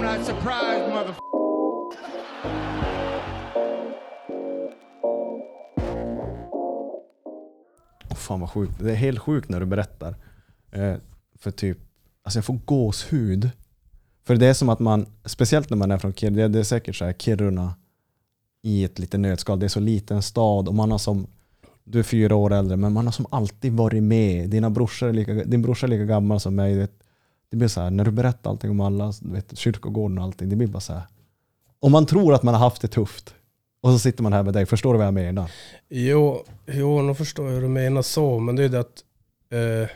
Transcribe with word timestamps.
I'm 0.00 0.18
not 0.18 0.26
surprised, 0.26 0.88
mother. 0.88 1.14
Fan 8.14 8.40
vad 8.40 8.50
sjukt. 8.50 8.72
Det 8.78 8.90
är 8.90 8.96
helt 8.96 9.18
sjukt 9.18 9.48
när 9.48 9.60
du 9.60 9.66
berättar. 9.66 10.14
Eh, 10.72 10.94
för 11.38 11.50
typ, 11.50 11.78
alltså 12.22 12.38
jag 12.38 12.44
får 12.44 12.58
gåshud. 12.64 13.50
För 14.24 14.36
det 14.36 14.46
är 14.46 14.54
som 14.54 14.68
att 14.68 14.78
man, 14.78 15.06
speciellt 15.24 15.70
när 15.70 15.76
man 15.76 15.90
är 15.90 15.98
från 15.98 16.12
Kiruna, 16.12 16.48
det, 16.48 16.58
är 16.58 16.62
säkert 16.62 16.96
så 16.96 17.04
här 17.04 17.12
Kiruna 17.12 17.74
i 18.62 18.84
ett 18.84 18.98
litet 18.98 19.20
nötskal. 19.20 19.60
Det 19.60 19.66
är 19.66 19.68
så 19.68 19.80
liten 19.80 20.22
stad 20.22 20.68
och 20.68 20.74
man 20.74 20.90
har 20.90 20.98
som, 20.98 21.26
du 21.84 21.98
är 21.98 22.02
fyra 22.02 22.36
år 22.36 22.52
äldre, 22.52 22.76
men 22.76 22.92
man 22.92 23.06
har 23.06 23.12
som 23.12 23.26
alltid 23.30 23.72
varit 23.72 24.02
med. 24.02 24.50
Dina 24.50 24.70
brorsor 24.70 25.08
är 25.08 25.12
lika, 25.12 25.32
din 25.32 25.62
brorsa 25.62 25.86
är 25.86 25.90
lika 25.90 26.04
gammal 26.04 26.40
som 26.40 26.54
mig. 26.54 26.88
Det, 27.50 27.56
blir 27.56 27.68
så 27.68 27.80
här, 27.80 27.90
när 27.90 28.04
du 28.04 28.10
berättar 28.10 28.50
allting 28.50 28.70
om 28.70 28.80
alla, 28.80 29.12
du 29.20 29.32
vet, 29.32 29.58
kyrkogården 29.58 30.18
och 30.18 30.24
allting, 30.24 30.48
det 30.48 30.56
blir 30.56 30.68
bara 30.68 30.80
så 30.80 30.92
här. 30.92 31.02
Om 31.80 31.92
man 31.92 32.06
tror 32.06 32.34
att 32.34 32.42
man 32.42 32.54
har 32.54 32.60
haft 32.60 32.82
det 32.82 32.88
tufft 32.88 33.34
och 33.80 33.92
så 33.92 33.98
sitter 33.98 34.22
man 34.22 34.32
här 34.32 34.42
med 34.42 34.54
dig, 34.54 34.66
förstår 34.66 34.92
du 34.92 34.98
vad 34.98 35.06
jag 35.06 35.14
menar? 35.14 35.50
Jo, 35.88 36.44
jo, 36.66 37.02
nu 37.02 37.14
förstår 37.14 37.46
jag 37.46 37.54
hur 37.54 37.62
du 37.62 37.68
menar 37.68 38.02
så, 38.02 38.38
men 38.38 38.56
det 38.56 38.64
är 38.64 38.68
det 38.68 38.80
att 38.80 39.04
eh, 39.50 39.90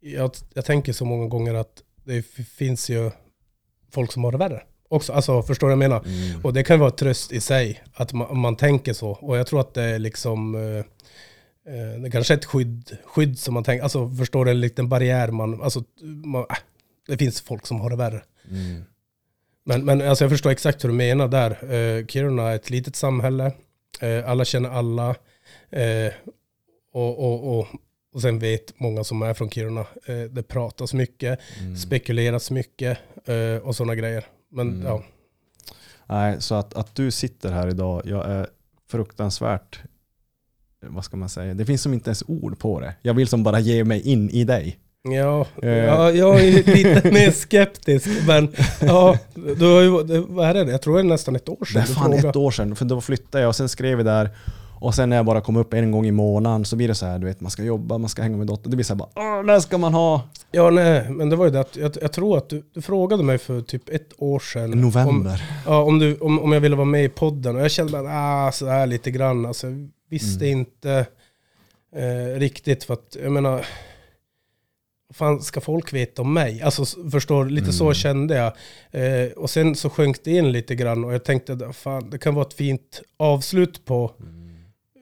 jag, 0.00 0.30
jag 0.54 0.64
tänker 0.64 0.92
så 0.92 1.04
många 1.04 1.26
gånger 1.26 1.54
att 1.54 1.82
det 2.04 2.22
finns 2.22 2.90
ju 2.90 3.10
folk 3.90 4.12
som 4.12 4.24
har 4.24 4.32
det 4.32 4.38
värre 4.38 4.62
också. 4.90 5.12
Alltså, 5.12 5.42
förstår 5.42 5.68
du 5.68 5.76
vad 5.76 5.84
jag 5.84 5.90
menar? 5.90 6.04
Mm. 6.06 6.44
Och 6.44 6.52
det 6.52 6.62
kan 6.62 6.80
vara 6.80 6.90
tröst 6.90 7.32
i 7.32 7.40
sig, 7.40 7.82
att 7.94 8.12
man, 8.12 8.38
man 8.38 8.56
tänker 8.56 8.92
så. 8.92 9.10
Och 9.10 9.38
jag 9.38 9.46
tror 9.46 9.60
att 9.60 9.74
det 9.74 9.82
är 9.82 9.98
liksom, 9.98 10.54
eh, 10.54 10.84
eh, 11.66 12.00
det 12.02 12.10
kanske 12.10 12.34
är 12.34 12.38
ett 12.38 12.44
skydd, 12.44 12.96
skydd 13.04 13.38
som 13.38 13.54
man 13.54 13.64
tänker, 13.64 13.82
alltså 13.82 14.10
förstår 14.10 14.44
du, 14.44 14.50
en 14.50 14.60
liten 14.60 14.88
barriär 14.88 15.28
man, 15.28 15.62
alltså, 15.62 15.84
man, 16.24 16.40
äh, 16.50 16.56
det 17.06 17.16
finns 17.18 17.40
folk 17.40 17.66
som 17.66 17.80
har 17.80 17.90
det 17.90 17.96
värre. 17.96 18.22
Mm. 18.50 18.84
Men, 19.64 19.84
men 19.84 20.02
alltså 20.02 20.24
jag 20.24 20.30
förstår 20.30 20.50
exakt 20.50 20.84
hur 20.84 20.88
du 20.88 20.94
menar 20.94 21.28
där. 21.28 21.50
Eh, 21.74 22.06
Kiruna 22.06 22.48
är 22.50 22.56
ett 22.56 22.70
litet 22.70 22.96
samhälle. 22.96 23.52
Eh, 24.00 24.30
alla 24.30 24.44
känner 24.44 24.70
alla. 24.70 25.10
Eh, 25.70 26.12
och, 26.92 27.18
och, 27.18 27.58
och, 27.58 27.66
och 28.14 28.22
sen 28.22 28.38
vet 28.38 28.80
många 28.80 29.04
som 29.04 29.22
är 29.22 29.34
från 29.34 29.50
Kiruna. 29.50 29.80
Eh, 29.80 30.22
det 30.30 30.42
pratas 30.42 30.94
mycket, 30.94 31.40
Mm. 31.60 31.76
spekuleras 31.76 32.50
mycket 32.50 32.98
eh, 33.24 33.56
och 33.66 33.76
sådana 33.76 33.94
grejer. 33.94 34.24
Men 34.50 34.68
Mm. 34.68 34.86
ja, 34.86 35.02
Nej, 36.06 36.36
så 36.42 36.54
att, 36.54 36.74
att 36.74 36.94
du 36.94 37.10
sitter 37.10 37.52
här 37.52 37.68
idag, 37.68 38.02
jag 38.04 38.26
är 38.30 38.46
fruktansvärt, 38.88 39.80
vad 40.88 41.04
ska 41.04 41.16
man 41.16 41.28
säga, 41.28 41.54
det 41.54 41.64
finns 41.64 41.82
som 41.82 41.94
inte 41.94 42.08
ens 42.10 42.22
ord 42.26 42.58
på 42.58 42.80
det. 42.80 42.94
Jag 43.02 43.14
vill 43.14 43.28
som 43.28 43.42
bara 43.42 43.60
ge 43.60 43.84
mig 43.84 44.08
in 44.08 44.30
i 44.30 44.44
dig. 44.44 44.78
ja, 45.02 45.46
Eh. 45.62 45.68
ja, 45.70 46.10
jag 46.10 46.40
är 46.44 46.52
lite 46.52 47.10
mer 47.12 47.30
skeptisk. 47.30 48.08
Men 48.26 48.48
ja, 48.80 49.18
du 49.34 49.74
har 49.74 49.80
ju, 49.80 50.02
det, 50.02 50.20
vad 50.20 50.46
är 50.48 50.54
det? 50.64 50.70
Jag 50.72 50.82
tror 50.82 50.94
det 50.94 51.00
är 51.00 51.04
nästan 51.04 51.36
ett 51.36 51.48
år 51.48 51.58
Det 51.60 51.66
sedan 51.66 51.82
är 51.82 51.86
du 51.86 51.94
fan 51.94 52.12
ett 52.30 52.36
år 52.36 52.50
sedan, 52.50 52.76
för 52.76 52.84
då 52.84 53.00
flyttade 53.00 53.42
jag 53.42 53.48
och 53.48 53.56
sen 53.56 53.68
skrev 53.68 53.98
vi 53.98 54.04
där 54.04 54.30
och 54.82 54.94
sen 54.94 55.10
när 55.10 55.16
jag 55.16 55.26
bara 55.26 55.40
kom 55.40 55.56
upp 55.56 55.74
en 55.74 55.90
gång 55.92 56.06
i 56.06 56.10
månaden 56.10 56.64
så 56.64 56.76
blir 56.76 56.88
det 56.88 56.94
så 56.94 57.06
här, 57.06 57.18
du 57.18 57.26
vet, 57.26 57.40
man 57.40 57.50
ska 57.50 57.62
jobba, 57.62 57.98
man 57.98 58.08
ska 58.08 58.22
hänga 58.22 58.36
med 58.36 58.46
dottern. 58.46 58.70
Det 58.70 58.76
blir 58.76 58.84
så 58.84 58.92
här 58.92 58.98
bara, 58.98 59.08
Åh, 59.14 59.42
när 59.46 59.60
ska 59.60 59.78
man 59.78 59.94
ha? 59.94 60.22
Ja, 60.50 60.70
nej, 60.70 61.10
men 61.10 61.28
det 61.30 61.36
var 61.36 61.44
ju 61.44 61.50
det 61.50 61.60
att 61.60 61.76
jag, 61.76 61.92
jag 62.02 62.12
tror 62.12 62.38
att 62.38 62.48
du, 62.48 62.62
du 62.74 62.82
frågade 62.82 63.22
mig 63.22 63.38
för 63.38 63.60
typ 63.60 63.88
ett 63.88 64.08
år 64.18 64.38
sedan. 64.38 64.72
Om, 64.72 64.80
November. 64.80 65.42
Ja, 65.66 65.82
om, 65.82 65.98
du, 65.98 66.16
om, 66.16 66.38
om 66.40 66.52
jag 66.52 66.60
ville 66.60 66.76
vara 66.76 66.84
med 66.84 67.04
i 67.04 67.08
podden. 67.08 67.56
Och 67.56 67.62
jag 67.62 67.70
kände 67.70 67.92
bara, 67.92 68.08
ah, 68.46 68.52
så 68.52 68.66
här 68.66 68.86
lite 68.86 69.10
grann. 69.10 69.46
Alltså, 69.46 69.66
visste 70.10 70.46
Mm. 70.46 70.58
inte 70.58 71.06
eh, 71.96 72.38
riktigt 72.38 72.84
för 72.84 72.94
att, 72.94 73.16
jag 73.22 73.32
menar, 73.32 73.66
vad 75.08 75.16
fan 75.16 75.42
ska 75.42 75.60
folk 75.60 75.92
veta 75.92 76.22
om 76.22 76.32
mig? 76.34 76.62
Alltså 76.62 77.10
förstår, 77.10 77.44
lite 77.46 77.72
så 77.72 77.84
Mm. 77.84 77.94
kände 77.94 78.34
jag. 78.34 78.52
Eh, 78.90 79.32
och 79.32 79.50
sen 79.50 79.74
så 79.76 79.90
sjönk 79.90 80.24
det 80.24 80.30
in 80.30 80.52
lite 80.52 80.74
grann 80.74 81.04
och 81.04 81.14
jag 81.14 81.24
tänkte, 81.24 81.52
att, 81.52 81.76
fan, 81.76 82.10
det 82.10 82.18
kan 82.18 82.34
vara 82.34 82.46
ett 82.46 82.54
fint 82.54 83.02
avslut 83.16 83.84
på, 83.84 84.14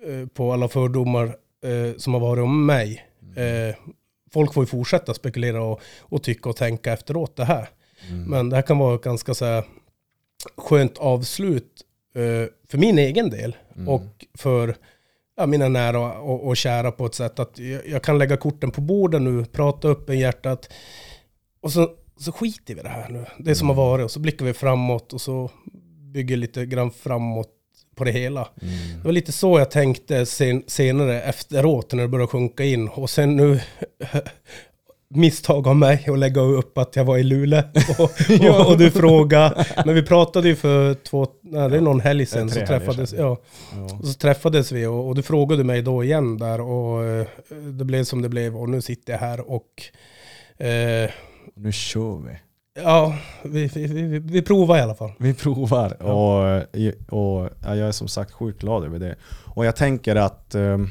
eh, 0.06 0.26
på 0.28 0.52
alla 0.52 0.68
fördomar 0.68 1.24
eh, 1.64 1.96
som 1.96 2.12
har 2.14 2.20
varit 2.20 2.42
om 2.42 2.66
mig. 2.66 3.04
Eh, 3.36 3.76
folk 4.32 4.52
får 4.54 4.62
ju 4.62 4.66
fortsätta 4.66 5.14
spekulera 5.14 5.62
och, 5.62 5.80
och 6.00 6.22
tycka 6.22 6.48
och 6.50 6.56
tänka 6.56 6.92
efteråt 6.92 7.36
det 7.36 7.44
här. 7.44 7.68
Mm. 8.08 8.24
Men 8.24 8.50
det 8.50 8.56
här 8.56 8.62
kan 8.62 8.78
vara 8.78 8.94
ett 8.94 9.02
ganska 9.02 9.34
så 9.34 9.44
här 9.44 9.64
skönt 10.56 10.98
avslut 10.98 11.82
eh, 12.14 12.50
för 12.68 12.78
min 12.78 12.98
egen 12.98 13.30
del 13.30 13.56
Mm. 13.76 13.88
och 13.88 14.26
för 14.34 14.76
ja, 15.38 15.46
mina 15.46 15.68
nära 15.68 16.18
och, 16.18 16.46
och 16.46 16.56
kära 16.56 16.92
på 16.92 17.06
ett 17.06 17.14
sätt 17.14 17.38
att 17.38 17.58
jag, 17.58 17.88
jag 17.88 18.02
kan 18.02 18.18
lägga 18.18 18.36
korten 18.36 18.70
på 18.70 18.80
bordet 18.80 19.22
nu, 19.22 19.44
prata 19.44 19.88
upp 19.88 20.10
i 20.10 20.16
hjärtat 20.16 20.72
och 21.60 21.72
så, 21.72 21.90
så 22.18 22.32
skiter 22.32 22.74
vi 22.74 22.80
i 22.80 22.82
det 22.82 22.88
här 22.88 23.08
nu. 23.08 23.24
Det 23.38 23.54
som 23.54 23.68
har 23.68 23.76
varit 23.76 24.04
och 24.04 24.10
så 24.10 24.20
blickar 24.20 24.46
vi 24.46 24.52
framåt 24.54 25.12
och 25.12 25.20
så 25.20 25.50
bygger 26.12 26.36
lite 26.36 26.66
grann 26.66 26.90
framåt 26.90 27.54
på 27.96 28.04
det 28.04 28.10
hela. 28.10 28.48
Mm. 28.62 28.74
Det 28.98 29.04
var 29.04 29.12
lite 29.12 29.32
så 29.32 29.58
jag 29.58 29.70
tänkte 29.70 30.26
sen, 30.26 30.62
senare 30.66 31.22
efteråt 31.22 31.92
när 31.92 32.02
det 32.02 32.08
började 32.08 32.30
sjunka 32.30 32.64
in. 32.64 32.88
Och 32.88 33.10
sen 33.10 33.36
nu 33.36 33.60
misstag 35.10 35.68
av 35.68 35.76
mig 35.76 36.06
att 36.08 36.18
lägga 36.18 36.40
upp 36.40 36.78
att 36.78 36.96
jag 36.96 37.04
var 37.04 37.18
i 37.18 37.22
Luleå. 37.22 37.62
Och, 37.98 38.10
Ja. 38.28 38.60
och, 38.64 38.70
och 38.72 38.78
du 38.78 38.90
frågade. 38.90 39.66
Men 39.86 39.94
vi 39.94 40.02
pratade 40.02 40.48
ju 40.48 40.56
för 40.56 40.94
två, 40.94 41.26
nej, 41.42 41.70
det 41.70 41.76
är 41.76 41.80
någon 41.80 42.00
helg 42.00 42.26
sedan. 42.26 42.50
Så 42.50 42.60
träffades, 42.66 43.12
ja, 43.12 43.36
Ja. 43.76 43.98
och 44.00 44.06
så 44.06 44.14
träffades 44.14 44.72
vi 44.72 44.86
och, 44.86 45.08
och 45.08 45.14
du 45.14 45.22
frågade 45.22 45.64
mig 45.64 45.82
då 45.82 46.04
igen 46.04 46.38
där. 46.38 46.60
Och 46.60 47.04
eh, 47.04 47.26
det 47.78 47.84
blev 47.84 48.04
som 48.04 48.22
det 48.22 48.28
blev. 48.28 48.56
Och 48.56 48.68
nu 48.68 48.80
sitter 48.82 49.12
jag 49.12 49.20
här 49.20 49.50
och 49.50 49.82
eh, 50.66 51.10
Nu 51.54 51.72
kör 51.72 52.18
vi. 52.26 52.38
ja, 52.82 53.14
vi, 53.42 53.66
vi, 53.74 53.86
vi, 53.86 54.18
vi 54.18 54.42
provar 54.42 54.78
i 54.78 54.80
alla 54.80 54.94
fall. 54.94 55.12
Vi 55.18 55.34
provar 55.34 56.02
och, 56.02 56.56
och 57.08 57.50
ja, 57.64 57.74
jag 57.76 57.88
är 57.88 57.92
som 57.92 58.08
sagt 58.08 58.32
sjukt 58.32 58.60
glad 58.60 58.84
över 58.84 58.98
det. 58.98 59.16
Och 59.54 59.66
jag 59.66 59.76
tänker 59.76 60.16
att 60.16 60.54
ehm, 60.54 60.90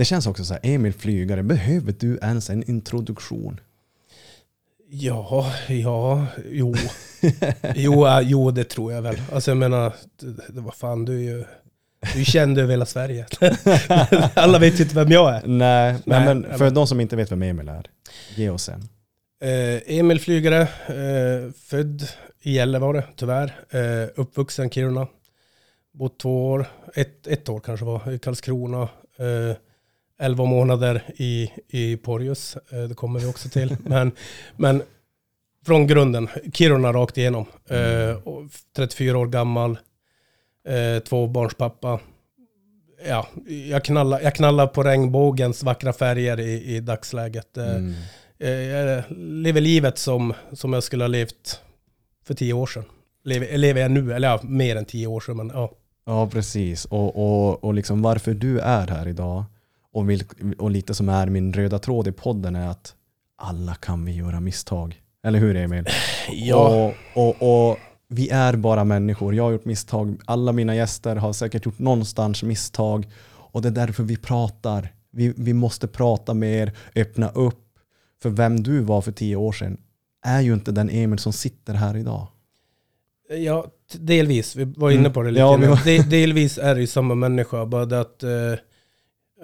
det 0.00 0.04
känns 0.04 0.26
också 0.26 0.44
så 0.44 0.54
här, 0.54 0.60
Emil 0.62 0.92
Flygare, 0.92 1.42
behöver 1.42 1.94
du 1.98 2.18
ens 2.22 2.50
en 2.50 2.70
introduktion? 2.70 3.60
Ja, 4.90 5.52
ja, 5.68 6.26
jo. 6.50 6.74
Jo, 7.74 8.06
äh, 8.06 8.20
jo, 8.22 8.50
det 8.50 8.64
tror 8.64 8.92
jag 8.92 9.02
väl. 9.02 9.20
Alltså 9.32 9.50
jag 9.50 9.58
menar, 9.58 9.92
var 10.48 10.72
fan, 10.72 11.04
du 11.04 11.14
är 11.16 11.22
ju... 11.32 11.44
Du 12.14 12.20
är 12.20 12.24
känd 12.24 12.58
över 12.58 12.70
hela 12.70 12.86
Sverige. 12.86 13.26
Alla 14.34 14.58
vet 14.58 14.80
ju 14.80 14.82
inte 14.84 14.94
vem 14.94 15.08
jag 15.08 15.34
är. 15.34 15.42
Nej, 15.46 15.96
Nej, 16.04 16.24
men, 16.24 16.42
för 16.58 16.64
men- 16.64 16.74
de 16.74 16.86
som 16.86 17.00
inte 17.00 17.16
vet 17.16 17.32
vem 17.32 17.42
Emil 17.42 17.68
är, 17.68 17.86
ge 18.36 18.50
oss 18.50 18.68
en. 18.68 18.88
Eh, 19.42 19.80
Emil 19.98 20.20
Flygare, 20.20 20.60
eh, 20.86 21.52
född 21.56 22.08
i 22.42 22.52
Gällivare, 22.52 23.04
tyvärr. 23.16 23.54
Eh, 23.70 24.08
uppvuxen 24.16 24.66
i 24.66 24.70
Kiruna. 24.70 25.06
Bott 25.92 26.18
två 26.20 26.46
år, 26.50 26.66
ett, 26.94 27.26
ett 27.26 27.48
år 27.48 27.60
kanske 27.60 27.86
var, 27.86 28.12
i 28.12 28.18
Karlskrona. 28.18 28.82
Eh, 29.18 29.56
elva 30.20 30.44
månader 30.44 31.02
i, 31.16 31.50
i 31.68 31.96
Porjus, 31.96 32.56
eh, 32.72 32.78
det 32.82 32.94
kommer 32.94 33.20
vi 33.20 33.26
också 33.26 33.48
till. 33.48 33.76
men, 33.84 34.12
men 34.56 34.82
från 35.66 35.86
grunden, 35.86 36.28
Kiruna 36.54 36.92
rakt 36.92 37.18
igenom. 37.18 37.46
Eh, 37.68 38.28
och 38.28 38.42
34 38.76 39.18
år 39.18 39.26
gammal, 39.26 39.78
eh, 40.68 41.02
tvåbarnspappa. 41.02 42.00
Ja, 43.08 43.26
jag 43.70 43.84
knallar, 43.84 44.20
jag 44.20 44.34
knallar 44.34 44.66
på 44.66 44.82
regnbågens 44.82 45.62
vackra 45.62 45.92
färger 45.92 46.40
i, 46.40 46.76
i 46.76 46.80
dagsläget. 46.80 47.56
Eh, 47.56 47.64
Mm. 47.76 47.94
Eh, 48.42 48.50
Jag 48.50 49.04
lever 49.18 49.60
livet 49.60 49.98
som, 49.98 50.34
som 50.52 50.72
jag 50.72 50.82
skulle 50.82 51.04
ha 51.04 51.08
levt 51.08 51.60
för 52.26 52.34
tio 52.34 52.52
år 52.52 52.66
sedan. 52.66 52.84
Lever, 53.24 53.58
lever 53.58 53.80
jag 53.80 53.90
nu, 53.90 54.12
eller 54.12 54.28
ja, 54.28 54.40
mer 54.42 54.76
än 54.76 54.84
tio 54.84 55.06
år 55.06 55.20
sedan. 55.20 55.36
Men, 55.36 55.50
ja. 55.54 55.70
Ja, 56.06 56.28
precis. 56.28 56.84
Och, 56.84 57.16
och, 57.16 57.64
och 57.64 57.74
liksom 57.74 58.02
varför 58.02 58.34
du 58.34 58.58
är 58.60 58.86
här 58.86 59.08
idag 59.08 59.44
och, 59.92 60.06
och 60.58 60.70
lite 60.70 60.94
som 60.94 61.08
är 61.08 61.26
min 61.26 61.52
röda 61.52 61.78
tråd 61.78 62.08
i 62.08 62.12
podden 62.12 62.56
är 62.56 62.68
att 62.68 62.94
alla 63.36 63.74
kan 63.74 64.04
vi 64.04 64.12
göra 64.12 64.40
misstag. 64.40 65.02
Eller 65.24 65.38
hur 65.38 65.56
Emil? 65.56 65.84
Och, 66.54 66.94
och, 67.14 67.68
och 67.70 67.76
vi 68.08 68.28
är 68.28 68.56
bara 68.56 68.84
människor. 68.84 69.34
Jag 69.34 69.44
har 69.44 69.50
gjort 69.50 69.64
misstag. 69.64 70.16
Alla 70.24 70.52
mina 70.52 70.74
gäster 70.76 71.16
har 71.16 71.32
säkert 71.32 71.66
gjort 71.66 71.78
någonstans 71.78 72.42
misstag. 72.42 73.06
Och 73.52 73.62
det 73.62 73.68
är 73.68 73.72
därför 73.72 74.02
vi 74.02 74.16
pratar. 74.16 74.88
Vi, 75.10 75.34
vi 75.36 75.52
måste 75.52 75.86
prata 75.88 76.34
mer, 76.34 76.72
öppna 76.96 77.28
upp. 77.28 77.66
För 78.22 78.30
vem 78.30 78.62
du 78.62 78.80
var 78.80 79.00
för 79.02 79.12
tio 79.12 79.36
år 79.36 79.52
sedan 79.52 79.76
är 80.26 80.40
ju 80.40 80.54
inte 80.54 80.72
den 80.72 80.90
Emil 80.90 81.18
som 81.18 81.32
sitter 81.32 81.74
här 81.74 81.96
idag. 81.96 82.26
ja, 83.38 83.66
delvis. 83.92 84.56
Vi 84.56 84.64
var 84.64 84.90
inne 84.90 85.00
Mm. 85.00 85.12
på 85.12 85.22
det 85.22 85.30
lite. 85.30 85.40
Ja, 85.40 85.56
vi 85.56 85.62
grann. 85.66 85.70
var- 85.70 85.84
De, 85.84 85.98
delvis 85.98 86.58
är 86.58 86.74
det 86.74 86.80
ju 86.80 86.86
samma 86.86 87.14
människa. 87.14 87.66
Bara 87.66 87.84
det 87.86 88.00
att 88.00 88.22
eh, 88.22 88.30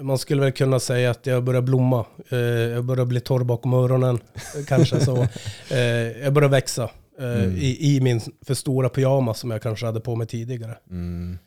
man 0.02 0.18
skulle 0.18 0.42
väl 0.42 0.52
kunna 0.52 0.80
säga 0.80 1.10
att 1.10 1.26
jag 1.26 1.44
börjar 1.44 1.62
blomma. 1.62 2.04
Eh, 2.28 2.38
jag 2.38 2.84
börjar 2.84 3.04
bli 3.04 3.20
torr 3.20 3.44
bakom 3.44 3.74
öronen. 3.74 4.18
Kanske 4.68 5.00
så. 5.00 5.22
Eh, 5.70 5.78
jag 6.22 6.32
börjar 6.32 6.48
växa. 6.48 6.82
Eh, 6.82 6.90
Mm. 7.18 7.56
i, 7.56 7.96
I 7.96 8.00
min 8.00 8.20
för 8.46 8.54
stora 8.54 8.88
pyjamas 8.88 9.38
som 9.38 9.50
jag 9.50 9.62
kanske 9.62 9.86
hade 9.86 10.00
på 10.00 10.16
mig 10.16 10.26
tidigare. 10.26 10.78
Mm. 10.90 11.38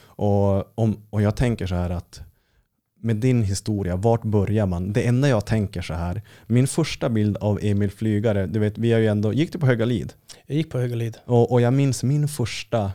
Och, 0.00 0.78
om, 0.78 1.06
och 1.10 1.22
jag 1.22 1.36
tänker 1.36 1.66
så 1.66 1.74
här 1.74 1.90
att 1.90 2.20
med 3.00 3.16
din 3.16 3.42
historia, 3.42 3.96
vart 3.96 4.22
börjar 4.22 4.66
man? 4.66 4.92
Det 4.92 5.06
enda 5.06 5.28
jag 5.28 5.46
tänker 5.46 5.82
så 5.82 5.94
här, 5.94 6.22
min 6.46 6.66
första 6.66 7.08
bild 7.08 7.36
av 7.36 7.58
Emil 7.62 7.90
Flygare, 7.90 8.46
du 8.46 8.58
vet, 8.58 8.78
vi 8.78 8.92
har 8.92 9.00
ju 9.00 9.06
ändå, 9.06 9.32
gick 9.32 9.52
du 9.52 9.58
på 9.58 9.66
Höga 9.66 9.84
Lid? 9.84 10.12
Jag 10.46 10.56
gick 10.56 10.70
på 10.70 10.78
Högalid. 10.78 11.16
Och, 11.24 11.52
och 11.52 11.60
jag 11.60 11.72
minns 11.72 12.02
min 12.02 12.28
första, 12.28 12.92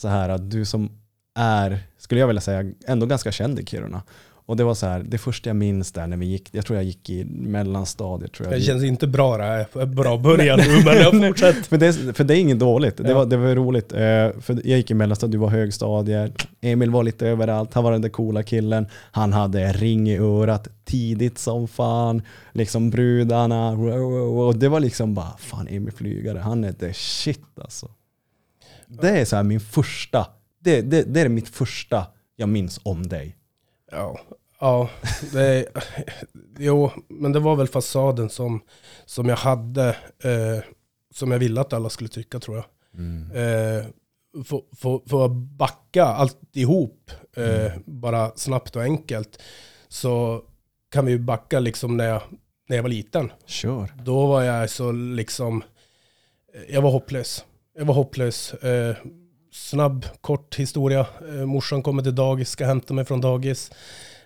så 0.00 0.08
här 0.08 0.28
att 0.28 0.50
du 0.50 0.64
som 0.64 0.90
är, 1.34 1.78
skulle 1.98 2.20
jag 2.20 2.26
vilja 2.26 2.40
säga, 2.40 2.72
ändå 2.86 3.06
ganska 3.06 3.32
känd 3.32 3.58
i 3.58 3.66
Kiruna. 3.66 4.02
Och 4.46 4.56
det 4.56 4.64
var 4.64 4.74
så 4.74 4.86
här, 4.86 5.02
det 5.08 5.18
första 5.18 5.48
jag 5.48 5.56
minns 5.56 5.92
där 5.92 6.06
när 6.06 6.16
vi 6.16 6.26
gick, 6.26 6.48
jag 6.52 6.66
tror 6.66 6.76
jag 6.76 6.84
gick 6.84 7.10
i 7.10 7.24
mellanstadiet. 7.24 8.32
Tror 8.32 8.48
jag. 8.48 8.58
Det 8.58 8.62
känns 8.62 8.84
inte 8.84 9.06
bra 9.06 9.36
det 9.36 9.44
här. 9.44 9.86
Bra 9.86 10.18
början 10.18 10.58
nu, 10.58 10.84
men 10.84 10.96
jag 10.96 11.28
fortsätter. 11.28 11.62
för, 11.68 11.76
det, 11.78 12.16
för 12.16 12.24
det 12.24 12.36
är 12.36 12.40
inget 12.40 12.58
dåligt, 12.58 12.96
det, 12.96 13.08
Ja. 13.08 13.14
var, 13.14 13.26
det 13.26 13.36
var 13.36 13.54
roligt. 13.54 13.92
Eh, 13.92 13.98
för 14.40 14.54
jag 14.64 14.78
gick 14.78 14.90
i 14.90 14.94
mellanstadiet, 14.94 15.32
du 15.32 15.38
var 15.38 15.48
högstadiet, 15.48 16.32
Emil 16.60 16.90
var 16.90 17.02
lite 17.02 17.26
överallt, 17.28 17.74
han 17.74 17.84
var 17.84 17.92
den 17.92 18.02
där 18.02 18.08
coola 18.08 18.42
killen, 18.42 18.86
han 19.12 19.32
hade 19.32 19.72
ring 19.72 20.10
i 20.10 20.18
örat 20.18 20.68
tidigt 20.84 21.38
som 21.38 21.68
fan, 21.68 22.22
liksom 22.52 22.90
brudarna, 22.90 23.70
och 23.70 24.56
det 24.56 24.68
var 24.68 24.80
liksom 24.80 25.14
bara, 25.14 25.36
fan 25.38 25.68
Emil 25.68 25.92
Flygare, 25.92 26.38
han 26.38 26.64
är 26.64 26.72
the 26.72 26.92
shit 26.94 27.58
alltså. 27.60 27.90
Det 28.86 29.08
är 29.10 29.24
så 29.24 29.36
här 29.36 29.42
min 29.42 29.60
första, 29.60 30.26
det, 30.62 30.80
det, 30.80 31.02
det 31.02 31.20
är 31.20 31.28
mitt 31.28 31.48
första 31.48 32.06
jag 32.36 32.48
minns 32.48 32.80
om 32.82 33.08
dig. 33.08 33.36
Ja, 33.90 34.20
ja 34.60 34.90
det, 35.32 35.66
jo, 36.58 36.90
men 37.08 37.32
det 37.32 37.40
var 37.40 37.56
väl 37.56 37.68
fasaden 37.68 38.30
som, 38.30 38.60
som 39.04 39.28
jag 39.28 39.36
hade, 39.36 39.88
eh, 40.24 40.64
som 41.14 41.30
jag 41.30 41.38
ville 41.38 41.60
att 41.60 41.72
alla 41.72 41.88
skulle 41.88 42.08
tycka 42.08 42.40
tror 42.40 42.56
jag. 42.56 42.64
Eh, 43.34 43.84
för, 45.06 45.24
att 45.24 45.32
backa 45.32 46.04
alltihop, 46.04 47.10
eh, 47.36 47.72
bara 47.84 48.32
snabbt 48.36 48.76
och 48.76 48.82
enkelt, 48.82 49.42
så 49.88 50.44
kan 50.90 51.06
vi 51.06 51.18
backa 51.18 51.60
liksom 51.60 51.96
när 51.96 52.08
jag, 52.08 52.22
när 52.68 52.76
jag 52.76 52.82
var 52.82 52.90
liten. 52.90 53.32
Kör. 53.46 53.92
Då 54.04 54.26
var 54.26 54.42
jag 54.42 54.70
så 54.70 54.92
liksom, 54.92 55.62
jag 56.68 56.82
var 56.82 56.90
hopplös. 56.90 57.44
Jag 57.74 57.84
var 57.84 57.94
hopplös. 57.94 58.54
Eh, 58.54 58.96
snabb, 59.52 60.06
kort 60.20 60.54
historia. 60.54 61.06
Eh, 61.28 61.46
morsan 61.46 61.82
kommer 61.82 62.02
till 62.02 62.14
dagis, 62.14 62.50
ska 62.50 62.66
hämta 62.66 62.94
mig 62.94 63.04
från 63.04 63.20
dagis. 63.20 63.70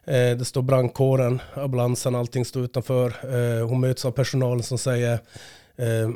Eh, 0.05 0.37
det 0.39 0.45
står 0.45 0.63
brandkåren, 0.63 1.41
ambulansen, 1.55 2.15
allting 2.15 2.45
står 2.45 2.63
utanför. 2.63 3.07
Eh, 3.07 3.69
hon 3.69 3.81
möts 3.81 4.05
av 4.05 4.11
personalen 4.11 4.63
som 4.63 4.79
säger 4.79 5.19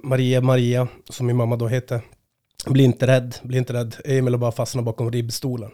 Maria, 0.03 0.41
Maria, 0.41 0.89
som 1.09 1.27
min 1.27 1.37
mamma 1.37 1.57
då 1.57 1.69
hette. 1.69 2.01
Bli 2.67 2.85
inte 2.85 3.07
rädd, 3.07 3.35
bli 3.43 3.59
inte 3.59 3.73
rädd. 3.73 3.97
Emil 4.05 4.35
har 4.35 4.39
bara 4.39 4.53
fastnat 4.53 4.85
bakom 4.85 5.13
ribbstolen. 5.13 5.71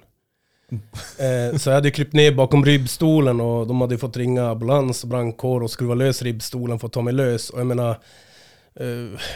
Eh, 1.19 1.59
så 1.59 1.71
jag 1.71 1.75
hade 1.75 1.91
klippt 1.91 2.13
ner 2.13 2.33
bakom 2.33 2.65
ribbstolen 2.65 3.41
och 3.41 3.67
de 3.67 3.81
hade 3.81 3.99
fått 3.99 4.17
ringa 4.17 4.49
ambulans 4.49 5.03
och 5.03 5.09
brandkår 5.09 5.63
och 5.63 5.71
skruva 5.71 5.95
lös 5.95 6.23
ribbstolen 6.23 6.79
för 6.79 6.87
att 6.87 6.93
ta 6.93 7.03
mig 7.03 7.15
lös. 7.15 7.51
Och 7.51 7.61
jag 7.61 7.67
menar, 7.67 7.97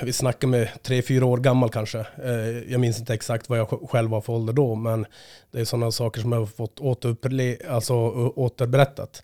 vi 0.02 0.12
snackar 0.12 0.48
med 0.48 0.68
tre, 0.82 1.02
fyra 1.02 1.26
år 1.26 1.38
gammal 1.38 1.70
kanske. 1.70 1.98
Eh, 2.24 2.72
jag 2.72 2.80
minns 2.80 2.98
inte 2.98 3.14
exakt 3.14 3.48
vad 3.48 3.58
jag 3.58 3.68
sj- 3.68 3.86
själv 3.88 4.10
var 4.10 4.20
för 4.20 4.32
ålder 4.32 4.52
då, 4.52 4.74
men 4.74 5.06
det 5.50 5.60
är 5.60 5.64
sådana 5.64 5.90
saker 5.90 6.20
som 6.20 6.32
jag 6.32 6.38
har 6.38 6.46
fått 6.46 6.80
återupple- 6.80 7.68
alltså, 7.68 7.94
återberättat. 8.36 9.22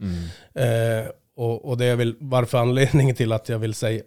Eh, 0.55 1.11
och, 1.37 1.65
och 1.65 1.79
det 1.79 1.85
är 1.87 1.97
väl 1.97 2.17
varför 2.21 2.59
anledningen 2.59 3.17
till 3.17 3.33
att 3.33 3.49
jag 3.49 3.59
vill 3.59 3.75
säga, 3.75 4.03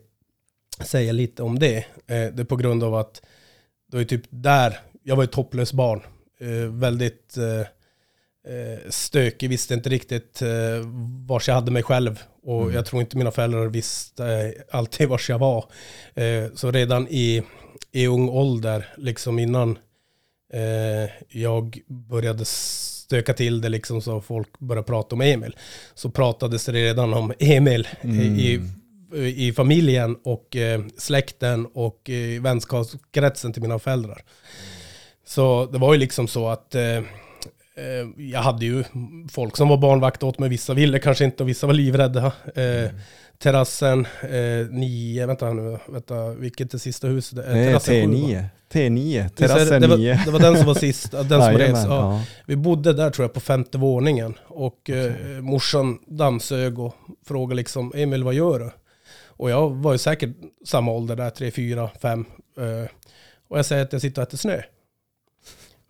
säga 0.84 1.12
lite 1.12 1.44
om 1.44 1.60
det. 1.60 1.78
Eh, 1.78 1.84
det 2.08 2.40
är 2.40 2.44
på 2.44 2.56
grund 2.56 2.84
av 2.84 2.96
att 2.96 3.22
det 3.92 3.98
var 3.98 4.04
typ 4.04 4.24
där, 4.30 4.80
jag 5.04 5.16
var 5.16 5.24
ett 5.24 5.36
hopplöst 5.36 5.74
barn. 5.74 6.02
Eh, 6.40 6.72
väldigt 6.72 7.38
eh, 7.38 7.46
eh, 7.60 7.68
stökig, 8.90 9.50
visste 9.50 9.74
inte 9.74 9.90
riktigt 9.90 10.42
eh, 10.42 10.50
vars 11.28 11.48
jag 11.48 11.56
hade 11.56 11.72
mig 11.72 11.84
själv. 11.84 12.20
Och 12.44 12.62
Mm. 12.62 12.76
jag 12.76 12.86
tror 12.86 13.02
inte 13.02 13.18
mina 13.18 13.32
föräldrar 13.32 13.66
visste 13.68 14.26
eh, 14.26 14.78
alltid 14.78 15.08
vars 15.10 15.30
jag 15.30 15.40
var. 15.40 15.66
Eh, 16.16 16.46
så 16.56 16.72
redan 16.72 17.08
i, 17.08 17.44
i 17.92 18.08
ung 18.08 18.30
ålder, 18.30 18.86
liksom 18.98 19.40
innan 19.40 19.78
eh, 20.54 21.10
jag 21.30 21.80
började 21.88 22.46
stöka 22.46 23.34
till 23.34 23.62
det, 23.62 23.70
liksom 23.70 24.02
så 24.02 24.22
folk 24.22 24.60
började 24.60 24.86
prata 24.88 25.16
om 25.16 25.22
Emil, 25.22 25.56
så 25.96 26.10
pratades 26.10 26.66
det 26.66 26.72
redan 26.72 27.14
om 27.14 27.34
Emil 27.40 27.88
i, 28.40 28.60
i 29.48 29.54
familjen 29.54 30.16
och 30.24 30.56
eh, 30.56 30.82
släkten 30.98 31.66
och 31.66 32.10
eh, 32.10 32.42
vänskapskretsen 32.42 33.54
till 33.54 33.62
mina 33.62 33.80
föräldrar. 33.80 34.22
Så 35.26 35.66
det 35.66 35.78
var 35.78 35.94
ju 35.94 36.00
liksom 36.00 36.28
så 36.28 36.48
att 36.50 36.76
eh, 36.76 36.84
eh, 36.84 37.04
jag 38.18 38.40
hade 38.42 38.66
ju 38.66 38.84
folk 39.32 39.58
som 39.58 39.70
var 39.70 39.78
barnvakt 39.78 40.24
åt 40.24 40.40
mig, 40.40 40.50
vissa 40.50 40.74
ville 40.74 41.00
kanske 41.00 41.26
inte 41.26 41.44
och 41.44 41.50
vissa 41.50 41.68
var 41.68 41.74
livrädda. 41.74 42.26
Eh, 42.56 42.92
Terrassen 43.38 44.08
eh, 44.24 44.68
9, 44.72 45.26
vänta 45.26 45.54
nu, 45.54 45.78
vänta, 45.90 46.30
vilket 46.30 46.74
är 46.74 46.78
sista 46.78 47.08
huset? 47.08 47.38
Eh, 47.40 47.46
Det 47.54 47.60
är 47.60 47.66
terrassen 47.68 47.96
sju, 48.14 48.22
va? 48.22 48.28
T9. 48.28 48.44
T9. 48.74 49.24
Visst 49.24 49.42
är 49.42 49.48
det- 49.48 49.56
Terrassen 49.56 49.82
det, 49.82 49.98
9. 49.98 50.14
var, 50.16 50.26
det 50.26 50.32
var 50.32 50.40
den 50.40 50.58
som 50.58 50.66
var 50.68 50.74
sist, 50.74 51.12
den 51.12 51.28
som 51.30 51.54
revs. 51.58 51.80
Ja. 51.86 52.14
ja. 52.14 52.22
Vi 52.46 52.56
bodde 52.56 52.94
där 52.94 53.10
tror 53.10 53.24
jag 53.24 53.34
på 53.34 53.40
femte 53.40 53.78
våningen 53.78 54.34
och 54.48 54.90
eh, 54.90 55.14
morsan 55.42 56.00
dammsög 56.08 56.80
och 56.80 56.96
frågade 57.28 57.56
liksom 57.56 57.92
Emil 57.96 58.24
vad 58.24 58.34
gör 58.34 58.60
du? 58.60 58.72
Och 59.28 59.50
jag 59.50 59.70
var 59.70 59.92
ju 59.92 59.98
säkert 59.98 60.30
samma 60.66 60.92
ålder 60.92 61.16
där, 61.16 61.30
tre, 61.30 61.52
fyra, 61.52 61.90
fem. 62.02 62.26
Eh, 62.58 62.90
och 63.50 63.58
jag 63.58 63.66
säger 63.66 63.84
att 63.84 63.94
jag 63.94 64.02
sitter 64.02 64.22
och 64.22 64.28
äter 64.28 64.38
snö. 64.38 64.62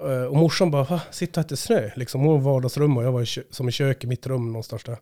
Eh, 0.03 0.23
och 0.23 0.35
morsan 0.35 0.71
bara, 0.71 0.81
och 0.81 1.21
äter 1.21 1.55
snö? 1.55 1.91
Liksom, 1.95 2.21
hon 2.21 2.29
var 2.29 2.39
i 2.39 2.53
vardagsrum 2.53 2.97
och 2.97 3.03
jag 3.03 3.11
var 3.11 3.21
i 3.21 3.43
som 3.49 3.69
i 3.69 3.71
köket, 3.71 4.03
i 4.03 4.07
mitt 4.07 4.27
rum 4.27 4.47
någonstans 4.47 4.83
där. 4.83 4.97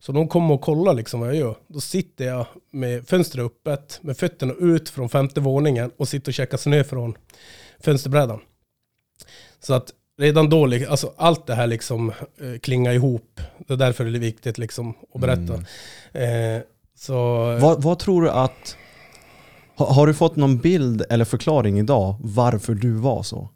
Så 0.00 0.12
de 0.12 0.28
kom 0.28 0.50
och 0.50 0.60
kollade 0.60 0.96
liksom 0.96 1.20
vad 1.20 1.28
jag 1.28 1.36
gör. 1.36 1.56
Då 1.66 1.80
sitter 1.80 2.24
jag 2.24 2.46
med 2.70 3.08
fönstret 3.08 3.46
öppet, 3.46 3.98
med 4.02 4.16
fötterna 4.16 4.54
ut 4.60 4.88
från 4.88 5.08
femte 5.08 5.40
våningen 5.40 5.90
och 5.96 6.08
sitter 6.08 6.30
och 6.30 6.34
käkar 6.34 6.58
snö 6.58 6.84
från 6.84 7.14
fönsterbrädan. 7.80 8.40
Så 9.60 9.74
att 9.74 9.92
redan 10.18 10.50
då, 10.50 10.64
alltså 10.64 11.12
allt 11.16 11.46
det 11.46 11.54
här 11.54 11.66
liksom 11.66 12.12
eh, 12.40 12.58
klingar 12.62 12.92
ihop. 12.92 13.40
Det 13.66 13.72
är 13.72 13.76
därför 13.76 14.04
det 14.04 14.18
är 14.18 14.20
viktigt 14.20 14.58
liksom 14.58 14.94
att 15.14 15.20
berätta. 15.20 15.54
Eh, 16.12 16.62
så 16.94 17.14
Vad, 17.60 17.82
vad 17.82 17.98
tror 17.98 18.22
du 18.22 18.30
att... 18.30 18.76
Har, 19.76 19.86
har 19.86 20.06
du 20.06 20.14
fått 20.14 20.36
någon 20.36 20.58
bild 20.58 21.04
eller 21.10 21.24
förklaring 21.24 21.78
idag 21.78 22.16
varför 22.20 22.74
du 22.74 22.92
var 22.92 23.22
så? 23.22 23.50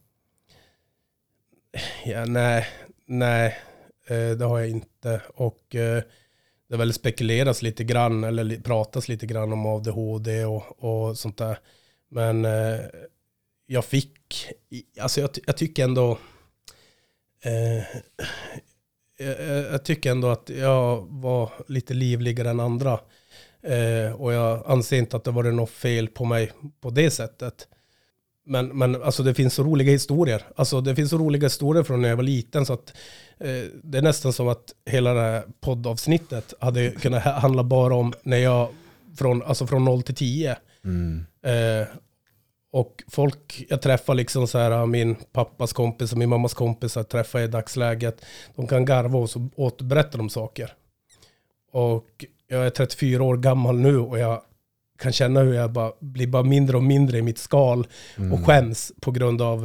Ja, 2.04 2.24
nej, 2.24 2.66
nej, 3.06 3.58
eh, 4.06 4.30
det 4.30 4.44
har 4.44 4.58
jag 4.58 4.70
inte. 4.70 5.20
Och 5.34 5.74
eh, 5.74 6.02
det 6.68 6.76
väl 6.76 6.92
spekuleras 6.92 7.62
lite 7.62 7.84
grann, 7.84 8.24
eller 8.24 8.60
pratas 8.60 9.08
lite 9.08 9.26
grann 9.26 9.52
om 9.52 9.66
ADHD 9.66 10.44
och, 10.44 10.84
och 10.84 11.18
sånt 11.18 11.38
där. 11.38 11.58
Men 12.08 12.44
eh, 12.44 12.80
jag 13.66 13.84
fick, 13.84 14.48
alltså 15.00 15.20
jag, 15.20 15.30
jag 15.46 15.56
tycker 15.56 15.84
ändå, 15.84 16.18
eh, 17.44 17.84
jag, 19.18 19.40
jag 19.72 19.84
tycker 19.84 20.10
ändå 20.10 20.28
att 20.28 20.48
jag 20.48 21.06
var 21.10 21.52
lite 21.68 21.94
livligare 21.94 22.50
än 22.50 22.60
andra. 22.60 23.00
Eh, 23.62 24.12
och 24.12 24.32
jag 24.32 24.62
anser 24.66 24.96
inte 24.96 25.16
att 25.16 25.24
det 25.24 25.30
var 25.30 25.44
något 25.44 25.70
fel 25.70 26.08
på 26.08 26.24
mig 26.24 26.52
på 26.80 26.90
det 26.90 27.10
sättet. 27.10 27.68
Men, 28.44 28.66
men 28.78 29.02
alltså 29.02 29.22
det 29.22 29.34
finns 29.34 29.54
så 29.54 29.62
roliga 29.62 29.90
historier. 29.92 30.42
Alltså 30.56 30.80
det 30.80 30.94
finns 30.96 31.10
så 31.10 31.18
roliga 31.18 31.42
historier 31.46 31.82
från 31.82 32.02
när 32.02 32.08
jag 32.08 32.16
var 32.16 32.22
liten 32.22 32.66
så 32.66 32.72
att 32.72 32.92
eh, 33.40 33.64
det 33.82 33.98
är 33.98 34.02
nästan 34.02 34.32
som 34.32 34.48
att 34.48 34.64
hela 34.86 35.14
det 35.14 35.20
här 35.20 35.42
poddavsnittet 35.60 36.54
hade 36.60 36.90
kunnat 36.90 37.24
ha- 37.24 37.32
handla 37.38 37.64
bara 37.64 37.94
om 37.94 38.12
när 38.22 38.36
jag 38.36 38.68
från, 39.16 39.42
alltså 39.42 39.66
från 39.66 39.84
0 39.84 40.02
till 40.02 40.14
10. 40.14 40.50
Eh, 40.50 41.86
och 42.72 43.02
folk 43.08 43.66
jag 43.68 43.82
träffar 43.82 44.14
liksom 44.14 44.46
så 44.46 44.58
här, 44.58 44.86
min 44.86 45.14
pappas 45.14 45.72
kompis 45.72 46.12
och 46.12 46.18
min 46.18 46.28
mammas 46.28 46.54
kompis 46.54 46.96
jag 46.96 47.08
träffar 47.08 47.40
i 47.40 47.46
dagsläget. 47.46 48.24
De 48.56 48.66
kan 48.66 48.84
garva 48.84 49.18
och 49.18 49.30
så 49.30 49.48
återberättar 49.56 50.18
de 50.18 50.30
saker. 50.30 50.72
Och 51.72 52.24
jag 52.48 52.66
är 52.66 52.70
34 52.70 53.22
år 53.22 53.36
gammal 53.36 53.78
nu 53.78 53.98
och 53.98 54.18
jag 54.18 54.42
kan 55.02 55.12
känna 55.12 55.40
hur 55.40 55.54
jag 55.54 55.72
bara 55.72 55.92
blir 56.00 56.26
bara 56.26 56.42
mindre 56.42 56.76
och 56.76 56.82
mindre 56.82 57.18
i 57.18 57.22
mitt 57.22 57.38
skal 57.38 57.86
Mm. 58.16 58.32
och 58.32 58.46
skäms 58.46 58.92
på 59.00 59.10
grund 59.10 59.42
av 59.42 59.64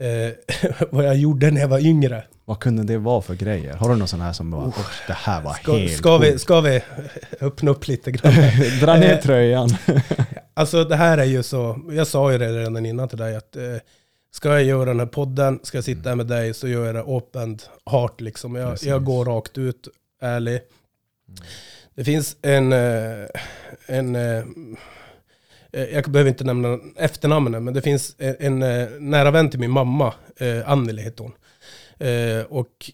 eh, 0.00 0.70
vad 0.90 1.04
jag 1.04 1.16
gjorde 1.16 1.50
när 1.50 1.60
jag 1.60 1.68
var 1.68 1.78
yngre. 1.86 2.24
Vad 2.44 2.60
kunde 2.60 2.82
det 2.82 2.98
vara 2.98 3.22
för 3.22 3.34
grejer? 3.34 3.74
Har 3.74 3.88
du 3.88 3.96
någon 3.96 4.08
sån 4.08 4.20
här 4.20 4.32
som 4.32 4.50
bara, 4.50 4.64
"Åh, 4.64 4.86
det 5.06 5.12
här 5.12 5.42
var 5.42 5.52
Ska, 5.52 5.76
helt 5.76 5.92
ska, 5.96 6.18
vi, 6.18 6.30
sjukt." 6.30 6.40
ska 6.42 6.60
vi 6.60 6.80
öppna 7.40 7.70
upp 7.70 7.88
lite 7.88 8.10
grann? 8.12 8.32
Dra 8.80 8.94
ner 8.96 9.12
Eh, 9.14 9.20
tröjan. 9.20 9.70
Alltså 10.54 10.84
det 10.84 10.96
här 10.96 11.18
är 11.18 11.24
ju 11.24 11.42
så, 11.42 11.78
jag 11.90 12.06
sa 12.06 12.32
ju 12.32 12.38
det 12.38 12.52
redan 12.52 12.86
innan 12.86 13.08
till 13.08 13.18
dig 13.18 13.36
att 13.36 13.56
eh, 13.56 13.62
ska 14.32 14.48
jag 14.48 14.64
göra 14.64 14.84
den 14.84 14.98
här 15.00 15.06
podden, 15.06 15.60
ska 15.62 15.76
jag 15.78 15.84
sitta 15.84 16.08
här 16.08 16.16
med 16.16 16.26
dig 16.26 16.54
så 16.54 16.68
gör 16.68 16.86
jag 16.86 16.94
det 16.94 17.02
open 17.02 17.58
heart 17.90 18.20
liksom. 18.20 18.54
Jag, 18.54 18.70
Precis. 18.70 18.88
jag 18.88 19.04
går 19.04 19.24
rakt 19.24 19.58
ut, 19.58 19.88
ärlig. 20.22 20.60
Det 21.94 22.04
finns 22.04 22.36
en, 22.42 22.72
eh, 22.72 23.26
en 23.86 24.16
eh, 24.16 24.44
eh, 25.72 25.84
jag 25.92 26.10
behöver 26.10 26.28
inte 26.28 26.44
nämna 26.44 26.78
efternamnen, 26.96 27.64
men 27.64 27.74
det 27.74 27.82
finns 27.82 28.16
en, 28.18 28.62
en 28.62 29.10
nära 29.10 29.30
vän 29.30 29.50
till 29.50 29.60
min 29.60 29.70
mamma, 29.70 30.14
eh, 30.36 30.70
Anneli 30.70 31.02
heter 31.02 31.24
hon. 31.24 31.32
Eh, 32.08 32.44
och 32.44 32.90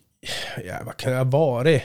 ja, 0.64 0.75
vad 0.87 0.97
kan 0.97 1.12
jag 1.12 1.19
ha 1.19 1.25
varit? 1.25 1.83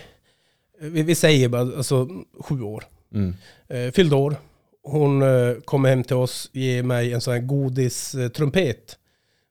Vi, 0.79 1.03
vi 1.03 1.15
säger 1.15 1.49
bara 1.49 1.61
alltså, 1.61 2.07
sju 2.39 2.61
år. 2.61 2.83
Mm. 3.13 3.35
Eh, 3.67 3.91
fyllde 3.91 4.15
år. 4.15 4.35
Hon 4.83 5.21
eh, 5.21 5.55
kom 5.65 5.85
hem 5.85 6.03
till 6.03 6.15
oss, 6.15 6.49
ge 6.53 6.83
mig 6.83 7.13
en 7.13 7.21
sån 7.21 7.33
här 7.33 7.41
godistrumpet 7.41 8.97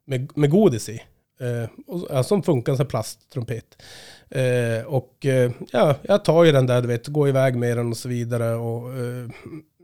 med, 0.06 0.30
med 0.34 0.50
godis 0.50 0.88
i. 0.88 1.02
Eh, 1.40 1.68
ja, 2.10 2.22
som 2.22 2.42
funkar, 2.42 2.76
här 2.76 2.84
plasttrumpet. 2.84 3.82
Eh, 4.30 4.86
och 4.86 5.26
eh, 5.26 5.52
ja, 5.72 5.94
jag 6.02 6.24
tar 6.24 6.44
ju 6.44 6.52
den 6.52 6.66
där, 6.66 6.82
du 6.82 6.88
vet, 6.88 7.06
går 7.06 7.28
iväg 7.28 7.56
med 7.56 7.76
den 7.76 7.90
och 7.90 7.96
så 7.96 8.08
vidare. 8.08 8.54
Och, 8.54 8.92
eh, 8.92 9.28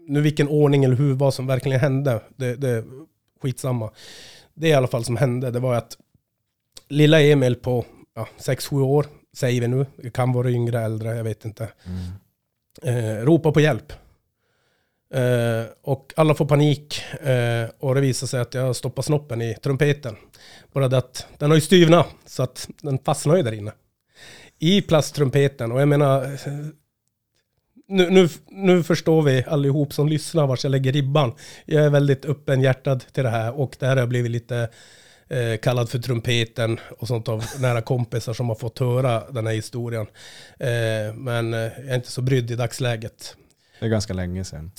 nu 0.06 0.20
vilken 0.20 0.48
ordning 0.48 0.84
eller 0.84 0.96
hur, 0.96 1.14
vad 1.14 1.34
som 1.34 1.46
verkligen 1.46 1.80
hände, 1.80 2.20
det, 2.36 2.56
det 2.56 2.68
är 2.68 2.84
skitsamma. 3.42 3.90
Det 4.54 4.68
i 4.68 4.72
alla 4.74 4.86
fall 4.86 5.04
som 5.04 5.16
hände, 5.16 5.50
det 5.50 5.60
var 5.60 5.74
att 5.74 5.96
lilla 6.88 7.20
Emil 7.22 7.54
på 7.56 7.84
ja, 8.14 8.28
6-7 8.38 8.80
år, 8.82 9.06
säger 9.36 9.60
vi 9.60 9.68
nu, 9.68 9.86
det 9.96 10.10
kan 10.10 10.32
vara 10.32 10.50
yngre, 10.50 10.80
äldre, 10.80 11.16
jag 11.16 11.24
vet 11.24 11.44
inte, 11.44 11.68
Mm. 12.82 12.98
eh, 13.18 13.24
ropar 13.24 13.52
på 13.52 13.60
hjälp. 13.60 13.92
Eh, 15.14 15.64
och 15.82 16.12
alla 16.16 16.34
får 16.34 16.46
panik 16.46 17.02
eh, 17.20 17.70
och 17.78 17.94
det 17.94 18.00
visar 18.00 18.26
sig 18.26 18.40
att 18.40 18.54
jag 18.54 18.76
stoppar 18.76 19.02
snoppen 19.02 19.42
i 19.42 19.54
trumpeten. 19.54 20.16
Bara 20.72 20.88
det 20.88 20.98
att 20.98 21.26
den 21.38 21.50
har 21.50 21.56
ju 21.56 21.60
styvnat 21.60 22.06
så 22.26 22.42
att 22.42 22.68
den 22.82 22.98
fastnar 22.98 23.36
ju 23.36 23.42
där 23.42 23.52
inne. 23.52 23.72
I 24.58 24.82
plasttrumpeten 24.82 25.72
och 25.72 25.80
jag 25.80 25.88
menar 25.88 26.24
eh, 26.24 26.52
nu, 27.88 28.10
nu, 28.10 28.28
nu 28.48 28.82
förstår 28.82 29.22
vi 29.22 29.44
allihop 29.48 29.92
som 29.92 30.08
lyssnar 30.08 30.46
vart 30.46 30.64
jag 30.64 30.70
lägger 30.70 30.92
ribban. 30.92 31.32
Jag 31.64 31.84
är 31.84 31.90
väldigt 31.90 32.24
öppenhjärtad 32.24 33.04
till 33.12 33.24
det 33.24 33.30
här 33.30 33.60
och 33.60 33.76
det 33.78 33.86
här 33.86 33.96
har 33.96 34.06
blivit 34.06 34.30
lite 34.30 34.68
eh, 35.28 35.56
kallad 35.56 35.90
för 35.90 35.98
trumpeten 35.98 36.80
och 36.98 37.08
sånt 37.08 37.28
av 37.28 37.44
nära 37.60 37.82
kompisar 37.82 38.32
som 38.32 38.48
har 38.48 38.56
fått 38.56 38.78
höra 38.78 39.30
den 39.30 39.46
här 39.46 39.54
historien. 39.54 40.06
Eh, 40.58 41.14
men 41.14 41.54
eh, 41.54 41.60
jag 41.60 41.88
är 41.88 41.94
inte 41.94 42.10
så 42.10 42.22
brydd 42.22 42.50
i 42.50 42.56
dagsläget. 42.56 43.36
Det 43.80 43.86
är 43.86 43.90
ganska 43.90 44.14
länge 44.14 44.44
sedan. 44.44 44.70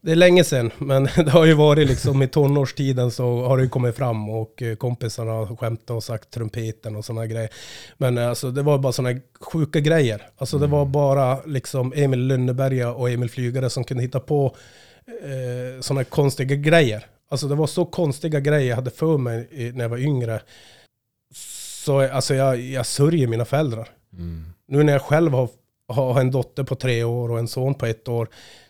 Det 0.00 0.12
är 0.12 0.16
länge 0.16 0.44
sedan, 0.44 0.70
men 0.78 1.04
det 1.16 1.30
har 1.30 1.46
ju 1.46 1.54
varit 1.54 1.88
liksom 1.88 2.22
i 2.22 2.28
tonårstiden 2.28 3.10
så 3.10 3.44
har 3.44 3.56
det 3.56 3.62
ju 3.62 3.68
kommit 3.68 3.96
fram 3.96 4.30
och 4.30 4.62
eh, 4.62 4.76
kompisarna 4.76 5.32
har 5.32 5.56
skämtat 5.56 5.90
och 5.90 6.04
sagt 6.04 6.30
trumpeten 6.30 6.96
och 6.96 7.04
sådana 7.04 7.26
grejer. 7.26 7.50
Men 7.98 8.18
eh, 8.18 8.28
alltså 8.28 8.50
det 8.50 8.62
var 8.62 8.78
bara 8.78 8.92
sådana 8.92 9.20
sjuka 9.40 9.80
grejer. 9.80 10.28
Alltså 10.38 10.58
det 10.58 10.66
var 10.66 10.86
bara 10.86 11.42
liksom 11.44 11.92
Emil 11.96 12.26
Lönneberga 12.26 12.92
och 12.92 13.10
Emil 13.10 13.30
Flygare 13.30 13.70
som 13.70 13.84
kunde 13.84 14.02
hitta 14.02 14.20
på 14.20 14.56
eh, 15.06 15.80
sådana 15.80 16.04
konstiga 16.04 16.56
grejer. 16.56 17.06
Alltså 17.30 17.48
det 17.48 17.54
var 17.54 17.66
så 17.66 17.84
konstiga 17.84 18.40
grejer 18.40 18.68
jag 18.68 18.76
hade 18.76 18.90
för 18.90 19.18
mig 19.18 19.48
när 19.74 19.84
jag 19.84 19.88
var 19.88 19.98
yngre. 19.98 20.40
Så 21.84 22.00
alltså 22.00 22.34
jag, 22.34 22.60
jag 22.60 22.86
sörjer 22.86 23.26
mina 23.26 23.44
föräldrar. 23.44 23.88
Mm. 24.12 24.44
Nu 24.68 24.82
när 24.82 24.92
jag 24.92 25.02
själv 25.02 25.32
har, 25.32 25.48
har 25.94 26.20
en 26.20 26.30
dotter 26.30 26.64
på 26.64 26.74
tre 26.74 27.04
år 27.04 27.30
och 27.30 27.38
en 27.38 27.48
son 27.48 27.74
på 27.74 27.86
ett 27.86 28.08
år 28.08 28.28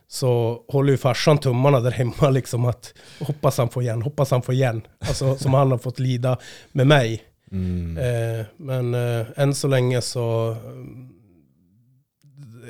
så 0.08 0.62
håller 0.68 0.90
ju 0.92 0.96
farsan 0.98 1.38
tummarna 1.38 1.80
där 1.80 1.90
hemma 1.90 2.30
liksom 2.30 2.64
att 2.64 2.94
hoppas 3.20 3.58
han 3.58 3.68
får 3.68 3.82
igen, 3.82 4.02
hoppas 4.02 4.30
han 4.30 4.42
får 4.42 4.54
igen. 4.54 4.82
Alltså 4.98 5.36
som 5.36 5.54
han 5.54 5.70
har 5.70 5.78
fått 5.78 5.98
lida 5.98 6.38
med 6.72 6.86
mig. 6.86 7.22
Mm. 7.52 7.96
Eh, 7.98 8.46
men 8.56 8.94
eh, 8.94 9.26
än 9.36 9.54
så 9.54 9.68
länge 9.68 10.00
så... 10.00 10.50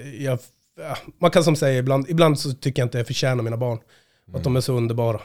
eh, 0.04 0.24
Jag, 0.24 0.38
ja, 0.80 0.96
man 1.18 1.30
kan 1.30 1.44
som 1.44 1.56
säga 1.56 1.78
ibland, 1.78 2.06
ibland 2.08 2.38
så 2.38 2.52
tycker 2.52 2.82
jag 2.82 2.86
inte 2.86 2.98
jag 2.98 3.06
förtjänar 3.06 3.42
mina 3.42 3.56
barn. 3.56 3.78
Att 4.34 4.44
de 4.44 4.56
är 4.56 4.60
så 4.60 4.72
underbara. 4.72 5.20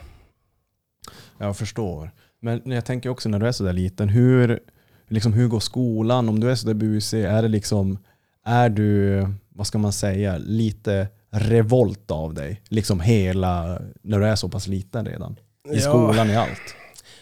Jag 1.38 1.58
förstår. 1.58 2.12
Men 2.40 2.62
jag 2.66 2.86
tänker 2.86 3.10
också 3.10 3.30
när 3.30 3.40
du 3.40 3.48
är 3.48 3.52
så 3.52 3.64
där 3.64 3.74
liten, 3.74 4.10
hur, 4.10 4.60
liksom, 5.08 5.34
hur 5.34 5.48
går 5.48 5.60
skolan? 5.60 6.30
Om 6.30 6.40
du 6.40 6.52
är 6.52 6.56
så 6.56 6.68
där 6.68 6.74
busig, 6.74 7.24
är 7.24 7.42
det 7.42 7.48
liksom, 7.48 7.98
är 8.46 8.70
du, 8.70 9.28
vad 9.50 9.68
ska 9.68 9.78
man 9.78 9.94
säga, 9.94 10.38
lite 10.38 11.08
revolt 11.30 12.12
av 12.12 12.34
dig? 12.34 12.62
Liksom 12.70 13.00
hela, 13.00 13.82
när 14.02 14.20
du 14.20 14.26
är 14.26 14.36
så 14.36 14.50
pass 14.50 14.68
liten 14.68 15.06
redan? 15.06 15.40
I 15.72 15.76
Ja. 15.76 15.80
skolan, 15.80 16.30
i 16.30 16.36
allt? 16.36 16.76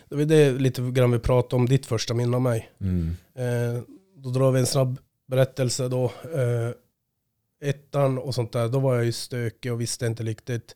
Det 0.10 0.16
var 0.16 0.24
det 0.24 0.52
lite 0.52 0.82
grann 0.82 1.12
vi 1.12 1.20
pratade 1.20 1.56
om, 1.56 1.66
ditt 1.66 1.86
första 1.86 2.14
minne 2.14 2.36
av 2.36 2.42
mig. 2.42 2.70
Mm. 2.82 3.16
Eh, 3.36 3.82
då 4.18 4.30
drar 4.30 4.52
vi 4.52 4.60
en 4.60 4.66
snabb 4.66 5.00
berättelse 5.28 5.88
då. 5.88 6.06
Eh, 6.06 7.70
ettan 7.70 8.18
och 8.18 8.36
sånt 8.36 8.52
där, 8.52 8.68
då 8.68 8.80
var 8.80 8.96
jag 8.96 9.06
ju 9.06 9.12
stökig 9.12 9.74
och 9.74 9.82
visste 9.82 10.06
inte 10.06 10.24
riktigt. 10.24 10.76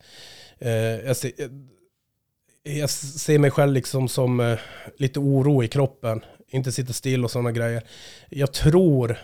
Eh, 0.58 0.70
jag, 0.72 1.16
ser, 1.16 1.32
jag, 2.62 2.90
ser 2.90 3.38
mig 3.38 3.50
själv 3.50 3.72
liksom 3.72 4.08
som 4.08 4.56
lite 4.96 5.18
oro 5.20 5.64
i 5.64 5.68
kroppen. 5.68 6.20
Inte 6.50 6.72
sitta 6.72 6.92
still 6.92 7.24
och 7.24 7.30
sådana 7.30 7.52
grejer. 7.52 7.82
Jag 8.28 8.52
tror 8.52 9.18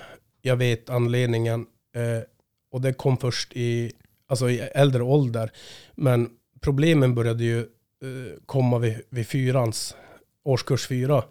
jag 0.44 0.56
vet 0.56 0.90
anledningen. 0.90 1.66
Eh, 1.94 2.22
och 2.70 2.80
det 2.80 2.92
kom 2.92 3.16
först 3.16 3.52
i, 3.52 3.92
alltså 4.26 4.50
i 4.50 4.58
äldre 4.58 5.02
ålder. 5.02 5.50
Men 5.94 6.30
problemen 6.60 7.14
började 7.14 7.44
ju 7.44 7.58
eh, 7.58 8.38
komma 8.46 8.78
vid, 8.78 9.02
vid 9.10 9.26
fyrans, 9.26 9.96
årskurs 10.44 10.86
fyra. 10.86 11.24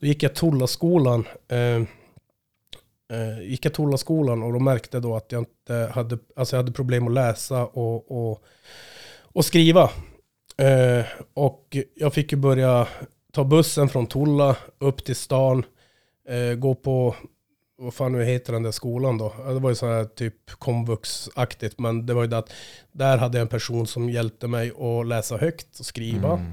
Då 0.00 0.06
gick 0.06 0.22
jag 0.22 0.34
Tollaskolan. 0.34 1.24
Eh, 1.48 1.82
eh, 3.16 3.42
gick 3.42 3.64
jag 3.64 3.74
Tollaskolan 3.74 4.42
och 4.42 4.52
då 4.52 4.58
märkte 4.58 5.00
då 5.00 5.16
att 5.16 5.32
jag 5.32 5.40
inte 5.40 5.90
hade, 5.94 6.18
alltså 6.36 6.56
jag 6.56 6.62
hade 6.62 6.72
problem 6.72 7.06
att 7.06 7.12
läsa 7.12 7.66
och, 7.66 8.10
och, 8.10 8.44
och 9.22 9.44
skriva. 9.44 9.90
Eh, 10.56 11.04
och 11.34 11.76
jag 11.94 12.14
fick 12.14 12.32
ju 12.32 12.38
börja 12.38 12.88
ta 13.32 13.44
bussen 13.44 13.88
från 13.88 14.06
Tolla 14.06 14.56
upp 14.78 15.04
till 15.04 15.16
stan. 15.16 15.64
Eh, 16.28 16.54
gå 16.54 16.74
på, 16.74 17.14
vad 17.82 17.94
fan 17.94 18.12
nu 18.12 18.24
heter 18.24 18.52
den 18.52 18.62
där 18.62 18.70
skolan 18.70 19.18
då? 19.18 19.34
Det 19.46 19.58
var 19.58 19.70
ju 19.70 19.76
så 19.76 19.86
här 19.86 20.04
typ 20.04 20.50
komvux-aktigt. 20.50 21.78
Men 21.78 22.06
det 22.06 22.14
var 22.14 22.22
ju 22.22 22.28
det 22.28 22.38
att 22.38 22.52
där 22.92 23.18
hade 23.18 23.38
jag 23.38 23.42
en 23.42 23.48
person 23.48 23.86
som 23.86 24.10
hjälpte 24.10 24.46
mig 24.46 24.70
att 24.70 25.06
läsa 25.06 25.36
högt 25.36 25.80
och 25.80 25.86
skriva. 25.86 26.32
Mm. 26.32 26.52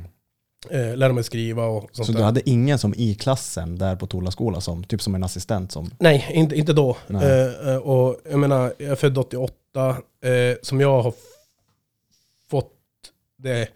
Eh, 0.70 0.98
lära 0.98 1.14
mig 1.14 1.24
skriva 1.24 1.66
och 1.66 1.90
sånt 1.92 2.06
Så 2.06 2.12
där. 2.12 2.20
du 2.20 2.26
hade 2.26 2.50
ingen 2.50 2.80
som 2.80 2.94
i 2.98 3.16
klassen 3.16 3.78
där 3.78 3.96
på 3.96 4.08
Tolla 4.08 4.32
skola, 4.32 4.62
som, 4.62 4.84
typ 4.84 5.02
som 5.02 5.16
en 5.16 5.24
assistent 5.24 5.72
som... 5.72 5.92
Nej, 6.00 6.30
inte, 6.34 6.56
inte 6.56 6.74
då. 6.74 6.98
Eh, 7.10 7.70
eh, 7.70 7.76
och 7.76 8.20
jag 8.30 8.40
menar, 8.40 8.74
jag 8.78 8.90
är 8.90 8.96
född 8.96 9.18
88. 9.18 9.90
Eh, 9.90 10.58
som 10.62 10.82
jag 10.82 11.02
har 11.02 11.14
fått 12.50 12.74
det 13.38 13.70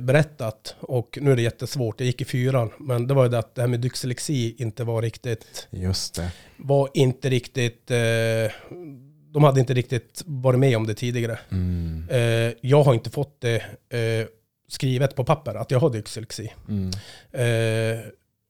berättat. 0.00 0.74
Och 0.80 1.18
nu 1.20 1.32
är 1.32 1.36
det 1.36 1.42
jättesvårt. 1.42 2.00
Jag 2.00 2.06
gick 2.06 2.20
i 2.20 2.24
fyran. 2.24 2.70
Men 2.78 3.06
det 3.06 3.14
var 3.14 3.22
ju 3.22 3.28
det 3.28 3.38
att 3.38 3.54
det 3.54 3.60
här 3.60 3.68
med 3.68 3.80
dyslexi 3.80 4.54
inte 4.58 4.84
var 4.84 5.02
riktigt, 5.02 5.68
Just 5.70 6.14
det. 6.14 6.32
var 6.56 6.88
inte 6.94 7.30
riktigt, 7.30 7.90
eh, 7.90 8.52
de 9.32 9.44
hade 9.44 9.60
inte 9.60 9.74
riktigt 9.74 10.22
varit 10.26 10.58
med 10.60 10.76
om 10.76 10.86
det 10.86 10.94
tidigare. 10.94 11.38
Mm. 11.50 12.08
Eh, 12.10 12.52
jag 12.60 12.82
har 12.82 12.94
inte 12.94 13.10
fått 13.10 13.40
det 13.40 13.56
eh, 13.88 14.26
skrivet 14.68 15.16
på 15.16 15.24
papper 15.24 15.54
att 15.54 15.70
jag 15.70 15.80
har 15.80 15.90
dyslexi. 15.90 16.52
Mm. 16.68 16.90
Eh, 17.32 18.00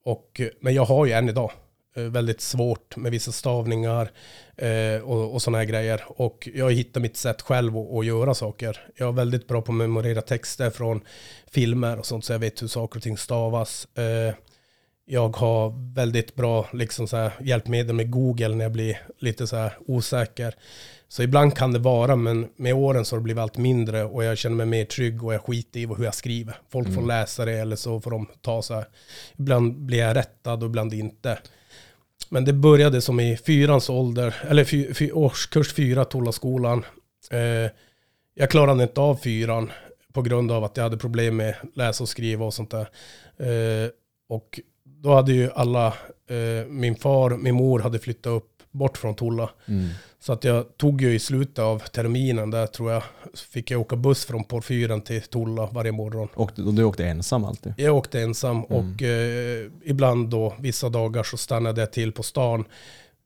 och, 0.04 0.40
men 0.60 0.74
jag 0.74 0.84
har 0.84 1.06
ju 1.06 1.12
än 1.12 1.28
idag 1.28 1.44
eh, 1.44 1.56
väldigt 1.94 2.40
svårt 2.40 2.96
med 2.96 3.12
vissa 3.12 3.32
stavningar 3.32 4.10
eh, 4.56 5.02
och, 5.02 5.34
och 5.34 5.42
sådana 5.42 5.58
här 5.58 5.64
grejer. 5.64 6.02
Och 6.06 6.48
jag 6.54 6.64
har 6.64 6.70
hittat 6.70 7.02
mitt 7.02 7.16
sätt 7.16 7.42
själv 7.42 7.76
att, 7.76 7.92
att 7.94 8.06
göra 8.06 8.34
saker. 8.34 8.80
Jag 8.96 9.08
är 9.08 9.12
väldigt 9.12 9.48
bra 9.48 9.62
på 9.62 9.72
att 9.72 9.76
memorera 9.78 10.22
texter 10.22 10.70
från 10.70 11.00
filmer 11.50 11.98
och 11.98 12.06
sånt 12.06 12.24
så 12.24 12.32
jag 12.32 12.38
vet 12.38 12.62
hur 12.62 12.68
saker 12.68 12.98
och 12.98 13.02
ting 13.02 13.18
stavas. 13.18 13.88
Eh, 13.94 14.34
jag 15.04 15.36
har 15.36 15.94
väldigt 15.94 16.34
bra 16.34 16.68
liksom 16.72 17.08
så 17.08 17.16
här, 17.16 17.32
hjälpmedel 17.40 17.94
med 17.96 18.10
Google 18.10 18.48
när 18.48 18.64
jag 18.64 18.72
blir 18.72 18.98
lite 19.18 19.46
så 19.46 19.56
här 19.56 19.72
osäker. 19.86 20.54
Så 21.08 21.22
ibland 21.22 21.56
kan 21.56 21.72
det 21.72 21.78
vara, 21.78 22.16
men 22.16 22.48
med 22.56 22.74
åren 22.74 23.04
så 23.04 23.14
har 23.16 23.20
det 23.20 23.24
blivit 23.24 23.40
allt 23.42 23.56
mindre 23.56 24.04
och 24.04 24.24
jag 24.24 24.38
känner 24.38 24.56
mig 24.56 24.66
mer 24.66 24.84
trygg 24.84 25.24
och 25.24 25.34
jag 25.34 25.40
skiter 25.42 25.80
i 25.80 25.86
hur 25.86 26.04
jag 26.04 26.14
skriver. 26.14 26.56
Folk 26.70 26.86
får 26.86 26.92
Mm. 27.02 27.08
läsa 27.08 27.44
det 27.44 27.52
eller 27.52 27.76
så 27.76 28.00
får 28.00 28.10
de 28.10 28.26
ta 28.40 28.62
så 28.62 28.74
här. 28.74 28.84
Ibland 29.38 29.76
blir 29.76 29.98
jag 29.98 30.16
rättad 30.16 30.62
och 30.62 30.68
ibland 30.68 30.94
inte. 30.94 31.38
Men 32.32 32.44
det 32.44 32.52
började 32.52 33.00
som 33.00 33.20
i 33.20 33.36
fyrans 33.36 33.90
ålder, 33.90 34.34
eller 34.48 34.64
fy, 34.64 34.94
fy, 34.94 35.12
årskurs 35.12 35.74
fyra, 35.74 36.04
Tollaskolan. 36.04 36.84
Eh, 37.30 37.70
jag 38.34 38.50
klarade 38.50 38.82
inte 38.82 39.00
av 39.00 39.16
fyran 39.16 39.72
på 40.12 40.22
grund 40.22 40.52
av 40.52 40.64
att 40.64 40.76
jag 40.76 40.84
hade 40.84 40.96
problem 40.96 41.36
med 41.36 41.54
läsa 41.74 42.04
och 42.04 42.08
skriva 42.08 42.44
och 42.44 42.54
sånt 42.54 42.70
där. 42.70 42.88
Eh, 43.36 43.90
och 44.28 44.60
då 44.84 45.14
hade 45.14 45.32
ju 45.32 45.50
alla, 45.54 45.86
eh, 46.28 46.66
min 46.68 46.96
far, 46.96 47.30
min 47.30 47.54
mor 47.54 47.78
hade 47.78 47.98
flyttat 47.98 48.30
upp 48.30 48.51
bort 48.72 48.98
från 48.98 49.14
Tolla. 49.14 49.50
Mm. 49.66 49.88
Så 50.20 50.32
att 50.32 50.44
jag 50.44 50.76
tog 50.76 51.02
ju 51.02 51.14
i 51.14 51.18
slutet 51.18 51.58
av 51.58 51.78
terminen 51.78 52.50
där 52.50 52.66
tror 52.66 52.92
jag, 52.92 53.02
fick 53.50 53.70
jag 53.70 53.80
åka 53.80 53.96
buss 53.96 54.24
från 54.24 54.44
Porfyren 54.44 55.00
till 55.00 55.22
Tolla 55.22 55.66
varje 55.72 55.92
morgon. 55.92 56.28
Och, 56.34 56.50
du 56.56 56.84
åkte 56.84 57.04
ensam 57.06 57.44
alltid? 57.44 57.74
Jag 57.76 57.96
åkte 57.96 58.20
ensam 58.20 58.56
Mm. 58.56 58.64
och 58.94 59.02
eh, 59.02 59.70
ibland 59.84 60.28
då, 60.28 60.54
vissa 60.60 60.88
dagar 60.88 61.22
så 61.22 61.36
stannade 61.36 61.80
jag 61.80 61.92
till 61.92 62.12
på 62.12 62.22
stan 62.22 62.60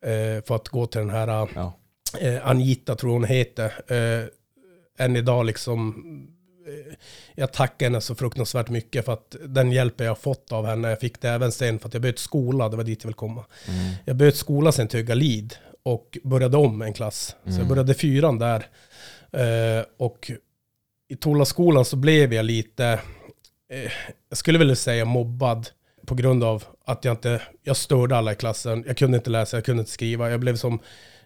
eh, 0.04 0.44
för 0.44 0.54
att 0.54 0.68
gå 0.68 0.86
till 0.86 0.98
den 1.00 1.10
här 1.10 1.48
Ja. 1.54 1.72
eh, 2.20 2.48
Anita, 2.48 2.94
tror 2.94 3.12
hon 3.12 3.24
heter. 3.24 3.72
Eh, 3.92 4.24
än 4.98 5.16
idag 5.16 5.46
liksom 5.46 5.94
jag 7.34 7.52
tackar 7.52 7.86
henne 7.86 8.00
så 8.00 8.14
fruktansvärt 8.14 8.68
mycket 8.68 9.04
för 9.04 9.12
att 9.12 9.36
den 9.46 9.72
hjälpen 9.72 10.06
jag 10.06 10.18
fått 10.18 10.52
av 10.52 10.66
henne, 10.66 10.88
jag 10.88 11.00
fick 11.00 11.20
det 11.20 11.28
även 11.28 11.52
sen 11.52 11.78
för 11.78 11.88
att 11.88 11.94
jag 11.94 12.02
bytte 12.02 12.20
skola, 12.22 12.68
det 12.68 12.76
var 12.76 12.84
dit 12.84 13.02
jag 13.04 13.08
vill 13.08 13.14
komma. 13.14 13.44
Mm. 13.68 13.94
Jag 14.04 14.16
bytte 14.16 14.36
skola 14.38 14.72
sen 14.72 14.88
till 14.88 14.98
Högalid 15.00 15.54
och 15.82 16.18
började 16.24 16.56
om 16.56 16.82
en 16.82 16.92
klass. 16.92 17.36
Så 17.44 17.50
jag 17.50 17.54
Mm. 17.54 17.68
började 17.68 17.94
fyran 17.94 18.38
där. 18.38 18.66
Eh, 19.32 19.84
och 19.96 20.30
i 21.08 21.16
Tollaskolan 21.16 21.84
så 21.84 21.96
blev 21.96 22.34
jag 22.34 22.44
lite, 22.44 23.00
eh, 23.72 23.92
jag 24.28 24.38
skulle 24.38 24.58
vilja 24.58 24.76
säga 24.76 25.04
mobbad 25.04 25.68
på 26.06 26.14
grund 26.14 26.44
av 26.44 26.64
att 26.84 27.04
jag 27.04 27.12
inte, 27.12 27.42
jag 27.62 27.76
störde 27.76 28.16
alla 28.16 28.32
i 28.32 28.34
klassen. 28.34 28.84
Jag 28.86 28.96
kunde 28.96 29.16
inte 29.16 29.30
läsa, 29.30 29.56
jag 29.56 29.64
kunde 29.64 29.80
inte 29.80 29.92
skriva. 29.92 30.30
Jag 30.30 30.40
blev 30.40 30.56
som, 30.56 30.78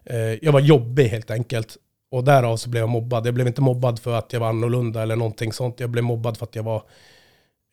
eh, 0.05 0.17
jag 0.19 0.53
var 0.53 0.61
jobbig 0.61 1.05
helt 1.09 1.31
enkelt. 1.31 1.77
Och 2.11 2.25
därav 2.25 2.57
så 2.57 2.71
blev 2.71 2.81
jag 2.81 2.89
mobbad. 2.89 3.27
Jag 3.27 3.35
blev 3.35 3.47
inte 3.47 3.61
mobbad 3.61 3.99
för 3.99 4.19
att 4.19 4.33
jag 4.33 4.41
var 4.41 4.49
annorlunda 4.49 5.03
eller 5.03 5.17
någonting 5.17 5.53
sånt. 5.53 5.81
Jag 5.81 5.91
blev 5.91 6.05
mobbad 6.05 6.37
för 6.37 6.47
att 6.47 6.57
jag 6.57 6.63
var, 6.63 6.83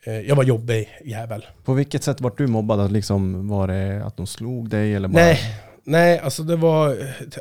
eh, 0.06 0.20
jag 0.20 0.36
var 0.36 0.44
jobbig 0.44 0.89
jävel. 1.06 1.46
På 1.63 1.74
vilket 1.74 2.03
sätt 2.03 2.22
var 2.22 2.34
du 2.38 2.48
mobbad? 2.48 2.91
Liksom, 2.91 3.48
var 3.48 3.67
det 3.67 4.06
att 4.06 4.17
de 4.17 4.27
slog 4.27 4.70
dig 4.70 4.96
eller 4.96 5.08
bara? 5.08 5.24
Nej, 5.24 5.39
nej, 5.84 6.20
alltså 6.20 6.44
det 6.44 6.56
var, 6.56 6.98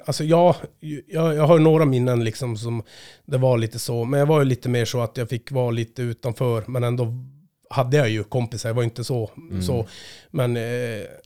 alltså 0.06 0.24
jag, 0.24 0.54
jag, 1.06 1.34
jag 1.34 1.46
har 1.46 1.58
några 1.58 1.84
minnen 1.84 2.24
liksom 2.24 2.56
som 2.56 2.82
det 3.24 3.38
var 3.38 3.58
lite 3.58 3.78
så, 3.78 4.04
men 4.04 4.20
jag 4.20 4.26
var 4.26 4.38
ju 4.38 4.44
lite 4.44 4.68
mer 4.68 4.84
så 4.84 5.00
att 5.00 5.16
jag 5.16 5.28
fick 5.28 5.52
vara 5.52 5.70
lite 5.70 6.02
utanför, 6.02 6.64
men 6.66 6.84
ändå 6.84 7.12
hade 7.70 7.96
jag 7.96 8.08
ju 8.10 8.24
kompisar, 8.24 8.68
jag 8.68 8.74
var 8.74 8.82
inte 8.82 9.04
så. 9.04 9.30
Mm. 9.36 9.62
så. 9.62 9.86
Men 10.30 10.56
eh, 10.56 10.62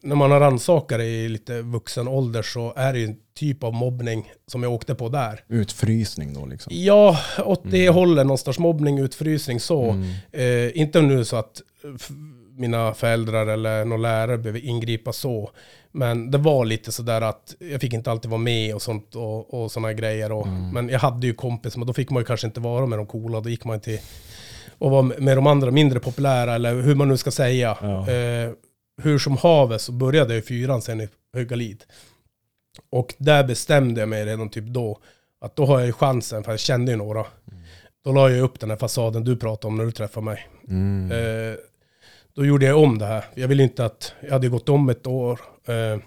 när 0.03 0.15
man 0.15 0.31
har 0.31 0.41
rannsakare 0.41 1.05
i 1.05 1.29
lite 1.29 1.63
vuxen 1.63 2.09
ålder 2.09 2.43
så 2.43 2.73
är 2.77 2.93
det 2.93 2.99
ju 2.99 3.05
en 3.05 3.17
typ 3.39 3.65
av 3.65 3.75
mobbning 3.75 4.33
som 4.47 4.63
jag 4.63 4.73
åkte 4.73 4.95
på 4.95 5.09
där. 5.09 5.41
Utfrysning 5.49 6.35
då 6.35 6.47
liksom? 6.47 6.73
Ja, 6.77 7.19
åt 7.45 7.61
det 7.65 7.89
hållet, 7.89 8.27
någonstans 8.27 8.59
mobbning, 8.59 8.99
utfrysning 8.99 9.61
så. 9.61 9.91
Mm. 9.91 10.11
Eh, 10.33 10.81
inte 10.81 11.01
nu 11.03 11.25
så 11.25 11.37
att 11.37 11.63
f- 11.97 12.09
mina 12.57 12.95
föräldrar 12.95 13.47
eller 13.47 13.85
någon 13.85 14.03
lärare 14.03 14.39
behöver 14.39 14.65
ingripa 14.65 15.13
så. 15.13 15.51
Men 15.93 16.31
det 16.31 16.39
var 16.39 16.65
lite 16.65 16.93
sådär 16.93 17.21
att 17.21 17.55
jag 17.59 17.81
fick 17.81 17.93
inte 17.93 18.11
alltid 18.11 18.31
vara 18.31 18.41
med 18.41 18.75
och 18.75 18.83
sånt 18.83 19.15
och, 19.17 19.55
och 19.63 19.73
sådana 19.73 19.93
grejer. 19.93 20.33
Och, 20.33 20.47
Mm. 20.47 20.71
Men 20.71 20.89
jag 20.89 20.99
hade 21.01 21.27
ju 21.27 21.35
kompis, 21.35 21.77
men 21.77 21.87
då 21.87 21.93
fick 21.93 22.11
man 22.11 22.21
ju 22.21 22.25
kanske 22.25 22.47
inte 22.47 22.61
vara 22.61 22.87
med 22.87 22.99
de 22.99 23.07
coola. 23.07 23.41
Då 23.41 23.49
gick 23.51 23.65
man 23.65 23.81
till 23.81 23.99
och 24.81 24.91
var 24.91 25.03
med 25.03 25.37
de 25.37 25.47
andra 25.47 25.71
mindre 25.71 26.01
populära, 26.01 26.55
eller 26.55 26.75
hur 26.75 26.95
man 26.95 27.09
nu 27.09 27.17
ska 27.17 27.31
säga. 27.31 27.79
Ja. 27.81 28.11
Eh, 28.11 28.51
hur 29.03 29.19
som 29.19 29.37
havet 29.37 29.81
så 29.81 29.93
började 29.93 30.35
jag 30.35 30.43
i 30.43 30.47
fyran 30.47 30.83
sen 30.83 31.01
i 31.01 31.09
Högalid. 31.35 31.85
Och 32.91 33.15
där 33.19 33.45
bestämde 33.45 34.01
jag 34.01 34.09
mig 34.09 34.25
redan 34.25 34.49
typ 34.49 34.65
då, 34.65 34.99
att 35.41 35.57
då 35.57 35.67
har 35.67 35.79
jag 35.79 35.87
ju 35.87 35.93
chansen, 35.93 36.45
för 36.45 36.53
jag 36.53 36.61
kände 36.61 36.93
ju 36.93 36.99
några. 36.99 37.27
Då 38.05 38.13
la 38.13 38.31
jag 38.31 38.41
upp 38.41 38.61
den 38.61 38.71
här 38.71 38.77
fasaden 38.77 39.25
du 39.25 39.37
pratade 39.37 39.69
om 39.69 39.77
när 39.77 39.85
du 39.85 39.93
träffade 39.93 40.25
mig. 40.25 40.49
Mm. 40.69 41.13
Eh, 41.13 41.57
då 42.35 42.47
gjorde 42.47 42.67
jag 42.67 42.79
om 42.83 42.99
det 42.99 43.07
här. 43.07 43.25
Jag 43.35 43.49
ville 43.49 43.63
inte 43.63 43.85
att, 43.85 44.15
jag 44.21 44.31
hade 44.31 44.49
gått 44.49 44.69
om 44.69 44.89
ett 44.89 45.07
år. 45.07 45.41
Eh, 45.67 46.01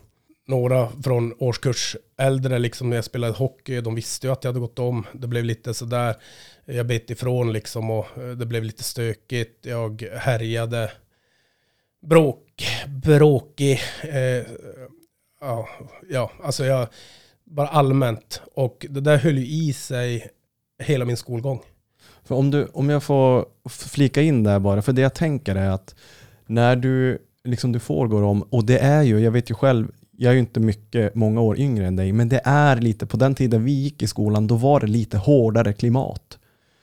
några 0.45 0.89
från 1.03 1.33
årskurs 1.39 1.97
äldre, 2.17 2.59
liksom 2.59 2.89
när 2.89 2.97
jag 2.97 3.05
spelade 3.05 3.33
hockey, 3.33 3.81
de 3.81 3.95
visste 3.95 4.27
ju 4.27 4.33
att 4.33 4.43
jag 4.43 4.49
hade 4.49 4.59
gått 4.59 4.79
om. 4.79 5.05
Det 5.13 5.27
blev 5.27 5.43
lite 5.43 5.73
sådär, 5.73 6.15
jag 6.65 6.87
bet 6.87 7.09
ifrån 7.09 7.53
liksom 7.53 7.91
och 7.91 8.17
eh, 8.17 8.29
det 8.29 8.45
blev 8.45 8.63
lite 8.63 8.83
stökigt. 8.83 9.65
Jag 9.65 10.01
härjade. 10.17 10.91
Bråk, 12.01 12.65
bråkig. 12.87 13.81
Eh, 14.01 14.45
ja, 15.41 15.69
ja, 16.09 16.31
alltså 16.43 16.65
jag, 16.65 16.87
bara 17.43 17.67
allmänt. 17.67 18.41
Och 18.53 18.85
det 18.89 19.01
där 19.01 19.17
höll 19.17 19.37
ju 19.37 19.45
i 19.45 19.73
sig 19.73 20.27
hela 20.79 21.05
min 21.05 21.17
skolgång. 21.17 21.61
För 22.23 22.35
om, 22.35 22.51
du, 22.51 22.65
om 22.65 22.89
jag 22.89 23.03
får 23.03 23.45
flika 23.69 24.21
in 24.21 24.43
där 24.43 24.59
bara, 24.59 24.81
för 24.81 24.93
det 24.93 25.01
jag 25.01 25.13
tänker 25.13 25.55
är 25.55 25.69
att 25.69 25.95
när 26.45 26.75
du, 26.75 27.19
liksom 27.43 27.71
du 27.71 27.79
får 27.79 28.07
gå 28.07 28.25
om, 28.25 28.41
och 28.41 28.65
det 28.65 28.79
är 28.79 29.01
ju, 29.01 29.19
jag 29.19 29.31
vet 29.31 29.51
ju 29.51 29.55
själv, 29.55 29.87
jag 30.17 30.29
är 30.29 30.33
ju 30.33 30.39
inte 30.39 30.59
mycket, 30.59 31.15
många 31.15 31.41
år 31.41 31.59
yngre 31.59 31.87
än 31.87 31.95
dig, 31.95 32.11
men 32.11 32.29
det 32.29 32.41
är 32.43 32.75
lite, 32.75 33.05
på 33.05 33.17
den 33.17 33.35
tiden 33.35 33.63
vi 33.63 33.71
gick 33.71 34.03
i 34.03 34.07
skolan, 34.07 34.47
då 34.47 34.55
var 34.55 34.79
det 34.79 34.87
lite 34.87 35.17
hårdare 35.17 35.73
klimat. 35.73 36.39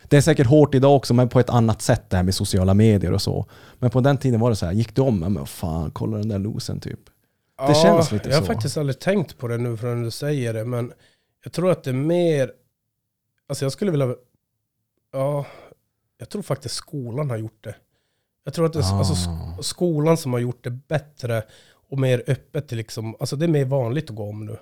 Det 0.08 0.16
är 0.16 0.20
säkert 0.20 0.46
hårt 0.46 0.74
idag 0.74 0.96
också, 0.96 1.14
men 1.14 1.28
på 1.28 1.40
ett 1.40 1.50
annat 1.50 1.82
sätt 1.82 2.10
det 2.10 2.16
här 2.16 2.24
med 2.24 2.34
sociala 2.34 2.74
medier 2.74 3.12
och 3.12 3.22
så. 3.22 3.46
Men 3.78 3.90
på 3.90 4.00
den 4.00 4.18
tiden 4.18 4.40
var 4.40 4.50
det 4.50 4.56
så 4.56 4.66
här, 4.66 4.72
gick 4.72 4.94
du 4.94 5.02
om, 5.02 5.18
men 5.20 5.46
fan, 5.46 5.90
kolla 5.90 6.18
den 6.18 6.28
där 6.28 6.38
losen 6.38 6.80
typ. 6.80 7.00
Det 7.66 7.74
känns 7.74 8.12
lite 8.12 8.28
jag 8.28 8.36
har 8.36 8.42
så. 8.42 8.46
faktiskt 8.52 8.76
aldrig 8.76 9.00
tänkt 9.00 9.38
på 9.38 9.48
det 9.48 9.58
nu 9.58 9.76
förrän 9.76 10.02
du 10.02 10.10
säger 10.10 10.54
det, 10.54 10.64
men 10.64 10.92
jag 11.44 11.52
tror 11.52 11.70
att 11.70 11.84
det 11.84 11.90
är 11.90 11.94
mer, 11.94 12.52
alltså 13.48 13.64
jag 13.64 13.72
skulle 13.72 13.90
vilja, 13.90 14.14
ja, 15.12 15.46
jag 16.18 16.28
tror 16.28 16.42
faktiskt 16.42 16.74
skolan 16.74 17.30
har 17.30 17.36
gjort 17.36 17.64
det. 17.64 17.74
Jag 18.44 18.54
tror 18.54 18.66
att 18.66 18.72
det 18.72 18.78
är 18.78 18.98
alltså, 18.98 19.30
Ah. 19.30 19.62
skolan 19.62 20.16
som 20.16 20.32
har 20.32 20.40
gjort 20.40 20.64
det 20.64 20.70
bättre 20.70 21.42
och 21.90 21.98
mer 21.98 22.22
öppet 22.26 22.68
till 22.68 22.78
liksom, 22.78 23.16
alltså 23.20 23.36
det 23.36 23.46
är 23.46 23.48
mer 23.48 23.64
vanligt 23.64 24.10
att 24.10 24.16
gå 24.16 24.28
om 24.28 24.46
nu. 24.46 24.56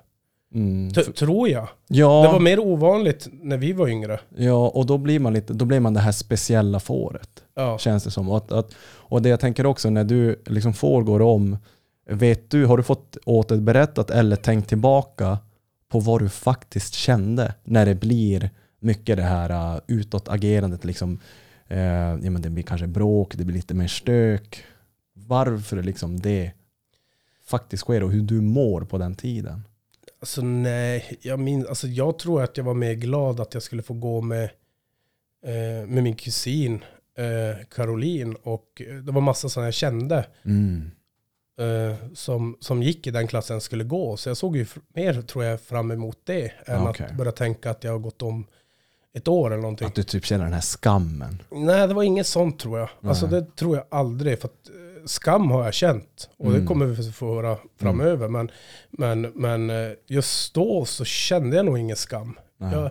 Mm. 0.54 0.92
Tror 0.92 1.48
jag. 1.48 1.68
Ja, 1.88 2.22
Det 2.22 2.32
var 2.32 2.40
mer 2.40 2.58
ovanligt 2.58 3.28
när 3.32 3.56
vi 3.56 3.72
var 3.72 3.88
yngre. 3.88 4.20
ja, 4.36 4.68
och 4.68 4.86
då 4.86 4.98
blir 4.98 5.20
man 5.20 5.32
lite, 5.32 5.52
då 5.52 5.64
blir 5.64 5.80
man 5.80 5.94
det 5.94 6.00
här 6.00 6.12
speciella 6.12 6.80
fåret. 6.80 7.30
Ja. 7.54 7.78
Känns 7.78 8.04
det 8.04 8.10
som. 8.10 8.28
Och, 8.28 8.36
att, 8.36 8.52
att, 8.52 8.74
och 8.80 9.22
det 9.22 9.28
jag 9.28 9.40
tänker 9.40 9.66
också 9.66 9.90
när 9.90 10.04
du 10.04 10.42
liksom 10.46 10.74
får 10.74 11.02
gå 11.02 11.24
om, 11.24 11.56
vet 12.10 12.50
du, 12.50 12.66
har 12.66 12.76
du 12.76 12.82
fått 12.82 13.16
återberättat 13.24 14.10
eller 14.10 14.36
tänkt 14.36 14.68
tillbaka 14.68 15.38
på 15.88 16.00
vad 16.00 16.22
du 16.22 16.28
faktiskt 16.28 16.94
kände 16.94 17.54
när 17.64 17.86
det 17.86 17.94
blir 17.94 18.50
mycket 18.80 19.16
det 19.16 19.22
här 19.22 19.74
uh, 19.74 19.80
utåtagerandet 19.86 20.84
liksom, 20.84 21.20
eh, 21.68 21.78
ja, 22.22 22.30
men 22.30 22.42
det 22.42 22.50
blir 22.50 22.64
kanske 22.64 22.86
bråk, 22.86 23.34
det 23.36 23.44
blir 23.44 23.56
lite 23.56 23.74
mer 23.74 23.88
stök. 23.88 24.64
Varför 25.14 25.82
liksom 25.82 26.20
det 26.20 26.52
faktiskt 27.48 27.82
sker 27.82 28.02
och 28.02 28.10
hur 28.12 28.22
du 28.22 28.40
mår 28.40 28.80
på 28.80 28.98
den 28.98 29.14
tiden. 29.14 29.64
Alltså 30.20 30.42
nej, 30.42 31.18
jag, 31.20 31.38
min, 31.38 31.66
alltså, 31.66 31.86
jag 31.86 32.18
tror 32.18 32.42
att 32.42 32.56
jag 32.56 32.64
var 32.64 32.74
mer 32.74 32.94
glad 32.94 33.40
att 33.40 33.54
jag 33.54 33.62
skulle 33.62 33.82
få 33.82 33.94
gå 33.94 34.20
med, 34.20 34.44
eh, 35.44 35.86
med 35.88 36.02
min 36.02 36.14
kusin 36.14 36.84
eh, 37.18 37.66
Caroline 37.70 38.36
och 38.42 38.82
eh, 38.88 38.94
det 38.96 39.12
var 39.12 39.20
massa 39.20 39.48
sådana 39.48 39.66
jag 39.66 39.74
kände 39.74 40.26
Mm. 40.44 40.90
eh, 41.60 41.96
som, 42.14 42.56
som 42.60 42.82
gick 42.82 43.06
i 43.06 43.10
den 43.10 43.26
klassen 43.26 43.60
skulle 43.60 43.84
gå. 43.84 44.16
Så 44.16 44.28
jag 44.30 44.36
såg 44.36 44.56
ju 44.56 44.66
mer 44.94 45.22
tror 45.22 45.44
jag 45.44 45.60
fram 45.60 45.90
emot 45.90 46.18
det 46.24 46.52
än 46.66 46.86
Okej. 46.86 47.06
att 47.06 47.16
börja 47.16 47.32
tänka 47.32 47.70
att 47.70 47.84
jag 47.84 47.92
har 47.92 47.98
gått 47.98 48.22
om 48.22 48.46
ett 49.12 49.28
år 49.28 49.50
eller 49.50 49.62
någonting. 49.62 49.86
Att 49.88 49.94
du 49.94 50.02
typ 50.02 50.24
känner 50.24 50.44
den 50.44 50.52
här 50.52 50.60
skammen. 50.60 51.42
Nej, 51.50 51.88
det 51.88 51.94
var 51.94 52.02
inget 52.02 52.26
sånt 52.26 52.58
tror 52.58 52.78
jag. 52.78 52.88
Alltså 53.02 53.26
det 53.26 53.56
tror 53.56 53.76
jag 53.76 53.84
aldrig. 53.90 54.38
För 54.40 54.48
att 54.48 54.70
skam 55.08 55.50
har 55.50 55.64
jag 55.64 55.74
känt. 55.74 56.30
Och 56.36 56.46
Mm. 56.46 56.60
det 56.60 56.66
kommer 56.66 56.86
vi 56.86 57.12
få 57.12 57.34
höra 57.34 57.56
framöver. 57.80 58.28
Men, 58.28 58.50
men, 58.90 59.20
men 59.20 59.70
eh, 59.70 59.90
just 60.06 60.54
då 60.54 60.84
så 60.84 61.04
kände 61.04 61.56
jag 61.56 61.66
nog 61.66 61.78
ingen 61.78 61.96
skam. 61.96 62.38
Jag, 62.58 62.90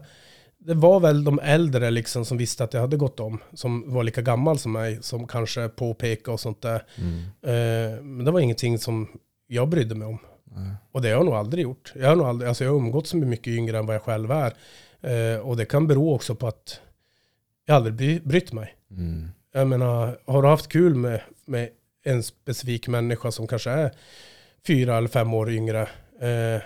det 0.57 0.73
var 0.73 0.99
väl 0.99 1.23
de 1.23 1.39
äldre 1.39 1.91
liksom 1.91 2.25
som 2.25 2.37
visste 2.37 2.63
att 2.63 2.73
jag 2.73 2.81
hade 2.81 2.97
gått 2.97 3.19
om. 3.19 3.39
Som 3.53 3.93
var 3.93 4.03
lika 4.03 4.21
gammal 4.21 4.59
som 4.59 4.71
mig. 4.71 4.97
Som 5.03 5.27
kanske 5.27 5.69
påpekade 5.69 6.33
och 6.33 6.39
sånt 6.39 6.61
där. 6.61 6.83
Mm. 6.97 7.19
Eh, 7.41 8.01
men 8.03 8.25
det 8.25 8.31
var 8.31 8.39
ingenting 8.39 8.79
som 8.79 9.07
jag 9.47 9.67
brydde 9.69 9.95
mig 9.95 10.07
om. 10.07 10.17
Nej. 10.43 10.71
Och 10.91 11.01
det 11.01 11.07
har 11.09 11.15
jag 11.15 11.25
nog 11.25 11.35
aldrig 11.35 11.63
gjort. 11.63 11.93
Jag 11.95 12.09
har 12.09 12.15
nog 12.15 12.27
aldrig, 12.27 12.47
alltså 12.49 12.63
jag 12.63 12.71
har 12.71 12.77
umgåtts 12.77 13.13
med 13.13 13.27
mycket 13.27 13.47
yngre 13.47 13.77
än 13.77 13.85
vad 13.85 13.95
jag 13.95 14.03
själv 14.03 14.31
är. 14.31 14.53
Eh, 15.01 15.39
och 15.39 15.57
det 15.57 15.65
kan 15.65 15.87
bero 15.87 16.13
också 16.13 16.35
på 16.35 16.47
att 16.47 16.79
jag 17.65 17.75
aldrig 17.75 17.93
bry- 17.95 18.21
brytt 18.23 18.53
mig. 18.53 18.75
Mm. 18.91 19.27
Jag 19.53 19.67
menar, 19.67 20.19
har 20.25 20.41
du 20.41 20.47
haft 20.47 20.67
kul 20.67 20.95
med, 20.95 21.21
med 21.45 21.69
en 22.07 22.23
specifik 22.23 22.87
människa 22.87 23.31
som 23.31 23.47
kanske 23.47 23.69
är 23.69 23.91
fyra 24.67 24.97
eller 24.97 25.07
fem 25.07 25.33
år 25.33 25.51
yngre, 25.51 25.81
eh, 26.21 26.61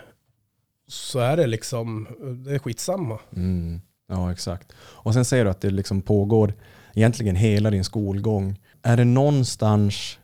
så 0.87 1.19
är 1.19 1.37
det 1.37 1.47
liksom, 1.47 2.07
det 2.45 2.55
är 2.55 2.59
skitsamma. 2.59 3.19
Mm. 3.35 3.81
Ja, 4.07 4.31
exakt. 4.31 4.73
Och 4.77 5.13
sen 5.13 5.25
säger 5.25 5.45
du 5.45 5.51
att 5.51 5.61
det 5.61 5.69
liksom 5.69 6.01
pågår 6.01 6.53
egentligen 6.93 7.35
hela 7.35 7.69
din 7.69 7.83
skolgång. 7.83 8.59
Är 8.81 8.97
det 8.97 9.05
någonstans 9.05 10.19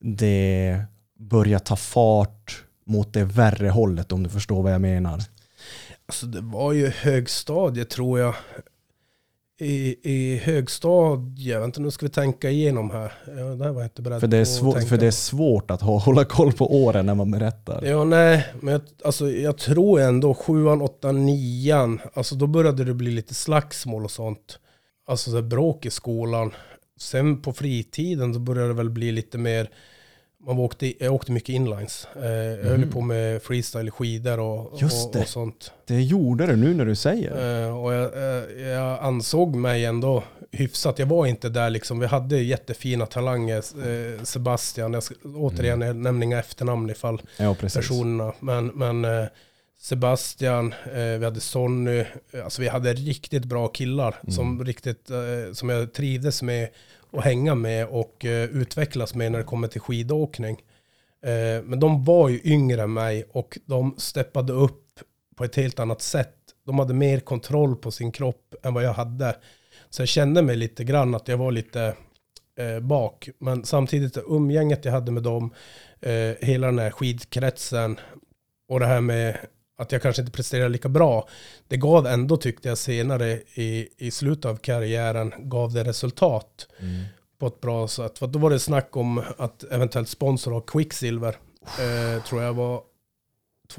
det 0.00 0.82
börjar 1.18 1.58
ta 1.58 1.76
fart 1.76 2.64
mot 2.86 3.12
det 3.12 3.24
värre 3.24 3.68
hållet 3.68 4.12
om 4.12 4.22
du 4.22 4.28
förstår 4.30 4.62
vad 4.62 4.72
jag 4.72 4.80
menar? 4.80 5.22
Alltså 6.06 6.26
det 6.26 6.40
var 6.40 6.72
ju 6.72 6.88
högstadiet 6.88 7.90
tror 7.90 8.20
jag. 8.20 8.34
I, 9.62 9.96
i 10.02 10.36
högstadiet, 10.36 11.60
vänta 11.60 11.80
nu 11.80 11.90
ska 11.90 12.06
vi 12.06 12.10
tänka 12.10 12.50
igenom 12.50 12.90
här. 12.90 13.12
Ja, 13.26 13.32
det 13.32 13.64
här 13.64 13.72
var 13.72 13.80
jag 13.80 13.86
inte 13.86 14.02
beredd 14.02 14.20
För 14.20 14.26
det 14.26 14.36
är, 14.36 14.44
svår, 14.44 14.80
för 14.80 14.96
det 14.96 15.06
är 15.06 15.10
svårt 15.10 15.70
att 15.70 15.80
ha, 15.80 15.98
hålla 15.98 16.24
koll 16.24 16.52
på 16.52 16.84
åren 16.84 17.06
när 17.06 17.14
man 17.14 17.30
berättar. 17.30 17.84
Ja, 17.84 18.04
nej, 18.04 18.46
men 18.60 18.72
jag, 18.72 18.82
alltså, 19.04 19.30
jag 19.30 19.58
tror 19.58 20.00
ändå 20.00 20.34
sjuan, 20.34 20.82
åttan, 20.82 21.26
nian, 21.26 22.00
alltså 22.14 22.34
då 22.34 22.46
började 22.46 22.84
det 22.84 22.94
bli 22.94 23.10
lite 23.10 23.34
slagsmål 23.34 24.04
och 24.04 24.10
sånt. 24.10 24.58
Alltså 25.06 25.30
så 25.30 25.42
bråk 25.42 25.86
i 25.86 25.90
skolan. 25.90 26.52
Sen 27.00 27.42
på 27.42 27.52
fritiden 27.52 28.34
så 28.34 28.40
började 28.40 28.68
det 28.68 28.74
väl 28.74 28.90
bli 28.90 29.12
lite 29.12 29.38
mer, 29.38 29.70
Man 30.46 30.58
åkte, 30.58 31.04
jag 31.04 31.14
åkte 31.14 31.32
mycket 31.32 31.48
inlines. 31.48 32.08
Eh, 32.22 32.30
jag 32.30 32.64
höll 32.64 32.78
Mhm. 32.78 32.90
på 32.90 33.00
med 33.00 33.42
freestyle 33.42 33.90
skidor 33.90 34.40
och, 34.40 34.82
Just 34.82 35.06
och, 35.06 35.12
det. 35.12 35.18
och 35.20 35.28
sånt. 35.28 35.72
Det 35.86 36.02
gjorde 36.02 36.46
det 36.46 36.56
nu 36.56 36.74
när 36.74 36.84
du 36.84 36.94
säger. 36.96 37.64
Eh, 37.66 37.78
och 37.82 37.92
jag, 37.92 38.16
eh, 38.16 38.68
jag 38.68 38.98
ansåg 39.04 39.54
mig 39.56 39.84
ändå 39.84 40.22
hyfsat. 40.52 40.98
Jag 40.98 41.06
var 41.06 41.26
inte 41.26 41.48
där 41.48 41.70
liksom. 41.70 41.98
Vi 41.98 42.06
hade 42.06 42.38
jättefina 42.38 43.06
talanger. 43.06 44.24
Sebastian, 44.24 44.92
jag 44.92 45.02
ska, 45.02 45.14
återigen 45.34 45.80
jag 45.80 45.96
nämner 45.96 46.24
inga 46.26 46.38
efternamn 46.38 46.90
ifall 46.90 47.22
Ja, 47.36 47.54
precis. 47.60 47.76
personerna. 47.88 48.32
Men, 48.40 48.66
men 48.66 49.06
Sebastian, 49.80 50.74
vi 50.94 51.24
hade 51.24 51.40
Sonny. 51.40 52.04
Alltså 52.44 52.62
vi 52.62 52.68
hade 52.68 52.94
riktigt 52.94 53.44
bra 53.44 53.68
killar 53.68 54.16
Mm. 54.22 54.32
som, 54.32 54.64
riktigt, 54.64 55.10
som 55.52 55.68
jag 55.68 55.92
trivdes 55.92 56.42
med 56.42 56.68
att 57.12 57.24
hänga 57.24 57.54
med 57.54 57.86
och 57.86 58.24
eh, 58.24 58.44
utvecklas 58.44 59.14
med 59.14 59.32
när 59.32 59.38
det 59.38 59.44
kommer 59.44 59.68
till 59.68 59.80
skidåkning. 59.80 60.56
Eh, 61.22 61.62
men 61.64 61.80
de 61.80 62.04
var 62.04 62.28
ju 62.28 62.40
yngre 62.44 62.82
än 62.82 62.92
mig 62.92 63.24
och 63.32 63.58
de 63.66 63.94
steppade 63.98 64.52
upp 64.52 65.00
på 65.36 65.44
ett 65.44 65.56
helt 65.56 65.78
annat 65.78 66.02
sätt. 66.02 66.36
De 66.66 66.78
hade 66.78 66.94
mer 66.94 67.20
kontroll 67.20 67.76
på 67.76 67.90
sin 67.90 68.12
kropp 68.12 68.54
än 68.62 68.74
vad 68.74 68.84
jag 68.84 68.92
hade. 68.92 69.36
Så 69.90 70.02
jag 70.02 70.08
kände 70.08 70.42
mig 70.42 70.56
lite 70.56 70.84
grann 70.84 71.14
att 71.14 71.28
jag 71.28 71.36
var 71.36 71.52
lite 71.52 71.94
eh, 72.56 72.80
bak. 72.80 73.28
Men 73.38 73.64
samtidigt 73.64 74.18
umgänget 74.26 74.84
jag 74.84 74.92
hade 74.92 75.12
med 75.12 75.22
dem, 75.22 75.54
hela 76.40 76.66
den 76.66 76.78
här 76.78 76.90
skidkretsen 76.90 77.98
och 78.68 78.80
det 78.80 78.86
här 78.86 79.00
med 79.00 79.36
att 79.80 79.92
jag 79.92 80.02
kanske 80.02 80.22
inte 80.22 80.32
presterade 80.32 80.68
lika 80.68 80.88
bra. 80.88 81.28
Det 81.68 81.76
gav 81.76 82.06
ändå, 82.06 82.36
tyckte 82.36 82.68
jag 82.68 82.78
senare 82.78 83.30
i, 83.54 83.88
i 83.98 84.10
slutet 84.10 84.44
av 84.44 84.56
karriären, 84.56 85.32
gav 85.38 85.72
det 85.72 85.84
resultat 85.84 86.66
Mm. 86.80 87.04
på 87.38 87.46
ett 87.46 87.60
bra 87.60 87.88
sätt. 87.88 88.18
För 88.18 88.26
då 88.26 88.38
var 88.38 88.50
det 88.50 88.58
snack 88.58 88.96
om 88.96 89.22
att 89.38 89.62
eventuellt 89.64 90.08
sponsra 90.08 90.60
Quicksilver. 90.60 91.36
Eh, 91.62 92.22
tror 92.24 92.42
jag 92.42 92.52
var 92.52 92.82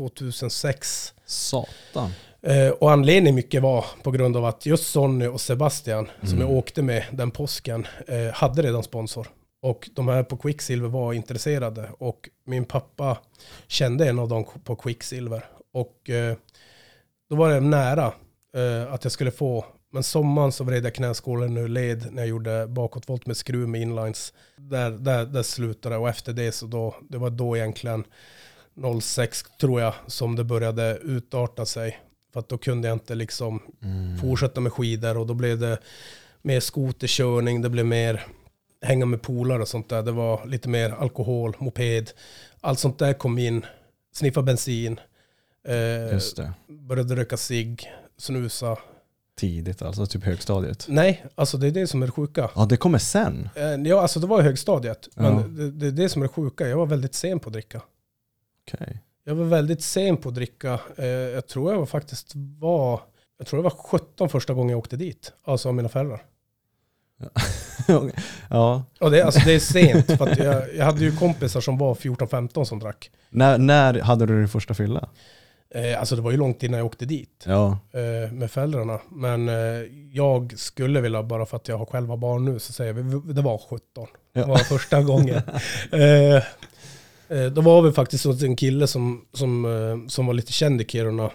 2006. 0.09 1.13
Satan. 1.25 2.11
Eh, 2.41 2.69
och 2.69 2.91
anledningen 2.91 3.35
mycket 3.35 3.61
var 3.63 3.85
på 4.03 4.11
grund 4.11 4.37
av 4.37 4.45
att 4.45 4.65
just 4.65 4.91
Sonny 4.91 5.27
och 5.27 5.41
Sebastian, 5.41 6.09
som 6.23 6.29
Mm. 6.37 6.41
jag 6.41 6.51
åkte 6.57 6.81
med 6.81 7.03
den 7.11 7.31
påsken, 7.31 7.87
eh, 8.07 8.33
hade 8.33 8.61
redan 8.61 8.83
sponsor. 8.83 9.27
Och 9.61 9.89
de 9.95 10.07
här 10.07 10.23
på 10.23 10.37
Quicksilver 10.37 10.89
var 10.89 11.13
intresserade. 11.13 11.89
Och 11.97 12.29
min 12.45 12.65
pappa 12.65 13.17
kände 13.67 14.09
en 14.09 14.19
av 14.19 14.27
dem 14.29 14.45
på 14.63 14.75
Quicksilver. 14.75 15.45
Och 15.73 16.09
eh, 16.09 16.35
då 17.29 17.35
var 17.35 17.49
det 17.49 17.59
nära 17.59 18.13
eh, 18.55 18.93
att 18.93 19.03
jag 19.05 19.11
skulle 19.11 19.31
få. 19.31 19.65
Men 19.93 20.03
sommaren 20.03 20.51
så 20.51 20.63
vred 20.63 20.85
jag 20.85 20.95
knäskålen 20.95 21.57
ur 21.57 21.67
led 21.67 22.07
när 22.11 22.21
jag 22.21 22.29
gjorde 22.29 22.67
bakåtvolt 22.67 23.25
med 23.25 23.37
skruv 23.37 23.67
med 23.67 23.81
inlines. 23.81 24.33
Där, 24.57 24.91
där, 24.91 25.25
där 25.25 25.43
slutade. 25.43 25.97
Och 25.97 26.09
efter 26.09 26.33
det 26.33 26.51
så 26.51 26.65
då, 26.65 26.95
det 27.09 27.17
var 27.17 27.29
då 27.29 27.57
egentligen 27.57 28.03
06 29.01 29.43
tror 29.61 29.81
jag 29.81 29.93
som 30.07 30.35
det 30.35 30.43
började 30.43 30.97
utarta 31.03 31.65
sig. 31.65 31.99
För 32.33 32.39
att 32.39 32.49
då 32.49 32.57
kunde 32.57 32.87
jag 32.87 32.95
inte 32.95 33.15
liksom 33.15 33.59
Mm. 33.83 34.17
fortsätta 34.17 34.61
med 34.61 34.73
skidor 34.73 35.17
och 35.17 35.27
då 35.27 35.33
blev 35.33 35.59
det 35.59 35.77
mer 36.41 36.59
skoterkörning, 36.59 37.61
det 37.61 37.69
blev 37.69 37.85
mer 37.85 38.25
hänga 38.81 39.05
med 39.05 39.21
polare 39.21 39.61
och 39.61 39.67
sånt 39.67 39.89
där. 39.89 40.01
Det 40.03 40.11
var 40.11 40.45
lite 40.45 40.69
mer 40.69 40.89
alkohol, 40.91 41.55
moped. 41.59 42.11
Allt 42.61 42.79
sånt 42.79 42.99
där 42.99 43.13
kom 43.13 43.37
in. 43.37 43.65
Sniffa 44.13 44.41
bensin. 44.41 44.99
Eh, 45.67 46.13
Just 46.13 46.37
det. 46.37 46.53
började 46.67 47.15
röka 47.15 47.37
cigg, 47.37 47.91
snusa. 48.17 48.77
Tidigt, 49.37 49.81
alltså 49.81 50.05
typ 50.05 50.23
högstadiet. 50.23 50.85
Nej, 50.89 51.25
alltså 51.35 51.57
det 51.57 51.67
är 51.67 51.71
det 51.71 51.87
som 51.87 52.01
är 52.01 52.05
det 52.05 52.11
sjuka. 52.11 52.49
Ja, 52.55 52.65
det 52.65 52.77
kommer 52.77 52.97
sen. 52.97 53.49
Eh, 53.55 53.63
ja, 53.63 54.01
alltså 54.01 54.19
det 54.19 54.27
var 54.27 54.39
i 54.39 54.43
högstadiet. 54.43 55.09
Men 55.15 55.33
Ja. 55.35 55.43
det, 55.47 55.71
det 55.71 55.87
är 55.87 55.91
det 55.91 56.09
som 56.09 56.21
är 56.21 56.27
det 56.27 56.33
sjuka. 56.33 56.67
Jag 56.67 56.77
var 56.77 56.85
väldigt 56.85 57.13
sen 57.15 57.39
på 57.39 57.49
att 57.49 57.53
dricka. 57.53 57.81
Okej. 58.67 59.01
Jag 59.23 59.35
var 59.35 59.45
väldigt 59.45 59.81
sen 59.81 60.17
på 60.17 60.29
att 60.29 60.35
dricka. 60.35 60.79
Eh, 60.97 61.05
jag 61.07 61.47
tror 61.47 61.71
jag 61.71 61.79
var 61.79 61.85
faktiskt 61.85 62.31
var, 62.35 63.01
jag 63.37 63.47
tror 63.47 63.57
det 63.59 63.63
var 63.63 63.69
17 63.69 64.29
första 64.29 64.53
gången 64.53 64.69
jag 64.69 64.79
åkte 64.79 64.97
dit. 64.97 65.33
Alltså 65.43 65.69
av 65.69 65.75
mina 65.75 65.89
föräldrar. 65.89 66.23
ja. 68.49 68.83
Och 68.99 69.11
det, 69.11 69.21
alltså 69.21 69.39
det 69.45 69.53
är 69.53 69.59
sent. 69.59 70.05
För 70.17 70.43
jag, 70.43 70.75
jag 70.75 70.85
hade 70.85 70.99
ju 70.99 71.15
kompisar 71.15 71.61
som 71.61 71.77
var 71.77 71.95
14-15 71.95 72.63
som 72.63 72.79
drack. 72.79 73.11
När, 73.29 73.57
när 73.57 73.99
hade 73.99 74.25
du 74.25 74.39
din 74.39 74.47
första 74.47 74.73
fylla? 74.73 75.09
Eh, 75.75 75.99
alltså 75.99 76.15
det 76.15 76.21
var 76.21 76.31
ju 76.31 76.37
långt 76.37 76.63
innan 76.63 76.77
jag 76.77 76.85
åkte 76.87 77.05
dit 77.05 77.43
Ja. 77.45 77.77
eh, 77.93 78.31
med 78.33 78.51
föräldrarna. 78.51 78.99
Men 79.11 79.49
eh, 79.49 79.55
jag 80.11 80.53
skulle 80.59 81.01
vilja, 81.01 81.23
bara 81.23 81.45
för 81.45 81.57
att 81.57 81.67
jag 81.67 81.77
har 81.77 81.85
själva 81.85 82.17
barn 82.17 82.45
nu, 82.45 82.59
så 82.59 82.73
säger 82.73 82.93
vi, 82.93 83.33
det 83.33 83.41
var 83.41 83.57
17. 83.57 83.79
Det 84.33 84.39
Ja. 84.39 84.45
var 84.47 84.57
första 84.57 85.01
gången. 85.03 85.41
Då 87.53 87.61
var 87.61 87.81
vi 87.81 87.91
faktiskt 87.91 88.25
hos 88.25 88.43
en 88.43 88.55
kille 88.55 88.87
som, 88.87 89.25
som, 89.33 90.05
som 90.09 90.25
var 90.25 90.33
lite 90.33 90.51
känd 90.51 90.81
i 90.81 90.85
Kiruna. 90.85 91.31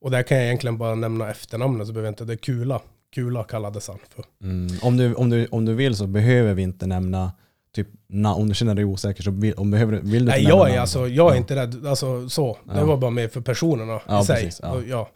Och 0.00 0.10
där 0.10 0.22
kan 0.22 0.36
jag 0.36 0.46
egentligen 0.46 0.78
bara 0.78 0.94
nämna 0.94 1.30
efternamnet, 1.30 1.86
så 1.86 1.92
behöver 1.92 2.06
jag 2.06 2.12
inte, 2.12 2.24
det 2.24 2.32
är 2.32 2.36
Kula. 2.36 2.80
Kula 3.14 3.44
kallades 3.44 3.88
han 3.88 3.98
för. 4.14 4.24
Mm. 4.42 4.68
Om, 4.82 4.96
du, 4.96 5.14
om, 5.14 5.30
du, 5.30 5.46
om 5.46 5.64
du 5.64 5.74
vill 5.74 5.96
så 5.96 6.06
behöver 6.06 6.54
vi 6.54 6.62
inte 6.62 6.86
nämna, 6.86 7.32
typ, 7.74 7.88
na, 8.08 8.34
om 8.34 8.48
du 8.48 8.54
känner 8.54 8.74
dig 8.74 8.84
osäker 8.84 9.22
så 9.22 9.30
vill, 9.30 9.54
om 9.54 9.70
behöver, 9.70 10.00
vill 10.02 10.24
du 10.24 10.30
Nej, 10.30 10.42
jag 10.44 10.60
är, 10.66 10.68
namn? 10.70 10.80
alltså, 10.80 11.08
jag 11.08 11.26
är 11.30 11.32
Ja. 11.34 11.36
inte 11.36 11.56
rädd. 11.56 11.86
Alltså, 11.86 12.28
så. 12.28 12.58
Det 12.64 12.78
Ja. 12.78 12.84
var 12.84 12.96
bara 12.96 13.10
med 13.10 13.32
för 13.32 13.40
personerna 13.40 14.00
Ja, 14.08 14.22
i 14.22 14.24
sig. 14.24 14.36
precis, 14.36 14.60
ja. 14.62 14.70
Och, 14.72 14.82
ja. 14.84 15.10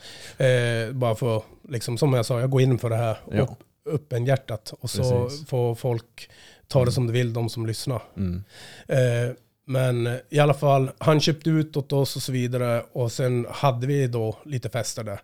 Eh, 0.44 0.92
bara 0.92 1.14
för, 1.14 1.42
liksom, 1.68 1.98
som 1.98 2.12
jag 2.12 2.26
sa, 2.26 2.40
jag 2.40 2.50
går 2.50 2.60
in 2.62 2.78
för 2.78 2.90
det 2.90 2.96
här. 2.96 3.18
Upp, 3.42 3.50
öppen 3.90 4.24
hjärtat. 4.26 4.74
Och 4.80 4.90
så 4.90 5.24
Precis. 5.26 5.48
får 5.48 5.74
folk 5.74 6.30
ta 6.68 6.84
det 6.84 6.92
som 6.92 7.06
de 7.06 7.12
vill, 7.12 7.32
de 7.32 7.48
som 7.48 7.66
lyssnar. 7.66 8.02
Mm. 8.16 8.44
Eh, 8.88 9.34
men 9.66 10.18
i 10.30 10.38
alla 10.38 10.54
fall, 10.54 10.90
han 10.98 11.20
köpte 11.20 11.50
ut 11.50 11.76
åt 11.76 11.92
oss 11.92 12.16
och 12.16 12.22
så 12.22 12.32
vidare. 12.32 12.82
Och 12.92 13.12
sen 13.12 13.46
hade 13.50 13.86
vi 13.86 14.06
då 14.06 14.36
lite 14.44 14.68
fester 14.68 15.04
där. 15.04 15.20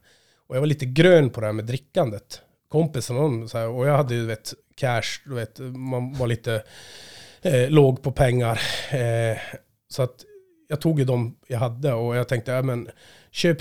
Och 0.46 0.56
jag 0.56 0.60
var 0.60 0.66
lite 0.66 0.86
grön 0.86 1.30
på 1.30 1.40
det 1.40 1.46
här 1.46 1.52
med 1.52 1.64
drickandet. 1.64 2.40
Kompisarna, 2.68 3.20
de, 3.20 3.48
så 3.48 3.58
här, 3.58 3.68
och 3.68 3.86
jag 3.86 3.96
hade 3.96 4.14
ju 4.14 4.26
vet, 4.26 4.54
cash, 4.76 5.02
du 5.26 5.34
vet, 5.34 5.58
man 5.58 6.12
var 6.12 6.26
lite 6.26 6.62
eh, 7.42 7.70
låg 7.70 8.02
på 8.02 8.12
pengar. 8.12 8.60
Eh, 8.90 9.38
så 9.88 10.02
att 10.02 10.24
jag 10.68 10.80
tog 10.80 10.98
ju 10.98 11.04
de 11.04 11.36
jag 11.46 11.58
hade 11.58 11.92
och 11.92 12.16
jag 12.16 12.28
tänkte, 12.28 12.52
ja 12.52 12.62
men 12.62 12.88
köp 13.30 13.58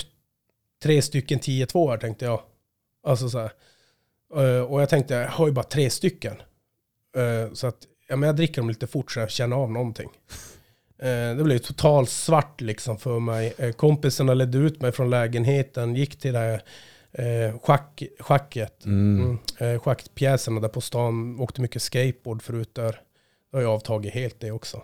tre 0.84 1.02
stycken 1.02 1.39
10-2 1.39 1.98
tänkte 1.98 2.26
jag. 2.26 2.42
Alltså 3.04 3.30
så 3.30 3.39
här. 3.39 3.52
Eh, 4.36 4.62
och 4.62 4.82
jag 4.82 4.89
tänkte, 4.89 5.13
jag 5.13 5.28
har 5.28 5.48
ju 5.48 5.54
bara 5.54 5.63
tre 5.63 5.89
stycken. 5.89 6.36
Eh, 7.15 7.54
så 7.54 7.68
att 7.68 7.78
ja, 8.08 8.15
men 8.15 8.28
jag 8.28 8.36
dricker 8.36 8.62
dem 8.62 8.70
lite 8.70 8.88
fort 8.88 9.12
så 9.12 9.20
jag 9.20 9.32
känner 9.32 9.56
av 9.56 9.72
någonting. 9.72 10.10
Eh, 11.02 11.36
det 11.36 11.44
blev 11.44 11.58
totalt 11.58 12.10
svart 12.10 12.62
liksom 12.62 12.98
för 12.98 13.20
mig. 13.20 13.54
Eh, 13.58 13.72
kompisarna 13.72 14.34
ledde 14.34 14.58
ut 14.58 14.82
mig 14.82 14.92
från 14.92 15.10
lägenheten, 15.10 15.96
gick 15.96 16.20
till 16.20 16.34
det 16.34 16.39
här 16.39 16.63
eh, 17.12 17.60
schack, 17.60 18.04
schacket. 18.20 18.86
Mm. 18.86 19.22
Mm. 19.60 19.76
Eh, 19.76 19.82
schackpjäserna 19.82 20.60
där 20.60 20.70
på 20.70 20.82
stan, 20.82 21.39
åkte 21.39 21.62
mycket 21.62 21.82
skateboard 21.82 22.42
förut 22.42 22.76
där. 22.76 23.02
Det 23.52 23.58
har 23.58 23.62
jag 23.62 23.72
avtagit 23.72 24.14
helt 24.14 24.40
det 24.40 24.52
också. 24.52 24.82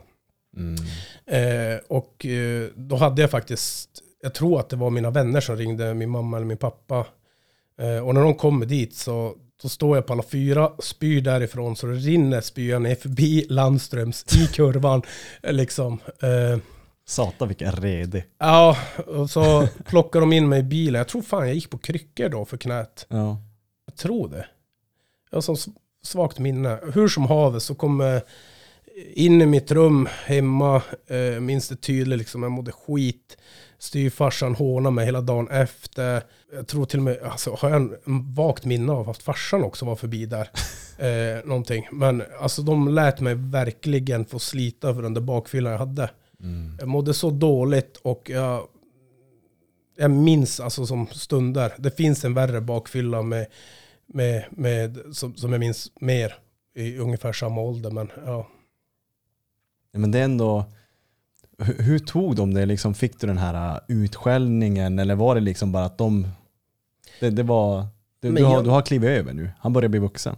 Mm. 0.58 0.76
Eh, 1.26 1.80
och 1.88 2.26
eh, 2.26 2.68
då 2.76 2.96
hade 2.96 3.22
jag 3.22 3.32
faktiskt, 3.32 3.90
jag 4.22 4.34
tror 4.34 4.60
att 4.60 4.70
det 4.70 4.76
var 4.76 4.90
mina 4.90 5.10
vänner 5.10 5.42
som 5.42 5.58
ringde, 5.58 5.94
min 5.94 6.10
mamma 6.10 6.38
eller 6.38 6.48
min 6.48 6.58
pappa. 6.58 7.08
Eh, 7.80 8.08
och 8.08 8.14
när 8.14 8.22
de 8.22 8.36
kommer 8.36 8.66
dit 8.66 8.96
så 8.96 9.36
då 9.62 9.70
står 9.70 9.98
jag 9.98 10.06
på 10.06 10.14
alla 10.14 10.24
fyra, 10.24 10.72
spyr 10.80 11.22
därifrån 11.22 11.76
så 11.76 11.88
det 11.88 11.94
rinner 11.96 12.42
spyan 12.42 12.84
ner 12.84 12.96
förbi 12.96 13.46
Landströms 13.50 14.26
i 14.36 14.48
kurvan. 14.54 15.02
Liksom. 15.44 16.00
Eh, 16.22 16.60
Satan 17.08 17.48
vilken 17.48 17.72
redig. 17.72 18.26
ja, 18.38 18.78
och 19.08 19.30
så 19.30 19.68
plockar 19.86 20.20
de 20.20 20.34
in 20.34 20.50
mig 20.50 20.60
i 20.60 20.64
bilen. 20.64 21.00
Jag 21.00 21.08
tror 21.08 21.22
fan 21.22 21.48
jag 21.48 21.56
gick 21.56 21.70
på 21.70 21.78
kryckor 21.78 22.30
då 22.30 22.46
för 22.46 22.58
knät. 22.58 23.06
Ja. 23.10 23.42
Jag 23.86 23.96
tror 23.96 24.30
det. 24.30 24.46
Jag 25.30 25.38
har 25.38 25.42
så 25.42 25.72
svagt 26.04 26.40
minne. 26.40 26.80
Hur 26.94 27.08
som 27.08 27.26
haver 27.26 27.60
så 27.60 27.76
kom 27.76 28.00
jag 28.00 28.22
in 28.96 29.42
i 29.42 29.46
mitt 29.46 29.72
rum 29.72 30.08
hemma. 30.26 30.82
Eh, 31.08 31.40
minns 31.40 31.70
det 31.70 31.76
tydligt, 31.76 32.20
liksom, 32.20 32.44
jag 32.44 32.52
mådde 32.52 32.72
skit. 32.72 33.38
Styvfarsan 33.78 34.56
hånade 34.56 34.94
mig 34.94 35.06
hela 35.06 35.22
dagen 35.22 35.48
efter. 35.48 36.24
Jag 36.54 36.68
tror 36.68 36.86
till 36.86 37.00
och 37.00 37.04
med, 37.04 37.18
alltså, 37.24 37.58
har 37.60 37.70
jag 37.70 37.82
en, 37.82 37.96
vagt 38.34 38.66
minne 38.66 38.92
av 38.92 39.10
att 39.10 39.24
farsan 39.24 39.64
också 39.64 39.86
var 39.86 39.96
förbi 39.96 40.26
där. 40.26 40.50
Eh, 40.98 41.46
någonting. 41.46 41.88
Men 41.92 42.24
alltså 42.40 42.62
de 42.62 42.88
lät 42.88 43.20
mig 43.20 43.36
verkligen 43.36 44.26
få 44.26 44.40
slita 44.40 44.96
för 44.96 45.02
den 45.02 45.14
där 45.14 45.22
bakfyllan 45.22 45.72
jag 45.72 45.80
hade. 45.80 46.10
Mm. 46.44 46.78
Jag 46.80 46.88
mådde 46.88 47.14
så 47.14 47.30
dåligt 47.30 47.98
och 48.02 48.30
jag, 48.30 48.68
jag 49.98 50.12
minns 50.12 50.60
alltså 50.60 50.86
som 50.86 51.08
stunder. 51.08 51.74
Det 51.78 51.98
finns 51.98 52.26
en 52.26 52.34
värre 52.34 52.62
bakfylla 52.62 53.22
med, 53.22 53.46
med, 54.06 54.46
med, 54.50 55.00
som, 55.12 55.36
som 55.36 55.52
jag 55.52 55.60
minns 55.60 55.92
mer 56.00 56.36
i 56.76 56.98
ungefär 56.98 57.34
samma 57.34 57.62
ålder. 57.62 57.92
Men 57.92 58.12
Ja, 58.26 58.48
Men 59.96 60.12
det 60.12 60.20
är 60.20 60.24
ändå, 60.24 60.66
hur, 61.58 62.00
tog 62.00 62.36
de 62.36 62.54
det? 62.54 62.66
Liksom, 62.66 62.94
fick 62.94 63.20
du 63.20 63.28
den 63.28 63.38
här 63.38 63.76
uh, 63.76 63.82
utskällningen 63.88 65.00
eller 65.00 65.16
var 65.16 65.36
det 65.36 65.42
liksom 65.42 65.72
bara 65.72 65.86
att 65.86 65.98
de, 65.98 66.28
det, 67.20 67.30
det 67.30 67.44
var, 67.44 67.88
du, 68.20 68.32
du, 68.32 68.44
har, 68.44 68.54
jag- 68.54 68.64
du 68.64 68.70
har 68.70 68.82
klivit 68.82 69.10
över 69.10 69.34
nu. 69.34 69.50
Han 69.60 69.74
börjar 69.74 69.90
bli 69.90 70.00
vuxen. 70.00 70.36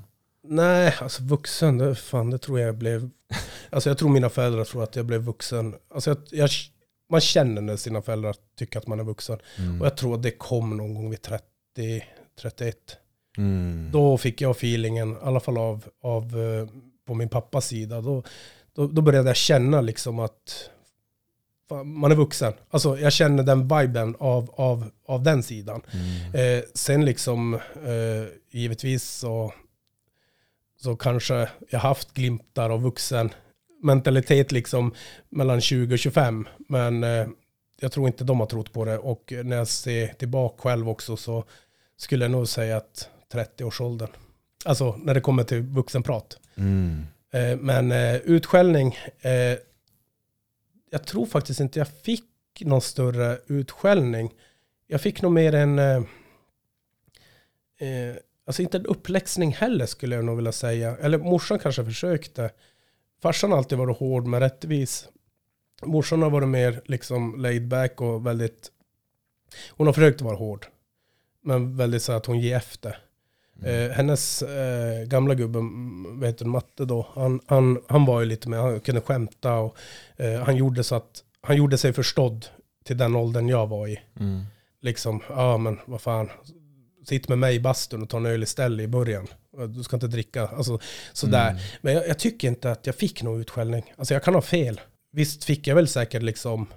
nej, 0.48 0.94
alltså 1.02 1.24
vuxen, 1.24 1.78
det, 1.78 1.96
fan, 1.96 2.30
det 2.30 2.38
tror 2.38 2.60
jag 2.60 2.76
blev 2.78 3.10
Alltså 3.70 3.90
jag 3.90 3.98
tror 3.98 4.10
mina 4.10 4.30
föräldrar 4.30 4.64
tror 4.64 4.84
att 4.84 4.96
jag 4.96 5.06
blev 5.06 5.22
vuxen. 5.22 5.76
Alltså 5.94 6.10
jag, 6.10 6.18
jag, 6.32 6.50
man 7.10 7.22
känner 7.22 7.62
när 7.62 7.76
sina 7.76 8.02
föräldrar 8.02 8.36
tycker 8.58 8.80
att 8.80 8.88
man 8.88 9.00
är 9.00 9.04
vuxen. 9.04 9.40
Mm. 9.58 9.82
Och 9.82 9.86
jag 9.86 9.98
tror 9.98 10.16
att 10.16 10.24
det 10.24 10.32
kom 10.32 10.78
någon 10.78 10.94
gång 10.94 11.10
vid 11.10 11.22
30, 11.22 11.44
31. 12.42 12.76
Mm. 13.38 13.90
Då 13.92 14.18
fick 14.18 14.42
jag 14.42 14.52
feelingen, 14.52 15.12
i 15.12 15.18
alla 15.24 15.40
fall 15.40 15.58
av, 15.58 15.86
av 16.04 16.24
eh, 16.24 16.68
på 17.08 17.14
min 17.14 17.30
pappas 17.30 17.68
sida. 17.68 18.02
Då, 18.02 18.24
då, 18.78 18.88
då 18.88 19.02
började 19.02 19.30
jag 19.30 19.36
känna 19.36 19.82
liksom 19.82 20.20
att 20.20 20.70
man 21.86 22.12
är 22.12 22.16
vuxen. 22.16 22.54
Alltså 22.70 23.00
jag 23.00 23.14
känner 23.14 23.44
den 23.44 23.68
viben 23.68 24.16
av, 24.20 24.52
av, 24.56 24.92
av 25.06 25.24
den 25.24 25.44
sidan. 25.44 25.82
Mm. 25.92 26.58
Eh, 26.58 26.64
sen 26.74 27.06
liksom, 27.06 27.54
eh, 27.86 28.28
givetvis 28.52 29.04
så, 29.04 29.54
så 30.78 30.96
kanske 30.96 31.50
jag 31.70 31.80
haft 31.80 32.14
glimtar 32.14 32.70
av 32.70 32.82
vuxen 32.82 33.30
mentalitet 33.84 34.52
liksom 34.52 34.94
mellan 35.30 35.62
20 35.62 35.94
och 35.96 36.00
25. 36.00 36.48
Men 36.70 37.04
eh, 37.04 37.28
jag 37.80 37.92
tror 37.92 38.08
inte 38.08 38.24
de 38.24 38.40
har 38.40 38.48
trott 38.48 38.74
på 38.74 38.86
det. 38.86 38.98
Och 38.98 39.34
när 39.44 39.58
jag 39.58 39.68
ser 39.68 40.08
tillbaka 40.08 40.62
själv 40.62 40.90
också 40.90 41.18
så 41.18 41.44
skulle 41.98 42.26
jag 42.26 42.32
nog 42.32 42.48
säga 42.48 42.78
att 42.78 43.10
30-årsåldern. 43.34 44.10
Alltså 44.66 44.96
när 45.04 45.14
det 45.14 45.22
kommer 45.22 45.44
till 45.44 45.62
vuxenprat. 45.62 46.38
Mm. 46.56 47.06
Eh, 47.34 47.58
men 47.58 47.92
eh, 47.92 48.16
utskällning, 48.16 48.98
eh, 49.22 49.58
jag 50.90 51.06
tror 51.06 51.26
faktiskt 51.26 51.60
inte 51.60 51.80
jag 51.80 51.88
fick 51.88 52.24
någon 52.60 52.82
större 52.82 53.40
utskällning. 53.48 54.34
Jag 54.88 55.02
fick 55.02 55.22
nog 55.22 55.32
mer 55.32 55.56
en, 55.56 55.80
alltså 58.46 58.62
inte 58.62 58.78
en 58.78 58.86
uppläxning 58.86 59.54
heller 59.54 59.86
skulle 59.86 60.16
jag 60.16 60.26
nog 60.26 60.36
vilja 60.36 60.52
säga. 60.52 60.98
Eller 60.98 61.18
morsan 61.18 61.60
kanske 61.60 61.86
försökte. 61.86 62.52
Farsan 63.22 63.52
har 63.52 63.58
alltid 63.58 63.78
varit 63.78 63.98
hård 63.98 64.26
men 64.26 64.40
rättvis. 64.40 65.10
Morsan 65.82 66.22
har 66.22 66.30
varit 66.30 66.48
mer 66.48 66.82
liksom 66.86 67.42
laid 67.42 67.68
back 67.68 68.02
och 68.02 68.26
väldigt, 68.26 68.72
hon 69.70 69.88
har 69.88 69.94
försökt 69.94 70.22
vara 70.22 70.36
hård. 70.36 70.66
Men 71.42 71.78
väldigt 71.78 72.04
så 72.04 72.12
att 72.12 72.26
hon 72.26 72.40
ger 72.40 72.56
efter. 72.56 73.07
Eh, 73.64 73.92
hennes 73.92 74.42
eh, 74.42 75.04
gamla 75.08 75.36
gubbe, 75.36 75.60
mm, 75.60 76.20
vet 76.20 76.38
du, 76.38 76.46
Matte 76.46 76.86
då, 76.86 77.08
han, 77.14 77.40
han, 77.46 77.82
han 77.88 78.06
var 78.06 78.20
ju 78.20 78.26
lite 78.26 78.50
med, 78.50 78.60
han 78.60 78.80
kunde 78.80 79.02
skämta 79.02 79.54
och 79.54 79.78
eh, 80.18 80.42
han 80.42 80.56
gjorde 80.56 80.84
så 80.84 80.96
att, 80.96 81.24
han 81.42 81.58
gjorde 81.58 81.78
sig 81.78 81.94
förstådd 81.94 82.46
till 82.86 82.98
den 82.98 83.16
åldern 83.16 83.50
jag 83.50 83.68
var 83.68 83.88
i. 83.88 84.00
Mm. 84.20 84.44
Liksom, 84.82 85.22
ja 85.30 85.58
men 85.58 85.80
vad 85.86 86.02
fan, 86.02 86.30
sitt 87.08 87.30
med 87.30 87.38
mig 87.38 87.56
i 87.56 87.60
bastun 87.60 88.04
och 88.04 88.10
ta 88.10 88.18
en 88.18 88.26
öl 88.26 88.44
istället 88.44 88.84
i 88.84 88.88
början. 88.88 89.28
Du 89.68 89.84
ska 89.84 89.96
inte 89.96 90.08
dricka, 90.08 90.48
alltså 90.48 90.80
sådär. 91.14 91.50
Mm. 91.50 91.62
Men 91.82 91.94
jag, 91.94 92.08
jag 92.08 92.20
tycker 92.20 92.48
inte 92.48 92.72
att 92.72 92.86
jag 92.86 92.96
fick 92.96 93.24
någon 93.24 93.42
utskällning. 93.42 93.94
Alltså 93.98 94.14
jag 94.14 94.24
kan 94.24 94.34
ha 94.34 94.42
fel. 94.42 94.82
Visst 95.12 95.44
fick 95.44 95.68
jag 95.68 95.76
väl 95.76 95.88
säkert 95.88 96.24
liksom 96.24 96.68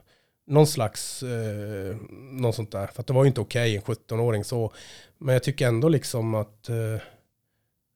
någon 0.51 0.67
slags, 0.67 1.23
eh, 1.23 1.97
någon 2.33 2.53
sånt 2.53 2.73
där. 2.73 2.87
För 2.87 3.01
att 3.01 3.07
det 3.07 3.13
var 3.13 3.25
ju 3.25 3.29
inte 3.29 3.41
okej 3.41 3.77
en 3.77 3.83
17-åring 3.83 4.45
så. 4.45 4.73
Men 5.19 5.33
jag 5.33 5.43
tycker 5.43 5.67
ändå 5.69 5.89
liksom 5.89 6.35
att, 6.35 6.69
eh, 6.69 6.77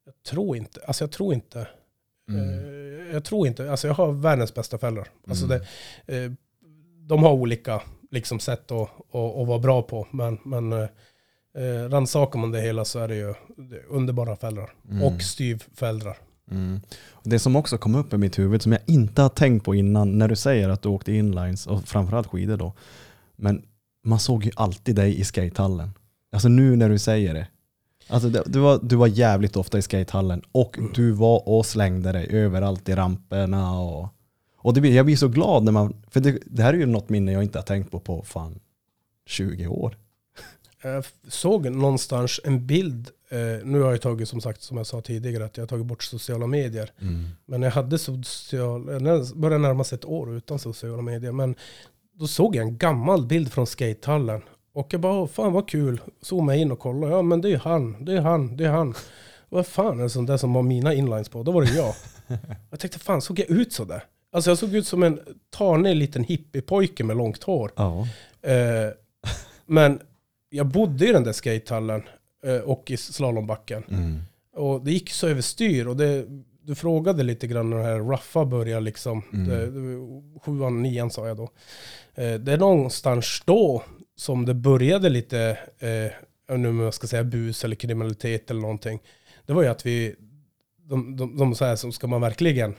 jag 0.05 0.23
tror 0.27 0.57
inte, 0.57 0.81
alltså 0.85 1.03
jag 1.03 1.11
tror 1.11 1.33
inte, 1.33 1.67
Mm. 2.29 2.49
eh, 2.49 3.13
jag 3.13 3.23
tror 3.25 3.47
inte, 3.47 3.71
alltså 3.71 3.87
jag 3.87 3.93
har 3.93 4.11
världens 4.11 4.53
bästa 4.53 4.77
föräldrar. 4.77 5.07
Alltså 5.27 5.45
Mm. 5.45 5.59
det, 6.05 6.23
eh, 6.25 6.31
de 6.99 7.23
har 7.23 7.31
olika 7.33 7.81
liksom 8.11 8.39
sätt 8.39 8.71
att, 8.71 8.89
att, 9.15 9.35
att 9.37 9.47
vara 9.47 9.59
bra 9.59 9.81
på. 9.81 10.07
Men, 10.11 10.37
men 10.43 10.73
eh, 10.73 10.87
eh, 11.57 11.89
rannsakar 11.89 12.39
man 12.39 12.51
det 12.51 12.61
hela 12.61 12.85
så 12.85 12.99
är 12.99 13.07
det 13.07 13.15
ju 13.15 13.33
det 13.57 13.83
underbara 13.87 14.35
föräldrar. 14.35 14.73
Mm. 14.89 15.03
Och 15.03 15.21
styvföräldrar. 15.21 16.17
Mm. 16.51 16.81
Det 17.23 17.39
som 17.39 17.55
också 17.55 17.77
kom 17.77 17.95
upp 17.95 18.13
i 18.13 18.17
mitt 18.17 18.39
huvud 18.39 18.61
som 18.61 18.71
jag 18.71 18.81
inte 18.85 19.21
har 19.21 19.29
tänkt 19.29 19.65
på 19.65 19.75
innan 19.75 20.17
när 20.17 20.27
du 20.27 20.35
säger 20.35 20.69
att 20.69 20.81
du 20.81 20.89
åkte 20.89 21.13
inlines 21.13 21.67
och 21.67 21.87
framförallt 21.87 22.27
skidor 22.27 22.57
då. 22.57 22.73
Men 23.35 23.65
man 24.03 24.19
såg 24.19 24.45
ju 24.45 24.51
alltid 24.55 24.95
dig 24.95 25.19
i 25.19 25.23
skatehallen. 25.23 25.89
Alltså 26.31 26.47
nu 26.47 26.75
när 26.75 26.89
du 26.89 26.99
säger 26.99 27.33
det. 27.33 27.47
Alltså 28.07 28.29
det, 28.29 28.43
du, 28.45 28.59
var, 28.59 28.79
du 28.83 28.95
var 28.95 29.07
jävligt 29.07 29.55
ofta 29.55 29.77
i 29.77 29.81
skatehallen 29.81 30.41
och 30.51 30.79
du 30.95 31.11
var 31.11 31.49
och 31.49 31.65
slängde 31.65 32.11
dig 32.11 32.27
överallt 32.29 32.89
i 32.89 32.95
ramperna. 32.95 33.79
Och, 33.79 34.07
och 34.57 34.73
det, 34.73 34.89
jag 34.89 35.05
blir 35.05 35.15
så 35.15 35.27
glad 35.27 35.63
när 35.63 35.71
man, 35.71 35.95
för 36.07 36.19
det, 36.19 36.39
det 36.45 36.63
här 36.63 36.73
är 36.73 36.77
ju 36.77 36.85
något 36.85 37.09
minne 37.09 37.31
jag 37.31 37.43
inte 37.43 37.57
har 37.57 37.63
tänkt 37.63 37.91
på 37.91 37.99
på 37.99 38.21
fan 38.21 38.59
20 39.25 39.67
år. 39.67 39.97
Jag 40.85 40.97
f- 40.97 41.13
såg 41.27 41.69
någonstans 41.71 42.39
en 42.43 42.65
bild, 42.67 43.09
eh, 43.29 43.65
nu 43.67 43.81
har 43.81 43.91
jag 43.91 44.01
tagit 44.01 44.29
som 44.29 44.41
sagt 44.41 44.61
som 44.61 44.77
jag 44.77 44.87
sa 44.87 45.01
tidigare 45.01 45.45
att 45.45 45.57
jag 45.57 45.61
har 45.61 45.67
tagit 45.67 45.85
bort 45.85 46.03
sociala 46.03 46.47
medier. 46.47 46.91
Men 47.45 47.61
jag 47.61 47.71
hade 47.71 47.97
social, 47.99 49.03
jag 49.05 49.27
började 49.35 49.61
närma 49.61 49.83
sig 49.83 49.95
ett 49.95 50.05
år 50.05 50.35
utan 50.37 50.59
sociala 50.59 51.01
medier. 51.01 51.31
Men 51.31 51.55
då 52.13 52.27
såg 52.27 52.55
jag 52.55 52.63
en 52.67 52.77
gammal 52.77 53.25
bild 53.25 53.51
från 53.53 53.67
skatehallen. 53.67 54.41
Och 54.73 54.87
jag 54.93 55.01
bara, 55.01 55.13
"Åh, 55.13 55.27
fan 55.27 55.53
vad 55.53 55.69
kul. 55.69 56.01
Zoomade 56.21 56.57
in 56.57 56.71
och 56.71 56.79
kollade. 56.79 57.13
Ja 57.13 57.21
men 57.21 57.41
det 57.41 57.49
är 57.51 57.57
han, 57.57 58.05
det 58.05 58.13
är 58.13 58.21
han, 58.21 58.57
det 58.57 58.65
är 58.65 58.69
han. 58.71 58.93
Vad 59.49 59.67
fan 59.67 59.99
är 59.99 60.19
det 60.19 60.25
där 60.27 60.37
som 60.37 60.55
har 60.55 60.63
mina 60.63 60.93
inlines 60.93 61.29
på? 61.29 61.43
Då 61.43 61.51
var 61.51 61.61
det 61.61 61.75
jag. 61.75 61.93
Jag 62.71 62.79
tänkte, 62.79 62.99
fan 62.99 63.21
såg 63.21 63.39
jag 63.39 63.49
ut 63.49 63.73
sådär? 63.73 64.03
Alltså 64.31 64.51
jag 64.51 64.57
såg 64.57 64.75
ut 64.75 64.87
som 64.87 65.03
en 65.03 65.19
tanig 65.49 65.95
liten 65.95 66.23
hippiepojke 66.23 67.03
med 67.03 67.17
långt 67.17 67.43
hår. 67.43 67.71
Ja. 67.75 68.07
Eh, 68.41 68.89
men 69.65 69.99
jag 70.55 70.67
bodde 70.67 71.09
i 71.09 71.11
den 71.11 71.23
där 71.23 71.33
skatehallen 71.33 72.03
eh, 72.45 72.57
och 72.57 72.91
i 72.91 72.97
slalombacken. 72.97 73.83
Mm. 73.89 74.21
Och 74.53 74.85
det 74.85 74.91
gick 74.91 75.09
så 75.09 75.27
överstyr. 75.27 75.87
Och 75.87 75.97
det, 75.97 76.25
du 76.61 76.75
frågade 76.75 77.23
lite 77.23 77.47
grann 77.47 77.69
när 77.69 77.77
det 77.77 77.83
här 77.83 77.99
ruffa 77.99 78.45
började 78.45 78.81
liksom. 78.81 79.23
Mm. 79.33 79.49
Det, 79.49 80.39
sjuan, 80.39 80.81
nian 80.81 81.11
sa 81.11 81.27
jag 81.27 81.37
då. 81.37 81.49
Eh, 82.15 82.33
det 82.33 82.53
är 82.53 82.57
någonstans 82.57 83.43
då 83.45 83.83
som 84.15 84.45
det 84.45 84.53
började 84.53 85.09
lite, 85.09 85.57
eh, 85.79 86.55
om 86.55 86.79
jag 86.79 86.93
ska 86.93 87.07
säga 87.07 87.23
bus 87.23 87.63
eller 87.63 87.75
kriminalitet 87.75 88.51
eller 88.51 88.61
någonting. 88.61 88.99
Det 89.45 89.53
var 89.53 89.63
ju 89.63 89.69
att 89.69 89.85
vi, 89.85 90.15
de, 90.77 91.17
de, 91.17 91.37
de 91.37 91.55
så 91.55 91.65
här, 91.65 91.75
som 91.75 91.91
ska 91.91 92.07
man 92.07 92.21
verkligen 92.21 92.75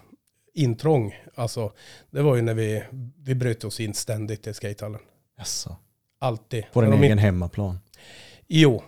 intrång, 0.55 1.15
alltså 1.35 1.73
det 2.11 2.23
var 2.23 2.37
ju 2.37 2.43
när 2.43 2.55
vi, 2.55 2.83
vi 3.19 3.35
bröt 3.35 3.65
oss 3.65 3.81
in 3.81 3.95
ständigt 3.95 4.47
i 4.47 4.55
skatehallen. 4.55 5.01
Jaså. 5.39 5.77
Alltid. 6.18 6.64
På 6.72 6.81
din 6.81 6.92
egen 6.92 7.18
hemmaplan. 7.18 7.79
Jo, 8.46 8.83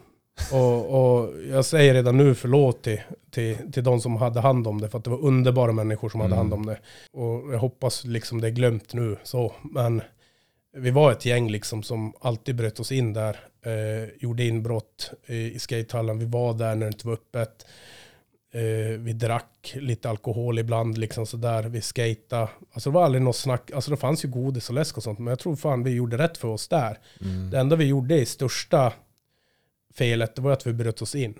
och, 0.53 0.87
och 1.21 1.31
jag 1.51 1.65
säger 1.65 1.95
redan 1.95 2.17
nu 2.17 2.35
förlåt 2.35 2.83
till, 2.83 3.01
till, 3.31 3.73
till 3.73 3.85
de 3.85 4.01
som 4.01 4.17
hade 4.17 4.41
hand 4.41 4.67
om 4.67 4.81
det, 4.81 4.89
för 4.89 4.99
att 4.99 5.05
det 5.05 5.11
var 5.11 5.25
underbara 5.25 5.73
människor 5.73 6.09
som 6.09 6.21
hade 6.21 6.35
Mm. 6.35 6.39
hand 6.39 6.55
om 6.55 6.67
det. 6.67 6.79
Och 7.13 7.55
jag 7.55 7.59
hoppas 7.59 8.05
liksom 8.05 8.41
det 8.41 8.47
är 8.49 8.51
glömt 8.53 8.93
nu, 8.95 9.17
så. 9.23 9.53
Men 9.63 10.03
vi 10.77 10.91
var 10.91 11.13
ett 11.13 11.25
gäng 11.27 11.51
liksom 11.51 11.83
som 11.83 12.13
alltid 12.21 12.55
bröt 12.57 12.81
oss 12.81 12.93
in 12.93 13.13
där, 13.13 13.37
eh, 13.65 14.09
gjorde 14.21 14.45
inbrott 14.45 15.11
i, 15.27 15.37
i 15.55 15.59
skatehallen. 15.59 16.19
Vi 16.19 16.25
var 16.27 16.55
där 16.55 16.75
när 16.75 16.87
det 16.87 16.93
inte 16.93 17.07
var 17.07 17.15
öppet. 17.15 17.67
Eh, 18.53 18.99
vi 18.99 19.13
drack 19.13 19.75
lite 19.75 20.11
alkohol 20.11 20.59
ibland, 20.59 20.99
liksom 20.99 21.27
sådär. 21.27 21.63
Vi 21.63 21.81
skata. 21.81 22.49
Alltså 22.73 22.91
det 22.91 22.95
var 22.95 23.05
aldrig 23.05 23.23
något 23.23 23.37
snack. 23.37 23.71
Alltså 23.75 23.91
det 23.91 23.97
fanns 23.97 24.25
ju 24.25 24.29
godis 24.29 24.69
och 24.69 24.75
läsk 24.75 24.97
och 24.97 25.03
sånt, 25.03 25.19
men 25.19 25.27
jag 25.27 25.39
tror 25.39 25.57
fan 25.57 25.83
vi 25.85 25.91
gjorde 25.91 26.19
rätt 26.19 26.39
för 26.39 26.49
oss 26.49 26.69
där. 26.69 26.99
Mm. 27.21 27.51
Det 27.51 27.59
enda 27.59 27.77
vi 27.77 27.85
gjorde 27.85 28.21
i 28.21 28.27
största 28.27 28.93
felet, 29.95 30.35
det 30.37 30.43
var 30.43 30.53
att 30.53 30.67
vi 30.67 30.73
bröt 30.73 31.03
oss 31.03 31.15
in. 31.15 31.35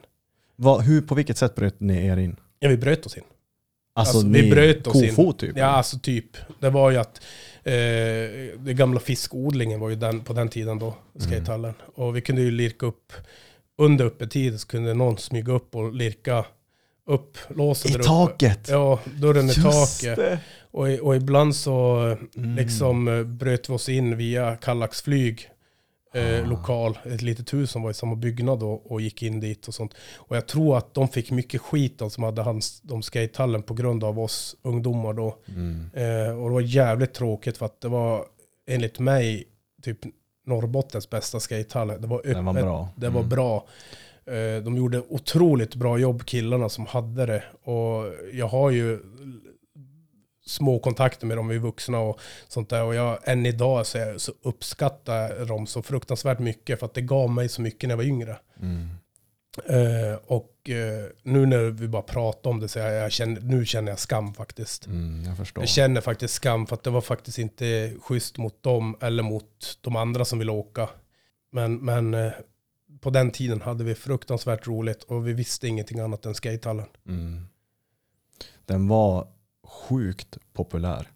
Vad, 0.57 0.83
hur, 0.83 1.01
på 1.03 1.15
vilket 1.15 1.39
sätt 1.39 1.55
bröt 1.55 1.81
ni 1.81 2.07
er 2.07 2.17
in? 2.17 2.37
Ja, 2.59 2.69
vi 2.69 2.77
bröt 2.77 3.07
oss 3.07 3.17
in. 3.17 3.23
Alltså, 3.95 4.17
Alltså, 4.19 4.33
vi 4.33 4.51
bröt 4.51 4.87
oss 4.87 5.03
in. 5.03 5.09
kofot 5.09 5.39
typ? 5.39 5.57
Ja, 5.57 5.67
alltså 5.67 5.99
typ. 5.99 6.37
Det 6.61 6.71
var 6.71 6.91
ju 6.91 6.97
att 6.97 7.21
eh, 7.65 7.73
det 8.59 8.75
gamla 8.75 9.01
fiskodlingen 9.01 9.81
var 9.81 9.89
ju 9.89 9.97
den, 9.97 10.21
på 10.21 10.33
den 10.33 10.49
tiden 10.49 10.79
då, 10.79 10.95
skatehallen. 11.19 11.75
Och 11.95 12.17
vi 12.17 12.21
kunde 12.21 12.43
ju 12.43 12.51
lirka 12.51 12.87
upp, 12.87 13.13
under 13.79 14.05
öppettid 14.05 14.61
så 14.61 14.67
kunde 14.69 14.95
någon 14.95 15.19
smyga 15.19 15.53
upp 15.53 15.75
och 15.75 15.95
lirka 15.95 16.45
upp 17.09 17.39
låset 17.49 17.91
I 17.91 17.93
där 17.93 17.99
uppe. 18.01 18.09
taket? 18.09 18.69
Ja, 18.69 19.01
dörren 19.21 19.51
i 19.51 19.55
taket. 19.55 20.39
Och, 20.71 20.89
och 20.89 21.17
ibland 21.17 21.57
så 21.57 21.97
Mm. 22.37 22.55
liksom 22.57 23.09
eh, 23.09 23.23
bröt 23.25 23.69
vi 23.71 23.75
oss 23.75 23.89
in 23.89 24.17
via 24.17 24.57
Kallax 24.57 25.03
flyg. 25.03 25.51
Eh, 26.15 26.41
Ah. 26.45 26.47
lokal, 26.47 26.99
ett 27.05 27.23
litet 27.23 27.53
hus 27.55 27.71
som 27.71 27.83
var 27.83 27.91
i 27.91 27.95
samma 27.95 28.17
byggnad 28.17 28.63
och, 28.63 28.93
och 28.93 29.01
gick 29.01 29.23
in 29.23 29.41
dit 29.41 29.69
och 29.69 29.75
sånt. 29.75 29.95
Och 30.17 30.37
jag 30.37 30.47
tror 30.47 30.79
att 30.79 30.95
de 30.95 31.09
fick 31.09 31.31
mycket 31.31 31.61
skit 31.61 31.99
de 31.99 32.11
som 32.11 32.23
hade 32.25 32.43
hans, 32.43 32.81
de 32.81 33.03
skatehallen 33.03 33.63
på 33.63 33.75
grund 33.75 34.05
av 34.05 34.19
oss 34.21 34.57
ungdomar 34.63 35.13
då. 35.13 35.37
Mm. 35.49 35.91
Eh, 35.95 36.39
och 36.39 36.49
det 36.49 36.55
var 36.55 36.61
jävligt 36.61 37.15
tråkigt 37.15 37.57
för 37.57 37.67
att 37.67 37.81
det 37.81 37.89
var 37.89 38.25
enligt 38.71 38.99
mig 38.99 39.45
typ 39.83 39.99
Norrbottens 40.47 41.11
bästa 41.11 41.41
skatehall. 41.41 41.89
Det 41.89 42.07
var 42.07 42.19
öppet, 42.19 42.45
var 42.45 42.53
bra. 42.53 42.89
det 42.97 43.09
var 43.09 43.21
Mm. 43.21 43.29
bra. 43.29 43.67
Eh, 44.29 44.63
De 44.63 44.77
gjorde 44.77 45.01
otroligt 45.09 45.75
bra 45.75 45.99
jobb 45.99 46.25
killarna 46.25 46.69
som 46.69 46.87
hade 46.87 47.27
det. 47.27 47.45
Och 47.63 48.13
jag 48.33 48.49
har 48.49 48.71
ju 48.71 48.99
små 50.47 50.79
kontakter 50.79 51.27
med 51.27 51.37
dem, 51.37 51.49
vi 51.49 51.55
är 51.57 51.61
vuxna 51.61 51.99
och 52.01 52.21
sånt 52.49 52.69
där. 52.71 52.85
Och 52.85 52.95
jag, 52.95 53.19
än 53.25 53.47
idag 53.47 53.87
så, 53.87 53.99
är- 53.99 54.19
så 54.19 54.33
uppskattar 54.43 55.15
jag 55.39 55.47
dem 55.49 55.67
så 55.67 55.83
fruktansvärt 55.83 56.39
mycket 56.39 56.79
för 56.79 56.87
att 56.87 56.95
det 56.95 57.01
gav 57.01 57.31
mig 57.31 57.49
så 57.49 57.63
mycket 57.63 57.89
när 57.89 57.93
jag 57.93 57.97
var 57.97 58.05
yngre. 58.05 58.37
Mm. 58.63 58.89
Eh, 59.67 60.19
och 60.27 60.71
eh, 60.71 61.05
nu 61.23 61.47
när 61.47 61.59
vi 61.71 61.89
bara 61.89 62.03
pratar 62.03 62.51
om 62.51 62.61
det 62.61 62.69
så 62.69 62.79
jag, 62.79 62.95
jag 62.95 63.13
känner, 63.13 63.41
nu 63.41 63.67
känner 63.67 63.93
jag 63.93 63.99
skam 63.99 64.35
faktiskt. 64.35 64.87
Mm, 64.87 65.25
jag 65.25 65.37
förstår. 65.37 65.63
Jag 65.63 65.69
känner 65.69 66.01
faktiskt 66.01 66.35
skam 66.35 66.67
för 66.67 66.75
att 66.77 66.83
det 66.83 66.91
var 66.91 67.01
faktiskt 67.01 67.39
inte 67.39 67.95
schysst 68.03 68.39
mot 68.39 68.63
dem 68.63 68.97
eller 69.01 69.23
mot 69.23 69.79
de 69.81 69.97
andra 69.97 70.25
som 70.25 70.39
ville 70.39 70.53
åka. 70.53 70.89
Men, 71.53 71.77
men 71.77 72.15
eh, 72.15 72.33
på 73.01 73.11
den 73.11 73.31
tiden 73.31 73.61
hade 73.61 73.85
vi 73.85 73.95
fruktansvärt 73.95 74.67
roligt 74.67 75.03
och 75.03 75.29
vi 75.29 75.33
visste 75.33 75.69
ingenting 75.69 76.01
annat 76.01 76.27
än 76.27 76.35
skatehallen. 76.35 76.87
Mm. 77.09 77.47
Den 78.67 78.89
var 78.89 79.27
sjukt 79.67 80.39
populär. 80.53 81.09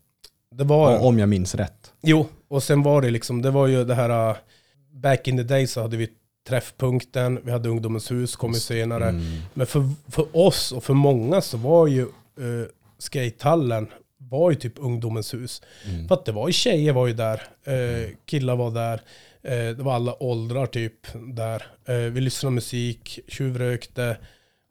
Det 0.54 0.64
var, 0.64 0.98
Om 0.98 1.18
jag 1.18 1.28
minns 1.28 1.54
rätt. 1.54 1.92
jo, 2.02 2.28
och 2.48 2.62
sen 2.62 2.82
var 2.82 3.02
det 3.02 3.10
liksom, 3.10 3.42
det 3.42 3.50
var 3.50 3.66
ju 3.66 3.84
det 3.84 3.94
här, 3.94 4.30
uh, 4.30 4.36
back 4.90 5.28
in 5.28 5.36
the 5.36 5.42
day 5.42 5.66
så 5.66 5.80
hade 5.82 5.96
vi 5.96 6.08
träffpunkten, 6.48 7.40
vi 7.44 7.50
hade 7.50 7.68
ungdomens 7.68 8.10
hus, 8.10 8.36
kom 8.36 8.52
ju 8.52 8.60
senare. 8.60 9.08
Mm. 9.08 9.24
Men 9.54 9.66
för, 9.66 9.90
för 10.08 10.36
oss 10.36 10.72
och 10.72 10.84
för 10.84 10.94
många 10.94 11.40
så 11.40 11.56
var 11.56 11.86
ju 11.86 12.02
uh, 12.02 12.66
skatehallen 12.98 13.88
var 14.30 14.50
ju 14.50 14.56
typ 14.56 14.72
ungdomens 14.76 15.34
hus. 15.34 15.62
Mm. 15.84 16.08
För 16.08 16.14
att 16.14 16.24
det 16.24 16.32
var 16.32 16.48
ju 16.48 16.52
tjejer 16.52 16.92
var 16.92 17.06
ju 17.06 17.12
där, 17.12 17.42
eh, 17.64 18.10
killar 18.24 18.56
var 18.56 18.70
där, 18.70 19.00
det 19.50 19.78
var 19.82 19.94
alla 19.94 20.22
åldrar 20.22 20.66
typ 20.66 21.06
där. 21.34 21.66
Eh, 21.84 21.94
vi 21.96 22.20
lyssnade 22.20 22.54
musik, 22.54 23.20
tjuvrökte. 23.28 24.16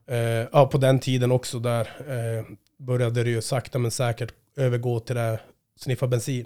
Eh, 0.08 0.18
ja, 0.52 0.68
på 0.72 0.78
den 0.78 1.00
tiden 1.00 1.32
också 1.32 1.60
där 1.60 1.82
eh, 2.08 2.46
började 2.78 3.24
det 3.24 3.30
ju 3.30 3.42
sakta 3.42 3.80
men 3.80 3.92
säkert 3.92 4.34
övergå 4.56 5.00
till 5.00 5.16
det 5.16 5.40
sniffa 5.80 6.08
bensin. 6.08 6.46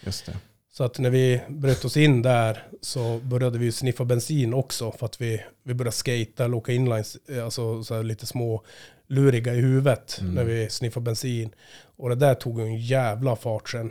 Just 0.00 0.26
det. 0.26 0.36
Så 0.72 0.84
att 0.84 0.98
när 0.98 1.10
vi 1.10 1.40
bröt 1.48 1.84
oss 1.84 1.96
in 1.96 2.22
där 2.22 2.66
så 2.80 3.18
började 3.18 3.58
vi 3.58 3.72
sniffa 3.72 4.04
bensin 4.04 4.54
också 4.54 4.92
för 4.92 5.06
att 5.06 5.20
vi, 5.20 5.44
vi 5.62 5.74
började 5.74 5.96
skata, 5.96 6.54
åka 6.54 6.72
inlines, 6.72 7.16
eh, 7.28 7.44
alltså 7.44 7.84
så 7.84 7.94
här 7.94 8.02
lite 8.02 8.26
små 8.26 8.64
luriga 9.06 9.54
i 9.54 9.60
huvudet 9.60 10.18
Mm. 10.20 10.34
när 10.34 10.44
vi 10.44 10.70
sniffade 10.70 11.04
bensin. 11.04 11.50
Och 11.96 12.08
det 12.08 12.14
där 12.14 12.34
tog 12.34 12.60
en 12.60 12.76
jävla 12.80 13.36
fart 13.36 13.68
sen. 13.70 13.90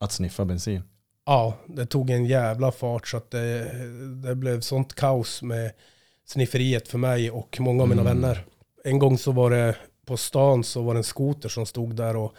Att 0.00 0.12
sniffa 0.12 0.44
bensin. 0.44 0.82
Ja, 1.26 1.54
det 1.66 1.86
tog 1.86 2.10
en 2.10 2.24
jävla 2.24 2.72
fart 2.72 3.08
så 3.08 3.16
att 3.16 3.30
det, 3.30 3.70
det 4.28 4.34
blev 4.34 4.60
sånt 4.60 4.94
kaos 4.94 5.42
med 5.42 5.72
snifferiet 6.26 6.88
för 6.88 6.98
mig 6.98 7.30
och 7.30 7.56
många 7.60 7.82
av 7.82 7.88
mina 7.88 8.00
Mm. 8.02 8.20
vänner. 8.20 8.44
En 8.84 8.98
gång 8.98 9.18
så 9.18 9.32
var 9.32 9.50
det 9.50 9.76
på 10.06 10.16
stan 10.16 10.64
så 10.64 10.82
var 10.82 10.94
det 10.94 11.00
en 11.00 11.04
skoter 11.04 11.48
som 11.48 11.66
stod 11.66 11.96
där 11.96 12.16
och 12.16 12.34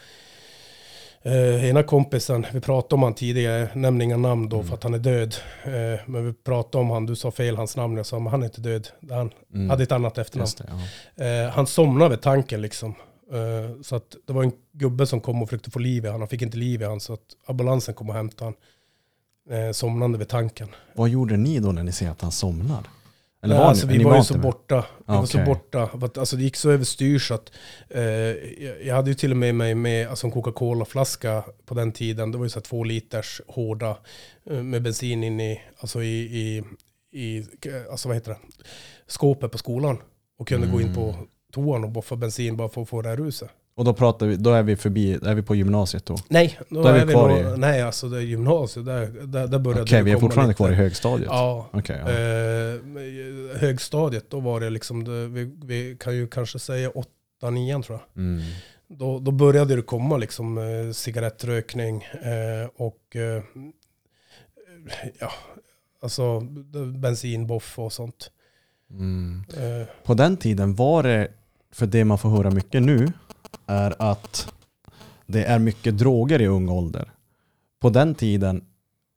eh, 1.21 1.65
ena 1.69 1.83
kompisen, 1.83 2.45
vi 2.53 2.59
pratade 2.61 2.95
om 2.95 3.03
han 3.03 3.13
tidigare, 3.13 3.69
nämner 3.75 4.05
inga 4.05 4.17
namn 4.17 4.49
då 4.49 4.55
Mm. 4.55 4.67
för 4.67 4.73
att 4.75 4.83
han 4.83 4.93
är 4.93 4.99
död. 4.99 5.35
Eh, 5.63 5.99
men 6.05 6.25
vi 6.25 6.33
pratade 6.33 6.81
om 6.81 6.89
han, 6.89 7.05
du 7.05 7.15
sa 7.15 7.31
fel 7.31 7.57
hans 7.57 7.75
namn, 7.77 7.97
jag 7.97 8.05
sa 8.05 8.19
men 8.19 8.31
han 8.31 8.41
är 8.41 8.45
inte 8.45 8.61
död. 8.61 8.87
Han 9.09 9.31
Mm. 9.53 9.69
hade 9.69 9.83
ett 9.83 9.91
annat 9.91 10.17
efternamn. 10.17 10.49
Det, 10.57 10.65
ja. 11.15 11.25
Eh, 11.45 11.49
han 11.49 11.67
somnade 11.67 12.09
vid 12.09 12.21
tanken 12.21 12.61
liksom. 12.61 12.95
Eh, 13.33 13.81
så 13.81 13.95
att 13.95 14.15
det 14.27 14.33
var 14.33 14.43
en 14.43 14.51
gubbe 14.71 15.07
som 15.07 15.21
kom 15.21 15.41
och 15.41 15.49
försökte 15.49 15.71
få 15.71 15.79
liv 15.79 16.05
i 16.05 16.09
han. 16.09 16.19
Han 16.21 16.27
fick 16.29 16.41
inte 16.41 16.57
liv 16.57 16.81
i 16.81 16.85
han 16.85 16.99
så 16.99 17.13
att 17.13 17.19
ambulansen 17.47 17.93
kom 17.93 18.09
och 18.09 18.15
hämtade 18.15 18.45
han. 18.45 18.53
Eh, 19.49 19.71
somnande 19.71 20.17
vid 20.17 20.27
tanken. 20.27 20.67
Vad 20.95 21.09
gjorde 21.09 21.37
ni 21.37 21.59
då 21.59 21.71
när 21.71 21.83
ni 21.83 21.91
ser 21.91 22.09
att 22.09 22.21
han 22.21 22.31
somnar? 22.31 22.83
Eller 23.43 23.55
Nej, 23.55 23.63
var 23.63 23.69
alltså, 23.69 23.87
ni, 23.87 23.97
vi 23.97 24.03
var 24.03 24.17
ju 24.17 24.23
så 24.23 24.33
med? 24.33 24.41
borta. 24.43 24.85
Vi 24.97 25.13
var 25.13 25.25
så 25.25 25.37
borta. 25.45 25.89
Alltså, 26.19 26.35
det 26.35 26.43
gick 26.43 26.55
så 26.55 26.71
överstyr 26.71 27.19
så 27.19 27.33
att 27.33 27.51
eh, 27.89 28.01
jag, 28.87 28.95
hade 28.95 29.09
ju 29.09 29.15
till 29.15 29.31
och 29.31 29.37
med 29.37 29.55
mig 29.55 29.75
med 29.75 30.07
alltså, 30.07 30.27
en 30.27 30.31
Coca-Cola-flaska 30.31 31.43
på 31.65 31.73
den 31.73 31.91
tiden. 31.91 32.31
Det 32.31 32.37
var 32.37 32.45
ju 32.45 32.49
så 32.49 32.59
här 32.59 32.63
två 32.63 32.83
liters 32.83 33.41
hårda 33.47 33.97
eh, 34.49 34.63
med 34.63 34.81
bensin 34.81 35.23
in 35.23 35.39
i, 35.39 35.61
alltså 35.77 36.03
i, 36.03 36.19
i, 36.21 36.63
i 37.21 37.45
alltså 37.91 38.07
vad 38.07 38.17
heter 38.17 38.31
det, 38.31 38.37
skåpet 39.07 39.51
på 39.51 39.57
skolan. 39.57 39.97
Och 40.39 40.47
kunde 40.47 40.67
gå 40.67 40.81
in 40.81 40.95
på 40.95 41.01
Mm. 41.03 41.27
toan 41.53 41.83
och 41.83 41.89
boffa 41.89 42.15
bensin 42.15 42.57
bara 42.57 42.69
för 42.69 42.81
att 42.81 42.89
få 42.89 43.01
det 43.01 43.09
här 43.09 43.17
ruset. 43.17 43.49
Och 43.75 43.85
då 43.85 43.93
pratar 43.93 44.25
vi, 44.25 44.35
då 44.35 44.49
är 44.53 44.63
vi 44.63 44.75
förbi, 44.75 45.13
är 45.13 45.35
vi 45.35 45.41
på 45.41 45.55
gymnasiet 45.55 46.05
då? 46.05 46.15
Nej, 46.29 46.59
då, 46.69 46.81
Då 46.81 46.87
är 46.87 46.93
vi 46.93 46.99
är 46.99 47.05
vi 47.05 47.13
kvar 47.13 47.53
i- 47.53 47.57
nej 47.57 47.81
alltså 47.81 48.09
det 48.09 48.17
är 48.17 48.21
gymnasiet, 48.21 48.85
där, 48.85 49.07
där, 49.07 49.47
där 49.47 49.59
började 49.59 49.81
Okej, 49.83 49.97
det 49.97 50.03
vi 50.03 50.11
är 50.11 50.17
fortfarande 50.19 50.49
lite- 50.49 50.57
kvar 50.57 50.71
i 50.71 50.75
högstadiet? 50.75 51.29
Ja, 51.31 51.69
Okej, 51.73 51.99
ja. 52.05 52.11
Eh, 52.11 53.57
högstadiet, 53.59 54.29
då 54.29 54.39
var 54.39 54.59
det 54.59 54.69
liksom, 54.69 55.03
det, 55.03 55.27
vi, 55.27 55.51
vi 55.63 55.97
kan 55.99 56.15
ju 56.15 56.27
kanske 56.27 56.59
säga 56.59 56.89
8 56.89 57.09
9 57.51 57.81
tror 57.83 57.99
jag. 58.13 58.23
Mm. 58.23 58.41
Då, 58.87 59.19
då 59.19 59.31
började 59.31 59.75
det 59.75 59.81
komma 59.81 60.17
liksom 60.17 60.57
eh, 60.57 60.91
cigarettrökning 60.93 62.03
eh, 62.03 62.69
och 62.75 63.15
eh, 63.15 63.43
ja, 65.19 65.31
alltså 66.01 66.39
bensinboff 67.01 67.79
och 67.79 67.93
sånt. 67.93 68.31
Mm. 68.91 69.43
Eh, 69.57 69.87
På 70.03 70.13
den 70.13 70.37
tiden 70.37 70.75
var 70.75 71.03
det, 71.03 71.27
för 71.71 71.85
det 71.85 72.05
man 72.05 72.17
får 72.17 72.29
höra 72.29 72.49
mycket 72.51 72.81
nu, 72.83 73.07
är 73.67 73.95
att 73.99 74.53
det 75.25 75.43
är 75.43 75.59
mycket 75.59 75.97
droger 75.97 76.41
i 76.41 76.47
ung 76.47 76.69
ålder. 76.69 77.11
På 77.79 77.89
den 77.89 78.15
tiden, 78.15 78.65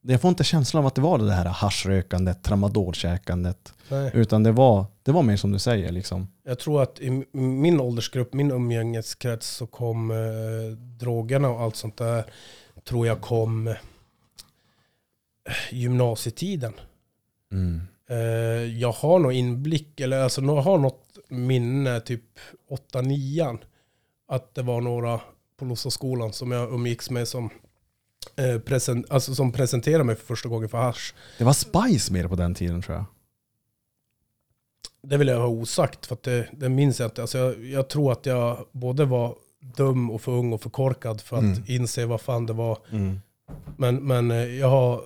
jag 0.03 0.21
får 0.21 0.29
inte 0.29 0.45
känslan 0.45 0.81
av 0.83 0.87
att 0.87 0.95
det 0.95 1.01
var 1.01 1.19
det 1.19 1.33
här 1.33 1.45
haschrökandet, 1.45 2.43
tramadolkäkandet, 2.43 3.75
nej. 3.89 4.11
utan 4.15 4.43
det 4.43 4.53
var, 4.53 4.85
det 5.03 5.13
var 5.13 5.23
mer 5.23 5.37
som 5.37 5.53
du 5.53 5.59
säger 5.59 5.93
liksom. 5.93 6.29
Jag 6.45 6.59
tror 6.59 6.83
att 6.83 7.01
i 7.01 7.25
min 7.33 7.81
åldersgrupp, 7.81 8.35
min 8.35 8.51
umgängeskrets 8.51 9.49
så 9.49 9.67
kom 9.67 10.11
eh, 10.11 10.17
drogerna 10.77 11.49
och 11.49 11.61
allt 11.61 11.77
sånt 11.77 11.97
där, 11.97 12.25
tror 12.85 13.07
jag 13.07 13.21
kom 13.21 13.69
eh, 13.69 13.75
gymnasietiden. 15.71 16.73
Mm. 17.53 17.81
Eh, 18.11 18.79
jag 18.79 18.93
har 18.93 19.19
nog 19.19 19.33
inblick, 19.33 20.01
eller 20.01 20.19
alltså 20.19 20.41
jag 20.41 20.63
har 20.63 20.79
något 20.79 21.19
minne, 21.29 22.01
typ 22.01 22.25
8-9, 22.93 23.59
att 24.29 24.55
det 24.55 24.63
var 24.63 24.81
några 24.81 25.21
på 25.59 25.65
Lossaskolan 25.65 26.33
som 26.33 26.53
jag 26.53 26.73
umgicks 26.73 27.11
med 27.11 27.29
som, 27.29 27.51
eh, 28.37 28.59
present, 28.61 29.11
alltså 29.11 29.35
som 29.35 29.53
presenterade 29.53 30.05
mig 30.05 30.17
för 30.17 30.27
första 30.27 30.49
gången 30.49 30.69
för 30.69 30.79
hasch. 30.79 31.15
Det 31.39 31.45
var 31.45 31.53
Spice 31.53 32.13
mer 32.13 32.29
på 32.29 32.35
den 32.37 32.55
tiden 32.55 32.83
tror 32.83 32.97
jag. 32.97 33.05
Det 35.03 35.17
vill 35.17 35.29
jag 35.29 35.39
ha 35.41 35.47
osagt, 35.47 36.07
för 36.07 36.15
att 36.15 36.23
det, 36.23 36.49
det 36.53 36.69
minns 36.69 37.01
jag 37.01 37.07
inte. 37.07 37.23
Alltså 37.23 37.39
jag, 37.39 37.65
jag 37.65 37.89
tror 37.89 38.13
att 38.13 38.27
jag 38.27 38.67
både 38.73 39.05
var 39.05 39.35
dum 39.61 40.11
och 40.11 40.21
för 40.23 40.33
ung 40.33 40.53
och 40.53 40.61
för 40.63 40.71
korkad 40.71 41.21
för 41.21 41.37
att 41.37 41.43
Mm. 41.43 41.63
inse 41.67 42.07
vad 42.07 42.21
fan 42.21 42.47
det 42.47 42.53
var. 42.53 42.79
Men, 43.77 43.97
men 44.07 44.31
eh, 44.31 44.37
jag, 44.37 44.69
har, 44.69 45.03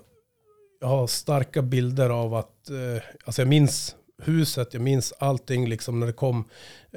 jag 0.80 0.88
har 0.88 1.06
starka 1.06 1.62
bilder 1.62 2.10
av 2.10 2.34
att, 2.34 2.70
eh, 2.70 3.02
alltså 3.24 3.42
jag 3.42 3.48
minns 3.48 3.96
huset, 4.22 4.74
jag 4.74 4.82
minns 4.82 5.12
allting 5.18 5.68
liksom 5.68 6.00
när 6.00 6.06
det 6.06 6.12
kom 6.12 6.44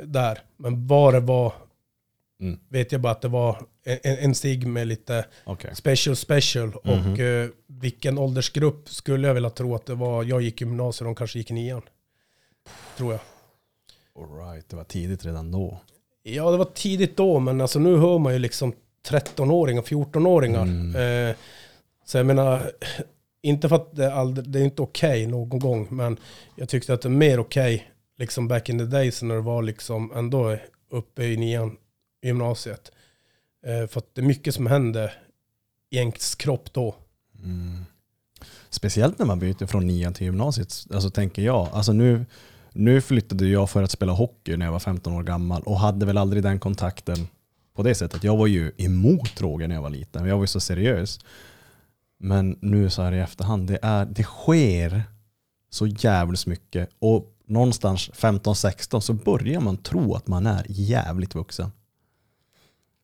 där. 0.03 0.39
Men 0.57 0.87
vad 0.87 1.13
det 1.13 1.19
var 1.19 1.53
Mm. 2.43 2.59
vet 2.69 2.91
jag 2.91 3.01
bara 3.01 3.11
att 3.11 3.21
det 3.21 3.27
var 3.27 3.65
en, 3.83 4.17
en 4.17 4.35
stig 4.35 4.67
med 4.67 4.87
lite 4.87 5.25
Okej. 5.43 5.75
special 5.75 6.15
special. 6.15 6.67
Mhm. 6.83 7.11
Och 7.13 7.19
eh, 7.19 7.49
vilken 7.67 8.17
åldersgrupp 8.17 8.89
skulle 8.89 9.27
jag 9.27 9.33
vilja 9.33 9.49
tro 9.49 9.75
att 9.75 9.85
det 9.85 9.95
var. 9.95 10.23
Jag 10.23 10.41
gick 10.41 10.61
gymnasiet, 10.61 11.05
de 11.05 11.15
kanske 11.15 11.39
gick 11.39 11.51
nian. 11.51 11.81
Tror 12.97 13.11
jag. 13.11 13.21
Alright, 14.19 14.69
det 14.69 14.75
var 14.75 14.83
tidigt 14.83 15.25
redan 15.25 15.51
då. 15.51 15.79
Ja, 16.23 16.51
det 16.51 16.57
var 16.57 16.69
tidigt 16.73 17.17
då, 17.17 17.39
men 17.39 17.61
alltså 17.61 17.79
nu 17.79 17.97
hör 17.97 18.19
man 18.19 18.33
ju 18.33 18.39
liksom 18.39 18.73
13-åringar, 19.07 19.81
14-åringar. 19.81 20.61
Mm. 20.61 21.29
Eh, 21.29 21.35
så 22.05 22.17
jag 22.17 22.25
menar, 22.25 22.71
inte 23.41 23.69
för 23.69 23.75
att 23.75 23.95
det, 23.95 24.05
är 24.05 24.11
aldrig, 24.11 24.49
det 24.49 24.59
är 24.59 24.63
inte 24.63 24.81
okej 24.81 25.27
någon 25.27 25.59
gång, 25.59 25.87
men 25.89 26.17
jag 26.55 26.69
tyckte 26.69 26.93
att 26.93 27.01
det 27.01 27.07
är 27.07 27.09
mer 27.09 27.39
okej, 27.39 27.91
liksom 28.17 28.47
back 28.47 28.69
in 28.69 28.79
the 28.79 28.85
days 28.85 29.21
när 29.21 29.35
det 29.35 29.41
var 29.41 29.61
liksom 29.61 30.11
ändå 30.15 30.57
uppe 30.91 31.23
i 31.23 31.37
nian, 31.37 31.77
gymnasiet. 32.27 32.91
Eh, 33.65 33.87
för 33.87 33.99
att 33.99 34.15
det 34.15 34.21
är 34.21 34.25
mycket 34.25 34.55
som 34.55 34.67
händer 34.67 35.13
i 35.89 35.97
ens 35.97 36.35
kropp 36.35 36.73
då. 36.73 36.95
Mm. 37.43 37.85
Speciellt 38.69 39.19
när 39.19 39.25
man 39.25 39.39
byter 39.39 39.65
från 39.65 39.87
nian 39.87 40.13
till 40.13 40.25
gymnasiet, 40.25 40.85
alltså 40.93 41.09
tänker 41.09 41.41
jag. 41.41 41.69
Alltså 41.73 41.93
nu, 41.93 42.25
nu 42.71 43.01
flyttade 43.01 43.47
jag 43.47 43.69
för 43.69 43.83
att 43.83 43.91
spela 43.91 44.11
hockey 44.11 44.57
när 44.57 44.65
jag 44.65 44.71
var 44.71 44.79
15 44.79 45.13
år 45.13 45.23
gammal 45.23 45.61
och 45.63 45.79
hade 45.79 46.05
väl 46.05 46.17
aldrig 46.17 46.43
den 46.43 46.59
kontakten 46.59 47.27
på 47.73 47.83
det 47.83 47.95
sättet. 47.95 48.23
Jag 48.23 48.37
var 48.37 48.47
ju 48.47 48.71
emot 48.77 49.35
droger 49.35 49.67
när 49.67 49.75
jag 49.75 49.81
var 49.81 49.89
liten, 49.89 50.25
jag 50.25 50.35
var 50.35 50.43
ju 50.43 50.47
så 50.47 50.59
seriös. 50.59 51.19
Men 52.19 52.57
nu 52.61 52.89
så 52.89 53.01
här 53.01 53.11
i 53.11 53.19
efterhand, 53.19 53.67
det, 53.67 53.79
är, 53.81 54.05
det 54.05 54.23
sker 54.23 55.03
så 55.69 55.87
jävligt 55.87 56.45
mycket 56.45 56.89
och 56.99 57.33
någonstans 57.45 58.09
15-16 58.13 58.99
så 58.99 59.13
börjar 59.13 59.61
man 59.61 59.77
tro 59.77 60.15
att 60.15 60.27
man 60.27 60.45
är 60.45 60.65
jävligt 60.69 61.35
vuxen. 61.35 61.71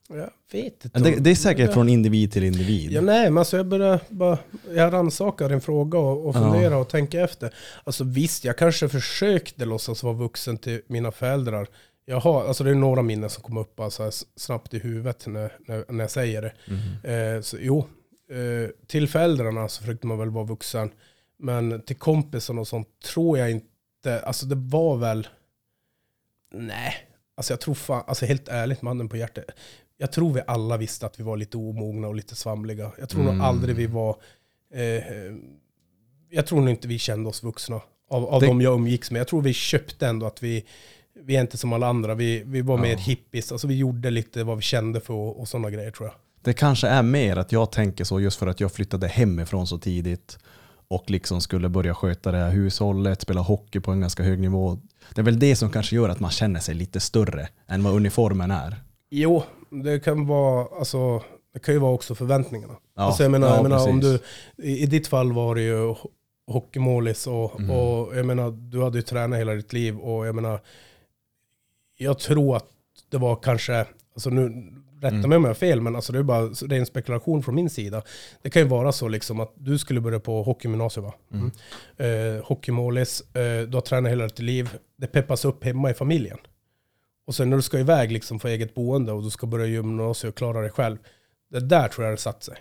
Jag 0.10 0.30
vet 0.52 0.86
inte. 0.86 1.00
Det, 1.00 1.16
det 1.16 1.32
är 1.32 1.36
säkert 1.36 1.68
Ja. 1.68 1.74
från 1.74 1.90
individ 1.90 2.32
till 2.32 2.44
individ. 2.44 2.92
Ja, 2.92 3.02
nej, 3.02 3.30
men 3.30 3.38
alltså 3.38 3.58
jag 3.58 3.66
börjar 3.66 4.00
bara, 4.10 4.38
jag 4.72 4.94
rannsakar 4.94 5.50
en 5.50 5.62
fråga 5.62 6.00
och, 6.00 6.28
och 6.30 6.36
Ja. 6.36 6.40
fundera 6.52 6.78
och 6.78 6.90
tänka 6.90 7.22
efter. 7.22 7.54
Alltså 7.84 8.04
visst, 8.04 8.46
jag 8.46 8.58
kanske 8.58 8.90
försökte 8.90 9.66
låtsas 9.66 10.04
vara 10.04 10.14
vuxen 10.14 10.58
till 10.58 10.82
mina 10.88 11.12
föräldrar. 11.12 11.68
Jag 12.06 12.20
har, 12.20 12.48
alltså 12.48 12.64
det 12.64 12.70
är 12.70 12.76
några 12.76 13.02
minnen 13.02 13.30
som 13.30 13.44
kommer 13.44 13.62
upp 13.62 13.80
alltså, 13.80 14.12
snabbt 14.36 14.74
i 14.74 14.80
huvudet 14.80 15.28
när, 15.28 15.54
när, 15.68 15.86
när 15.90 16.04
jag 16.04 16.12
säger 16.12 16.42
det. 16.42 16.54
Mhm. 16.68 17.36
Eh, 17.36 17.42
så 17.42 17.58
jo, 17.60 17.80
eh, 18.32 18.70
till 18.88 19.08
föräldrarna 19.08 19.68
så 19.70 19.82
försökte 19.82 20.08
man 20.08 20.18
väl 20.20 20.30
vara 20.30 20.46
vuxen. 20.46 20.92
Men 21.40 21.82
till 21.82 21.96
kompisarna 21.96 22.62
och 22.62 22.68
sånt 22.68 22.88
tror 23.14 23.38
jag 23.38 23.52
inte 23.52 23.66
inte, 24.06 24.20
alltså 24.22 24.46
det 24.46 24.56
var 24.56 24.98
väl, 24.98 25.28
nej, 26.54 26.94
alltså 27.36 27.54
jag 27.54 27.60
tror 27.60 27.76
fan, 27.76 28.04
alltså 28.08 28.26
helt 28.26 28.48
ärligt 28.48 28.82
mannen 28.82 29.10
på 29.10 29.18
hjärtat, 29.18 29.44
jag 30.02 30.12
tror 30.12 30.34
vi 30.34 30.42
alla 30.48 30.78
visste 30.78 31.06
att 31.06 31.20
vi 31.20 31.24
var 31.24 31.38
lite 31.38 31.58
omogna 31.58 32.08
och 32.08 32.16
lite 32.16 32.36
svamliga. 32.36 32.92
Jag 33.00 33.10
tror 33.10 33.22
Mm. 33.22 33.38
nog 33.38 33.46
aldrig 33.46 33.76
vi 33.76 33.86
var, 33.88 34.16
eh, 34.74 35.04
jag 36.30 36.46
tror 36.48 36.60
nog 36.62 36.70
inte 36.70 36.88
vi 36.88 37.00
kände 37.00 37.30
oss 37.30 37.44
vuxna 37.44 37.82
av, 38.10 38.26
av 38.26 38.42
Det- 38.42 38.48
de 38.48 38.62
jag 38.62 38.74
umgicks 38.74 39.12
med. 39.12 39.20
Jag 39.20 39.28
tror 39.28 39.42
vi 39.42 39.54
köpte 39.54 40.08
ändå 40.08 40.26
att 40.26 40.44
vi, 40.44 40.66
vi 41.24 41.36
är 41.36 41.42
inte 41.42 41.58
som 41.58 41.74
alla 41.74 41.88
andra, 41.88 42.16
vi, 42.16 42.44
vi 42.46 42.62
var 42.62 42.78
Ja. 42.78 42.82
mer 42.82 42.98
hippies, 42.98 43.52
alltså 43.52 43.68
vi 43.68 43.78
gjorde 43.78 44.10
lite 44.10 44.44
vad 44.44 44.56
vi 44.58 44.62
kände 44.64 45.00
för 45.02 45.14
och, 45.14 45.40
och 45.40 45.48
sådana 45.48 45.70
grejer 45.70 45.92
tror 45.92 46.08
jag. 46.10 46.16
Det 46.42 46.54
kanske 46.54 46.88
är 46.88 47.04
mer 47.04 47.36
att 47.38 47.52
jag 47.52 47.72
tänker 47.72 48.04
så 48.04 48.20
just 48.20 48.40
för 48.40 48.48
att 48.48 48.60
jag 48.60 48.72
flyttade 48.72 49.08
hemifrån 49.08 49.68
så 49.68 49.78
tidigt 49.78 50.38
och 50.88 51.10
liksom 51.10 51.42
skulle 51.42 51.70
börja 51.70 51.94
sköta 51.96 52.32
det 52.32 52.38
här 52.38 52.52
hushållet, 52.52 53.22
spela 53.22 53.42
hockey 53.42 53.80
på 53.80 53.92
en 53.92 54.02
ganska 54.02 54.24
hög 54.24 54.40
nivå. 54.40 54.80
Det 55.16 55.22
är 55.22 55.26
väl 55.26 55.40
det 55.40 55.56
som 55.56 55.70
kanske 55.70 55.96
gör 55.96 56.10
att 56.10 56.20
man 56.20 56.32
känner 56.32 56.60
sig 56.60 56.76
lite 56.76 57.00
större 57.00 57.48
än 57.68 57.84
vad 57.84 57.94
uniformen 57.94 58.52
är. 58.52 58.76
Jo, 59.10 59.44
det 59.70 60.00
kan 60.00 60.28
vara, 60.28 60.68
alltså, 60.80 61.24
det 61.54 61.60
kan 61.60 61.74
ju 61.74 61.80
vara 61.80 61.92
också 61.94 62.16
förväntningarna. 62.16 62.76
Ja, 62.96 63.02
alltså 63.04 63.24
jag 63.24 63.32
menar, 63.32 63.48
ja, 63.48 63.56
jag 63.56 63.64
menar 63.64 63.90
om 63.90 64.00
du, 64.00 64.20
i, 64.58 64.84
i 64.84 64.86
ditt 64.86 65.08
fall 65.08 65.34
var 65.34 65.56
det 65.56 65.62
ju 65.62 65.76
ho- 65.78 66.10
hockeymålis 66.48 67.28
och, 67.28 67.60
Mm. 67.60 67.72
och 67.72 68.18
jag 68.18 68.26
menar, 68.26 68.52
du 68.52 68.84
hade 68.84 68.98
ju 68.98 69.02
tränat 69.02 69.40
hela 69.40 69.54
ditt 69.54 69.74
liv 69.74 69.98
och 70.00 70.28
jag 70.28 70.36
menar, 70.36 70.60
jag 71.98 72.20
tror 72.20 72.56
att 72.58 72.66
det 73.10 73.18
var 73.18 73.36
kanske, 73.36 73.86
alltså 74.14 74.30
nu, 74.30 74.74
rätta 75.02 75.16
Mm. 75.16 75.30
mig 75.30 75.36
om 75.38 75.44
jag 75.44 75.50
har 75.50 75.56
fel, 75.56 75.82
men 75.82 75.96
alltså 75.96 76.14
det 76.14 76.20
är 76.20 76.24
bara 76.24 76.42
det 76.48 76.76
är 76.76 76.80
en 76.80 76.86
spekulation 76.86 77.44
från 77.44 77.56
min 77.56 77.70
sida. 77.70 78.02
Det 78.42 78.50
kan 78.50 78.62
ju 78.62 78.68
vara 78.68 78.92
så 78.92 79.08
liksom 79.08 79.40
att 79.40 79.54
du 79.56 79.78
skulle 79.78 80.02
börja 80.02 80.20
på 80.20 80.44
hockeygymnasium 80.44 81.06
va? 81.06 81.14
Mm. 81.34 81.52
Eh, 82.38 82.44
hockeymålis, 82.46 83.22
eh, 83.36 83.68
du 83.68 83.78
har 83.78 83.82
tränat 83.82 84.12
hela 84.12 84.24
ditt 84.24 84.40
liv, 84.40 84.70
det 84.98 85.08
peppas 85.08 85.46
upp 85.46 85.64
hemma 85.64 85.92
i 85.92 85.94
familjen. 85.94 86.38
Och 87.30 87.36
sen 87.36 87.50
när 87.50 87.58
du 87.58 87.64
ska 87.64 87.80
iväg 87.80 88.12
liksom 88.12 88.40
få 88.40 88.48
eget 88.48 88.76
boende 88.76 89.12
och 89.12 89.24
du 89.24 89.30
ska 89.30 89.48
börja 89.48 89.66
gymnasiet 89.66 90.34
och 90.34 90.38
klara 90.38 90.62
dig 90.62 90.70
själv. 90.70 90.98
Det 91.52 91.60
där 91.60 91.88
tror 91.88 92.06
jag 92.06 92.14
det 92.14 92.22
satt 92.22 92.44
sig. 92.44 92.56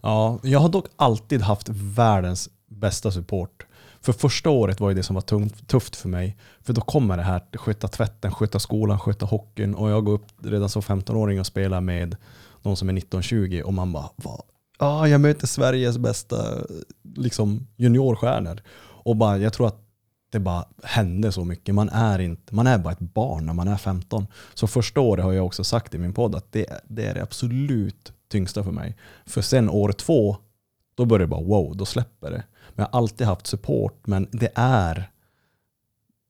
Ja, 0.00 0.38
jag 0.42 0.58
har 0.58 0.68
dock 0.68 0.86
alltid 0.96 1.42
haft 1.42 1.68
världens 1.68 2.48
bästa 2.66 3.10
support. 3.10 3.66
För 4.00 4.12
första 4.12 4.50
året 4.50 4.80
var 4.80 4.88
ju 4.88 4.94
det 4.94 5.02
som 5.02 5.14
var 5.14 5.22
tungt, 5.22 5.68
tufft 5.68 5.96
för 5.96 6.08
mig. 6.08 6.36
För 6.60 6.72
då 6.72 6.80
kommer 6.80 7.16
det 7.16 7.22
här, 7.22 7.42
sköta 7.54 7.88
tvätten, 7.88 8.32
sköta 8.32 8.58
skolan, 8.58 8.98
sköta 8.98 9.26
hockeyn. 9.26 9.74
Och 9.74 9.90
jag 9.90 10.04
går 10.04 10.12
upp 10.12 10.26
redan 10.42 10.68
som 10.68 10.82
15-åring 10.82 11.40
och 11.40 11.46
spelar 11.46 11.80
med 11.80 12.16
någon 12.62 12.76
som 12.76 12.88
är 12.88 12.92
19-20 12.92 13.62
och 13.62 13.74
man 13.74 13.92
bara, 13.92 14.10
Va? 14.16 14.42
ah, 14.78 15.06
jag 15.06 15.20
möter 15.20 15.46
Sveriges 15.46 15.98
bästa 15.98 16.36
liksom, 17.16 17.66
juniorstjärnor. 17.76 18.62
Och 19.04 19.16
bara, 19.16 19.38
jag 19.38 19.52
tror 19.52 19.66
att 19.66 19.78
det 20.32 20.40
bara 20.40 20.64
hände 20.82 21.32
så 21.32 21.44
mycket. 21.44 21.74
Man 21.74 21.88
är, 21.88 22.18
inte, 22.18 22.54
man 22.54 22.66
är 22.66 22.78
bara 22.78 22.92
ett 22.92 23.00
barn 23.00 23.46
när 23.46 23.52
man 23.52 23.68
är 23.68 23.76
15. 23.76 24.26
Så 24.54 24.66
första 24.66 25.00
året 25.00 25.24
har 25.24 25.32
jag 25.32 25.46
också 25.46 25.64
sagt 25.64 25.94
i 25.94 25.98
min 25.98 26.12
podd 26.12 26.34
att 26.34 26.52
det, 26.52 26.66
det 26.84 27.06
är 27.06 27.14
det 27.14 27.22
absolut 27.22 28.12
tyngsta 28.28 28.64
för 28.64 28.70
mig. 28.70 28.96
För 29.26 29.42
sen 29.42 29.70
år 29.70 29.92
två, 29.92 30.36
då 30.94 31.04
börjar 31.04 31.20
det 31.20 31.26
bara 31.26 31.42
wow, 31.42 31.76
då 31.76 31.84
släpper 31.84 32.30
det. 32.30 32.42
Men 32.68 32.82
jag 32.82 32.84
har 32.92 32.98
alltid 32.98 33.26
haft 33.26 33.46
support, 33.46 34.06
men 34.06 34.28
det 34.32 34.52
är 34.54 35.10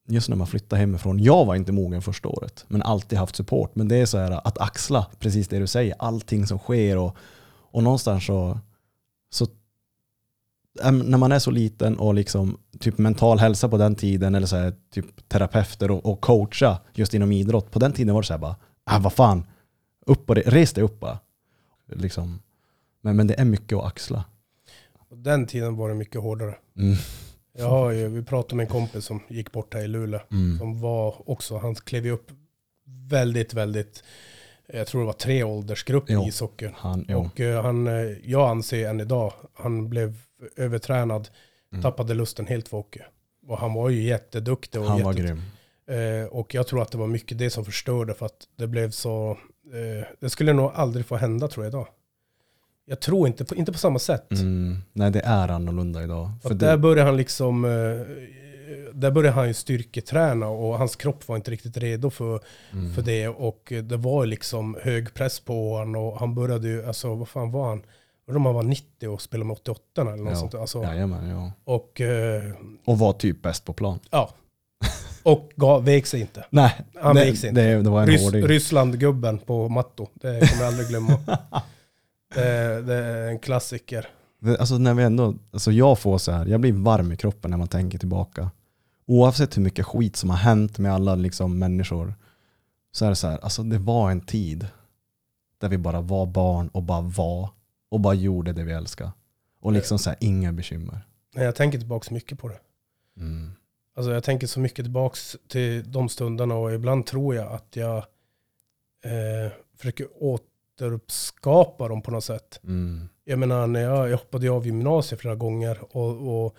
just 0.09 0.29
när 0.29 0.37
man 0.37 0.47
flyttar 0.47 0.77
hemifrån. 0.77 1.19
Jag 1.19 1.45
var 1.45 1.55
inte 1.55 1.73
mogen 1.73 2.03
första 2.03 2.29
året, 2.29 2.65
men 2.69 2.83
alltid 2.83 3.19
haft 3.19 3.37
support. 3.37 3.75
Men 3.75 3.89
det 3.89 3.97
är 3.97 4.07
så 4.07 4.19
här 4.19 4.47
att 4.47 4.59
axla 4.59 5.07
precis 5.19 5.49
det 5.49 5.59
du 5.59 5.67
säger, 5.67 5.95
allting 5.99 6.47
som 6.47 6.59
sker 6.59 6.99
och, 6.99 7.17
och 7.47 7.83
någonstans 7.83 8.27
så, 8.27 8.59
så 9.31 9.47
när 10.93 11.19
man 11.19 11.33
är 11.33 11.39
så 11.39 11.51
liten 11.51 11.99
och 11.99 12.15
liksom 12.15 12.59
typ 12.79 12.99
mental 12.99 13.39
hälsa 13.39 13.69
på 13.69 13.77
den 13.77 13.95
tiden 13.95 14.35
eller 14.35 14.47
så 14.47 14.57
här, 14.57 14.73
typ 14.91 15.29
terapeuter 15.29 15.91
och, 15.91 16.07
och 16.07 16.21
coacha 16.21 16.79
just 16.95 17.15
inom 17.15 17.33
idrott. 17.33 17.71
På 17.71 17.79
den 17.79 17.93
tiden 17.93 18.15
var 18.15 18.23
det 18.23 18.27
så 18.27 18.33
här 18.33 18.41
bara, 18.41 18.57
ah, 18.85 18.99
vad 18.99 19.13
fan, 19.13 19.47
upp 20.07 20.31
och 20.31 20.37
re, 20.37 20.43
res 20.47 20.73
dig 20.73 20.85
upp 20.85 21.01
bara. 21.01 21.19
Liksom. 21.93 22.39
Men, 23.01 23.17
men 23.17 23.27
det 23.27 23.41
är 23.41 23.45
mycket 23.45 23.79
att 23.79 23.85
axla. 23.85 24.25
På 25.09 25.15
den 25.15 25.47
tiden 25.47 25.77
var 25.77 25.89
det 25.89 25.95
mycket 25.95 26.21
hårdare. 26.21 26.55
Mm. 26.77 26.97
Jag 27.59 27.69
har 27.69 27.91
ju, 27.91 28.09
vi 28.09 28.23
pratade 28.23 28.55
med 28.57 28.65
en 28.65 28.71
kompis 28.71 29.05
som 29.05 29.21
gick 29.29 29.53
bort 29.53 29.75
här 29.75 29.83
i 29.83 29.89
Luleå. 29.89 30.21
Mm. 30.31 30.59
Som 30.59 30.81
var 30.81 31.31
också, 31.31 31.59
han 31.59 31.75
klev 31.75 32.07
ju 32.07 32.13
upp 32.13 32.31
väldigt, 32.85 33.55
väldigt, 33.55 34.05
jag 34.67 34.87
tror 34.87 35.01
det 35.01 35.07
var 35.07 35.13
tre 35.13 35.45
åldersgrupper 35.45 36.25
i 36.25 36.29
ishockeyn. 36.29 36.73
Han, 36.77 37.05
jo. 37.09 37.19
Och 37.19 37.41
eh, 37.41 37.63
han, 37.63 37.87
eh, 37.87 37.95
jag 38.25 38.51
anser 38.51 38.89
än 38.89 39.01
idag, 39.01 39.33
han 39.55 39.89
blev 39.89 40.17
övertränad, 40.57 41.29
Mm. 41.73 41.83
tappade 41.83 42.15
lusten 42.15 42.47
helt 42.47 42.69
för 42.69 42.77
hockey. 42.77 43.01
Och 43.49 43.59
han 43.59 43.73
var 43.75 43.89
ju 43.89 44.03
jätteduktig. 44.03 44.81
Och 44.81 44.87
Han 44.87 45.03
var 45.03 45.13
jätte- 45.13 45.23
grym. 45.23 45.43
Eh, 45.87 46.27
och 46.27 46.55
jag 46.55 46.67
tror 46.67 46.83
att 46.83 46.91
det 46.93 46.99
var 46.99 47.07
mycket 47.07 47.39
det 47.39 47.51
som 47.51 47.65
förstörde 47.65 48.15
för 48.15 48.27
att 48.27 48.49
det 48.57 48.67
blev 48.67 48.91
så, 48.91 49.31
eh, 49.73 50.07
det 50.21 50.31
skulle 50.31 50.53
nog 50.53 50.71
aldrig 50.75 51.07
få 51.07 51.17
hända 51.17 51.49
tror 51.49 51.65
jag 51.67 51.71
idag. 51.71 51.87
Jag 52.85 53.01
tror 53.01 53.27
inte 53.27 53.45
på, 53.45 53.55
inte 53.55 53.73
på 53.73 53.79
samma 53.79 53.99
sätt. 53.99 54.33
Mm. 54.33 54.77
Nej, 54.93 55.11
det 55.11 55.21
är 55.21 55.49
annorlunda 55.49 56.03
idag. 56.03 56.31
För 56.43 56.51
att 56.51 56.59
där 56.59 56.71
det, 56.71 56.79
började 56.79 57.03
han 57.09 57.17
liksom, 57.17 57.65
eh, 57.65 57.71
där 58.93 59.11
började 59.11 59.35
han 59.35 59.49
ju 59.49 59.55
styrketräna 59.55 60.49
och 60.49 60.79
hans 60.79 60.97
kropp 60.97 61.29
var 61.29 61.37
inte 61.37 61.51
riktigt 61.51 61.77
redo 61.77 62.11
för, 62.11 62.41
mm. 62.73 62.93
för 62.95 63.03
det. 63.03 63.29
Och 63.29 63.73
det 63.83 63.97
var 63.97 64.27
liksom 64.27 64.77
hög 64.83 65.15
press 65.15 65.41
på 65.41 65.77
honom 65.77 66.03
och 66.03 66.19
han 66.19 66.35
började 66.35 66.69
ju, 66.69 66.87
alltså 66.87 67.15
vad 67.15 67.29
fan 67.29 67.51
var 67.53 67.69
han? 67.69 67.83
Undrar 68.27 68.37
om 68.39 68.47
han 68.47 68.55
var 68.55 68.63
90 68.63 69.09
och 69.09 69.23
spelade 69.23 69.47
med 69.47 69.53
88 69.57 69.81
eller 70.01 70.17
något 70.17 70.29
Ja. 70.33 70.37
sånt. 70.37 70.55
Alltså, 70.55 70.83
Jajamän, 70.83 71.29
ja. 71.29 71.53
och, 71.65 72.01
eh, 72.01 72.53
Och 72.85 72.99
var 72.99 73.13
typ 73.13 73.43
bäst 73.43 73.65
på 73.65 73.73
plan. 73.73 73.99
ja. 74.11 74.31
Och 75.25 75.53
gav, 75.57 75.85
vek 75.85 76.07
sig 76.07 76.21
inte. 76.21 76.45
Nej, 76.51 76.81
Han 77.03 77.17
det, 77.17 77.25
vek 77.25 77.39
sig 77.39 77.49
inte. 77.49 77.61
det, 77.63 77.83
det 77.83 77.91
var 77.91 78.03
en 78.03 78.09
Rys. 78.09 78.33
Ryssland-gubben 78.33 79.39
på 79.39 79.69
Matto. 79.69 80.09
Det 80.15 80.49
kommer 80.51 80.63
jag 80.63 80.69
aldrig 80.69 80.89
glömma. 80.89 81.19
det, 82.35 82.83
det 82.83 82.95
är 82.95 83.29
en 83.29 83.39
klassiker. 83.39 84.09
Det- 84.41 84.59
Alltså 84.61 84.79
när 84.79 84.95
vi 84.95 85.03
ändå, 85.03 85.35
alltså 85.53 85.73
jag 85.73 85.99
får 85.99 86.19
så 86.19 86.33
här, 86.33 86.47
jag 86.47 86.61
blir 86.61 86.73
varm 86.73 87.13
i 87.13 87.17
kroppen 87.17 87.51
när 87.51 87.59
man 87.59 87.69
tänker 87.69 87.99
tillbaka. 87.99 88.51
Oavsett 89.07 89.57
hur 89.57 89.63
mycket 89.63 89.87
skit 89.87 90.17
som 90.17 90.31
har 90.31 90.37
hänt 90.37 90.79
med 90.79 90.95
alla 90.95 91.15
liksom 91.15 91.59
människor. 91.59 92.15
Så 92.93 93.05
är 93.05 93.09
det 93.09 93.17
så 93.17 93.27
här, 93.29 93.39
alltså 93.43 93.63
det 93.63 93.79
var 93.79 94.11
en 94.11 94.21
tid 94.21 94.67
där 95.61 95.69
vi 95.69 95.79
bara 95.79 96.01
var 96.01 96.27
barn 96.27 96.69
och 96.69 96.83
bara 96.83 97.01
var. 97.01 97.49
Och 97.93 98.01
bara 98.01 98.15
gjorde 98.15 98.53
det 98.53 98.65
vi 98.65 98.73
älskade. 98.73 99.13
Och 99.61 99.73
liksom 99.73 99.99
så 99.99 100.11
här, 100.11 100.17
inga 100.21 100.53
bekymmer. 100.53 101.07
Nej, 101.35 101.45
Jag 101.45 101.55
tänker 101.55 101.79
tillbaka 101.79 102.15
mycket 102.15 102.39
på 102.39 102.49
det. 102.49 102.59
Mm. 103.17 103.53
Alltså 103.97 104.13
jag 104.13 104.25
tänker 104.25 104.47
så 104.47 104.61
mycket 104.61 104.85
tillbaka 104.85 105.17
till 105.49 105.93
de 105.93 106.09
stunderna 106.09 106.55
och 106.55 106.75
ibland 106.75 107.07
tror 107.07 107.35
jag 107.35 107.53
att 107.53 107.77
jag 107.77 107.97
eh, 109.05 109.53
försöker 109.77 110.07
återuppskapa 110.21 111.89
dem 111.89 112.03
på 112.03 112.11
något 112.11 112.25
sätt. 112.25 112.61
Mm. 112.65 113.09
Jag 113.25 113.39
menar, 113.39 113.67
när 113.67 113.81
jag, 113.81 114.11
jag 114.11 114.19
hoppade 114.19 114.51
av 114.51 114.67
gymnasiet 114.67 115.21
flera 115.21 115.35
gånger 115.35 115.97
och, 115.97 116.45
och 116.45 116.57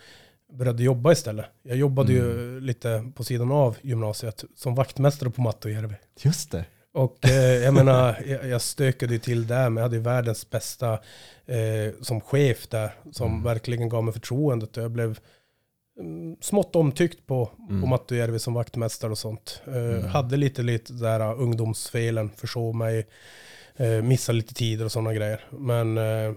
började 0.52 0.82
jobba 0.82 1.12
istället. 1.12 1.46
Jag 1.62 1.76
jobbade 1.76 2.12
ju 2.12 2.60
lite 2.60 3.12
på 3.14 3.24
sidan 3.24 3.52
av 3.52 3.76
gymnasiet 3.82 4.44
som 4.56 4.74
vaktmästare 4.74 5.30
på 5.30 5.42
Mattojärvi. 5.42 5.96
Just 6.20 6.50
det. 6.50 6.64
Och 6.94 7.28
eh, 7.28 7.34
jag 7.64 7.74
menar, 7.74 8.16
jag, 8.26 8.48
jag 8.48 8.62
stökade 8.62 9.12
ju 9.12 9.18
till 9.18 9.46
där, 9.46 9.70
men 9.70 9.76
jag 9.76 9.82
hade 9.82 9.96
ju 9.96 10.02
världens 10.02 10.50
bästa 10.50 10.92
eh, 11.46 11.92
som 12.00 12.20
chef 12.20 12.68
där, 12.68 12.90
som 13.12 13.30
Mm. 13.30 13.42
verkligen 13.42 13.88
gav 13.88 14.04
mig 14.04 14.12
förtroendet. 14.14 14.76
Jag 14.76 14.90
blev 14.90 15.18
mm, 16.00 16.36
smått 16.40 16.76
omtyckt 16.76 17.26
på, 17.26 17.46
på 17.46 17.52
Mm. 17.70 17.88
Mattojärvi 17.88 18.38
som 18.38 18.54
vaktmästare 18.54 19.10
och 19.10 19.18
sånt. 19.18 19.62
Eh, 19.66 19.74
Mm. 19.74 20.04
Hade 20.04 20.36
lite, 20.36 20.62
lite 20.62 20.92
där 20.92 21.20
uh, 21.20 21.40
ungdomsfelen, 21.42 22.30
försov 22.36 22.74
mig, 22.76 23.06
eh, 23.76 23.88
missade 24.02 24.36
lite 24.36 24.54
tider 24.54 24.84
och 24.84 24.92
sådana 24.92 25.14
grejer. 25.14 25.40
Men, 25.50 25.98
eh, 25.98 26.32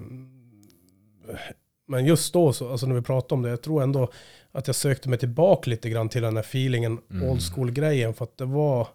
men 1.87 2.05
just 2.05 2.33
då, 2.33 2.53
så, 2.53 2.71
alltså 2.71 2.87
när 2.87 2.95
vi 2.95 3.01
pratade 3.01 3.33
om 3.33 3.41
det, 3.41 3.49
jag 3.49 3.61
tror 3.61 3.83
ändå 3.83 4.11
att 4.51 4.67
jag 4.67 4.75
sökte 4.75 5.09
mig 5.09 5.19
tillbaka 5.19 5.69
lite 5.69 5.89
grann 5.89 6.09
till 6.09 6.21
den 6.21 6.35
här 6.35 6.43
feelingen, 6.43 6.99
Mm. 7.11 7.29
old 7.29 7.41
school-grejen, 7.41 8.13
för 8.13 8.23
att 8.25 8.37
det 8.37 8.45
var 8.45 8.87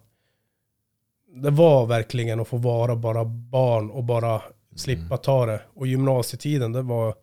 det 1.35 1.51
var 1.51 1.87
verkligen 1.87 2.41
att 2.41 2.49
få 2.49 2.57
vara 2.57 2.97
bara 2.97 3.25
barn 3.25 3.91
och 3.91 4.05
bara 4.05 4.43
slippa 4.77 5.03
Mm. 5.15 5.19
ta 5.19 5.47
det. 5.47 5.63
Och 5.75 5.87
gymnasietiden, 5.87 6.73
det 6.73 6.83
var, 6.83 7.15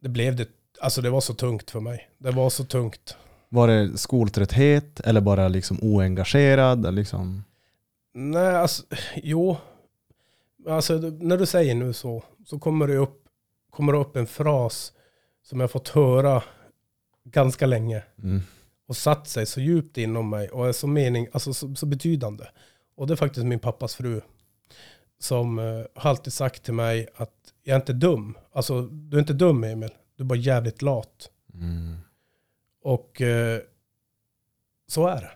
det 0.00 0.08
blev 0.08 0.36
det, 0.36 0.48
alltså 0.80 1.00
det 1.02 1.10
var 1.10 1.20
så 1.20 1.34
tungt 1.34 1.70
för 1.70 1.80
mig. 1.80 2.08
Det 2.18 2.30
var 2.30 2.50
så 2.50 2.64
tungt. 2.64 3.16
Var 3.48 3.68
det 3.68 3.98
skoltrötthet 3.98 5.00
eller 5.00 5.20
bara 5.20 5.48
liksom 5.48 5.78
oengagerad? 5.82 6.94
Liksom? 6.94 7.44
Nej, 8.14 8.54
alltså, 8.54 8.82
jo. 9.16 9.56
Alltså 10.68 10.94
när 10.98 11.36
du 11.36 11.46
säger 11.46 11.74
nu 11.74 11.92
så, 11.92 12.24
så 12.46 12.58
kommer 12.58 12.86
det 12.86 12.96
upp, 12.96 13.22
kommer 13.70 13.92
det 13.92 13.98
upp 13.98 14.16
en 14.16 14.26
fras 14.26 14.92
som 15.42 15.60
jag 15.60 15.70
fått 15.70 15.88
höra 15.88 16.42
ganska 17.24 17.66
länge. 17.66 18.02
Mm. 18.22 18.42
och 18.88 18.96
satt 18.96 19.28
sig 19.28 19.46
så 19.46 19.60
djupt 19.60 19.98
inom 19.98 20.30
mig 20.30 20.48
och 20.48 20.68
är 20.68 20.72
så 20.72 20.86
mening, 20.86 21.28
alltså 21.32 21.54
så, 21.54 21.74
så 21.74 21.86
betydande. 21.86 22.44
Och 22.96 23.06
det 23.06 23.14
är 23.14 23.16
faktiskt 23.16 23.46
min 23.46 23.58
pappas 23.58 23.94
fru 23.94 24.20
som 25.18 25.58
eh, 25.58 25.84
har 25.94 26.10
alltid 26.10 26.32
sagt 26.32 26.62
till 26.62 26.74
mig 26.74 27.08
att 27.16 27.32
jag 27.62 27.74
är 27.74 27.80
inte 27.80 27.92
dum. 27.92 28.38
Alltså 28.52 28.82
du 28.82 29.16
är 29.16 29.20
inte 29.20 29.32
dum 29.32 29.64
Emil, 29.64 29.90
du 30.16 30.22
är 30.22 30.26
bara 30.26 30.38
jävligt 30.38 30.82
lat. 30.82 31.30
Mm. 31.54 31.96
Och 32.82 33.22
eh, 33.22 33.60
så 34.88 35.06
är 35.06 35.20
det. 35.20 35.30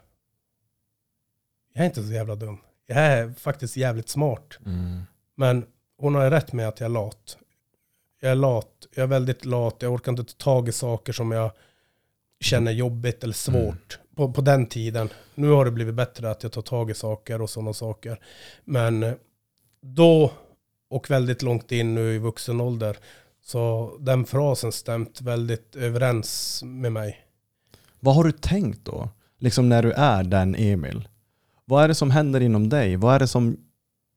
Jag 1.73 1.83
är 1.83 1.87
inte 1.87 2.03
så 2.03 2.13
jävla 2.13 2.35
dum. 2.35 2.59
Jag 2.87 2.99
är 2.99 3.33
faktiskt 3.33 3.77
jävligt 3.77 4.09
smart. 4.09 4.59
Mm. 4.67 5.03
Men 5.35 5.67
hon 5.97 6.15
har 6.15 6.31
rätt 6.31 6.53
med 6.53 6.69
att 6.69 6.81
jag 6.81 6.85
är 6.85 6.91
lat. 6.91 7.39
Jag 8.21 8.31
är 8.31 8.37
lat, 8.37 8.87
jag 8.95 9.03
är 9.03 9.07
väldigt 9.07 9.45
lat, 9.45 9.77
jag 9.79 9.93
orkar 9.93 10.13
inte 10.13 10.25
ta 10.25 10.45
tag 10.45 10.69
i 10.69 10.73
saker 10.73 11.13
som 11.13 11.31
jag 11.31 11.51
känner 12.41 12.73
jobbigt 12.73 13.25
eller 13.25 13.35
svårt. 13.35 13.99
På, 14.15 14.33
på 14.33 14.41
den 14.41 14.67
tiden. 14.67 15.09
Nu 15.35 15.51
har 15.51 15.65
det 15.65 15.71
blivit 15.71 15.95
bättre 15.95 16.31
att 16.31 16.43
jag 16.43 16.53
tar 16.53 16.63
tag 16.63 16.91
i 16.91 16.95
saker 16.95 17.43
och 17.43 17.51
sådana 17.51 17.73
saker. 17.73 18.21
Men 18.65 19.03
eh, 19.03 19.13
då 19.81 20.33
och 20.91 21.11
väldigt 21.11 21.43
långt 21.43 21.73
in 21.73 21.95
nu 21.95 22.15
i 22.15 22.19
vuxen 22.19 22.61
ålder 22.61 22.97
så 23.43 23.97
den 24.01 24.25
frasen 24.25 24.73
stämt 24.73 25.21
väldigt 25.21 25.77
överens 25.77 26.63
med 26.65 26.93
mig. 26.93 27.25
Vad 28.01 28.15
har 28.15 28.25
du 28.25 28.33
tänkt 28.33 28.85
då? 28.85 29.09
Liksom 29.39 29.69
när 29.69 29.83
du 29.83 29.93
är 29.93 30.23
den 30.23 30.55
Emil. 30.55 31.09
Vad 31.65 31.85
är 31.85 31.89
det 31.89 31.95
som 31.95 32.11
händer 32.11 32.41
inom 32.41 32.69
dig? 32.69 32.97
Vad 32.97 33.15
är 33.15 33.19
det 33.19 33.27
som 33.27 33.57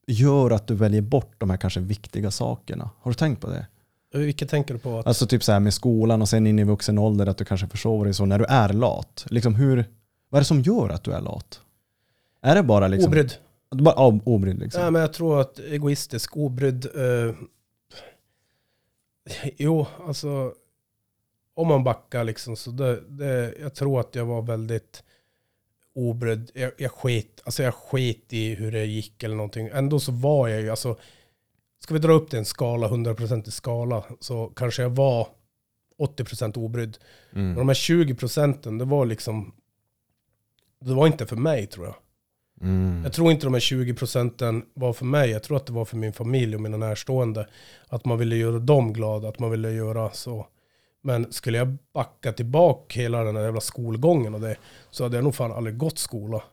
gör 0.08 0.52
att 0.52 0.68
du 0.68 0.76
väljer 0.76 1.02
bort 1.02 1.36
de 1.38 1.50
här 1.50 1.58
kanske 1.58 1.80
viktiga 1.80 2.32
sakerna? 2.32 2.90
Har 3.00 3.12
du 3.12 3.16
tänkt 3.16 3.42
på 3.42 3.48
det? 3.48 3.68
Vilket 4.14 4.50
tänker 4.50 4.74
du 4.74 4.80
på? 4.80 5.00
Att, 5.00 5.08
Alltså 5.08 5.28
typ 5.28 5.44
så 5.44 5.52
här 5.52 5.60
med 5.60 5.74
skolan 5.74 6.22
och 6.22 6.30
sen 6.30 6.48
in 6.48 6.60
i 6.60 6.64
vuxen 6.64 6.98
ålder 6.98 7.26
att 7.28 7.38
du 7.38 7.46
kanske 7.46 7.68
försover 7.68 8.06
dig 8.06 8.14
så 8.14 8.26
när 8.26 8.40
du 8.40 8.46
är 8.46 8.74
lat. 8.74 9.26
Liksom 9.30 9.56
hur, 9.56 9.86
vad 10.30 10.40
är 10.40 10.42
det 10.42 10.46
som 10.46 10.62
gör 10.62 10.90
att 10.90 11.04
du 11.04 11.12
är 11.12 11.22
lat? 11.22 11.62
Är 12.42 12.56
det 12.56 12.64
bara 12.64 12.88
liksom... 12.88 13.12
obrydd. 13.12 13.34
Bara, 13.72 13.96
ja, 13.98 14.20
obrydd 14.24 14.60
liksom. 14.60 14.82
Nej, 14.82 14.92
men 14.92 15.02
jag 15.02 15.14
tror 15.14 15.42
att 15.42 15.60
egoistisk, 15.60 16.38
obrydd. 16.38 16.86
Eh, 16.86 17.36
jo, 19.58 19.86
alltså 20.08 20.54
om 21.56 21.68
man 21.68 21.84
backar 21.84 22.24
liksom 22.24 22.56
så 22.56 22.72
det, 22.72 23.02
det, 23.10 23.54
jag 23.62 23.76
tror 23.76 24.00
att 24.00 24.16
jag 24.16 24.26
var 24.26 24.42
väldigt 24.42 25.04
obrydd. 25.96 26.52
Jag, 26.54 26.72
jag, 26.78 26.92
sket, 26.92 27.42
alltså 27.44 27.64
jag 27.64 27.74
sket 27.74 28.34
i 28.34 28.56
hur 28.56 28.72
det 28.72 28.86
gick 28.86 29.24
eller 29.24 29.36
någonting. 29.36 29.70
Ändå 29.74 30.00
så 30.00 30.12
var 30.12 30.48
jag 30.48 30.62
ju, 30.62 30.70
alltså 30.70 30.98
ska 31.84 31.94
vi 31.94 32.00
dra 32.00 32.14
upp 32.14 32.32
det 32.32 32.38
en 32.38 32.46
skala, 32.46 32.88
100% 32.88 33.48
i 33.48 33.52
skala, 33.52 34.04
så 34.20 34.48
kanske 34.56 34.82
jag 34.82 34.90
var 34.90 35.28
80% 36.00 36.58
obrydd. 36.58 36.98
Men 37.32 37.44
Mm. 37.44 37.56
de 37.56 37.68
här 37.68 37.76
20 37.76 38.16
procenten, 38.16 38.78
det 38.78 38.86
var 38.86 39.06
liksom, 39.06 39.54
det 40.82 40.94
var 40.94 41.08
inte 41.08 41.26
för 41.26 41.36
mig 41.36 41.68
tror 41.68 41.86
jag. 41.86 41.96
Mm. 42.62 43.02
Jag 43.04 43.14
tror 43.14 43.32
inte 43.32 43.46
de 43.46 43.54
här 43.54 43.62
20 43.62 43.94
procenten 43.94 44.66
var 44.74 44.94
för 44.94 45.06
mig. 45.06 45.30
Jag 45.30 45.44
tror 45.44 45.58
att 45.58 45.66
det 45.66 45.74
var 45.74 45.86
för 45.86 45.98
min 45.98 46.14
familj 46.14 46.56
och 46.56 46.62
mina 46.62 46.78
närstående. 46.78 47.48
Att 47.88 48.06
man 48.06 48.18
ville 48.18 48.36
göra 48.36 48.60
dem 48.60 48.94
glada, 48.94 49.28
att 49.30 49.40
man 49.40 49.52
ville 49.52 49.72
göra 49.72 50.12
så. 50.12 50.48
Men 51.02 51.32
skulle 51.34 51.58
jag 51.58 51.78
backa 51.94 52.34
tillbaka 52.34 53.00
hela 53.00 53.24
den 53.24 53.36
här 53.36 53.44
jävla 53.44 53.62
skolgången 53.62 54.34
och 54.34 54.42
det, 54.42 54.56
så 54.92 55.04
hade 55.04 55.18
jag 55.18 55.24
nog 55.24 55.36
fan 55.36 55.52
aldrig 55.52 55.78
gått 55.78 56.00
skola. 56.00 56.44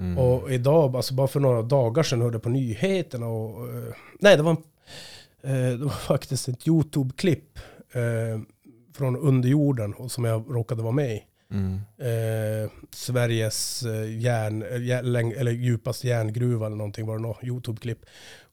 Mm. 0.00 0.18
Och 0.18 0.52
idag, 0.52 0.96
alltså 0.96 1.14
bara 1.14 1.28
för 1.28 1.40
några 1.40 1.62
dagar 1.62 2.02
sedan 2.02 2.20
hörde 2.22 2.34
jag 2.34 2.42
på 2.42 2.48
nyheterna 2.48 3.26
och... 3.26 3.68
eh, 3.68 3.94
nej, 4.20 4.36
det 4.36 4.42
var, 4.42 4.50
en, 4.50 4.56
eh, 5.72 5.78
det 5.78 5.84
var 5.84 5.90
faktiskt 6.06 6.48
ett 6.48 6.66
YouTube-klipp 6.68 7.58
eh, 7.92 8.40
från 8.94 9.16
underjorden 9.16 9.94
som 10.08 10.24
jag 10.24 10.44
råkade 10.48 10.82
vara 10.82 10.92
med 10.92 11.10
i 11.16 11.22
Mm. 11.52 11.74
eh, 11.98 12.70
Sveriges 12.90 13.82
järn, 14.18 14.62
jär- 14.62 15.02
läng- 15.02 15.34
eller 15.38 15.52
djupaste 15.52 16.08
järngruva 16.08 16.66
eller 16.66 16.76
någonting 16.76 17.06
var 17.06 17.16
det 17.16 17.22
något 17.22 17.42
YouTube-klipp. 17.44 17.98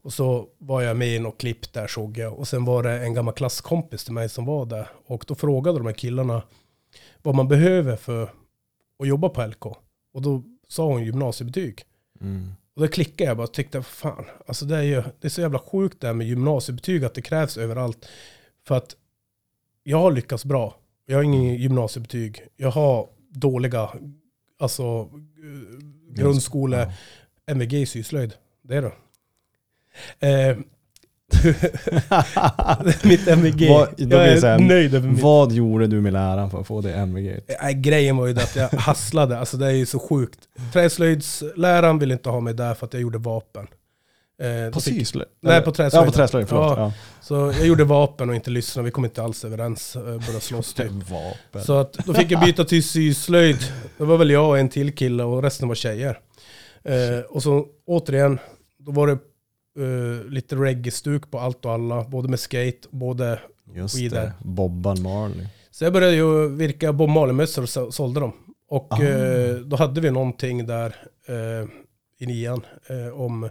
Och 0.02 0.14
så 0.14 0.48
var 0.58 0.82
jag 0.82 0.98
med 0.98 1.08
i 1.08 1.20
något 1.20 1.38
klipp 1.38 1.74
där 1.74 1.88
såg 1.88 2.18
jag. 2.18 2.34
Och 2.40 2.48
sen 2.48 2.66
var 2.66 2.84
det 2.84 2.92
en 2.92 3.14
gammal 3.14 3.34
klasskompis 3.34 4.04
till 4.04 4.14
mig 4.14 4.30
som 4.30 4.46
var 4.46 4.66
där. 4.66 4.88
Och 5.06 5.26
då 5.28 5.36
frågade 5.36 5.78
de 5.78 5.86
här 5.88 5.94
killarna 5.94 6.42
vad 7.24 7.36
man 7.36 7.48
behöver 7.48 7.96
för 7.96 8.24
att 9.00 9.08
jobba 9.08 9.30
på 9.30 9.46
LK. 9.46 9.66
Och 10.14 10.22
då 10.22 10.44
sa 10.68 10.86
hon 10.86 11.06
gymnasiebetyg. 11.06 11.84
Mm. 12.22 12.54
Och 12.76 12.82
då 12.82 12.88
klickade 12.88 13.30
jag 13.30 13.38
bara 13.38 13.44
och 13.44 13.54
tyckte, 13.54 13.84
fan, 13.84 14.26
alltså 14.48 14.66
det 14.66 14.78
är 14.78 14.82
ju 14.84 15.04
det 15.20 15.28
är 15.28 15.30
så 15.30 15.42
jävla 15.42 15.60
sjukt 15.60 16.02
det 16.02 16.08
här 16.08 16.14
med 16.14 16.28
gymnasiebetyg, 16.28 17.06
att 17.06 17.14
det 17.14 17.22
krävs 17.22 17.58
överallt. 17.58 18.06
För 18.68 18.76
att 18.76 18.96
jag 19.84 19.98
har 19.98 20.12
lyckats 20.12 20.46
bra. 20.46 20.78
Jag 21.06 21.18
har 21.18 21.24
ingen 21.24 21.56
gymnasiebetyg. 21.56 22.42
Jag 22.58 22.72
har 22.72 23.10
dåliga, 23.30 23.90
alltså 24.60 25.10
grundskole, 26.10 26.78
Ja. 26.78 26.94
MVG 27.54 27.74
i 27.74 27.86
syslöjd. 27.86 28.34
Det 28.62 28.76
är 28.76 28.82
det. 28.82 28.92
Eh, 30.28 30.58
mitt 33.04 33.28
MVG. 33.28 33.70
Vad- 33.70 33.90
jag 33.98 34.28
är 34.28 34.42
här, 34.42 34.60
nöjd 34.60 34.96
över 34.96 35.10
mitt 35.10 35.22
Vad 35.22 35.52
gjorde 35.52 35.88
du 35.88 36.02
med 36.02 36.14
läraren 36.14 36.50
för 36.50 36.62
att 36.62 36.68
få 36.68 36.82
det 36.82 36.94
MVG? 36.94 37.40
Nej, 37.62 37.74
grejen 37.74 38.18
var 38.18 38.28
ju 38.28 38.34
det 38.34 38.44
att 38.44 38.56
jag 38.56 38.68
hasslade, 38.80 39.40
alltså 39.40 39.58
det 39.58 39.66
är 39.68 39.72
ju 39.72 39.86
så 39.86 40.00
sjukt. 40.00 40.40
Träslöjdsläraren 40.74 42.00
ville 42.00 42.14
inte 42.14 42.30
ha 42.30 42.40
mig 42.40 42.54
där 42.54 42.74
för 42.74 42.86
att 42.86 42.94
jag 42.94 43.02
gjorde 43.02 43.18
vapen. 43.18 43.68
Eh, 44.42 44.74
På 44.74 44.82
fick- 44.82 44.94
syslöjd? 45.00 45.30
Nej, 45.42 45.62
på 45.62 45.72
träslöjd. 45.72 46.02
Ja, 46.02 46.06
på 46.06 46.12
träslöjd. 46.12 46.48
Förlåt. 46.50 46.78
Ja. 46.78 46.84
Ja. 46.84 46.94
Så 47.22 47.36
jag 47.58 47.68
gjorde 47.68 47.84
vapen 47.84 48.30
och 48.30 48.36
inte 48.36 48.50
lyssnade, 48.50 48.86
vi 48.86 48.92
kom 48.92 49.06
inte 49.06 49.24
alls 49.24 49.46
överens, 49.46 49.96
eh, 49.96 50.02
började 50.04 50.40
slåss 50.42 50.74
typ. 50.74 50.92
Vapen. 50.92 51.64
Så 51.66 51.78
att 51.80 51.94
då 51.94 52.14
fick 52.14 52.32
jag 52.32 52.42
byta 52.42 52.64
till 52.64 52.84
syslöjd. 52.84 53.58
Det 53.98 54.04
var 54.06 54.18
väl 54.18 54.30
jag 54.30 54.50
och 54.50 54.58
en 54.60 54.70
till 54.70 54.96
kille 54.96 55.24
och 55.24 55.44
resten 55.44 55.68
var 55.68 55.76
tjejer. 55.76 56.20
Eh, 56.84 57.20
och 57.30 57.44
så 57.44 57.66
återigen, 57.88 58.40
då 58.80 58.92
var 58.92 59.08
det 59.08 59.18
eh, 59.78 60.26
lite 60.30 60.56
reggae-stuk 60.56 61.32
på 61.32 61.40
allt 61.40 61.66
och 61.66 61.72
alla. 61.74 62.04
Både 62.04 62.30
med 62.30 62.40
skate, 62.40 62.88
både... 62.92 63.40
Just 63.76 63.96
skidor. 63.96 64.16
det. 64.18 64.34
Bobban 64.44 65.02
Marley. 65.02 65.46
Så 65.72 65.84
jag 65.84 65.94
började 65.94 66.16
ju 66.16 66.48
virka 66.56 66.94
Bob 66.94 67.10
Marley-mössor 67.10 67.62
och 67.62 67.70
så- 67.70 67.92
sålde 67.92 68.20
dem. 68.20 68.32
Och 68.70 68.88
Ah. 68.94 69.04
eh, 69.04 69.56
då 69.56 69.76
hade 69.76 70.02
vi 70.02 70.12
någonting 70.12 70.66
där 70.68 70.96
eh, 71.28 71.68
i 72.20 72.26
nian 72.26 72.62
eh, 72.90 73.22
om 73.22 73.50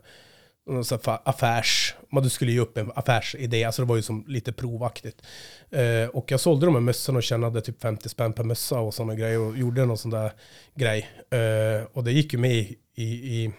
någon 0.66 0.84
sån 0.84 0.98
affärs... 1.04 1.94
Man 2.12 2.22
du 2.22 2.28
skulle 2.30 2.52
ge 2.52 2.60
upp 2.60 2.78
en 2.78 2.92
affärsidé, 2.94 3.64
alltså 3.64 3.82
det 3.82 3.88
var 3.88 3.96
ju 3.96 4.02
som 4.02 4.24
lite 4.28 4.52
provaktigt. 4.52 5.22
Eh, 5.70 6.08
och 6.08 6.30
jag 6.30 6.40
sålde 6.40 6.66
de 6.66 6.74
här 6.74 6.82
mössorna 6.82 7.16
och 7.16 7.22
tjänade 7.22 7.60
typ 7.60 7.80
50 7.82 8.08
spänn 8.08 8.32
per 8.32 8.44
mössa 8.44 8.78
och 8.80 8.94
sådana 8.94 9.14
grejer 9.14 9.38
och 9.40 9.58
gjorde 9.58 9.84
någon 9.84 9.98
sån 9.98 10.10
där 10.10 10.32
grej. 10.74 11.08
Och 11.92 12.04
det 12.04 12.12
gick 12.12 12.32
ju 12.32 12.38
med 12.38 12.52
i, 12.52 12.76
i, 12.94 13.04
i 13.04 13.52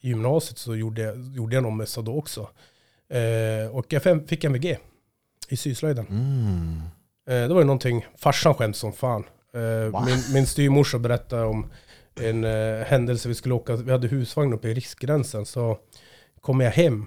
gymnasiet 0.00 0.58
så 0.58 0.76
gjorde 0.76 1.02
jag, 1.02 1.36
gjorde 1.36 1.54
jag 1.54 1.62
någon 1.62 1.76
mössa 1.76 2.02
då 2.02 2.18
också. 2.18 2.48
Eh, 3.08 3.76
och 3.76 3.92
jag 3.92 4.28
fick 4.28 4.44
MVG 4.44 4.78
i 5.48 5.56
syslöjden. 5.56 6.06
Mm. 6.06 6.80
Eh, 7.28 7.48
det 7.48 7.54
var 7.54 7.60
ju 7.60 7.66
någonting, 7.66 8.06
farsan 8.16 8.54
skämdes 8.54 8.78
som 8.80 8.92
fan. 8.92 9.24
Eh, 9.54 10.04
min, 10.06 10.34
min 10.34 10.46
styrmorsa 10.46 10.98
berättade 10.98 11.44
om 11.44 11.66
en 12.20 12.44
eh, 12.44 12.84
händelse, 12.86 13.28
vi 13.28 13.34
skulle 13.34 13.54
åka, 13.54 13.76
vi 13.76 13.92
hade 13.92 14.08
husvagn 14.08 14.52
uppe 14.52 14.68
i 14.68 14.74
Riksgränsen, 14.74 15.46
så 15.46 15.78
kom 16.40 16.60
jag 16.60 16.70
hem 16.70 17.06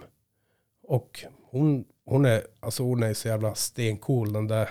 och 0.87 1.25
hon, 1.51 1.85
hon, 2.05 2.25
är, 2.25 2.41
alltså 2.59 2.83
hon 2.83 3.03
är 3.03 3.13
så 3.13 3.27
jävla 3.27 3.55
stencool 3.55 4.33
den 4.33 4.47
där 4.47 4.69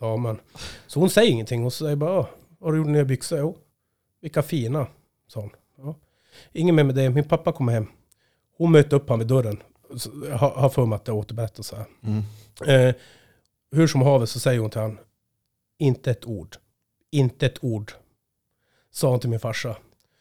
damen. 0.00 0.38
Så 0.86 1.00
hon 1.00 1.10
säger 1.10 1.30
ingenting, 1.30 1.62
hon 1.62 1.70
säger 1.70 1.96
bara, 1.96 2.18
"Åh, 2.18 2.26
vad 2.58 2.68
har 2.68 2.72
du 2.72 2.78
gjort 2.78 2.88
nya 2.88 3.04
byxor? 3.04 3.38
Jo, 3.38 3.56
vilka 4.20 4.42
fina, 4.42 4.86
sa 5.28 5.40
hon. 5.40 5.50
Ingen 6.52 6.74
mer 6.74 6.84
med 6.84 6.94
det, 6.94 7.10
min 7.10 7.24
pappa 7.24 7.52
kommer 7.52 7.72
hem. 7.72 7.86
Hon 8.58 8.72
mötte 8.72 8.96
upp 8.96 9.08
honom 9.08 9.18
vid 9.18 9.28
dörren. 9.28 9.62
Jag 10.28 10.38
har, 10.38 10.68
för 10.68 10.86
mig 10.86 10.96
att 10.96 11.04
det 11.04 11.12
återberättas 11.12 11.66
så 11.66 11.76
här. 11.76 11.86
Mm. 12.02 12.22
Eh, 12.66 12.94
hur 13.72 13.86
som 13.86 14.02
haver 14.02 14.26
så 14.26 14.40
säger 14.40 14.60
hon 14.60 14.70
till 14.70 14.80
han, 14.80 14.98
inte 15.78 16.10
ett 16.10 16.24
ord. 16.24 16.56
Inte 17.10 17.46
ett 17.46 17.64
ord. 17.64 17.92
Sa 18.90 19.10
hon 19.10 19.20
till 19.20 19.30
min 19.30 19.40
farsa. 19.40 19.76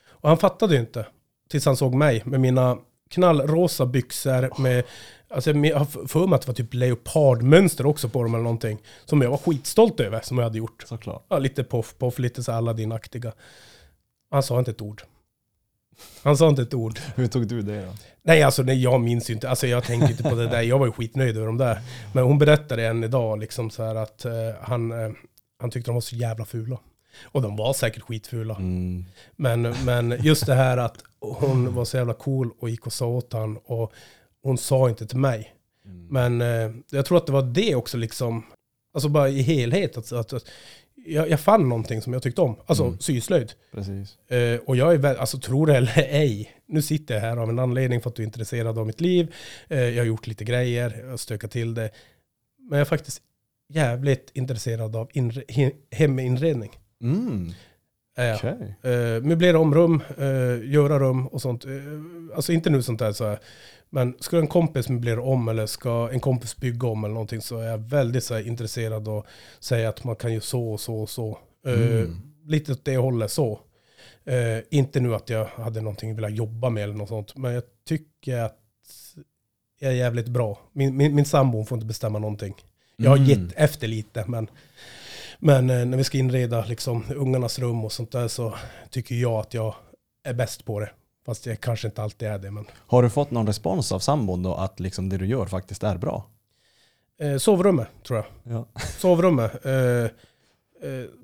Och 0.09 0.29
han 0.29 0.37
fattade 0.37 0.73
ju 0.73 0.79
inte. 0.79 1.07
Tills 1.49 1.65
han 1.65 1.77
såg 1.77 1.93
mig 1.93 2.21
med 2.25 2.39
mina 2.39 2.77
knallrosa 3.09 3.85
byxor 3.85 4.61
med, 4.61 4.83
alltså 5.29 5.51
jag 5.51 5.77
har 5.77 6.07
för 6.07 6.27
mig 6.27 6.35
att 6.35 6.41
det 6.41 6.47
var 6.47 6.53
typ 6.53 6.73
leopardmönster 6.73 7.85
också 7.85 8.09
på 8.09 8.23
dem 8.23 8.33
eller 8.33 8.43
någonting. 8.43 8.81
Som 9.05 9.21
jag 9.21 9.29
var 9.29 9.37
skitstolt 9.37 9.99
över, 9.99 10.21
som 10.21 10.37
jag 10.37 10.43
hade 10.43 10.57
gjort. 10.57 10.83
Såklart. 10.87 11.25
Ja, 11.29 11.39
lite 11.39 11.63
poff, 11.63 11.95
poff, 11.97 12.19
lite 12.19 12.43
så 12.43 12.51
Aladdin-aktiga. 12.51 13.33
Han 14.31 14.43
sa 14.43 14.59
inte 14.59 14.71
ett 14.71 14.81
ord. 14.81 15.03
Han 16.23 16.37
sa 16.37 16.49
inte 16.49 16.61
ett 16.61 16.73
ord. 16.73 16.99
Hur 17.15 17.27
tog 17.27 17.47
du 17.47 17.61
det 17.61 17.85
då? 17.85 17.93
Nej, 18.23 18.43
alltså 18.43 18.63
nej, 18.63 18.83
jag 18.83 19.01
minns 19.01 19.29
ju 19.29 19.33
inte. 19.33 19.49
Alltså 19.49 19.67
jag 19.67 19.83
tänker 19.83 20.09
inte 20.09 20.23
på 20.23 20.35
det 20.35 20.47
där. 20.47 20.61
Jag 20.61 20.79
var 20.79 20.85
ju 20.85 20.91
skitnöjd 20.91 21.37
över 21.37 21.47
de 21.47 21.57
där. 21.57 21.81
Men 22.13 22.23
hon 22.23 22.37
berättade 22.37 22.87
än 22.87 23.03
idag 23.03 23.39
liksom 23.39 23.69
så 23.69 23.83
här 23.83 23.95
att 23.95 24.25
eh, 24.25 24.31
han, 24.61 24.91
eh, 24.91 25.11
han 25.59 25.71
tyckte 25.71 25.91
de 25.91 25.93
var 25.93 26.01
så 26.01 26.15
jävla 26.15 26.45
fula. 26.45 26.79
Och 27.23 27.41
de 27.41 27.55
var 27.55 27.73
säkert 27.73 28.03
skitfula. 28.03 28.55
Mm. 28.55 29.05
Men, 29.35 29.61
men 29.61 30.17
just 30.19 30.45
det 30.45 30.53
här 30.53 30.77
att 30.77 31.03
hon 31.19 31.75
var 31.75 31.85
så 31.85 31.97
jävla 31.97 32.13
cool 32.13 32.51
och 32.59 32.69
gick 32.69 32.85
och 32.87 32.93
sa 32.93 33.05
åt 33.05 33.33
han 33.33 33.57
och 33.57 33.93
hon 34.43 34.57
sa 34.57 34.89
inte 34.89 35.07
till 35.07 35.17
mig. 35.17 35.53
Mm. 35.85 36.07
Men 36.07 36.41
eh, 36.41 36.75
jag 36.91 37.05
tror 37.05 37.17
att 37.17 37.25
det 37.25 37.31
var 37.31 37.41
det 37.41 37.75
också 37.75 37.97
liksom, 37.97 38.43
alltså 38.93 39.09
bara 39.09 39.29
i 39.29 39.41
helhet. 39.41 39.97
Att, 39.97 40.11
att, 40.11 40.33
att 40.33 40.45
jag, 41.05 41.29
jag 41.29 41.39
fann 41.39 41.69
någonting 41.69 42.01
som 42.01 42.13
jag 42.13 42.21
tyckte 42.23 42.41
om. 42.41 42.55
Alltså 42.65 42.83
Mm. 42.85 42.99
syslöjd. 42.99 43.53
Precis. 43.71 44.17
Eh, 44.31 44.59
och 44.65 44.75
jag 44.75 44.93
är 44.93 44.97
väl, 44.97 45.17
alltså 45.17 45.37
tror 45.39 45.67
det 45.67 45.77
eller 45.77 45.93
ej, 45.97 46.51
nu 46.67 46.81
sitter 46.81 47.13
jag 47.13 47.21
här 47.21 47.37
av 47.37 47.49
en 47.49 47.59
anledning 47.59 48.01
för 48.01 48.09
att 48.09 48.15
du 48.15 48.21
är 48.23 48.25
intresserad 48.27 48.77
av 48.77 48.87
mitt 48.87 49.01
liv. 49.01 49.33
Eh, 49.67 49.79
jag 49.79 50.01
har 50.01 50.07
gjort 50.07 50.27
lite 50.27 50.43
grejer, 50.43 50.97
jag 51.03 51.09
har 51.09 51.17
stökat 51.17 51.51
till 51.51 51.73
det. 51.73 51.89
Men 52.59 52.77
jag 52.77 52.85
är 52.85 52.89
faktiskt 52.89 53.21
jävligt 53.69 54.31
intresserad 54.33 54.95
av 54.95 55.09
inre, 55.13 55.41
he- 55.47 55.73
heminredning. 55.91 56.71
Mm. 57.01 57.49
Okej. 58.35 58.75
Eh, 58.83 59.21
möblera 59.23 59.59
om 59.59 59.75
rum, 59.75 60.01
eh, 60.17 60.71
göra 60.71 60.99
rum 60.99 61.27
och 61.27 61.41
sånt. 61.41 61.65
Eh, 61.65 61.71
alltså 62.35 62.53
inte 62.53 62.69
nu 62.69 62.81
sånt 62.83 62.99
där 62.99 63.11
så 63.11 63.25
här. 63.27 63.39
Men 63.93 64.15
ska 64.19 64.37
en 64.39 64.47
kompis 64.47 64.89
möblera 64.89 65.21
om 65.21 65.47
eller 65.47 65.65
ska 65.65 66.09
en 66.11 66.19
kompis 66.19 66.57
bygga 66.57 66.87
om 66.87 67.03
eller 67.03 67.13
någonting 67.13 67.41
så 67.41 67.57
är 67.57 67.67
jag 67.67 67.77
väldigt 67.77 68.23
så 68.23 68.33
här, 68.33 68.47
intresserad 68.47 69.07
och 69.07 69.25
säga 69.59 69.89
att 69.89 70.03
man 70.03 70.15
kan 70.15 70.33
ju 70.33 70.41
så 70.41 70.71
och 70.71 70.79
så 70.79 70.95
och 71.01 71.09
så. 71.09 71.37
Eh, 71.67 71.73
Mm. 71.73 72.21
Lite 72.45 72.71
åt 72.71 72.85
det 72.85 72.97
hållet 72.97 73.31
så. 73.31 73.59
Eh, 74.25 74.59
inte 74.69 74.99
nu 74.99 75.15
att 75.15 75.29
jag 75.29 75.45
hade 75.45 75.81
någonting 75.81 76.09
jag 76.09 76.15
ville 76.15 76.29
jobba 76.29 76.69
med 76.69 76.83
eller 76.83 76.93
något 76.93 77.09
sånt. 77.09 77.37
Men 77.37 77.53
jag 77.53 77.63
tycker 77.87 78.37
att 78.37 78.57
jag 79.79 79.91
är 79.91 79.95
jävligt 79.95 80.27
bra. 80.27 80.59
Min, 80.73 80.97
min, 80.97 81.15
min 81.15 81.25
sambo 81.25 81.65
får 81.65 81.75
inte 81.75 81.85
bestämma 81.85 82.19
någonting. 82.19 82.55
Jag 82.95 83.09
har 83.09 83.17
Mm. 83.17 83.29
gett 83.29 83.53
efter 83.55 83.87
lite 83.87 84.25
men, 84.27 84.47
men 85.39 85.69
eh, 85.69 85.85
när 85.85 85.97
vi 85.97 86.03
ska 86.03 86.17
inreda 86.17 86.65
liksom, 86.65 87.03
ungarnas 87.15 87.59
rum 87.59 87.85
och 87.85 87.91
sånt 87.91 88.11
där 88.11 88.27
så 88.27 88.53
tycker 88.89 89.15
jag 89.15 89.33
att 89.33 89.53
jag 89.53 89.75
är 90.23 90.33
bäst 90.33 90.65
på 90.65 90.79
det. 90.79 90.89
Fast 91.25 91.45
jag 91.45 91.61
kanske 91.61 91.87
inte 91.87 92.03
alltid 92.03 92.27
är 92.27 92.39
det. 92.39 92.51
Men. 92.51 92.65
Har 92.87 93.03
du 93.03 93.09
fått 93.09 93.31
någon 93.31 93.47
respons 93.47 93.91
av 93.91 93.99
sambon 93.99 94.43
då 94.43 94.53
att 94.55 94.79
liksom 94.79 95.09
det 95.09 95.17
du 95.17 95.25
gör 95.25 95.45
faktiskt 95.45 95.83
är 95.83 95.97
bra? 95.97 96.25
Eh, 97.19 97.37
sovrummet 97.37 97.87
tror 98.07 98.19
jag. 98.19 98.55
Ja. 98.55 98.65
Sovrummet. 98.97 99.65
Eh, 99.65 99.73
eh, 99.73 100.09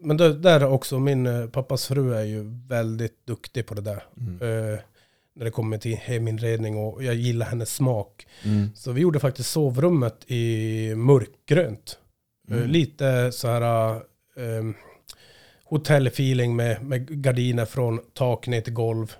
men 0.02 0.18
det, 0.18 0.34
där 0.34 0.66
också, 0.66 1.00
min 1.00 1.28
eh, 1.28 1.48
pappas 1.48 1.88
fru 1.88 2.14
är 2.14 2.24
ju 2.24 2.44
väldigt 2.68 3.26
duktig 3.26 3.66
på 3.66 3.74
det 3.74 3.82
där. 3.82 4.04
Mm. 4.18 4.34
Eh, 4.74 4.80
när 5.36 5.46
det 5.46 5.52
kommer 5.52 5.78
till 5.78 5.98
heminredning 5.98 6.78
och 6.78 7.04
jag 7.04 7.16
gillar 7.16 7.46
hennes 7.46 7.74
smak. 7.74 8.28
Mm. 8.44 8.70
Så 8.76 8.92
vi 8.92 9.02
gjorde 9.02 9.20
faktiskt 9.20 9.52
sovrummet 9.52 10.32
i 10.32 10.96
mörkgrönt. 10.96 11.98
Eh, 12.00 12.04
Mm. 12.50 12.70
Lite 12.70 13.32
så 13.32 13.48
här 13.48 14.02
hotellfeeling 15.64 16.56
med, 16.56 16.84
med 16.86 17.24
gardiner 17.24 17.66
från 17.66 18.00
tak 18.14 18.48
ner 18.48 18.62
till 18.62 18.74
golv. 18.74 19.16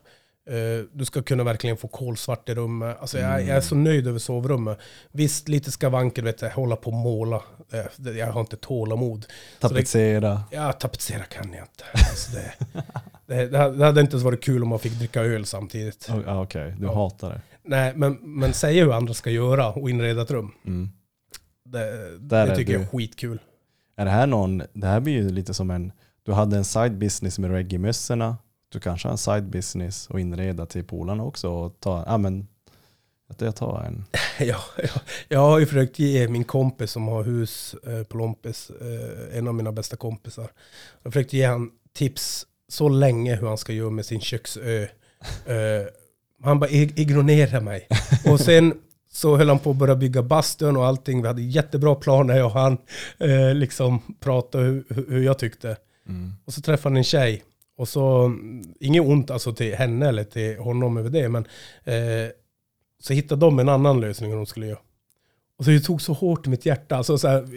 Eh, 0.50 0.86
du 0.94 1.06
ska 1.06 1.22
kunna 1.22 1.44
verkligen 1.44 1.78
få 1.78 1.88
kolsvart 1.88 2.50
i 2.50 2.56
rummet. 2.56 2.98
Alltså 3.00 3.20
jag, 3.20 3.42
jag 3.42 3.58
är 3.58 3.62
så 3.62 3.76
nöjd 3.76 4.08
över 4.08 4.20
sovrummet. 4.20 4.80
Visst, 5.12 5.48
lite 5.48 5.72
skavanker, 5.72 6.22
vet 6.24 6.42
jag, 6.42 6.50
hålla 6.50 6.76
på 6.76 6.90
och 6.90 6.94
måla. 6.98 7.36
Eh, 7.74 7.86
det- 7.98 8.12
jag 8.14 8.32
har 8.32 8.42
inte 8.42 8.58
tålamod. 8.58 9.26
Tapetsera. 9.60 10.44
Ja, 10.52 10.72
tapetsera 10.74 11.24
kan 11.24 11.54
jag 11.54 11.64
inte. 11.64 11.84
Alltså 11.94 12.32
det, 12.38 12.54
det, 13.36 13.48
det 13.48 13.58
hade- 13.58 13.92
det 13.92 14.02
inte 14.02 14.14
ens 14.14 14.24
varit 14.24 14.44
kul 14.44 14.64
om 14.64 14.70
man 14.70 14.80
fick 14.80 14.94
dricka 15.00 15.22
öl 15.22 15.46
samtidigt. 15.46 16.10
Okej, 16.28 16.76
du 16.80 16.86
Ja. 16.86 16.94
hatar 16.96 17.30
det. 17.30 17.42
Nej, 17.64 17.94
men, 17.96 18.14
men 18.22 18.54
säga 18.54 18.84
hur 18.86 18.94
andra 18.94 19.14
ska 19.14 19.30
göra 19.30 19.72
och 19.74 19.90
inreda 19.90 20.22
ett 20.22 20.32
rum. 20.32 20.52
Mm. 20.66 20.90
Det, 21.66 22.18
Där 22.20 22.48
det 22.48 22.56
tycker 22.56 22.74
jag 22.74 22.82
är 22.82 22.86
du. 22.92 22.98
skitkul. 22.98 23.40
Är 23.96 24.06
det 24.06 24.12
här 24.12 24.28
någon, 24.28 24.64
det 24.74 24.88
här 24.88 25.00
blir 25.00 25.14
ju 25.14 25.30
lite 25.30 25.54
som 25.54 25.72
en, 25.72 25.92
du 26.24 26.32
hade 26.34 26.58
en 26.58 26.66
side 26.66 26.98
business 26.98 27.40
med 27.40 27.52
reggae-mössorna, 27.52 28.38
du 28.70 28.80
kanske 28.80 29.08
har 29.08 29.12
en 29.12 29.18
side 29.18 29.44
business 29.50 30.08
och 30.08 30.20
inreda 30.20 30.66
till 30.66 30.84
polarna 30.84 31.24
också 31.24 31.50
och 31.50 31.80
ta, 31.80 32.04
ja 32.08 32.18
men, 32.18 32.48
att 33.30 33.42
jag 33.42 33.56
tar 33.56 33.84
en, 33.84 34.06
Ja, 34.48 34.58
ja, 34.78 35.02
jag 35.28 35.40
har 35.40 35.60
ju 35.60 35.66
försökt 35.66 36.00
ge 36.00 36.28
min 36.28 36.44
kompis 36.44 36.92
som 36.92 37.08
har 37.08 37.24
hus 37.24 37.76
eh, 37.88 38.04
på 38.04 38.18
Lompis, 38.18 38.70
eh, 38.82 39.38
en 39.38 39.48
av 39.48 39.56
mina 39.56 39.72
bästa 39.72 39.96
kompisar. 39.96 40.42
Jag 41.02 41.10
har 41.10 41.12
försökt 41.12 41.34
ge 41.34 41.46
han 41.46 41.72
tips 41.94 42.46
så 42.70 42.90
länge 42.90 43.36
hur 43.36 43.48
han 43.48 43.58
ska 43.58 43.74
göra 43.74 43.90
med 43.90 44.06
sin 44.06 44.22
köksö. 44.22 44.88
Eh, 45.46 45.88
han 46.44 46.60
bara 46.60 46.70
ig- 46.70 47.00
ignorerar 47.00 47.62
mig. 47.62 47.88
Och 48.32 48.40
sen 48.40 48.74
så 49.12 49.38
höll 49.38 49.50
han 49.50 49.60
på 49.60 49.70
att 49.72 49.76
börja 49.76 49.96
bygga 49.96 50.24
bastun 50.24 50.78
och 50.78 50.86
allting. 50.86 51.22
Vi 51.22 51.28
hade 51.28 51.42
jättebra 51.42 51.96
planer 51.96 52.38
jag 52.38 52.46
och 52.46 52.52
han. 52.52 52.78
Eh, 53.20 53.54
liksom 53.56 54.02
pratade 54.20 54.64
hur, 54.64 54.86
hur 55.10 55.24
jag 55.24 55.40
tyckte. 55.40 55.78
mm. 56.08 56.34
Och 56.46 56.54
så 56.54 56.62
träffade 56.62 56.92
han 56.94 56.98
en 56.98 57.04
tjej. 57.04 57.44
Och 57.78 57.88
så, 57.90 58.34
inget 58.80 59.02
ont 59.02 59.32
alltså 59.32 59.54
till 59.54 59.76
henne 59.76 60.08
eller 60.08 60.24
till 60.24 60.58
honom 60.58 60.98
över 60.98 61.10
det, 61.10 61.30
men 61.30 61.46
eh, 61.84 62.30
så 63.00 63.14
hittade 63.14 63.42
de 63.42 63.60
en 63.60 63.70
annan 63.70 64.00
lösning 64.02 64.30
hur 64.30 64.38
de 64.38 64.46
skulle 64.46 64.68
göra. 64.68 64.80
Och 65.58 65.66
så 65.66 65.72
det 65.72 65.80
tog 65.80 66.02
så 66.02 66.14
hårt 66.14 66.48
i 66.48 66.50
mitt 66.50 66.66
hjärta, 66.66 66.96
alltså, 66.96 67.18
så 67.18 67.28
här, 67.28 67.48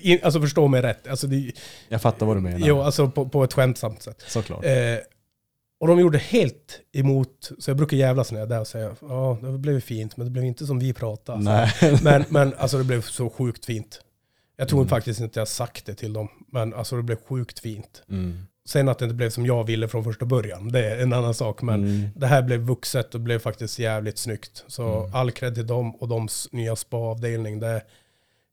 in, 0.00 0.18
alltså 0.22 0.40
förstå 0.40 0.68
mig 0.68 0.82
rätt, 0.82 1.06
alltså, 1.06 1.26
det, 1.26 1.52
Jag 1.88 2.02
fattar 2.02 2.26
vad 2.26 2.36
du 2.36 2.40
menar. 2.40 2.66
jo, 2.66 2.80
alltså 2.80 3.10
på, 3.10 3.28
på 3.28 3.44
ett 3.44 3.52
skämtsamt 3.52 4.02
sätt. 4.02 4.24
Såklart. 4.28 4.64
Eh, 4.64 4.98
och 5.80 5.88
de 5.88 6.00
gjorde 6.00 6.18
helt 6.18 6.80
emot, 6.92 7.50
så 7.58 7.70
jag 7.70 7.76
brukar 7.76 7.96
jävlas 7.96 8.32
när 8.32 8.38
jag 8.40 8.46
är 8.46 8.50
där 8.50 8.60
och 8.60 8.66
säga, 8.66 8.96
ja 9.00 9.38
det 9.42 9.58
blev 9.58 9.80
fint, 9.80 10.16
men 10.16 10.26
det 10.26 10.30
blev 10.30 10.44
inte 10.44 10.66
som 10.66 10.78
vi 10.78 10.92
pratade. 10.92 11.38
Nej. 11.42 11.70
Men, 12.02 12.24
men 12.28 12.54
alltså 12.58 12.78
det 12.78 12.84
blev 12.84 13.02
så 13.02 13.30
sjukt 13.30 13.64
fint. 13.64 14.00
Jag 14.56 14.68
tror 14.68 14.80
Mm. 14.80 14.88
faktiskt 14.88 15.20
inte 15.20 15.40
jag 15.40 15.48
sagt 15.48 15.86
det 15.86 15.94
till 15.94 16.12
dem, 16.12 16.28
men 16.52 16.74
alltså 16.74 16.96
det 16.96 17.02
blev 17.02 17.16
sjukt 17.28 17.58
fint. 17.58 18.02
Mm. 18.10 18.46
Sen 18.64 18.88
att 18.88 18.98
det 18.98 19.04
inte 19.04 19.14
blev 19.14 19.30
som 19.30 19.46
jag 19.46 19.64
ville 19.64 19.88
från 19.88 20.04
första 20.04 20.24
början, 20.26 20.72
det 20.72 20.90
är 20.90 21.02
en 21.02 21.12
annan 21.12 21.34
sak. 21.34 21.62
Men 21.62 21.84
Mm. 21.84 22.08
det 22.16 22.26
här 22.26 22.42
blev 22.42 22.60
vuxet 22.60 23.14
och 23.14 23.20
blev 23.20 23.38
faktiskt 23.38 23.78
jävligt 23.78 24.18
snyggt. 24.18 24.64
Så 24.66 24.98
Mm. 25.00 25.14
all 25.14 25.30
cred 25.30 25.54
till 25.54 25.66
dem 25.66 25.94
och 25.96 26.08
doms 26.08 26.48
nya 26.52 26.76
spa-avdelning. 26.76 27.60
Det, 27.60 27.82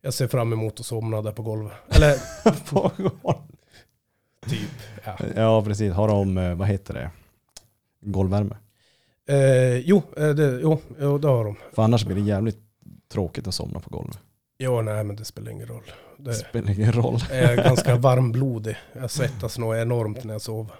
jag 0.01 0.13
ser 0.13 0.27
fram 0.27 0.53
emot 0.53 0.79
att 0.79 0.85
somna 0.85 1.21
där 1.21 1.31
på 1.31 1.41
golvet. 1.43 1.73
Eller 1.89 2.13
typ, 4.49 4.69
ja. 5.05 5.17
ja 5.35 5.63
precis, 5.63 5.93
har 5.93 6.07
de, 6.07 6.37
eh, 6.37 6.55
vad 6.55 6.67
heter 6.67 6.93
det, 6.93 7.11
golvvärme? 8.01 8.57
Eh, 9.27 9.77
jo, 9.77 10.01
eh, 10.17 10.29
det, 10.29 10.59
jo, 10.61 10.79
det 11.17 11.27
har 11.27 11.45
de. 11.45 11.55
För 11.73 11.83
annars 11.83 12.05
blir 12.05 12.15
det 12.15 12.21
jävligt 12.21 12.59
tråkigt 13.11 13.47
att 13.47 13.53
somna 13.53 13.79
på 13.79 13.89
golvet. 13.89 14.19
Jo, 14.61 14.81
nej 14.81 15.03
men 15.03 15.15
det 15.15 15.25
spelar 15.25 15.51
ingen 15.51 15.67
roll. 15.67 15.83
Det 16.17 16.33
spelar 16.33 16.71
ingen 16.71 16.91
roll. 16.91 17.19
är 17.31 17.55
ganska 17.55 17.95
varmblodig. 17.95 18.75
Jag 18.93 19.11
svettas 19.11 19.57
nog 19.57 19.75
enormt 19.75 20.23
när 20.23 20.33
jag 20.33 20.41
sover. 20.41 20.75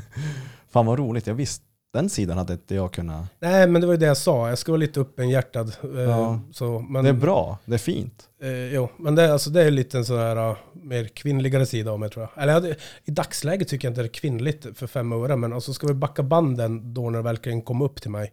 Fan 0.70 0.86
vad 0.86 0.98
roligt, 0.98 1.26
jag 1.26 1.34
visste, 1.34 1.64
den 1.92 2.08
sidan 2.10 2.38
hade 2.38 2.52
inte 2.52 2.74
jag 2.74 2.92
kunnat. 2.92 3.26
Nej, 3.40 3.66
men 3.68 3.80
det 3.80 3.86
var 3.86 3.94
ju 3.94 3.98
det 3.98 4.06
jag 4.06 4.16
sa. 4.16 4.48
Jag 4.48 4.58
ska 4.58 4.72
vara 4.72 4.80
lite 4.80 5.00
öppenhjärtad. 5.00 5.72
Eh, 5.82 6.00
Ja. 6.00 6.40
så, 6.52 6.78
men, 6.78 7.04
Det 7.04 7.10
är 7.10 7.14
bra, 7.14 7.58
det 7.64 7.74
är 7.74 7.78
fint. 7.78 8.28
Eh, 8.42 8.74
jo, 8.74 8.88
men 8.96 9.14
det, 9.14 9.32
alltså, 9.32 9.50
det 9.50 9.62
är 9.62 9.70
lite 9.70 9.98
en 9.98 10.04
sån 10.04 10.18
här 10.18 10.50
uh, 10.50 10.56
mer 10.72 11.04
kvinnligare 11.04 11.66
sida 11.66 11.90
av 11.90 12.00
mig 12.00 12.10
tror 12.10 12.28
jag. 12.34 12.42
Eller 12.42 12.52
ja, 12.52 12.60
det, 12.60 12.76
i 13.04 13.10
dagsläget 13.10 13.68
tycker 13.68 13.88
jag 13.88 13.90
inte 13.90 14.02
det 14.02 14.06
är 14.06 14.12
kvinnligt 14.12 14.66
för 14.74 14.86
fem 14.86 15.12
öre, 15.12 15.36
men 15.36 15.52
alltså 15.52 15.72
ska 15.72 15.86
vi 15.86 15.94
backa 15.94 16.22
banden 16.22 16.94
då 16.94 17.10
när 17.10 17.18
det 17.18 17.24
verkligen 17.24 17.62
kom 17.62 17.82
upp 17.82 18.02
till 18.02 18.10
mig 18.10 18.32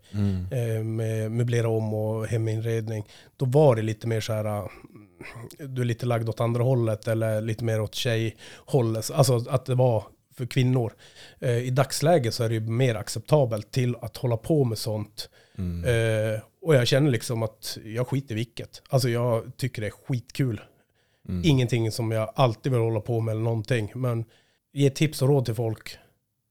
eh, 0.51 0.83
med 0.83 1.31
möblera 1.31 1.69
om 1.69 1.93
och 1.93 2.27
heminredning, 2.27 3.05
då 3.37 3.45
var 3.45 3.75
det 3.75 3.81
lite 3.81 4.07
mer 4.07 4.21
så 4.21 4.33
här, 4.33 4.45
uh, 4.45 4.67
du 5.59 5.81
är 5.81 5.85
lite 5.85 6.05
lagd 6.05 6.29
åt 6.29 6.39
andra 6.39 6.63
hållet 6.63 7.07
eller 7.07 7.41
lite 7.41 7.63
mer 7.63 7.81
åt 7.81 7.95
tjejhållet. 7.95 9.11
Alltså 9.13 9.45
att 9.49 9.65
det 9.65 9.75
var 9.75 10.03
för 10.37 10.45
kvinnor. 10.45 10.93
Eh, 11.39 11.57
I 11.57 11.69
dagsläget 11.69 12.33
så 12.33 12.43
är 12.43 12.49
det 12.49 12.55
ju 12.55 12.61
mer 12.61 12.95
acceptabelt 12.95 13.71
till 13.71 13.95
att 14.01 14.17
hålla 14.17 14.37
på 14.37 14.63
med 14.63 14.77
sånt. 14.77 15.29
Mm. 15.57 15.83
Eh, 15.83 16.39
och 16.61 16.75
jag 16.75 16.87
känner 16.87 17.11
liksom 17.11 17.43
att 17.43 17.77
jag 17.85 18.07
skiter 18.07 18.31
i 18.31 18.35
vilket. 18.35 18.81
Alltså 18.89 19.09
jag 19.09 19.57
tycker 19.57 19.81
det 19.81 19.87
är 19.87 19.91
skitkul. 20.07 20.61
Mm. 21.29 21.41
Ingenting 21.45 21.91
som 21.91 22.11
jag 22.11 22.31
alltid 22.35 22.71
vill 22.71 22.81
hålla 22.81 22.99
på 22.99 23.21
med 23.21 23.31
eller 23.31 23.43
någonting. 23.43 23.91
Men 23.95 24.25
ge 24.73 24.89
tips 24.89 25.21
och 25.21 25.27
råd 25.27 25.45
till 25.45 25.55
folk. 25.55 25.97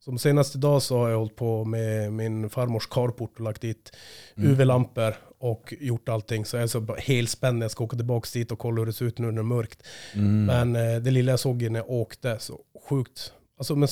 Som 0.05 0.19
senast 0.19 0.57
idag 0.57 0.83
så 0.83 0.99
har 0.99 1.09
jag 1.09 1.19
hållit 1.19 1.37
på 1.37 1.65
med 1.65 2.13
min 2.13 2.51
farmors 2.51 2.87
carport 2.87 3.33
och 3.35 3.41
lagt 3.41 3.61
dit 3.61 3.97
Mm. 4.37 4.51
UV-lampor 4.51 5.15
och 5.39 5.75
gjort 5.81 6.09
allting. 6.09 6.45
Så 6.45 6.57
jag 6.57 6.63
är 6.63 6.67
så 6.67 6.97
helspänd 6.99 7.59
när 7.59 7.65
jag 7.65 7.71
ska 7.71 7.85
åka 7.85 7.97
tillbaka 7.97 8.29
dit 8.33 8.53
och 8.53 8.59
kolla 8.59 8.79
hur 8.79 8.87
det 8.87 8.93
ser 8.93 9.05
ut 9.05 9.19
nu 9.19 9.27
när 9.27 9.33
det 9.33 9.41
är 9.41 9.43
mörkt. 9.43 9.83
Mm. 10.15 10.45
Men 10.45 10.77
eh, 10.77 11.01
det 11.01 11.11
lilla 11.11 11.33
jag 11.33 11.41
såg 11.41 11.71
när 11.71 11.81
jag 11.81 11.91
åkte, 11.91 12.39
så 12.39 12.61
sjukt. 12.89 13.33
Alltså 13.65 13.77
med 13.77 13.89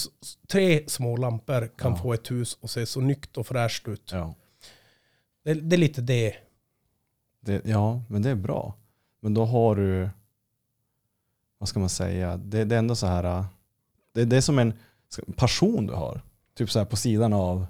tre 0.48 0.88
små 0.88 1.16
lampor 1.16 1.70
kan 1.78 1.92
Ja. 1.92 1.98
få 1.98 2.12
ett 2.12 2.30
hus 2.30 2.58
att 2.62 2.70
se 2.70 2.86
så 2.86 3.00
nytt 3.00 3.36
och 3.36 3.46
fräscht 3.46 3.88
ut. 3.88 4.10
Ja. 4.12 4.34
Det, 5.44 5.54
det 5.54 5.76
är 5.76 5.78
lite 5.78 6.00
det. 6.00 6.34
Det, 7.40 7.62
ja, 7.64 8.02
men 8.08 8.22
det 8.22 8.30
är 8.30 8.34
bra. 8.34 8.74
Men 9.20 9.34
då 9.34 9.44
har 9.44 9.76
du, 9.76 10.10
vad 11.58 11.68
ska 11.68 11.80
man 11.80 11.88
säga, 11.88 12.36
det, 12.36 12.64
det 12.64 12.74
är 12.74 12.78
ändå 12.78 12.94
så 12.96 13.06
här, 13.06 13.44
det, 14.12 14.24
det 14.24 14.36
är 14.36 14.40
som 14.40 14.58
en 14.58 14.72
passion 15.36 15.86
du 15.86 15.92
har. 15.92 16.20
Typ 16.54 16.70
så 16.70 16.78
här 16.78 16.86
på 16.86 16.96
sidan 16.96 17.32
av, 17.32 17.66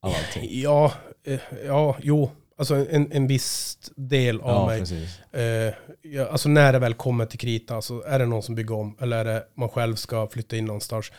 av 0.00 0.12
allting. 0.14 0.60
Ja, 0.60 0.92
eh, 1.24 1.40
ja, 1.66 1.96
jo. 2.02 2.30
Alltså 2.58 2.74
en, 2.90 3.12
en 3.12 3.26
viss 3.26 3.78
del 3.96 4.40
av 4.40 4.48
Ja, 4.50 4.66
mig. 4.66 4.80
precis. 4.80 5.18
Eh, 5.32 5.74
ja, 6.02 6.26
alltså 6.26 6.48
när 6.48 6.72
det 6.72 6.78
väl 6.78 6.94
kommer 6.94 7.26
till 7.26 7.38
krita, 7.38 7.82
så 7.82 8.02
är 8.02 8.18
det 8.18 8.26
någon 8.26 8.42
som 8.42 8.54
bygger 8.54 8.74
om 8.74 8.96
eller 9.00 9.16
är 9.18 9.24
det 9.24 9.46
man 9.54 9.68
själv 9.68 9.94
ska 9.96 10.28
flytta 10.28 10.56
in 10.56 10.64
någonstans, 10.64 11.12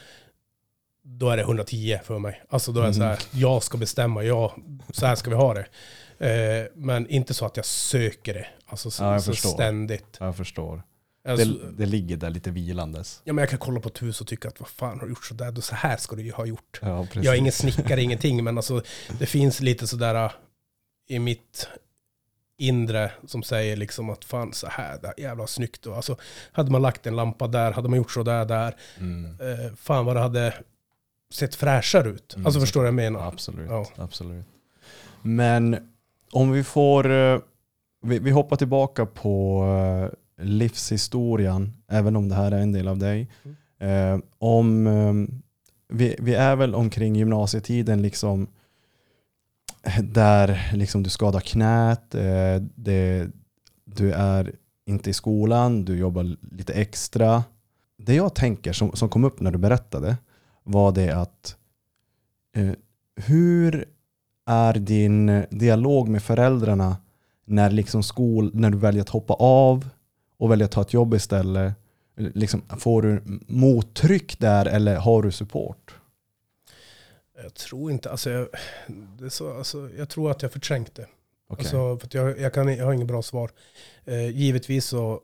då 1.03 1.29
är 1.29 1.38
det 1.38 1.43
110 1.43 1.99
för 2.03 2.19
mig. 2.19 2.41
Alltså 2.49 2.71
då 2.71 2.81
är 2.81 2.88
det 2.88 2.93
så 2.93 3.03
här, 3.03 3.19
jag 3.31 3.63
ska 3.63 3.77
bestämma, 3.77 4.23
ja, 4.23 4.55
så 4.93 5.05
här 5.05 5.15
ska 5.15 5.29
vi 5.29 5.35
ha 5.35 5.53
det. 5.53 5.65
Eh, 6.27 6.67
men 6.75 7.07
inte 7.09 7.33
så 7.33 7.45
att 7.45 7.57
jag 7.57 7.65
söker 7.65 8.33
det, 8.33 8.47
alltså 8.65 8.91
så, 8.91 9.03
Ja, 9.03 9.13
jag 9.13 9.23
så 9.23 9.33
ständigt. 9.33 10.17
Jag 10.19 10.38
förstår. 10.38 10.83
Alltså, 11.27 11.47
Det, 11.47 11.71
det 11.77 11.85
ligger 11.85 12.17
där 12.17 12.29
lite 12.29 12.51
vilandes. 12.51 13.21
ja, 13.23 13.33
men 13.33 13.41
jag 13.41 13.49
kan 13.49 13.59
kolla 13.59 13.79
på 13.79 13.89
ett 13.89 14.01
hus 14.01 14.21
och 14.21 14.27
tycka 14.27 14.47
att 14.47 14.59
vad 14.59 14.69
fan 14.69 14.99
har 14.99 15.05
du 15.05 15.11
gjort 15.11 15.25
sådär, 15.25 15.61
så 15.61 15.75
här 15.75 15.97
ska 15.97 16.15
du 16.15 16.21
ju 16.23 16.31
ha 16.31 16.45
gjort. 16.45 16.79
Ja. 16.81 17.07
Jag 17.13 17.25
är 17.33 17.38
ingen 17.38 17.51
snickare, 17.51 18.01
ingenting, 18.01 18.43
men 18.43 18.57
alltså 18.57 18.81
det 19.19 19.25
finns 19.25 19.59
lite 19.59 19.88
sådär 19.88 20.31
i 21.07 21.19
mitt 21.19 21.67
inre 22.59 23.11
som 23.27 23.43
säger 23.43 23.75
liksom 23.77 24.09
att 24.09 24.25
fan 24.25 24.53
så 24.53 24.67
här, 24.67 24.99
det 25.01 25.07
är 25.07 25.21
jävla 25.21 25.47
snyggt. 25.47 25.85
Och 25.85 25.95
alltså, 25.95 26.15
hade 26.51 26.71
man 26.71 26.81
lagt 26.81 27.07
en 27.07 27.15
lampa 27.15 27.47
där, 27.47 27.71
hade 27.71 27.89
man 27.89 27.97
gjort 27.97 28.11
så 28.11 28.23
där, 28.23 28.45
där, 28.45 28.75
Mm. 28.99 29.25
eh, 29.25 29.73
fan 29.75 30.05
vad 30.05 30.15
det 30.15 30.19
hade 30.21 30.53
sett 31.33 31.55
fräschare 31.55 32.09
ut. 32.09 32.33
Mm, 32.35 32.45
alltså 32.45 32.59
så- 32.59 32.65
förstår 32.65 32.79
du 32.79 32.83
vad 32.83 32.87
jag 32.87 33.11
menar? 33.11 33.27
Absolut, 33.27 33.69
Ja. 33.69 33.85
absolut. 33.95 34.45
Men 35.21 35.77
om 36.31 36.51
vi 36.51 36.63
får, 36.63 37.11
eh, 37.11 37.39
vi, 38.01 38.19
vi 38.19 38.31
hoppar 38.31 38.55
tillbaka 38.55 39.05
på 39.05 39.63
eh, 40.39 40.45
livshistorien, 40.45 41.73
även 41.87 42.15
om 42.15 42.29
det 42.29 42.35
här 42.35 42.51
är 42.51 42.59
en 42.61 42.71
del 42.71 42.87
av 42.87 42.97
dig. 42.97 43.27
Eh, 43.79 44.17
om, 44.39 44.87
vi, 45.89 46.15
vi 46.19 46.33
är 46.35 46.55
väl 46.55 46.75
omkring 46.75 47.15
gymnasietiden 47.15 48.01
liksom 48.01 48.47
där 50.03 50.71
liksom 50.73 51.03
du 51.03 51.09
skadar 51.09 51.39
knät, 51.39 52.15
eh, 52.15 52.61
det, 52.75 53.27
du 53.85 54.11
är 54.11 54.55
inte 54.85 55.09
i 55.09 55.13
skolan, 55.13 55.85
du 55.85 55.97
jobbar 55.97 56.38
lite 56.51 56.73
extra. 56.73 57.43
Det 57.97 58.15
jag 58.15 58.35
tänker 58.35 58.73
som, 58.73 58.91
som 58.91 59.09
kom 59.09 59.23
upp 59.23 59.39
när 59.39 59.51
du 59.51 59.57
berättade 59.57 60.17
var 60.63 60.91
det 60.91 61.11
att 61.11 61.55
eh, 62.55 62.71
hur 63.15 63.85
är 64.45 64.73
din 64.73 65.45
dialog 65.49 66.09
med 66.09 66.23
föräldrarna 66.23 66.97
när, 67.45 67.71
liksom 67.71 68.03
skol, 68.03 68.51
när 68.53 68.69
du 68.69 68.77
väljer 68.77 69.01
att 69.01 69.09
hoppa 69.09 69.33
av 69.33 69.89
och 70.38 70.51
väljer 70.51 70.65
att 70.65 70.71
ta 70.71 70.81
ett 70.81 70.93
jobb 70.93 71.13
istället? 71.13 71.73
Liksom, 72.15 72.61
får 72.77 73.01
du 73.01 73.21
mottryck 73.47 74.39
där 74.39 74.65
eller 74.65 74.95
har 74.95 75.23
du 75.23 75.31
support? 75.31 75.96
Jag 77.43 77.53
tror 77.53 77.91
inte, 77.91 78.11
alltså 78.11 78.29
jag, 78.29 78.47
så, 79.29 79.57
alltså 79.57 79.89
jag 79.97 80.09
tror 80.09 80.31
att 80.31 80.41
jag 80.41 80.51
förträngt 80.51 80.95
det. 80.95 81.07
Okej. 81.47 81.65
Alltså, 81.65 81.97
för 81.97 82.17
jag, 82.17 82.39
jag, 82.39 82.53
kan, 82.53 82.77
jag 82.77 82.85
har 82.85 82.93
inget 82.93 83.07
bra 83.07 83.21
svar. 83.21 83.51
Eh, 84.05 84.29
givetvis 84.29 84.85
så, 84.85 85.21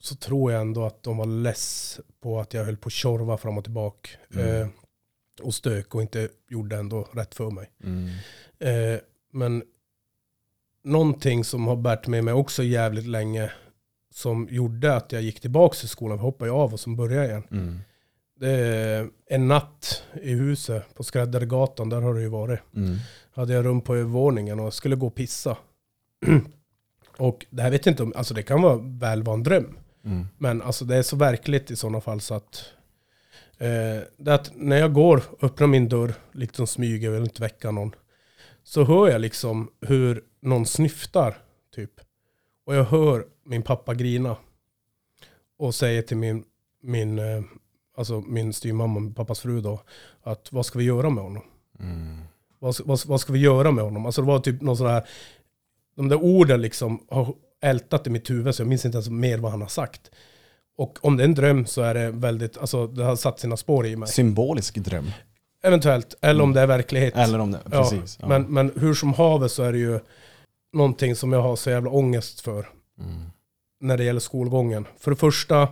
så 0.00 0.16
tror 0.16 0.52
jag 0.52 0.60
ändå 0.60 0.84
att 0.84 1.02
de 1.02 1.16
var 1.16 1.26
less 1.26 2.00
på 2.20 2.40
att 2.40 2.54
jag 2.54 2.64
höll 2.64 2.76
på 2.76 2.86
att 2.86 2.92
tjorva 2.92 3.38
fram 3.38 3.58
och 3.58 3.64
tillbaka. 3.64 4.08
Mm. 4.34 4.62
Eh, 4.62 4.68
och 5.42 5.54
stök 5.54 5.94
och 5.94 6.02
inte 6.02 6.28
gjorde 6.48 6.76
ändå 6.76 7.08
rätt 7.12 7.34
för 7.34 7.50
mig. 7.50 7.70
Mm. 7.84 8.08
Eh, 8.58 9.00
men 9.32 9.62
någonting 10.82 11.44
som 11.44 11.66
har 11.66 11.76
bärt 11.76 12.06
med 12.06 12.24
mig 12.24 12.34
också 12.34 12.62
jävligt 12.62 13.06
länge 13.06 13.52
som 14.10 14.48
gjorde 14.50 14.96
att 14.96 15.12
jag 15.12 15.22
gick 15.22 15.40
tillbaka 15.40 15.74
till 15.74 15.88
skolan, 15.88 16.18
hoppade 16.18 16.50
jag 16.50 16.56
av 16.58 16.72
och 16.72 16.80
som 16.80 16.96
började 16.96 17.26
igen. 17.26 17.46
Mm. 17.50 17.80
Det 18.40 18.50
är 18.50 19.08
en 19.26 19.48
natt 19.48 20.02
i 20.22 20.32
huset 20.32 20.94
på 20.94 21.02
Skräddargatan, 21.02 21.88
där 21.88 22.00
har 22.00 22.14
det 22.14 22.20
ju 22.20 22.28
varit. 22.28 22.60
Mm. 22.76 22.96
Hade 23.34 23.52
jag 23.52 23.64
rum 23.64 23.80
på 23.80 23.94
övervåningen 23.94 24.60
och 24.60 24.74
skulle 24.74 24.96
gå 24.96 25.06
och 25.06 25.14
pissa. 25.14 25.56
och 27.16 27.46
det 27.50 27.62
här 27.62 27.70
vet 27.70 27.86
jag 27.86 27.92
inte 27.92 28.02
om, 28.02 28.12
alltså 28.16 28.34
det 28.34 28.42
kan 28.42 28.62
vara 28.62 28.76
väl 28.76 29.22
vara 29.22 29.34
en 29.34 29.42
dröm. 29.42 29.78
Mm. 30.04 30.26
Men 30.38 30.62
alltså 30.62 30.84
det 30.84 30.96
är 30.96 31.02
så 31.02 31.16
verkligt 31.16 31.70
i 31.70 31.76
sådana 31.76 32.00
fall 32.00 32.20
så 32.20 32.34
att 32.34 32.64
eh, 33.58 34.02
det 34.16 34.30
är 34.30 34.34
att 34.34 34.52
när 34.54 34.76
jag 34.76 34.92
går, 34.92 35.22
öppnar 35.42 35.66
min 35.66 35.88
dörr, 35.88 36.14
liksom 36.32 36.66
smyger, 36.66 37.10
vill 37.10 37.22
inte 37.22 37.42
väcka 37.42 37.70
någon. 37.70 37.94
Så 38.62 38.84
hör 38.84 39.08
jag 39.08 39.20
liksom 39.20 39.70
hur 39.80 40.24
någon 40.40 40.66
snyftar, 40.66 41.38
typ. 41.74 41.92
Och 42.66 42.74
jag 42.74 42.84
hör 42.84 43.26
min 43.44 43.62
pappa 43.62 43.94
grina. 43.94 44.36
Och 45.58 45.74
säger 45.74 46.02
till 46.02 46.16
min, 46.16 46.44
min, 46.82 47.18
eh, 47.18 47.42
alltså 47.96 48.20
min 48.26 48.52
styvmamma, 48.52 49.12
pappas 49.16 49.40
fru 49.40 49.60
då, 49.60 49.80
att 50.22 50.48
vad 50.52 50.66
ska 50.66 50.78
vi 50.78 50.84
göra 50.84 51.10
med 51.10 51.24
honom? 51.24 51.42
Mm. 51.80 52.18
Vad, 52.58 52.76
vad, 52.84 53.06
vad 53.06 53.20
ska 53.20 53.32
vi 53.32 53.38
göra 53.38 53.70
med 53.70 53.84
honom? 53.84 54.06
Alltså 54.06 54.20
det 54.22 54.26
var 54.26 54.38
typ 54.38 54.60
någon 54.62 54.76
sån 54.76 54.86
här, 54.86 55.08
de 55.96 56.08
där 56.08 56.22
orden 56.22 56.62
liksom 56.62 57.00
har 57.10 57.34
ältat 57.62 58.06
i 58.06 58.10
mitt 58.10 58.30
huvud 58.30 58.54
så 58.54 58.62
jag 58.62 58.68
minns 58.68 58.84
inte 58.84 58.96
ens 58.96 59.08
mer 59.08 59.38
vad 59.38 59.50
han 59.50 59.60
har 59.60 59.68
sagt. 59.68 60.10
Och 60.78 60.98
om 61.02 61.16
det 61.16 61.22
är 61.22 61.28
en 61.28 61.34
dröm 61.34 61.66
så 61.66 61.82
är 61.82 61.94
det 61.94 62.10
väldigt, 62.10 62.58
alltså 62.58 62.86
det 62.86 63.04
har 63.04 63.16
satt 63.16 63.40
sina 63.40 63.56
spår 63.56 63.86
i 63.86 63.96
mig. 63.96 64.08
Symbolisk 64.08 64.74
dröm. 64.74 65.10
Eventuellt, 65.62 66.14
eller 66.20 66.44
om 66.44 66.52
det 66.52 66.60
är 66.60 66.66
verklighet. 66.66 67.16
Eller 67.16 67.38
om 67.38 67.52
det, 67.52 67.60
precis. 67.70 68.18
Ja. 68.20 68.28
Men, 68.28 68.42
men 68.42 68.72
hur 68.76 68.94
som 68.94 69.14
haver 69.14 69.48
så 69.48 69.62
är 69.62 69.72
det 69.72 69.78
ju 69.78 70.00
någonting 70.72 71.16
som 71.16 71.32
jag 71.32 71.42
har 71.42 71.56
så 71.56 71.70
jävla 71.70 71.90
ångest 71.90 72.40
för 72.40 72.68
Mm. 72.98 73.22
när 73.80 73.96
det 73.96 74.04
gäller 74.04 74.20
skolgången. 74.20 74.86
För 74.98 75.10
det 75.10 75.16
första 75.16 75.68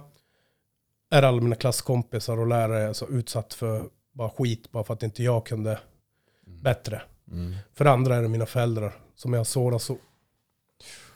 är 1.15 1.23
alla 1.23 1.41
mina 1.41 1.57
klasskompisar 1.57 2.39
och 2.41 2.47
lärare 2.47 2.95
så 2.95 3.09
utsatt 3.09 3.55
för 3.55 3.85
bara 4.12 4.31
skit 4.31 4.71
bara 4.73 4.85
för 4.85 4.95
att 4.95 5.03
inte 5.03 5.23
jag 5.23 5.47
kunde 5.47 5.79
bättre. 6.47 7.03
Mm. 7.31 7.55
För 7.75 7.85
andra 7.85 8.17
är 8.17 8.23
det 8.23 8.29
mina 8.29 8.47
föräldrar 8.47 8.93
som 9.15 9.33
jag 9.33 9.47
sårar 9.47 9.79
så 9.79 9.97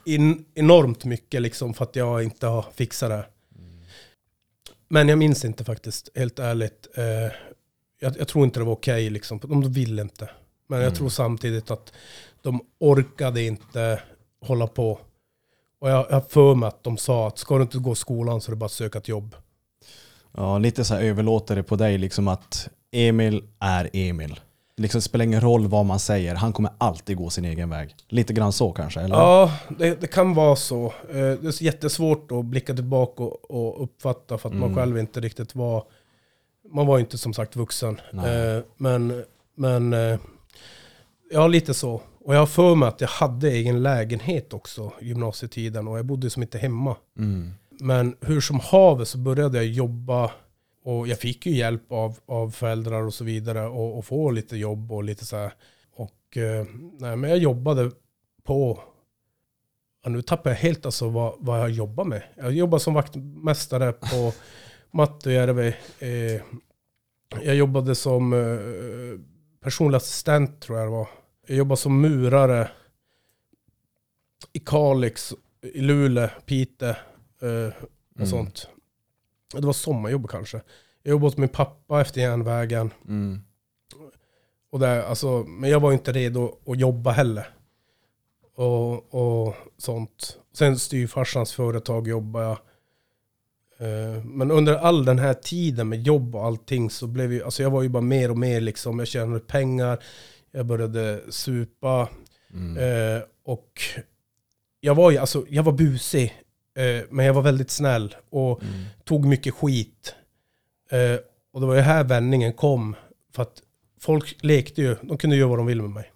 in, 0.04 0.44
enormt 0.54 1.04
mycket 1.04 1.42
liksom 1.42 1.74
för 1.74 1.84
att 1.84 1.96
jag 1.96 2.22
inte 2.22 2.46
har 2.46 2.62
fixat 2.62 3.10
det. 3.10 3.26
Men 4.88 5.08
jag 5.08 5.18
minns 5.18 5.44
inte 5.44 5.64
faktiskt, 5.64 6.08
helt 6.14 6.38
ärligt. 6.38 6.88
Eh, 6.94 7.04
jag, 8.00 8.16
jag 8.18 8.28
tror 8.28 8.44
inte 8.44 8.60
det 8.60 8.64
var 8.64 8.72
okej 8.72 9.10
liksom. 9.10 9.38
De 9.38 9.72
ville 9.72 10.02
inte. 10.02 10.30
Men 10.66 10.78
jag 10.78 10.86
Mm. 10.86 10.96
tror 10.96 11.08
samtidigt 11.08 11.70
att 11.70 11.92
de 12.42 12.60
orkade 12.78 13.42
inte 13.42 14.02
hålla 14.40 14.66
på. 14.66 14.98
Och 15.80 15.90
jag 15.90 16.04
har 16.04 16.20
för 16.20 16.54
mig 16.54 16.66
att 16.66 16.84
de 16.84 16.96
sa 16.96 17.28
att 17.28 17.38
ska 17.38 17.56
du 17.56 17.62
inte 17.62 17.78
gå 17.78 17.94
skolan 17.94 18.40
så 18.40 18.50
är 18.50 18.52
det 18.52 18.56
bara 18.56 18.66
att 18.66 18.72
söka 18.72 18.98
ett 18.98 19.08
jobb. 19.08 19.36
Ja, 20.38 20.58
lite 20.58 20.84
så 20.84 20.94
här 20.94 21.02
överlåter 21.02 21.56
det 21.56 21.62
på 21.62 21.76
dig 21.76 21.98
liksom 21.98 22.28
att 22.28 22.68
Emil 22.92 23.44
är 23.58 23.90
Emil. 23.92 24.40
Liksom, 24.76 24.98
det 24.98 25.02
spelar 25.02 25.24
ingen 25.24 25.40
roll 25.40 25.66
vad 25.66 25.86
man 25.86 25.98
säger, 25.98 26.34
han 26.34 26.52
kommer 26.52 26.72
alltid 26.78 27.16
gå 27.16 27.30
sin 27.30 27.44
egen 27.44 27.70
väg. 27.70 27.94
Lite 28.08 28.32
grann 28.32 28.52
så 28.52 28.72
kanske, 28.72 29.00
eller? 29.00 29.16
Ja, 29.16 29.52
det, 29.78 30.00
det 30.00 30.06
kan 30.06 30.34
vara 30.34 30.56
så. 30.56 30.84
Eh, 30.86 31.14
Det 31.14 31.60
är 31.60 31.62
jättesvårt 31.62 32.32
att 32.32 32.44
blicka 32.44 32.74
tillbaka 32.74 33.22
och, 33.22 33.50
och 33.50 33.82
uppfatta 33.82 34.38
för 34.38 34.48
att 34.48 34.54
man 34.54 34.62
Mm. 34.64 34.76
själv 34.76 34.98
inte 34.98 35.20
riktigt 35.20 35.54
var... 35.54 35.84
Man 36.72 36.86
var 36.86 36.98
inte 36.98 37.18
som 37.18 37.34
sagt 37.34 37.56
vuxen. 37.56 38.00
Nej. 38.12 38.56
Eh, 38.56 38.62
Men, 38.76 39.24
men 39.56 39.92
eh, 39.92 40.18
ja, 41.30 41.46
lite 41.46 41.74
så. 41.74 42.00
Och 42.24 42.34
jag 42.34 42.38
har 42.38 42.46
för 42.46 42.74
mig 42.74 42.88
att 42.88 43.00
jag 43.00 43.08
hade 43.08 43.48
egen 43.50 43.82
lägenhet 43.82 44.52
också 44.54 44.92
gymnasietiden 45.00 45.88
och 45.88 45.98
jag 45.98 46.06
bodde 46.06 46.30
som 46.30 46.42
inte 46.42 46.58
hemma. 46.58 46.96
Mm. 47.18 47.52
Men 47.80 48.16
hur 48.20 48.40
som 48.40 48.60
haver 48.60 49.04
så 49.04 49.18
började 49.18 49.58
jag 49.58 49.66
jobba 49.66 50.30
och 50.82 51.08
jag 51.08 51.18
fick 51.18 51.46
ju 51.46 51.52
hjälp 51.52 51.92
av, 51.92 52.18
av 52.26 52.50
föräldrar 52.50 53.02
och 53.02 53.14
så 53.14 53.24
vidare 53.24 53.66
och, 53.66 53.98
och 53.98 54.04
få 54.04 54.30
lite 54.30 54.56
jobb 54.56 54.92
och 54.92 55.04
lite 55.04 55.24
så 55.24 55.36
här. 55.36 55.52
Och 55.92 56.36
eh, 56.36 56.66
nej, 56.98 57.16
men 57.16 57.30
jag 57.30 57.38
jobbade 57.38 57.90
på, 58.42 58.80
ja, 60.04 60.10
nu 60.10 60.22
tappar 60.22 60.50
jag 60.50 60.56
helt 60.56 60.86
alltså 60.86 61.08
vad, 61.08 61.34
vad 61.38 61.60
jag 61.60 61.70
jobbar 61.70 62.04
med. 62.04 62.22
Jag 62.36 62.52
jobbar 62.52 62.78
som 62.78 62.94
vaktmästare 62.94 63.92
på 63.92 64.32
Mattojärvi. 64.90 65.74
Eh, 65.98 66.42
jag 67.42 67.54
jobbade 67.54 67.94
som 67.94 68.32
eh, 68.32 69.20
personlig 69.60 69.96
assistent 69.96 70.60
tror 70.60 70.78
jag 70.78 70.86
det 70.86 70.92
var. 70.92 71.08
Jag 71.46 71.56
jobbade 71.56 71.76
som 71.76 72.00
murare 72.00 72.70
i 74.52 74.58
Kalix, 74.58 75.34
i 75.62 75.80
Luleå, 75.80 76.28
Piteå 76.46 76.94
och 77.46 78.20
Mm. 78.20 78.26
sånt. 78.30 78.68
Det 79.54 79.66
var 79.66 79.72
sommarjobb 79.72 80.28
kanske. 80.30 80.60
Jag 81.02 81.10
jobbade 81.10 81.28
åt 81.28 81.36
min 81.36 81.48
pappa 81.48 82.00
efter 82.00 82.20
järnvägen. 82.20 82.90
Mm. 83.08 83.40
Och 84.70 84.78
där, 84.78 85.02
alltså, 85.02 85.44
men 85.48 85.70
jag 85.70 85.80
var 85.80 85.92
inte 85.92 86.12
redo 86.12 86.58
att 86.66 86.78
jobba 86.78 87.10
heller. 87.10 87.46
Och, 88.54 89.14
och 89.14 89.54
sånt. 89.76 90.38
Sen 90.52 90.78
styvfarsans 90.78 91.52
företag 91.52 92.08
jobbade 92.08 92.44
jag. 92.44 92.58
Eh, 93.80 94.24
Men 94.24 94.50
under 94.50 94.74
all 94.74 95.04
den 95.04 95.18
här 95.18 95.34
tiden 95.34 95.88
med 95.88 96.02
jobb 96.02 96.34
och 96.34 96.44
allting 96.44 96.90
så 96.90 97.06
blev 97.06 97.32
jag, 97.32 97.42
alltså 97.44 97.62
jag 97.62 97.70
var 97.70 97.82
ju 97.82 97.88
bara 97.88 98.00
mer 98.02 98.30
och 98.30 98.38
mer 98.38 98.60
liksom, 98.60 98.98
jag 98.98 99.08
tjänade 99.08 99.40
pengar, 99.40 100.02
jag 100.50 100.66
började 100.66 101.20
supa. 101.28 102.08
Mm. 102.52 102.76
Eh, 103.16 103.22
och 103.44 103.80
jag 104.80 104.94
var 104.94 105.10
ju, 105.10 105.18
alltså 105.18 105.44
jag 105.48 105.62
var 105.62 105.72
busig, 105.72 106.24
eh, 106.24 106.30
men 107.10 107.26
jag 107.26 107.34
var 107.34 107.42
väldigt 107.42 107.70
snäll 107.70 108.16
och 108.30 108.62
Mm. 108.62 108.84
tog 109.04 109.24
mycket 109.26 109.54
skit. 109.54 110.14
Eh, 110.90 111.20
och 111.52 111.60
det 111.60 111.66
var 111.66 111.74
ju 111.74 111.80
här 111.80 112.04
vändningen 112.04 112.52
kom. 112.52 112.96
För 113.34 113.42
att 113.42 113.62
folk 114.00 114.36
lekte 114.44 114.82
ju, 114.82 114.96
de 115.02 115.18
kunde 115.18 115.36
göra 115.36 115.48
vad 115.48 115.58
de 115.58 115.66
ville 115.66 115.82
med 115.82 115.90
mig. 115.90 116.12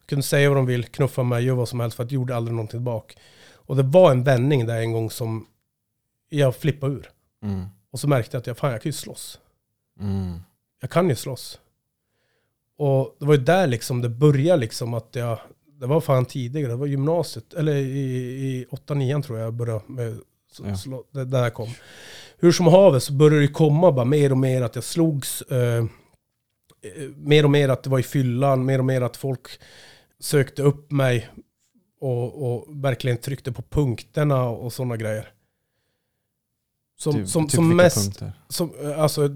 De 0.00 0.06
kunde 0.08 0.22
säga 0.22 0.48
vad 0.48 0.58
de 0.58 0.66
vill, 0.66 0.84
knuffa 0.84 1.22
mig, 1.22 1.44
göra 1.44 1.56
vad 1.56 1.68
som 1.68 1.80
helst 1.80 1.96
för 1.96 2.04
att 2.04 2.10
jag 2.10 2.14
gjorde 2.20 2.36
aldrig 2.36 2.54
någonting 2.54 2.78
tillbaka. 2.78 3.14
Och 3.54 3.76
det 3.76 3.82
var 3.82 4.10
en 4.10 4.24
vändning 4.24 4.66
där 4.66 4.80
en 4.80 4.92
gång 4.92 5.10
som 5.10 5.46
jag 6.28 6.56
flippade 6.56 6.92
ur. 6.94 7.10
Mm. 7.42 7.66
Och 7.90 8.00
så 8.00 8.08
märkte 8.08 8.36
jag 8.36 8.40
att 8.40 8.46
jag, 8.46 8.58
fan, 8.58 8.72
jag 8.72 8.82
kan 8.82 8.88
ju 8.88 8.92
slåss. 8.92 9.40
Mm. 10.00 10.40
Jag 10.80 10.90
kan 10.90 11.08
ju 11.08 11.14
slåss. 11.16 11.60
Och 12.78 13.16
det 13.18 13.26
var 13.26 13.34
ju 13.34 13.40
där 13.40 13.66
liksom 13.66 14.02
det 14.02 14.08
började 14.08 14.60
liksom 14.60 14.94
att 14.94 15.08
jag, 15.12 15.38
det 15.80 15.86
var 15.86 16.00
fan 16.00 16.24
tidigare, 16.24 16.68
det 16.68 16.76
var 16.76 16.86
gymnasiet, 16.86 17.54
eller 17.54 17.74
i, 17.74 18.10
i 18.46 18.66
8-9 18.70 19.22
tror 19.22 19.38
jag 19.38 19.46
jag 19.46 19.54
började 19.54 19.82
med, 19.86 20.18
Ja. 20.64 20.76
slå, 20.76 21.04
det 21.10 21.24
där 21.24 21.50
kom. 21.50 21.68
Hur 22.38 22.52
som 22.52 22.66
haver 22.66 22.98
så 22.98 23.12
började 23.12 23.40
det 23.40 23.48
komma 23.48 23.92
bara 23.92 24.04
mer 24.04 24.32
och 24.32 24.38
mer 24.38 24.62
att 24.62 24.74
jag 24.74 24.84
slogs, 24.84 25.42
eh, 25.42 25.78
eh, 25.78 25.84
mer 27.16 27.44
och 27.44 27.50
mer 27.50 27.68
att 27.68 27.82
det 27.82 27.90
var 27.90 27.98
i 27.98 28.02
fyllan, 28.02 28.64
mer 28.64 28.78
och 28.78 28.84
mer 28.84 29.00
att 29.02 29.16
folk 29.16 29.48
sökte 30.20 30.62
upp 30.62 30.90
mig 30.90 31.28
och, 32.00 32.52
och 32.52 32.84
verkligen 32.84 33.16
tryckte 33.16 33.52
på 33.52 33.62
punkterna 33.62 34.44
och 34.48 34.72
sådana 34.72 34.96
grejer. 34.96 35.28
Som, 36.98 37.12
typ, 37.12 37.28
som, 37.28 37.44
typ 37.46 37.54
som 37.54 37.76
mest, 37.76 38.04
punkter? 38.04 38.32
som, 38.48 38.72
eh, 38.82 39.00
alltså 39.00 39.28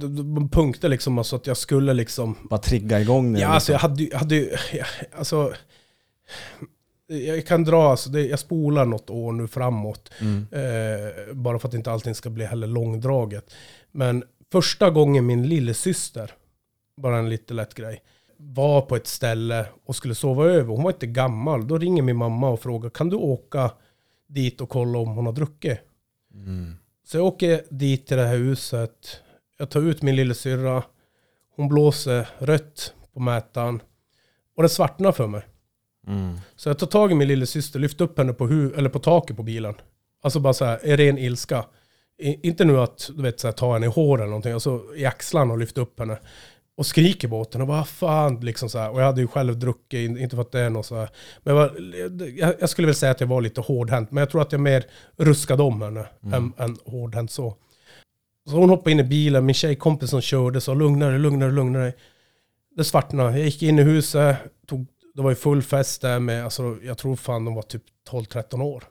punkter 0.53 0.89
liksom, 0.89 1.19
alltså 1.19 1.37
att 1.37 1.47
jag 1.47 1.57
skulle 1.57 1.95
liksom 1.95 2.37
Bara 2.51 2.61
trigga 2.61 3.01
igång 3.01 3.33
det? 3.33 3.41
Ja, 3.41 3.49
alltså 3.49 3.73
jag 3.73 3.99
liksom. 3.99 4.19
hade 4.19 4.35
ju, 4.35 4.47
hade 4.47 4.59
alltså, 5.19 5.53
jag 7.07 7.47
kan 7.47 7.65
dra, 7.65 7.91
alltså 7.91 8.11
det, 8.11 8.27
jag 8.27 8.39
spolar 8.39 8.85
något 8.85 9.11
år 9.11 9.33
nu 9.33 9.49
framåt. 9.49 10.11
mm. 10.21 10.47
Eh, 10.51 11.35
bara 11.35 11.59
för 11.59 11.69
att 11.69 11.75
inte 11.75 11.93
allting 11.93 12.15
ska 12.15 12.31
bli 12.31 12.45
heller 12.45 12.67
långdraget. 12.67 13.55
Men 13.93 14.25
första 14.53 14.91
gången 14.91 15.27
min 15.27 15.49
lillasyster, 15.49 16.33
bara 16.97 17.19
en 17.19 17.29
lite 17.29 17.55
lätt 17.55 17.75
grej, 17.75 18.03
var 18.37 18.81
på 18.81 18.97
ett 18.97 19.07
ställe 19.07 19.67
och 19.85 19.97
skulle 19.97 20.15
sova 20.15 20.45
över. 20.45 20.75
Hon 20.75 20.83
var 20.83 20.91
inte 20.91 21.07
gammal. 21.07 21.69
Då 21.69 21.79
ringer 21.79 22.03
min 22.03 22.17
mamma 22.17 22.49
och 22.49 22.61
frågar, 22.61 22.91
kan 22.91 23.09
du 23.09 23.17
åka 23.17 23.71
dit 24.29 24.61
och 24.61 24.69
kolla 24.69 24.99
om 24.99 25.09
hon 25.09 25.27
har 25.27 25.33
druckit? 25.33 25.79
Mm. 26.35 26.75
Så 27.05 27.17
jag 27.17 27.27
åker 27.27 27.63
dit 27.71 28.07
till 28.07 28.17
det 28.17 28.27
här 28.27 28.37
huset. 28.37 29.21
Jag 29.59 29.71
tar 29.71 29.81
ut 29.81 30.03
min 30.03 30.17
lillasyrra. 30.17 30.83
Hon 31.57 31.69
blåser 31.69 32.29
rött 32.39 32.95
på 33.13 33.21
mätaren. 33.21 33.83
Och 34.57 34.63
det 34.63 34.69
svartnar 34.69 35.13
för 35.13 35.27
mig. 35.27 35.43
Mm. 36.07 36.39
Så 36.57 36.69
jag 36.69 36.79
tar 36.79 36.87
tag 36.87 37.13
i 37.13 37.15
min 37.15 37.29
lillasyster, 37.29 37.79
lyfter 37.81 38.05
upp 38.05 38.19
henne 38.19 38.33
på, 38.33 38.47
hu- 38.49 38.79
eller 38.79 38.89
på 38.89 38.99
taket 38.99 39.37
på 39.37 39.43
bilen. 39.43 39.75
Alltså 40.23 40.41
bara 40.41 40.53
så 40.53 40.65
här, 40.65 40.87
i 40.87 40.97
ren 40.97 41.19
ilska. 41.19 41.65
I, 42.19 42.49
inte 42.49 42.65
nu 42.65 42.81
att 42.81 43.11
du 43.17 43.23
vet, 43.23 43.41
så 43.41 43.47
här, 43.47 43.53
ta 43.53 43.73
henne 43.73 43.87
i 43.87 43.89
håret 43.89 44.21
eller 44.21 44.31
någonting, 44.31 44.53
alltså 44.53 44.83
i 44.97 45.05
axlarna 45.07 45.53
och 45.53 45.59
lyfta 45.59 45.81
upp 45.81 45.99
henne. 45.99 46.19
Och 46.77 46.87
skriker 46.87 47.29
henne 47.53 47.63
och 47.63 47.69
bara 47.69 47.85
fan 47.85 48.41
liksom 48.41 48.69
så 48.69 48.79
här. 48.79 48.91
Och 48.91 49.01
jag 49.01 49.07
hade 49.07 49.21
ju 49.21 49.27
själv 49.27 49.59
druckit, 49.59 50.11
in- 50.11 50.19
inte 50.19 50.37
för 50.37 50.43
att 50.43 50.53
det 50.53 50.61
är 50.61 50.71
något 50.71 50.87
så 50.87 50.97
här. 50.97 51.09
Men 51.43 51.57
jag, 51.57 51.63
var, 51.63 51.77
jag, 52.37 52.55
jag 52.61 52.71
skulle 52.71 52.87
väl 52.87 52.95
säga 52.95 53.13
att 53.13 53.21
jag 53.21 53.29
var 53.29 53.41
lite 53.41 53.61
hårdhänt, 53.61 54.11
men 54.11 54.21
jag 54.23 54.31
tror 54.31 54.43
att 54.43 54.53
jag 54.53 54.61
mer 54.61 54.85
ruskade 55.17 55.63
om 55.63 55.83
henne 55.83 56.07
än, 56.33 56.53
än 56.59 56.77
hårdhänt 56.85 57.31
så. 57.31 57.57
Så 58.51 58.57
hon 58.57 58.71
hoppade 58.71 58.91
in 58.91 59.01
i 59.01 59.05
bilen, 59.05 59.47
min 59.47 59.55
tjejkompis 59.55 60.11
som 60.11 60.21
körde 60.21 60.61
sa 60.61 60.75
lugna 60.75 61.09
dig, 61.09 61.19
lugna 61.19 61.47
dig, 61.47 61.55
lugna 61.55 61.79
dig. 61.79 61.97
Det 62.77 62.85
svartnade. 62.85 63.31
Jag 63.31 63.41
gick 63.47 63.63
in 63.63 63.79
i 63.79 63.83
huset, 63.83 64.37
det 65.21 65.25
var 65.25 65.31
ju 65.31 65.37
full 65.37 65.63
fest 65.63 66.03
där 66.03 66.19
med, 66.19 66.45
alltså, 66.45 66.77
jag 66.83 66.99
tror 66.99 67.17
fan 67.17 67.45
de 67.45 67.55
var 67.55 67.63
typ 67.63 67.83
12-13 68.11 68.63
år. 68.63 68.85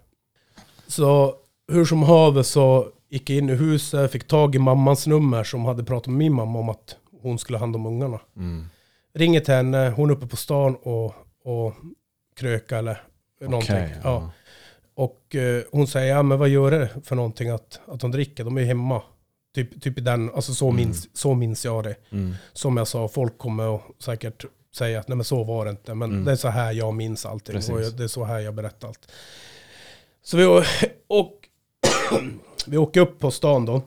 Så 0.88 1.36
hur 1.71 1.86
som 1.86 2.03
haver 2.03 2.43
så 2.43 2.88
gick 3.09 3.30
jag 3.30 3.38
in 3.38 3.49
i 3.49 3.53
huset, 3.53 4.11
fick 4.11 4.27
tag 4.27 4.55
i 4.55 4.59
mammans 4.59 5.07
nummer 5.07 5.43
som 5.43 5.65
hade 5.65 5.84
pratat 5.84 6.07
med 6.07 6.17
min 6.17 6.34
mamma 6.34 6.59
om 6.59 6.69
att 6.69 6.95
hon 7.21 7.39
skulle 7.39 7.57
ha 7.57 7.63
hand 7.63 7.75
om 7.75 7.86
ungarna. 7.86 8.19
Mm. 8.36 8.65
Ringer 9.13 9.39
till 9.39 9.53
henne, 9.53 9.89
hon 9.95 10.09
är 10.09 10.13
uppe 10.13 10.27
på 10.27 10.36
stan 10.36 10.75
och, 10.75 11.05
och 11.43 11.73
kröka 12.36 12.77
eller 12.77 13.01
någonting. 13.41 13.75
Okej, 13.75 13.95
ja. 14.03 14.09
ja. 14.09 14.32
Och 14.93 15.36
eh, 15.36 15.63
hon 15.71 15.88
säger, 15.88 16.15
ja 16.15 16.23
men 16.23 16.39
vad 16.39 16.49
gör 16.49 16.71
det 16.71 16.89
för 17.03 17.15
någonting 17.15 17.49
att, 17.49 17.80
att 17.88 17.99
de 17.99 18.11
dricker? 18.11 18.43
De 18.43 18.57
är 18.57 18.61
ju 18.61 18.67
hemma. 18.67 19.01
Typ, 19.55 19.82
typ 19.82 19.97
i 19.97 20.01
den, 20.01 20.32
alltså 20.36 20.53
så, 20.53 20.65
Mm. 20.65 20.75
minns, 20.75 21.17
så 21.17 21.34
minns 21.34 21.65
jag 21.65 21.84
det. 21.84 21.95
Mm. 22.11 22.34
Som 22.53 22.77
jag 22.77 22.88
sa, 22.88 23.07
folk 23.07 23.38
kommer 23.38 23.75
att 23.75 23.82
säkert 23.99 24.45
säga 24.76 24.99
att 24.99 25.07
nej 25.07 25.15
men 25.15 25.24
så 25.26 25.43
var 25.43 25.65
det 25.65 25.72
inte. 25.72 25.93
Men 25.95 26.11
Mm. 26.11 26.26
det 26.26 26.32
är 26.32 26.36
så 26.36 26.47
här 26.47 26.72
jag 26.72 26.93
minns 26.93 27.26
allting. 27.26 27.55
Precis. 27.55 27.70
Och 27.72 27.97
det 27.97 28.03
är 28.03 28.07
så 28.07 28.24
här 28.24 28.39
jag 28.39 28.53
berättar 28.55 28.88
allt. 28.88 29.11
Så 30.24 30.38
vi, 30.38 30.45
och, 31.07 31.34
vi 32.67 32.78
åker 32.78 33.01
upp 33.01 33.20
på 33.20 33.32
stan 33.32 33.65
då. 33.65 33.82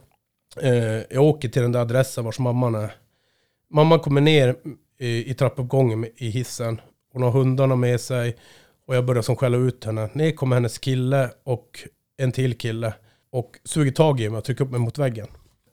Eh, 0.60 0.72
jag 1.10 1.22
åker 1.22 1.48
till 1.48 1.62
den 1.62 1.72
där 1.72 1.80
adressen 1.80 2.24
vars 2.24 2.38
mamman 2.38 2.74
är. 2.74 2.94
Mamman 3.70 3.98
kommer 4.00 4.20
ner 4.20 4.56
i, 4.98 5.30
i 5.30 5.34
trappuppgången 5.34 6.06
i 6.16 6.28
hissen. 6.30 6.80
Hon 7.12 7.22
har 7.22 7.30
hundarna 7.30 7.76
med 7.76 8.00
sig. 8.00 8.36
Och 8.86 8.96
jag 8.96 9.04
börjar 9.04 9.22
som 9.22 9.36
skälla 9.36 9.56
ut 9.56 9.84
henne. 9.84 10.08
Ner 10.12 10.30
kommer 10.32 10.56
hennes 10.56 10.78
kille 10.78 11.30
och 11.44 11.88
en 12.16 12.32
till 12.32 12.58
kille. 12.58 12.94
Och 13.30 13.58
suger 13.64 13.92
tag 13.92 14.20
i 14.20 14.28
mig 14.30 14.38
och 14.38 14.44
trycker 14.44 14.64
upp 14.64 14.70
mig 14.70 14.80
mot 14.80 14.98
väggen. 14.98 15.26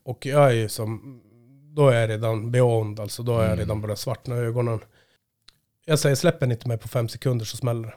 Och 0.05 0.26
jag 0.26 0.45
är 0.49 0.53
ju 0.53 0.70
som, 0.70 1.22
då 1.76 1.88
är 1.89 1.99
jag 2.01 2.10
redan 2.10 2.51
beyond, 2.51 2.99
alltså 2.99 3.24
då 3.24 3.32
är 3.34 3.38
jag 3.38 3.45
Mm. 3.45 3.60
redan 3.60 3.82
börjat 3.82 3.99
svartna 3.99 4.36
ögonen. 4.36 4.80
Jag 5.90 6.00
säger 6.00 6.16
släpp 6.16 6.42
henne 6.42 6.54
inte 6.54 6.68
mig 6.68 6.78
på 6.78 6.88
fem 6.88 7.08
sekunder 7.08 7.46
så 7.46 7.58
smäller 7.58 7.88
det. 7.88 7.94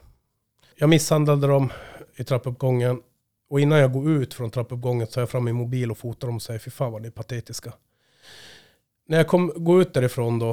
Jag 0.74 0.88
misshandlade 0.88 1.47
dem 1.47 1.72
i 2.16 2.24
trappuppgången. 2.24 3.03
Och 3.51 3.61
innan 3.61 3.78
jag 3.78 3.93
går 3.93 4.11
ut 4.11 4.34
från 4.34 4.51
trappuppgången 4.51 5.07
tar 5.07 5.20
jag 5.20 5.30
fram 5.30 5.45
min 5.45 5.55
mobil 5.55 5.90
och 5.90 5.99
fotar 5.99 6.28
dem 6.28 6.36
och 6.36 6.43
säger 6.43 6.61
fy 6.61 6.70
fan 6.70 6.93
vad 6.93 7.03
ni 7.03 7.09
är 7.09 7.12
patetiska. 7.12 7.72
När 9.09 9.16
jag 9.16 9.28
kom, 9.28 9.53
går 9.57 9.82
ut 9.82 9.95
därifrån 9.95 10.38
då 10.38 10.51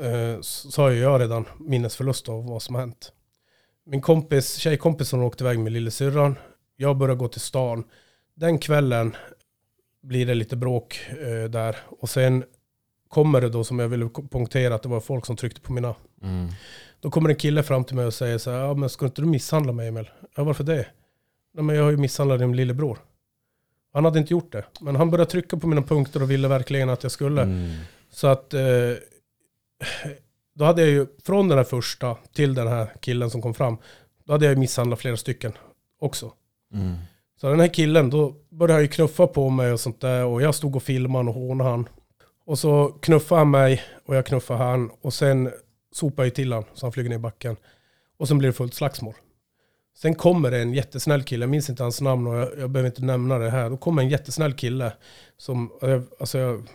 eh, 0.00 0.40
så 0.40 0.82
har 0.82 0.90
jag 0.90 1.20
redan 1.20 1.44
minnesförlust 1.58 2.28
av 2.28 2.46
vad 2.46 2.62
som 2.62 2.74
har 2.74 2.82
hänt. 2.82 3.12
Min 3.86 4.00
kompis, 4.00 4.56
tjejkompisen 4.56 5.20
åkte 5.20 5.44
iväg 5.44 5.58
med 5.58 5.72
lillasyrran. 5.72 6.38
Jag 6.76 6.96
börjar 6.96 7.16
gå 7.16 7.28
till 7.28 7.40
stan. 7.40 7.84
Den 8.34 8.58
kvällen 8.58 9.16
blir 10.02 10.26
det 10.26 10.34
lite 10.34 10.56
bråk 10.56 11.00
eh, 11.10 11.50
där. 11.50 11.76
Och 12.00 12.10
sen 12.10 12.44
kommer 13.12 13.40
det 13.40 13.48
då 13.48 13.64
som 13.64 13.78
jag 13.78 13.88
ville 13.88 14.08
punktera 14.30 14.74
att 14.74 14.82
det 14.82 14.88
var 14.88 15.00
folk 15.00 15.26
som 15.26 15.36
tryckte 15.36 15.60
på 15.60 15.72
mina. 15.72 15.94
Mm. 16.22 16.48
Då 17.00 17.10
kommer 17.10 17.30
en 17.30 17.36
kille 17.36 17.62
fram 17.62 17.84
till 17.84 17.96
mig 17.96 18.06
och 18.06 18.14
säger 18.14 18.38
så 18.38 18.50
här, 18.50 18.58
ja 18.58 18.74
men 18.74 18.88
ska 18.88 19.04
inte 19.06 19.22
du 19.22 19.28
misshandla 19.28 19.72
mig 19.72 19.88
Emil? 19.88 20.10
Ja 20.36 20.44
varför 20.44 20.64
det? 20.64 20.86
Nej 21.54 21.64
men 21.64 21.76
jag 21.76 21.82
har 21.82 21.90
ju 21.90 21.96
misshandlat 21.96 22.38
din 22.38 22.56
lillebror. 22.56 22.98
Han 23.92 24.04
hade 24.04 24.18
inte 24.18 24.32
gjort 24.32 24.52
det. 24.52 24.64
Men 24.80 24.96
han 24.96 25.10
började 25.10 25.30
trycka 25.30 25.56
på 25.56 25.66
mina 25.66 25.82
punkter 25.82 26.22
och 26.22 26.30
ville 26.30 26.48
verkligen 26.48 26.90
att 26.90 27.02
jag 27.02 27.12
skulle. 27.12 27.42
Mm. 27.42 27.70
Så 28.10 28.26
att 28.26 28.54
eh, 28.54 28.60
då 30.54 30.64
hade 30.64 30.82
jag 30.82 30.90
ju 30.90 31.06
från 31.24 31.48
den 31.48 31.58
här 31.58 31.64
första 31.64 32.16
till 32.32 32.54
den 32.54 32.68
här 32.68 32.92
killen 33.00 33.30
som 33.30 33.42
kom 33.42 33.54
fram. 33.54 33.78
Då 34.24 34.32
hade 34.32 34.44
jag 34.44 34.52
ju 34.54 34.58
misshandlat 34.60 35.00
flera 35.00 35.16
stycken 35.16 35.52
också. 36.00 36.32
Mm. 36.74 36.94
Så 37.40 37.48
den 37.48 37.60
här 37.60 37.74
killen, 37.74 38.10
då 38.10 38.34
började 38.50 38.72
han 38.72 38.82
ju 38.82 38.88
knuffa 38.88 39.26
på 39.26 39.50
mig 39.50 39.72
och 39.72 39.80
sånt 39.80 40.00
där. 40.00 40.24
Och 40.24 40.42
jag 40.42 40.54
stod 40.54 40.76
och 40.76 40.82
filmade 40.82 41.28
och 41.28 41.34
hånade 41.34 41.70
han. 41.70 41.88
Och 42.44 42.58
så 42.58 42.88
knuffade 42.88 43.40
han 43.40 43.50
mig 43.50 43.82
och 44.06 44.16
jag 44.16 44.26
knuffade 44.26 44.64
han. 44.64 44.90
Och 45.00 45.14
sen 45.14 45.52
sopade 45.92 46.28
jag 46.28 46.34
till 46.34 46.52
han 46.52 46.64
så 46.74 46.86
han 46.86 46.92
flyger 46.92 47.10
ner 47.10 47.16
i 47.16 47.20
backen. 47.20 47.56
Och 48.16 48.28
sen 48.28 48.38
blir 48.38 48.48
det 48.48 48.52
fullt 48.52 48.74
slagsmål. 48.74 49.14
Sen 49.96 50.14
kommer 50.14 50.50
det 50.50 50.62
en 50.62 50.74
jättesnäll 50.74 51.22
kille, 51.22 51.42
jag 51.42 51.50
minns 51.50 51.70
inte 51.70 51.82
hans 51.82 52.00
namn 52.00 52.26
och 52.26 52.34
jag, 52.34 52.58
jag 52.58 52.70
behöver 52.70 52.90
inte 52.90 53.04
nämna 53.04 53.38
det 53.38 53.50
här. 53.50 53.70
Då 53.70 53.76
kommer 53.76 54.02
en 54.02 54.08
jättesnäll 54.08 54.52
kille 54.52 54.92
som, 55.36 55.72
alltså 56.20 56.38
jag, 56.38 56.68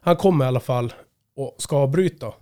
han 0.00 0.16
kommer 0.16 0.44
i 0.44 0.48
alla 0.48 0.60
fall 0.60 0.92
och 1.36 1.54
ska 1.58 1.76
avbryta 1.76 2.32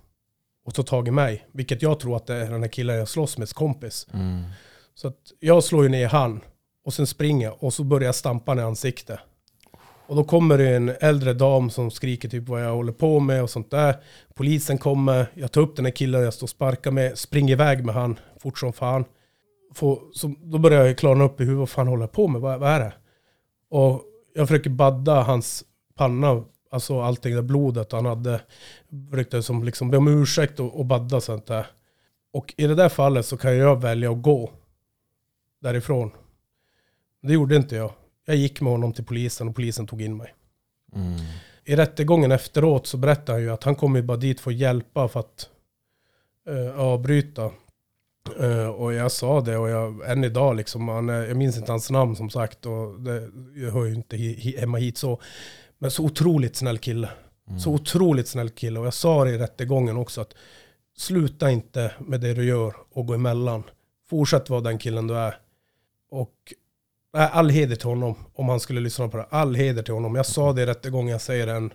och 0.65 0.73
ta 0.73 0.83
tag 0.83 1.07
i 1.07 1.11
mig. 1.11 1.47
Vilket 1.51 1.81
jag 1.81 1.99
tror 1.99 2.15
att 2.15 2.25
det 2.25 2.35
är 2.35 2.51
den 2.51 2.61
här 2.61 2.69
killen 2.69 2.95
jag 2.95 3.07
slåss 3.07 3.37
med, 3.37 3.49
kompis. 3.49 4.07
Mm. 4.13 4.43
Så 4.95 5.07
att 5.07 5.19
jag 5.39 5.63
slår 5.63 5.83
ju 5.83 5.89
ner 5.89 6.07
han 6.07 6.41
och 6.85 6.93
sen 6.93 7.07
springer 7.07 7.47
jag 7.47 7.63
och 7.63 7.73
så 7.73 7.83
börjar 7.83 8.05
jag 8.05 8.15
stampa 8.15 8.55
i 8.55 8.59
ansiktet. 8.59 9.19
Och 10.13 10.17
då 10.17 10.23
kommer 10.23 10.57
det 10.57 10.75
en 10.75 10.89
äldre 10.99 11.33
dam 11.33 11.69
som 11.69 11.91
skriker 11.91 12.29
typ 12.29 12.49
vad 12.49 12.65
jag 12.65 12.75
håller 12.75 12.91
på 12.91 13.19
med 13.19 13.43
och 13.43 13.49
sånt 13.49 13.71
där. 13.71 13.95
Polisen 14.33 14.77
kommer, 14.77 15.27
jag 15.33 15.51
tar 15.51 15.61
upp 15.61 15.75
den 15.75 15.85
här 15.85 15.91
killen 15.91 16.23
jag 16.23 16.33
står 16.33 16.45
och 16.45 16.49
sparkar 16.49 16.91
med, 16.91 17.17
springer 17.17 17.53
iväg 17.53 17.85
med 17.85 17.95
han 17.95 18.19
fort 18.39 18.59
som 18.59 18.73
fan. 18.73 19.05
Får, 19.75 19.99
så, 20.13 20.33
då 20.43 20.57
börjar 20.57 20.85
jag 20.85 20.97
klarna 20.97 21.23
upp 21.23 21.41
i 21.41 21.43
huvudet, 21.43 21.59
vad 21.59 21.69
fan 21.69 21.87
håller 21.87 22.03
jag 22.03 22.11
på 22.11 22.27
med, 22.27 22.41
vad, 22.41 22.59
vad 22.59 22.69
är 22.69 22.79
det? 22.79 22.93
Och 23.69 24.01
jag 24.33 24.47
försöker 24.47 24.69
badda 24.69 25.21
hans 25.21 25.63
panna, 25.95 26.43
alltså 26.71 27.01
allting 27.01 27.35
det 27.35 27.43
blodet 27.43 27.91
han 27.91 28.05
hade. 28.05 28.41
Försökte 29.09 29.43
som 29.43 29.63
liksom 29.63 29.91
be 29.91 29.97
om 29.97 30.07
ursäkt 30.07 30.59
och, 30.59 30.79
och 30.79 30.85
badda 30.85 31.21
sånt 31.21 31.45
där. 31.45 31.67
Och 32.33 32.53
i 32.57 32.67
det 32.67 32.75
där 32.75 32.89
fallet 32.89 33.25
så 33.25 33.37
kan 33.37 33.57
jag 33.57 33.81
välja 33.81 34.11
att 34.11 34.21
gå 34.21 34.51
därifrån. 35.61 36.11
Det 37.21 37.33
gjorde 37.33 37.55
inte 37.55 37.75
jag. 37.75 37.91
Jag 38.25 38.35
gick 38.35 38.61
med 38.61 38.71
honom 38.71 38.93
till 38.93 39.05
polisen 39.05 39.47
och 39.47 39.55
polisen 39.55 39.87
tog 39.87 40.01
in 40.01 40.17
mig. 40.17 40.33
Mm. 40.95 41.19
I 41.65 41.75
rättegången 41.75 42.31
efteråt 42.31 42.87
så 42.87 42.97
berättade 42.97 43.31
han 43.31 43.41
ju 43.41 43.49
att 43.49 43.63
han 43.63 43.75
kom 43.75 43.95
ju 43.95 44.01
bara 44.01 44.17
dit 44.17 44.39
för 44.39 44.51
att 44.51 44.57
hjälpa 44.57 45.07
för 45.07 45.19
att 45.19 45.49
eh, 46.49 46.79
avbryta. 46.79 47.51
Eh, 48.39 48.67
och 48.67 48.93
jag 48.93 49.11
sa 49.11 49.41
det 49.41 49.57
och 49.57 49.69
jag, 49.69 50.11
än 50.11 50.23
idag 50.23 50.55
liksom, 50.55 50.87
han, 50.87 51.07
jag 51.07 51.37
minns 51.37 51.57
inte 51.57 51.71
hans 51.71 51.89
namn 51.89 52.15
som 52.15 52.29
sagt 52.29 52.65
och 52.65 52.99
det, 52.99 53.29
jag 53.55 53.71
hör 53.71 53.85
ju 53.85 53.93
inte 53.93 54.17
hemma 54.59 54.77
hit 54.77 54.97
så. 54.97 55.21
Men 55.77 55.91
så 55.91 56.03
otroligt 56.03 56.55
snäll 56.55 56.77
kille. 56.77 57.09
Mm. 57.47 57.59
Så 57.59 57.71
otroligt 57.71 58.27
snäll 58.27 58.49
kille. 58.49 58.79
Och 58.79 58.85
jag 58.85 58.93
sa 58.93 59.23
det 59.23 59.31
i 59.31 59.37
rättegången 59.37 59.97
också 59.97 60.21
att 60.21 60.33
sluta 60.97 61.51
inte 61.51 61.91
med 61.99 62.21
det 62.21 62.33
du 62.33 62.45
gör 62.45 62.75
och 62.91 63.07
gå 63.07 63.13
emellan. 63.13 63.63
Fortsätt 64.09 64.49
vara 64.49 64.61
den 64.61 64.77
killen 64.77 65.07
du 65.07 65.17
är. 65.17 65.37
Och 66.09 66.53
nej, 67.13 67.29
all 67.33 67.49
heder 67.49 67.75
till 67.75 67.87
honom 67.89 68.15
om 68.33 68.49
han 68.49 68.59
skulle 68.59 68.81
lyssna 68.81 69.07
på 69.07 69.17
det. 69.17 69.25
All 69.29 69.55
heder 69.55 69.83
till 69.83 69.93
honom. 69.93 70.15
Jag 70.15 70.25
sa 70.25 70.53
det 70.53 70.65
rättegången, 70.65 71.11
jag 71.11 71.21
säger 71.21 71.45
det 71.47 71.53
än. 71.53 71.73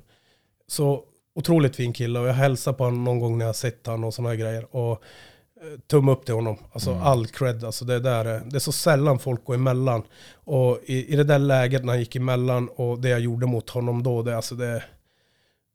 Så 0.67 1.05
otroligt 1.35 1.77
fin 1.77 1.93
kille 1.93 2.19
och 2.21 2.29
jag 2.29 2.35
hälsar 2.35 2.73
på 2.73 2.85
honom 2.85 3.05
någon 3.05 3.21
gång 3.21 3.39
när 3.39 3.47
jag 3.47 3.57
sett 3.57 3.87
honom 3.87 4.05
och 4.05 4.15
sådana 4.15 4.29
här 4.29 4.37
grejer. 4.37 4.77
Och 4.77 4.93
eh, 4.93 5.79
tumme 5.87 6.13
upp 6.13 6.25
till 6.25 6.35
honom. 6.35 6.57
Alltså 6.73 6.91
Mm. 6.91 7.03
all 7.03 7.27
cred. 7.27 7.65
Alltså 7.65 7.85
det, 7.85 8.01
där, 8.01 8.25
är- 8.25 8.41
det 8.45 8.57
är 8.57 8.61
så 8.61 8.73
sällan 8.73 9.19
folk 9.19 9.45
går 9.45 9.55
emellan. 9.55 10.03
Och 10.35 10.79
i, 10.85 11.13
i 11.13 11.17
det 11.17 11.25
där 11.25 11.39
läget 11.39 11.85
när 11.85 11.93
han 11.93 12.01
gick 12.01 12.17
emellan 12.17 12.69
och 12.69 12.99
det 13.01 13.09
jag 13.09 13.21
gjorde 13.21 13.47
mot 13.47 13.71
honom 13.71 14.03
då, 14.03 14.23
det, 14.23 14.37
alltså 14.37 14.55
det, 14.55 14.85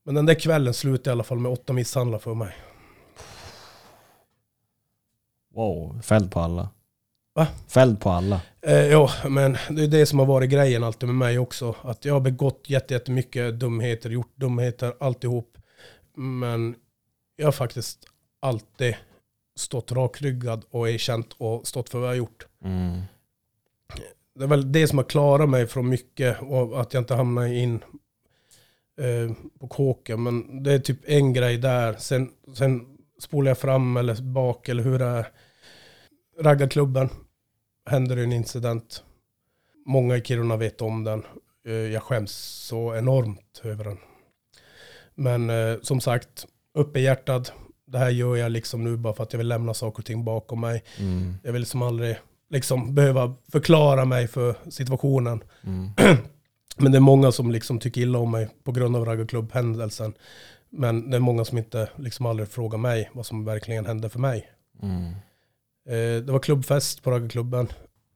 men 0.05 0.15
den 0.15 0.25
där 0.25 0.33
kvällen 0.39 0.73
slutade 0.73 1.09
i 1.09 1.11
alla 1.11 1.23
fall 1.23 1.39
med 1.39 1.51
åtta 1.51 1.73
misshandlar 1.73 2.19
för 2.19 2.33
mig. 2.33 2.55
Wow, 5.55 6.01
fälld 6.01 6.31
på 6.31 6.39
alla. 6.39 6.69
Va? 7.33 7.47
Fälld 7.67 8.01
på 8.01 8.09
alla. 8.09 8.41
Eh, 8.61 8.73
ja, 8.87 9.09
men 9.29 9.57
det 9.69 9.83
är 9.83 9.87
det 9.87 10.05
som 10.05 10.19
har 10.19 10.25
varit 10.25 10.49
grejen 10.49 10.83
alltid 10.83 11.09
med 11.09 11.15
mig 11.15 11.39
också. 11.39 11.75
Att 11.81 12.05
jag 12.05 12.13
har 12.13 12.21
begått 12.21 12.63
jätte- 12.67 12.93
jättemycket 12.93 13.59
dumheter, 13.59 14.09
gjort 14.09 14.35
dumheter, 14.35 14.93
alltihop. 14.99 15.57
Men 16.15 16.75
jag 17.35 17.47
har 17.47 17.51
faktiskt 17.51 17.99
alltid 18.39 18.95
stått 19.55 19.91
rakryggad 19.91 20.65
och 20.69 20.89
erkänt 20.89 21.33
och 21.37 21.67
stått 21.67 21.89
för 21.89 21.99
vad 21.99 22.07
jag 22.07 22.11
har 22.11 22.17
gjort. 22.17 22.47
Mm. 22.63 23.01
Det 24.35 24.43
är 24.43 24.47
väl 24.47 24.71
det 24.71 24.87
som 24.87 24.97
har 24.97 25.05
klarat 25.05 25.49
mig 25.49 25.67
från 25.67 25.89
mycket 25.89 26.41
och 26.41 26.81
att 26.81 26.93
jag 26.93 27.01
inte 27.01 27.15
hamnar 27.15 27.45
in 27.45 27.83
eh, 29.01 29.35
på 29.59 29.67
kåken. 29.67 30.23
Men 30.23 30.63
det 30.63 30.73
är 30.73 30.79
typ 30.79 30.99
en 31.05 31.33
grej 31.33 31.57
där. 31.57 31.95
Sen, 31.99 32.31
sen 32.55 32.97
spolar 33.19 33.49
jag 33.51 33.57
fram 33.57 33.97
eller 33.97 34.21
bak 34.21 34.69
eller 34.69 34.83
hur 34.83 34.99
det 34.99 35.05
är. 35.05 35.27
Raggarklubben 36.39 37.09
händer 37.85 38.15
det 38.15 38.23
en 38.23 38.33
incident. 38.33 39.03
Många 39.85 40.17
i 40.17 40.21
Kiruna 40.21 40.57
vet 40.57 40.81
om 40.81 41.03
den. 41.03 41.23
Eh, 41.67 41.73
Jag 41.73 42.03
skäms 42.03 42.31
så 42.67 42.95
enormt 42.95 43.61
över 43.63 43.83
den. 43.83 43.97
Men 45.15 45.49
eh, 45.49 45.77
som 45.81 46.01
sagt, 46.01 46.45
uppe 46.73 46.99
i 46.99 47.03
hjärtat. 47.03 47.53
Det 47.85 47.97
här 47.97 48.09
gör 48.09 48.35
jag 48.35 48.51
liksom 48.51 48.83
nu 48.83 48.97
bara 48.97 49.13
för 49.13 49.23
att 49.23 49.33
jag 49.33 49.37
vill 49.37 49.47
lämna 49.47 49.73
saker 49.73 49.99
och 49.99 50.05
ting 50.05 50.25
bakom 50.25 50.61
mig. 50.61 50.83
Mm. 50.99 51.35
Jag 51.43 51.51
vill 51.51 51.61
liksom 51.61 51.81
aldrig 51.81 52.17
liksom 52.49 52.95
behöva 52.95 53.35
förklara 53.51 54.05
mig 54.05 54.27
för 54.27 54.55
situationen. 54.69 55.43
Mm. 55.63 55.89
Men 56.77 56.91
det 56.91 56.97
är 56.97 56.99
många 56.99 57.31
som 57.31 57.51
liksom 57.51 57.79
tycker 57.79 58.01
illa 58.01 58.19
om 58.19 58.31
mig 58.31 58.49
på 58.63 58.71
grund 58.71 58.95
av 58.95 59.05
raggarklubb-händelsen. 59.05 60.13
Men 60.69 61.09
det 61.09 61.17
är 61.17 61.21
många 61.21 61.45
som 61.45 61.57
inte 61.57 61.89
liksom 61.95 62.25
aldrig 62.25 62.49
frågar 62.49 62.77
mig 62.77 63.09
vad 63.13 63.25
som 63.25 63.45
verkligen 63.45 63.85
hände 63.85 64.09
för 64.09 64.19
mig. 64.19 64.49
Mm. 64.81 65.13
Eh, 65.85 66.23
det 66.23 66.31
var 66.31 66.39
klubbfest 66.39 67.03
på 67.03 67.11
raggarklubben. 67.11 67.67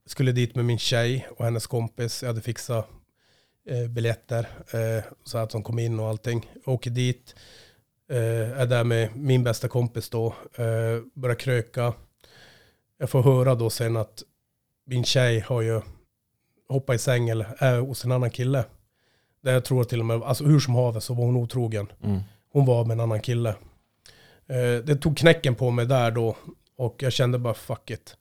Skulle 0.05 0.31
dit 0.31 0.55
med 0.55 0.65
min 0.65 0.77
tjej 0.77 1.27
och 1.37 1.45
hennes 1.45 1.67
kompis. 1.67 2.23
Jag 2.23 2.29
hade 2.29 2.41
fixat 2.41 2.87
eh, 3.69 3.87
biljetter 3.87 4.47
eh, 4.71 5.03
så 5.23 5.37
att 5.37 5.49
de 5.49 5.63
kom 5.63 5.79
in 5.79 5.99
och 5.99 6.07
allting. 6.07 6.51
Åker 6.65 6.91
dit. 6.91 7.35
Är 8.09 8.65
där 8.65 8.83
med 8.83 9.15
min 9.15 9.43
bästa 9.43 9.67
kompis 9.67 10.09
då. 10.09 10.33
Börjar 11.13 11.35
kröka. 11.35 11.93
Jag 12.97 13.09
får 13.09 13.23
höra 13.23 13.55
då 13.55 13.69
sen 13.69 13.97
att 13.97 14.23
min 14.85 15.03
tjej 15.03 15.39
har 15.39 15.61
ju 15.61 15.81
hoppat 16.69 16.95
i 16.95 16.99
säng 16.99 17.29
eller 17.29 17.55
är 17.57 17.79
hos 17.79 18.05
en 18.05 18.11
annan 18.11 18.29
kille. 18.29 18.65
Där 19.43 19.53
jag 19.53 19.65
tror 19.65 19.83
till 19.83 19.99
och 19.99 20.05
med, 20.05 20.23
alltså 20.23 20.43
hur 20.43 20.59
som 20.59 20.75
haver 20.75 20.99
så 20.99 21.13
var 21.13 21.25
hon 21.25 21.35
otrogen. 21.35 21.87
Mm. 22.03 22.19
Hon 22.51 22.65
var 22.65 22.85
med 22.85 22.93
en 22.95 22.99
annan 22.99 23.21
kille. 23.21 23.55
Det 24.83 24.95
tog 24.95 25.17
knäcken 25.17 25.55
på 25.55 25.71
mig 25.71 25.85
där 25.85 26.11
då. 26.11 26.35
Och 26.77 27.03
jag 27.03 27.13
kände 27.13 27.39
bara 27.39 27.53
fuck 27.53 27.89
it. 27.89 28.17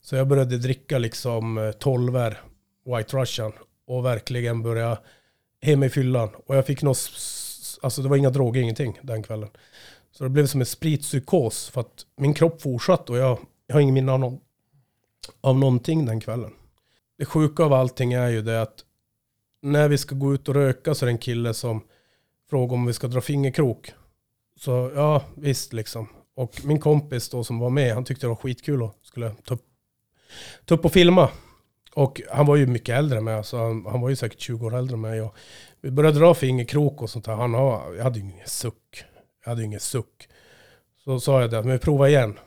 Så 0.00 0.16
jag 0.16 0.28
började 0.28 0.58
dricka 0.58 0.98
liksom 0.98 1.58
eh, 1.58 1.72
tolver 1.72 2.40
White 2.84 3.16
Russian. 3.16 3.52
Och 3.86 4.04
verkligen 4.04 4.62
börja 4.62 4.98
hem 5.62 5.82
i 5.82 5.90
fyllan. 5.90 6.28
Och 6.46 6.56
jag 6.56 6.66
fick 6.66 6.82
något, 6.82 7.10
alltså 7.82 8.02
det 8.02 8.08
var 8.08 8.16
inga 8.16 8.30
droger, 8.30 8.60
ingenting 8.60 8.98
den 9.02 9.22
kvällen. 9.22 9.48
Så 10.12 10.24
det 10.24 10.30
blev 10.30 10.46
som 10.46 10.60
en 10.60 10.66
spritpsykos. 10.66 11.68
För 11.68 11.80
att 11.80 12.06
min 12.16 12.34
kropp 12.34 12.62
fortsatte 12.62 13.12
och 13.12 13.18
jag, 13.18 13.38
jag 13.66 13.74
har 13.74 13.80
ingen 13.80 13.94
minne 13.94 14.12
av, 14.12 14.20
någon, 14.20 14.40
av 15.40 15.58
någonting 15.58 16.06
den 16.06 16.20
kvällen. 16.20 16.52
Det 17.18 17.24
sjuka 17.24 17.64
av 17.64 17.72
allting 17.72 18.12
är 18.12 18.28
ju 18.28 18.42
det 18.42 18.62
att 18.62 18.84
när 19.62 19.88
vi 19.88 19.98
ska 19.98 20.14
gå 20.14 20.34
ut 20.34 20.48
och 20.48 20.54
röka 20.54 20.94
så 20.94 21.04
är 21.04 21.06
det 21.06 21.12
en 21.12 21.18
kille 21.18 21.54
som 21.54 21.80
frågar 22.50 22.74
om 22.74 22.86
vi 22.86 22.92
ska 22.92 23.06
dra 23.06 23.20
fingerkrok. 23.20 23.92
Så 24.56 24.92
ja, 24.94 25.24
visst 25.34 25.72
liksom. 25.72 26.08
Och 26.34 26.60
min 26.64 26.80
kompis 26.80 27.28
då 27.28 27.44
som 27.44 27.58
var 27.58 27.70
med, 27.70 27.94
han 27.94 28.04
tyckte 28.04 28.26
det 28.26 28.28
var 28.28 28.36
skitkul 28.36 28.82
och 28.82 28.94
skulle 29.02 29.30
ta 29.44 29.54
upp, 29.54 29.64
ta 30.64 30.74
upp 30.74 30.84
och 30.84 30.92
filma. 30.92 31.30
Och 31.94 32.20
han 32.30 32.46
var 32.46 32.56
ju 32.56 32.66
mycket 32.66 32.98
äldre 32.98 33.18
än 33.18 33.24
mig, 33.24 33.44
så 33.44 33.58
han, 33.58 33.86
han 33.86 34.00
var 34.00 34.08
ju 34.08 34.16
säkert 34.16 34.40
20 34.40 34.66
år 34.66 34.76
äldre 34.76 34.94
än 34.94 35.00
mig. 35.00 35.22
Och 35.22 35.36
vi 35.80 35.90
började 35.90 36.18
dra 36.18 36.34
fingerkrok 36.34 37.02
och 37.02 37.10
sånt 37.10 37.24
där. 37.24 37.34
Han 37.34 37.54
har, 37.54 37.94
jag 37.94 38.04
hade 38.04 38.18
ju 38.18 38.24
ingen 38.24 38.46
suck. 38.46 39.04
Jag 39.44 39.50
hade 39.50 39.60
ju 39.60 39.66
ingen 39.66 39.80
suck. 39.80 40.28
Så 41.04 41.20
sa 41.20 41.40
jag 41.40 41.50
det, 41.50 41.62
men 41.62 41.72
vi 41.72 41.78
provar 41.78 42.06
igen. 42.06 42.38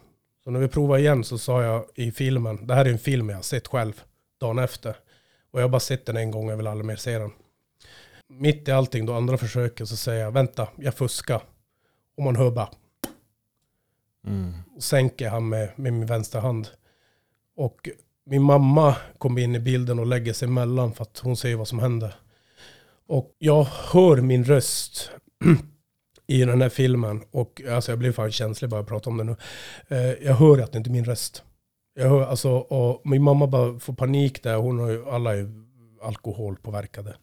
Så 0.44 0.52
när 0.52 0.60
vi 0.60 0.68
provade 0.68 1.02
igen 1.02 1.24
så 1.24 1.38
sa 1.38 1.64
jag 1.64 1.86
i 1.96 2.12
filmen, 2.12 2.68
det 2.68 2.74
här 2.74 2.86
är 2.86 2.90
en 2.90 3.00
film 3.00 3.30
jag 3.30 3.38
har 3.38 3.44
sett 3.44 3.68
själv 3.68 4.02
dagen 4.40 4.60
efter. 4.60 4.96
Och 5.52 5.60
jag 5.60 5.64
har 5.64 5.70
bara 5.70 5.80
sett 5.80 6.06
den 6.06 6.18
en 6.18 6.32
gång, 6.32 6.50
jag 6.50 6.58
vill 6.58 6.68
aldrig 6.68 6.86
mer 6.86 6.96
se 6.96 7.18
den. 7.18 7.32
Mitt 8.28 8.68
i 8.68 8.72
allting, 8.72 9.06
då 9.06 9.14
andra 9.14 9.38
försöket, 9.38 9.90
så 9.90 9.98
säger 9.98 10.24
jag, 10.24 10.32
vänta, 10.32 10.68
jag 10.76 10.94
fuskar. 10.94 11.42
Och 12.18 12.24
man 12.24 12.36
hör 12.36 12.52
bara, 12.52 12.70
Mm. 14.28 14.54
och 14.76 14.84
sänker 14.84 15.30
han 15.30 15.50
med, 15.50 15.70
med 15.76 15.94
min 15.94 16.06
vänstra 16.06 16.42
hand. 16.42 16.68
Och 17.56 17.90
min 18.26 18.42
mamma 18.44 18.96
kommer 19.18 19.42
in 19.42 19.56
i 19.56 19.60
bilden 19.60 20.00
och 20.00 20.08
lägger 20.08 20.34
sig 20.34 20.48
emellan 20.48 20.94
för 20.94 21.04
att 21.04 21.20
hon 21.20 21.38
ser 21.38 21.56
vad 21.56 21.68
som 21.68 21.80
händer. 21.80 22.16
Och 23.08 23.36
jag 23.38 23.64
hör 23.64 24.22
min 24.22 24.44
röst 24.44 25.12
i 26.28 26.46
den 26.46 26.62
här 26.62 26.70
filmen. 26.70 27.24
Och 27.32 27.62
alltså 27.70 27.92
jag 27.92 28.00
blir 28.00 28.12
fan 28.12 28.32
känslig 28.32 28.70
bara 28.70 28.80
jag 28.80 28.88
pratar 28.88 29.12
om 29.12 29.18
det 29.18 29.24
nu. 29.24 29.36
Eh, 29.88 30.26
jag 30.26 30.34
hör 30.34 30.58
att 30.58 30.72
det 30.72 30.78
inte 30.78 30.90
är 30.90 30.92
min 30.92 31.06
röst. 31.06 31.44
Jag 31.94 32.10
hör, 32.10 32.22
alltså, 32.22 32.52
och 32.52 33.02
min 33.06 33.24
mamma 33.24 33.48
bara 33.48 33.80
får 33.80 33.94
panik 33.94 34.44
där. 34.44 34.56
Hon 34.56 34.80
har 34.80 34.90
ju, 34.90 35.10
alla 35.10 35.36
är 35.36 35.52
alkoholpåverkade. 36.02 37.16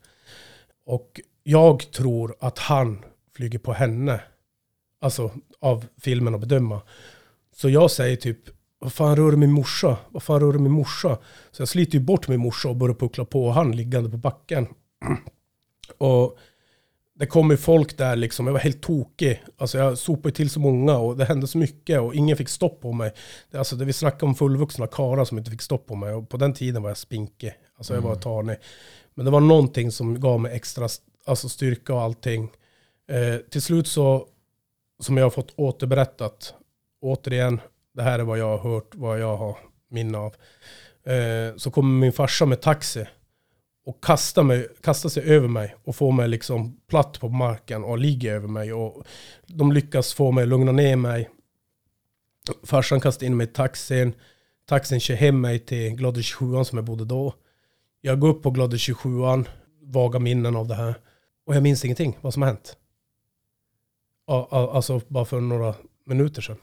Och 0.86 1.20
jag 1.42 1.90
tror 1.92 2.36
att 2.40 2.58
han 2.58 3.04
flyger 3.36 3.58
på 3.58 3.72
henne. 3.72 4.20
Alltså 5.00 5.30
av 5.64 5.84
filmen 6.00 6.34
att 6.34 6.40
bedöma. 6.40 6.80
Så 7.56 7.68
jag 7.68 7.90
säger 7.90 8.16
typ, 8.16 8.38
vad 8.78 8.92
fan 8.92 9.16
rör 9.16 9.30
du 9.30 9.36
min 9.36 9.52
morsa? 9.52 9.96
Vad 10.08 10.22
fan 10.22 10.40
rör 10.40 10.52
du 10.52 10.58
min 10.58 10.72
morsa? 10.72 11.18
Så 11.50 11.62
jag 11.62 11.68
sliter 11.68 11.98
ju 11.98 12.04
bort 12.04 12.28
min 12.28 12.40
morsa 12.40 12.68
och 12.68 12.76
börjar 12.76 12.94
puckla 12.94 13.24
på 13.24 13.50
han 13.50 13.76
liggande 13.76 14.10
på 14.10 14.16
backen. 14.16 14.66
Och 15.98 16.38
det 17.18 17.26
kom 17.26 17.50
ju 17.50 17.56
folk 17.56 17.98
där 17.98 18.16
liksom, 18.16 18.46
jag 18.46 18.52
var 18.52 18.60
helt 18.60 18.82
tokig. 18.82 19.42
Alltså 19.56 19.78
jag 19.78 19.98
sopade 19.98 20.34
till 20.34 20.50
så 20.50 20.60
många 20.60 20.96
och 20.96 21.16
det 21.16 21.24
hände 21.24 21.46
så 21.46 21.58
mycket 21.58 22.00
och 22.00 22.14
ingen 22.14 22.36
fick 22.36 22.48
stopp 22.48 22.80
på 22.80 22.92
mig. 22.92 23.12
Alltså 23.54 23.76
det 23.76 23.84
vi 23.84 23.92
snackade 23.92 24.26
om 24.26 24.34
fullvuxna 24.34 24.86
karlar 24.86 25.24
som 25.24 25.38
inte 25.38 25.50
fick 25.50 25.62
stopp 25.62 25.86
på 25.86 25.94
mig 25.94 26.14
och 26.14 26.28
på 26.28 26.36
den 26.36 26.54
tiden 26.54 26.82
var 26.82 26.90
jag 26.90 26.96
spinkig. 26.96 27.52
Alltså 27.76 27.94
jag 27.94 28.00
var 28.00 28.14
tanig. 28.14 28.56
Men 29.14 29.24
det 29.24 29.30
var 29.30 29.40
någonting 29.40 29.90
som 29.90 30.20
gav 30.20 30.40
mig 30.40 30.56
extra 30.56 30.88
alltså 31.24 31.48
styrka 31.48 31.94
och 31.94 32.02
allting. 32.02 32.50
Eh, 33.08 33.36
till 33.50 33.62
slut 33.62 33.88
så, 33.88 34.28
som 35.00 35.16
jag 35.16 35.24
har 35.24 35.30
fått 35.30 35.54
återberättat, 35.56 36.54
återigen, 37.00 37.60
det 37.94 38.02
här 38.02 38.18
är 38.18 38.22
vad 38.22 38.38
jag 38.38 38.58
har 38.58 38.70
hört, 38.70 38.94
vad 38.94 39.20
jag 39.20 39.36
har 39.36 39.58
minne 39.90 40.18
av. 40.18 40.34
Eh, 41.06 41.56
så 41.56 41.70
kommer 41.70 42.00
min 42.00 42.12
farsa 42.12 42.46
med 42.46 42.60
taxi 42.60 43.06
och 43.86 44.04
kastar, 44.04 44.42
mig, 44.42 44.68
kastar 44.82 45.08
sig 45.08 45.22
över 45.22 45.48
mig 45.48 45.74
och 45.84 45.96
får 45.96 46.12
mig 46.12 46.28
liksom 46.28 46.80
platt 46.86 47.20
på 47.20 47.28
marken 47.28 47.84
och 47.84 47.98
ligger 47.98 48.34
över 48.34 48.48
mig. 48.48 48.72
Och 48.72 49.04
de 49.46 49.72
lyckas 49.72 50.14
få 50.14 50.30
mig 50.30 50.42
att 50.42 50.48
lugna 50.48 50.72
ner 50.72 50.96
mig. 50.96 51.30
Farsan 52.62 53.00
kastar 53.00 53.26
in 53.26 53.36
mig 53.36 53.44
i 53.44 53.50
taxin. 53.50 54.14
Taxin 54.68 55.00
kör 55.00 55.14
hem 55.14 55.40
mig 55.40 55.58
till 55.58 55.90
Glade 55.90 56.22
27 56.22 56.64
som 56.64 56.78
jag 56.78 56.84
bodde 56.84 57.04
då. 57.04 57.34
Jag 58.00 58.20
går 58.20 58.28
upp 58.28 58.42
på 58.42 58.50
Glade 58.50 58.78
27 58.78 59.08
vaga 59.82 60.18
minnen 60.18 60.56
av 60.56 60.68
det 60.68 60.74
här. 60.74 60.94
Och 61.46 61.56
jag 61.56 61.62
minns 61.62 61.84
ingenting 61.84 62.18
vad 62.20 62.32
som 62.32 62.42
har 62.42 62.48
hänt. 62.48 62.76
Alltså 64.26 65.00
bara 65.08 65.24
för 65.24 65.40
några 65.40 65.74
minuter 66.06 66.42
sedan. 66.42 66.56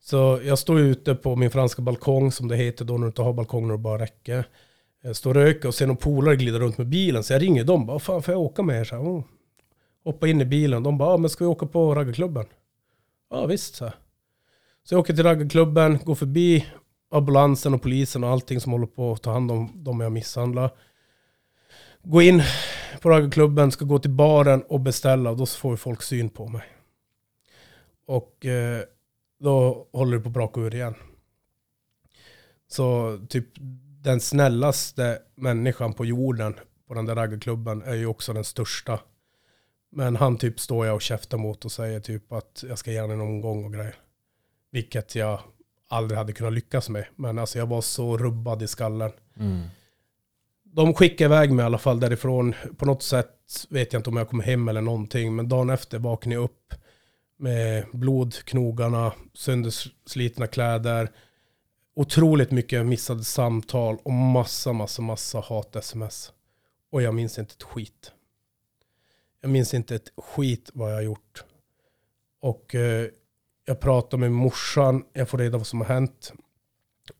Så 0.00 0.40
jag 0.44 0.58
står 0.58 0.80
ute 0.80 1.14
på 1.14 1.36
min 1.36 1.50
franska 1.50 1.82
balkong 1.82 2.32
som 2.32 2.48
det 2.48 2.56
heter 2.56 2.84
då 2.84 2.94
när 2.94 3.00
du 3.00 3.06
inte 3.06 3.22
har 3.22 3.32
balkonger 3.32 3.72
och 3.72 3.78
bara 3.78 4.02
räcker. 4.02 4.44
Jag 5.02 5.16
står 5.16 5.30
och 5.30 5.42
röker 5.42 5.68
och 5.68 5.74
ser 5.74 5.86
någon 5.86 5.96
polare 5.96 6.36
glida 6.36 6.58
runt 6.58 6.78
med 6.78 6.86
bilen. 6.86 7.24
Så 7.24 7.32
jag 7.32 7.42
ringer 7.42 7.64
dem. 7.64 7.86
Bara, 7.86 7.98
fan 7.98 8.22
får 8.22 8.34
jag 8.34 8.40
åka 8.40 8.62
med 8.62 8.80
er? 8.80 8.84
Så 8.84 8.96
här, 8.96 9.02
oh. 9.02 9.24
Hoppa 10.04 10.28
in 10.28 10.40
i 10.40 10.44
bilen. 10.44 10.82
De 10.82 10.98
bara, 10.98 11.08
ah, 11.08 11.16
men 11.16 11.30
ska 11.30 11.44
vi 11.44 11.48
åka 11.48 11.66
på 11.66 11.94
raggarklubben? 11.94 12.46
Ja 13.30 13.46
visst, 13.46 13.74
så. 13.74 13.84
här. 13.84 13.94
Så 14.84 14.94
jag 14.94 15.00
åker 15.00 15.14
till 15.14 15.24
raggarklubben, 15.24 15.98
går 16.04 16.14
förbi 16.14 16.66
ambulansen 17.10 17.74
och 17.74 17.82
polisen 17.82 18.24
och 18.24 18.30
allting 18.30 18.60
som 18.60 18.72
håller 18.72 18.86
på 18.86 19.12
att 19.12 19.22
ta 19.22 19.32
hand 19.32 19.50
om 19.50 19.70
de 19.74 20.00
jag 20.00 20.12
misshandlar. 20.12 20.70
Går 22.02 22.22
in 22.22 22.42
på 23.00 23.10
raggarklubben, 23.10 23.70
ska 23.70 23.84
gå 23.84 23.98
till 23.98 24.10
baren 24.10 24.62
och 24.62 24.80
beställa 24.80 25.30
och 25.30 25.36
då 25.36 25.46
får 25.46 25.76
folk 25.76 26.02
syn 26.02 26.28
på 26.28 26.48
mig. 26.48 26.62
Och 28.12 28.46
eh, 28.46 28.82
då 29.40 29.86
håller 29.92 30.16
det 30.16 30.22
på 30.22 30.28
att 30.28 30.32
braka 30.32 30.60
ur 30.60 30.74
igen. 30.74 30.94
Så 32.68 33.18
typ 33.28 33.46
den 34.02 34.20
snällaste 34.20 35.18
människan 35.34 35.92
på 35.92 36.04
jorden 36.04 36.54
på 36.88 36.94
den 36.94 37.06
där 37.06 37.14
raggarklubben 37.14 37.82
är 37.82 37.94
ju 37.94 38.06
också 38.06 38.32
den 38.32 38.44
största. 38.44 39.00
Men 39.90 40.16
han 40.16 40.36
typ 40.36 40.60
står 40.60 40.86
jag 40.86 40.94
och 40.94 41.02
käftar 41.02 41.38
mot 41.38 41.64
och 41.64 41.72
säger 41.72 42.00
typ 42.00 42.32
att 42.32 42.64
jag 42.68 42.78
ska 42.78 42.92
ge 42.92 43.00
honom 43.00 43.18
någon 43.18 43.40
gång 43.40 43.64
och 43.64 43.72
grejer. 43.72 43.94
Vilket 44.70 45.14
jag 45.14 45.40
aldrig 45.88 46.18
hade 46.18 46.32
kunnat 46.32 46.52
lyckas 46.52 46.88
med. 46.88 47.04
Men 47.16 47.38
alltså 47.38 47.58
jag 47.58 47.66
var 47.66 47.80
så 47.80 48.18
rubbad 48.18 48.62
i 48.62 48.68
skallen. 48.68 49.12
Mm. 49.36 49.66
De 50.64 50.94
skickade 50.94 51.34
iväg 51.34 51.52
mig 51.52 51.62
i 51.62 51.66
alla 51.66 51.78
fall 51.78 52.00
därifrån. 52.00 52.54
På 52.76 52.86
något 52.86 53.02
sätt 53.02 53.66
vet 53.68 53.92
jag 53.92 54.00
inte 54.00 54.10
om 54.10 54.16
jag 54.16 54.28
kom 54.28 54.40
hem 54.40 54.68
eller 54.68 54.80
någonting. 54.80 55.36
Men 55.36 55.48
dagen 55.48 55.70
efter 55.70 55.98
vaknade 55.98 56.34
jag 56.34 56.44
upp 56.44 56.74
med 57.42 57.86
blod, 57.92 58.34
knogarna, 58.34 59.12
sönderslitna 59.34 60.46
kläder. 60.46 61.10
otroligt 61.94 62.50
mycket 62.50 62.86
missade 62.86 63.24
samtal 63.24 63.98
och 64.02 64.12
massa, 64.12 64.72
massa, 64.72 65.02
massa 65.02 65.40
hat-sms. 65.40 66.32
Och 66.90 67.02
jag 67.02 67.14
minns 67.14 67.38
inte 67.38 67.52
ett 67.52 67.62
skit. 67.62 68.12
Jag 69.40 69.50
minns 69.50 69.74
inte 69.74 69.94
ett 69.94 70.12
skit 70.16 70.70
vad 70.74 70.90
jag 70.90 70.96
har 70.96 71.02
gjort. 71.02 71.44
Och 72.40 72.74
eh, 72.74 73.06
jag 73.64 73.80
pratar 73.80 74.18
med 74.18 74.32
morsan, 74.32 75.04
jag 75.12 75.28
får 75.28 75.38
reda 75.38 75.52
på 75.52 75.58
vad 75.58 75.66
som 75.66 75.80
har 75.80 75.88
hänt. 75.88 76.32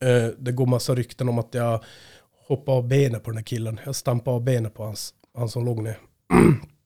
Eh, 0.00 0.26
det 0.38 0.52
går 0.52 0.66
massa 0.66 0.94
rykten 0.94 1.28
om 1.28 1.38
att 1.38 1.54
jag 1.54 1.84
hoppade 2.46 2.78
av 2.78 2.88
benet 2.88 3.24
på 3.24 3.30
den 3.30 3.36
här 3.36 3.44
killen. 3.44 3.80
Jag 3.84 3.96
stampade 3.96 4.34
av 4.34 4.42
benet 4.42 4.74
på 4.74 4.84
hans, 4.84 5.14
han 5.34 5.48
som 5.48 5.64
låg 5.64 5.82
ner. 5.82 5.98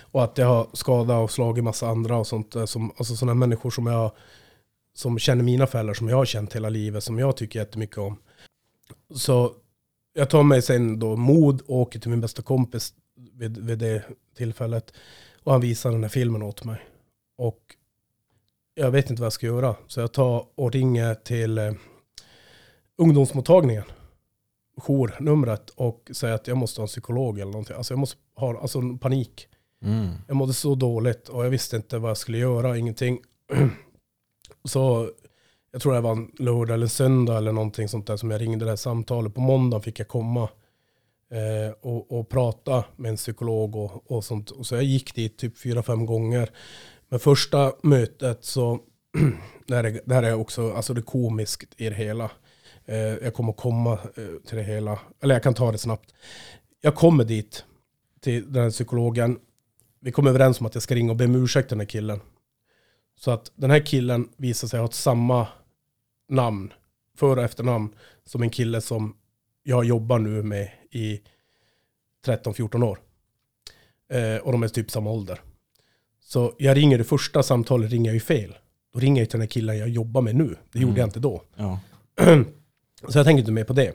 och 0.00 0.24
att 0.24 0.38
jag 0.38 0.46
har 0.46 0.68
skadat 0.72 1.24
och 1.24 1.30
slagit 1.30 1.64
massa 1.64 1.88
andra 1.88 2.16
och 2.16 2.26
sånt. 2.26 2.56
Eh, 2.56 2.64
som, 2.64 2.92
alltså 2.96 3.16
sådana 3.16 3.34
människor 3.34 3.70
som 3.70 3.86
jag 3.86 4.12
som 4.94 5.18
känner 5.18 5.42
mina 5.42 5.66
föräldrar, 5.66 5.94
som 5.94 6.08
jag 6.08 6.16
har 6.16 6.24
känt 6.24 6.56
hela 6.56 6.68
livet, 6.68 7.04
som 7.04 7.18
jag 7.18 7.36
tycker 7.36 7.58
jättemycket 7.58 7.98
om. 7.98 8.16
Så 9.14 9.54
jag 10.12 10.30
tar 10.30 10.42
mig 10.42 10.62
sen 10.62 10.98
då 10.98 11.16
mod 11.16 11.60
och 11.60 11.76
åker 11.76 11.98
till 11.98 12.10
min 12.10 12.20
bästa 12.20 12.42
kompis 12.42 12.94
vid, 13.32 13.58
vid 13.58 13.78
det 13.78 14.02
tillfället. 14.36 14.92
Och 15.42 15.52
han 15.52 15.60
visar 15.60 15.90
den 15.90 16.02
här 16.02 16.10
filmen 16.10 16.42
åt 16.42 16.64
mig. 16.64 16.80
Och 17.36 17.60
jag 18.74 18.90
vet 18.90 19.10
inte 19.10 19.22
vad 19.22 19.26
jag 19.26 19.32
ska 19.32 19.46
göra. 19.46 19.76
Så 19.86 20.00
jag 20.00 20.12
tar 20.12 20.46
och 20.54 20.72
ringer 20.72 21.14
till 21.14 21.58
eh, 21.58 21.72
ungdomsmottagningen. 22.98 23.84
Journumret 24.76 25.70
och 25.70 26.10
säger 26.12 26.34
att 26.34 26.46
jag 26.46 26.56
måste 26.56 26.80
ha 26.80 26.84
en 26.84 26.88
psykolog 26.88 27.38
eller 27.38 27.52
någonting. 27.52 27.76
Alltså 27.76 27.94
jag 27.94 27.98
måste 27.98 28.16
ha 28.34 28.60
alltså, 28.60 28.96
panik. 29.00 29.48
Mm. 29.86 30.08
Jag 30.26 30.36
mådde 30.36 30.52
så 30.52 30.74
dåligt 30.74 31.28
och 31.28 31.44
jag 31.44 31.50
visste 31.50 31.76
inte 31.76 31.98
vad 31.98 32.10
jag 32.10 32.16
skulle 32.16 32.38
göra, 32.38 32.76
ingenting. 32.76 33.18
Så 34.64 35.10
jag 35.72 35.82
tror 35.82 35.94
det 35.94 36.00
var 36.00 36.12
en 36.12 36.30
lördag 36.38 36.74
eller 36.74 36.86
en 36.86 36.90
söndag 36.90 37.36
eller 37.36 37.52
någonting 37.52 37.88
sånt 37.88 38.06
där 38.06 38.16
som 38.16 38.30
jag 38.30 38.40
ringde 38.40 38.64
det 38.64 38.70
här 38.70 38.76
samtalet. 38.76 39.34
På 39.34 39.40
måndag 39.40 39.80
fick 39.80 40.00
jag 40.00 40.08
komma 40.08 40.42
eh, 41.30 41.74
och, 41.80 42.18
och 42.18 42.28
prata 42.28 42.84
med 42.96 43.08
en 43.08 43.16
psykolog 43.16 43.76
och, 43.76 44.10
och 44.10 44.24
sånt. 44.24 44.50
Och 44.50 44.66
så 44.66 44.74
jag 44.74 44.84
gick 44.84 45.14
dit 45.14 45.38
typ 45.38 45.58
fyra, 45.58 45.82
fem 45.82 46.06
gånger. 46.06 46.50
Men 47.08 47.20
första 47.20 47.72
mötet 47.82 48.44
så, 48.44 48.78
det 49.66 49.74
här 49.74 49.84
är, 49.84 50.00
det 50.04 50.14
här 50.14 50.22
är 50.22 50.34
också 50.34 50.72
alltså 50.72 50.94
det 50.94 51.02
komiskt 51.02 51.74
i 51.76 51.88
det 51.88 51.96
hela. 51.96 52.30
Eh, 52.84 52.96
jag 52.98 53.34
kommer 53.34 53.52
komma 53.52 53.92
eh, 53.92 54.24
till 54.46 54.56
det 54.56 54.62
hela, 54.62 54.98
eller 55.20 55.34
jag 55.34 55.42
kan 55.42 55.54
ta 55.54 55.72
det 55.72 55.78
snabbt. 55.78 56.14
Jag 56.80 56.94
kommer 56.94 57.24
dit 57.24 57.64
till 58.20 58.52
den 58.52 58.62
här 58.62 58.70
psykologen. 58.70 59.38
Vi 60.06 60.12
kom 60.12 60.26
överens 60.26 60.60
om 60.60 60.66
att 60.66 60.74
jag 60.74 60.82
ska 60.82 60.94
ringa 60.94 61.10
och 61.10 61.16
be 61.16 61.24
om 61.24 61.34
ursäkt 61.34 61.68
till 61.68 61.78
den 61.78 61.80
här 61.80 61.90
killen. 61.90 62.20
Så 63.18 63.30
att 63.30 63.52
den 63.54 63.70
här 63.70 63.86
killen 63.86 64.28
visar 64.36 64.68
sig 64.68 64.80
ha 64.80 64.90
samma 64.90 65.48
namn, 66.28 66.72
för 67.16 67.36
och 67.36 67.42
efternamn, 67.44 67.94
som 68.24 68.42
en 68.42 68.50
kille 68.50 68.80
som 68.80 69.16
jag 69.62 69.84
jobbar 69.84 70.18
nu 70.18 70.42
med 70.42 70.70
i 70.90 71.20
13-14 72.26 72.84
år. 72.84 72.98
Eh, 74.12 74.36
och 74.36 74.52
de 74.52 74.62
är 74.62 74.68
typ 74.68 74.90
samma 74.90 75.10
ålder. 75.10 75.40
Så 76.20 76.54
jag 76.58 76.76
ringer 76.76 76.98
det 76.98 77.04
första 77.04 77.42
samtalet, 77.42 77.90
ringer 77.90 78.10
jag 78.10 78.14
ju 78.14 78.20
fel. 78.20 78.56
Då 78.92 78.98
ringer 78.98 79.22
jag 79.22 79.30
till 79.30 79.38
den 79.38 79.40
här 79.42 79.48
killen 79.48 79.78
jag 79.78 79.88
jobbar 79.88 80.22
med 80.22 80.34
nu. 80.36 80.56
Det 80.72 80.78
gjorde 80.78 80.90
Mm. 80.92 81.00
jag 81.00 81.06
inte 81.06 81.20
då. 81.20 81.42
Ja. 81.56 81.80
Så 83.08 83.18
jag 83.18 83.26
tänker 83.26 83.38
inte 83.40 83.52
mer 83.52 83.64
på 83.64 83.72
det. 83.72 83.92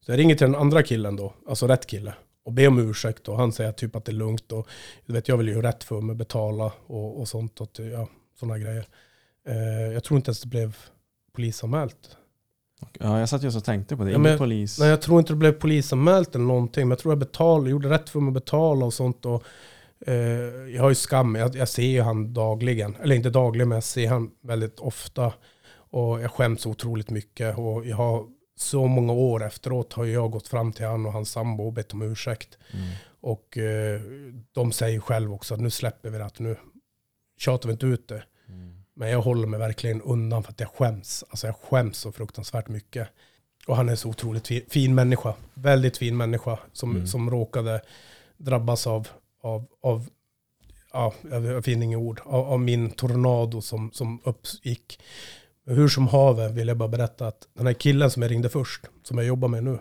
Så 0.00 0.12
jag 0.12 0.18
ringer 0.18 0.34
till 0.34 0.46
den 0.46 0.54
andra 0.60 0.82
killen 0.82 1.16
då, 1.16 1.34
alltså 1.48 1.66
rätt 1.66 1.86
kille. 1.86 2.14
Och 2.44 2.52
ber 2.52 2.68
om 2.68 2.78
ursäkt 2.78 3.28
och 3.28 3.36
han 3.36 3.52
säger 3.52 3.72
typ 3.72 3.96
att 3.96 4.04
det 4.04 4.12
är 4.12 4.14
lugnt. 4.14 4.52
Och 4.52 4.68
du 5.06 5.12
vet, 5.12 5.28
jag 5.28 5.36
vill 5.36 5.48
ju 5.48 5.62
rätt 5.62 5.84
för 5.84 6.00
mig, 6.00 6.16
betala 6.16 6.72
och, 6.86 7.20
och 7.20 7.28
sånt. 7.28 7.60
Och, 7.60 7.68
ja, 7.74 8.08
sådana 8.40 8.58
grejer. 8.58 8.86
Eh, 9.48 9.92
jag 9.92 10.04
tror 10.04 10.16
inte 10.16 10.28
ens 10.28 10.40
det 10.40 10.48
blev 10.48 10.76
polisanmält. 11.32 12.16
ja, 12.98 13.18
jag 13.18 13.28
satt 13.28 13.42
just 13.42 13.56
och 13.56 13.64
tänkte 13.64 13.96
på 13.96 14.04
det. 14.04 14.10
Ja, 14.10 14.18
men- 14.18 14.38
polis. 14.38 14.78
Nej, 14.78 14.88
jag 14.88 15.02
tror 15.02 15.18
inte 15.18 15.32
det 15.32 15.36
blev 15.36 15.52
polisanmält 15.52 16.34
eller 16.34 16.44
någonting. 16.44 16.82
Men 16.82 16.90
jag 16.90 16.98
tror 16.98 17.12
jag 17.12 17.18
betalade, 17.18 17.70
gjorde 17.70 17.90
rätt 17.90 18.08
för 18.10 18.20
mig 18.20 18.28
att 18.28 18.34
betala 18.34 18.86
och 18.86 18.94
sånt. 18.94 19.26
Och, 19.26 19.44
eh, 20.06 20.14
jag 20.74 20.82
har 20.82 20.88
ju 20.88 20.94
skam, 20.94 21.34
jag, 21.34 21.56
jag 21.56 21.68
ser 21.68 21.82
ju 21.82 22.00
han 22.00 22.34
dagligen. 22.34 22.96
Eller 23.02 23.16
inte 23.16 23.30
dagligen, 23.30 23.68
men 23.68 23.76
jag 23.76 23.84
ser 23.84 24.08
han 24.08 24.30
väldigt 24.42 24.80
ofta. 24.80 25.32
Och 25.74 26.20
jag 26.20 26.30
skäms 26.32 26.66
otroligt 26.66 27.10
mycket. 27.10 27.58
Och 27.58 27.86
jag 27.86 27.96
har 27.96 28.26
så 28.56 28.86
många 28.86 29.12
år 29.12 29.44
efteråt 29.44 29.92
har 29.92 30.04
jag 30.04 30.30
gått 30.30 30.48
fram 30.48 30.72
till 30.72 30.86
han 30.86 31.06
och 31.06 31.12
hans 31.12 31.30
sambo 31.30 31.64
och 31.66 31.72
bett 31.72 31.92
om 31.92 32.02
ursäkt. 32.02 32.58
Mm. 32.72 32.86
Och 33.20 33.58
eh, 33.58 34.00
de 34.52 34.72
säger 34.72 35.00
själv 35.00 35.32
också 35.32 35.54
att 35.54 35.60
nu 35.60 35.70
släpper 35.70 36.10
vi 36.10 36.18
det, 36.18 36.24
att 36.24 36.38
nu 36.38 36.56
tjatar 37.38 37.68
vi 37.68 37.72
inte 37.72 37.86
ut 37.86 38.08
det. 38.08 38.24
Mm. 38.48 38.84
Men 38.94 39.08
jag 39.10 39.22
håller 39.22 39.46
mig 39.48 39.60
verkligen 39.60 40.02
undan 40.02 40.42
för 40.42 40.52
att 40.52 40.60
jag 40.60 40.68
skäms. 40.68 41.24
Alltså 41.30 41.46
jag 41.46 41.56
skäms 41.56 41.98
så 41.98 42.12
fruktansvärt 42.12 42.68
mycket. 42.68 43.08
Och 43.66 43.76
han 43.76 43.88
är 43.88 43.96
så 43.96 44.08
otroligt 44.08 44.46
fin, 44.46 44.62
fin 44.68 44.94
människa. 44.94 45.34
Väldigt 45.54 45.96
fin 45.96 46.16
människa 46.16 46.58
som, 46.72 46.90
Mm. 46.90 47.06
som 47.06 47.30
råkade 47.30 47.80
drabbas 48.36 48.86
av, 48.86 49.08
av, 49.42 49.66
av 49.82 50.08
ja, 50.92 51.14
jag 51.30 51.64
finner 51.64 51.84
inga 51.84 51.98
ord, 51.98 52.20
av, 52.24 52.48
av 52.48 52.60
min 52.60 52.90
tornado 52.90 53.60
som, 53.60 53.92
som 53.92 54.20
uppgick. 54.24 55.00
Hur 55.66 55.88
som 55.88 56.08
haver 56.08 56.48
vill 56.48 56.68
jag 56.68 56.76
bara 56.76 56.88
berätta 56.88 57.26
att 57.26 57.48
den 57.54 57.66
här 57.66 57.74
killen 57.74 58.10
som 58.10 58.22
jag 58.22 58.30
ringde 58.30 58.48
först, 58.48 58.86
som 59.02 59.18
jag 59.18 59.26
jobbar 59.26 59.48
med 59.48 59.64
nu, 59.64 59.78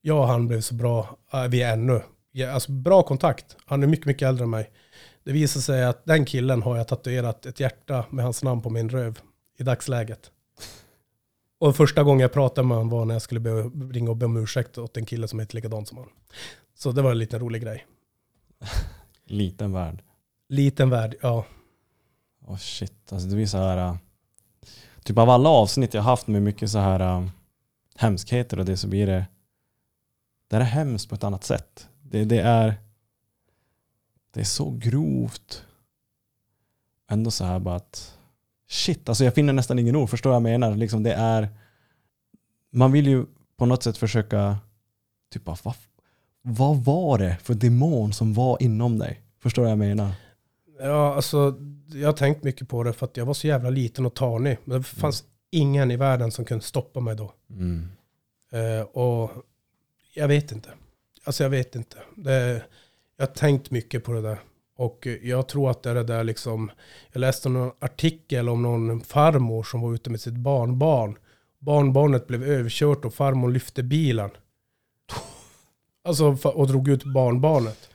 jag 0.00 0.18
och 0.18 0.28
han 0.28 0.48
blev 0.48 0.60
så 0.60 0.74
bra, 0.74 1.18
äh, 1.32 1.44
vi 1.44 1.62
är 1.62 1.72
ännu, 1.72 2.02
alltså 2.52 2.72
bra 2.72 3.02
kontakt. 3.02 3.56
Han 3.66 3.82
är 3.82 3.86
mycket, 3.86 4.06
mycket 4.06 4.28
äldre 4.28 4.44
än 4.44 4.50
mig. 4.50 4.70
Det 5.24 5.32
visar 5.32 5.60
sig 5.60 5.84
att 5.84 6.04
den 6.04 6.24
killen 6.24 6.62
har 6.62 6.76
jag 6.76 6.88
tatuerat 6.88 7.46
ett 7.46 7.60
hjärta 7.60 8.04
med 8.10 8.24
hans 8.24 8.42
namn 8.42 8.62
på 8.62 8.70
min 8.70 8.88
röv 8.88 9.18
i 9.58 9.62
dagsläget. 9.62 10.30
Och 11.60 11.76
första 11.76 12.02
gången 12.02 12.20
jag 12.20 12.32
pratade 12.32 12.68
med 12.68 12.76
honom 12.76 12.90
var 12.90 13.04
när 13.04 13.14
jag 13.14 13.22
skulle 13.22 13.40
ringa 13.92 14.10
och 14.10 14.16
be 14.16 14.26
om 14.26 14.36
ursäkt 14.36 14.78
åt 14.78 14.96
en 14.96 15.06
kille 15.06 15.28
som 15.28 15.40
heter 15.40 15.54
likadant 15.54 15.88
som 15.88 15.98
han. 15.98 16.08
Så 16.74 16.92
det 16.92 17.02
var 17.02 17.10
en 17.10 17.18
liten 17.18 17.40
rolig 17.40 17.62
grej. 17.62 17.86
Liten 19.24 19.72
värld. 19.72 20.02
Liten 20.48 20.90
värld, 20.90 21.14
ja. 21.20 21.44
Åh 22.46 22.56
shit, 22.56 23.12
alltså 23.12 23.28
det 23.28 23.34
blir 23.34 23.46
så 23.46 23.58
här. 23.58 23.98
Typ 25.08 25.18
av 25.18 25.30
alla 25.30 25.48
avsnitt 25.48 25.94
jag 25.94 26.02
haft 26.02 26.26
med 26.26 26.42
mycket 26.42 26.70
så 26.70 26.78
här 26.78 27.00
äh, 27.00 27.28
hemskheter 27.96 28.58
och 28.58 28.64
det 28.64 28.76
så 28.76 28.88
blir 28.88 29.06
det. 29.06 29.26
Det 30.48 30.56
här 30.56 30.60
är 30.60 30.66
hemskt 30.66 31.08
på 31.08 31.14
ett 31.14 31.24
annat 31.24 31.44
sätt. 31.44 31.88
Det, 32.02 32.24
det 32.24 32.40
är. 32.40 32.74
Det 34.30 34.40
är 34.40 34.44
så 34.44 34.70
grovt. 34.70 35.64
Ändå 37.10 37.30
så 37.30 37.44
här 37.44 37.58
bara 37.58 37.74
att. 37.74 38.18
Shit, 38.68 39.08
alltså 39.08 39.24
jag 39.24 39.34
finner 39.34 39.52
nästan 39.52 39.78
ingen 39.78 39.96
ord. 39.96 40.10
Förstår 40.10 40.30
vad 40.30 40.34
jag 40.34 40.42
menar? 40.42 40.76
Liksom 40.76 41.02
det 41.02 41.14
är. 41.14 41.48
Man 42.70 42.92
vill 42.92 43.06
ju 43.06 43.26
på 43.56 43.66
något 43.66 43.82
sätt 43.82 43.96
försöka. 43.96 44.58
Typ 45.32 45.44
bara, 45.44 45.56
vad, 45.62 45.74
vad 46.42 46.84
var 46.84 47.18
det 47.18 47.36
för 47.42 47.54
demon 47.54 48.12
som 48.12 48.34
var 48.34 48.62
inom 48.62 48.98
dig? 48.98 49.22
Förstår 49.38 49.62
vad 49.62 49.70
jag 49.70 49.78
menar? 49.78 50.12
Ja, 50.80 51.14
alltså 51.14 51.54
jag 51.92 52.08
har 52.08 52.12
tänkt 52.12 52.42
mycket 52.42 52.68
på 52.68 52.82
det 52.82 52.92
för 52.92 53.06
att 53.06 53.16
jag 53.16 53.26
var 53.26 53.34
så 53.34 53.46
jävla 53.46 53.70
liten 53.70 54.06
och 54.06 54.14
tanig. 54.14 54.58
Men 54.64 54.78
det 54.78 54.84
fanns 54.84 55.24
ingen 55.50 55.90
i 55.90 55.96
världen 55.96 56.32
som 56.32 56.44
kunde 56.44 56.64
stoppa 56.64 57.00
mig 57.00 57.16
då. 57.16 57.32
Mm. 57.50 57.88
Eh, 58.52 58.82
och 58.82 59.30
jag 60.14 60.28
vet 60.28 60.52
inte. 60.52 60.70
Alltså 61.24 61.42
jag 61.42 61.50
vet 61.50 61.74
inte. 61.74 61.96
Det, 62.16 62.62
jag 63.16 63.26
har 63.26 63.34
tänkt 63.34 63.70
mycket 63.70 64.04
på 64.04 64.12
det 64.12 64.22
där. 64.22 64.38
Och 64.76 65.08
jag 65.22 65.48
tror 65.48 65.70
att 65.70 65.82
det 65.82 65.90
är 65.90 65.94
det 65.94 66.02
där 66.02 66.24
liksom, 66.24 66.70
jag 67.12 67.20
läste 67.20 67.48
någon 67.48 67.72
artikel 67.78 68.48
om 68.48 68.62
någon 68.62 69.00
farmor 69.00 69.62
som 69.62 69.80
var 69.80 69.94
ute 69.94 70.10
med 70.10 70.20
sitt 70.20 70.34
barnbarn. 70.34 71.18
Barnbarnet 71.58 72.26
blev 72.26 72.44
överkört 72.44 73.04
och 73.04 73.14
farmor 73.14 73.50
lyfte 73.50 73.82
bilen. 73.82 74.30
Alltså 76.04 76.36
och 76.44 76.66
drog 76.68 76.88
ut 76.88 77.04
barnbarnet. 77.04 77.90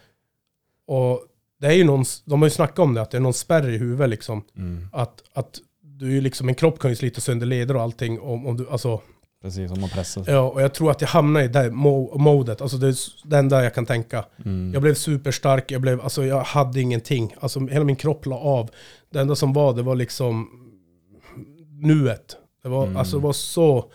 Och 0.85 1.25
det 1.63 1.69
är 1.69 1.73
ju 1.77 1.83
någon, 1.83 2.05
de 2.25 2.41
har 2.41 2.47
ju 2.47 2.51
snackat 2.51 2.79
om 2.79 2.93
det, 2.93 3.01
att 3.01 3.11
det 3.11 3.17
är 3.17 3.21
någon 3.21 3.33
spärr 3.33 3.69
i 3.69 3.77
huvudet 3.77 4.09
liksom. 4.09 4.43
Mm. 4.57 4.87
Att, 4.91 5.23
att 5.33 5.59
du 5.81 6.17
är 6.17 6.21
liksom, 6.21 6.49
en 6.49 6.55
kropp 6.55 6.79
kan 6.79 6.89
ju 6.91 6.95
slita 6.95 7.21
sönder 7.21 7.45
leder 7.45 7.75
och 7.75 7.81
allting 7.81 8.19
om, 8.19 8.45
om 8.47 8.57
du, 8.57 8.69
alltså 8.69 9.01
Precis, 9.41 9.71
om 9.71 9.81
man 9.81 9.89
pressar. 9.89 10.23
Ja, 10.27 10.39
och 10.49 10.61
jag 10.61 10.73
tror 10.73 10.91
att 10.91 11.01
jag 11.01 11.07
hamnade 11.07 11.45
i 11.45 11.47
det 11.47 11.69
mo- 11.69 12.17
modet. 12.17 12.61
Alltså 12.61 12.77
det 12.77 12.87
är 12.87 12.95
det 13.23 13.37
enda 13.37 13.63
jag 13.63 13.73
kan 13.75 13.85
tänka. 13.85 14.25
Mm. 14.45 14.73
Jag 14.73 14.81
blev 14.81 14.93
superstark, 14.93 15.71
jag, 15.71 15.81
blev, 15.81 16.01
alltså 16.01 16.25
jag 16.25 16.43
hade 16.43 16.81
ingenting. 16.81 17.35
Alltså 17.39 17.59
hela 17.59 17.85
min 17.85 17.95
kropp 17.95 18.25
la 18.25 18.35
av. 18.35 18.69
Det 19.09 19.19
enda 19.19 19.35
som 19.35 19.53
var, 19.53 19.73
det 19.73 19.81
var 19.81 19.95
liksom 19.95 20.49
nuet. 21.81 22.35
Det 22.63 22.69
var, 22.69 22.83
Mm. 22.85 22.97
alltså, 22.97 23.17
det 23.17 23.23
var 23.23 23.33
så... 23.33 23.85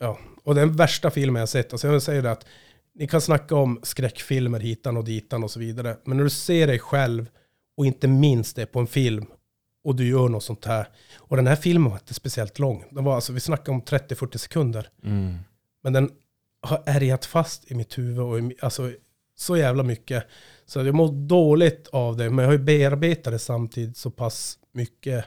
Ja. 0.00 0.18
Och 0.44 0.54
den 0.54 0.76
värsta 0.76 1.10
filmen 1.10 1.40
jag 1.40 1.48
sett, 1.48 1.72
alltså 1.72 1.88
jag 1.88 2.02
säga 2.02 2.22
det 2.22 2.30
att 2.30 2.46
ni 2.94 3.06
kan 3.06 3.20
snacka 3.20 3.56
om 3.56 3.80
skräckfilmer 3.82 4.60
hitan 4.60 4.96
och 4.96 5.04
ditan 5.04 5.44
och 5.44 5.50
så 5.50 5.60
vidare. 5.60 5.96
Men 6.04 6.16
när 6.16 6.24
du 6.24 6.30
ser 6.30 6.66
dig 6.66 6.78
själv 6.78 7.26
och 7.76 7.86
inte 7.86 8.08
minst 8.08 8.56
det 8.56 8.66
på 8.66 8.80
en 8.80 8.86
film 8.86 9.26
och 9.84 9.96
du 9.96 10.08
gör 10.08 10.28
något 10.28 10.44
sånt 10.44 10.64
här. 10.64 10.88
Och 11.16 11.36
den 11.36 11.46
här 11.46 11.56
filmen 11.56 11.90
var 11.90 11.98
inte 11.98 12.14
speciellt 12.14 12.58
lång. 12.58 12.84
Den 12.90 13.04
var, 13.04 13.14
alltså, 13.14 13.32
vi 13.32 13.40
snackar 13.40 13.72
om 13.72 13.82
30-40 13.82 14.36
sekunder. 14.36 14.88
Mm. 15.04 15.36
Men 15.82 15.92
den 15.92 16.10
har 16.60 16.82
ärgat 16.86 17.24
fast 17.24 17.70
i 17.70 17.74
mitt 17.74 17.98
huvud 17.98 18.18
och 18.18 18.38
i, 18.38 18.54
alltså, 18.60 18.92
så 19.34 19.56
jävla 19.56 19.82
mycket. 19.82 20.24
Så 20.66 20.80
jag 20.80 20.94
mår 20.94 21.12
dåligt 21.12 21.88
av 21.88 22.16
det. 22.16 22.30
Men 22.30 22.38
jag 22.38 22.48
har 22.48 22.52
ju 22.52 22.64
bearbetat 22.64 23.32
det 23.32 23.38
samtidigt 23.38 23.96
så 23.96 24.10
pass 24.10 24.58
mycket. 24.72 25.24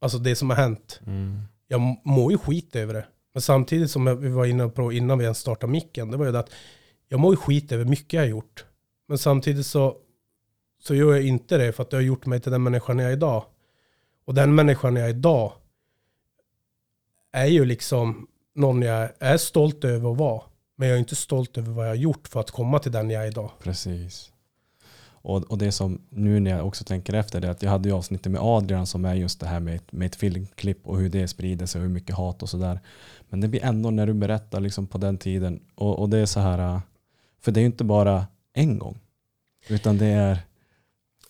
Alltså 0.00 0.18
det 0.18 0.36
som 0.36 0.50
har 0.50 0.56
hänt. 0.56 1.00
Mm. 1.06 1.40
Jag 1.68 1.80
mår 2.04 2.32
ju 2.32 2.38
skit 2.38 2.76
över 2.76 2.94
det. 2.94 3.06
Men 3.34 3.42
samtidigt 3.42 3.90
som 3.90 4.20
vi 4.20 4.28
var 4.28 4.46
inne 4.46 4.68
på 4.68 4.92
innan 4.92 5.18
vi 5.18 5.24
ens 5.24 5.38
startade 5.38 5.72
micken, 5.72 6.10
det 6.10 6.16
var 6.16 6.26
ju 6.26 6.32
det 6.32 6.38
att 6.38 6.50
jag 7.08 7.20
mår 7.20 7.32
ju 7.32 7.36
skit 7.36 7.72
över 7.72 7.84
mycket 7.84 8.12
jag 8.12 8.22
har 8.22 8.28
gjort. 8.28 8.64
Men 9.08 9.18
samtidigt 9.18 9.66
så, 9.66 9.96
så 10.82 10.94
gör 10.94 11.14
jag 11.14 11.26
inte 11.26 11.58
det 11.58 11.72
för 11.72 11.82
att 11.82 11.90
det 11.90 11.96
har 11.96 12.02
gjort 12.02 12.26
mig 12.26 12.40
till 12.40 12.52
den 12.52 12.62
människan 12.62 12.98
jag 12.98 13.08
är 13.08 13.12
idag. 13.12 13.44
Och 14.24 14.34
den 14.34 14.54
människan 14.54 14.96
jag 14.96 15.04
är 15.04 15.10
idag 15.10 15.52
är 17.32 17.46
ju 17.46 17.64
liksom 17.64 18.26
någon 18.54 18.82
jag 18.82 19.10
är 19.18 19.36
stolt 19.36 19.84
över 19.84 20.12
att 20.12 20.18
vara. 20.18 20.42
Men 20.76 20.88
jag 20.88 20.94
är 20.94 20.98
inte 20.98 21.16
stolt 21.16 21.58
över 21.58 21.72
vad 21.72 21.84
jag 21.84 21.90
har 21.90 21.96
gjort 21.96 22.28
för 22.28 22.40
att 22.40 22.50
komma 22.50 22.78
till 22.78 22.92
den 22.92 23.10
jag 23.10 23.22
är 23.22 23.28
idag. 23.28 23.50
Precis. 23.62 24.32
Och, 25.26 25.42
och 25.50 25.58
det 25.58 25.72
som 25.72 26.00
nu 26.08 26.40
när 26.40 26.50
jag 26.50 26.66
också 26.66 26.84
tänker 26.84 27.12
efter 27.12 27.40
det 27.40 27.46
är 27.46 27.50
att 27.50 27.62
jag 27.62 27.70
hade 27.70 27.88
ju 27.88 27.94
avsnittet 27.94 28.32
med 28.32 28.40
Adrian 28.40 28.86
som 28.86 29.04
är 29.04 29.14
just 29.14 29.40
det 29.40 29.46
här 29.46 29.60
med 29.60 29.76
ett, 29.76 29.92
med 29.92 30.06
ett 30.06 30.16
filmklipp 30.16 30.86
och 30.86 30.98
hur 30.98 31.08
det 31.08 31.28
sprider 31.28 31.66
sig 31.66 31.78
och 31.78 31.82
hur 31.86 31.94
mycket 31.94 32.16
hat 32.16 32.42
och 32.42 32.48
sådär. 32.48 32.80
Men 33.28 33.40
det 33.40 33.48
blir 33.48 33.64
ändå 33.64 33.90
när 33.90 34.06
du 34.06 34.14
berättar 34.14 34.60
liksom 34.60 34.86
på 34.86 34.98
den 34.98 35.18
tiden 35.18 35.60
och, 35.74 35.98
och 35.98 36.08
det 36.08 36.18
är 36.18 36.26
så 36.26 36.40
här, 36.40 36.58
äh, 36.58 36.80
för 37.46 37.52
det 37.52 37.60
är 37.60 37.62
ju 37.62 37.66
inte 37.66 37.84
bara 37.84 38.26
en 38.54 38.78
gång. 38.78 38.98
Utan 39.68 39.98
det 39.98 40.06
är 40.06 40.38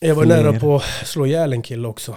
Jag 0.00 0.14
var 0.14 0.24
Fler. 0.24 0.42
nära 0.42 0.60
på 0.60 0.76
att 0.76 0.82
slå 0.82 1.26
ihjäl 1.26 1.52
en 1.52 1.62
kille 1.62 1.88
också. 1.88 2.12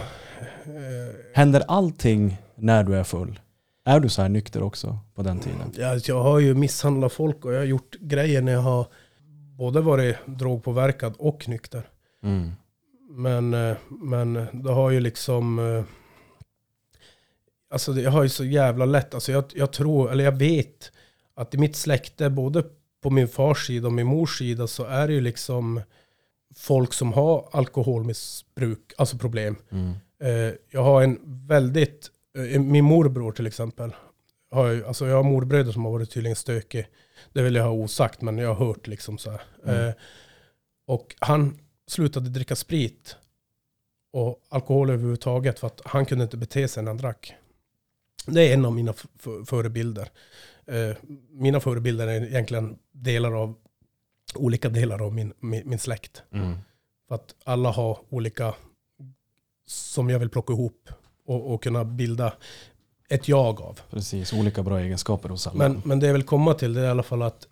Eh, 0.66 1.16
Händer 1.36 1.64
allting 1.68 2.38
när 2.56 2.84
du 2.84 2.96
är 2.96 3.04
full? 3.04 3.40
Är 3.86 4.00
du 4.00 4.10
så 4.10 4.22
här 4.22 4.30
nykter 4.30 4.64
också 4.64 5.00
på 5.16 5.22
den 5.24 5.40
tiden? 5.40 5.72
Jag, 5.78 6.02
jag 6.08 6.24
har 6.24 6.40
ju 6.40 6.54
misshandlat 6.56 7.14
folk 7.14 7.46
och 7.46 7.54
jag 7.54 7.58
har 7.58 7.66
gjort 7.66 7.96
grejer 8.00 8.42
när 8.42 8.52
jag 8.52 8.62
har 8.62 8.88
både 9.58 9.82
varit 9.82 10.16
drogpåverkad 10.26 11.14
och 11.18 11.50
nykter. 11.50 11.90
Mm. 12.24 12.52
Men, 13.10 13.54
eh, 13.54 13.78
men 13.90 14.34
det 14.54 14.72
har 14.72 14.90
ju 14.90 15.00
liksom... 15.00 15.60
eh, 15.60 15.84
Alltså 17.72 17.94
jag 17.94 18.12
har 18.12 18.24
ju 18.24 18.30
så 18.30 18.46
jävla 18.46 18.86
lätt, 18.86 19.14
alltså 19.14 19.32
jag, 19.32 19.44
jag 19.56 19.72
tror, 19.74 20.12
eller 20.12 20.24
jag 20.24 20.38
vet 20.38 20.92
att 21.36 21.54
i 21.54 21.58
mitt 21.58 21.76
släkte, 21.76 22.30
både 22.30 22.64
på 23.02 23.10
min 23.10 23.28
fars 23.28 23.68
sida 23.68 23.88
och 23.88 23.94
min 23.94 24.08
mors 24.08 24.38
sida, 24.38 24.68
så 24.68 24.84
är 24.84 25.08
det 25.08 25.14
ju 25.14 25.22
liksom 25.22 25.82
folk 26.56 26.94
som 26.94 27.14
har 27.14 27.50
alkoholmissbruk, 27.52 28.94
alltså 28.98 29.18
problem. 29.18 29.56
Mm. 29.72 29.92
Eh, 30.24 30.54
Jag 30.70 30.84
har 30.84 31.02
en 31.04 31.20
väldigt, 31.48 32.08
eh, 32.54 32.62
min 32.62 32.86
morbror 32.86 33.32
till 33.32 33.48
exempel, 33.48 33.96
har 34.52 34.68
ju, 34.68 34.86
alltså 34.86 35.08
jag 35.08 35.16
har 35.16 35.24
morbröder 35.24 35.72
som 35.72 35.86
har 35.86 35.92
varit 35.92 36.12
tydligen 36.12 36.36
stökig. 36.36 36.88
Det 37.34 37.42
vill 37.42 37.56
jag 37.56 37.64
ha 37.64 37.72
osagt, 37.72 38.22
men 38.22 38.38
jag 38.38 38.54
har 38.54 38.66
hört 38.66 38.88
liksom 38.88 39.18
så 39.18 39.32
här. 39.32 39.42
Mm. 39.66 39.88
Eh, 39.88 39.94
Och 40.88 41.16
han 41.20 41.60
slutade 41.88 42.30
dricka 42.30 42.56
sprit 42.56 43.16
och 44.14 44.40
alkohol 44.50 44.90
överhuvudtaget 44.90 45.60
för 45.60 45.68
att 45.68 45.82
han 45.86 46.06
kunde 46.06 46.24
inte 46.24 46.38
bete 46.38 46.68
sig 46.68 46.84
när 46.84 46.90
han 46.90 46.98
drack. 46.98 47.34
Det 48.26 48.50
är 48.50 48.54
en 48.54 48.66
av 48.66 48.74
mina 48.74 48.94
förebilder. 49.46 50.10
Eh, 50.66 50.96
Mina 51.30 51.60
förebilder 51.60 52.08
är 52.08 52.24
egentligen 52.24 52.78
delar 53.00 53.32
av, 53.32 53.56
olika 54.36 54.70
delar 54.70 55.02
av 55.02 55.14
min, 55.14 55.34
min, 55.40 55.70
min 55.70 55.80
släkt. 55.80 56.24
Mm. 56.32 56.58
För 57.08 57.16
att 57.16 57.36
alla 57.44 57.72
har 57.72 58.00
olika 58.10 58.54
som 59.66 60.10
jag 60.10 60.20
vill 60.20 60.30
plocka 60.30 60.54
ihop 60.54 60.90
och, 61.26 61.54
och 61.54 61.64
kunna 61.64 61.86
bilda 61.86 62.34
ett 63.10 63.28
jag 63.28 63.62
av. 63.62 63.80
Precis, 63.90 64.34
olika 64.34 64.64
bra 64.64 64.80
egenskaper 64.80 65.30
hos 65.30 65.48
alla. 65.48 65.58
Men, 65.58 65.82
men 65.86 66.00
det 66.00 66.06
jag 66.06 66.14
vill 66.14 66.24
komma 66.24 66.54
till 66.54 66.74
det 66.74 66.82
är 66.82 66.86
i 66.86 66.90
alla 66.90 67.04
fall 67.04 67.22
att 67.22 67.48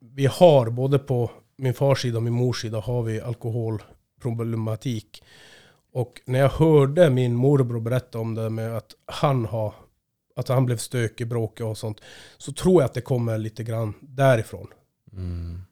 vi 0.00 0.26
har 0.26 0.70
både 0.70 0.98
på 0.98 1.30
min 1.56 1.74
fars 1.74 2.02
sida 2.02 2.16
och 2.16 2.22
min 2.22 2.32
mors 2.32 2.62
sida 2.62 2.80
har 2.80 3.02
vi 3.02 3.20
alkoholproblematik. 3.20 5.22
Och 5.92 6.20
när 6.24 6.38
jag 6.38 6.48
hörde 6.48 7.10
min 7.10 7.34
morbror 7.34 7.80
berätta 7.80 8.18
om 8.18 8.34
det 8.34 8.50
med 8.50 8.76
att 8.76 8.94
han 9.06 9.44
har 9.44 9.74
att 10.36 10.48
han 10.48 10.66
blev 10.66 10.76
stökig, 10.76 11.28
bråkig 11.28 11.66
och 11.66 11.78
sånt. 11.78 12.00
Så 12.38 12.52
tror 12.52 12.82
jag 12.82 12.84
att 12.84 12.94
det 12.94 13.00
kommer 13.00 13.38
lite 13.38 13.64
grann 13.64 13.94
därifrån. 14.00 14.66
Mm. 15.12 15.62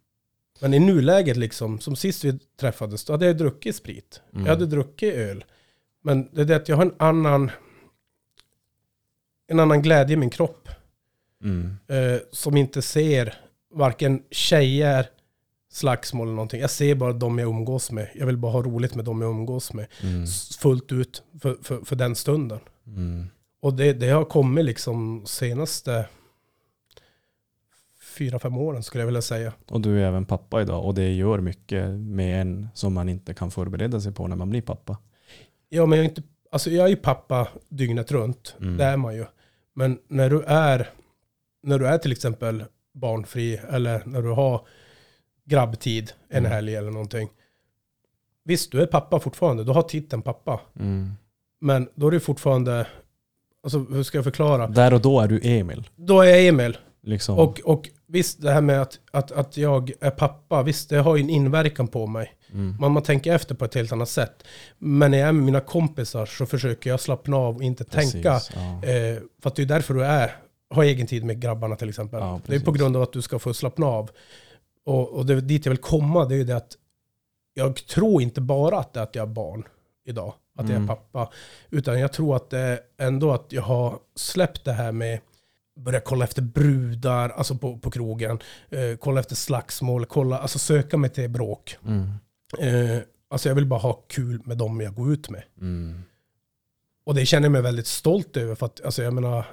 Men 0.61 0.75
i 0.75 0.79
nuläget 0.79 1.37
liksom, 1.37 1.81
som 1.81 1.97
sist 1.97 2.25
vi 2.25 2.39
träffades, 2.61 3.05
då 3.05 3.13
hade 3.13 3.27
jag 3.27 3.39
druckit 3.39 3.77
sprit. 3.77 4.23
Mm. 4.33 4.47
Jag 4.47 4.53
hade 4.53 4.67
druckit 4.67 5.15
öl. 5.15 5.45
Men 6.03 6.29
det 6.33 6.41
är 6.41 6.45
det 6.45 6.57
att 6.57 6.69
jag 6.69 6.77
har 6.77 6.87
en 6.87 6.95
annan, 6.99 7.51
en 9.49 9.61
annan 9.61 9.83
glädje 9.83 10.15
i 10.15 10.17
min 10.17 10.31
kropp. 10.31 10.69
Mm. 11.45 11.77
Eh, 11.87 12.21
som 12.33 12.57
inte 12.57 12.83
ser 12.83 13.35
varken 13.75 14.23
tjejer, 14.31 15.07
slagsmål 15.73 16.27
eller 16.27 16.35
någonting. 16.35 16.61
Jag 16.61 16.71
ser 16.71 16.95
bara 16.95 17.13
de 17.13 17.39
jag 17.39 17.49
umgås 17.49 17.91
med. 17.91 18.11
Jag 18.15 18.27
vill 18.27 18.37
bara 18.37 18.53
ha 18.53 18.63
roligt 18.63 18.95
med 18.95 19.05
de 19.05 19.23
jag 19.23 19.31
umgås 19.31 19.73
med. 19.73 19.87
Mm. 20.03 20.27
Fullt 20.61 20.93
ut 20.93 21.23
för, 21.41 21.57
för, 21.63 21.85
för 21.85 21.97
den 21.97 22.17
stunden. 22.17 22.61
Mm. 22.87 23.27
Och 23.61 23.75
det, 23.75 23.93
det 23.93 24.09
har 24.09 24.25
kommit 24.25 24.65
liksom 24.65 25.27
senaste 25.27 26.07
fyra, 28.11 28.39
fem 28.39 28.57
åren 28.57 28.83
skulle 28.83 29.03
jag 29.03 29.07
vilja 29.07 29.23
säga. 29.23 29.53
Och 29.69 29.81
du 29.81 30.01
är 30.03 30.07
även 30.09 30.25
pappa 30.25 30.63
idag 30.63 30.85
och 30.87 30.95
det 30.95 31.13
gör 31.15 31.39
mycket 31.41 31.91
med 31.91 32.41
en 32.41 32.69
som 32.75 32.95
man 32.95 33.09
inte 33.09 33.35
kan 33.35 33.51
förbereda 33.51 34.01
sig 34.01 34.13
på 34.13 34.27
när 34.27 34.37
man 34.37 34.51
blir 34.51 34.63
pappa. 34.63 34.97
Ja, 35.69 35.87
men 35.87 35.99
jag 35.99 36.05
är, 36.05 36.09
inte, 36.09 36.23
alltså 36.51 36.71
jag 36.71 36.85
är 36.85 36.89
ju 36.89 36.97
pappa 36.97 37.49
dygnet 37.69 38.13
runt. 38.13 38.57
Mm. 38.61 38.77
Det 38.77 38.85
är 38.85 38.97
man 38.97 39.15
ju. 39.15 39.25
Men 39.75 39.99
när 40.09 40.31
du 40.31 40.43
är, 40.43 40.89
när 41.63 41.79
du 41.79 41.87
är 41.87 41.99
till 41.99 42.13
exempel 42.13 42.65
barnfri 42.95 43.61
eller 43.71 44.03
när 44.07 44.23
du 44.23 44.29
har 44.31 44.67
grabbtid 45.45 46.13
en 46.29 46.39
Mm. 46.39 46.53
helg 46.53 46.77
eller 46.77 46.91
någonting. 46.91 47.29
Visst, 48.45 48.73
du 48.73 48.83
är 48.83 48.87
pappa 48.87 49.21
fortfarande. 49.21 49.65
Du 49.65 49.73
har 49.73 49.83
titeln 49.83 50.23
pappa. 50.23 50.61
Mm. 50.79 51.11
Men 51.61 51.89
då 51.95 52.07
är 52.07 52.11
du 52.11 52.21
fortfarande, 52.21 52.87
alltså 53.65 53.79
hur 53.79 54.03
ska 54.03 54.19
jag 54.19 54.25
förklara? 54.25 54.67
Där 54.67 54.95
och 54.95 55.01
då 55.01 55.21
är 55.21 55.29
du 55.29 55.41
Emil. 55.43 55.89
Då 55.97 56.21
är 56.21 56.27
jag 56.29 56.47
Emil. 56.47 56.77
Liksom. 57.03 57.39
Och, 57.39 57.61
och 57.65 57.89
visst, 58.11 58.43
det 58.43 58.51
här 58.51 58.61
med 58.61 58.83
att, 58.83 58.99
att, 59.11 59.33
att 59.33 59.57
jag 59.57 59.93
är 60.01 60.11
pappa, 60.11 60.63
visst 60.63 60.89
det 60.89 60.97
har 60.99 61.17
ju 61.17 61.23
en 61.23 61.31
inverkan 61.31 61.89
på 61.89 62.07
mig. 62.07 62.35
mm. 62.53 62.77
Man, 62.81 62.93
man 62.93 63.03
tänker 63.03 63.35
efter 63.35 63.55
på 63.55 63.65
ett 63.65 63.75
helt 63.75 63.93
annat 63.93 64.09
sätt. 64.09 64.45
Men 64.79 65.11
när 65.11 65.19
jag 65.19 65.29
är 65.29 65.33
med 65.33 65.45
mina 65.45 65.61
kompisar 65.61 66.27
så 66.27 66.47
försöker 66.47 66.91
jag 66.91 67.01
slappna 67.01 67.37
av 67.37 67.57
och 67.57 67.63
inte 67.63 67.85
Precis, 67.85 68.13
tänka. 68.13 68.41
Ja. 68.55 68.89
Eh, 68.89 69.19
för 69.43 69.49
att 69.51 69.57
det 69.57 69.63
är 69.63 69.67
därför 69.67 69.95
du 69.95 70.05
är, 70.05 70.37
har 70.75 70.85
egen 70.85 71.07
tid 71.07 71.25
med 71.25 71.41
grabbarna 71.41 71.77
till 71.77 71.89
exempel. 71.89 72.21
Ja, 72.21 72.41
det 72.47 72.55
är 72.57 72.61
på 72.61 72.73
grund 72.73 72.97
av 72.97 73.03
att 73.03 73.13
du 73.13 73.23
ska 73.23 73.39
få 73.39 73.55
slappna 73.55 73.87
av. 73.87 74.11
Och, 74.85 75.09
och 75.09 75.27
det, 75.27 75.41
dit 75.41 75.67
jag 75.67 75.71
vill 75.71 75.79
komma 75.81 76.25
det 76.25 76.35
är 76.35 76.39
ju 76.39 76.45
det 76.45 76.57
att 76.57 76.77
jag 77.55 77.87
tror 77.87 78.23
inte 78.23 78.41
bara 78.41 78.79
att 78.79 78.93
det 78.93 79.01
är 79.01 79.05
att 79.05 79.15
jag 79.15 79.23
är 79.23 79.33
barn 79.33 79.65
idag. 80.07 80.35
Att 80.59 80.65
jag 80.69 80.71
är 80.73 80.77
Mm. 80.77 80.89
pappa. 80.89 81.31
Utan 81.71 82.01
jag 82.01 82.13
tror 82.13 82.37
att 82.37 82.51
det 82.51 82.59
är 82.59 82.81
ändå 82.99 83.33
att 83.33 83.47
jag 83.49 83.63
har 83.63 83.99
släppt 84.17 84.65
det 84.65 84.73
här 84.73 84.93
med 84.93 85.21
börja 85.81 86.01
kolla 86.01 86.25
efter 86.25 86.43
brudar, 86.43 87.29
alltså 87.29 87.55
på, 87.55 87.79
på 87.79 87.91
krogen. 87.91 88.39
Eh, 88.71 88.97
kolla 89.01 89.21
efter 89.21 89.37
slagsmål, 89.37 90.07
kolla, 90.07 90.39
alltså 90.39 90.59
söka 90.59 90.97
mig 90.97 91.11
till 91.11 91.31
bråk. 91.31 91.77
Mm. 91.87 92.03
Eh, 92.59 93.03
alltså 93.31 93.49
jag 93.49 93.55
vill 93.55 93.67
bara 93.67 93.81
ha 93.81 93.93
kul 93.93 94.41
med 94.45 94.59
dem 94.59 94.81
jag 94.81 94.95
går 94.95 95.13
ut 95.13 95.31
med. 95.31 95.43
Mm. 95.61 96.03
Och 97.05 97.15
det 97.15 97.27
känner 97.27 97.45
jag 97.45 97.53
mig 97.53 97.63
väldigt 97.63 97.87
stolt 97.87 98.37
över. 98.37 98.55
För 98.55 98.67
att 98.67 98.85
alltså 98.85 99.03
jag 99.03 99.15
menar, 99.15 99.45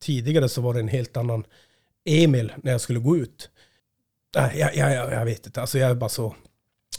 tidigare 0.00 0.48
så 0.48 0.60
var 0.60 0.74
det 0.74 0.80
en 0.80 0.88
helt 0.88 1.16
annan 1.16 1.44
Emil 2.04 2.52
när 2.62 2.72
jag 2.72 2.80
skulle 2.80 2.98
gå 2.98 3.16
ut. 3.16 3.50
Nej, 4.36 4.58
jag, 4.58 4.76
jag, 4.76 5.12
jag, 5.12 5.24
vet 5.24 5.46
inte. 5.46 5.60
Alltså 5.60 5.78
jag 5.78 5.90
är 5.90 5.94
bara 5.94 6.10
så... 6.10 6.34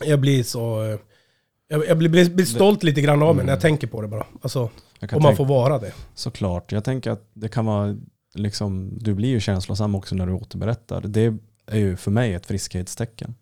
Jag 0.06 0.20
blir 0.20 0.44
så... 0.44 0.84
eh, 0.84 1.00
Jag, 1.68 1.88
jag 1.88 1.98
blir, 1.98 2.10
blir, 2.10 2.46
stolt 2.46 2.84
lite 2.84 3.02
grann 3.02 3.24
av 3.24 3.36
mig 3.36 3.46
när 3.46 3.52
jag 3.52 3.58
Mm. 3.58 3.62
tänker 3.62 3.88
på 3.88 4.02
det 4.02 4.08
bara. 4.08 4.26
Alltså, 4.42 4.70
om 5.12 5.24
man 5.24 5.36
får 5.36 5.46
vara 5.46 5.80
det. 5.80 5.94
Såklart. 6.16 6.72
Jag 6.72 6.84
tänker 6.84 7.12
att 7.12 7.30
det 7.34 7.48
kan 7.50 7.66
vara, 7.66 7.98
liksom, 8.34 8.98
du 9.00 9.14
blir 9.14 9.30
ju 9.30 9.40
känslosam 9.40 9.96
också 9.96 10.16
när 10.16 10.28
du 10.28 10.34
återberättar. 10.34 11.02
Det 11.02 11.34
är 11.66 11.78
ju 11.78 11.98
för 11.98 12.12
mig 12.12 12.34
ett 12.34 12.46
friskhetstecken. 12.46 13.36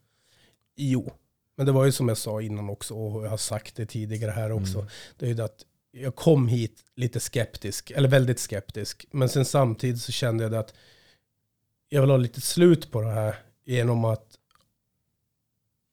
Jo. 0.75 1.11
Men 1.57 1.65
det 1.65 1.71
var 1.71 1.85
ju 1.85 1.91
som 1.91 2.07
jag 2.07 2.17
sa 2.17 2.41
innan 2.41 2.69
också 2.69 2.93
och 2.93 3.25
jag 3.25 3.29
har 3.29 3.37
sagt 3.37 3.75
det 3.75 3.85
tidigare 3.85 4.31
här 4.31 4.51
också. 4.51 4.77
Mm. 4.77 4.89
Det 5.17 5.25
är 5.25 5.29
ju 5.29 5.35
det 5.35 5.45
att 5.45 5.65
jag 5.91 6.15
kom 6.15 6.47
hit 6.47 6.83
lite 6.95 7.19
skeptisk, 7.19 7.91
eller 7.91 8.09
väldigt 8.09 8.39
skeptisk. 8.39 9.05
Men 9.11 9.29
sen 9.29 9.45
samtidigt 9.45 10.01
så 10.01 10.11
kände 10.11 10.43
jag 10.43 10.51
det 10.51 10.59
att 10.59 10.73
jag 11.89 12.01
vill 12.01 12.09
ha 12.09 12.17
lite 12.17 12.41
slut 12.41 12.91
på 12.91 13.01
det 13.01 13.11
här 13.11 13.35
genom 13.65 14.05
att 14.05 14.25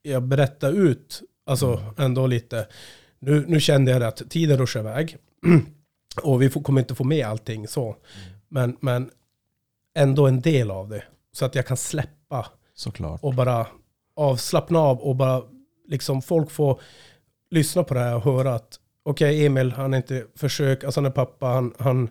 jag 0.03 0.23
berättar 0.23 0.73
ut, 0.73 1.23
alltså 1.47 1.73
Mm. 1.73 1.95
ändå 1.99 2.27
lite. 2.27 2.69
Nu, 3.19 3.45
nu 3.49 3.61
kände 3.61 3.91
jag 3.91 4.01
det 4.01 4.09
att 4.09 4.31
tiden 4.31 4.59
ruschar 4.59 4.81
iväg. 4.81 5.17
Och 6.23 6.43
vi 6.43 6.51
får, 6.51 6.63
kommer 6.63 6.81
inte 6.81 6.95
få 6.95 7.05
med 7.05 7.27
allting 7.27 7.69
så. 7.69 7.97
Men, 8.49 8.77
men 8.81 9.11
ändå 9.95 10.27
en 10.27 10.41
del 10.41 10.71
av 10.71 10.89
det. 10.89 11.05
Så 11.33 11.45
att 11.45 11.55
jag 11.55 11.67
kan 11.67 11.77
släppa 11.77 12.47
Såklart. 12.75 13.23
och 13.23 13.35
bara 13.35 13.67
avslappna 14.17 14.79
av 14.79 14.99
och 14.99 15.17
bara 15.17 15.43
liksom 15.87 16.23
folk 16.23 16.51
får 16.51 16.81
lyssna 17.51 17.85
på 17.85 17.95
det 17.95 18.01
här 18.01 18.15
och 18.15 18.23
höra 18.23 18.55
att 18.55 18.81
okej 19.03 19.47
Emil, 19.47 19.73
han 19.73 19.95
är 19.95 19.97
inte 19.97 20.27
försök, 20.35 20.85
alltså 20.85 21.01
han 21.01 21.07
är 21.07 21.11
pappa, 21.11 21.47
han, 21.47 21.75
han 21.79 22.09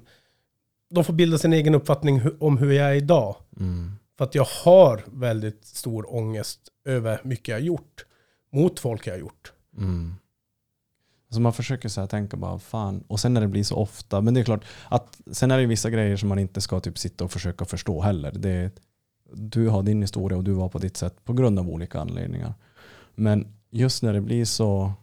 de 0.89 1.03
får 1.03 1.13
bilda 1.13 1.37
sin 1.37 1.53
egen 1.53 1.75
uppfattning 1.75 2.21
om 2.39 2.57
hur 2.57 2.71
jag 2.71 2.89
är 2.89 2.95
idag. 2.95 3.35
Mm. 3.59 3.91
För 4.17 4.25
att 4.25 4.35
jag 4.35 4.47
har 4.63 5.03
väldigt 5.05 5.65
stor 5.65 6.15
ångest 6.15 6.59
över 6.85 7.21
mycket 7.23 7.47
jag 7.47 7.55
har 7.55 7.61
gjort. 7.61 8.05
Mot 8.51 8.79
folk 8.79 9.07
jag 9.07 9.13
har 9.13 9.19
gjort. 9.19 9.53
Mm. 9.77 10.15
Alltså 11.35 11.41
man 11.41 11.53
försöker 11.53 11.89
så 11.89 12.07
tänka 12.07 12.37
bara 12.37 12.59
fan, 12.59 13.03
och 13.07 13.19
sen 13.19 13.33
när 13.33 13.41
det 13.41 13.47
blir 13.47 13.63
så 13.63 13.75
ofta, 13.75 14.21
men 14.21 14.33
det 14.33 14.39
är 14.39 14.43
klart 14.43 14.65
att 14.89 15.17
sen 15.31 15.51
är 15.51 15.57
det 15.57 15.65
vissa 15.65 15.89
grejer 15.89 16.17
som 16.17 16.29
man 16.29 16.39
inte 16.39 16.61
ska 16.61 16.79
typ 16.79 16.97
sitta 16.97 17.23
och 17.23 17.31
försöka 17.31 17.65
förstå 17.65 18.01
heller. 18.01 18.31
Det, 18.31 18.71
du 19.33 19.67
har 19.67 19.83
din 19.83 20.01
historia 20.01 20.37
och 20.37 20.43
du 20.43 20.51
var 20.51 20.69
på 20.69 20.79
ditt 20.79 20.97
sätt 20.97 21.25
på 21.25 21.33
grund 21.33 21.59
av 21.59 21.69
olika 21.69 21.99
anledningar. 21.99 22.53
Men 23.15 23.47
just 23.71 24.03
när 24.03 24.13
det 24.13 24.21
blir 24.21 24.45
så, 24.45 24.93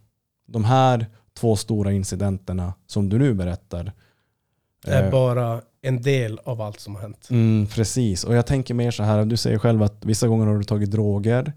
de 0.47 0.65
här 0.65 1.07
två 1.35 1.57
stora 1.57 1.93
incidenterna 1.93 2.75
som 2.87 3.09
du 3.09 3.19
nu 3.19 3.35
berättar. 3.35 3.93
är 4.87 5.05
eh, 5.05 5.11
bara 5.11 5.61
en 5.83 6.03
del 6.03 6.39
av 6.45 6.61
allt 6.61 6.81
som 6.81 6.95
har 6.95 7.03
hänt. 7.03 7.29
Mm, 7.31 7.67
precis, 7.67 8.25
och 8.25 8.35
jag 8.35 8.47
tänker 8.47 8.75
mer 8.75 8.91
så 8.91 9.03
här, 9.03 9.25
du 9.25 9.37
säger 9.37 9.59
själv 9.59 9.83
att 9.83 10.05
vissa 10.05 10.29
gånger 10.29 10.47
har 10.47 10.59
du 10.59 10.65
tagit 10.65 10.91
droger. 10.91 11.53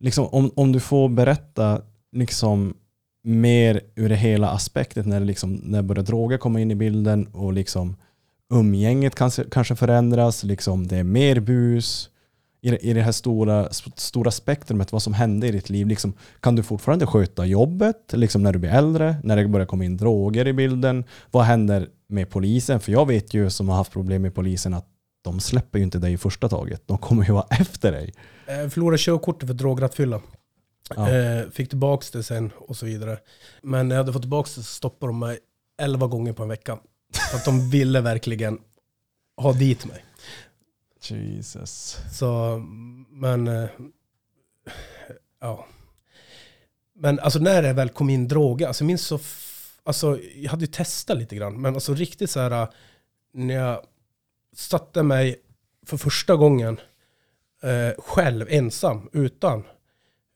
Liksom, 0.00 0.26
om, 0.26 0.50
om 0.56 0.72
du 0.72 0.80
får 0.80 1.08
berätta 1.08 1.82
liksom, 2.12 2.74
mer 3.26 3.80
ur 3.94 4.08
det 4.08 4.16
hela 4.16 4.48
aspektet 4.50 5.06
när, 5.06 5.20
det 5.20 5.26
liksom, 5.26 5.54
när 5.54 5.82
börjar 5.82 6.04
droger 6.04 6.38
komma 6.38 6.60
in 6.60 6.70
i 6.70 6.74
bilden 6.74 7.26
och 7.26 7.52
liksom, 7.52 7.96
umgänget 8.54 9.14
kanske, 9.14 9.44
kanske 9.50 9.76
förändras, 9.76 10.42
liksom, 10.44 10.86
det 10.86 10.96
är 10.96 11.02
mer 11.04 11.40
bus 11.40 12.10
i, 12.62 12.70
det- 12.70 12.84
i 12.86 12.92
det 12.92 13.02
här 13.02 13.12
stora, 13.12 13.68
stora 13.96 14.30
spektrumet 14.30 14.92
vad 14.92 15.02
som 15.02 15.14
hände 15.14 15.46
i 15.48 15.52
ditt 15.52 15.70
liv. 15.70 15.86
Liksom, 15.86 16.12
kan 16.40 16.56
du 16.56 16.62
fortfarande 16.62 17.06
sköta 17.06 17.46
jobbet 17.46 18.12
liksom 18.12 18.42
när 18.42 18.52
du 18.52 18.58
blir 18.58 18.70
äldre? 18.70 19.16
När 19.24 19.36
det 19.36 19.48
börjar 19.48 19.66
komma 19.66 19.84
in 19.84 19.96
droger 19.96 20.46
i 20.48 20.52
bilden? 20.52 21.04
Vad 21.30 21.44
händer 21.44 21.88
med 22.08 22.30
polisen? 22.30 22.80
För 22.80 22.92
jag 22.92 23.06
vet 23.06 23.34
ju 23.34 23.50
som 23.50 23.68
har 23.68 23.76
haft 23.76 23.92
problem 23.92 24.22
med 24.22 24.34
polisen 24.34 24.74
att 24.74 24.86
de 25.24 25.40
släpper 25.40 25.78
ju 25.78 25.84
inte 25.84 25.98
dig 25.98 26.12
i 26.12 26.16
första 26.18 26.48
taget. 26.48 26.82
De 26.86 26.98
kommer 26.98 27.24
ju 27.26 27.32
vara 27.32 27.46
efter 27.60 27.92
dig. 27.92 28.14
Eh, 28.46 28.68
förlora 28.68 28.96
körkortet 28.98 29.46
för 29.48 29.54
drograttfylla. 29.54 30.20
Ja. 30.94 31.10
Eh, 31.10 31.50
fick 31.50 31.68
tillbaka 31.68 32.06
det 32.12 32.22
sen 32.22 32.52
och 32.58 32.76
så 32.76 32.86
vidare. 32.86 33.18
Men 33.62 33.88
när 33.88 33.96
jag 33.96 34.02
hade 34.02 34.12
fått 34.12 34.22
tillbaka 34.22 34.48
det 34.48 34.52
så 34.52 34.62
stoppade 34.62 35.12
de 35.12 35.18
mig 35.18 35.38
11 35.78 36.06
gånger 36.06 36.32
på 36.32 36.42
en 36.42 36.48
vecka. 36.48 36.78
För 37.30 37.36
att 37.36 37.44
de 37.44 37.70
ville 37.70 38.00
verkligen 38.00 38.58
ha 39.36 39.52
dit 39.52 39.86
mig. 39.86 40.04
Jesus. 41.00 41.98
Så, 42.12 42.58
men, 43.10 43.48
eh, 43.48 43.68
ja. 45.40 45.66
Men 46.94 47.20
alltså 47.20 47.38
när 47.38 47.62
det 47.62 47.72
väl 47.72 47.88
kom 47.88 48.10
in 48.10 48.28
droger, 48.28 48.66
alltså 48.66 48.84
jag 48.84 48.86
minns 48.86 49.06
så, 49.06 49.20
alltså 49.84 50.18
jag 50.34 50.50
hade 50.50 50.64
ju 50.64 50.72
testat 50.72 51.18
lite 51.18 51.36
grann, 51.36 51.60
men 51.60 51.74
alltså 51.74 51.94
riktigt 51.94 52.30
så 52.30 52.40
här, 52.40 52.68
när 53.32 53.54
jag 53.54 53.80
satte 54.56 55.02
mig 55.02 55.40
för 55.86 55.96
första 55.96 56.36
gången 56.36 56.80
eh, 57.62 58.02
själv, 58.02 58.46
ensam, 58.48 59.08
utan. 59.12 59.64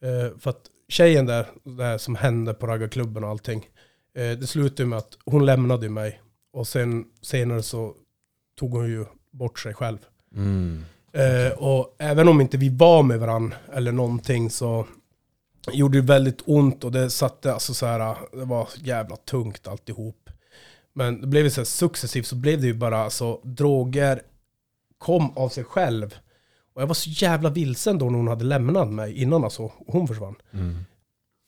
Eh, 0.02 0.38
för 0.38 0.50
att 0.50 0.62
tjejen 0.88 1.26
där, 1.26 1.46
där 1.64 1.98
som 1.98 2.14
hände 2.14 2.54
på 2.54 2.66
raggarklubben 2.66 3.24
och 3.24 3.30
allting, 3.30 3.68
eh, 4.14 4.38
det 4.38 4.46
slutade 4.46 4.88
med 4.88 4.98
att 4.98 5.18
hon 5.24 5.46
lämnade 5.46 5.88
mig. 5.88 6.20
Och 6.52 6.68
sen 6.68 7.04
senare 7.22 7.62
så 7.62 7.94
tog 8.58 8.72
hon 8.72 8.88
ju 8.88 9.04
bort 9.30 9.58
sig 9.58 9.74
själv. 9.74 9.98
Mm. 10.34 10.84
Eh, 11.12 11.52
och 11.52 11.96
även 11.98 12.28
om 12.28 12.40
inte 12.40 12.56
vi 12.56 12.68
var 12.68 13.02
med 13.02 13.20
varandra 13.20 13.56
eller 13.72 13.92
någonting 13.92 14.50
så 14.50 14.86
gjorde 15.72 15.98
det 16.00 16.06
väldigt 16.06 16.42
ont 16.44 16.84
och 16.84 16.92
det 16.92 17.10
satte 17.10 17.52
alltså 17.52 17.74
så 17.74 17.86
här, 17.86 18.16
det 18.32 18.44
var 18.44 18.68
jävla 18.76 19.16
tungt 19.16 19.68
alltihop. 19.68 20.30
Men 20.92 21.20
det 21.20 21.26
blev 21.26 21.44
ju 21.44 21.50
så 21.50 21.60
här, 21.60 21.66
successivt 21.66 22.26
så 22.26 22.36
blev 22.36 22.60
det 22.60 22.66
ju 22.66 22.74
bara 22.74 22.98
alltså 22.98 23.40
droger 23.42 24.22
kom 24.98 25.36
av 25.36 25.48
sig 25.48 25.64
själv. 25.64 26.14
Och 26.72 26.82
jag 26.82 26.86
var 26.86 26.94
så 26.94 27.10
jävla 27.10 27.50
vilsen 27.50 27.98
då 27.98 28.10
när 28.10 28.18
hon 28.18 28.28
hade 28.28 28.44
lämnat 28.44 28.88
mig 28.88 29.22
innan 29.22 29.44
alltså 29.44 29.72
hon 29.86 30.08
försvann. 30.08 30.34
Mm. 30.52 30.76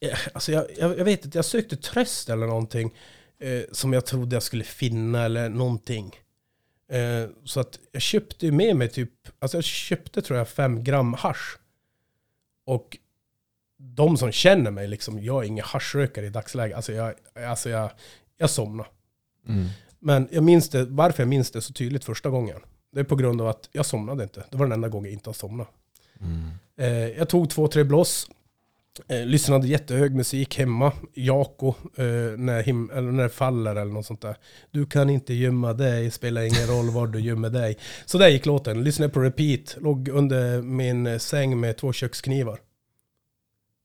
Eh, 0.05 0.17
Alltså 0.33 0.51
jag, 0.51 0.65
jag, 0.77 0.99
jag 0.99 1.05
vet 1.05 1.25
inte, 1.25 1.37
jag 1.37 1.45
sökte 1.45 1.77
tröst 1.77 2.29
eller 2.29 2.47
någonting 2.47 2.93
eh, 3.39 3.61
som 3.71 3.93
jag 3.93 4.05
trodde 4.05 4.35
jag 4.35 4.43
skulle 4.43 4.63
finna 4.63 5.25
eller 5.25 5.49
någonting. 5.49 6.15
Eh, 6.91 7.29
så 7.43 7.59
att 7.59 7.79
jag 7.91 8.01
köpte 8.01 8.51
med 8.51 8.75
mig 8.75 8.89
typ, 8.89 9.11
alltså 9.39 9.57
jag 9.57 9.63
köpte 9.63 10.21
tror 10.21 10.37
jag 10.37 10.49
fem 10.49 10.83
gram 10.83 11.13
hasch. 11.13 11.57
Och 12.65 12.97
de 13.77 14.17
som 14.17 14.31
känner 14.31 14.71
mig, 14.71 14.87
liksom, 14.87 15.23
jag 15.23 15.43
är 15.43 15.47
ingen 15.47 15.65
haschrökare 15.65 16.25
i 16.25 16.29
dagsläget. 16.29 16.75
Alltså 16.75 16.93
jag, 16.93 17.13
alltså 17.47 17.69
jag, 17.69 17.91
jag 18.37 18.49
somnade. 18.49 18.89
Mm. 19.47 19.67
Men 19.99 20.27
jag 20.31 20.43
minns 20.43 20.69
det, 20.69 20.85
varför 20.85 21.23
jag 21.23 21.27
minns 21.27 21.51
det 21.51 21.61
så 21.61 21.73
tydligt 21.73 22.05
första 22.05 22.29
gången. 22.29 22.59
Det 22.93 22.99
är 22.99 23.03
på 23.03 23.15
grund 23.15 23.41
av 23.41 23.47
att 23.47 23.69
jag 23.71 23.85
somnade 23.85 24.23
inte. 24.23 24.43
Det 24.49 24.57
var 24.57 24.65
den 24.65 24.71
enda 24.71 24.89
gången 24.89 25.05
jag 25.05 25.13
inte 25.13 25.29
har 25.29 25.33
somnat. 25.33 25.67
Mm. 26.21 26.49
Eh, 26.77 27.17
jag 27.17 27.29
tog 27.29 27.49
två, 27.49 27.67
tre 27.67 27.83
blås. 27.83 28.27
Eh, 29.07 29.25
lyssnade 29.25 29.67
jättehög 29.67 30.15
musik 30.15 30.57
hemma. 30.57 30.91
Jako, 31.13 31.67
eh, 31.95 32.05
när, 32.37 32.63
him- 32.63 32.91
eller 32.97 33.11
när 33.11 33.23
det 33.23 33.29
faller 33.29 33.75
eller 33.75 33.91
något 33.91 34.05
sånt 34.05 34.21
där. 34.21 34.37
Du 34.71 34.85
kan 34.85 35.09
inte 35.09 35.33
gömma 35.33 35.73
dig, 35.73 36.11
spelar 36.11 36.41
ingen 36.41 36.67
roll 36.67 36.89
var 36.89 37.07
du 37.07 37.19
gömmer 37.19 37.49
dig. 37.49 37.77
Så 38.05 38.17
där 38.17 38.27
gick 38.29 38.45
låten. 38.45 38.83
Lyssnade 38.83 39.13
på 39.13 39.19
repeat. 39.19 39.77
Låg 39.79 40.07
under 40.07 40.61
min 40.61 41.07
eh, 41.07 41.17
säng 41.17 41.59
med 41.59 41.77
två 41.77 41.93
köksknivar. 41.93 42.59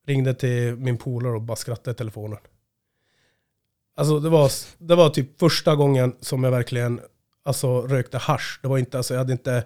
Ringde 0.07 0.33
till 0.33 0.75
min 0.75 0.97
polare 0.97 1.33
och 1.35 1.41
bara 1.41 1.55
skrattade 1.55 1.91
i 1.91 1.95
telefonen. 1.97 2.39
Alltså 3.95 4.19
det 4.19 4.29
var, 4.29 4.51
det 4.77 4.95
var 4.95 5.09
typ 5.09 5.39
första 5.39 5.75
gången 5.75 6.15
som 6.19 6.43
jag 6.43 6.51
verkligen 6.51 7.01
alltså, 7.45 7.81
rökte 7.81 8.17
hasch. 8.17 8.59
Det 8.61 8.67
var 8.67 8.77
inte, 8.77 8.97
alltså, 8.97 9.13
jag 9.13 9.19
hade 9.19 9.31
inte, 9.31 9.63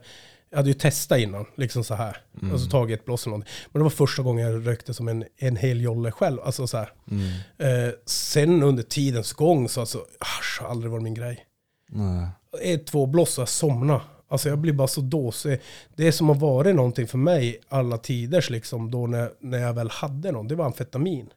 jag 0.50 0.58
hade 0.58 0.70
ju 0.70 0.74
testat 0.74 1.20
innan, 1.20 1.46
liksom 1.56 1.84
så 1.84 1.94
här. 1.94 2.18
Mm. 2.42 2.54
Alltså 2.54 2.70
tagit 2.70 3.00
ett 3.00 3.06
blås 3.06 3.26
eller 3.26 3.32
någonting. 3.32 3.54
Men 3.72 3.80
det 3.80 3.84
var 3.84 3.90
första 3.90 4.24
gången 4.24 4.46
jag 4.46 4.68
rökte 4.68 4.94
som 4.94 5.08
en, 5.08 5.26
en 5.38 5.56
hel 5.56 5.82
jolle 5.82 6.12
själv. 6.12 6.40
Alltså 6.42 6.68
så 6.68 6.78
här. 6.78 6.94
Mm. 7.12 7.28
Eh, 7.58 7.94
sen 8.06 8.64
under 8.64 8.84
tidens 8.84 9.34
gång 9.34 9.70
så 9.70 9.80
alltså, 9.80 10.06
hasch 10.20 10.60
har 10.62 10.70
aldrig 10.70 10.92
varit 10.92 11.04
min 11.04 11.14
grej. 11.14 11.46
Nej. 11.90 12.28
Ett, 12.62 12.88
två 12.88 13.06
blås 13.06 13.38
och 13.38 13.42
jag 13.42 13.50
somnar. 13.50 14.02
Alltså 14.28 14.50
jag 14.50 14.58
blir 14.58 14.74
bara 14.74 14.88
så 14.88 15.02
dåsig. 15.02 15.62
Det 15.96 16.12
som 16.12 16.28
har 16.28 16.36
varit 16.36 16.76
någonting 16.76 17.08
för 17.08 17.18
mig 17.18 17.60
alla 17.70 17.98
tiders 17.98 18.50
liksom 18.50 18.92
då 18.92 19.08
när, 19.08 19.32
när 19.40 19.58
jag 19.58 19.74
väl 19.74 19.90
hade 19.90 20.32
någon, 20.32 20.48
det 20.48 20.56
var 20.56 20.66
amfetamin. 20.66 21.30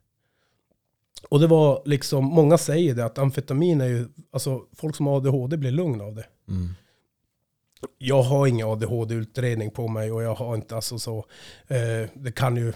Och 1.28 1.40
det 1.40 1.46
var 1.46 1.82
liksom, 1.84 2.24
många 2.24 2.58
säger 2.58 2.94
det 2.94 3.04
att 3.04 3.18
amfetamin 3.18 3.80
är 3.80 3.86
ju, 3.86 4.08
alltså 4.30 4.62
folk 4.72 4.96
som 4.96 5.06
har 5.06 5.16
ADHD 5.16 5.56
blir 5.56 5.70
lugna 5.70 6.04
av 6.04 6.14
det. 6.14 6.26
Mm. 6.48 6.74
Jag 7.98 8.22
har 8.22 8.46
ingen 8.46 8.66
ADHD-utredning 8.66 9.70
på 9.70 9.88
mig 9.88 10.12
och 10.12 10.22
jag 10.22 10.34
har 10.34 10.54
inte 10.54 10.76
alltså 10.76 10.98
så, 10.98 11.18
eh, 11.66 12.10
det 12.14 12.32
kan 12.34 12.56
ju 12.56 12.72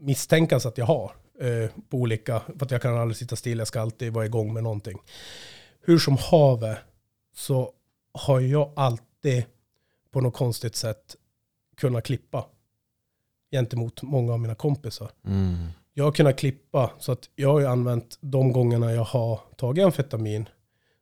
misstänkas 0.00 0.66
att 0.66 0.78
jag 0.78 0.86
har 0.86 1.12
eh, 1.40 1.70
på 1.88 1.96
olika, 1.96 2.40
för 2.40 2.64
att 2.64 2.70
jag 2.70 2.82
kan 2.82 2.98
aldrig 2.98 3.16
sitta 3.16 3.36
still, 3.36 3.58
jag 3.58 3.68
ska 3.68 3.80
alltid 3.80 4.12
vara 4.12 4.26
igång 4.26 4.54
med 4.54 4.62
någonting. 4.62 4.98
Hur 5.80 5.98
som 5.98 6.16
haver 6.30 6.78
så 7.34 7.72
har 8.12 8.40
jag 8.40 8.72
alltid 8.76 9.44
på 10.10 10.20
något 10.20 10.34
konstigt 10.34 10.76
sätt 10.76 11.16
kunnat 11.76 12.04
klippa 12.04 12.46
gentemot 13.50 14.02
många 14.02 14.32
av 14.32 14.40
mina 14.40 14.54
kompisar. 14.54 15.10
Mm. 15.24 15.66
Jag 15.94 16.04
har 16.04 16.12
kunnat 16.12 16.38
klippa 16.38 16.90
så 16.98 17.12
att 17.12 17.30
jag 17.34 17.52
har 17.52 17.60
ju 17.60 17.66
använt 17.66 18.18
de 18.20 18.52
gångerna 18.52 18.92
jag 18.92 19.04
har 19.04 19.40
tagit 19.56 19.84
amfetamin 19.84 20.48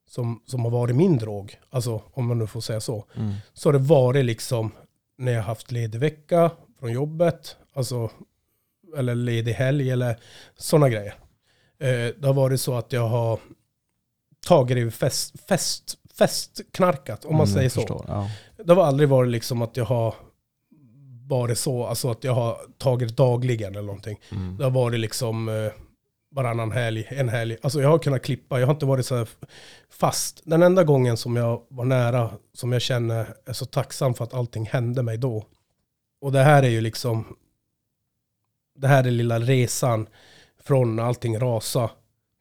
som, 0.09 0.43
som 0.47 0.61
har 0.65 0.71
varit 0.71 0.97
min 0.97 1.19
drog, 1.19 1.59
alltså 1.71 2.03
om 2.13 2.27
man 2.27 2.39
nu 2.39 2.47
får 2.47 2.61
säga 2.61 2.81
så, 2.81 3.05
Mm. 3.17 3.35
så 3.55 3.69
har 3.69 3.73
det 3.73 3.79
varit 3.79 4.25
liksom 4.25 4.73
när 5.19 5.33
jag 5.33 5.43
haft 5.43 5.71
ledig 5.73 5.99
vecka 5.99 6.51
från 6.79 6.93
jobbet, 6.93 7.57
alltså, 7.75 8.11
eller 8.97 9.15
ledig 9.15 9.53
helg 9.53 9.91
eller 9.91 10.17
sådana 10.57 10.89
grejer. 10.89 11.15
Eh, 11.79 12.15
det 12.19 12.27
har 12.27 12.33
varit 12.35 12.61
så 12.61 12.75
att 12.75 12.93
jag 12.93 13.09
har 13.09 13.39
tagit 14.47 14.77
det 14.77 14.91
fest, 14.91 15.35
fest, 15.49 15.99
festknarkat, 16.19 17.25
om 17.25 17.37
man 17.37 17.47
Mm, 17.47 17.55
säger 17.55 17.69
så. 17.69 17.81
förstår. 17.81 18.05
Ja. 18.09 18.31
Det 18.65 18.73
har 18.75 18.85
aldrig 18.85 19.09
varit 19.09 19.31
liksom 19.31 19.63
att 19.63 19.77
jag 19.77 19.85
har 19.85 20.15
varit 21.31 21.59
så, 21.59 21.85
alltså 21.85 22.11
att 22.11 22.25
jag 22.25 22.35
har 22.35 22.59
tagit 22.79 23.17
dagligen 23.17 23.73
eller 23.73 23.87
någonting. 23.87 24.21
Mm. 24.33 24.57
Det 24.57 24.65
har 24.65 24.71
varit 24.71 25.01
liksom 25.01 25.49
eh, 25.49 25.73
varannan 26.31 26.73
helg, 26.73 27.07
en 27.09 27.29
helg. 27.29 27.57
Alltså 27.63 27.81
jag 27.81 27.89
har 27.89 27.99
kunnat 27.99 28.23
klippa, 28.23 28.61
jag 28.61 28.67
har 28.67 28.75
inte 28.75 28.87
varit 28.87 29.07
så 29.07 29.17
här 29.17 29.29
fast. 29.91 30.43
Den 30.45 30.63
enda 30.63 30.85
gången 30.85 31.17
som 31.17 31.37
jag 31.37 31.63
var 31.69 31.85
nära, 31.85 32.31
som 32.53 32.73
jag 32.73 32.83
känner 32.83 33.35
är 33.47 33.53
så 33.53 33.67
tacksam 33.67 34.15
för 34.15 34.25
att 34.25 34.35
allting 34.35 34.67
hände 34.67 35.03
mig 35.03 35.19
då. 35.19 35.45
Och 36.21 36.33
det 36.33 36.43
här 36.43 36.63
är 36.63 36.69
ju 36.69 36.81
liksom, 36.81 37.37
det 38.79 38.89
här 38.89 39.07
är 39.07 39.11
lilla 39.11 39.39
resan 39.39 40.07
från 40.65 40.99
allting 40.99 41.39
rasa 41.39 41.91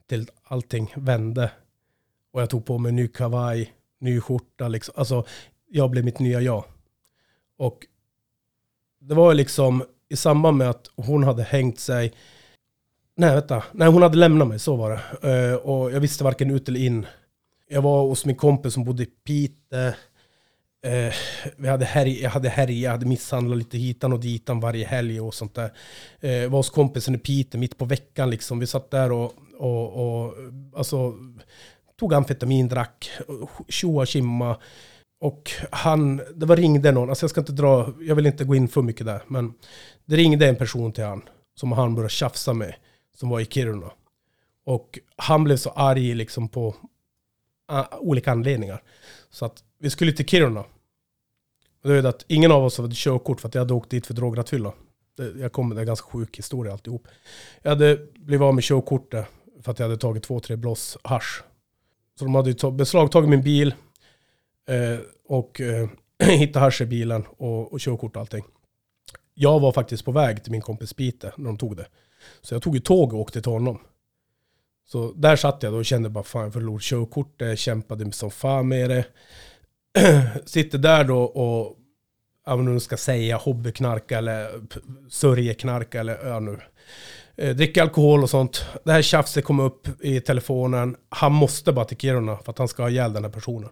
till 0.10 0.30
allting 0.44 0.94
vände. 0.96 1.52
Och 2.32 2.42
jag 2.42 2.50
tog 2.50 2.66
på 2.66 2.78
mig 2.78 2.92
ny 2.92 3.08
kavaj, 3.08 3.74
ny 4.00 4.22
skjorta 4.22 4.68
liksom. 4.68 4.94
Alltså 4.98 5.26
jag 5.68 5.90
blev 5.90 6.06
mitt 6.06 6.20
nya 6.20 6.42
jag. 6.42 6.64
Och 7.58 7.86
det 9.00 9.16
var 9.16 9.34
liksom 9.34 9.84
i 10.10 10.16
samband 10.16 10.58
med 10.58 10.70
att 10.70 10.90
hon 10.96 11.24
hade 11.24 11.44
hängt 11.44 11.80
sig 11.80 12.14
Nej, 13.20 13.36
vänta. 13.36 13.64
Nej, 13.72 13.88
hon 13.88 14.02
hade 14.02 14.18
lämnat 14.18 14.48
mig, 14.48 14.60
så 14.60 14.76
var 14.76 14.90
det. 15.22 15.52
Uh, 15.52 15.56
och 15.56 15.92
jag 15.92 16.00
visste 16.00 16.24
varken 16.24 16.52
ut 16.52 16.70
eller 16.70 16.80
in. 16.80 17.06
Jag 17.70 17.82
var 17.82 18.02
hos 18.02 18.26
min 18.26 18.36
kompis 18.36 18.74
som 18.74 18.84
bodde 18.84 19.04
i 19.04 19.06
Piteå. 19.06 19.80
Uh, 20.86 20.94
eh, 20.94 21.14
vi 21.58 21.68
hade 21.68 21.86
härj, 21.86 22.22
jag 22.22 22.30
hade 22.30 22.50
härjat, 22.50 22.84
jag 22.84 22.92
hade 22.92 23.06
misshandlat 23.06 23.58
lite 23.58 23.78
hitan 23.78 24.14
och 24.14 24.20
ditan 24.20 24.60
varje 24.60 24.86
helg 24.86 25.22
och 25.22 25.34
sånt 25.34 25.56
där. 25.56 25.72
Eh, 26.20 26.50
var 26.50 26.60
hos 26.60 26.70
kompisen 26.70 27.16
i 27.16 27.18
Piteå 27.18 27.60
mitt 27.60 27.78
på 27.78 27.86
veckan 27.86 28.30
liksom. 28.30 28.60
Vi 28.60 28.68
satt 28.68 28.92
där 28.92 29.12
och, 29.12 29.34
och, 29.58 30.24
och 30.24 30.34
alltså, 30.76 31.14
tog 32.00 32.14
amfetamin, 32.14 32.68
drack, 32.68 33.10
tjoa 33.68 34.06
tjimma. 34.06 34.58
Och 35.20 35.52
han, 35.72 36.22
det 36.36 36.46
var 36.46 36.56
ringde 36.56 36.92
någon, 36.92 37.10
alltså 37.10 37.24
jag 37.24 37.30
ska 37.30 37.42
inte 37.42 37.52
dra, 37.52 37.94
jag 38.02 38.16
vill 38.16 38.26
inte 38.26 38.44
gå 38.44 38.56
in 38.56 38.68
för 38.68 38.82
mycket 38.82 39.06
där, 39.06 39.24
men 39.28 39.54
det 40.06 40.16
ringde 40.16 40.48
en 40.48 40.56
person 40.56 40.92
till 40.92 41.04
han 41.04 41.22
som 41.56 41.72
han 41.72 41.96
började 41.96 42.10
tjafsa 42.10 42.54
med, 42.54 42.76
som 43.16 43.30
var 43.30 43.40
i 43.40 43.46
Kiruna. 43.46 43.92
Och 44.66 45.00
han 45.16 45.44
blev 45.44 45.58
så 45.58 45.70
arg 45.70 46.16
liksom 46.16 46.50
på 46.50 46.76
uh, 47.72 47.86
olika 48.00 48.32
anledningar. 48.32 48.84
Så 49.30 49.46
att 49.46 49.64
vi 49.80 49.90
skulle 49.90 50.12
till 50.12 50.26
Kiruna. 50.26 50.60
Och 51.84 51.90
det 51.90 51.96
är 51.96 52.04
att 52.04 52.26
ingen 52.28 52.52
av 52.52 52.64
oss 52.64 52.78
hade 52.78 52.96
körkort 52.96 53.42
för 53.42 53.48
att 53.48 53.56
jag 53.56 53.62
hade 53.62 53.74
åkt 53.74 53.90
dit 53.90 54.08
för 54.08 54.14
drograttfylla. 54.14 54.74
Jag 55.40 55.52
kommer, 55.52 55.76
det 55.76 55.80
är 55.80 55.82
en 55.82 55.88
ganska 55.88 56.08
sjuk 56.08 56.38
historia 56.38 56.74
alltihop. 56.74 57.08
Jag 57.62 57.70
hade 57.70 57.98
blivit 58.16 58.44
av 58.44 58.56
med 58.56 58.64
körkortet 58.64 59.26
för 59.62 59.72
att 59.72 59.80
jag 59.80 59.86
hade 59.86 59.98
tagit 59.98 60.24
två, 60.24 60.40
tre 60.40 60.56
bloss 60.56 60.98
hash. 61.04 61.44
Så 62.20 62.26
de 62.26 62.36
hade 62.36 62.72
beslagtagit 62.72 63.30
min 63.30 63.44
bil 63.44 63.74
eh, 64.70 65.00
och 65.28 65.62
eh, 65.62 65.90
hittat 66.24 66.62
hasch 66.62 66.82
i 66.82 66.86
bilen 66.86 67.26
och, 67.38 67.74
och 67.74 67.80
körkort 67.80 68.16
och 68.16 68.20
allting. 68.20 68.44
Jag 69.34 69.60
var 69.60 69.72
faktiskt 69.72 70.06
på 70.06 70.12
väg 70.12 70.44
till 70.44 70.52
min 70.52 70.62
kompis 70.62 70.94
Pite 70.94 71.32
när 71.38 71.46
de 71.46 71.58
tog 71.58 71.78
det. 71.78 71.88
Så 72.42 72.56
jag 72.56 72.62
tog 72.62 72.76
ju 72.76 72.82
tåg 72.82 73.14
och 73.14 73.20
åkte 73.20 73.42
till 73.42 73.52
honom. 73.52 73.80
Så 74.88 75.14
där 75.16 75.36
satt 75.36 75.64
jag 75.64 75.74
då 75.74 75.78
och 75.78 75.86
kände 75.86 76.10
bara 76.10 76.24
fan 76.24 76.44
jag 76.44 76.54
förlorade 76.54 76.84
körkortet, 76.84 77.60
kämpade 77.60 78.12
som 78.12 78.32
fan 78.32 78.68
med 78.68 78.90
det. 78.90 79.06
Sitter 80.46 80.78
där 80.78 81.04
då 81.04 81.24
och, 81.24 81.78
ja 82.46 82.56
men 82.56 82.74
nu 82.74 82.80
ska 82.80 82.98
säga 82.98 83.38
hobbyknarka 83.38 84.18
eller 84.18 84.62
sörjeknarka 85.10 86.00
eller 86.00 86.28
ja 86.28 86.40
nu. 86.40 86.58
Eh, 87.36 87.56
dricker 87.56 87.82
alkohol 87.82 88.24
och 88.24 88.30
sånt. 88.30 88.66
Det 88.84 88.92
här 88.92 89.02
tjafset 89.02 89.44
kom 89.44 89.60
upp 89.60 89.88
i 90.04 90.22
telefonen. 90.22 90.96
Han 91.10 91.32
måste 91.32 91.72
bara 91.72 91.86
till 91.86 91.98
Kiruna 91.98 92.38
för 92.38 92.52
att 92.52 92.58
han 92.58 92.68
ska 92.68 92.84
ha 92.84 92.90
ihjäl 92.90 93.14
den 93.14 93.24
här 93.24 93.32
personen. 93.32 93.70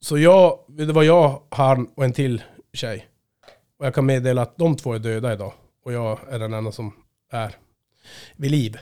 Så 0.00 0.18
jag, 0.18 0.58
det 0.68 0.92
var 0.92 1.02
jag, 1.02 1.42
han 1.50 1.88
och 1.94 2.04
en 2.04 2.12
till 2.12 2.42
tjej. 2.72 3.08
Och 3.78 3.86
jag 3.86 3.94
kan 3.94 4.06
meddela 4.06 4.42
att 4.42 4.58
de 4.58 4.76
två 4.76 4.92
är 4.92 4.98
döda 4.98 5.32
idag. 5.32 5.52
Och 5.84 5.92
jag 5.92 6.18
är 6.30 6.38
den 6.38 6.52
enda 6.52 6.72
som 6.72 6.92
är 7.30 7.54
vid 8.36 8.50
liv. 8.50 8.78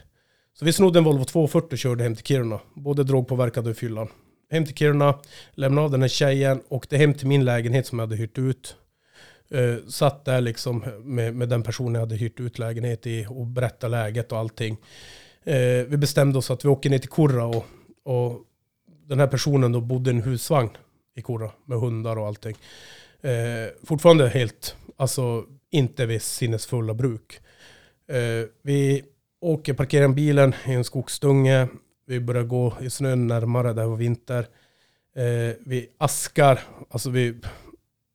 Så 0.55 0.64
vi 0.64 0.72
snodde 0.72 0.98
en 0.98 1.05
Volvo 1.05 1.24
240 1.24 1.68
och 1.72 1.78
körde 1.78 2.05
hem 2.05 2.14
till 2.14 2.24
Kiruna. 2.24 2.60
Både 2.74 3.05
drogpåverkade 3.05 3.70
och 3.70 3.76
fyllan. 3.76 4.09
Hem 4.51 4.64
till 4.64 4.74
Kiruna, 4.74 5.18
lämnade 5.52 5.84
av 5.84 5.90
den 5.90 6.02
här 6.02 6.09
tjejen, 6.09 6.62
åkte 6.68 6.97
hem 6.97 7.14
till 7.14 7.26
min 7.26 7.44
lägenhet 7.44 7.86
som 7.86 7.98
jag 7.98 8.06
hade 8.06 8.16
hyrt 8.16 8.38
ut. 8.38 8.76
Uh, 9.55 9.86
satt 9.88 10.24
där 10.24 10.40
liksom 10.40 10.84
med, 11.05 11.34
med 11.34 11.48
den 11.48 11.62
personen 11.62 11.94
jag 11.94 12.01
hade 12.01 12.16
hyrt 12.16 12.40
ut 12.40 12.59
lägenhet 12.59 13.06
i 13.06 13.26
och 13.28 13.47
berättade 13.47 13.90
läget 13.90 14.32
och 14.32 14.38
allting. 14.38 14.76
Uh, 15.47 15.84
vi 15.88 15.97
bestämde 15.97 16.38
oss 16.38 16.51
att 16.51 16.64
vi 16.64 16.68
åker 16.68 16.90
ner 16.90 16.98
till 16.98 17.10
Kurra 17.10 17.47
och, 17.47 17.66
och 18.05 18.40
den 19.06 19.20
här 19.20 19.26
personen 19.26 19.72
då 19.72 19.80
bodde 19.80 20.10
i 20.10 20.14
en 20.14 20.22
husvagn 20.22 20.70
i 21.16 21.22
Kora 21.22 21.51
med 21.64 21.78
hundar 21.78 22.18
och 22.18 22.26
allting. 22.26 22.56
Eh, 23.20 23.86
fortfarande 23.86 24.28
helt, 24.28 24.76
alltså 24.97 25.44
inte 25.70 26.06
vid 26.06 26.22
sinnesfulla 26.22 26.94
bruk. 26.94 27.40
Eh, 28.09 28.48
vi 28.62 29.05
åker, 29.40 29.74
parkerar 29.74 30.09
bilen 30.09 30.55
i 30.66 30.72
en 30.72 30.84
skogsdunge. 30.84 31.68
Vi 32.06 32.20
börjar 32.20 32.43
gå 32.43 32.74
i 32.80 32.90
snön 32.90 33.26
närmare, 33.26 33.72
det 33.72 33.86
var 33.86 33.97
vinter. 33.97 34.47
Eh, 35.16 35.56
vi 35.60 35.88
askar, 35.98 36.60
alltså 36.90 37.10
vi, 37.10 37.34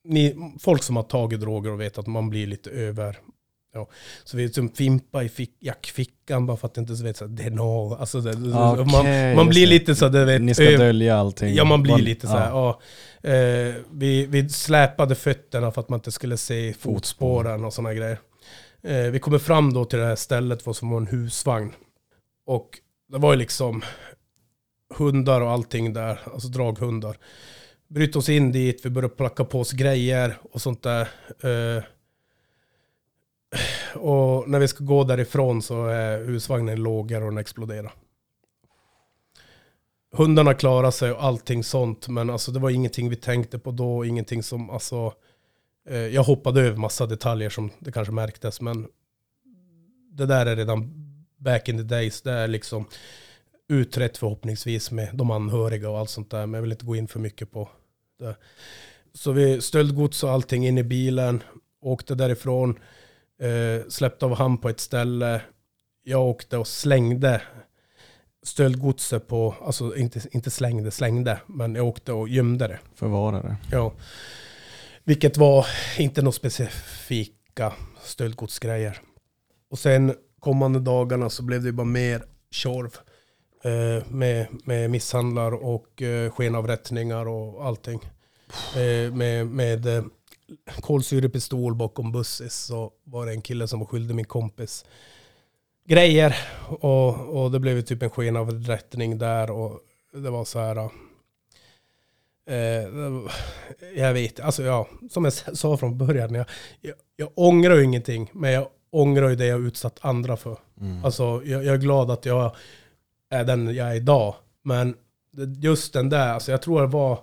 ni, 0.04 0.36
folk 0.60 0.84
som 0.84 0.96
har 0.96 1.04
tagit 1.04 1.40
droger 1.40 1.72
och 1.72 1.82
vet 1.82 1.98
att 1.98 2.08
man 2.08 2.30
blir 2.30 2.48
lite 2.48 2.70
över. 2.70 3.18
Ja. 3.74 3.88
Så 4.24 4.38
vi 4.38 4.44
liksom 4.44 4.70
fimpa 4.70 5.24
i 5.24 5.30
fick, 5.30 5.58
jackfickan 5.60 6.46
bara 6.46 6.58
för 6.58 6.68
att 6.68 6.78
inte 6.78 7.04
vet 7.04 7.18
så 7.18 7.26
DNA. 7.26 7.98
Alltså 8.00 8.22
det, 8.22 8.30
okay, 8.30 8.86
man, 8.86 9.36
man 9.36 9.50
blir 9.50 9.68
lite 9.68 9.96
så 9.96 10.10
det 10.10 10.26
vet. 10.26 10.42
Ni 10.42 10.54
ska 10.54 10.64
dölja 10.64 11.18
allting. 11.18 11.56
Ja 11.56 11.66
man 11.66 11.84
blir 11.84 11.98
lite 11.98 12.28
så 12.28 12.34
här. 12.34 12.50
Ja. 12.50 12.80
ja. 13.22 13.30
Eh, 13.30 13.76
vi, 13.92 14.26
vi 14.26 14.50
släpade 14.50 15.16
fötterna 15.16 15.72
för 15.72 15.82
att 15.82 15.90
man 15.90 15.98
inte 15.98 16.12
skulle 16.12 16.38
se 16.38 16.74
fotspåren 16.74 17.66
och 17.66 17.74
sådana 17.74 17.94
grejer. 17.94 18.20
Eh, 18.84 19.12
vi 19.12 19.20
kommer 19.20 19.38
fram 19.38 19.74
då 19.74 19.86
till 19.86 20.00
det 20.00 20.06
här 20.06 20.16
stället 20.16 20.76
som 20.76 20.90
var 20.90 20.98
en 20.98 21.08
husvagn. 21.08 21.74
Och 22.46 22.70
det 23.12 23.18
var 23.18 23.34
ju 23.34 23.40
liksom 23.40 23.82
hundar 24.94 25.42
och 25.42 25.52
allting 25.52 25.94
där, 25.94 26.20
alltså 26.34 26.48
draghundar. 26.48 27.18
Bryter 27.88 28.20
oss 28.20 28.30
in 28.30 28.52
dit, 28.52 28.86
vi 28.86 28.90
börjar 28.90 29.10
plocka 29.10 29.46
på 29.46 29.60
oss 29.60 29.72
grejer 29.72 30.38
och 30.52 30.62
sånt 30.62 30.84
där. 30.84 31.02
Eh, 31.44 31.84
och 33.96 34.50
när 34.50 34.60
vi 34.60 34.68
ska 34.68 34.84
gå 34.84 35.04
därifrån 35.04 35.62
så 35.62 35.86
är 35.86 36.24
husvagnen 36.24 36.84
lågare 36.84 37.24
och 37.24 37.32
den 37.32 37.38
exploderar. 37.38 37.94
Hundarna 40.14 40.54
klarar 40.54 40.92
sig 40.92 41.12
och 41.12 41.24
allting 41.24 41.64
sånt, 41.64 42.08
men 42.08 42.30
alltså 42.30 42.52
det 42.52 42.60
var 42.60 42.70
ingenting 42.70 43.10
vi 43.10 43.16
tänkte 43.16 43.60
på 43.60 43.72
då, 43.72 44.06
ingenting 44.06 44.44
som 44.44 44.70
alltså 44.70 45.14
Eh, 45.90 45.98
jag 45.98 46.24
hoppade 46.24 46.62
över 46.62 46.78
massa 46.78 47.06
detaljer 47.06 47.50
som 47.50 47.72
det 47.80 47.92
kanske 47.92 48.14
märktes, 48.14 48.62
men 48.62 48.88
det 50.12 50.26
där 50.26 50.46
är 50.46 50.56
redan 50.56 50.94
back 51.38 51.70
in 51.70 51.78
the 51.78 51.84
days. 51.84 52.22
Det 52.22 52.32
är 52.32 52.48
liksom 52.48 52.86
utrett 53.70 54.18
förhoppningsvis 54.18 54.92
med 54.92 55.10
de 55.14 55.32
anhöriga 55.32 55.90
och 55.90 56.00
allt 56.00 56.10
sånt 56.10 56.32
där, 56.32 56.46
men 56.46 56.54
jag 56.54 56.62
vill 56.62 56.72
inte 56.72 56.86
gå 56.86 56.96
in 56.96 57.08
för 57.08 57.20
mycket 57.20 57.52
på 57.52 57.70
det. 58.20 58.36
Så 59.14 59.32
vi 59.32 59.62
stöldgods 59.62 60.24
och 60.24 60.32
allting 60.32 60.68
in 60.68 60.78
i 60.78 60.84
bilen, 60.84 61.44
åkte 61.82 62.16
därifrån, 62.16 62.80
eh, 63.42 63.88
släppte 63.90 64.26
av 64.26 64.36
han 64.36 64.58
på 64.58 64.70
ett 64.70 64.80
ställe. 64.80 65.42
Jag 66.04 66.22
åkte 66.28 66.58
och 66.58 66.68
slängde 66.68 67.42
stöldgodset 68.44 69.28
på, 69.28 69.56
alltså 69.62 69.96
inte, 69.96 70.22
inte 70.32 70.52
slängde, 70.52 70.92
slängde, 70.92 71.42
men 71.48 71.76
jag 71.76 71.88
åkte 71.88 72.14
och 72.14 72.30
gömde 72.30 72.68
det. 72.68 72.80
Förvarade. 72.96 73.56
Ja. 73.72 73.94
Vilket 75.04 75.38
var 75.38 75.66
inte 75.98 76.22
några 76.22 76.32
specifika 76.32 77.74
stöldgodsgrejer. 78.02 79.02
Och 79.70 79.80
sen 79.80 80.16
kommande 80.40 80.80
dagarna 80.80 81.30
så 81.30 81.44
blev 81.44 81.64
det 81.64 81.72
bara 81.72 81.86
mer 81.86 82.24
tjorv. 82.52 82.98
Eh, 83.64 84.12
med, 84.12 84.48
med 84.66 84.90
misshandlar 84.90 85.52
och 85.52 86.02
eh, 86.02 86.32
skenavrättningar 86.32 87.28
och 87.28 87.66
allting. 87.66 88.00
Eh, 88.76 89.14
med 89.14 89.48
med 89.48 89.86
eh, 89.86 90.04
kolsyrepistol 90.82 91.76
bakom 91.76 92.12
bussis 92.12 92.54
så 92.54 92.92
var 93.04 93.26
det 93.26 93.32
en 93.32 93.42
kille 93.42 93.68
som 93.68 93.80
var 93.80 93.88
skyldig 93.88 94.16
min 94.16 94.26
kompis 94.26 94.86
grejer. 95.86 96.36
Och, 96.68 97.44
och 97.44 97.52
det 97.52 97.60
blev 97.60 97.82
typ 97.82 98.04
en 98.04 98.10
skenavrättning 98.10 99.18
där 99.18 99.52
och 99.52 99.80
det 100.14 100.30
var 100.30 100.46
så 100.46 100.60
här 100.60 100.90
Eh, 102.46 102.88
jag 103.96 104.14
vet, 104.14 104.40
alltså 104.40 104.64
ja, 104.64 104.88
som 105.10 105.24
jag 105.24 105.34
sa 105.34 105.78
från 105.78 105.98
början, 105.98 106.34
jag, 106.34 106.46
jag, 106.82 106.96
jag 107.16 107.30
ångrar 107.36 107.76
ju 107.76 107.84
ingenting, 107.84 108.30
men 108.34 108.52
jag 108.52 108.68
ångrar 108.90 109.30
ju 109.30 109.36
det 109.36 109.46
jag 109.46 109.62
utsatt 109.62 110.00
andra 110.02 110.38
för. 110.38 110.58
Mm. 110.82 111.06
Alltså 111.06 111.42
jag, 111.46 111.66
jag, 111.66 111.76
är 111.76 111.80
glad 111.80 112.12
att 112.12 112.26
jag 112.26 112.56
är 113.30 113.44
den 113.44 113.76
jag 113.76 113.88
är 113.88 113.96
idag. 113.96 114.36
Men 114.64 114.96
just 115.62 115.94
den 115.94 116.10
där, 116.10 116.28
alltså 116.28 116.52
jag 116.52 116.62
tror 116.62 116.82
det 116.82 116.88
var, 116.88 117.20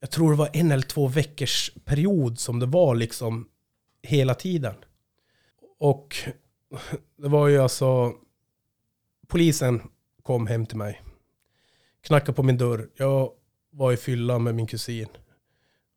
jag 0.00 0.10
tror 0.10 0.30
det 0.30 0.36
var 0.36 0.50
en 0.52 0.70
eller 0.70 0.82
två 0.82 1.08
veckors 1.08 1.70
period 1.84 2.38
som 2.38 2.58
det 2.58 2.66
var 2.66 2.94
liksom 2.94 3.48
hela 4.02 4.34
tiden. 4.34 4.74
Och 5.78 6.16
det 7.16 7.28
var 7.28 7.48
ju 7.48 7.58
alltså, 7.58 8.12
polisen 9.28 9.82
kom 10.22 10.46
hem 10.46 10.66
till 10.66 10.76
mig, 10.76 11.02
knackade 12.02 12.32
på 12.32 12.42
min 12.42 12.58
dörr. 12.58 12.90
Jag 12.96 13.32
var 13.70 13.92
i 13.92 13.96
fylla 13.96 14.38
med 14.38 14.54
min 14.54 14.66
kusin. 14.66 15.08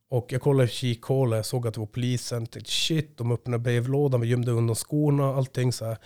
Och 0.10 0.32
jag 0.32 0.42
kollade 0.42 0.70
i 0.70 0.72
kikhålet, 0.72 1.38
jag 1.38 1.46
såg 1.46 1.68
att 1.68 1.74
det 1.74 1.80
var 1.80 1.88
polisen. 1.88 2.48
Tänkte 2.48 2.72
shit, 2.72 3.18
de 3.18 3.32
öppnade 3.32 3.64
brevlådan, 3.64 4.22
vi 4.22 4.28
gömde 4.28 4.52
undan 4.52 4.76
skorna, 4.76 5.36
allting 5.36 5.74
så 5.74 5.86
här. 5.86 5.98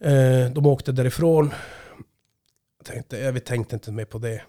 Eh, 0.00 0.52
de 0.52 0.66
åkte 0.66 0.92
därifrån. 0.92 1.50
Jag 2.78 2.86
tänkte, 2.86 3.18
jag 3.18 3.44
tänkte 3.44 3.76
inte 3.76 3.92
mer 3.92 4.04
på 4.04 4.18
det. 4.18 4.42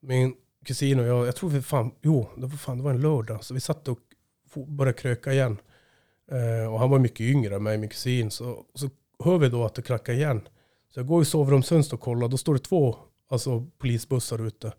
Min 0.00 0.34
kusin 0.64 1.00
och 1.00 1.06
jag, 1.06 1.26
jag 1.26 1.36
tror 1.36 1.50
vi 1.50 1.62
fan, 1.62 1.90
jo, 2.02 2.28
det 2.36 2.46
var, 2.46 2.56
fan, 2.56 2.78
det 2.78 2.84
var 2.84 2.90
en 2.90 3.00
lördag. 3.00 3.44
Så 3.44 3.54
vi 3.54 3.60
satt 3.60 3.88
och 3.88 3.98
började 4.66 4.98
kröka 4.98 5.32
igen. 5.32 5.56
Eh, 6.30 6.72
och 6.72 6.78
han 6.78 6.90
var 6.90 6.98
mycket 6.98 7.20
yngre 7.20 7.56
än 7.56 7.62
mig, 7.62 7.78
min 7.78 7.88
kusin. 7.88 8.30
Så, 8.30 8.64
så 8.74 8.90
hör 9.24 9.38
vi 9.38 9.48
då 9.48 9.64
att 9.64 9.74
det 9.74 9.82
knackar 9.82 10.12
igen. 10.12 10.48
Så 10.94 11.00
jag 11.00 11.06
går 11.06 11.22
i 11.22 11.24
sovrumsfönstret 11.24 11.98
och 11.98 12.04
kollar, 12.04 12.28
då 12.28 12.36
står 12.36 12.54
det 12.54 12.60
två 12.60 12.96
alltså, 13.28 13.66
polisbussar 13.78 14.46
ute. 14.46 14.72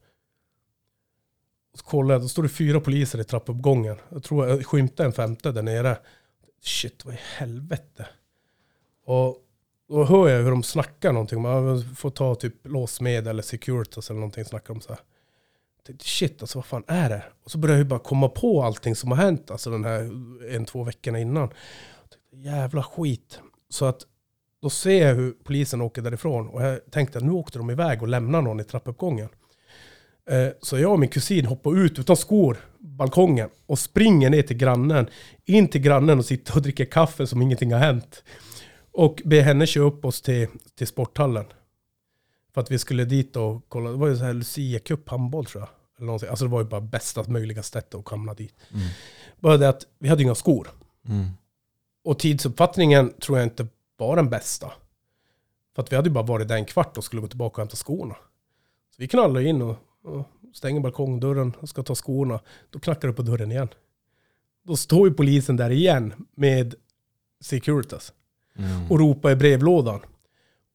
Så 1.74 1.84
kollar 1.84 2.16
jag, 2.16 2.22
då 2.22 2.28
står 2.28 2.44
det 2.44 2.50
fyra 2.50 2.80
poliser 2.80 3.20
i 3.20 3.24
trappuppgången. 3.24 3.98
Jag 4.10 4.24
tror 4.24 4.48
jag 4.48 4.66
skymtade 4.66 5.08
en 5.08 5.14
femte 5.14 5.52
där 5.52 5.62
nere. 5.62 5.98
Shit, 6.62 7.06
vad 7.06 7.14
i 7.14 7.20
helvete. 7.38 8.08
Och 9.06 9.38
då 9.88 10.04
hör 10.04 10.30
jag 10.30 10.44
hur 10.44 10.52
de 10.52 10.64
snackar 10.64 11.12
någonting. 11.12 11.42
Man 11.42 11.96
får 11.96 12.10
ta 12.10 12.36
typ 12.36 12.68
låsmed 12.68 13.28
eller 13.28 13.44
Securitas 13.44 14.10
eller 14.10 14.20
någonting. 14.20 14.46
Snackar 14.46 14.74
de 14.74 14.82
så 14.82 14.90
här. 14.90 15.02
Tänkte, 15.88 16.06
shit 16.06 16.42
alltså 16.42 16.58
vad 16.58 16.66
fan 16.66 16.84
är 16.88 17.10
det? 17.10 17.24
Och 17.44 17.52
så 17.52 17.58
började 17.58 17.80
jag 17.80 17.86
ju 17.86 17.90
bara 17.90 18.00
komma 18.00 18.30
på 18.30 18.64
allting 18.64 18.96
som 18.96 19.12
har 19.12 19.18
hänt, 19.18 19.52
alltså 19.52 19.70
den 19.70 19.84
här 19.86 20.00
en, 20.56 20.66
två 20.66 20.84
veckorna 20.84 21.20
innan. 21.20 21.48
Tänkte, 21.50 22.50
Jävla 22.50 22.84
skit. 22.84 23.40
Så 23.70 23.86
att 23.86 24.02
då 24.62 24.70
ser 24.70 25.08
jag 25.08 25.16
hur 25.16 25.32
polisen 25.44 25.82
åker 25.82 26.02
därifrån 26.02 26.48
och 26.50 26.64
jag 26.64 26.92
tänkte 26.92 27.18
att 27.18 27.24
nu 27.24 27.32
åkte 27.32 27.58
de 27.58 27.70
iväg 27.70 28.02
och 28.02 28.08
lämnar 28.08 28.42
någon 28.42 28.60
i 28.60 28.64
trappuppgången. 28.64 29.30
Eh, 30.30 30.48
Så 30.62 30.80
jag 30.80 30.92
och 30.92 31.00
min 31.00 31.10
kusin 31.10 31.46
hoppar 31.46 31.78
ut 31.78 32.00
utan 32.00 32.18
skor, 32.18 32.58
balkongen, 32.80 33.50
och 33.66 33.80
springer 33.80 34.30
ner 34.30 34.42
till 34.42 34.58
grannen. 34.58 35.08
In 35.46 35.68
till 35.68 35.82
grannen 35.82 36.20
och 36.20 36.26
sitter 36.26 36.56
och 36.56 36.62
dricker 36.62 36.86
kaffe 36.86 37.28
som 37.28 37.42
ingenting 37.42 37.74
har 37.74 37.80
hänt. 37.80 38.24
Och 38.92 39.22
ber 39.26 39.42
henne 39.42 39.68
köra 39.68 39.84
upp 39.84 40.06
oss 40.06 40.22
till, 40.22 40.48
till 40.78 40.88
sporthallen. 40.88 41.46
För 42.54 42.62
att 42.62 42.72
vi 42.72 42.80
skulle 42.80 43.06
dit 43.06 43.36
och 43.36 43.66
kolla, 43.68 43.90
det 43.90 43.98
var 43.98 44.08
ju 44.08 44.18
så 44.18 44.24
här 44.24 44.34
Lucia 44.34 44.80
Cup 44.80 45.10
handboll 45.10 45.46
tror 45.46 45.62
jag. 45.62 45.70
Eller 45.98 46.06
någonting. 46.06 46.30
Alltså 46.30 46.46
det 46.46 46.52
var 46.52 46.62
ju 46.62 46.68
bara 46.68 46.82
bästa 46.82 47.24
möjliga 47.28 47.64
sättet 47.64 47.96
att 47.96 48.06
komma 48.06 48.34
dit. 48.34 48.56
Mm. 48.74 48.88
Bara 49.40 49.58
det 49.58 49.70
att 49.70 49.86
vi 50.00 50.10
hade 50.10 50.24
inga 50.24 50.36
skor. 50.36 50.68
Mm. 51.08 51.28
Och 52.04 52.20
tidsuppfattningen 52.20 53.14
tror 53.14 53.38
jag 53.38 53.46
inte 53.46 53.68
var 53.98 54.16
den 54.16 54.30
bästa. 54.30 54.72
För 55.76 55.82
att 55.82 55.92
vi 55.92 55.96
hade 55.96 56.10
ju 56.10 56.14
bara 56.14 56.24
varit 56.26 56.48
där 56.48 56.56
en 56.56 56.66
kvart 56.66 56.98
och 56.98 57.04
skulle 57.04 57.22
gå 57.22 57.28
tillbaka 57.28 57.54
och 57.54 57.60
hämta 57.60 57.76
skorna. 57.76 58.16
Så 58.90 58.96
vi 58.98 59.08
knallar 59.08 59.42
in 59.42 59.62
och, 59.62 59.78
och 60.04 60.28
stänger 60.54 60.82
balkongdörren 60.82 61.54
och 61.60 61.70
ska 61.70 61.84
ta 61.84 61.96
skorna. 61.96 62.40
Då 62.70 62.80
knackar 62.80 63.08
det 63.08 63.14
på 63.14 63.22
dörren 63.22 63.52
igen. 63.52 63.70
Då 64.64 64.76
står 64.76 65.08
ju 65.08 65.14
polisen 65.14 65.58
där 65.58 65.70
igen 65.70 66.14
med 66.36 66.76
Securitas 67.42 68.14
Mm. 68.56 68.92
och 68.92 69.00
ropar 69.00 69.32
i 69.32 69.36
brevlådan. 69.36 70.00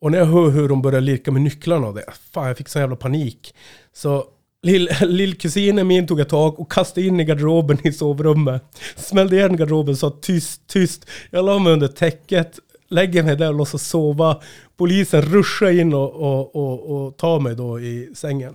Och 0.00 0.10
när 0.10 0.18
jag 0.18 0.26
hör 0.26 0.50
hur 0.50 0.68
de 0.68 0.82
börjar 0.82 1.00
lirka 1.00 1.30
med 1.30 1.42
nycklarna 1.42 1.86
och 1.86 1.94
det, 1.94 2.04
fan 2.32 2.48
jag 2.48 2.56
fick 2.56 2.68
sån 2.68 2.80
jävla 2.80 2.96
panik. 2.96 3.54
Så 3.92 4.24
lill- 4.66 5.06
lillkusinen 5.06 5.86
min 5.86 6.06
tog 6.06 6.20
ett 6.20 6.28
tag 6.28 6.60
och 6.60 6.72
kastade 6.72 7.06
in 7.06 7.20
i 7.20 7.24
garderoben 7.24 7.86
i 7.86 7.92
sovrummet. 7.92 8.62
Smällde 8.96 9.36
igen 9.36 9.56
garderoben 9.56 9.92
och 9.92 9.98
sa 9.98 10.10
tyst, 10.10 10.66
tyst. 10.66 11.06
Jag 11.30 11.44
la 11.44 11.58
mig 11.58 11.72
under 11.72 11.88
täcket, 11.88 12.58
lägger 12.88 13.22
mig 13.22 13.36
där 13.36 13.48
och 13.48 13.54
låtsas 13.54 13.88
sova. 13.88 14.40
Polisen 14.76 15.22
ruschar 15.22 15.70
in 15.70 15.94
och, 15.94 16.14
och, 16.14 16.56
och, 16.56 16.90
och 16.90 17.16
tar 17.16 17.40
mig 17.40 17.54
då 17.54 17.80
i 17.80 18.10
sängen. 18.14 18.54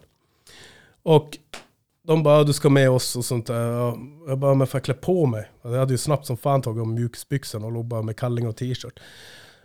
Och 1.04 1.38
de 2.08 2.24
bara, 2.24 2.44
du 2.44 2.54
ska 2.54 2.70
med 2.70 2.90
oss 2.90 3.16
och 3.16 3.26
sånt 3.26 3.46
där. 3.46 3.94
Jag 4.28 4.40
bara, 4.40 4.54
men 4.54 4.68
får 4.68 4.78
jag 4.78 4.84
klä 4.86 4.94
på 4.94 5.26
mig? 5.26 5.50
Jag 5.62 5.72
hade 5.72 5.94
ju 5.94 5.98
snabbt 5.98 6.26
som 6.26 6.38
fan 6.38 6.62
tagit 6.62 6.82
om 6.82 6.94
mjukisbyxorna 6.94 7.66
och 7.66 7.72
låg 7.72 7.86
bara 7.86 8.02
med 8.02 8.18
kalling 8.18 8.48
och 8.48 8.56
t-shirt. 8.56 9.00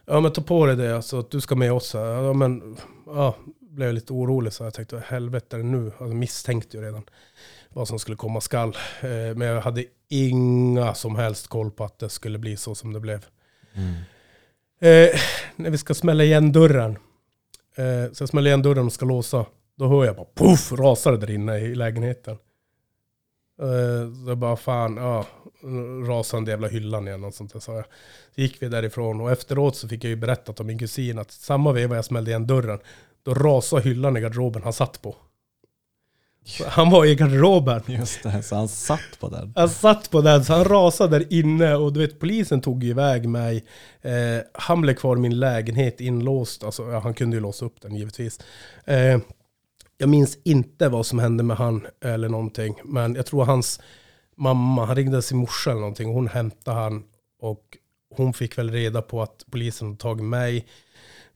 Ja 0.07 0.20
men 0.20 0.33
ta 0.33 0.43
på 0.43 0.66
dig 0.66 0.77
det, 0.77 0.97
alltså 0.97 1.19
att 1.19 1.31
du 1.31 1.41
ska 1.41 1.55
med 1.55 1.73
oss 1.73 1.95
här. 1.95 2.05
Ja 2.05 2.33
men, 2.33 2.77
ja, 3.07 3.35
blev 3.61 3.89
jag 3.89 3.95
lite 3.95 4.12
orolig 4.12 4.53
så 4.53 4.65
jag 4.65 4.74
tänkte, 4.74 5.03
helvete 5.07 5.57
nu? 5.57 5.87
Alltså, 5.87 6.05
misstänkte 6.05 6.77
ju 6.77 6.83
redan 6.83 7.03
vad 7.69 7.89
som 7.89 7.99
skulle 7.99 8.16
komma 8.16 8.41
skall. 8.41 8.77
Eh, 9.01 9.37
men 9.37 9.41
jag 9.41 9.61
hade 9.61 9.85
inga 10.09 10.95
som 10.95 11.16
helst 11.16 11.49
koll 11.49 11.70
på 11.70 11.85
att 11.85 11.99
det 11.99 12.09
skulle 12.09 12.39
bli 12.39 12.57
så 12.57 12.74
som 12.74 12.93
det 12.93 13.01
blev. 13.01 13.27
Mm. 13.74 13.95
Eh, 14.81 15.20
när 15.57 15.70
vi 15.70 15.78
ska 15.78 15.95
smälla 15.95 16.24
igen 16.24 16.53
dörren. 16.53 16.99
Eh, 17.77 18.12
så 18.12 18.23
jag 18.23 18.28
smäller 18.28 18.49
igen 18.49 18.62
dörren 18.62 18.87
och 18.87 18.93
ska 18.93 19.07
låsa. 19.07 19.47
Då 19.77 19.89
hör 19.89 20.05
jag 20.05 20.16
bara 20.16 20.27
puff, 20.35 20.73
rasar 20.73 21.12
det 21.12 21.19
där 21.19 21.31
inne 21.31 21.59
i 21.59 21.74
lägenheten. 21.74 22.39
Eh, 23.61 24.24
så 24.24 24.31
jag 24.31 24.39
bara 24.39 24.57
fan, 24.57 24.97
ja, 24.97 25.27
rasande 26.07 26.51
jävla 26.51 26.69
hyllan 26.69 27.09
igen 27.09 27.25
och 27.25 27.35
sånt 27.35 27.53
där 27.53 27.61
sa 27.61 27.75
jag. 27.75 27.85
Så 28.35 28.41
gick 28.41 28.63
vi 28.63 28.69
därifrån 28.69 29.21
och 29.21 29.31
efteråt 29.31 29.77
så 29.77 29.89
fick 29.89 30.05
jag 30.05 30.09
ju 30.09 30.17
berättat 30.17 30.61
om 30.61 30.67
min 30.67 30.79
kusin 30.79 31.19
att 31.19 31.31
samma 31.31 31.73
veva 31.73 31.97
jag 31.97 32.05
smällde 32.05 32.31
igen 32.31 32.47
dörren, 32.47 32.79
då 33.23 33.35
rasade 33.35 33.83
hyllan 33.83 34.17
i 34.17 34.21
garderoben 34.21 34.63
han 34.63 34.73
satt 34.73 35.03
på. 35.03 35.17
Så 36.47 36.65
han 36.69 36.91
var 36.91 37.05
i 37.05 37.15
garderoben. 37.15 37.83
Just 37.87 38.23
det, 38.23 38.43
så 38.43 38.57
han 38.57 38.69
satt 38.69 39.21
på 39.21 39.29
den. 39.29 39.53
Han 39.57 39.69
satt 39.69 40.11
på 40.11 40.21
den 40.21 40.45
så 40.45 40.53
han 40.53 40.65
rasade 40.65 41.19
där 41.19 41.33
inne 41.33 41.75
och 41.75 41.93
du 41.93 42.01
vet 42.01 42.21
polisen 42.21 42.61
tog 42.61 42.85
iväg 42.85 43.29
mig. 43.29 43.65
Eh, 44.03 44.13
han 44.53 44.81
blev 44.81 44.95
kvar 44.95 45.17
i 45.17 45.21
min 45.21 45.39
lägenhet 45.39 46.01
inlåst. 46.01 46.65
Alltså, 46.65 46.91
ja, 46.91 46.99
han 46.99 47.15
kunde 47.15 47.37
ju 47.37 47.41
låsa 47.41 47.65
upp 47.65 47.81
den 47.81 47.97
givetvis. 47.97 48.41
Eh, 48.85 49.19
jag 49.99 50.09
minns 50.09 50.39
inte 50.45 50.89
vad 50.89 51.07
som 51.07 51.19
hände 51.19 51.43
med 51.43 51.57
han 51.57 51.87
eller 52.05 52.29
någonting. 52.29 52.75
Men 52.85 53.15
jag 53.15 53.27
tror 53.27 53.45
hans 53.45 53.81
mamma, 54.37 54.85
han 54.85 54.97
ringde 54.97 55.23
sin 55.23 55.39
morsa 55.39 55.71
eller 55.71 55.81
någonting. 55.81 56.15
Hon 56.15 56.29
hämtade 56.29 56.81
han 56.81 57.05
och 57.41 57.79
hon 58.15 58.33
fick 58.33 58.59
väl 58.59 58.71
reda 58.71 59.03
på 59.03 59.23
att 59.23 59.45
polisen 59.51 59.89
hade 59.89 59.99
tagit 59.99 60.25
mig. 60.25 60.67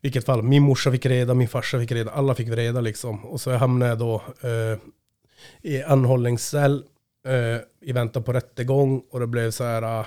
Vilket 0.00 0.24
fall, 0.24 0.42
min 0.42 0.62
morsa 0.62 0.92
fick 0.92 1.06
reda, 1.06 1.34
min 1.34 1.48
farsa 1.48 1.78
fick 1.78 1.92
reda, 1.92 2.10
alla 2.10 2.34
fick 2.34 2.48
reda 2.48 2.80
liksom. 2.80 3.24
Och 3.24 3.40
så 3.40 3.50
hamnade 3.50 3.88
jag 3.90 3.98
då 3.98 4.22
eh, 4.40 4.78
i 5.62 5.82
anhållningscell 5.82 6.84
eh, 7.26 7.60
i 7.80 7.92
väntan 7.92 8.22
på 8.22 8.32
rättegång 8.32 9.02
och 9.10 9.20
det 9.20 9.26
blev 9.26 9.50
så 9.50 9.64
här 9.64 10.00
eh, 10.00 10.06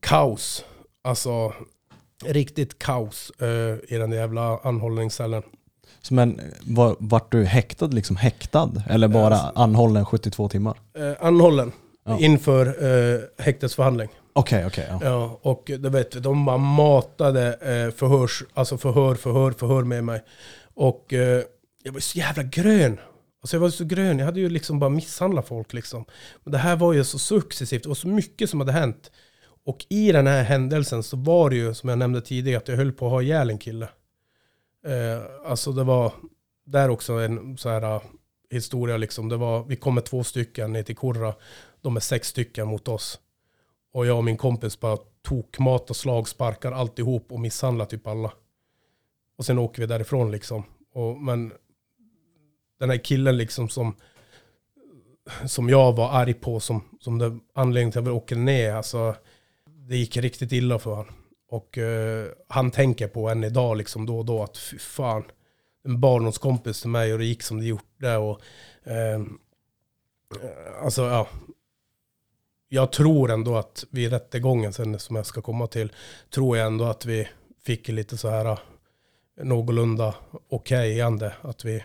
kaos. 0.00 0.64
Alltså 1.02 1.54
riktigt 2.24 2.78
kaos 2.78 3.30
eh, 3.30 3.76
i 3.88 3.96
den 3.98 4.12
jävla 4.12 4.58
anhållningscellen. 4.58 5.42
Så 6.02 6.14
men 6.14 6.40
var, 6.60 6.96
vart 6.98 7.32
du 7.32 7.44
häktad 7.44 7.86
liksom 7.86 8.16
häktad? 8.16 8.70
Eller 8.88 9.08
bara 9.08 9.36
anhållen 9.36 10.04
72 10.06 10.48
timmar? 10.48 10.76
Eh, 10.98 11.26
anhållen 11.26 11.72
Ja. 12.04 12.18
inför 12.18 12.66
eh, 12.66 13.20
häktesförhandling. 13.38 14.08
Okej, 14.32 14.66
okej. 14.66 14.86
ja. 14.90 15.00
Ja, 15.02 15.38
och 15.42 15.62
du 15.66 15.88
vet, 15.88 16.22
de 16.22 16.44
bara 16.44 16.58
matade 16.58 17.46
eh, 17.48 17.94
förhörs, 17.96 18.42
alltså 18.54 18.78
förhör, 18.78 19.14
förhör, 19.14 19.52
förhör 19.52 19.82
med 19.84 20.04
mig. 20.04 20.22
Och 20.74 21.12
eh, 21.12 21.42
jag 21.82 21.92
var 21.92 22.00
så 22.00 22.18
jävla 22.18 22.42
grön. 22.42 22.98
Alltså 23.42 23.56
jag 23.56 23.60
var 23.60 23.70
så 23.70 23.84
grön, 23.84 24.18
jag 24.18 24.26
hade 24.26 24.40
ju 24.40 24.50
liksom 24.50 24.78
bara 24.78 24.90
misshandlat 24.90 25.48
folk 25.48 25.72
liksom. 25.72 26.04
Men 26.44 26.52
det 26.52 26.58
här 26.58 26.76
var 26.76 26.92
ju 26.92 27.04
så 27.04 27.18
successivt 27.18 27.86
och 27.86 27.96
så 27.96 28.08
mycket 28.08 28.50
som 28.50 28.60
hade 28.60 28.72
hänt. 28.72 29.10
Och 29.66 29.86
i 29.88 30.12
den 30.12 30.26
här 30.26 30.42
händelsen 30.42 31.02
så 31.02 31.16
var 31.16 31.50
det 31.50 31.56
ju, 31.56 31.74
som 31.74 31.88
jag 31.88 31.98
nämnde 31.98 32.20
tidigare, 32.20 32.58
att 32.58 32.68
jag 32.68 32.76
höll 32.76 32.92
på 32.92 33.06
att 33.06 33.12
ha 33.12 33.22
ihjäl 33.22 33.50
en 33.50 33.58
kille. 33.58 33.88
Eh, 34.86 35.50
alltså 35.50 35.72
det 35.72 35.84
var 35.84 36.12
där 36.64 36.88
också 36.88 37.12
en 37.12 37.58
så 37.58 37.68
här 37.68 37.82
eh, 37.82 38.02
historia 38.50 38.96
liksom. 38.96 39.28
Det 39.28 39.36
var, 39.36 39.64
vi 39.64 39.76
kommer 39.76 40.00
två 40.00 40.24
stycken 40.24 40.72
ner 40.72 40.82
till 40.82 40.96
Kurra. 40.96 41.34
De 41.80 41.96
är 41.96 42.00
sex 42.00 42.28
stycken 42.28 42.68
mot 42.68 42.88
oss. 42.88 43.20
Och 43.92 44.06
jag 44.06 44.16
och 44.16 44.24
min 44.24 44.36
kompis 44.36 44.80
bara 44.80 44.98
tok 45.22 45.58
mat 45.58 45.90
och 45.90 45.96
slag, 45.96 46.28
sparkar 46.28 46.72
alltihop 46.72 47.32
och 47.32 47.40
misshandlar 47.40 47.86
typ 47.86 48.06
alla. 48.06 48.32
Och 49.36 49.46
sen 49.46 49.58
åker 49.58 49.82
vi 49.82 49.86
därifrån 49.86 50.30
liksom. 50.30 50.64
Och, 50.92 51.16
men 51.16 51.52
den 52.78 52.90
här 52.90 52.96
killen 52.96 53.36
liksom 53.36 53.68
som, 53.68 53.96
som 55.46 55.68
jag 55.68 55.92
var 55.96 56.10
arg 56.10 56.34
på, 56.34 56.60
som, 56.60 56.84
som 57.00 57.18
det 57.18 57.38
anledningen 57.54 57.92
till 57.92 57.98
att 57.98 58.06
vi 58.06 58.10
åker 58.10 58.36
ner, 58.36 58.74
alltså 58.74 59.14
det 59.66 59.96
gick 59.96 60.16
riktigt 60.16 60.52
illa 60.52 60.78
för 60.78 60.94
honom. 60.94 61.14
Och 61.50 61.78
eh, 61.78 62.28
han 62.48 62.70
tänker 62.70 63.08
på 63.08 63.28
än 63.28 63.44
idag 63.44 63.76
liksom 63.76 64.06
då 64.06 64.18
och 64.18 64.24
då 64.24 64.42
att 64.42 64.58
fy 64.58 64.78
fan, 64.78 65.24
en 65.84 66.00
barndomskompis 66.00 66.80
till 66.80 66.90
mig 66.90 67.12
och 67.12 67.18
det 67.18 67.24
gick 67.24 67.42
som 67.42 67.58
det 67.58 67.66
gjorde. 67.66 68.16
Och, 68.16 68.40
ehm, 68.84 69.38
eh, 70.42 70.84
alltså 70.84 71.02
ja, 71.02 71.28
jag 72.68 72.92
tror 72.92 73.30
ändå 73.30 73.56
att 73.56 73.84
vid 73.90 74.10
rättegången 74.10 74.72
sen 74.72 74.98
som 74.98 75.16
jag 75.16 75.26
ska 75.26 75.42
komma 75.42 75.66
till, 75.66 75.92
tror 76.30 76.56
jag 76.56 76.66
ändå 76.66 76.84
att 76.84 77.06
vi 77.06 77.28
fick 77.62 77.88
lite 77.88 78.16
så 78.16 78.28
här 78.28 78.44
eh, 78.44 78.58
någorlunda 79.36 80.14
okejande. 80.48 81.34
Att 81.42 81.64
vi, 81.64 81.84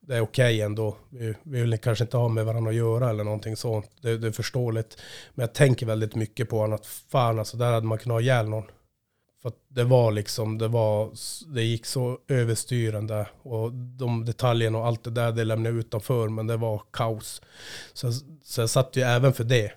det 0.00 0.16
är 0.16 0.20
okej 0.20 0.60
ändå. 0.60 0.96
Vi, 1.10 1.34
vi 1.42 1.60
vill 1.60 1.78
kanske 1.78 2.04
inte 2.04 2.16
ha 2.16 2.28
med 2.28 2.46
varandra 2.46 2.70
att 2.70 2.76
göra 2.76 3.10
eller 3.10 3.24
någonting 3.24 3.56
sånt. 3.56 3.90
Det, 4.00 4.18
det 4.18 4.26
är 4.26 4.32
förståeligt. 4.32 4.98
Men 5.34 5.42
jag 5.42 5.54
tänker 5.54 5.86
väldigt 5.86 6.14
mycket 6.14 6.48
på 6.48 6.58
honom 6.58 6.74
att 6.74 6.86
fan 6.86 7.38
alltså 7.38 7.56
där 7.56 7.72
hade 7.72 7.86
man 7.86 7.98
kunnat 7.98 8.14
ha 8.14 8.20
ihjäl 8.20 8.48
någon. 8.48 8.64
För 9.42 9.48
att 9.48 9.56
det 9.68 9.84
var 9.84 10.12
liksom, 10.12 10.58
det 10.58 10.68
var, 10.68 11.10
det 11.54 11.62
gick 11.62 11.86
så 11.86 12.18
överstyrande 12.28 13.26
och 13.42 13.72
de 13.72 14.24
detaljerna 14.24 14.78
och 14.78 14.86
allt 14.86 15.04
det 15.04 15.10
där 15.10 15.32
det 15.32 15.44
lämnade 15.44 15.74
jag 15.74 15.80
utanför 15.80 16.28
men 16.28 16.46
det 16.46 16.56
var 16.56 16.82
kaos. 16.90 17.42
Så, 17.92 18.12
så 18.44 18.60
jag 18.60 18.70
satt 18.70 18.96
ju 18.96 19.02
även 19.02 19.32
för 19.32 19.44
det. 19.44 19.72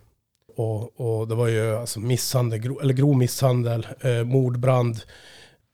Och, 0.55 0.99
och 0.99 1.27
det 1.27 1.35
var 1.35 1.47
ju 1.47 1.75
alltså 1.75 1.99
misshandel, 1.99 2.59
gro, 2.59 2.79
eller 2.79 2.93
grov 2.93 3.17
misshandel, 3.17 3.87
eh, 4.01 4.23
mordbrand, 4.23 5.01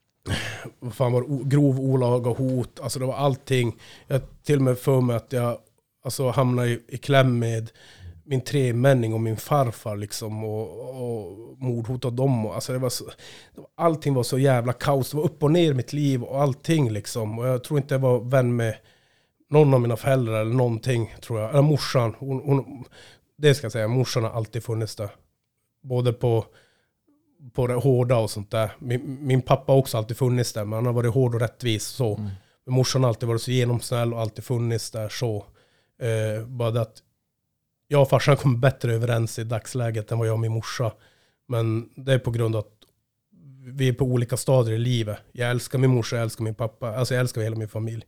vad 0.78 0.94
fan 0.94 1.12
var 1.12 1.22
det, 1.22 1.48
grov 1.48 1.80
olaga 1.80 2.30
hot, 2.30 2.80
alltså 2.80 2.98
det 2.98 3.06
var 3.06 3.14
allting. 3.14 3.76
Jag 4.06 4.20
till 4.44 4.56
och 4.56 4.62
med 4.62 4.78
för 4.78 5.00
mig 5.00 5.16
att 5.16 5.32
jag 5.32 5.58
alltså, 6.04 6.30
hamnade 6.30 6.68
i, 6.68 6.80
i 6.88 6.98
kläm 6.98 7.38
med 7.38 7.70
min 8.28 8.40
tremänning 8.40 9.14
och 9.14 9.20
min 9.20 9.36
farfar 9.36 9.96
liksom 9.96 10.44
och, 10.44 10.70
och 10.88 11.58
mordhotade 11.58 12.16
dem. 12.16 12.46
Och, 12.46 12.54
alltså 12.54 12.72
det 12.72 12.78
var 12.78 12.90
så, 12.90 13.04
allting 13.74 14.14
var 14.14 14.22
så 14.22 14.38
jävla 14.38 14.72
kaos, 14.72 15.10
det 15.10 15.16
var 15.16 15.24
upp 15.24 15.42
och 15.42 15.50
ner 15.50 15.70
i 15.70 15.74
mitt 15.74 15.92
liv 15.92 16.22
och 16.22 16.42
allting 16.42 16.90
liksom. 16.90 17.38
Och 17.38 17.46
jag 17.46 17.64
tror 17.64 17.80
inte 17.80 17.94
jag 17.94 17.98
var 17.98 18.20
vän 18.20 18.56
med 18.56 18.74
någon 19.50 19.74
av 19.74 19.80
mina 19.80 19.96
föräldrar 19.96 20.40
eller 20.40 20.54
någonting 20.54 21.14
tror 21.20 21.40
jag. 21.40 21.50
Eller 21.50 21.62
morsan, 21.62 22.14
hon, 22.18 22.42
hon, 22.44 22.84
det 23.38 23.54
ska 23.54 23.64
jag 23.64 23.72
säga, 23.72 23.88
morsan 23.88 24.24
har 24.24 24.30
alltid 24.30 24.64
funnits 24.64 24.96
där. 24.96 25.10
Både 25.82 26.12
på, 26.12 26.44
på 27.52 27.66
det 27.66 27.74
hårda 27.74 28.16
och 28.16 28.30
sånt 28.30 28.50
där. 28.50 28.72
Min, 28.78 29.18
min 29.20 29.42
pappa 29.42 29.72
har 29.72 29.78
också 29.78 29.98
alltid 29.98 30.16
funnits 30.16 30.52
där, 30.52 30.64
men 30.64 30.72
han 30.72 30.86
har 30.86 30.92
varit 30.92 31.14
hård 31.14 31.34
och 31.34 31.40
rättvis 31.40 31.84
så. 31.84 32.16
Mm. 32.16 32.30
Men 32.64 32.74
morsan 32.74 33.02
har 33.02 33.08
alltid 33.08 33.28
varit 33.28 33.42
så 33.42 33.50
genomsnäll 33.50 34.14
och 34.14 34.20
alltid 34.20 34.44
funnits 34.44 34.90
där 34.90 35.08
så. 35.08 35.44
Eh, 36.02 36.46
bara 36.46 36.80
att 36.80 37.02
jag 37.88 38.02
och 38.02 38.08
farsan 38.08 38.36
kommer 38.36 38.58
bättre 38.58 38.94
överens 38.94 39.38
i 39.38 39.44
dagsläget 39.44 40.12
än 40.12 40.18
vad 40.18 40.28
jag 40.28 40.34
och 40.34 40.40
min 40.40 40.52
morsa. 40.52 40.92
Men 41.48 41.88
det 41.96 42.12
är 42.12 42.18
på 42.18 42.30
grund 42.30 42.56
av 42.56 42.60
att 42.60 42.78
vi 43.72 43.88
är 43.88 43.92
på 43.92 44.04
olika 44.04 44.36
stadier 44.36 44.74
i 44.74 44.78
livet. 44.78 45.18
Jag 45.32 45.50
älskar 45.50 45.78
min 45.78 45.90
morsa, 45.90 46.16
jag 46.16 46.22
älskar 46.22 46.44
min 46.44 46.54
pappa. 46.54 46.96
Alltså 46.96 47.14
jag 47.14 47.20
älskar 47.20 47.40
hela 47.42 47.56
min 47.56 47.68
familj. 47.68 48.04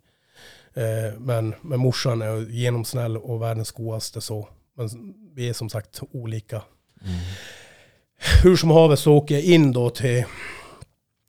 Eh, 0.75 1.19
men, 1.19 1.55
men 1.61 1.81
morsan 1.81 2.23
är 2.23 2.51
genomsnäll 2.51 3.17
och 3.17 3.43
världens 3.43 3.71
godaste 3.71 4.21
så. 4.21 4.49
Men 4.77 5.15
vi 5.35 5.49
är 5.49 5.53
som 5.53 5.69
sagt 5.69 6.01
olika. 6.13 6.63
Mm. 7.05 7.21
Hur 8.43 8.57
som 8.57 8.71
haver 8.71 8.97
så 8.97 9.13
åker 9.13 9.35
jag 9.35 9.45
in 9.45 9.73
då 9.73 9.91
till 9.91 10.25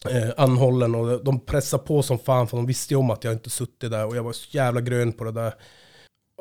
eh, 0.10 0.30
anhållen 0.38 0.96
och 0.96 1.24
de 1.24 1.40
pressar 1.40 1.78
på 1.78 2.04
som 2.04 2.20
fan 2.20 2.48
för 2.48 2.58
de 2.58 2.66
visste 2.66 2.94
ju 2.94 2.98
om 2.98 3.10
att 3.10 3.24
jag 3.24 3.34
inte 3.34 3.50
suttit 3.50 3.92
där 3.92 4.06
och 4.06 4.16
jag 4.16 4.24
var 4.24 4.34
så 4.34 4.58
jävla 4.58 4.82
grön 4.82 5.14
på 5.14 5.24
det 5.24 5.32
där. 5.32 5.54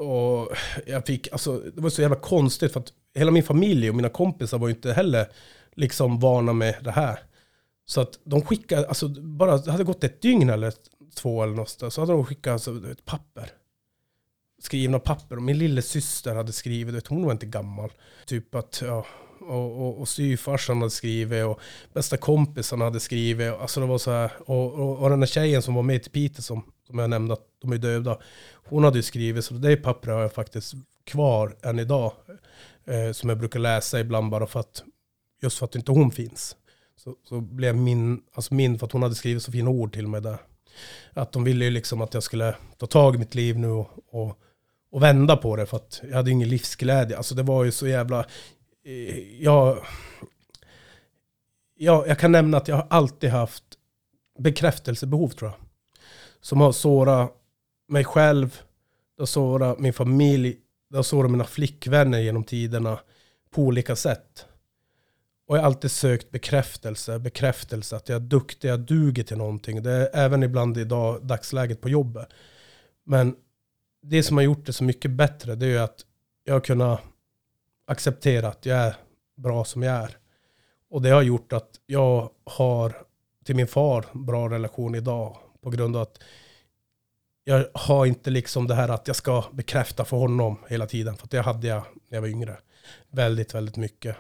Och 0.00 0.56
jag 0.86 1.06
fick, 1.06 1.32
alltså 1.32 1.58
det 1.58 1.80
var 1.80 1.90
så 1.90 2.02
jävla 2.02 2.16
konstigt 2.16 2.72
för 2.72 2.80
att 2.80 2.92
hela 3.14 3.30
min 3.30 3.42
familj 3.42 3.90
och 3.90 3.96
mina 3.96 4.08
kompisar 4.08 4.58
var 4.58 4.68
ju 4.68 4.74
inte 4.74 4.92
heller 4.92 5.26
liksom 5.74 6.18
vana 6.20 6.52
med 6.52 6.74
det 6.80 6.90
här. 6.90 7.18
Så 7.86 8.00
att 8.00 8.18
de 8.24 8.42
skickade, 8.42 8.88
alltså 8.88 9.08
bara, 9.08 9.58
det 9.58 9.70
hade 9.70 9.84
gått 9.84 10.04
ett 10.04 10.22
dygn 10.22 10.50
eller 10.50 10.72
två 11.14 11.42
eller 11.42 11.54
något 11.54 11.78
där, 11.78 11.90
så 11.90 12.00
hade 12.00 12.12
de 12.12 12.26
skickat 12.26 12.52
alltså, 12.52 12.90
ett 12.90 13.04
papper. 13.04 13.50
Skrivna 14.62 14.98
papper. 14.98 15.36
Och 15.36 15.42
min 15.42 15.58
lille 15.58 15.82
syster 15.82 16.34
hade 16.34 16.52
skrivit, 16.52 16.94
vet, 16.94 17.06
hon 17.06 17.24
var 17.24 17.32
inte 17.32 17.46
gammal. 17.46 17.92
Typ 18.26 18.54
att, 18.54 18.82
ja, 18.86 19.06
och, 19.50 19.86
och, 19.86 20.00
och 20.00 20.08
styvfarsan 20.08 20.76
hade 20.76 20.90
skrivit 20.90 21.44
och 21.44 21.60
bästa 21.92 22.16
kompisen 22.16 22.80
hade 22.80 23.00
skrivit. 23.00 23.52
Alltså 23.52 23.80
det 23.80 23.86
var 23.86 23.98
så 23.98 24.10
här, 24.10 24.32
och, 24.46 24.74
och, 24.74 24.98
och 24.98 25.10
den 25.10 25.20
där 25.20 25.26
tjejen 25.26 25.62
som 25.62 25.74
var 25.74 25.82
med 25.82 26.02
till 26.02 26.12
Piteå 26.12 26.42
som, 26.42 26.62
som 26.86 26.98
jag 26.98 27.10
nämnde 27.10 27.34
att 27.34 27.46
de 27.62 27.72
är 27.72 27.78
döda. 27.78 28.18
Hon 28.52 28.84
hade 28.84 28.98
ju 28.98 29.02
skrivit, 29.02 29.44
så 29.44 29.54
det 29.54 29.76
pappret 29.76 30.14
har 30.14 30.22
jag 30.22 30.32
faktiskt 30.32 30.74
kvar 31.04 31.56
än 31.62 31.78
idag. 31.78 32.12
Eh, 32.86 33.12
som 33.12 33.28
jag 33.28 33.38
brukar 33.38 33.60
läsa 33.60 34.00
ibland 34.00 34.30
bara 34.30 34.46
för 34.46 34.60
att, 34.60 34.82
just 35.42 35.58
för 35.58 35.64
att 35.64 35.74
inte 35.74 35.92
hon 35.92 36.10
finns. 36.10 36.56
Så, 36.96 37.16
så 37.28 37.40
blev 37.40 37.76
min, 37.76 38.22
alltså 38.34 38.54
min, 38.54 38.78
för 38.78 38.86
att 38.86 38.92
hon 38.92 39.02
hade 39.02 39.14
skrivit 39.14 39.42
så 39.42 39.52
fina 39.52 39.70
ord 39.70 39.92
till 39.92 40.08
mig 40.08 40.20
där. 40.20 40.38
Att 41.12 41.32
de 41.32 41.44
ville 41.44 41.64
ju 41.64 41.70
liksom 41.70 42.00
att 42.00 42.14
jag 42.14 42.22
skulle 42.22 42.54
ta 42.78 42.86
tag 42.86 43.14
i 43.14 43.18
mitt 43.18 43.34
liv 43.34 43.58
nu 43.58 43.68
och, 43.68 43.88
och, 44.10 44.38
och 44.90 45.02
vända 45.02 45.36
på 45.36 45.56
det 45.56 45.66
för 45.66 45.76
att 45.76 46.00
jag 46.08 46.16
hade 46.16 46.30
ingen 46.30 46.48
livsglädje. 46.48 47.16
Alltså 47.16 47.34
det 47.34 47.42
var 47.42 47.64
ju 47.64 47.72
så 47.72 47.88
jävla, 47.88 48.26
Eh, 48.84 49.42
jag, 49.42 49.86
jag, 51.74 52.08
jag 52.08 52.18
kan 52.18 52.32
nämna 52.32 52.56
att 52.56 52.68
jag 52.68 52.76
har 52.76 52.86
alltid 52.90 53.30
haft 53.30 53.64
bekräftelsebehov 54.38 55.28
tror 55.28 55.50
jag. 55.50 55.60
Som 56.40 56.60
har 56.60 56.72
sårat 56.72 57.32
mig 57.88 58.04
själv, 58.04 58.60
det 59.16 59.22
har 59.22 59.26
sårat 59.26 59.78
min 59.78 59.92
familj, 59.92 60.56
det 60.90 60.96
har 60.96 61.02
sårat 61.02 61.30
mina 61.30 61.44
flickvänner 61.44 62.18
genom 62.18 62.44
tiderna 62.44 62.98
på 63.50 63.62
olika 63.62 63.96
sätt. 63.96 64.46
Och 65.46 65.56
jag 65.56 65.62
har 65.62 65.66
alltid 65.66 65.90
sökt 65.90 66.30
bekräftelse, 66.30 67.18
bekräftelse 67.18 67.96
att 67.96 68.08
jag 68.08 68.16
är 68.16 68.26
duktig, 68.26 68.68
jag 68.68 68.80
duger 68.80 69.22
till 69.22 69.36
någonting. 69.36 69.82
Det 69.82 69.90
är 69.90 70.10
även 70.12 70.42
ibland 70.42 70.78
i 70.78 70.84
dag, 70.84 71.26
dagsläget 71.26 71.80
på 71.80 71.88
jobbet. 71.88 72.28
Men 73.04 73.36
det 74.02 74.22
som 74.22 74.36
har 74.36 74.44
gjort 74.44 74.66
det 74.66 74.72
så 74.72 74.84
mycket 74.84 75.10
bättre, 75.10 75.54
det 75.54 75.66
är 75.66 75.70
ju 75.70 75.78
att 75.78 76.04
jag 76.44 76.54
har 76.54 76.60
kunnat 76.60 77.00
acceptera 77.90 78.48
att 78.48 78.66
jag 78.66 78.78
är 78.78 78.96
bra 79.36 79.64
som 79.64 79.82
jag 79.82 79.96
är. 79.96 80.16
Och 80.90 81.02
det 81.02 81.10
har 81.10 81.22
gjort 81.22 81.52
att 81.52 81.70
jag 81.86 82.30
har 82.44 82.96
till 83.44 83.56
min 83.56 83.66
far 83.66 84.06
bra 84.12 84.48
relation 84.48 84.94
idag 84.94 85.36
på 85.62 85.70
grund 85.70 85.96
av 85.96 86.02
att 86.02 86.18
jag 87.44 87.66
har 87.74 88.06
inte 88.06 88.30
liksom 88.30 88.66
det 88.66 88.74
här 88.74 88.88
att 88.88 89.06
jag 89.06 89.16
ska 89.16 89.44
bekräfta 89.52 90.04
för 90.04 90.16
honom 90.16 90.56
hela 90.68 90.86
tiden. 90.86 91.16
För 91.16 91.28
det 91.30 91.40
hade 91.40 91.66
jag 91.66 91.82
när 92.08 92.16
jag 92.16 92.20
var 92.20 92.28
yngre. 92.28 92.56
Väldigt, 93.10 93.54
väldigt 93.54 93.76
mycket. 93.76 94.16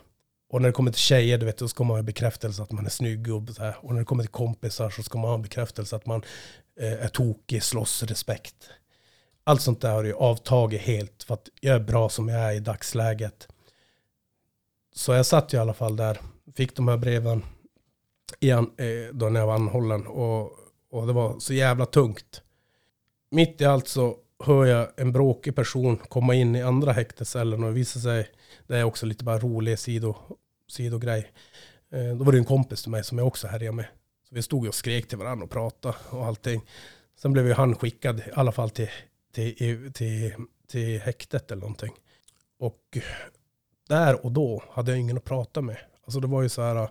Och 0.50 0.62
när 0.62 0.68
det 0.68 0.72
kommer 0.72 0.92
till 0.92 1.00
tjejer, 1.00 1.38
du 1.38 1.46
vet, 1.46 1.58
då 1.58 1.68
ska 1.68 1.84
man 1.84 1.96
ha 1.96 2.02
bekräftelse 2.02 2.62
att 2.62 2.72
man 2.72 2.86
är 2.86 2.90
snygg 2.90 3.34
och 3.34 3.48
så 3.48 3.62
här. 3.62 3.76
Och 3.80 3.92
när 3.92 3.98
det 3.98 4.04
kommer 4.04 4.22
till 4.22 4.32
kompisar 4.32 4.90
så 4.90 5.02
ska 5.02 5.18
man 5.18 5.30
ha 5.30 5.38
bekräftelse 5.38 5.96
att 5.96 6.06
man 6.06 6.22
eh, 6.80 7.04
är 7.04 7.08
tokig, 7.08 7.62
slåss, 7.62 8.02
respekt. 8.02 8.70
Allt 9.44 9.62
sånt 9.62 9.80
där 9.80 9.92
har 9.92 10.04
ju 10.04 10.14
avtagit 10.14 10.80
helt 10.80 11.22
för 11.22 11.34
att 11.34 11.48
jag 11.60 11.74
är 11.74 11.80
bra 11.80 12.08
som 12.08 12.28
jag 12.28 12.40
är 12.40 12.52
i 12.52 12.60
dagsläget. 12.60 13.48
Så 15.00 15.12
jag 15.12 15.26
satt 15.26 15.52
ju 15.52 15.58
i 15.58 15.60
alla 15.60 15.74
fall 15.74 15.96
där, 15.96 16.20
fick 16.54 16.76
de 16.76 16.88
här 16.88 16.96
breven 16.96 17.42
igen, 18.40 18.70
eh, 18.76 19.14
då 19.14 19.28
när 19.28 19.40
jag 19.40 19.46
var 19.46 19.54
anhållen 19.54 20.06
och, 20.06 20.52
och 20.90 21.06
det 21.06 21.12
var 21.12 21.38
så 21.38 21.54
jävla 21.54 21.86
tungt. 21.86 22.42
Mitt 23.30 23.60
i 23.60 23.64
allt 23.64 23.88
så 23.88 24.16
hör 24.44 24.66
jag 24.66 24.88
en 24.96 25.12
bråkig 25.12 25.56
person 25.56 25.96
komma 25.96 26.34
in 26.34 26.56
i 26.56 26.62
andra 26.62 26.92
häktescellen 26.92 27.64
och 27.64 27.68
det 27.68 27.74
visar 27.74 28.00
sig, 28.00 28.28
det 28.66 28.76
är 28.76 28.84
också 28.84 29.06
lite 29.06 29.24
bara 29.24 29.38
rolig 29.38 29.78
sido, 29.78 30.14
sidogrej. 30.68 31.32
Eh, 31.92 32.16
då 32.16 32.24
var 32.24 32.32
det 32.32 32.38
en 32.38 32.44
kompis 32.44 32.82
till 32.82 32.90
mig 32.90 33.04
som 33.04 33.18
jag 33.18 33.26
också 33.26 33.46
härjade 33.46 33.76
med. 33.76 33.86
Så 34.28 34.34
vi 34.34 34.42
stod 34.42 34.68
och 34.68 34.74
skrek 34.74 35.08
till 35.08 35.18
varandra 35.18 35.44
och 35.44 35.50
pratade 35.50 35.94
och 36.10 36.26
allting. 36.26 36.60
Sen 37.18 37.32
blev 37.32 37.46
ju 37.46 37.52
han 37.52 37.76
skickad 37.76 38.18
i 38.18 38.30
alla 38.34 38.52
fall 38.52 38.70
till, 38.70 38.90
till, 39.32 39.92
till, 39.92 40.34
till 40.68 41.00
häktet 41.00 41.50
eller 41.50 41.60
någonting. 41.60 41.92
Och 42.58 42.98
där 43.90 44.24
och 44.24 44.32
då 44.32 44.62
hade 44.70 44.90
jag 44.90 45.00
ingen 45.00 45.16
att 45.16 45.24
prata 45.24 45.60
med. 45.60 45.76
Alltså 46.04 46.20
det 46.20 46.26
var 46.26 46.42
ju 46.42 46.48
så 46.48 46.62
här 46.62 46.88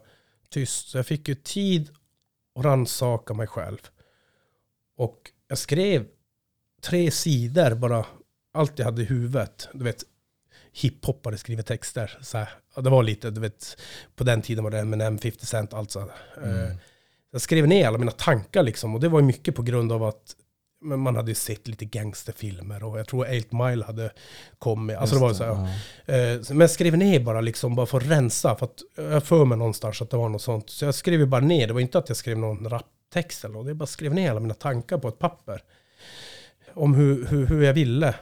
tyst. 0.49 0.89
Så 0.89 0.97
jag 0.97 1.05
fick 1.05 1.27
ju 1.27 1.35
tid 1.35 1.89
att 2.55 2.65
rannsaka 2.65 3.33
mig 3.33 3.47
själv. 3.47 3.77
Och 4.97 5.31
jag 5.47 5.57
skrev 5.57 6.05
tre 6.81 7.11
sidor 7.11 7.75
bara, 7.75 8.05
allt 8.53 8.79
jag 8.79 8.85
hade 8.85 9.01
i 9.01 9.05
huvudet. 9.05 9.67
Du 9.73 9.83
vet, 9.83 10.03
hiphoppare 10.73 11.37
skriver 11.37 11.63
texter. 11.63 12.17
Så 12.21 12.37
här. 12.37 12.49
Det 12.75 12.89
var 12.89 13.03
lite, 13.03 13.29
du 13.29 13.41
vet, 13.41 13.77
på 14.15 14.23
den 14.23 14.41
tiden 14.41 14.63
var 14.63 14.71
det 14.71 14.79
Eminem, 14.79 15.17
50 15.17 15.45
Cent, 15.45 15.73
allt 15.73 15.91
så. 15.91 16.09
Mm. 16.43 16.77
Jag 17.31 17.41
skrev 17.41 17.67
ner 17.67 17.87
alla 17.87 17.97
mina 17.97 18.11
tankar 18.11 18.63
liksom. 18.63 18.95
Och 18.95 19.01
det 19.01 19.09
var 19.09 19.21
mycket 19.21 19.55
på 19.55 19.61
grund 19.61 19.91
av 19.91 20.03
att 20.03 20.35
men 20.81 20.99
man 20.99 21.15
hade 21.15 21.31
ju 21.31 21.35
sett 21.35 21.67
lite 21.67 21.85
gangsterfilmer 21.85 22.83
och 22.83 22.99
jag 22.99 23.07
tror 23.07 23.21
8 23.21 23.57
Mile 23.65 23.85
hade 23.85 24.11
kommit. 24.57 24.97
Alltså 24.97 25.15
det 25.15 25.21
var 25.21 25.33
så 25.33 25.43
här, 25.43 25.69
ja. 26.05 26.13
Eh, 26.13 26.41
men 26.49 26.59
jag 26.59 26.71
skrev 26.71 26.97
ner 26.97 27.19
bara 27.19 27.41
liksom, 27.41 27.75
bara 27.75 27.85
för 27.85 27.97
att 27.97 28.07
rensa. 28.07 28.55
För 28.55 28.65
att 28.65 28.81
jag 28.95 29.23
för 29.23 29.45
mig 29.45 29.57
någonstans 29.57 30.01
att 30.01 30.09
det 30.09 30.17
var 30.17 30.29
något 30.29 30.41
sånt. 30.41 30.69
Så 30.69 30.85
jag 30.85 30.95
skrev 30.95 31.27
bara 31.27 31.41
ner, 31.41 31.67
det 31.67 31.73
var 31.73 31.81
inte 31.81 31.97
att 31.97 32.09
jag 32.09 32.17
skrev 32.17 32.37
någon 32.37 32.69
raptext 32.69 33.45
eller 33.45 33.53
något. 33.53 33.67
Jag 33.67 33.75
bara 33.75 33.85
skrev 33.85 34.13
ner 34.13 34.31
alla 34.31 34.39
mina 34.39 34.53
tankar 34.53 34.97
på 34.97 35.07
ett 35.07 35.19
papper. 35.19 35.63
Om 36.73 36.93
hur, 36.93 37.25
hur, 37.25 37.47
hur 37.47 37.63
jag 37.63 37.73
ville 37.73 38.15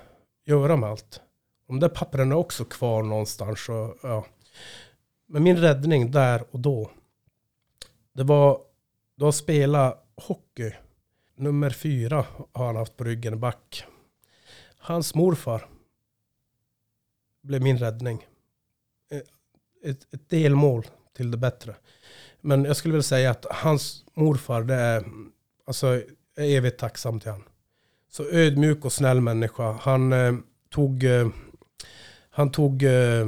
göra 0.45 0.75
med 0.75 0.89
allt. 0.89 1.21
De 1.67 1.79
där 1.79 1.89
pappren 1.89 2.31
är 2.31 2.35
också 2.35 2.65
kvar 2.65 3.03
någonstans. 3.03 3.69
Och, 3.69 3.97
ja. 4.03 4.25
Men 5.27 5.43
min 5.43 5.57
räddning 5.57 6.11
där 6.11 6.43
och 6.51 6.59
då, 6.59 6.91
det 8.13 8.23
var 8.23 8.61
då 9.17 9.27
att 9.27 9.35
spela 9.35 9.97
hockey. 10.15 10.73
Nummer 11.39 11.69
fyra 11.69 12.25
har 12.51 12.65
han 12.65 12.75
haft 12.75 12.97
på 12.97 13.03
ryggen, 13.03 13.39
back. 13.39 13.85
Hans 14.77 15.15
morfar 15.15 15.69
blev 17.43 17.61
min 17.61 17.77
räddning. 17.77 18.27
Eh, 19.11 19.21
ett, 19.91 20.13
ett 20.13 20.29
delmål 20.29 20.85
till 21.15 21.31
det 21.31 21.37
bättre. 21.37 21.75
Men 22.41 22.65
jag 22.65 22.75
skulle 22.75 22.91
vilja 22.91 23.03
säga 23.03 23.31
att 23.31 23.45
hans 23.49 24.05
morfar, 24.13 24.63
det 24.63 24.73
är, 24.73 25.03
alltså, 25.65 25.87
jag 26.35 26.45
är 26.45 26.57
evigt 26.57 26.79
tacksam 26.79 27.19
till 27.19 27.31
honom. 27.31 27.47
Så 28.09 28.29
ödmjuk 28.31 28.85
och 28.85 28.93
snäll 28.93 29.21
människa. 29.21 29.71
Han 29.71 30.13
eh, 30.13 30.35
tog, 30.69 31.03
eh, 31.03 31.27
han 32.29 32.51
tog, 32.51 32.83
eh, 32.83 33.27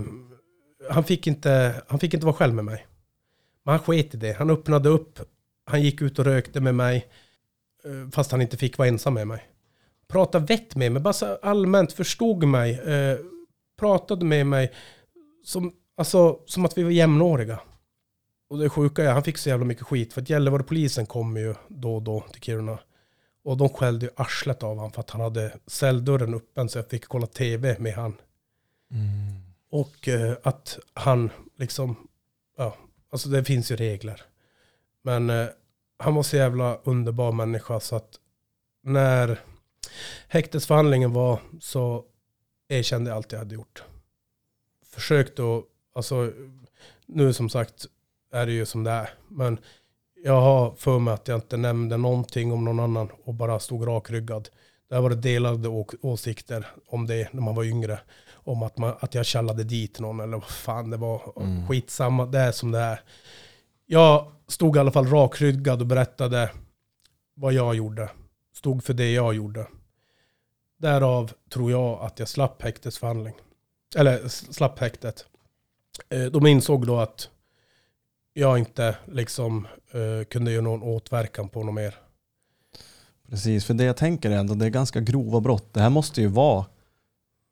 han 0.90 1.04
fick 1.04 1.28
inte, 1.28 1.84
han 1.88 2.00
fick 2.00 2.14
inte 2.14 2.26
vara 2.26 2.36
själv 2.36 2.54
med 2.54 2.66
mig. 2.66 2.88
Men 3.64 3.72
han 3.72 3.80
sket 3.80 4.14
i 4.14 4.18
det. 4.18 4.34
Han 4.34 4.50
öppnade 4.50 4.90
upp, 4.90 5.20
han 5.66 5.82
gick 5.82 6.02
ut 6.02 6.20
och 6.20 6.26
rökte 6.26 6.62
med 6.62 6.76
mig. 6.76 7.08
Eh, 7.86 8.10
fast 8.12 8.32
han 8.32 8.42
inte 8.42 8.58
fick 8.58 8.78
vara 8.78 8.88
ensam 8.88 9.14
med 9.14 9.28
mig. 9.28 9.50
Pratade 10.08 10.46
vett 10.46 10.76
med 10.76 10.92
mig, 10.92 11.02
bara 11.02 11.14
så 11.14 11.36
allmänt 11.42 11.94
förstod 11.94 12.44
mig. 12.44 12.80
Eh, 12.80 13.18
pratade 13.80 14.26
med 14.26 14.48
mig 14.48 14.74
som, 15.44 15.74
alltså, 15.98 16.40
som 16.46 16.66
att 16.66 16.78
vi 16.78 16.84
var 16.84 16.92
jämnåriga. 16.92 17.60
Och 18.50 18.58
det 18.58 18.70
sjuka 18.70 19.04
är, 19.04 19.14
han 19.14 19.24
fick 19.24 19.38
så 19.38 19.50
jävla 19.50 19.66
mycket 19.66 19.84
skit. 19.84 20.14
För 20.14 20.22
att 20.22 20.30
Gällivare 20.30 20.64
polisen 20.64 21.06
kommer 21.06 21.42
ju 21.42 21.56
då 21.68 21.96
och 21.96 22.02
då 22.02 22.22
till 22.32 22.42
Kiruna. 22.42 22.80
Och 23.44 23.58
de 23.58 23.70
skällde 23.70 24.06
ju 24.06 24.12
arslet 24.16 24.64
av 24.64 24.76
honom 24.76 24.92
för 24.92 25.00
att 25.00 25.10
han 25.10 25.22
hade 25.22 25.58
celldörren 25.68 26.34
öppen 26.34 26.70
så 26.70 26.78
jag 26.78 26.90
fick 26.90 27.06
kolla 27.06 27.28
tv 27.28 27.76
med 27.80 27.94
han. 27.94 28.14
Mm. 28.92 29.40
Och 29.72 30.08
eh, 30.08 30.38
att 30.44 30.80
han 30.94 31.30
liksom, 31.56 32.08
ja, 32.58 32.78
alltså 33.12 33.30
det 33.30 33.44
finns 33.44 33.72
ju 33.72 33.76
regler. 33.76 34.22
Men 35.02 35.30
eh, 35.30 35.48
han 36.00 36.16
var 36.16 36.24
så 36.24 36.38
jävla 36.38 36.80
underbar 36.84 37.32
människa 37.32 37.80
så 37.80 37.96
att 37.96 38.20
när 38.84 39.40
häktesförhandlingen 40.28 41.14
var 41.14 41.40
så 41.62 42.06
erkände 42.70 43.10
jag 43.10 43.18
allt 43.18 43.32
jag 43.32 43.40
hade 43.40 43.56
gjort. 43.56 43.84
Försökte 44.86 45.42
att, 45.42 45.64
alltså 45.96 46.32
nu 47.06 47.34
som 47.34 47.50
sagt 47.50 47.86
är 48.34 48.46
det 48.46 48.52
ju 48.52 48.66
som 48.66 48.84
det 48.84 48.92
är. 48.92 49.10
Men 49.28 49.60
jag 50.24 50.42
har 50.42 50.72
för 50.72 51.00
mig 51.00 51.14
att 51.14 51.28
jag 51.28 51.38
inte 51.38 51.58
nämnde 51.58 51.98
någonting 51.98 52.52
om 52.52 52.66
någon 52.66 52.80
annan 52.80 53.10
och 53.24 53.34
bara 53.34 53.60
stod 53.60 53.88
rakryggad. 53.88 54.50
Där 54.90 55.02
var 55.02 55.10
det 55.10 55.16
delade 55.16 55.86
åsikter 56.02 56.68
om 56.88 57.08
det 57.08 57.34
när 57.34 57.42
man 57.42 57.56
var 57.56 57.64
yngre. 57.64 58.00
Om 58.32 58.64
att, 58.64 58.78
man, 58.78 58.96
att 59.00 59.16
jag 59.16 59.26
kallade 59.26 59.64
dit 59.64 60.00
någon 60.00 60.20
eller 60.20 60.38
vad 60.38 60.50
fan 60.50 60.90
det 60.90 60.98
var. 60.98 61.34
Mm. 61.38 61.68
Skitsamma, 61.68 62.26
det 62.26 62.40
är 62.40 62.52
som 62.52 62.72
det 62.72 62.80
är. 62.80 63.02
Jag 63.86 64.32
stod 64.50 64.76
i 64.76 64.80
alla 64.80 64.92
fall 64.92 65.08
rakryggad 65.08 65.82
och 65.82 65.88
berättade 65.88 66.52
vad 67.34 67.54
jag 67.54 67.76
gjorde. 67.76 68.10
Stod 68.54 68.84
för 68.84 68.94
det 68.94 69.12
jag 69.12 69.34
gjorde. 69.34 69.68
Därav 70.78 71.32
tror 71.50 71.72
jag 71.72 72.02
att 72.02 72.20
jag 72.20 72.28
slapp 72.28 72.62
häktesförhandling. 72.62 73.34
Eller 73.96 74.28
slapp 74.28 74.80
häktet. 74.80 75.26
Eh, 76.10 76.26
de 76.26 76.48
insåg 76.48 76.88
då 76.88 77.00
att 77.00 77.30
jag 78.34 78.60
inte 78.60 78.96
liksom 79.08 79.68
eh, 79.92 80.26
kunde 80.26 80.52
göra 80.52 80.64
någon 80.64 80.84
åtverkan 80.84 81.50
på 81.50 81.64
något 81.64 81.76
mer. 81.76 81.96
Precis, 83.30 83.66
för 83.66 83.74
det 83.74 83.84
jag 83.84 83.98
tänker 83.98 84.32
är 84.32 84.36
ändå 84.36 84.54
det 84.54 84.66
är 84.66 84.70
ganska 84.70 85.02
grova 85.02 85.40
brott. 85.40 85.74
Det 85.74 85.82
här 85.82 85.90
måste 85.90 86.22
ju 86.22 86.28
vara, 86.28 86.66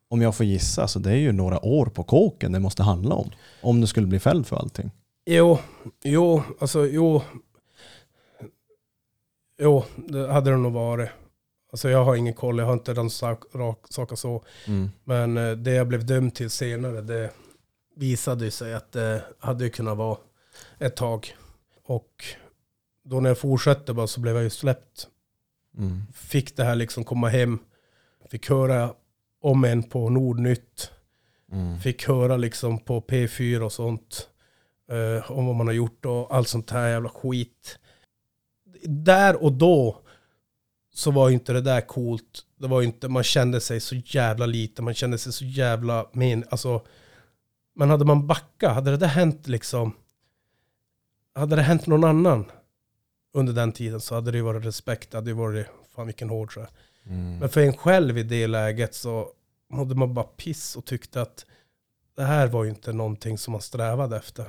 om 0.10 0.22
jag 0.22 0.36
får 0.36 0.46
gissa, 0.46 0.88
så 0.88 1.00
det 1.00 1.12
är 1.12 1.16
ju 1.16 1.32
några 1.32 1.66
år 1.66 1.86
på 1.86 2.04
kåken 2.04 2.52
det 2.52 2.60
måste 2.60 2.84
handla 2.84 3.16
om. 3.16 3.32
Om 3.62 3.82
du 3.82 3.88
skulle 3.88 4.08
bli 4.08 4.20
fälld 4.20 4.48
för 4.48 4.56
allting. 4.56 4.92
Jo, 5.30 5.60
jo, 6.04 6.44
alltså 6.60 6.86
jo. 6.86 7.22
Jo, 9.60 9.86
det 9.96 10.32
hade 10.32 10.52
det 10.52 10.58
nog 10.58 10.74
varit. 10.74 11.10
Alltså 11.72 11.90
jag 11.90 12.06
har 12.06 12.16
ingen 12.16 12.34
koll, 12.34 12.58
jag 12.58 12.66
har 12.66 12.74
inte 12.74 12.94
den 12.94 13.10
sak, 13.10 13.44
rak, 13.54 13.80
saker 13.90 14.16
så. 14.16 14.44
Mm. 14.68 14.90
Men 15.04 15.38
eh, 15.38 15.52
det 15.52 15.72
jag 15.72 15.88
blev 15.88 16.06
dömd 16.06 16.36
till 16.36 16.50
senare, 16.50 17.02
det 17.02 17.32
visade 17.96 18.46
ju 18.46 18.52
sig 18.52 18.74
att 18.74 18.92
det 18.92 19.24
hade 19.40 19.64
ju 19.64 19.70
kunnat 19.70 19.98
vara 19.98 20.18
ett 20.80 20.96
tag. 20.96 21.36
Och 21.84 22.26
då 23.04 23.20
när 23.20 23.30
jag 23.30 23.38
fortsatte 23.38 23.94
bara 23.94 24.08
så 24.08 24.20
blev 24.20 24.36
jag 24.36 24.44
ju 24.44 24.50
släppt. 24.50 25.08
Mm. 25.78 26.02
Fick 26.14 26.58
det 26.58 26.64
här 26.64 26.76
liksom 26.76 27.04
komma 27.04 27.30
hem. 27.30 27.60
Fick 28.30 28.50
höra 28.50 28.94
om 29.42 29.64
en 29.64 29.84
på 29.84 30.10
Nordnytt. 30.10 30.92
Mm. 31.52 31.80
Fick 31.80 32.08
höra 32.08 32.38
liksom 32.38 32.80
på 32.80 33.02
P4 33.02 33.60
och 33.60 33.74
sånt. 33.74 34.30
Eh, 34.92 35.32
om 35.32 35.46
vad 35.46 35.56
man 35.56 35.68
har 35.68 35.74
gjort 35.74 36.06
och 36.06 36.36
allt 36.36 36.48
sånt 36.48 36.72
här 36.72 36.90
jävla 36.90 37.10
skit. 37.10 37.80
Där 38.84 39.44
och 39.44 39.54
då 39.54 40.02
så 40.94 41.12
var 41.12 41.30
ju 41.30 41.34
inte 41.34 41.54
det 41.54 41.62
där 41.62 41.82
coolt. 41.82 42.46
Det 42.56 42.68
var 42.68 42.82
inte, 42.82 43.08
man 43.08 43.24
kände 43.24 43.62
sig 43.62 43.80
så 43.80 43.96
jävla 43.96 44.46
lite. 44.46 44.82
Man 44.82 44.94
kände 44.94 45.18
sig 45.18 45.34
så 45.34 45.46
jävla 45.46 46.10
men, 46.12 46.46
alltså. 46.50 46.86
Men 47.76 47.90
hade 47.90 48.06
man 48.06 48.28
backat, 48.28 48.74
hade 48.74 48.92
det 48.92 48.98
där 48.98 49.08
hänt 49.08 49.48
liksom. 49.48 49.94
Hade 51.36 51.56
det 51.56 51.62
hänt 51.62 51.88
någon 51.88 52.04
annan 52.04 52.46
under 53.34 53.54
den 53.54 53.72
tiden 53.72 54.02
så 54.02 54.16
hade 54.16 54.32
det 54.32 54.38
ju 54.38 54.44
varit 54.44 54.66
respekt. 54.66 55.12
Det 55.12 55.18
hade 55.18 55.30
ju 55.30 55.36
varit, 55.36 55.68
fan 55.96 56.06
vilken 56.06 56.30
hård 56.30 56.54
så. 56.54 56.68
Mm. 57.04 57.40
Men 57.40 57.50
för 57.50 57.62
en 57.62 57.78
själv 57.78 58.18
i 58.18 58.24
det 58.24 58.48
läget 58.48 58.96
så 58.96 59.32
mådde 59.70 59.96
man 59.96 60.14
bara 60.14 60.26
piss 60.26 60.76
och 60.76 60.86
tyckte 60.86 61.22
att 61.22 61.46
det 62.16 62.24
här 62.24 62.48
var 62.48 62.64
ju 62.64 62.70
inte 62.70 62.94
någonting 62.94 63.38
som 63.38 63.52
man 63.52 63.62
strävade 63.62 64.18
efter. 64.18 64.46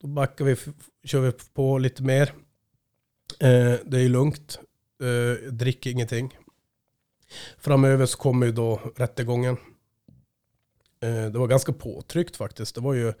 Då 0.00 0.06
backar 0.06 0.44
vi, 0.44 0.56
kör 1.04 1.20
vi 1.20 1.32
på 1.54 1.78
lite 1.78 2.02
mer. 2.02 2.32
Eh, 3.40 3.74
det 3.84 3.96
är 3.96 4.02
ju 4.02 4.08
lugnt. 4.08 4.58
Eh, 5.02 5.52
dricker 5.52 5.90
ingenting. 5.90 6.38
Framöver 7.58 8.06
så 8.06 8.18
kommer 8.18 8.46
ju 8.46 8.52
då 8.52 8.80
rättegången. 8.96 9.56
Eh, 11.02 11.26
det 11.26 11.38
var 11.38 11.46
ganska 11.46 11.72
påtryckt 11.72 12.36
faktiskt. 12.36 12.74
Det 12.74 12.80
var 12.80 12.94
ju 12.94 13.12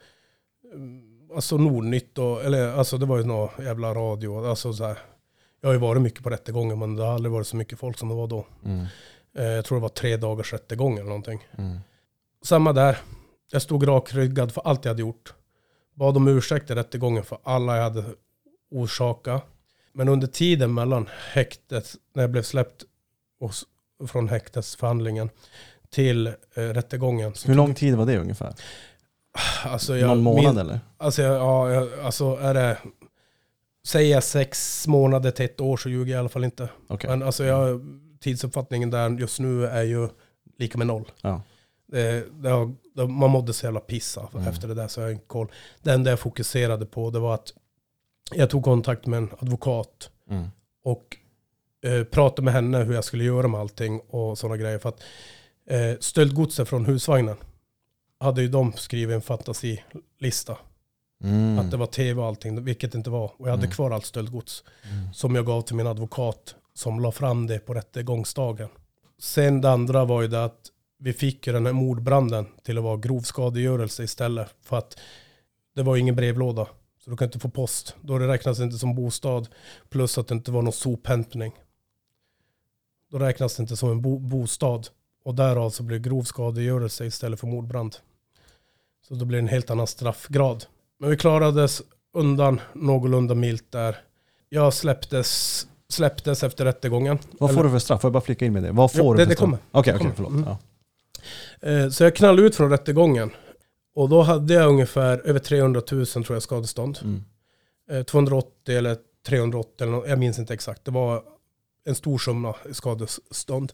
mm, 0.74 1.30
alltså 1.34 1.56
Nordnytt 1.56 2.18
och, 2.18 2.44
eller 2.44 2.72
alltså 2.72 2.98
det 2.98 3.06
var 3.06 3.18
ju 3.18 3.24
någon 3.24 3.64
jävla 3.64 3.94
radio. 3.94 4.46
Alltså 4.46 4.72
så 4.72 4.84
här, 4.84 4.98
jag 5.60 5.68
har 5.68 5.74
ju 5.74 5.80
varit 5.80 6.02
mycket 6.02 6.22
på 6.22 6.30
rättegången 6.30 6.78
men 6.78 6.96
det 6.96 7.02
har 7.02 7.14
aldrig 7.14 7.32
varit 7.32 7.46
så 7.46 7.56
mycket 7.56 7.78
folk 7.78 7.98
som 7.98 8.08
det 8.08 8.14
var 8.14 8.26
då. 8.26 8.46
Mm. 8.64 8.86
Eh, 9.34 9.44
jag 9.44 9.64
tror 9.64 9.78
det 9.78 9.82
var 9.82 9.88
tre 9.88 10.16
dagars 10.16 10.52
rättegång 10.52 10.94
eller 10.94 11.08
någonting. 11.08 11.46
Mm. 11.58 11.78
Samma 12.42 12.72
där. 12.72 12.98
Jag 13.50 13.62
stod 13.62 13.88
rakryggad 13.88 14.52
för 14.52 14.60
allt 14.60 14.84
jag 14.84 14.90
hade 14.90 15.02
gjort. 15.02 15.34
Bad 15.94 16.16
om 16.16 16.28
ursäkt 16.28 16.70
i 16.70 16.74
rättegången 16.74 17.24
för 17.24 17.38
alla 17.42 17.76
jag 17.76 17.82
hade 17.82 18.04
orsakat. 18.70 19.44
Men 19.92 20.08
under 20.08 20.26
tiden 20.26 20.74
mellan 20.74 21.08
häktet, 21.32 21.94
när 22.14 22.22
jag 22.22 22.30
blev 22.30 22.42
släppt 22.42 22.84
från 24.08 24.28
häktesförhandlingen 24.28 25.30
till 25.90 26.26
eh, 26.26 26.32
rättegången. 26.54 27.34
Hur 27.46 27.54
lång 27.54 27.74
tid 27.74 27.94
var 27.94 28.06
det 28.06 28.18
ungefär? 28.18 28.54
alltså 29.64 29.96
jag, 29.96 30.08
Någon 30.08 30.22
månad 30.22 30.44
min- 30.54 30.58
eller? 30.58 30.80
Alltså, 30.98 31.22
jag- 31.22 31.36
ja, 31.36 31.70
jag, 31.72 32.00
alltså 32.00 32.36
är 32.36 32.54
det... 32.54 32.78
Säger 33.86 34.14
jag 34.14 34.24
sex 34.24 34.86
månader 34.86 35.30
till 35.30 35.44
ett 35.44 35.60
år 35.60 35.76
så 35.76 35.88
ljuger 35.88 36.12
jag 36.12 36.18
i 36.18 36.20
alla 36.20 36.28
fall 36.28 36.44
inte. 36.44 36.68
Okej. 36.86 37.10
Men 37.10 37.22
alltså 37.22 37.44
jag, 37.44 37.80
tidsuppfattningen 38.20 38.90
där 38.90 39.10
just 39.10 39.40
nu 39.40 39.66
är 39.66 39.82
ju 39.82 40.08
lika 40.58 40.78
med 40.78 40.86
noll. 40.86 41.12
Ja. 41.22 41.42
Det, 41.86 42.24
det 42.42 42.48
har, 42.48 42.74
man 43.06 43.30
mådde 43.30 43.52
så 43.52 43.66
jävla 43.66 43.80
pissa 43.80 44.28
Mm. 44.34 44.46
efter 44.48 44.68
det 44.68 44.74
där 44.74 44.88
så 44.88 45.00
jag 45.00 45.06
har 45.06 45.12
inte 45.12 45.24
koll. 45.26 45.52
Det 45.82 45.92
enda 45.92 46.10
jag 46.10 46.20
fokuserade 46.20 46.86
på 46.86 47.10
det 47.10 47.18
var 47.18 47.34
att 47.34 47.52
jag 48.34 48.50
tog 48.50 48.64
kontakt 48.64 49.06
med 49.06 49.16
en 49.16 49.30
advokat 49.38 50.10
Mm. 50.30 50.46
och 50.84 51.16
eh, 51.84 52.04
pratade 52.04 52.42
med 52.42 52.54
henne 52.54 52.78
hur 52.78 52.94
jag 52.94 53.04
skulle 53.04 53.24
göra 53.24 53.48
med 53.48 53.60
allting 53.60 54.00
och 54.00 54.38
sådana 54.38 54.56
grejer. 54.56 54.78
För 54.78 54.88
att 54.88 55.00
eh, 55.66 55.98
stöldgodset 56.00 56.68
från 56.68 56.84
husvagnen 56.86 57.36
hade 58.20 58.42
ju 58.42 58.48
de 58.48 58.72
skrivit 58.72 59.14
en 59.14 59.22
fantasilista. 59.22 60.56
Mm. 61.24 61.58
Att 61.58 61.70
det 61.70 61.76
var 61.76 61.86
tv 61.86 62.20
och 62.20 62.26
allting, 62.26 62.64
vilket 62.64 62.92
det 62.92 62.98
inte 62.98 63.10
var. 63.10 63.24
Och 63.36 63.46
jag 63.46 63.50
hade 63.50 63.62
Mm. 63.64 63.70
kvar 63.74 63.90
allt 63.90 64.06
stöldgods 64.06 64.64
Mm. 64.92 65.12
som 65.14 65.34
jag 65.34 65.46
gav 65.46 65.62
till 65.62 65.76
min 65.76 65.86
advokat 65.86 66.54
som 66.74 67.00
la 67.00 67.12
fram 67.12 67.46
det 67.46 67.58
på 67.58 67.74
rättegångsdagen. 67.74 68.68
Sen 69.18 69.60
det 69.60 69.70
andra 69.70 70.04
var 70.04 70.22
ju 70.22 70.28
det 70.28 70.44
att 70.44 70.60
vi 71.00 71.12
fick 71.12 71.46
ju 71.46 71.52
den 71.52 71.66
här 71.66 71.72
mordbranden 71.72 72.46
till 72.62 72.78
att 72.78 72.84
vara 72.84 72.96
grov 72.96 73.20
skadegörelse 73.20 74.02
istället. 74.04 74.54
För 74.62 74.78
att 74.78 74.98
det 75.76 75.82
var 75.82 75.96
ingen 75.96 76.16
brevlåda. 76.16 76.66
Så 77.04 77.10
du 77.10 77.16
kan 77.16 77.26
inte 77.28 77.38
få 77.38 77.48
post. 77.50 77.96
Då 78.00 78.18
det 78.18 78.28
räknas 78.28 78.60
inte 78.60 78.78
som 78.78 78.94
bostad. 78.94 79.48
Plus 79.88 80.18
att 80.18 80.28
det 80.28 80.34
inte 80.34 80.50
var 80.50 80.62
någon 80.62 80.72
sophämtning. 80.72 81.52
Då 83.10 83.18
räknas 83.18 83.56
det 83.56 83.60
inte 83.60 83.76
som 83.76 83.90
en 83.90 84.02
bo 84.02 84.18
bostad. 84.18 84.88
Och 85.24 85.34
därav 85.34 85.70
så 85.70 85.82
blir 85.82 85.98
det 85.98 86.08
grov 86.08 86.22
skadegörelse 86.22 87.04
istället 87.06 87.40
för 87.40 87.46
mordbrand. 87.46 87.96
Så 89.08 89.14
då 89.14 89.24
blir 89.24 89.38
det 89.38 89.42
en 89.44 89.48
helt 89.48 89.70
annan 89.70 89.86
straffgrad. 89.86 90.64
Men 90.98 91.10
vi 91.10 91.16
klarades 91.16 91.82
undan 92.12 92.60
någorlunda 92.72 93.34
milt 93.34 93.72
där. 93.72 93.96
Jag 94.48 94.74
släpptes, 94.74 95.66
släpptes 95.88 96.42
efter 96.42 96.64
rättegången. 96.64 97.18
Vad 97.38 97.50
får 97.50 97.54
Eller- 97.60 97.64
du 97.64 97.70
för 97.70 97.78
straff? 97.78 98.00
Får 98.00 98.08
jag 98.08 98.12
bara 98.12 98.20
flika 98.20 98.44
in 98.46 98.52
med 98.52 98.62
det? 98.62 98.72
Vad 98.72 98.92
får 98.92 99.00
Jo, 99.04 99.12
du 99.12 99.16
det- 99.18 99.24
för 99.24 99.28
det 99.30 99.34
straff? 99.34 99.44
kommer. 99.46 99.58
Okej, 99.70 99.94
okej, 99.94 99.98
kommer. 99.98 100.14
förlåt. 100.14 100.32
Mm. 100.32 100.44
Ja. 100.48 100.58
Eh, 101.60 101.88
Så 101.88 102.04
jag 102.04 102.16
knallade 102.16 102.42
ut 102.42 102.56
från 102.56 102.70
rättegången. 102.70 103.30
Och 103.94 104.08
då 104.08 104.22
hade 104.22 104.54
jag 104.54 104.68
ungefär 104.68 105.18
över 105.28 105.38
300 105.40 105.82
000 105.92 106.06
tror 106.06 106.26
jag 106.30 106.42
skadestånd. 106.42 106.98
Mm. 107.02 107.24
Eh, 107.90 108.02
280 108.02 108.76
eller 108.76 108.96
380 109.26 109.72
eller 109.80 109.92
något, 109.92 110.08
jag 110.08 110.18
minns 110.18 110.38
inte 110.38 110.54
exakt. 110.54 110.84
Det 110.84 110.90
var 110.90 111.22
en 111.84 111.94
stor 111.94 112.18
summa 112.18 112.54
skadestånd. 112.72 113.72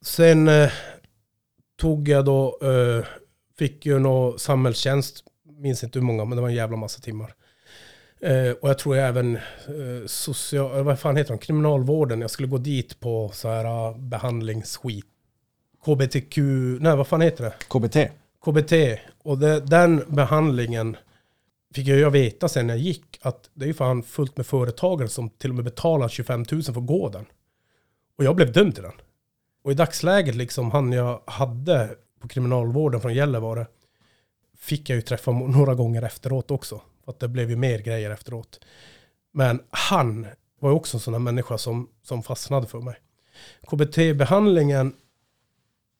Sen 0.00 0.48
eh, 0.48 0.70
tog 1.80 2.08
jag 2.08 2.24
då, 2.24 2.58
eh, 2.62 3.04
fick 3.58 3.86
ju 3.86 3.98
någon 3.98 4.38
samhällstjänst, 4.38 5.24
minns 5.58 5.84
inte 5.84 5.98
hur 5.98 6.06
många, 6.06 6.24
men 6.24 6.36
det 6.36 6.42
var 6.42 6.48
en 6.48 6.54
jävla 6.54 6.76
massa 6.76 7.00
timmar. 7.00 7.34
Eh, 8.20 8.50
och 8.50 8.68
jag 8.68 8.78
tror 8.78 8.96
jag 8.96 9.08
även 9.08 9.36
eh, 9.36 10.06
social, 10.06 10.76
eh, 10.76 10.82
vad 10.82 11.00
fan 11.00 11.16
heter 11.16 11.30
de, 11.30 11.38
kriminalvården, 11.38 12.20
jag 12.20 12.30
skulle 12.30 12.48
gå 12.48 12.58
dit 12.58 13.00
på 13.00 13.30
så 13.34 13.48
här 13.48 13.98
behandlingsskit. 13.98 15.06
KBTQ, 15.88 16.38
nej 16.80 16.96
vad 16.96 17.06
fan 17.06 17.20
heter 17.20 17.44
det? 17.44 17.54
KBT? 17.68 17.96
KBT. 18.44 18.72
Och 19.22 19.38
det, 19.38 19.60
den 19.60 20.04
behandlingen 20.08 20.96
fick 21.74 21.86
jag 21.86 22.10
veta 22.10 22.48
sen 22.48 22.66
när 22.66 22.74
jag 22.74 22.82
gick 22.82 23.18
att 23.22 23.50
det 23.54 23.64
är 23.64 23.66
ju 23.66 23.74
fan 23.74 24.02
fullt 24.02 24.36
med 24.36 24.46
företagare 24.46 25.08
som 25.08 25.30
till 25.30 25.50
och 25.50 25.56
med 25.56 25.64
betalar 25.64 26.08
25 26.08 26.44
000 26.50 26.62
för 26.62 26.72
att 26.72 26.86
gå 26.86 27.08
den. 27.08 27.26
Och 28.18 28.24
jag 28.24 28.36
blev 28.36 28.52
dömd 28.52 28.74
till 28.74 28.82
den. 28.82 28.92
Och 29.64 29.72
i 29.72 29.74
dagsläget 29.74 30.34
liksom 30.34 30.70
han 30.70 30.92
jag 30.92 31.20
hade 31.24 31.90
på 32.20 32.28
kriminalvården 32.28 33.00
från 33.00 33.14
Gällivare 33.14 33.66
fick 34.58 34.90
jag 34.90 34.96
ju 34.96 35.02
träffa 35.02 35.30
några 35.30 35.74
gånger 35.74 36.02
efteråt 36.02 36.50
också. 36.50 36.80
För 37.04 37.12
att 37.12 37.20
det 37.20 37.28
blev 37.28 37.50
ju 37.50 37.56
mer 37.56 37.78
grejer 37.78 38.10
efteråt. 38.10 38.60
Men 39.32 39.62
han 39.70 40.26
var 40.60 40.70
ju 40.70 40.76
också 40.76 40.96
en 40.96 41.00
sån 41.00 41.14
här 41.14 41.18
människa 41.18 41.58
som, 41.58 41.88
som 42.02 42.22
fastnade 42.22 42.66
för 42.66 42.80
mig. 42.80 42.96
KBT-behandlingen 43.66 44.92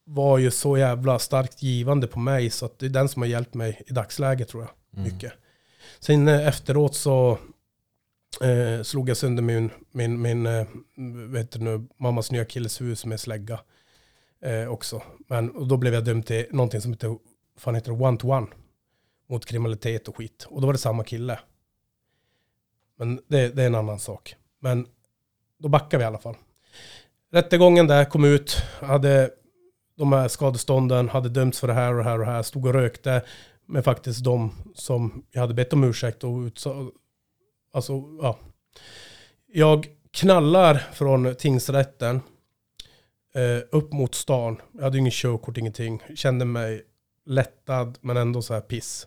var 0.09 0.39
ju 0.39 0.51
så 0.51 0.78
jävla 0.78 1.18
starkt 1.18 1.62
givande 1.62 2.06
på 2.06 2.18
mig 2.18 2.51
så 2.51 2.66
att 2.66 2.78
det 2.78 2.86
är 2.86 2.90
den 2.90 3.09
som 3.09 3.22
har 3.22 3.28
hjälpt 3.28 3.55
mig 3.55 3.82
i 3.86 3.93
dagsläget 3.93 4.48
tror 4.48 4.62
jag. 4.62 4.70
Mm. 5.01 5.12
Mycket. 5.12 5.32
Sen 6.01 6.28
eh, 6.28 6.48
efteråt 6.48 6.94
så 6.94 7.39
eh, 8.40 8.82
slog 8.82 9.09
jag 9.09 9.16
sönder 9.16 9.43
min, 9.43 9.70
min, 9.93 10.22
min 10.22 10.47
eh, 10.47 10.66
vet 11.28 11.51
du 11.51 11.59
nu, 11.59 11.89
mammas 11.97 12.30
nya 12.30 12.44
killes 12.44 12.80
hus 12.80 13.05
med 13.05 13.20
slägga 13.20 13.60
eh, 14.43 14.68
också. 14.68 15.02
Men 15.28 15.51
och 15.51 15.66
då 15.66 15.76
blev 15.76 15.94
jag 15.94 16.05
dömd 16.05 16.26
till 16.26 16.47
någonting 16.51 16.80
som 16.80 16.93
heter, 16.93 17.18
fan 17.56 17.74
heter 17.74 18.02
one-to-one. 18.02 18.47
Mot 19.30 19.47
kriminalitet 19.47 20.09
och 20.09 20.16
skit. 20.16 20.47
Och 20.51 20.60
då 20.60 20.66
var 20.66 20.72
det 20.72 20.78
samma 20.78 21.05
kille. 21.05 21.39
Men 22.98 23.20
det, 23.28 23.48
det 23.48 23.62
är 23.62 23.66
en 23.66 23.74
annan 23.74 23.98
sak. 23.98 24.36
Men 24.60 24.86
då 25.59 25.68
backar 25.68 25.98
vi 25.98 26.05
i 26.05 26.06
alla 26.06 26.18
fall. 26.18 26.36
Rättegången 27.32 27.86
där 27.86 28.05
kom 28.05 28.24
ut, 28.24 28.62
hade 28.80 29.30
de 29.98 30.12
här 30.12 30.28
skadestånden, 30.28 31.08
hade 31.08 31.28
dömts 31.28 31.60
för 31.60 31.66
det 31.68 31.74
här 31.74 31.90
och 31.92 31.98
det 31.98 32.04
här 32.04 32.18
och 32.18 32.26
det 32.26 32.32
här, 32.32 32.42
stod 32.42 32.66
och 32.66 32.72
rökte 32.72 33.22
med 33.66 33.84
faktiskt 33.84 34.24
de 34.24 34.50
som 34.74 35.24
jag 35.30 35.40
hade 35.40 35.54
bett 35.54 35.72
om 35.72 35.84
ursäkt 35.84 36.24
och 36.24 36.38
utsa, 36.40 36.70
alltså, 37.72 37.92
ja. 38.22 38.38
Jag 39.52 39.86
knallar 40.10 40.74
från 40.92 41.34
tingsrätten 41.34 42.20
eh, 43.34 43.62
upp 43.72 43.92
mot 43.92 44.14
stan. 44.14 44.60
Jag 44.72 44.82
hade 44.82 44.98
ingen 44.98 45.10
körkort, 45.12 45.56
ingenting. 45.58 46.02
Kände 46.14 46.44
mig 46.44 46.82
lättad, 47.26 47.98
men 48.00 48.16
ändå 48.16 48.42
så 48.42 48.54
här 48.54 48.60
piss. 48.60 49.06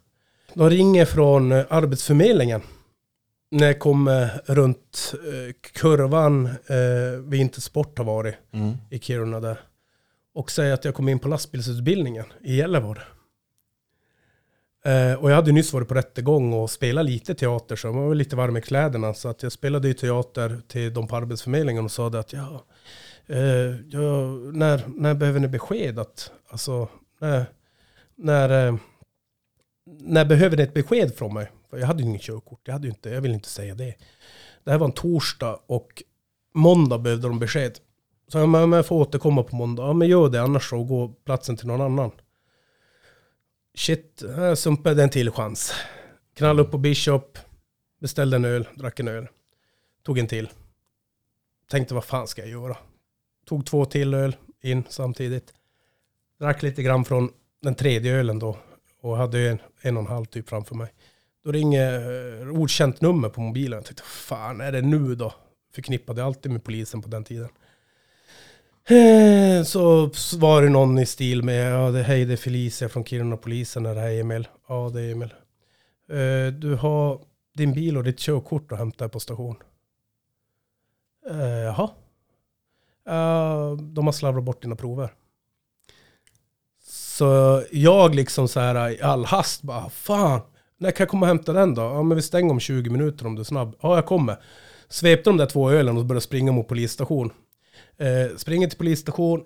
De 0.53 0.69
ringer 0.69 1.05
från 1.05 1.51
eh, 1.51 1.65
Arbetsförmedlingen. 1.69 2.61
När 3.51 3.67
jag 3.67 3.79
kommer 3.79 4.41
runt 4.45 5.13
eh, 5.13 5.53
kurvan 5.73 6.45
eh, 6.45 7.19
vid 7.25 7.41
Intersport 7.41 7.97
har 7.97 8.05
varit 8.05 8.35
Mm. 8.53 8.73
i 8.89 8.99
Kiruna 8.99 9.39
där. 9.39 9.59
Och 10.33 10.51
säga 10.51 10.73
att 10.73 10.85
jag 10.85 10.95
kom 10.95 11.09
in 11.09 11.19
på 11.19 11.27
lastbilsutbildningen 11.27 12.25
i 12.43 12.55
Gällivare. 12.55 13.01
Eh, 14.85 15.13
och 15.13 15.31
jag 15.31 15.35
hade 15.35 15.51
nyss 15.51 15.73
varit 15.73 15.87
på 15.87 15.93
rättegång 15.93 16.53
och 16.53 16.69
spelat 16.69 17.05
lite 17.05 17.35
teater 17.35 17.75
så 17.75 17.87
jag 17.87 17.93
var 17.93 18.15
lite 18.15 18.35
varm 18.35 18.57
i 18.57 18.61
kläderna. 18.61 19.13
Så 19.13 19.29
att 19.29 19.43
jag 19.43 19.51
spelade 19.51 19.87
ju 19.87 19.93
teater 19.93 20.61
till 20.67 20.93
de 20.93 21.07
på 21.07 21.15
Arbetsförmedlingen 21.15 21.85
och 21.85 21.91
sa 21.91 22.07
att 22.07 22.33
ja, 22.33 22.65
eh, 23.27 23.39
ja 23.89 24.27
när, 24.53 24.83
när 24.87 25.13
behöver 25.13 25.39
ni 25.39 25.47
besked? 25.47 25.99
Att, 25.99 26.31
alltså, 26.47 26.89
när, 27.19 27.45
när, 28.15 28.67
eh, 28.67 28.75
när 29.85 30.25
behöver 30.25 30.57
ni 30.57 30.63
ett 30.63 30.73
besked 30.73 31.15
från 31.15 31.33
mig? 31.33 31.51
För 31.69 31.77
jag 31.77 31.87
hade 31.87 32.03
ju 32.03 32.09
inget 32.09 32.21
körkort, 32.21 32.59
jag, 32.63 32.73
hade 32.73 32.87
inte, 32.87 33.09
jag 33.09 33.21
vill 33.21 33.33
inte 33.33 33.49
säga 33.49 33.75
det. 33.75 33.95
Det 34.63 34.71
här 34.71 34.77
var 34.77 34.87
en 34.87 34.93
torsdag 34.93 35.59
och 35.65 36.03
måndag 36.53 36.97
behövde 36.97 37.27
de 37.27 37.39
besked. 37.39 37.79
Så 38.31 38.37
jag, 38.37 38.49
men 38.49 38.71
jag 38.71 38.85
får 38.85 38.95
återkomma 38.95 39.43
på 39.43 39.55
måndag. 39.55 39.83
Ja 39.83 39.93
men 39.93 40.07
gör 40.07 40.29
det 40.29 40.41
annars 40.41 40.69
så 40.69 40.83
går 40.83 41.13
platsen 41.25 41.57
till 41.57 41.67
någon 41.67 41.81
annan. 41.81 42.11
Shit, 43.75 44.23
jag 44.37 44.57
sumpade 44.57 45.03
en 45.03 45.09
till 45.09 45.31
chans. 45.31 45.73
Knallade 46.35 46.61
upp 46.61 46.71
på 46.71 46.77
Bishop, 46.77 47.37
beställde 47.99 48.35
en 48.35 48.45
öl, 48.45 48.67
drack 48.75 48.99
en 48.99 49.07
öl. 49.07 49.27
Tog 50.03 50.19
en 50.19 50.27
till. 50.27 50.49
Tänkte 51.69 51.93
vad 51.93 52.03
fan 52.03 52.27
ska 52.27 52.41
jag 52.41 52.49
göra? 52.49 52.77
Tog 53.45 53.65
två 53.65 53.85
till 53.85 54.13
öl 54.13 54.35
in 54.61 54.83
samtidigt. 54.89 55.53
Drack 56.39 56.63
lite 56.63 56.83
grann 56.83 57.05
från 57.05 57.29
den 57.61 57.75
tredje 57.75 58.13
ölen 58.13 58.39
då. 58.39 58.57
Och 59.01 59.17
hade 59.17 59.49
en, 59.49 59.59
en 59.81 59.97
och 59.97 60.03
en 60.03 60.09
halv 60.09 60.25
typ 60.25 60.49
framför 60.49 60.75
mig. 60.75 60.93
Då 61.43 61.51
ringer 61.51 61.93
eh, 62.41 62.61
okänt 62.61 63.01
nummer 63.01 63.29
på 63.29 63.41
mobilen. 63.41 63.77
Jag 63.77 63.85
tänkte, 63.85 64.03
fan 64.03 64.61
är 64.61 64.71
det 64.71 64.81
nu 64.81 65.15
då? 65.15 65.33
Förknippade 65.73 66.23
alltid 66.23 66.51
med 66.51 66.63
polisen 66.63 67.01
på 67.01 67.09
den 67.09 67.23
tiden. 67.23 67.49
Eh, 68.85 69.63
så 69.63 70.09
var 70.37 70.61
det 70.61 70.69
någon 70.69 70.99
i 70.99 71.05
stil 71.05 71.43
med, 71.43 71.73
ja 71.73 71.91
det, 71.91 72.03
hej 72.03 72.25
det 72.25 72.33
är 72.33 72.37
Felicia 72.37 72.89
från 72.89 73.05
Kiruna 73.05 73.37
polisen, 73.37 73.85
är 73.85 73.95
det 73.95 74.01
här 74.01 74.19
Emil? 74.19 74.47
Ja 74.67 74.89
det 74.93 75.01
är 75.01 75.11
Emil. 75.11 75.33
Uh, 76.11 76.53
Du 76.53 76.75
har 76.75 77.19
din 77.53 77.73
bil 77.73 77.97
och 77.97 78.03
ditt 78.03 78.19
körkort 78.19 78.71
att 78.71 78.77
hämta 78.77 79.09
på 79.09 79.19
station. 79.19 79.55
Uh, 81.29 81.47
Jaha. 81.47 81.89
Uh, 83.09 83.77
de 83.77 84.05
har 84.05 84.11
slarvat 84.11 84.43
bort 84.43 84.61
dina 84.61 84.75
prover. 84.75 85.13
Så 86.83 87.63
jag 87.71 88.15
liksom 88.15 88.47
så 88.47 88.59
här 88.59 88.89
i 88.89 89.01
all 89.01 89.25
hast 89.25 89.61
bara, 89.61 89.89
fan, 89.89 90.41
när 90.77 90.91
kan 90.91 91.03
jag 91.03 91.09
komma 91.09 91.25
och 91.25 91.27
hämta 91.27 91.53
den 91.53 91.75
då? 91.75 91.81
Ja 91.81 92.03
men 92.03 92.15
vi 92.15 92.21
stänger 92.21 92.51
om 92.51 92.59
20 92.59 92.89
minuter 92.89 93.25
om 93.27 93.35
du 93.35 93.39
är 93.39 93.43
snabb. 93.43 93.75
Ja 93.81 93.95
jag 93.95 94.05
kommer. 94.05 94.37
Svepte 94.89 95.29
de 95.29 95.37
där 95.37 95.45
två 95.45 95.71
ölen 95.71 95.97
och 95.97 96.05
började 96.05 96.21
springa 96.21 96.51
mot 96.51 96.67
polisstation. 96.67 97.31
Eh, 98.01 98.37
springer 98.37 98.67
till 98.67 98.77
polisstation, 98.77 99.43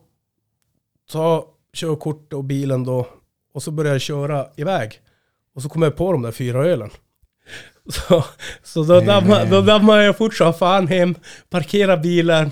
tar 1.11 1.45
körkort 1.73 2.33
och 2.33 2.43
bilen 2.43 2.83
då 2.83 3.07
och 3.53 3.63
så 3.63 3.71
börjar 3.71 3.91
jag 3.91 4.01
köra 4.01 4.47
iväg. 4.55 5.01
Och 5.55 5.61
så 5.61 5.69
kommer 5.69 5.85
jag 5.85 5.95
på 5.95 6.11
de 6.11 6.21
där 6.21 6.31
fyra 6.31 6.65
ölen. 6.65 6.89
Så, 7.89 8.25
så 8.63 8.83
då, 8.83 8.99
dammar, 8.99 9.45
då 9.45 9.61
dammar 9.61 9.97
jag 9.97 10.17
fort 10.17 10.33
så 10.33 10.53
fan 10.53 10.87
hem, 10.87 11.15
parkerar 11.49 11.97
bilen. 11.97 12.51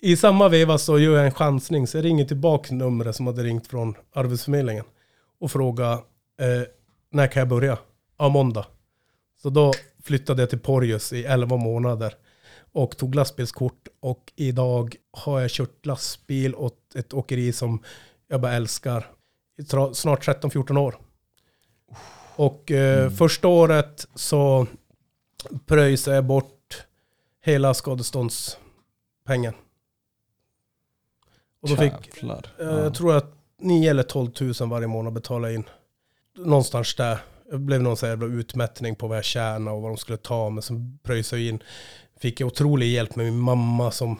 I 0.00 0.16
samma 0.16 0.48
veva 0.48 0.78
så 0.78 0.98
gör 0.98 1.16
jag 1.16 1.24
en 1.24 1.32
chansning 1.32 1.86
så 1.86 1.98
jag 1.98 2.04
ringer 2.04 2.24
tillbaka 2.24 2.74
numret 2.74 3.16
som 3.16 3.26
hade 3.26 3.42
ringt 3.42 3.66
från 3.66 3.94
Arbetsförmedlingen. 4.14 4.84
Och 5.40 5.50
frågar 5.50 5.92
eh, 5.92 6.62
när 7.12 7.26
kan 7.26 7.40
jag 7.40 7.48
börja? 7.48 7.78
Ja, 8.18 8.28
måndag. 8.28 8.66
Så 9.42 9.50
då 9.50 9.72
flyttade 10.04 10.42
jag 10.42 10.50
till 10.50 10.60
Porjus 10.60 11.12
i 11.12 11.24
11 11.24 11.56
månader 11.56 12.14
och 12.72 12.96
tog 12.96 13.14
lastbilskort 13.14 13.88
och 14.00 14.32
idag 14.36 14.96
har 15.10 15.40
jag 15.40 15.50
kört 15.50 15.86
lastbil 15.86 16.54
åt 16.54 16.94
ett 16.94 17.14
åkeri 17.14 17.52
som 17.52 17.82
jag 18.28 18.40
bara 18.40 18.52
älskar. 18.52 19.06
Snart 19.94 20.26
13-14 20.26 20.78
år. 20.78 20.96
Och 22.36 22.70
eh, 22.70 23.10
första 23.10 23.48
året 23.48 24.08
så 24.14 24.66
pröjsade 25.66 26.16
jag 26.16 26.24
bort 26.24 26.86
hela 27.44 27.74
skadeståndspengen. 27.74 29.54
Och 31.62 31.68
då 31.68 31.76
fick, 31.76 31.92
eh, 31.92 32.28
Ja. 32.58 32.78
jag 32.82 32.94
tror 32.94 33.16
att 33.16 33.34
9 33.60 33.90
eller 33.90 34.02
12 34.02 34.30
000 34.60 34.68
varje 34.70 34.86
månad 34.86 35.12
betala 35.12 35.52
in. 35.52 35.64
Någonstans 36.36 36.94
där. 36.94 37.18
Det 37.50 37.58
blev 37.58 37.82
någon 37.82 37.96
här 38.02 38.08
jävla 38.08 38.26
utmätning 38.26 38.96
på 38.96 39.06
vad 39.08 39.16
jag 39.16 39.24
tjänade 39.24 39.76
och 39.76 39.82
vad 39.82 39.90
de 39.90 39.96
skulle 39.96 40.18
ta. 40.18 40.50
Men 40.50 40.62
sen 40.62 40.98
pröjsade 41.02 41.42
jag 41.42 41.48
in. 41.48 41.62
Fick 42.22 42.40
jag 42.40 42.46
otrolig 42.46 42.86
hjälp 42.86 43.16
med 43.16 43.26
min 43.26 43.38
mamma 43.38 43.90
som 43.90 44.18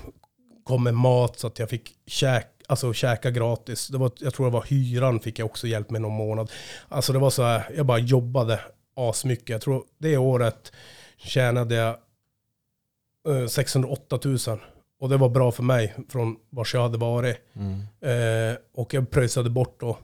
kom 0.64 0.84
med 0.84 0.94
mat 0.94 1.38
så 1.38 1.46
att 1.46 1.58
jag 1.58 1.70
fick 1.70 1.96
käk, 2.06 2.46
alltså 2.68 2.92
käka 2.92 3.30
gratis. 3.30 3.88
Det 3.88 3.98
var, 3.98 4.12
jag 4.18 4.34
tror 4.34 4.46
det 4.46 4.52
var 4.52 4.62
hyran 4.62 5.20
fick 5.20 5.38
jag 5.38 5.46
också 5.46 5.66
hjälp 5.66 5.90
med 5.90 6.02
någon 6.02 6.12
månad. 6.12 6.50
Alltså 6.88 7.12
det 7.12 7.18
var 7.18 7.30
så 7.30 7.42
här, 7.42 7.70
jag 7.76 7.86
bara 7.86 7.98
jobbade 7.98 8.60
asmycket. 8.96 9.48
Jag 9.48 9.60
tror 9.60 9.84
det 9.98 10.16
året 10.16 10.72
tjänade 11.16 11.74
jag 11.74 11.96
eh, 13.42 13.46
608 13.46 14.18
000. 14.24 14.38
Och 15.00 15.08
det 15.08 15.16
var 15.16 15.28
bra 15.28 15.52
för 15.52 15.62
mig 15.62 15.94
från 16.08 16.36
vars 16.50 16.74
jag 16.74 16.82
hade 16.82 16.98
varit. 16.98 17.36
Mm. 17.52 17.80
Eh, 18.00 18.56
och 18.74 18.94
jag 18.94 19.10
pröjsade 19.10 19.50
bort 19.50 19.80
då 19.80 19.98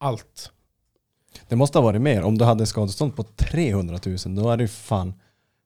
allt. 0.00 0.52
Det 1.48 1.56
måste 1.56 1.78
ha 1.78 1.84
varit 1.84 2.00
mer. 2.00 2.22
Om 2.22 2.38
du 2.38 2.44
hade 2.44 2.66
skadestånd 2.66 3.16
på 3.16 3.22
300 3.22 3.98
000, 4.06 4.16
då 4.26 4.50
är 4.50 4.56
det 4.56 4.62
ju 4.62 4.68
fan 4.68 5.14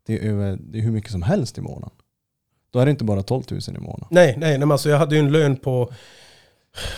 det 0.06 0.18
är, 0.18 0.30
över, 0.30 0.58
det 0.60 0.78
är 0.78 0.82
hur 0.82 0.92
mycket 0.92 1.10
som 1.10 1.22
helst 1.22 1.58
i 1.58 1.60
månaden. 1.60 1.90
Då 2.70 2.78
är 2.80 2.84
det 2.84 2.90
inte 2.90 3.04
bara 3.04 3.22
12 3.22 3.42
000 3.50 3.60
i 3.68 3.80
månaden. 3.80 4.06
Nej, 4.10 4.34
nej, 4.38 4.48
nej 4.50 4.58
men 4.58 4.72
alltså 4.72 4.88
jag 4.90 4.98
hade 4.98 5.14
ju 5.14 5.18
en 5.18 5.32
lön 5.32 5.56
på, 5.56 5.92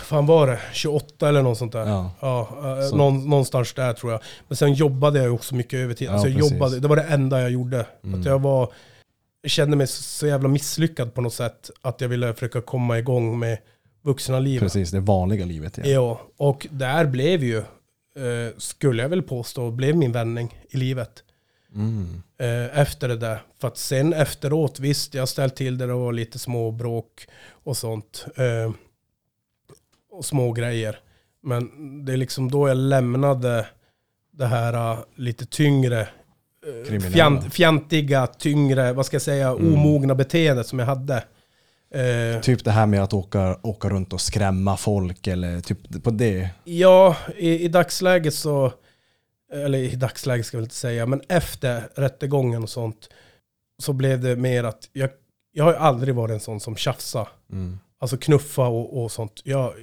fan 0.03 0.25
var 0.25 0.47
det, 0.47 0.59
28 0.73 1.29
eller 1.29 1.41
något 1.43 1.57
sånt 1.57 1.71
där. 1.71 1.87
Ja. 1.87 2.11
Ja, 2.19 2.49
någon, 2.93 3.29
någonstans 3.29 3.73
där 3.73 3.93
tror 3.93 4.11
jag. 4.11 4.21
Men 4.47 4.55
sen 4.55 4.73
jobbade 4.73 5.19
jag 5.19 5.25
ju 5.25 5.31
också 5.31 5.55
mycket 5.55 5.79
övertid. 5.79 6.07
Ja, 6.07 6.11
Alltså 6.11 6.27
jag 6.27 6.37
precis. 6.37 6.51
jobbade, 6.53 6.79
det 6.79 6.87
var 6.87 6.95
det 6.95 7.03
enda 7.03 7.41
jag 7.41 7.51
gjorde. 7.51 7.85
Mm. 8.03 8.19
Att 8.19 8.25
jag 8.25 8.39
var, 8.41 8.73
kände 9.47 9.77
mig 9.77 9.87
så, 9.87 10.27
jävla 10.27 10.47
misslyckad 10.47 11.13
på 11.13 11.21
något 11.21 11.33
sätt. 11.33 11.69
Att 11.81 12.01
jag 12.01 12.09
ville 12.09 12.33
försöka 12.33 12.61
komma 12.61 12.99
igång 12.99 13.39
med 13.39 13.57
vuxna 14.01 14.39
livet. 14.39 14.63
Precis, 14.63 14.91
det 14.91 14.99
vanliga 14.99 15.45
livet 15.45 15.77
igen. 15.77 15.91
Ja, 15.91 16.21
och 16.37 16.67
där 16.71 17.05
blev 17.05 17.43
ju, 17.43 17.57
eh, 17.57 17.63
skulle 18.57 19.01
jag 19.01 19.09
väl 19.09 19.21
påstå, 19.23 19.71
blev 19.71 19.95
min 19.95 20.11
vändning 20.11 20.55
i 20.69 20.77
livet. 20.77 21.23
Mm. 21.77 22.21
efter 22.73 23.07
det 23.07 23.17
där. 23.17 23.41
För 23.61 23.67
att 23.67 23.77
sen 23.77 24.13
efteråt, 24.13 24.79
visst 24.79 25.13
jag 25.13 25.29
ställt 25.29 25.55
till 25.55 25.77
det, 25.77 25.85
det 25.87 25.93
var 25.93 26.13
lite 26.13 26.39
små 26.39 26.71
bråk 26.71 27.27
och 27.63 27.77
sånt. 27.77 28.25
Eh, 28.35 28.71
och 30.11 30.25
små 30.25 30.51
grejer. 30.51 30.99
Men 31.43 31.69
det 32.05 32.13
är 32.13 32.17
liksom 32.17 32.51
då 32.51 32.67
jag 32.67 32.77
lämnade 32.77 33.65
det 34.31 34.45
här 34.45 34.73
eh, 34.93 34.99
lite 35.15 35.45
tyngre, 35.45 36.07
fjant, 37.13 37.53
fjantiga, 37.53 38.27
tyngre, 38.27 38.93
vad 38.93 39.05
ska 39.05 39.15
jag 39.15 39.21
säga, 39.21 39.49
Mm. 39.49 39.73
omogna 39.73 40.15
beteendet 40.15 40.67
som 40.67 40.79
jag 40.79 40.85
hade. 40.85 41.23
Eh, 41.93 42.41
Typ 42.41 42.63
det 42.63 42.71
här 42.71 42.85
med 42.85 43.03
att 43.03 43.13
åka, 43.13 43.57
åka 43.63 43.89
runt 43.89 44.13
och 44.13 44.21
skrämma 44.21 44.77
folk 44.77 45.27
eller 45.27 45.61
typ 45.61 46.03
på 46.03 46.09
det. 46.11 46.49
Ja, 46.63 47.15
i, 47.37 47.63
i 47.63 47.67
dagsläget 47.67 48.33
så, 48.33 48.73
eller 49.53 49.77
i 49.77 49.95
dagsläget 49.95 50.45
ska 50.45 50.57
jag 50.57 50.61
väl 50.61 50.65
inte 50.65 50.75
säga, 50.75 51.05
men 51.05 51.21
efter 51.29 51.89
rättegången 51.95 52.63
och 52.63 52.69
sånt 52.69 53.09
så 53.83 53.93
blev 53.93 54.21
det 54.21 54.35
mer 54.35 54.63
att 54.63 54.89
jag, 54.93 55.09
jag 55.51 55.63
har 55.63 55.73
aldrig 55.73 56.15
varit 56.15 56.33
en 56.33 56.39
sån 56.39 56.59
som 56.59 56.75
tjafsar. 56.75 57.27
Mm. 57.51 57.79
Alltså 57.99 58.17
knuffa 58.17 58.67
och, 58.67 59.03
och 59.03 59.11
sånt. 59.11 59.41
Jag, 59.43 59.73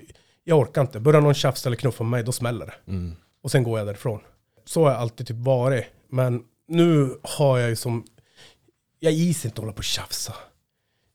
jag 0.45 0.59
orkar 0.59 0.81
inte. 0.81 1.01
Börjar 1.01 1.21
någon 1.21 1.35
tjafsa 1.35 1.69
eller 1.69 1.77
knuffa 1.77 2.05
med 2.05 2.11
mig, 2.11 2.23
då 2.23 2.33
smäller 2.33 2.67
det. 2.67 2.93
Mm. 2.93 3.17
Och 3.43 3.51
sen 3.51 3.63
går 3.63 3.79
jag 3.79 3.89
därifrån. 3.89 4.21
Så 4.65 4.85
har 4.85 4.91
jag 4.91 5.01
alltid 5.01 5.27
typ 5.27 5.37
varit. 5.37 5.85
Men 6.09 6.43
nu 6.69 7.19
har 7.23 7.59
jag 7.59 7.69
ju 7.71 7.77
som, 7.77 8.05
jag 8.99 9.13
gis 9.13 9.45
inte 9.45 9.61
hålla 9.61 9.73
på 9.73 9.79
och 9.79 9.85
tjafsa. 9.85 10.35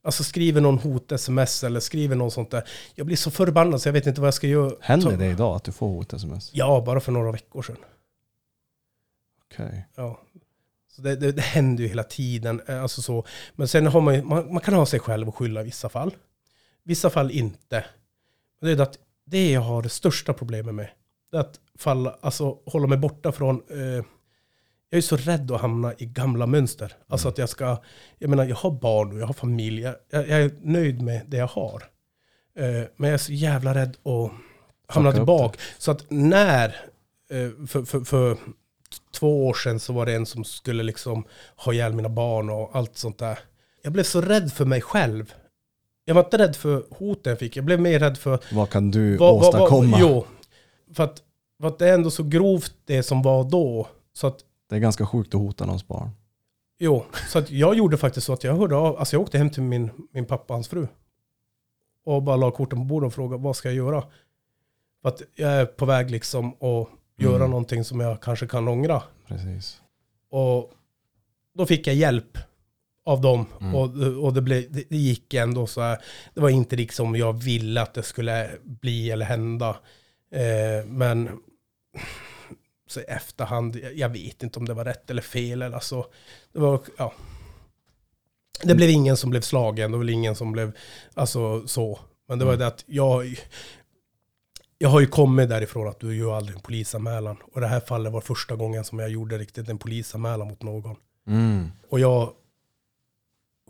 Alltså 0.03 0.23
skriver 0.23 0.61
någon 0.61 0.79
hot-sms 0.79 1.63
eller 1.63 1.79
skriver 1.79 2.15
någon 2.15 2.31
sånt 2.31 2.51
där. 2.51 2.63
Jag 2.95 3.05
blir 3.05 3.17
så 3.17 3.31
förbannad 3.31 3.81
så 3.81 3.87
jag 3.87 3.93
vet 3.93 4.07
inte 4.07 4.21
vad 4.21 4.27
jag 4.27 4.33
ska 4.33 4.47
göra. 4.47 4.71
Händer 4.81 5.17
det 5.17 5.25
idag 5.25 5.55
att 5.55 5.63
du 5.63 5.71
får 5.71 5.87
hot-sms? 5.87 6.51
Ja, 6.53 6.83
bara 6.85 6.99
för 6.99 7.11
några 7.11 7.31
veckor 7.31 7.61
sedan. 7.61 7.77
Okej. 9.51 9.87
Ja. 9.95 10.21
Så 10.91 11.01
det, 11.01 11.15
det, 11.15 11.31
det 11.31 11.41
händer 11.41 11.83
ju 11.83 11.89
hela 11.89 12.03
tiden. 12.03 12.61
eh, 12.67 12.81
Alltså 12.81 13.01
så. 13.01 13.25
Men 13.55 13.67
sen 13.67 13.87
har 13.87 14.01
man, 14.01 14.15
ju- 14.15 14.21
man 14.23 14.53
man 14.53 14.61
kan 14.61 14.73
ha 14.73 14.85
sig 14.85 14.99
själv 14.99 15.29
att 15.29 15.35
skylla 15.35 15.61
i 15.61 15.63
vissa 15.63 15.89
fall. 15.89 16.15
vissa 16.83 17.09
fall 17.09 17.31
inte. 17.31 17.85
Men 18.61 18.67
det 18.69 18.81
är 18.83 18.83
att 18.83 18.97
det 19.25 19.51
jag 19.51 19.61
har 19.61 19.81
det 19.81 19.89
största 19.89 20.33
problemet 20.33 20.75
med. 20.75 20.89
Det 21.31 21.37
är 21.37 21.41
att 21.41 21.59
falla, 21.77 22.17
alltså 22.21 22.57
hålla 22.65 22.87
mig 22.87 22.97
borta 22.97 23.31
från 23.31 23.61
eh, 23.69 24.03
jag 24.91 24.97
är 24.97 25.01
så 25.01 25.17
rädd 25.17 25.51
att 25.51 25.61
hamna 25.61 25.93
i 25.97 26.05
gamla 26.05 26.45
mönster. 26.47 26.93
Alltså 27.07 27.27
att 27.29 27.37
jag 27.37 27.49
ska, 27.49 27.77
jag 28.17 28.29
menar 28.29 28.45
jag 28.45 28.55
har 28.55 28.71
barn 28.71 29.11
och 29.13 29.19
jag 29.19 29.25
har 29.27 29.33
familj. 29.33 29.81
Jag, 29.81 29.95
jag 30.11 30.29
är 30.29 30.51
nöjd 30.61 31.01
med 31.01 31.21
det 31.27 31.37
jag 31.37 31.47
har. 31.47 31.83
Eh, 32.55 32.65
men 32.95 33.09
jag 33.09 33.13
är 33.13 33.17
så 33.17 33.31
jävla 33.33 33.73
rädd 33.75 33.97
att 34.03 34.31
hamna 34.87 35.09
upp 35.09 35.15
tillbaka. 35.15 35.59
Så 35.77 35.91
att 35.91 36.05
när, 36.09 36.67
eh, 37.29 37.65
för, 37.67 37.83
för, 37.85 37.99
för 38.01 38.37
två 39.11 39.47
år 39.47 39.53
sedan 39.53 39.79
så 39.79 39.93
var 39.93 40.05
det 40.05 40.13
en 40.15 40.25
som 40.25 40.43
skulle 40.43 40.83
liksom 40.83 41.23
ha 41.55 41.73
ihjäl 41.73 41.93
mina 41.93 42.09
barn 42.09 42.49
och 42.49 42.69
allt 42.73 42.97
sånt 42.97 43.17
där. 43.17 43.39
Jag 43.83 43.93
blev 43.93 44.03
så 44.03 44.21
rädd 44.21 44.53
för 44.53 44.65
mig 44.65 44.81
själv. 44.81 45.33
Jag 46.05 46.15
var 46.15 46.23
inte 46.23 46.37
rädd 46.37 46.55
för 46.55 46.83
hoten 46.89 47.29
jag 47.29 47.39
fick, 47.39 47.57
jag 47.57 47.65
blev 47.65 47.79
mer 47.81 47.99
rädd 47.99 48.17
för 48.17 48.39
Vad 48.51 48.69
kan 48.69 48.91
du 48.91 49.17
vad- 49.17 49.33
vad- 49.33 49.39
vad- 49.41 49.47
åstadkomma? 49.61 49.97
jo, 49.99 50.25
för 50.93 51.03
att, 51.03 51.23
för 51.61 51.67
att 51.67 51.79
det 51.79 51.89
är 51.89 51.93
ändå 51.93 52.11
så 52.11 52.23
grovt 52.23 52.73
det 52.85 53.03
som 53.03 53.21
var 53.21 53.43
då. 53.43 53.87
Så 54.13 54.27
att 54.27 54.39
Det 54.69 54.75
är 54.75 54.79
ganska 54.79 55.05
sjukt 55.05 55.35
att 55.35 55.41
hota 55.41 55.65
någons 55.65 55.87
barn. 55.87 56.09
Jo, 56.79 57.05
så 57.29 57.39
att 57.39 57.51
jag 57.51 57.75
gjorde 57.75 57.97
faktiskt 57.97 58.25
så 58.27 58.33
att 58.33 58.43
jag 58.43 58.55
hörde 58.55 58.75
av, 58.75 58.97
alltså 58.99 59.15
jag 59.15 59.21
åkte 59.21 59.37
hem 59.37 59.49
till 59.49 59.63
min, 59.63 59.89
min 60.11 60.25
pappa 60.25 60.53
och 60.53 60.55
hans 60.55 60.67
fru. 60.67 60.87
Och 62.05 62.23
bara 62.23 62.35
la 62.35 62.51
korten 62.51 62.79
på 62.79 62.85
bordet 62.85 63.07
och 63.07 63.13
frågade 63.13 63.43
vad 63.43 63.55
ska 63.55 63.67
jag 63.69 63.75
göra? 63.75 64.03
För 65.01 65.09
att 65.09 65.21
jag 65.35 65.51
är 65.51 65.65
på 65.65 65.85
väg 65.85 66.11
liksom 66.11 66.49
att 66.53 66.87
göra 67.19 67.35
Mm. 67.35 67.49
någonting 67.49 67.83
som 67.83 67.99
jag 67.99 68.21
kanske 68.21 68.47
kan 68.47 68.67
ångra. 68.67 69.03
Precis. 69.27 69.81
Och 70.31 70.71
då 71.57 71.65
fick 71.65 71.87
jag 71.87 71.95
hjälp 71.95 72.37
av 73.05 73.21
dem. 73.21 73.45
Mm. 73.61 73.75
Och, 73.75 74.23
och 74.23 74.33
det, 74.33 74.41
blev, 74.41 74.71
det, 74.71 74.83
det 74.89 74.97
gick 74.97 75.33
ändå 75.33 75.67
så 75.67 75.81
här. 75.81 75.97
Det 76.33 76.41
var 76.41 76.49
inte 76.49 76.75
liksom 76.75 77.15
jag 77.15 77.33
ville 77.43 77.81
att 77.81 77.93
det 77.93 78.03
skulle 78.03 78.49
bli 78.63 79.11
eller 79.11 79.25
hända. 79.25 79.69
Eh, 80.31 80.85
men 80.87 81.29
så 82.87 82.99
i 82.99 83.03
efterhand, 83.03 83.75
jag- 83.75 83.93
jag 83.97 84.09
vet 84.09 84.43
inte 84.43 84.59
om 84.59 84.65
det 84.65 84.73
var 84.73 84.85
rätt 84.85 85.09
eller 85.09 85.21
fel. 85.21 85.61
Eller 85.61 85.79
så. 85.79 86.05
Det 86.53 86.59
var, 86.59 86.79
ja. 86.97 87.13
Det 88.63 88.75
blev 88.75 88.89
ingen 88.89 89.17
som 89.17 89.29
blev 89.29 89.41
slagen, 89.41 89.91
det 89.91 89.97
var 89.97 90.09
ingen 90.09 90.35
som 90.35 90.51
blev, 90.51 90.71
alltså 91.13 91.67
så. 91.67 91.99
Men 92.27 92.39
det 92.39 92.45
var 92.45 92.51
Mm. 92.53 92.59
det 92.59 92.67
att 92.67 92.83
jag, 92.87 93.39
jag 94.81 94.89
har 94.89 94.99
ju 94.99 95.07
kommit 95.07 95.49
därifrån 95.49 95.87
att 95.87 95.99
du 95.99 96.15
gör 96.15 96.37
aldrig 96.37 96.55
en 96.55 96.61
polisanmälan. 96.61 97.37
Och 97.53 97.61
det 97.61 97.67
här 97.67 97.79
fallet 97.79 98.13
var 98.13 98.21
första 98.21 98.55
gången 98.55 98.83
som 98.83 98.99
jag 98.99 99.09
gjorde 99.09 99.37
riktigt 99.37 99.69
en 99.69 99.77
polisanmälan 99.77 100.47
mot 100.47 100.63
någon. 100.63 100.95
Mm. 101.27 101.71
Och 101.89 101.99
jag 101.99 102.33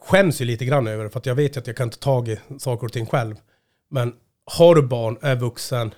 skäms 0.02 0.42
ju 0.42 0.46
lite 0.46 0.66
grann 0.66 0.88
över 0.88 1.04
det, 1.04 1.10
för 1.10 1.20
att 1.20 1.26
jag 1.26 1.36
vet 1.36 1.58
att 1.58 1.68
jag 1.68 1.76
kan 1.76 1.88
inte 1.88 2.00
tag 2.00 2.28
i 2.28 2.40
saker 2.60 2.86
och 2.86 2.94
ting 2.94 3.06
själv. 3.06 3.36
Men 3.90 4.14
har 4.46 4.76
du 4.76 4.82
barn, 4.82 5.18
är 5.22 5.36
vuxen, 5.36 5.94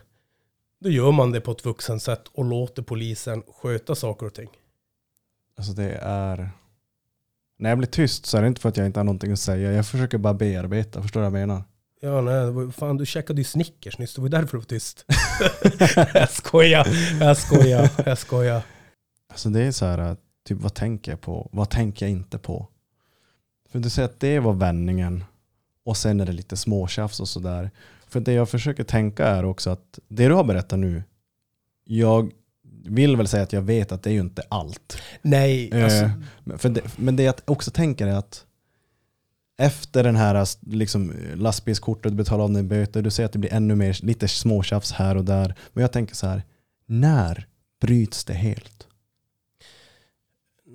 då 0.80 0.90
gör 0.90 1.12
man 1.12 1.32
det 1.32 1.42
på 1.42 1.52
ett 1.52 1.66
vuxen 1.66 2.00
sätt 2.00 2.28
och 2.34 2.46
låter 2.46 2.82
polisen 2.82 3.44
sköta 3.62 3.96
saker 3.96 4.26
och 4.26 4.34
ting. 4.34 4.50
Alltså 5.58 5.74
det 5.74 6.00
är... 6.02 6.50
När 7.58 7.70
jag 7.70 7.78
blir 7.78 7.88
tyst 7.88 8.26
så 8.26 8.38
är 8.38 8.42
det 8.42 8.48
inte 8.48 8.62
för 8.62 8.70
att 8.70 8.78
jag 8.78 8.86
inte 8.86 9.00
har 9.00 9.06
någonting 9.06 9.32
att 9.32 9.40
säga. 9.40 9.72
Jag 9.72 9.88
försöker 9.88 10.18
bara 10.18 10.34
bearbeta, 10.34 11.02
förstår 11.02 11.20
du 11.20 11.30
vad 11.30 11.42
jag 11.42 11.48
menar? 11.48 11.64
Ja, 12.03 12.22
nej, 12.22 12.72
fan 12.72 12.98
du 12.98 13.06
käkade 13.06 13.41
ju 13.41 13.45
Snickers 13.45 13.98
nyss, 13.98 14.15
det 14.15 14.22
var 14.22 14.30
därför 14.30 14.52
du 14.52 14.57
var 14.57 14.65
tyst. 14.65 15.06
jag 16.14 16.30
skojar, 16.30 16.88
jag 17.19 17.38
skojar, 17.38 17.90
jag 18.06 18.18
skojar. 18.18 18.61
Alltså 19.30 19.49
det 19.49 19.61
är 19.64 19.72
så 19.72 19.86
här, 19.86 20.15
typ 20.48 20.57
vad 20.61 20.73
tänker 20.73 21.11
jag 21.11 21.22
på? 21.22 21.49
Vad 21.52 21.69
tänker 21.69 22.06
jag 22.06 22.11
inte 22.11 22.38
på? 22.38 22.68
För 23.72 23.80
du 23.80 23.90
säger 23.90 24.10
att 24.10 24.19
det 24.19 24.40
var 24.40 24.53
vändningen 24.53 25.23
och 25.86 25.98
sen 25.98 26.19
är 26.19 26.26
det 26.26 26.32
lite 26.32 26.57
småtjafs 26.57 27.19
och 27.19 27.28
sådär. 27.30 27.72
För 28.07 28.19
det 28.19 28.34
jag 28.34 28.49
försöker 28.49 28.84
tänka 28.84 29.28
är 29.28 29.45
också 29.45 29.69
att 29.69 29.99
det 30.07 30.28
du 30.28 30.34
har 30.34 30.44
berättat 30.44 30.80
nu, 30.80 31.03
jag 31.86 32.32
vill 32.86 33.18
väl 33.18 33.28
säga 33.28 33.44
att 33.44 33.53
jag 33.53 33.61
vet 33.61 33.91
att 33.91 34.03
det 34.03 34.10
är 34.10 34.14
ju 34.14 34.19
inte 34.19 34.44
allt. 34.49 35.02
Nej, 35.22 35.84
alltså, 35.84 36.03
Eh, 36.03 36.11
Men, 36.44 36.60
för 36.60 36.69
det, 36.69 36.82
men 36.98 37.15
det 37.15 37.23
jag 37.23 37.36
också 37.45 37.72
tänker 37.72 38.07
är 38.07 38.15
att 38.15 38.45
efter 39.57 40.03
den 40.03 40.15
här 40.15 40.48
liksom, 40.61 41.14
lastbilskortet, 41.36 42.14
betala 42.14 42.44
av 42.44 42.53
din 42.53 42.68
böter, 42.68 43.02
du 43.02 43.11
säger 43.11 43.26
att 43.26 43.34
det 43.34 43.40
blir 43.40 43.53
ännu 43.53 43.76
mer 43.76 43.99
lite 44.06 44.28
småtjafs 44.28 44.91
här 44.91 45.18
och 45.18 45.26
där. 45.26 45.56
Men 45.73 45.82
jag 45.82 45.91
tänker 45.91 46.15
så 46.15 46.28
här, 46.28 46.44
när 46.86 47.48
bryts 47.82 48.23
det 48.23 48.34
helt? 48.34 48.88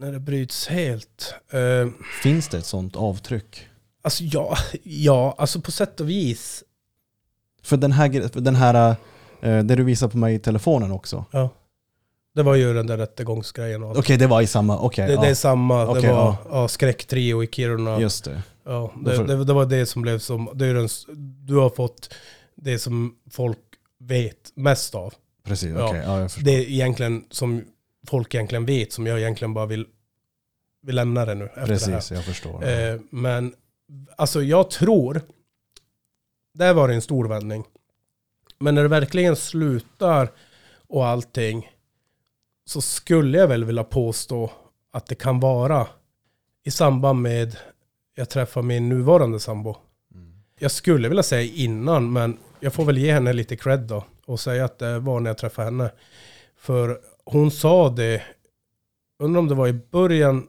när 0.01 0.13
det 0.13 0.21
bryts 0.21 0.67
helt. 0.67 1.35
Eh, 1.51 1.89
Finns 2.23 2.49
det 2.49 2.59
ett 2.59 2.67
sånt 2.67 2.97
avtryck? 2.97 3.69
alltså 4.03 4.25
ja, 4.25 4.57
ja, 4.83 5.35
alltså 5.39 5.61
på 5.61 5.71
sätt 5.71 6.01
och 6.01 6.11
vis. 6.11 6.65
För 7.63 7.77
den 7.77 7.93
här, 7.93 8.29
för 8.29 8.41
den 8.41 8.55
här 8.55 8.97
eh, 9.41 9.65
det 9.65 9.75
du 9.75 9.85
visar 9.85 10.09
på 10.09 10.19
mig 10.19 10.35
i 10.35 10.39
telefonen 10.39 10.93
också. 10.93 11.25
Ja. 11.31 11.51
Det 12.37 12.43
var 12.43 12.55
ju 12.55 12.75
den 12.75 12.87
där 12.87 12.97
rättegångsgrejen. 12.97 13.83
Okej, 13.83 14.17
det 14.17 14.27
var 14.27 14.41
i 14.41 14.47
samma, 14.47 14.79
okej. 14.79 15.07
Det, 15.07 15.13
ja, 15.13 15.21
det 15.21 15.29
är 15.29 15.35
samma, 15.35 15.85
det 15.85 15.91
Okej, 15.91 16.11
var 16.11 16.17
ja. 16.17 16.39
ja. 16.51 16.69
skräcktrio 16.69 17.43
i 17.43 17.47
Kiruna. 17.47 18.01
Just 18.01 18.25
det. 18.25 18.43
Ja, 18.65 18.93
det, 19.05 19.25
det, 19.27 19.45
det 19.45 19.53
var 19.53 19.67
det 19.67 19.87
som 19.87 20.03
blev 20.03 20.19
som, 20.19 20.49
det 20.55 20.67
är 20.67 20.75
den, 20.75 20.89
du 21.47 21.55
har 21.55 21.71
fått 21.71 22.15
det 22.55 22.79
som 22.79 23.17
folk 23.31 23.59
vet 23.99 24.53
mest 24.55 24.95
av. 24.95 25.15
Precis, 25.45 25.75
Ja. 25.77 25.89
okej. 25.89 26.03
Ja, 26.07 26.21
jag 26.21 26.31
förstår. 26.33 26.45
Det 26.45 26.51
är 26.53 26.71
egentligen 26.71 27.25
som 27.31 27.65
folk 28.07 28.35
egentligen 28.35 28.67
vet, 28.67 28.93
som 28.93 29.07
jag 29.07 29.19
egentligen 29.19 29.55
bara 29.55 29.67
vill, 29.67 29.87
vill 30.83 30.95
lämna 30.97 31.25
det 31.25 31.35
nu 31.35 31.45
efter 31.45 31.61
det. 31.61 31.67
Precis, 31.67 32.11
jag 32.11 32.25
förstår. 32.25 32.69
Eh, 32.69 33.01
men 33.11 33.55
alltså 34.17 34.43
jag 34.43 34.71
tror, 34.71 35.21
där 36.55 36.75
var 36.75 36.89
det 36.89 36.95
en 36.95 37.03
stor 37.03 37.29
vändning. 37.29 37.65
Men 38.59 38.75
när 38.75 38.83
det 38.83 38.89
verkligen 38.89 39.37
slutar 39.37 40.29
och 40.89 41.07
allting 41.07 41.71
så 42.67 42.81
skulle 42.81 43.39
jag 43.39 43.49
väl 43.49 43.65
vilja 43.65 43.85
påstå 43.85 44.51
att 44.93 45.07
det 45.07 45.15
kan 45.15 45.41
vara 45.41 45.87
i 46.65 46.71
samband 46.71 47.23
med 47.23 47.57
jag 48.15 48.29
träffar 48.29 48.63
min 48.63 48.89
nuvarande 48.89 49.41
sambo. 49.41 49.77
Mm. 50.15 50.43
Jag 50.59 50.71
skulle 50.71 51.09
vilja 51.09 51.23
säga 51.23 51.53
innan, 51.55 52.13
men 52.13 52.39
jag 52.61 52.73
får 52.73 52.85
väl 52.85 52.99
ge 52.99 53.13
henne 53.13 53.33
lite 53.33 53.57
cred 53.57 53.81
då 53.81 54.05
och 54.27 54.41
säga 54.41 54.65
att 54.65 54.79
det 54.79 54.99
var 54.99 55.21
när 55.21 55.31
jag 55.31 55.39
träffade 55.39 55.65
henne. 55.65 55.91
För 56.57 57.01
hon 57.25 57.51
sa 57.51 57.89
det, 57.91 58.23
undrar 59.19 59.41
om 59.41 59.49
det 59.49 59.55
var 59.55 59.69
i 59.69 59.73
början 59.73 60.49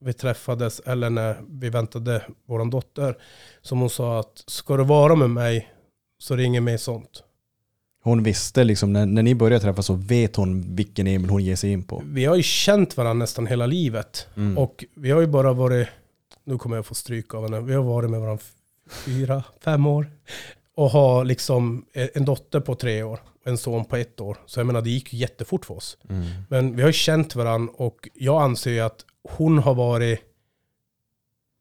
vi 0.00 0.12
träffades 0.12 0.80
eller 0.80 1.10
när 1.10 1.42
vi 1.48 1.70
väntade 1.70 2.26
våran 2.46 2.70
dotter, 2.70 3.18
som 3.62 3.80
hon 3.80 3.90
sa 3.90 4.20
att 4.20 4.44
ska 4.46 4.76
du 4.76 4.84
vara 4.84 5.14
med 5.14 5.30
mig 5.30 5.72
så 6.18 6.36
ring 6.36 6.64
mig 6.64 6.78
sånt. 6.78 7.23
Hon 8.04 8.22
visste 8.22 8.64
liksom, 8.64 8.92
när, 8.92 9.06
när 9.06 9.22
ni 9.22 9.34
började 9.34 9.64
träffas 9.64 9.86
så 9.86 9.94
vet 9.94 10.36
hon 10.36 10.76
vilken 10.76 11.06
Emil 11.06 11.30
hon 11.30 11.44
ger 11.44 11.56
sig 11.56 11.72
in 11.72 11.82
på. 11.82 12.02
Vi 12.06 12.24
har 12.24 12.36
ju 12.36 12.42
känt 12.42 12.96
varandra 12.96 13.24
nästan 13.24 13.46
hela 13.46 13.66
livet. 13.66 14.26
Mm. 14.36 14.58
Och 14.58 14.84
vi 14.94 15.10
har 15.10 15.20
ju 15.20 15.26
bara 15.26 15.52
varit, 15.52 15.88
nu 16.44 16.58
kommer 16.58 16.76
jag 16.76 16.86
få 16.86 16.94
stryk 16.94 17.34
av 17.34 17.42
henne, 17.42 17.60
vi 17.60 17.74
har 17.74 17.82
varit 17.82 18.10
med 18.10 18.20
varandra 18.20 18.44
fyra, 18.90 19.44
fem 19.60 19.86
år. 19.86 20.10
Och 20.76 20.90
har 20.90 21.24
liksom 21.24 21.84
en 21.92 22.24
dotter 22.24 22.60
på 22.60 22.74
tre 22.74 23.02
år 23.02 23.20
och 23.42 23.48
en 23.48 23.58
son 23.58 23.84
på 23.84 23.96
ett 23.96 24.20
år. 24.20 24.38
Så 24.46 24.60
jag 24.60 24.66
menar 24.66 24.82
det 24.82 24.90
gick 24.90 25.12
ju 25.12 25.18
jättefort 25.18 25.64
för 25.64 25.74
oss. 25.74 25.98
Mm. 26.08 26.26
Men 26.48 26.76
vi 26.76 26.82
har 26.82 26.88
ju 26.88 26.92
känt 26.92 27.34
varandra 27.34 27.72
och 27.76 28.08
jag 28.14 28.42
anser 28.42 28.70
ju 28.70 28.80
att 28.80 29.04
hon 29.28 29.58
har 29.58 29.74
varit 29.74 30.20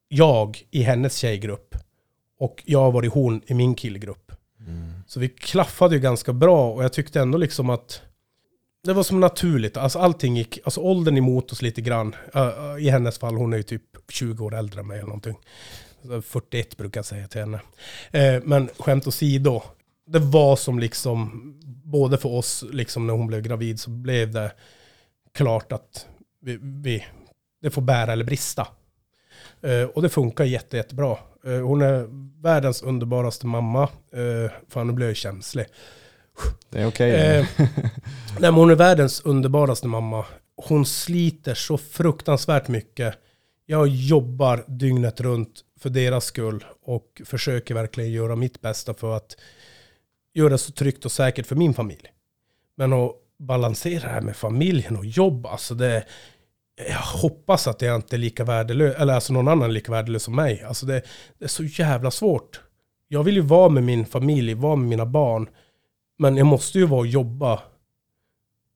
jag 0.07 0.67
i 0.71 0.81
hennes 0.81 1.17
tjejgrupp. 1.17 1.75
Och 2.39 2.63
jag 2.65 2.79
har 2.79 2.91
varit 2.91 3.13
hon 3.13 3.41
i 3.45 3.53
min 3.53 3.75
killgrupp. 3.75 4.22
Så 5.13 5.19
vi 5.19 5.29
klaffade 5.29 5.95
ju 5.95 6.01
ganska 6.01 6.33
bra 6.33 6.71
och 6.71 6.83
jag 6.83 6.93
tyckte 6.93 7.19
ändå 7.19 7.37
liksom 7.37 7.69
att 7.69 8.01
det 8.83 8.93
var 8.93 9.03
som 9.03 9.19
naturligt. 9.19 9.77
Alltså 9.77 9.99
allting 9.99 10.37
gick, 10.37 10.59
alltså 10.63 10.81
åldern 10.81 11.17
emot 11.17 11.51
oss 11.51 11.61
lite 11.61 11.81
grann. 11.81 12.15
Uh, 12.35 12.85
I 12.85 12.89
hennes 12.89 13.19
fall, 13.19 13.35
hon 13.35 13.53
är 13.53 13.57
ju 13.57 13.63
typ 13.63 13.81
20 14.09 14.45
år 14.45 14.55
äldre 14.55 14.79
än 14.79 14.87
mig 14.87 14.97
eller 14.97 15.07
någonting. 15.07 15.37
41 16.23 16.77
brukar 16.77 16.99
jag 16.99 17.05
säga 17.05 17.27
till 17.27 17.41
henne. 17.41 17.59
Eh, 18.11 18.41
men 18.43 18.69
skämt 18.79 19.07
åsido, 19.07 19.61
det 20.07 20.19
var 20.19 20.55
som 20.55 20.79
liksom, 20.79 21.41
både 21.83 22.17
för 22.17 22.29
oss, 22.29 22.65
liksom 22.71 23.07
när 23.07 23.13
hon 23.13 23.27
blev 23.27 23.41
gravid 23.41 23.79
så 23.79 23.89
blev 23.89 24.31
det 24.31 24.51
klart 25.33 25.71
att 25.71 26.07
vi, 26.41 26.59
vi, 26.61 27.05
det 27.61 27.69
får 27.69 27.81
bära 27.81 28.13
eller 28.13 28.25
brista. 28.25 28.67
Eh, 29.61 29.83
och 29.83 30.01
det 30.01 30.09
funkar 30.09 30.45
jätte, 30.45 30.77
jättebra. 30.77 31.17
Eh, 31.45 31.59
hon 31.59 31.81
är 31.81 32.07
världens 32.41 32.81
underbaraste 32.81 33.47
mamma. 33.47 33.83
Eh, 34.13 34.51
fan, 34.69 34.87
nu 34.87 34.93
blir 34.93 35.07
jag 35.07 35.15
känslig. 35.15 35.65
Det 36.69 36.81
är 36.81 36.87
okej. 36.87 37.11
Eh, 37.11 37.45
Nej, 37.57 37.71
men 38.39 38.53
hon 38.53 38.69
är 38.69 38.75
världens 38.75 39.21
underbaraste 39.21 39.87
mamma. 39.87 40.25
Hon 40.55 40.85
sliter 40.85 41.53
så 41.53 41.77
fruktansvärt 41.77 42.67
mycket. 42.67 43.15
Jag 43.65 43.87
jobbar 43.87 44.63
dygnet 44.67 45.21
runt 45.21 45.61
för 45.79 45.89
deras 45.89 46.25
skull 46.25 46.65
och 46.85 47.21
försöker 47.25 47.73
verkligen 47.73 48.11
göra 48.11 48.35
mitt 48.35 48.61
bästa 48.61 48.93
för 48.93 49.17
att 49.17 49.37
göra 50.33 50.49
det 50.49 50.57
så 50.57 50.71
tryggt 50.71 51.05
och 51.05 51.11
säkert 51.11 51.47
för 51.47 51.55
min 51.55 51.73
familj. 51.73 52.07
Men 52.75 52.93
att 52.93 53.11
balansera 53.39 54.07
det 54.07 54.13
här 54.13 54.21
med 54.21 54.35
familjen 54.35 54.97
och 54.97 55.05
jobb, 55.05 55.45
alltså 55.45 55.75
det... 55.75 56.03
Jag 56.75 57.21
hoppas 57.21 57.67
att 57.67 57.81
jag 57.81 57.95
inte 57.95 58.15
är 58.15 58.17
lika 58.17 58.43
värdelös, 58.43 58.95
eller 58.95 59.13
alltså 59.13 59.33
någon 59.33 59.47
annan 59.47 59.69
är 59.69 59.73
lika 59.73 59.91
värdelös 59.91 60.23
som 60.23 60.35
mig. 60.35 60.63
Alltså 60.63 60.85
det, 60.85 61.01
det 61.39 61.45
är 61.45 61.49
så 61.49 61.63
jävla 61.63 62.11
svårt. 62.11 62.61
Jag 63.07 63.23
vill 63.23 63.35
ju 63.35 63.41
vara 63.41 63.69
med 63.69 63.83
min 63.83 64.05
familj, 64.05 64.53
vara 64.53 64.75
med 64.75 64.87
mina 64.87 65.05
barn. 65.05 65.49
Men 66.17 66.37
jag 66.37 66.47
måste 66.47 66.79
ju 66.79 66.85
vara 66.85 66.99
och 66.99 67.07
jobba. 67.07 67.61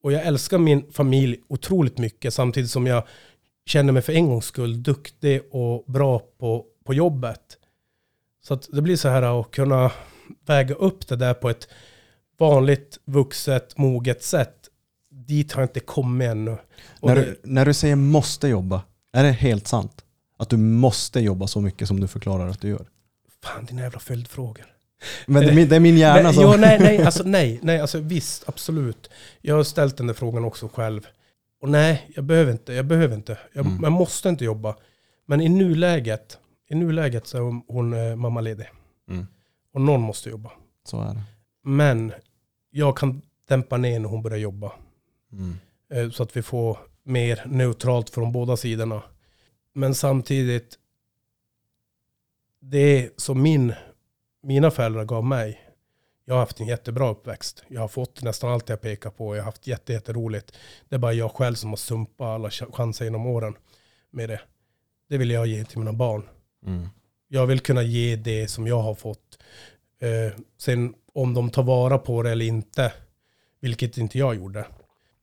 Och 0.03 0.11
jag 0.11 0.25
älskar 0.25 0.57
min 0.57 0.91
familj 0.91 1.37
otroligt 1.47 1.97
mycket 1.97 2.33
samtidigt 2.33 2.71
som 2.71 2.87
jag 2.87 3.03
känner 3.65 3.93
mig 3.93 4.01
för 4.01 4.13
en 4.13 4.29
gångs 4.29 4.45
skull 4.45 4.83
duktig 4.83 5.41
och 5.51 5.83
bra 5.87 6.19
på, 6.19 6.65
på 6.85 6.93
jobbet. 6.93 7.57
Så 8.43 8.53
att 8.53 8.67
det 8.71 8.81
blir 8.81 8.95
så 8.95 9.09
här 9.09 9.39
att 9.41 9.51
kunna 9.51 9.91
väga 10.45 10.75
upp 10.75 11.07
det 11.07 11.15
där 11.15 11.33
på 11.33 11.49
ett 11.49 11.67
vanligt, 12.37 12.99
vuxet, 13.05 13.77
moget 13.77 14.23
sätt. 14.23 14.56
Dit 15.27 15.51
har 15.51 15.61
jag 15.61 15.69
inte 15.69 15.79
kommit 15.79 16.27
ännu. 16.29 16.51
Och 16.99 17.09
När 17.09 17.15
det, 17.15 17.21
du, 17.21 17.39
när 17.43 17.65
du 17.65 17.73
säger 17.73 17.95
måste 17.95 18.47
jobba, 18.47 18.81
är 19.13 19.23
det 19.23 19.31
helt 19.31 19.67
sant? 19.67 20.03
Att 20.37 20.49
du 20.49 20.57
måste 20.57 21.19
jobba 21.19 21.47
så 21.47 21.61
mycket 21.61 21.87
som 21.87 21.99
du 21.99 22.07
förklarar 22.07 22.47
att 22.47 22.61
du 22.61 22.67
gör? 22.69 22.85
fan, 23.43 23.65
dina 23.65 23.81
jävla 23.81 23.99
följdfrågor. 23.99 24.65
Men 25.27 25.43
det 25.43 25.49
är 25.51 25.55
min, 25.55 25.69
det 25.69 25.75
är 25.75 25.79
min 25.79 25.97
hjärna 25.97 26.21
Nej, 26.23 26.33
som... 26.33 26.43
jo, 26.43 26.53
nej, 26.57 26.79
nej, 26.79 27.03
alltså 27.03 27.23
nej, 27.23 27.59
nej, 27.63 27.79
alltså 27.79 27.99
visst, 27.99 28.43
absolut. 28.49 29.09
Jag 29.41 29.55
har 29.55 29.63
ställt 29.63 29.97
den 29.97 30.07
där 30.07 30.13
frågan 30.13 30.45
också 30.45 30.67
själv. 30.73 31.07
Och 31.61 31.69
nej, 31.69 32.11
jag 32.15 32.23
behöver 32.23 32.51
inte, 32.51 32.73
jag 32.73 32.85
behöver 32.85 33.15
inte. 33.15 33.37
Jag, 33.53 33.65
Mm. 33.65 33.83
jag 33.83 33.91
måste 33.91 34.29
inte 34.29 34.45
jobba. 34.45 34.75
Men 35.25 35.41
i 35.41 35.49
nuläget, 35.49 36.37
i 36.69 36.75
nuläget 36.75 37.27
så 37.27 37.37
är 37.37 37.41
hon, 37.41 37.61
hon 37.67 37.93
eh, 37.93 38.15
mammaledig. 38.15 38.67
Mm, 39.09 39.27
Och 39.73 39.81
någon 39.81 40.01
måste 40.01 40.29
jobba. 40.29 40.51
så 40.89 41.01
är 41.01 41.13
det. 41.13 41.21
Men 41.63 42.13
jag 42.71 42.97
kan 42.97 43.21
dämpa 43.47 43.77
ner 43.77 43.99
när 43.99 44.09
hon 44.09 44.21
börjar 44.21 44.37
jobba. 44.37 44.71
Mm. 45.37 45.55
Eh, 45.93 46.09
Så 46.11 46.23
att 46.23 46.37
vi 46.37 46.41
får 46.41 46.77
mer 47.03 47.43
neutralt 47.45 48.09
från 48.09 48.31
båda 48.31 48.57
sidorna. 48.57 49.03
Men 49.73 49.95
samtidigt, 49.95 50.77
det 52.59 53.09
som 53.17 53.41
min, 53.41 53.73
mina 54.43 54.71
föräldrar 54.71 55.05
gav 55.05 55.25
mig, 55.25 55.61
jag 56.25 56.33
har 56.33 56.39
haft 56.39 56.59
en 56.59 56.67
jättebra 56.67 57.09
uppväxt. 57.09 57.63
Jag 57.67 57.81
har 57.81 57.87
fått 57.87 58.23
nästan 58.23 58.51
allt 58.51 58.69
jag 58.69 58.81
pekar 58.81 59.09
på. 59.09 59.35
Jag 59.35 59.41
har 59.43 59.45
haft 59.45 59.67
jätte, 59.67 59.93
jätteroligt. 59.93 60.51
Det 60.89 60.95
är 60.95 60.99
bara 60.99 61.13
jag 61.13 61.31
själv 61.31 61.55
som 61.55 61.69
har 61.69 61.77
sumpat 61.77 62.25
alla 62.27 62.49
ch- 62.49 62.71
chanser 62.75 63.05
genom 63.05 63.25
åren 63.25 63.55
med 64.11 64.29
det. 64.29 64.41
Det 65.09 65.17
vill 65.17 65.31
jag 65.31 65.47
ge 65.47 65.65
till 65.65 65.79
mina 65.79 65.93
barn. 65.93 66.23
Mm. 66.65 66.87
Jag 67.27 67.47
vill 67.47 67.59
kunna 67.59 67.83
ge 67.83 68.15
det 68.15 68.47
som 68.47 68.67
jag 68.67 68.79
har 68.81 68.95
fått. 68.95 69.39
Eh, 69.99 70.39
sen 70.57 70.93
om 71.13 71.33
de 71.33 71.49
tar 71.49 71.63
vara 71.63 71.97
på 71.97 72.23
det 72.23 72.31
eller 72.31 72.45
inte, 72.45 72.93
vilket 73.59 73.97
inte 73.97 74.17
jag 74.17 74.35
gjorde. 74.35 74.65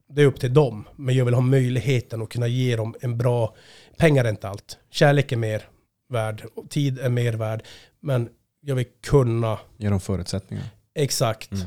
Det 0.09 0.23
är 0.23 0.27
upp 0.27 0.41
till 0.41 0.55
dem. 0.55 0.85
Men 0.97 1.15
jag 1.15 1.25
vill 1.25 1.35
ha 1.35 1.41
möjligheten 1.41 2.23
att 2.23 2.29
kunna 2.29 2.47
ge 2.47 2.77
dem 2.77 2.95
en 3.01 3.19
bra... 3.19 3.55
Pengar 3.99 4.25
är 4.25 4.29
inte 4.29 4.49
allt. 4.49 4.79
Kärlek 4.91 5.33
är 5.33 5.37
mer 5.37 5.63
värd. 6.09 6.45
Tid 6.71 6.99
är 6.99 7.09
mer 7.09 7.33
värd. 7.33 7.63
Men 8.01 8.29
jag 8.61 8.75
vill 8.75 8.87
kunna... 9.03 9.59
Ge 9.77 9.89
dem 9.89 10.01
förutsättningar. 10.01 10.65
Exakt. 10.95 11.53
Mm. 11.53 11.67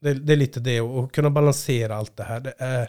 Det, 0.00 0.14
det 0.14 0.32
är 0.32 0.36
lite 0.36 0.60
det. 0.60 0.80
Och 0.80 1.12
kunna 1.12 1.30
balansera 1.30 1.96
allt 1.96 2.16
det 2.16 2.24
här. 2.24 2.40
Det 2.40 2.54
är, 2.58 2.82
eh, 2.82 2.86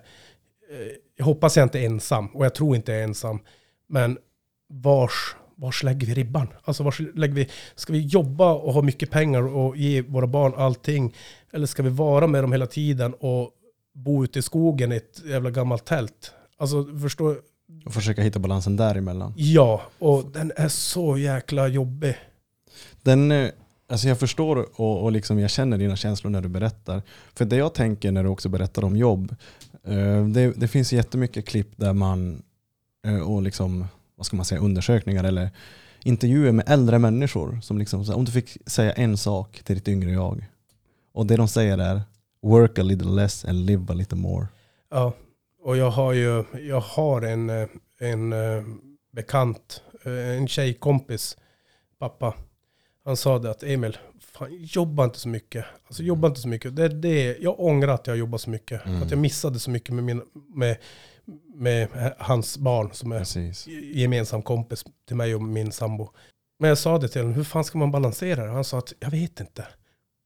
jag 1.16 1.26
hoppas 1.26 1.58
jag 1.58 1.66
inte 1.66 1.80
är 1.80 1.86
ensam. 1.86 2.28
Och 2.28 2.46
jag 2.46 2.56
tror 2.56 2.76
inte 2.76 2.92
jag 2.92 3.02
är 3.02 3.04
ensam. 3.04 3.40
Men 3.88 4.18
vars, 4.70 5.36
vars 5.56 5.84
lägger 5.84 6.08
vi 6.08 6.14
ribban? 6.14 6.48
Alltså 6.64 6.84
vars 6.84 7.00
lägger 7.00 7.36
vi, 7.36 7.50
ska 7.76 7.94
vi 7.94 8.00
jobba 8.00 8.54
och 8.54 8.74
ha 8.74 8.82
mycket 8.82 9.12
pengar 9.12 9.56
och 9.56 9.78
ge 9.78 10.02
våra 10.02 10.28
barn 10.28 10.54
allting? 10.58 11.16
Eller 11.54 11.66
ska 11.66 11.84
vi 11.84 11.90
vara 11.90 12.28
med 12.28 12.44
dem 12.44 12.52
hela 12.52 12.68
tiden 12.68 13.14
och 13.14 13.52
bo 13.96 14.24
ute 14.24 14.40
i 14.40 14.42
skogen 14.42 14.92
i 14.92 14.96
ett 14.96 15.22
jävla 15.26 15.52
gammalt 15.52 15.86
tält? 15.86 16.32
Alltså 16.58 16.86
förstår, 17.02 17.38
Och 17.86 17.94
försöka 17.94 18.22
hitta 18.22 18.40
balansen 18.40 18.76
däremellan. 18.78 19.34
ja, 19.38 19.82
och 20.00 20.26
den 20.34 20.52
är 20.56 20.68
så 20.68 21.18
jäkla 21.18 21.68
jobbig. 21.68 22.16
Den, 23.04 23.32
eh, 23.32 23.50
alltså 23.90 24.08
jag 24.08 24.20
förstår 24.20 24.82
och, 24.82 25.04
och 25.04 25.12
liksom 25.12 25.40
jag 25.40 25.50
känner 25.50 25.78
dina 25.78 25.96
känslor 25.96 26.32
när 26.32 26.42
du 26.42 26.50
berättar. 26.50 27.02
För 27.34 27.46
det 27.46 27.56
jag 27.56 27.74
tänker 27.74 28.12
när 28.12 28.24
du 28.24 28.30
också 28.30 28.50
berättar 28.50 28.84
om 28.84 28.96
jobb, 28.98 29.36
eh, 29.84 30.26
det, 30.28 30.54
det 30.56 30.68
finns 30.68 30.94
jättemycket 30.94 31.46
klipp 31.46 31.70
där 31.76 31.94
man, 31.94 32.42
eh, 33.08 33.20
och 33.20 33.42
liksom, 33.42 33.86
vad 34.16 34.26
ska 34.26 34.36
man 34.36 34.46
säga, 34.46 34.62
undersökningar 34.62 35.24
eller 35.24 35.50
intervjuer 36.04 36.52
med 36.52 36.70
äldre 36.70 37.00
människor. 37.00 37.60
Som 37.64 37.78
liksom, 37.78 38.14
om 38.14 38.26
du 38.26 38.32
fick 38.32 38.58
säga 38.66 38.92
en 38.92 39.18
sak 39.18 39.62
till 39.64 39.76
ditt 39.76 39.88
yngre 39.88 40.12
jag. 40.12 40.46
Och 41.14 41.26
det 41.26 41.38
de 41.38 41.48
säger 41.48 41.78
är 41.78 42.02
work 42.46 42.80
a 42.80 42.84
little 42.84 43.12
less 43.12 43.46
and 43.46 43.66
live 43.66 43.86
a 43.90 43.94
little 43.94 44.18
more. 44.18 44.48
Ja, 44.90 45.14
och 45.64 45.78
jag 45.78 45.90
har 45.90 46.14
ju, 46.14 46.44
jag 46.62 46.80
har 46.80 47.22
en, 47.22 47.50
eh, 47.50 47.68
en 48.00 48.34
eh, 48.34 48.64
bekant, 49.12 49.82
eh, 50.04 50.38
en 50.38 50.48
tjejkompis, 50.48 51.38
pappa. 52.00 52.34
Han 53.06 53.18
sa 53.18 53.40
det 53.40 53.52
att 53.52 53.64
Emil, 53.64 53.98
fan, 54.20 54.50
jobba 54.52 55.04
inte 55.04 55.20
så 55.20 55.30
mycket. 55.30 55.66
Alltså 55.88 56.04
jobba 56.04 56.28
inte 56.28 56.40
så 56.40 56.48
mycket. 56.48 56.76
Det, 56.76 56.88
det, 56.88 57.38
jag 57.38 57.60
ångrar 57.60 57.94
att 57.94 58.08
jag 58.08 58.18
jobbar 58.18 58.38
så 58.38 58.50
mycket. 58.50 58.86
Mm. 58.86 59.04
Att 59.04 59.12
jag 59.12 59.20
missade 59.20 59.60
så 59.60 59.70
mycket 59.70 59.94
med, 59.96 60.04
min, 60.04 60.22
med, 60.56 60.78
med 61.56 62.14
hans 62.18 62.58
barn 62.58 62.90
som 62.94 63.12
är 63.12 63.20
Precis. 63.20 63.68
gemensam 63.94 64.42
kompis 64.42 64.86
till 65.08 65.16
mig 65.16 65.36
och 65.36 65.42
min 65.42 65.72
sambo. 65.72 66.10
Men 66.60 66.68
jag 66.70 66.78
sa 66.78 66.98
det 66.98 67.08
till 67.08 67.22
honom, 67.22 67.36
hur 67.36 67.44
fan 67.44 67.64
ska 67.64 67.78
man 67.78 67.92
balansera 67.92 68.46
det? 68.46 68.52
Han 68.52 68.64
sa 68.64 68.78
att 68.78 68.94
jag 69.00 69.12
vet 69.12 69.40
inte. 69.40 69.68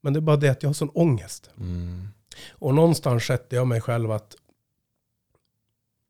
Men 0.02 0.14
det 0.14 0.20
är 0.20 0.22
bara 0.22 0.38
det 0.38 0.50
att 0.50 0.64
jag 0.64 0.70
har 0.70 0.74
sån 0.74 0.90
ångest. 0.90 1.50
Mm. 1.58 2.08
Och 2.50 2.76
någonstans 2.76 3.24
sätter 3.24 3.58
jag 3.58 3.68
mig 3.68 3.82
själv 3.82 4.12
att 4.12 4.36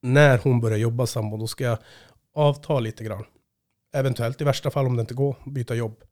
när 0.01 0.37
hon 0.37 0.61
börjar 0.61 0.77
jobba 0.77 1.07
sambo, 1.07 1.37
då 1.37 1.47
ska 1.47 1.63
jag 1.63 1.77
avta 2.33 2.79
lite 2.79 3.03
grann. 3.03 3.25
Eventuellt, 3.93 4.41
i 4.41 4.43
värsta 4.43 4.71
fall 4.71 4.85
om 4.85 4.95
det 4.95 5.01
inte 5.01 5.13
går, 5.13 5.35
byta 5.45 5.75
jobb. 5.75 6.03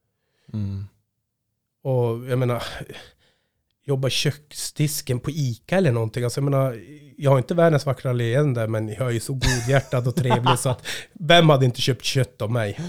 Mm. 0.53 0.85
Och 1.81 2.29
jag 2.29 2.39
menar, 2.39 2.63
jobba 3.83 4.09
köksdisken 4.09 5.19
på 5.19 5.31
Ica 5.31 5.77
eller 5.77 5.91
någonting. 5.91 6.23
Alltså 6.23 6.39
jag 6.39 6.49
menar, 6.49 6.81
jag 7.17 7.31
har 7.31 7.37
inte 7.37 7.53
världens 7.53 7.85
vackra 7.85 8.13
leende, 8.13 8.67
men 8.67 8.89
jag 8.89 9.15
är 9.15 9.19
så 9.19 9.33
godhjärtad 9.33 10.07
och 10.07 10.15
trevlig 10.15 10.59
så 10.59 10.69
att 10.69 10.85
vem 11.13 11.49
hade 11.49 11.65
inte 11.65 11.81
köpt 11.81 12.03
kött 12.03 12.41
av 12.41 12.51
mig? 12.51 12.79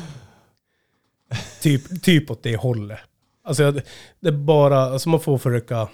Typ, 1.60 2.02
typ 2.02 2.31
åt 2.31 2.43
det 2.43 2.56
hållet. 2.56 3.07
Alltså 3.48 3.72
det 4.20 4.28
är 4.28 4.32
bara, 4.32 4.78
alltså 4.78 5.08
man 5.08 5.20
får 5.20 5.38
försöka, 5.38 5.88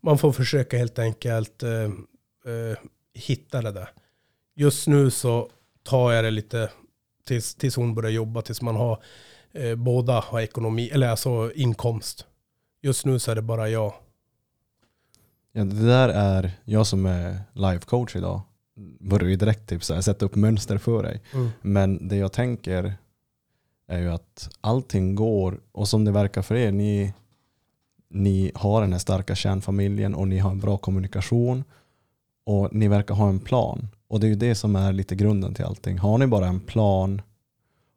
man 0.00 0.18
får 0.18 0.32
försöka 0.32 0.78
helt 0.78 0.98
enkelt 0.98 1.62
eh, 1.62 1.70
eh, 2.52 2.78
hitta 3.14 3.62
det 3.62 3.72
där. 3.72 3.88
Just 4.54 4.86
nu 4.86 5.10
så 5.10 5.50
tar 5.82 6.12
jag 6.12 6.24
det 6.24 6.30
lite 6.30 6.70
tills, 7.26 7.54
tills 7.54 7.76
hon 7.76 7.94
börjar 7.94 8.10
jobba, 8.10 8.42
tills 8.42 8.62
man 8.62 8.76
har 8.76 9.02
eh, 9.52 9.74
båda 9.74 10.20
har 10.20 10.40
ekonomi, 10.40 10.90
eller 10.92 11.08
alltså 11.08 11.52
inkomst. 11.54 12.26
Just 12.82 13.06
nu 13.06 13.18
så 13.18 13.30
är 13.30 13.34
det 13.34 13.42
bara 13.42 13.68
jag. 13.68 13.94
Ja, 15.52 15.64
det 15.64 15.86
där 15.86 16.08
är, 16.08 16.52
jag 16.64 16.86
som 16.86 17.06
är 17.06 17.38
life 17.52 17.86
coach 17.86 18.16
idag, 18.16 18.40
börjar 19.00 19.28
ju 19.28 19.36
direkt 19.36 19.68
typ 19.68 19.84
så 19.84 19.94
här, 19.94 20.00
sätta 20.00 20.24
upp 20.26 20.34
mönster 20.34 20.78
för 20.78 21.02
dig. 21.02 21.22
Men 21.62 22.08
det 22.08 22.16
jag 22.16 22.32
tänker 22.32 22.94
är 23.86 23.98
ju 23.98 24.12
att 24.12 24.50
allting 24.60 25.14
går, 25.14 25.60
och 25.72 25.88
som 25.88 26.04
det 26.04 26.12
verkar 26.12 26.42
för 26.42 26.54
er, 26.54 26.72
ni, 26.72 27.14
ni 28.10 28.52
har 28.54 28.80
den 28.80 28.92
här 28.92 28.98
starka 28.98 29.34
kärnfamiljen 29.34 30.14
och 30.14 30.28
ni 30.28 30.38
har 30.38 30.50
en 30.50 30.60
bra 30.60 30.76
kommunikation 30.76 31.64
och 32.46 32.74
ni 32.74 32.88
verkar 32.88 33.14
ha 33.14 33.28
en 33.28 33.40
plan. 33.40 33.88
Och 34.08 34.20
det 34.20 34.26
är 34.26 34.28
ju 34.28 34.34
det 34.34 34.54
som 34.54 34.76
är 34.76 34.92
lite 34.92 35.14
grunden 35.14 35.54
till 35.54 35.64
allting. 35.64 35.98
Har 35.98 36.18
ni 36.18 36.26
bara 36.26 36.46
en 36.46 36.60
plan 36.60 37.22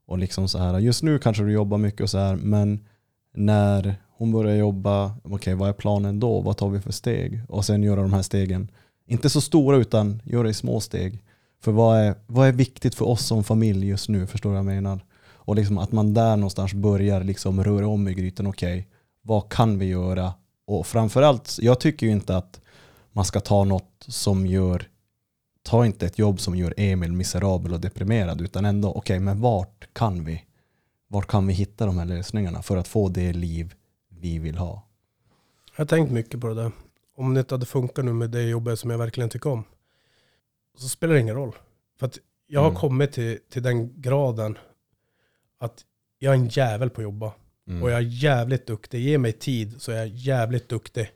och 0.05 0.17
liksom 0.17 0.47
så 0.47 0.57
här, 0.57 0.79
just 0.79 1.03
nu 1.03 1.19
kanske 1.19 1.43
du 1.43 1.51
jobbar 1.51 1.77
mycket 1.77 2.01
och 2.01 2.09
så 2.09 2.17
här, 2.17 2.35
men 2.35 2.85
när 3.33 3.95
hon 4.17 4.31
börjar 4.31 4.55
jobba, 4.55 5.15
okej 5.23 5.55
vad 5.55 5.69
är 5.69 5.73
planen 5.73 6.19
då? 6.19 6.41
Vad 6.41 6.57
tar 6.57 6.69
vi 6.69 6.81
för 6.81 6.91
steg? 6.91 7.41
Och 7.49 7.65
sen 7.65 7.83
göra 7.83 8.01
de 8.01 8.13
här 8.13 8.21
stegen, 8.21 8.71
inte 9.05 9.29
så 9.29 9.41
stora 9.41 9.77
utan 9.77 10.21
göra 10.25 10.49
i 10.49 10.53
små 10.53 10.79
steg. 10.79 11.23
För 11.61 11.71
vad 11.71 11.97
är, 11.99 12.15
vad 12.27 12.47
är 12.47 12.51
viktigt 12.51 12.95
för 12.95 13.05
oss 13.05 13.25
som 13.25 13.43
familj 13.43 13.87
just 13.87 14.09
nu? 14.09 14.27
Förstår 14.27 14.49
du 14.49 14.53
vad 14.53 14.59
jag 14.59 14.65
menar? 14.65 15.05
Och 15.47 15.55
liksom 15.55 15.77
att 15.77 15.91
man 15.91 16.13
där 16.13 16.37
någonstans 16.37 16.73
börjar 16.73 17.23
liksom 17.23 17.63
röra 17.63 17.87
om 17.87 18.07
i 18.07 18.13
grytan. 18.13 18.47
Okej, 18.47 18.87
vad 19.21 19.49
kan 19.49 19.79
vi 19.79 19.85
göra? 19.85 20.33
Och 20.65 20.87
framförallt, 20.87 21.57
jag 21.61 21.79
tycker 21.79 22.05
ju 22.05 22.11
inte 22.11 22.37
att 22.37 22.61
man 23.11 23.25
ska 23.25 23.39
ta 23.39 23.63
något 23.63 24.05
som 24.07 24.47
gör 24.47 24.87
Ta 25.63 25.85
inte 25.85 26.05
ett 26.05 26.19
jobb 26.19 26.39
som 26.39 26.55
gör 26.55 26.73
Emil 26.77 27.13
miserabel 27.13 27.73
och 27.73 27.79
deprimerad 27.79 28.41
utan 28.41 28.65
ändå, 28.65 28.91
okej 28.93 29.19
men 29.19 29.41
vart 29.41 29.87
kan 29.93 30.23
vi? 30.23 30.43
Vart 31.07 31.27
kan 31.27 31.47
vi 31.47 31.53
hitta 31.53 31.85
de 31.85 31.97
här 31.97 32.05
lösningarna 32.05 32.61
för 32.61 32.77
att 32.77 32.87
få 32.87 33.09
det 33.09 33.33
liv 33.33 33.73
vi 34.09 34.39
vill 34.39 34.57
ha? 34.57 34.87
Jag 35.75 35.81
har 35.81 35.87
tänkt 35.87 36.11
mycket 36.11 36.41
på 36.41 36.47
det 36.47 36.53
där. 36.53 36.71
Om 37.17 37.33
det 37.33 37.39
inte 37.39 37.53
hade 37.53 37.65
funkat 37.65 38.05
nu 38.05 38.13
med 38.13 38.29
det 38.29 38.43
jobbet 38.43 38.79
som 38.79 38.89
jag 38.89 38.97
verkligen 38.97 39.29
tycker 39.29 39.49
om. 39.49 39.63
Så 40.77 40.89
spelar 40.89 41.13
det 41.13 41.19
ingen 41.19 41.35
roll. 41.35 41.55
För 41.99 42.05
att 42.05 42.17
jag 42.47 42.61
har 42.61 42.69
Mm. 42.69 42.79
kommit 42.79 43.11
till, 43.11 43.39
till 43.49 43.63
den 43.63 44.01
graden 44.01 44.57
att 45.59 45.85
jag 46.19 46.33
är 46.33 46.37
en 46.37 46.47
jävel 46.47 46.89
på 46.89 47.01
att 47.01 47.03
jobba. 47.03 47.33
Mm. 47.67 47.83
Och 47.83 47.91
jag 47.91 47.97
är 47.97 48.23
jävligt 48.23 48.67
duktig. 48.67 48.99
Ge 48.99 49.17
mig 49.17 49.31
tid 49.31 49.81
så 49.81 49.91
är 49.91 49.95
jag 49.95 50.07
jävligt 50.07 50.69
duktig. 50.69 51.11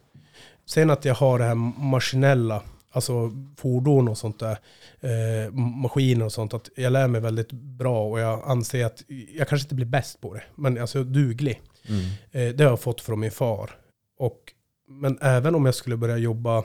Sen 0.66 0.90
att 0.90 1.06
jag 1.06 1.16
har 1.16 1.40
det 1.40 1.46
här 1.46 1.56
maskinella, 1.56 2.64
alltså 2.92 3.32
fordon 3.58 4.08
och 4.08 4.18
sånt 4.18 4.40
där, 4.40 4.58
eh, 5.00 5.52
maskiner 5.54 6.26
och 6.26 6.34
sånt, 6.34 6.54
att 6.54 6.70
jag 6.76 6.94
lär 6.94 7.08
mig 7.08 7.22
väldigt 7.22 7.52
bra 7.52 8.10
och 8.10 8.20
jag 8.20 8.44
anser 8.46 8.86
att 8.86 9.04
jag 9.38 9.48
kanske 9.48 9.66
inte 9.66 9.76
blir 9.76 9.86
bäst 9.86 10.22
på 10.22 10.34
det, 10.34 10.44
men 10.56 10.78
alltså 10.78 11.04
duglig. 11.04 11.62
Mm. 11.88 12.02
Eh, 12.32 12.56
det 12.56 12.64
har 12.64 12.72
jag 12.72 12.82
fått 12.82 13.02
från 13.02 13.20
min 13.20 13.32
far. 13.32 13.72
Och, 14.18 14.54
men 14.88 15.18
även 15.22 15.56
om 15.56 15.66
jag 15.66 15.76
skulle 15.76 15.98
börja 15.98 16.18
jobba 16.18 16.64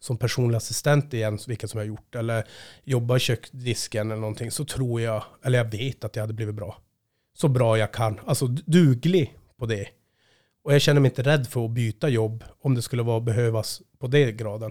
som 0.00 0.16
personlig 0.16 0.56
assistent 0.56 1.14
igen, 1.14 1.38
vilket 1.46 1.70
som 1.70 1.78
jag 1.78 1.84
har 1.84 1.88
gjort, 1.88 2.14
eller 2.14 2.44
jobba 2.84 3.16
i 3.16 3.20
köksdisken 3.20 4.10
eller 4.10 4.20
någonting, 4.20 4.50
så 4.50 4.64
tror 4.64 5.00
jag, 5.00 5.22
eller 5.44 5.58
jag 5.58 5.70
vet 5.70 6.04
att 6.04 6.16
jag 6.16 6.22
hade 6.22 6.32
blivit 6.32 6.54
bra. 6.54 6.78
Så 7.36 7.48
bra 7.48 7.78
jag 7.78 7.92
kan, 7.92 8.20
alltså 8.26 8.46
duglig 8.46 9.34
på 9.58 9.66
det. 9.66 9.88
Och 10.62 10.74
jag 10.74 10.82
känner 10.82 11.00
mig 11.00 11.08
inte 11.10 11.22
rädd 11.22 11.46
för 11.46 11.64
att 11.64 11.70
byta 11.70 12.08
jobb 12.08 12.44
om 12.60 12.74
det 12.74 12.82
skulle 12.82 13.02
vara 13.02 13.20
behövas 13.20 13.82
på 13.98 14.06
det 14.06 14.32
graden. 14.32 14.70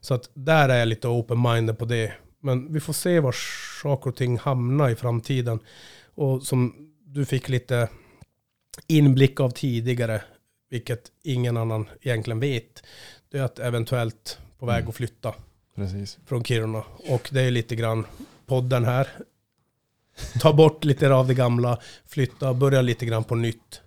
Så 0.00 0.14
att 0.14 0.30
där 0.34 0.68
är 0.68 0.78
jag 0.78 0.88
lite 0.88 1.08
open-minded 1.08 1.72
på 1.74 1.84
det. 1.84 2.12
Men 2.40 2.72
vi 2.72 2.80
får 2.80 2.92
se 2.92 3.20
var 3.20 3.34
saker 3.82 4.10
och 4.10 4.16
ting 4.16 4.38
hamnar 4.38 4.90
i 4.90 4.94
framtiden. 4.94 5.58
Och 6.14 6.42
som 6.42 6.90
du 7.06 7.24
fick 7.26 7.48
lite 7.48 7.88
inblick 8.86 9.40
av 9.40 9.50
tidigare, 9.50 10.22
vilket 10.70 11.02
ingen 11.22 11.56
annan 11.56 11.88
egentligen 12.00 12.40
vet, 12.40 12.82
det 13.30 13.38
är 13.38 13.42
att 13.42 13.58
eventuellt 13.58 14.38
på 14.58 14.66
väg 14.66 14.76
Mm. 14.78 14.88
att 14.88 14.94
flytta 14.96 15.34
Precis. 15.76 16.18
från 16.26 16.44
Kiruna. 16.44 16.82
Och 17.08 17.28
det 17.32 17.40
är 17.42 17.50
lite 17.50 17.76
grann 17.76 18.06
podden 18.46 18.84
här. 18.84 19.08
Ta 20.40 20.52
bort 20.52 20.84
lite 20.84 21.12
av 21.12 21.26
det 21.26 21.34
gamla, 21.34 21.78
flytta, 22.06 22.54
börja 22.54 22.82
lite 22.82 23.06
grann 23.06 23.24
på 23.24 23.34
nytt. 23.34 23.82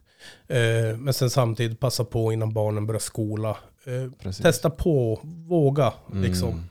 Eh, 0.48 0.98
men 0.98 1.14
sen 1.14 1.30
samtidigt 1.30 1.80
passa 1.80 2.06
på 2.06 2.34
innan 2.34 2.54
barnen 2.54 2.88
börjar 2.88 2.99
skola. 2.99 3.58
Eh, 3.86 4.32
testa 4.32 4.70
på, 4.70 5.20
våga 5.24 5.94
liksom. 6.14 6.49
Mm. 6.49 6.64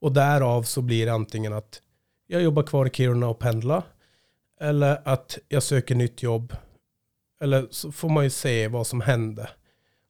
Och 0.00 0.12
därav 0.12 0.62
så 0.62 0.82
blir 0.82 1.06
det 1.06 1.12
antingen 1.12 1.52
att 1.52 1.82
jag 2.26 2.42
jobbar 2.42 2.62
kvar 2.62 2.86
i 2.86 2.90
Kiruna 2.90 3.28
och 3.28 3.38
pendlar. 3.38 3.82
Eller 4.60 5.00
att 5.04 5.38
jag 5.48 5.62
söker 5.62 5.94
nytt 5.94 6.22
jobb. 6.22 6.56
Eller 7.40 7.66
så 7.70 7.92
får 7.92 8.08
man 8.08 8.24
ju 8.24 8.30
se 8.30 8.68
vad 8.68 8.86
som 8.86 9.00
händer. 9.00 9.50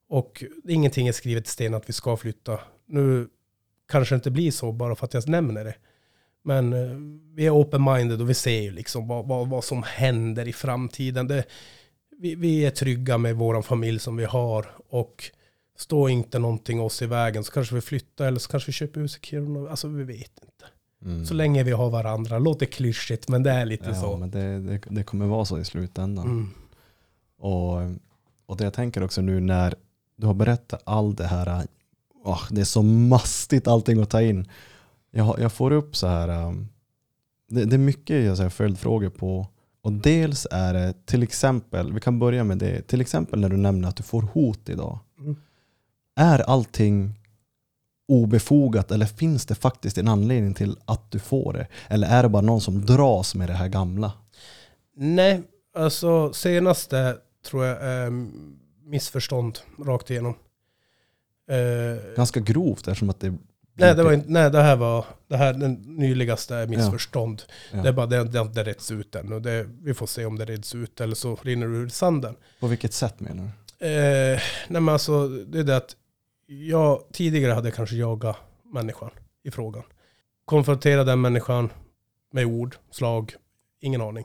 Och 0.08 0.44
ingenting 0.68 1.08
är 1.08 1.12
skrivet 1.12 1.46
i 1.46 1.50
sten 1.50 1.74
att 1.74 1.88
vi 1.88 1.92
ska 1.92 2.16
flytta. 2.16 2.60
Nu 2.86 3.28
kanske 3.88 4.14
det 4.14 4.16
inte 4.16 4.30
blir 4.30 4.50
så 4.50 4.72
bara 4.72 4.94
för 4.94 5.06
att 5.06 5.14
jag 5.14 5.28
nämner 5.28 5.64
det. 5.64 5.74
Men 6.44 6.72
eh, 6.72 6.96
vi 7.34 7.46
är 7.46 7.50
open-minded 7.50 8.20
och 8.20 8.30
vi 8.30 8.34
ser 8.34 8.60
ju 8.60 8.70
liksom 8.70 9.08
vad, 9.08 9.28
vad, 9.28 9.48
vad 9.48 9.64
som 9.64 9.82
händer 9.82 10.48
i 10.48 10.52
framtiden. 10.52 11.28
Det, 11.28 11.44
vi, 12.18 12.34
vi 12.34 12.64
är 12.64 12.70
trygga 12.70 13.18
med 13.18 13.36
vår 13.36 13.62
familj 13.62 13.98
som 13.98 14.16
vi 14.16 14.24
har. 14.24 14.66
Och 14.88 15.30
står 15.76 16.10
inte 16.10 16.38
någonting 16.38 16.80
oss 16.80 17.02
i 17.02 17.06
vägen 17.06 17.44
så 17.44 17.52
kanske 17.52 17.74
vi 17.74 17.80
flyttar 17.80 18.26
eller 18.26 18.38
så 18.38 18.50
kanske 18.50 18.68
vi 18.68 18.72
köper 18.72 19.00
hus 19.00 19.16
i 19.16 19.26
Kiruna. 19.26 19.70
Alltså 19.70 19.88
vi 19.88 20.04
vet 20.04 20.40
inte. 20.42 20.64
Mm. 21.04 21.26
Så 21.26 21.34
länge 21.34 21.62
vi 21.62 21.70
har 21.70 21.90
varandra. 21.90 22.38
Låter 22.38 22.66
klyschigt 22.66 23.28
men 23.28 23.42
det 23.42 23.50
är 23.50 23.66
lite 23.66 23.88
ja, 23.88 23.94
så. 23.94 24.16
men 24.16 24.30
det, 24.30 24.60
det, 24.60 24.80
det 24.90 25.02
kommer 25.02 25.26
vara 25.26 25.44
så 25.44 25.58
i 25.58 25.64
slutändan. 25.64 26.26
Mm. 26.26 26.50
Och, 27.38 27.76
och 28.46 28.56
det 28.56 28.64
jag 28.64 28.74
tänker 28.74 29.02
också 29.02 29.20
nu 29.20 29.40
när 29.40 29.74
du 30.16 30.26
har 30.26 30.34
berättat 30.34 30.82
allt 30.84 31.18
det 31.18 31.26
här, 31.26 31.66
åh, 32.24 32.42
det 32.50 32.60
är 32.60 32.64
så 32.64 32.82
mastigt 32.82 33.68
allting 33.68 34.02
att 34.02 34.10
ta 34.10 34.22
in. 34.22 34.48
Jag, 35.10 35.38
jag 35.38 35.52
får 35.52 35.70
upp 35.70 35.96
så 35.96 36.06
här, 36.06 36.46
um, 36.46 36.68
det, 37.48 37.64
det 37.64 37.76
är 37.76 37.78
mycket 37.78 38.24
jag 38.24 38.36
säger, 38.36 38.50
följdfrågor 38.50 39.10
på. 39.10 39.46
Och 39.82 39.92
dels 39.92 40.46
är 40.50 40.74
det 40.74 41.06
till 41.06 41.22
exempel, 41.22 41.92
vi 41.92 42.00
kan 42.00 42.18
börja 42.18 42.44
med 42.44 42.58
det, 42.58 42.82
till 42.82 43.00
exempel 43.00 43.40
när 43.40 43.48
du 43.48 43.56
nämner 43.56 43.88
att 43.88 43.96
du 43.96 44.02
får 44.02 44.22
hot 44.22 44.68
idag. 44.68 44.98
Mm. 45.18 45.36
Är 46.16 46.38
allting 46.38 47.14
obefogat 48.08 48.90
eller 48.90 49.06
finns 49.06 49.46
det 49.46 49.54
faktiskt 49.54 49.98
en 49.98 50.08
anledning 50.08 50.54
till 50.54 50.76
att 50.84 51.10
du 51.10 51.18
får 51.18 51.52
det? 51.52 51.66
Eller 51.88 52.08
är 52.08 52.22
det 52.22 52.28
bara 52.28 52.42
någon 52.42 52.60
som 52.60 52.86
dras 52.86 53.34
med 53.34 53.48
det 53.48 53.54
här 53.54 53.68
gamla? 53.68 54.12
Nej, 54.96 55.42
alltså 55.74 56.32
senaste 56.32 57.16
tror 57.50 57.64
jag 57.64 57.82
är 57.82 58.10
missförstånd 58.84 59.58
rakt 59.78 60.10
igenom. 60.10 60.34
Eh, 61.50 62.16
Ganska 62.16 62.40
grovt 62.40 62.88
eftersom 62.88 63.10
att 63.10 63.20
det 63.20 63.38
nej, 63.74 63.94
det 63.94 64.02
var 64.02 64.12
inte, 64.12 64.30
nej, 64.30 64.50
det 64.50 64.62
här 64.62 64.76
var 64.76 65.04
det 65.28 65.36
här 65.36 65.52
den 65.52 65.72
nyligaste 65.72 66.66
missförstånd. 66.66 67.42
Ja. 67.72 67.82
Det 67.82 67.88
är 67.88 67.92
bara 67.92 68.06
det, 68.06 68.24
det 68.24 68.40
inte 68.40 68.64
retts 68.64 68.90
ut 68.90 69.14
än. 69.14 69.42
Det, 69.42 69.66
vi 69.82 69.94
får 69.94 70.06
se 70.06 70.24
om 70.24 70.38
det 70.38 70.44
reds 70.44 70.74
ut 70.74 71.00
eller 71.00 71.14
så 71.14 71.38
rinner 71.42 71.66
det 71.66 71.76
ur 71.76 71.88
sanden. 71.88 72.36
På 72.60 72.66
vilket 72.66 72.92
sätt 72.92 73.20
menar 73.20 73.44
du? 73.44 73.86
Eh, 73.86 74.40
nej 74.68 74.82
men 74.82 74.88
alltså, 74.88 75.28
det 75.28 75.58
är 75.58 75.64
det 75.64 75.76
att 75.76 75.96
jag 76.46 77.02
tidigare 77.12 77.52
hade 77.52 77.70
kanske 77.70 77.96
jagat 77.96 78.36
människan 78.72 79.10
i 79.42 79.50
frågan. 79.50 79.82
Konfrontera 80.44 81.04
den 81.04 81.20
människan 81.20 81.70
med 82.32 82.44
ord, 82.46 82.76
slag, 82.90 83.34
ingen 83.80 84.00
aning. 84.00 84.24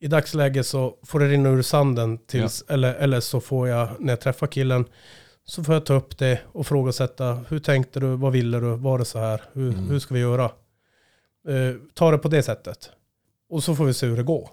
I 0.00 0.06
dagsläget 0.06 0.66
så 0.66 0.96
får 1.06 1.20
det 1.20 1.28
rinna 1.28 1.48
ur 1.48 1.62
sanden 1.62 2.18
tills, 2.18 2.64
eller, 2.68 2.94
eller 2.94 3.20
så 3.20 3.40
får 3.40 3.68
jag, 3.68 3.88
när 3.98 4.12
jag 4.12 4.20
träffar 4.20 4.46
killen, 4.46 4.84
så 5.44 5.64
får 5.64 5.74
jag 5.74 5.86
ta 5.86 5.94
upp 5.94 6.18
det 6.18 6.40
och 6.52 6.66
frågasätta, 6.66 7.44
hur 7.48 7.58
tänkte 7.58 8.00
du, 8.00 8.06
vad 8.16 8.32
ville 8.32 8.60
du, 8.60 8.76
var 8.76 8.98
det 8.98 9.04
så 9.04 9.18
här, 9.18 9.42
hur, 9.52 9.72
Mm. 9.72 9.88
hur 9.88 9.98
ska 9.98 10.14
vi 10.14 10.20
göra? 10.20 10.44
Eh, 11.48 11.74
ta 11.94 12.10
det 12.10 12.18
på 12.18 12.28
det 12.28 12.42
sättet. 12.42 12.90
Och 13.48 13.64
så 13.64 13.74
får 13.76 13.84
vi 13.84 13.94
se 13.94 14.06
hur 14.06 14.16
det 14.16 14.22
går. 14.22 14.48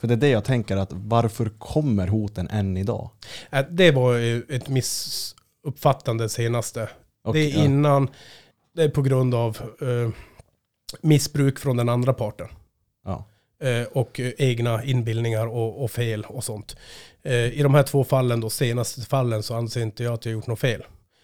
För 0.00 0.08
det 0.08 0.14
är 0.14 0.18
det 0.18 0.28
jag 0.28 0.44
tänker 0.44 0.76
att 0.76 0.88
varför 0.92 1.48
kommer 1.58 2.06
hoten 2.06 2.48
än 2.48 2.76
idag? 2.76 3.10
Eh, 3.50 3.64
Det 3.70 3.90
var 3.90 4.16
ett 4.52 4.68
missuppfattande 4.68 6.28
senaste. 6.28 6.88
Och, 7.24 7.34
det 7.34 7.40
är 7.40 7.58
ja, 7.58 7.64
innan, 7.64 8.08
det 8.74 8.82
är 8.82 8.88
på 8.88 9.02
grund 9.02 9.34
av 9.34 9.58
eh, 9.80 10.10
missbruk 11.00 11.58
från 11.58 11.76
den 11.76 11.88
andra 11.88 12.12
parten. 12.12 12.48
ja. 13.04 13.24
Eh, 13.62 13.82
och 13.92 14.20
egna 14.38 14.84
inbildningar 14.84 15.46
och, 15.46 15.84
och 15.84 15.90
fel 15.90 16.24
och 16.28 16.44
sånt. 16.44 16.76
Eh, 17.24 17.58
I 17.58 17.62
de 17.62 17.74
här 17.74 17.82
två 17.82 18.04
fallen, 18.04 18.40
då, 18.40 18.50
senaste 18.50 19.00
fallen, 19.00 19.42
så 19.42 19.54
anser 19.54 19.80
inte 19.82 20.04
jag 20.04 20.14
att 20.14 20.24
jag 20.24 20.32
gjort 20.32 20.46
något 20.46 20.60
fel. 20.60 20.82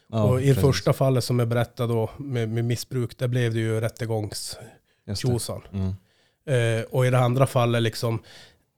Ja, 0.08 0.22
och 0.22 0.40
i 0.40 0.44
precis. 0.44 0.60
första 0.60 0.92
fallet 0.92 1.24
som 1.24 1.38
jag 1.38 1.48
berättade 1.48 1.92
då 1.92 2.10
med, 2.18 2.48
med 2.48 2.64
missbruk, 2.64 3.18
där 3.18 3.28
blev 3.28 3.54
det 3.54 3.60
ju 3.60 3.80
rättegångstjosan. 3.80 5.62
Mm. 5.72 5.94
Eh, 6.46 6.84
och 6.84 7.06
i 7.06 7.10
det 7.10 7.18
andra 7.18 7.46
fallet 7.46 7.82
liksom, 7.82 8.22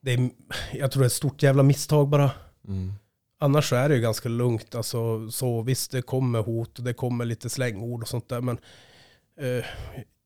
det 0.01 0.13
är, 0.13 0.29
jag 0.73 0.91
tror 0.91 1.01
det 1.01 1.05
är 1.05 1.07
ett 1.07 1.13
stort 1.13 1.43
jävla 1.43 1.63
misstag 1.63 2.07
bara. 2.07 2.31
Mm. 2.67 2.93
Annars 3.39 3.69
så 3.69 3.75
är 3.75 3.89
det 3.89 3.95
ju 3.95 4.01
ganska 4.01 4.29
lugnt. 4.29 4.75
Alltså, 4.75 5.29
så 5.31 5.61
visst, 5.61 5.91
det 5.91 6.01
kommer 6.01 6.39
hot 6.39 6.77
och 6.77 6.85
det 6.85 6.93
kommer 6.93 7.25
lite 7.25 7.49
slängord 7.49 8.01
och 8.01 8.07
sånt 8.07 8.29
där. 8.29 8.41
Men 8.41 8.57
eh, 9.39 9.65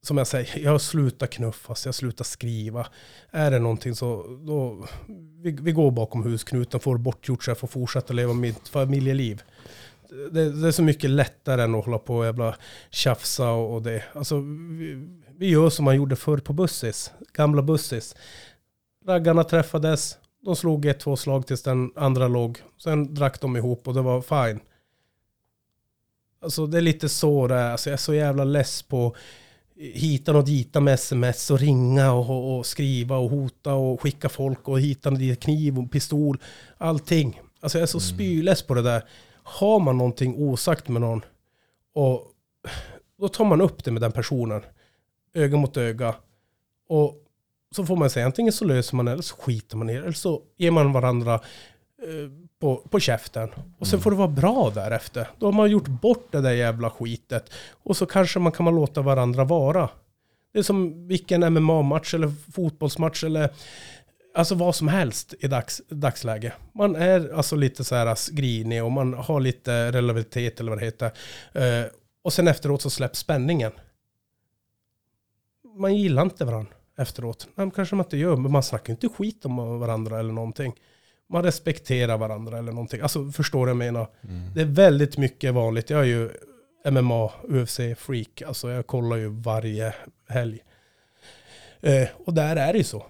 som 0.07 0.17
jag 0.17 0.27
säger, 0.27 0.59
jag 0.59 0.81
slutar 0.81 1.27
knuffas, 1.27 1.85
jag 1.85 1.95
slutar 1.95 2.23
skriva. 2.25 2.87
Är 3.31 3.51
det 3.51 3.59
någonting 3.59 3.95
så, 3.95 4.39
då, 4.47 4.85
vi, 5.41 5.51
vi 5.51 5.71
går 5.71 5.91
bakom 5.91 6.23
husknuten, 6.23 6.79
får 6.79 6.95
det 6.95 7.01
bortgjort 7.01 7.43
så 7.43 7.49
jag 7.49 7.57
får 7.57 7.67
fortsätta 7.67 8.13
leva 8.13 8.33
mitt 8.33 8.67
familjeliv. 8.67 9.43
Det, 10.31 10.51
det 10.61 10.67
är 10.67 10.71
så 10.71 10.83
mycket 10.83 11.09
lättare 11.09 11.63
än 11.63 11.75
att 11.75 11.85
hålla 11.85 11.99
på 11.99 12.15
och 12.15 12.25
jävla 12.25 12.55
tjafsa 12.89 13.49
och, 13.51 13.73
och 13.73 13.81
det. 13.81 14.03
Alltså, 14.13 14.39
vi, 14.39 15.07
vi 15.37 15.49
gör 15.49 15.69
som 15.69 15.85
man 15.85 15.95
gjorde 15.95 16.15
förr 16.15 16.37
på 16.37 16.53
bussis, 16.53 17.11
gamla 17.33 17.61
bussis. 17.61 18.15
Raggarna 19.05 19.43
träffades, 19.43 20.17
de 20.45 20.55
slog 20.55 20.85
ett, 20.85 20.99
två 20.99 21.15
slag 21.15 21.47
tills 21.47 21.63
den 21.63 21.91
andra 21.95 22.27
låg. 22.27 22.61
Sen 22.77 23.13
drack 23.13 23.41
de 23.41 23.57
ihop 23.57 23.87
och 23.87 23.93
det 23.93 24.01
var 24.01 24.21
fine. 24.21 24.59
Alltså 26.41 26.67
det 26.67 26.77
är 26.77 26.81
lite 26.81 27.09
så 27.09 27.47
det 27.47 27.55
är. 27.55 27.71
Alltså, 27.71 27.89
jag 27.89 27.93
är 27.93 27.97
så 27.97 28.13
jävla 28.13 28.43
less 28.43 28.81
på 28.81 29.15
hitan 29.79 30.35
och 30.35 30.45
dita 30.45 30.79
med 30.79 30.93
sms 30.93 31.51
och 31.51 31.59
ringa 31.59 32.11
och, 32.11 32.57
och, 32.57 32.65
skriva 32.65 33.17
och 33.17 33.29
hota 33.29 33.73
och 33.73 34.01
skicka 34.01 34.29
folk 34.29 34.67
och 34.67 34.79
hitan 34.79 35.13
och 35.13 35.19
dit 35.19 35.39
kniv 35.39 35.79
och 35.79 35.91
pistol. 35.91 36.37
Allting. 36.77 37.41
Alltså 37.59 37.77
jag 37.77 37.83
är 37.83 37.87
så 37.87 37.97
Mm. 37.97 38.15
spyless 38.15 38.61
på 38.61 38.73
det 38.73 38.81
där. 38.81 39.03
Har 39.43 39.79
man 39.79 39.97
någonting 39.97 40.35
osagt 40.37 40.87
med 40.87 41.01
någon 41.01 41.21
och 41.93 42.31
då 43.19 43.27
tar 43.27 43.45
man 43.45 43.61
upp 43.61 43.83
det 43.83 43.91
med 43.91 44.01
den 44.01 44.11
personen. 44.11 44.61
Öga 45.33 45.57
mot 45.57 45.77
öga. 45.77 46.15
Och 46.89 47.23
så 47.75 47.85
får 47.85 47.95
man 47.95 48.09
säga 48.09 48.25
antingen 48.25 48.53
så 48.53 48.65
löser 48.65 48.95
man 48.95 49.07
eller 49.07 49.21
så 49.21 49.35
skiter 49.35 49.77
man 49.77 49.89
i 49.89 49.93
det. 49.93 49.99
Eller 49.99 50.11
så 50.11 50.41
ger 50.57 50.71
man 50.71 50.93
varandra 50.93 51.39
på, 52.59 52.75
på 52.77 52.99
käften. 52.99 53.49
Och 53.79 53.87
sen 53.87 53.97
Mm. 53.97 54.03
får 54.03 54.11
det 54.11 54.17
vara 54.17 54.27
bra 54.27 54.71
därefter. 54.75 55.27
Då 55.39 55.45
har 55.47 55.53
man 55.53 55.71
gjort 55.71 55.87
bort 55.87 56.27
det 56.31 56.41
där 56.41 56.51
jävla 56.51 56.89
skitet. 56.89 57.51
Och 57.83 57.97
så 57.97 58.05
kanske 58.05 58.39
man 58.39 58.51
kan 58.51 58.63
man 58.63 58.75
låta 58.75 59.01
varandra 59.01 59.43
vara. 59.43 59.89
Det 60.53 60.59
är 60.59 60.63
som 60.63 61.07
vilken 61.07 61.43
MMA-match 61.53 62.13
eller 62.13 62.31
fotbollsmatch 62.53 63.23
eller 63.23 63.49
alltså 64.33 64.55
vad 64.55 64.75
som 64.75 64.87
helst 64.87 65.33
i 65.39 65.47
dags, 65.47 65.81
dagsläge. 65.89 66.53
Man 66.73 66.95
är 66.95 67.33
alltså 67.33 67.55
lite 67.55 67.83
så 67.83 67.95
här 67.95 68.35
grinig 68.35 68.83
och 68.83 68.91
man 68.91 69.13
har 69.13 69.39
lite 69.39 69.91
relativitet 69.91 70.59
eller 70.59 70.69
vad 70.71 70.79
det 70.79 70.85
heter. 70.85 71.11
Eh, 71.53 71.85
och 72.21 72.33
sen 72.33 72.47
efteråt 72.47 72.81
så 72.81 72.89
släpps 72.89 73.19
spänningen. 73.19 73.71
Man 75.79 75.95
gillar 75.95 76.21
inte 76.21 76.45
varandra 76.45 76.71
efteråt. 76.97 77.47
Nej, 77.55 77.71
kanske 77.75 77.95
man 77.95 78.05
inte 78.05 78.17
gör, 78.17 78.35
men 78.35 78.51
man 78.51 78.63
snackar 78.63 78.93
inte 78.93 79.09
skit 79.09 79.45
om 79.45 79.79
varandra 79.79 80.19
eller 80.19 80.33
någonting. 80.33 80.73
Man 81.29 81.43
respekterar 81.43 82.17
varandra 82.17 82.57
eller 82.57 82.71
någonting. 82.71 83.01
Alltså 83.01 83.31
förstår 83.31 83.59
du 83.59 83.73
vad 83.73 83.85
jag 83.85 83.93
menar? 83.93 84.07
Mm. 84.23 84.53
Det 84.53 84.61
är 84.61 84.65
väldigt 84.65 85.17
mycket 85.17 85.53
vanligt. 85.53 85.89
Jag 85.89 85.99
är 85.99 86.05
ju 86.05 86.29
MMA, 86.91 87.29
UFC-freak. 87.49 88.43
Alltså 88.47 88.69
jag 88.69 88.87
kollar 88.87 89.15
ju 89.17 89.27
varje 89.27 89.93
helg. 90.29 90.59
Eh, 91.81 92.07
och 92.25 92.33
där 92.33 92.55
är 92.55 92.73
det 92.73 92.77
ju 92.77 92.83
så. 92.83 93.05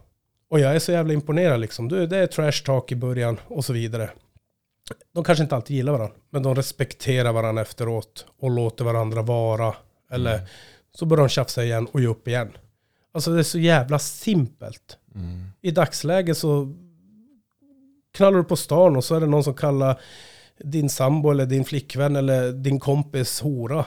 Och 0.49 0.60
jag 0.60 0.76
är 0.76 0.80
så 0.80 0.91
jävla 0.91 1.14
imponerad 1.14 1.60
liksom. 1.60 1.88
Du, 1.88 2.07
det 2.07 2.18
är 2.18 2.27
trash 2.27 2.64
talk 2.65 2.91
i 2.91 2.95
början 2.95 3.39
och 3.48 3.65
så 3.65 3.73
vidare. 3.73 4.10
de 5.14 5.23
kanske 5.23 5.44
inte 5.44 5.56
alltid 5.56 5.76
gillar 5.77 5.91
varandra, 5.94 6.15
men 6.30 6.44
de 6.44 6.56
respekterar 6.56 7.34
varandra 7.34 7.61
efteråt 7.61 8.26
och 8.39 8.52
låter 8.52 8.85
varandra 8.85 9.22
vara. 9.22 9.73
Eller 10.11 10.34
Mm. 10.35 10.48
så 10.95 11.06
börjar 11.06 11.23
de 11.23 11.30
tjafsa 11.30 11.64
igen 11.64 11.88
och 11.91 12.02
ge 12.02 12.07
upp 12.07 12.27
igen. 12.27 12.52
Alltså 13.11 13.31
det 13.31 13.39
är 13.39 13.44
så 13.44 13.60
jävla 13.60 13.99
simpelt. 13.99 14.98
Mm. 15.15 15.44
I 15.61 15.72
dagsläget 15.72 16.38
så 16.38 16.73
knallar 18.18 18.38
du 18.38 18.44
på 18.44 18.56
stan 18.56 18.95
och 18.95 19.03
så 19.03 19.15
är 19.15 19.19
det 19.19 19.27
någon 19.27 19.44
som 19.44 19.53
kallar 19.53 19.99
din 20.64 20.89
sambo 20.89 21.31
eller 21.31 21.45
din 21.45 21.65
flickvän 21.65 22.15
eller 22.15 22.52
din 22.52 22.80
kompis 22.80 23.41
hora. 23.41 23.85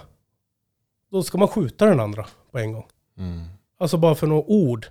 Då 1.11 1.23
ska 1.23 1.39
man 1.39 1.48
skjuta 1.48 1.86
den 1.86 2.01
andra 2.01 2.27
på 2.52 2.59
en 2.59 2.73
gång. 2.73 2.86
Mm. 3.19 3.44
Alltså 3.78 3.97
bara 3.97 4.15
för 4.15 4.27
några 4.27 4.43
ord. 4.43 4.86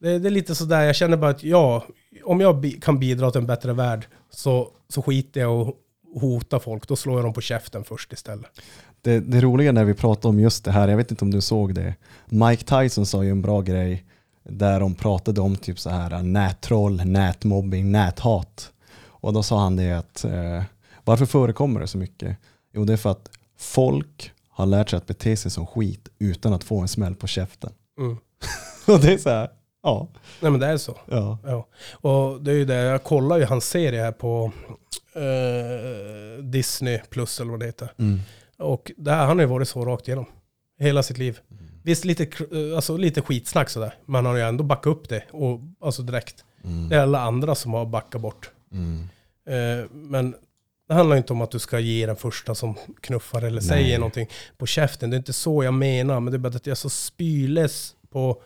Det, 0.00 0.18
det 0.18 0.28
är 0.28 0.30
lite 0.30 0.54
sådär, 0.54 0.82
jag 0.82 0.96
känner 0.96 1.16
bara 1.16 1.30
att 1.30 1.44
ja, 1.44 1.84
om 2.24 2.40
jag 2.40 2.60
bi- 2.60 2.80
kan 2.80 2.98
bidra 2.98 3.30
till 3.30 3.40
en 3.40 3.46
bättre 3.46 3.72
värld 3.72 4.06
så, 4.30 4.68
så 4.88 5.02
skiter 5.02 5.40
jag 5.40 5.60
och 5.60 5.76
hota 6.20 6.60
folk. 6.60 6.88
Då 6.88 6.96
slår 6.96 7.16
jag 7.16 7.24
dem 7.24 7.32
på 7.32 7.40
käften 7.40 7.84
först 7.84 8.12
istället. 8.12 8.60
Det, 9.02 9.20
det 9.20 9.40
roliga 9.40 9.72
när 9.72 9.84
vi 9.84 9.94
pratade 9.94 10.28
om 10.28 10.40
just 10.40 10.64
det 10.64 10.70
här, 10.70 10.88
jag 10.88 10.96
vet 10.96 11.10
inte 11.10 11.24
om 11.24 11.30
du 11.30 11.40
såg 11.40 11.74
det. 11.74 11.94
Mike 12.26 12.64
Tyson 12.64 13.06
sa 13.06 13.24
ju 13.24 13.30
en 13.30 13.42
bra 13.42 13.60
grej 13.60 14.04
där 14.44 14.80
de 14.80 14.94
pratade 14.94 15.40
om 15.40 15.56
typ 15.56 15.78
så 15.78 15.90
här 15.90 16.22
nättroll, 16.22 17.04
nätmobbing, 17.04 17.92
näthat. 17.92 18.72
Och 19.06 19.32
då 19.32 19.42
sa 19.42 19.60
han 19.60 19.76
det 19.76 19.92
att 19.92 20.24
eh, 20.24 20.62
varför 21.04 21.26
förekommer 21.26 21.80
det 21.80 21.86
så 21.86 21.98
mycket? 21.98 22.36
Jo 22.72 22.84
det 22.84 22.92
är 22.92 22.96
för 22.96 23.10
att 23.10 23.30
folk 23.58 24.32
har 24.48 24.66
lärt 24.66 24.90
sig 24.90 24.96
att 24.96 25.06
bete 25.06 25.36
sig 25.36 25.50
som 25.50 25.66
skit 25.66 26.08
utan 26.18 26.52
att 26.52 26.64
få 26.64 26.80
en 26.80 26.88
smäll 26.88 27.14
på 27.14 27.26
käften. 27.26 27.72
Mm. 27.98 28.16
Och 28.86 29.00
det 29.00 29.12
är 29.12 29.18
så 29.18 29.30
här, 29.30 29.48
ja. 29.82 30.08
Nej 30.40 30.50
men 30.50 30.60
det 30.60 30.66
är 30.66 30.76
så. 30.76 30.98
ja. 31.10 31.38
Ja. 31.44 31.66
Och 31.92 32.42
det 32.42 32.50
är 32.50 32.56
ju 32.56 32.64
det, 32.64 32.74
jag 32.74 33.04
kollar 33.04 33.38
ju 33.38 33.44
hans 33.44 33.68
serie 33.68 34.02
här 34.02 34.12
på 34.12 34.52
eh, 35.14 36.44
Disney 36.44 36.98
plus 37.10 37.40
eller 37.40 37.50
vad 37.50 37.60
det 37.60 37.66
heter. 37.66 37.92
Mm. 37.98 38.20
Och 38.58 38.92
där, 38.96 39.26
han 39.26 39.36
har 39.38 39.40
ju 39.40 39.46
varit 39.46 39.68
så 39.68 39.84
rakt 39.84 40.08
igenom. 40.08 40.26
Hela 40.78 41.02
sitt 41.02 41.18
liv. 41.18 41.38
Visst 41.84 42.04
lite, 42.04 42.22
eh, 42.24 42.76
alltså, 42.76 42.96
lite 42.96 43.22
skitsnack 43.22 43.70
sådär. 43.70 43.94
Men 44.04 44.14
han 44.14 44.26
har 44.26 44.36
ju 44.36 44.42
ändå 44.42 44.64
backat 44.64 44.86
upp 44.86 45.08
det. 45.08 45.24
Och, 45.30 45.60
alltså 45.80 46.02
direkt. 46.02 46.44
Mm. 46.64 46.88
Det 46.88 46.96
är 46.96 47.00
alla 47.00 47.20
andra 47.20 47.54
som 47.54 47.72
har 47.72 47.86
backat 47.86 48.20
bort. 48.20 48.50
Mm. 48.72 49.08
Eh, 49.46 49.86
men 49.90 50.34
det 50.88 50.94
handlar 50.94 51.16
inte 51.16 51.32
om 51.32 51.40
att 51.40 51.50
du 51.50 51.58
ska 51.58 51.78
ge 51.78 52.06
den 52.06 52.16
första 52.16 52.54
som 52.54 52.74
knuffar 53.00 53.42
eller 53.42 53.60
Nej. 53.60 53.68
säger 53.68 53.98
någonting 53.98 54.28
på 54.58 54.66
käften. 54.66 55.10
Det 55.10 55.16
är 55.16 55.18
inte 55.18 55.32
så 55.32 55.64
jag 55.64 55.74
menar. 55.74 56.20
Men 56.20 56.30
det 56.32 56.36
är 56.36 56.38
bara 56.38 56.56
att 56.56 56.66
jag 56.66 56.70
är 56.70 56.76
så 56.76 56.90
spyles 56.90 57.94
på, 58.10 58.42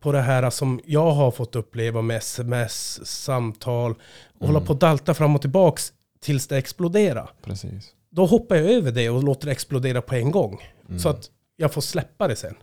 på 0.00 0.12
det 0.12 0.20
här 0.20 0.50
som 0.50 0.80
jag 0.86 1.10
har 1.10 1.30
fått 1.30 1.56
uppleva 1.56 2.02
med 2.02 2.16
sms, 2.16 3.06
samtal. 3.06 3.94
Och 4.38 4.46
hålla 4.46 4.60
på 4.60 4.72
och 4.72 4.78
dalta 4.78 5.14
fram 5.14 5.34
och 5.34 5.40
tillbaks 5.40 5.92
tills 6.20 6.46
det 6.46 6.56
exploderar. 6.56 7.30
Precis. 7.42 7.92
Då 8.10 8.26
hoppar 8.26 8.56
jag 8.56 8.70
över 8.70 8.92
det 8.92 9.10
och 9.10 9.24
låter 9.24 9.46
det 9.46 9.52
explodera 9.52 10.02
på 10.02 10.14
en 10.14 10.30
gång. 10.30 10.62
Mm. 10.88 10.98
Så 10.98 11.08
att 11.08 11.30
jag 11.56 11.72
får 11.72 11.80
släppa 11.80 12.28
det 12.28 12.36
sen. 12.36 12.54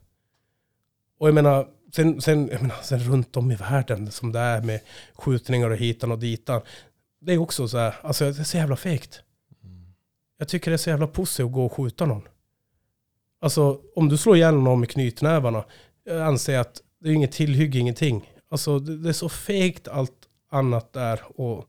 Och 1.19 1.27
jag 1.27 1.35
menar, 1.35 1.67
sen, 1.95 2.21
sen, 2.21 2.49
jag 2.51 2.61
menar, 2.61 2.75
sen 2.83 2.99
runt 2.99 3.37
om 3.37 3.51
i 3.51 3.55
världen 3.55 4.11
som 4.11 4.31
det 4.31 4.39
är 4.39 4.61
med 4.61 4.79
skjutningar 5.13 5.69
och 5.69 5.77
hitan 5.77 6.11
och 6.11 6.19
ditan. 6.19 6.61
Det 7.21 7.33
är 7.33 7.37
också 7.37 7.67
så 7.67 7.77
här, 7.77 7.95
alltså 8.01 8.31
det 8.31 8.39
är 8.39 8.43
så 8.43 8.57
jävla 8.57 8.75
fegt. 8.75 9.21
Jag 10.37 10.47
tycker 10.47 10.71
det 10.71 10.75
är 10.75 10.77
så 10.77 10.89
jävla 10.89 11.07
pussy 11.07 11.43
att 11.43 11.51
gå 11.51 11.65
och 11.65 11.73
skjuta 11.73 12.05
någon. 12.05 12.27
Alltså 13.41 13.81
om 13.95 14.09
du 14.09 14.17
slår 14.17 14.35
ihjäl 14.35 14.55
någon 14.55 14.79
med 14.79 14.89
knytnävarna, 14.89 15.63
jag 16.03 16.21
anser 16.21 16.59
att 16.59 16.81
det 16.99 17.09
är 17.09 17.13
inget 17.13 17.31
tillhygge, 17.31 17.79
ingenting. 17.79 18.31
Alltså 18.49 18.79
det, 18.79 18.97
det 18.97 19.09
är 19.09 19.13
så 19.13 19.29
fegt 19.29 19.87
allt 19.87 20.29
annat 20.49 20.93
där 20.93 21.21
och 21.41 21.65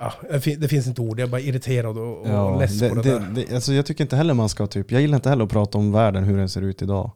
ja, 0.00 0.12
det 0.30 0.40
fin- 0.40 0.60
det 0.60 0.68
finns 0.68 0.86
inte 0.86 1.00
ord, 1.00 1.20
jag 1.20 1.26
är 1.26 1.30
bara 1.30 1.40
irriterad 1.40 1.98
och, 1.98 2.18
och 2.20 2.28
Ja, 2.28 2.58
less 2.58 2.80
på 2.80 2.94
det, 2.94 3.02
det, 3.02 3.18
där. 3.18 3.26
det, 3.34 3.54
alltså 3.54 3.72
jag 3.72 3.86
tycker 3.86 4.04
inte 4.04 4.16
heller 4.16 4.34
man 4.34 4.48
ska 4.48 4.66
typ, 4.66 4.90
jag 4.90 5.00
gillar 5.00 5.16
inte 5.16 5.28
heller 5.28 5.44
att 5.44 5.50
prata 5.50 5.78
om 5.78 5.92
världen 5.92 6.24
hur 6.24 6.36
den 6.38 6.48
ser 6.48 6.62
ut 6.62 6.82
idag. 6.82 7.10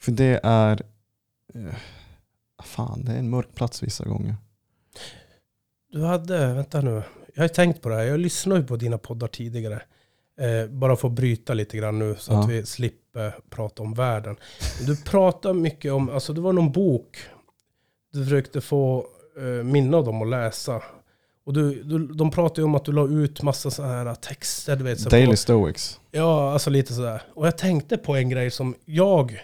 För 0.00 0.12
det 0.12 0.40
är, 0.42 0.82
eh, 1.54 1.74
fan 2.64 3.04
det 3.04 3.12
är 3.12 3.18
en 3.18 3.30
mörk 3.30 3.54
plats 3.54 3.82
vissa 3.82 4.04
gånger. 4.04 4.36
Du 5.92 6.04
hade, 6.04 6.54
vänta 6.54 6.80
nu, 6.80 7.02
jag 7.34 7.42
har 7.42 7.48
tänkt 7.48 7.82
på 7.82 7.88
det 7.88 7.94
här, 7.94 8.02
jag 8.02 8.20
lyssnade 8.20 8.60
ju 8.60 8.66
på 8.66 8.76
dina 8.76 8.98
poddar 8.98 9.28
tidigare. 9.28 9.82
Eh, 10.40 10.70
bara 10.70 10.96
för 10.96 11.08
att 11.08 11.14
bryta 11.14 11.54
lite 11.54 11.76
grann 11.76 11.98
nu 11.98 12.16
så 12.18 12.32
att 12.32 12.38
Ja. 12.44 12.46
vi 12.46 12.66
slipper 12.66 13.34
prata 13.50 13.82
om 13.82 13.94
världen. 13.94 14.36
Du 14.86 14.96
pratar 15.02 15.52
mycket 15.52 15.92
om, 15.92 16.10
alltså 16.10 16.32
det 16.32 16.40
var 16.40 16.52
någon 16.52 16.72
bok 16.72 17.18
du 18.12 18.24
försökte 18.24 18.60
få 18.60 19.06
eh, 19.38 19.64
minne 19.64 19.96
av 19.96 20.04
dem 20.04 20.22
att 20.22 20.28
läsa. 20.28 20.82
Och 21.44 21.52
du, 21.52 21.82
du, 21.82 22.06
de 22.06 22.30
pratade 22.30 22.60
ju 22.60 22.64
om 22.64 22.74
att 22.74 22.84
du 22.84 22.92
la 22.92 23.08
ut 23.08 23.42
massa 23.42 23.70
sådana 23.70 23.94
här 23.94 24.14
texter, 24.14 24.76
du 24.76 24.84
vet. 24.84 25.00
Så 25.00 25.08
Daily 25.08 25.30
på, 25.30 25.36
Stoics. 25.36 26.00
ja, 26.10 26.52
alltså 26.52 26.70
lite 26.70 26.94
sådär. 26.94 27.22
Och 27.34 27.46
jag 27.46 27.58
tänkte 27.58 27.96
på 27.98 28.16
en 28.16 28.28
grej 28.28 28.50
som 28.50 28.74
jag, 28.84 29.40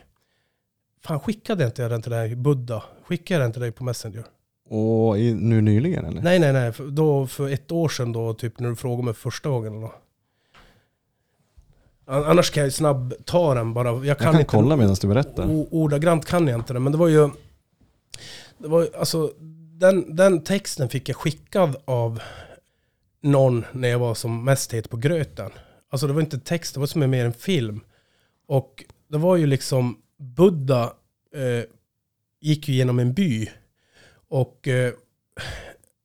fan 1.04 1.20
skickade 1.20 1.64
inte 1.64 1.82
jag 1.82 1.90
den 1.90 2.02
till 2.02 2.10
dig, 2.12 2.36
Buddha? 2.36 2.82
Skickade 3.04 3.40
jag 3.40 3.44
den 3.44 3.52
till 3.52 3.62
dig 3.62 3.72
på 3.72 3.84
Messenger? 3.84 4.24
Och 4.70 5.18
i, 5.18 5.34
nu 5.34 5.60
nyligen 5.60 6.04
eller? 6.04 6.22
Nej, 6.22 6.38
nej, 6.38 6.52
nej. 6.52 6.72
För, 6.72 6.84
då, 6.86 7.26
för 7.26 7.48
ett 7.48 7.72
år 7.72 7.88
sedan 7.88 8.12
då, 8.12 8.34
typ 8.34 8.60
när 8.60 8.68
du 8.68 8.76
frågade 8.76 9.02
mig 9.04 9.14
första 9.14 9.48
gången. 9.48 9.82
An- 12.06 12.24
Annars 12.24 12.50
kan 12.50 12.60
jag 12.60 12.66
ju 12.66 12.70
snabb 12.72 13.14
ta 13.24 13.54
den 13.54 13.74
bara. 13.74 13.88
Jag 13.88 13.98
kan, 14.00 14.06
jag 14.06 14.18
kan 14.18 14.34
inte, 14.34 14.44
kolla 14.44 14.76
medan 14.76 14.96
du 15.00 15.08
berättar. 15.08 15.46
Ordagrant 15.70 16.24
kan 16.24 16.48
jag 16.48 16.58
inte 16.60 16.72
det, 16.72 16.80
men 16.80 16.92
det 16.92 16.98
var 16.98 17.08
ju... 17.08 17.30
Det 18.58 18.68
var 18.68 18.88
alltså, 18.98 19.30
den, 19.78 20.16
den 20.16 20.40
texten 20.44 20.88
fick 20.88 21.08
jag 21.08 21.16
skickad 21.16 21.76
av 21.84 22.20
någon 23.20 23.64
när 23.72 23.88
jag 23.88 23.98
var 23.98 24.14
som 24.14 24.44
mest 24.44 24.72
het 24.72 24.90
på 24.90 24.96
gröten. 24.96 25.50
Alltså 25.90 26.06
det 26.06 26.12
var 26.12 26.20
inte 26.20 26.38
text, 26.38 26.74
det 26.74 26.80
var 26.80 26.86
som 26.86 27.10
mer 27.10 27.24
en 27.24 27.32
film. 27.32 27.80
Och 28.46 28.84
det 29.08 29.18
var 29.18 29.36
ju 29.36 29.46
liksom, 29.46 29.98
Buddha 30.18 30.84
eh, 31.34 31.64
gick 32.40 32.68
ju 32.68 32.74
genom 32.74 32.98
en 32.98 33.14
by. 33.14 33.50
Och 34.28 34.68
eh, 34.68 34.92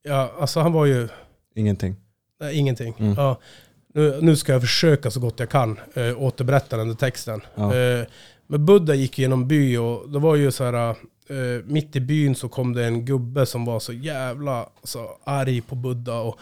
ja, 0.04 0.34
alltså 0.40 0.60
han 0.60 0.72
var 0.74 0.86
ju, 0.86 1.08
Ingenting. 1.56 1.96
nej, 2.40 2.56
ingenting. 2.58 2.96
Mm. 3.00 3.14
Ja, 3.18 3.40
nu, 3.94 4.18
nu 4.22 4.36
ska 4.36 4.52
jag 4.52 4.62
försöka 4.62 5.12
så 5.12 5.20
gott 5.20 5.40
jag 5.40 5.50
kan 5.50 5.80
eh, 5.94 6.22
återberätta 6.22 6.78
den 6.78 6.88
där 6.88 6.96
texten. 6.96 7.42
Ja. 7.56 7.76
Eh, 7.76 8.06
men 8.48 8.66
Buddha 8.66 8.94
gick 8.94 9.20
genom 9.20 9.48
by 9.48 9.78
och 9.78 10.10
det 10.10 10.20
var 10.20 10.36
ju 10.36 10.52
så 10.52 10.64
här, 10.64 10.96
eh, 11.30 11.66
mitt 11.66 11.96
i 11.96 12.00
byn 12.00 12.36
så 12.36 12.50
kom 12.50 12.74
det 12.74 12.86
en 12.86 13.06
gubbe 13.06 13.46
som 13.46 13.66
var 13.66 13.80
så 13.80 13.94
jävla 13.94 14.70
så 14.84 15.10
arg 15.24 15.62
på 15.62 15.76
Buddha 15.76 16.22
och, 16.22 16.40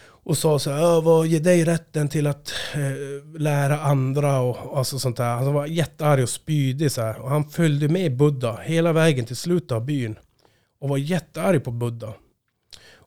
och 0.00 0.38
sa 0.38 0.58
så 0.58 0.70
här, 0.70 1.00
vad 1.00 1.26
ger 1.26 1.40
dig 1.40 1.64
rätten 1.64 2.08
till 2.08 2.26
att 2.26 2.52
eh, 2.74 3.40
lära 3.40 3.80
andra 3.80 4.40
och 4.40 4.78
alltså 4.78 4.98
sånt 4.98 5.16
där. 5.16 5.34
Han 5.34 5.52
var 5.52 5.66
jättearg 5.66 6.22
och 6.22 6.28
spydig 6.28 6.92
så 6.92 7.00
här. 7.00 7.18
Och 7.18 7.30
han 7.30 7.44
följde 7.44 7.88
med 7.88 8.16
Buddha 8.16 8.56
hela 8.62 8.92
vägen 8.92 9.24
till 9.24 9.36
slutet 9.36 9.72
av 9.72 9.84
byn 9.84 10.18
och 10.80 10.88
var 10.88 10.96
jättearg 10.96 11.64
på 11.64 11.70
Buddha. 11.70 12.14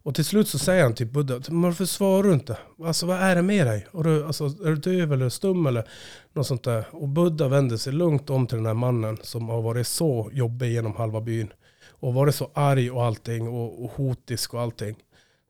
Och 0.04 0.16
till 0.16 0.26
slut 0.26 0.48
så 0.48 0.60
säger 0.60 0.84
han 0.84 0.96
till 0.96 1.08
Buddha, 1.08 1.42
varför 1.50 1.86
svarar 1.86 2.24
du 2.24 2.34
inte? 2.34 2.58
Alltså 2.84 3.06
vad 3.06 3.18
är 3.18 3.36
det 3.36 3.42
med 3.42 3.68
dig? 3.68 3.88
Och 3.92 4.04
du, 4.04 4.26
alltså, 4.26 4.46
är 4.46 4.70
du 4.70 4.76
döv 4.76 5.14
eller 5.14 5.30
stum 5.30 5.66
eller 5.66 5.90
något 6.34 6.48
sånt 6.48 6.64
där? 6.64 6.86
Och 6.92 7.08
Buddha 7.10 7.48
vänder 7.48 7.78
sig 7.78 7.94
lugnt 7.94 8.30
om 8.30 8.48
till 8.48 8.58
den 8.58 8.66
här 8.66 8.74
mannen 8.74 9.18
som 9.22 9.50
har 9.50 9.62
varit 9.62 9.88
så 9.88 10.30
jobbig 10.34 10.72
genom 10.72 10.96
halva 10.96 11.22
byn. 11.22 11.54
Och 11.90 12.14
varit 12.14 12.36
så 12.36 12.52
arg 12.54 12.92
och 12.92 13.04
allting 13.06 13.48
och, 13.48 13.84
och 13.84 13.92
hotisk 13.92 14.54
och 14.54 14.62
allting. 14.62 14.96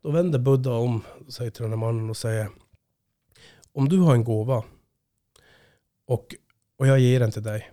Då 0.03 0.11
vänder 0.11 0.39
Buddha 0.39 0.71
om 0.71 1.01
sig 1.29 1.51
till 1.51 1.61
den 1.61 1.71
här 1.71 1.77
mannen 1.77 2.09
och 2.09 2.17
säger 2.17 2.49
Om 3.73 3.89
du 3.89 3.99
har 3.99 4.13
en 4.13 4.23
gåva 4.23 4.63
och, 6.07 6.35
och 6.77 6.87
jag 6.87 6.99
ger 6.99 7.19
den 7.19 7.31
till 7.31 7.43
dig. 7.43 7.71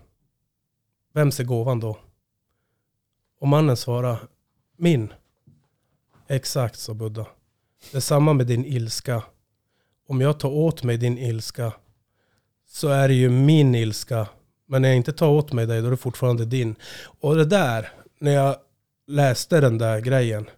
Vems 1.13 1.41
är 1.41 1.45
gåvan 1.45 1.81
då? 1.81 1.99
Och 3.41 3.49
mannen 3.49 3.77
svarar 3.77 4.19
Min. 4.77 5.13
Exakt, 6.29 6.79
sa 6.79 6.95
Buddha. 6.95 7.27
Det 7.91 7.97
är 7.97 8.01
samma 8.01 8.33
med 8.33 8.47
din 8.47 8.65
ilska. 8.65 9.23
Om 10.09 10.21
jag 10.21 10.41
tar 10.41 10.49
åt 10.49 10.83
mig 10.83 10.97
din 10.97 11.19
ilska 11.19 11.73
så 12.69 12.89
är 12.89 13.09
det 13.09 13.15
ju 13.15 13.31
min 13.31 13.75
ilska. 13.75 14.29
Men 14.69 14.83
när 14.83 14.89
jag 14.89 14.97
inte 14.97 15.13
tar 15.13 15.29
åt 15.29 15.53
mig 15.53 15.67
dig 15.67 15.81
då 15.81 15.87
är 15.87 15.91
det 15.91 15.97
fortfarande 15.97 16.45
din. 16.45 16.75
Och 17.21 17.37
det 17.37 17.45
där, 17.45 17.93
när 18.19 18.33
jag 18.33 18.57
läste 19.07 19.61
den 19.61 19.79
där 19.79 20.01
grejen 20.01 20.51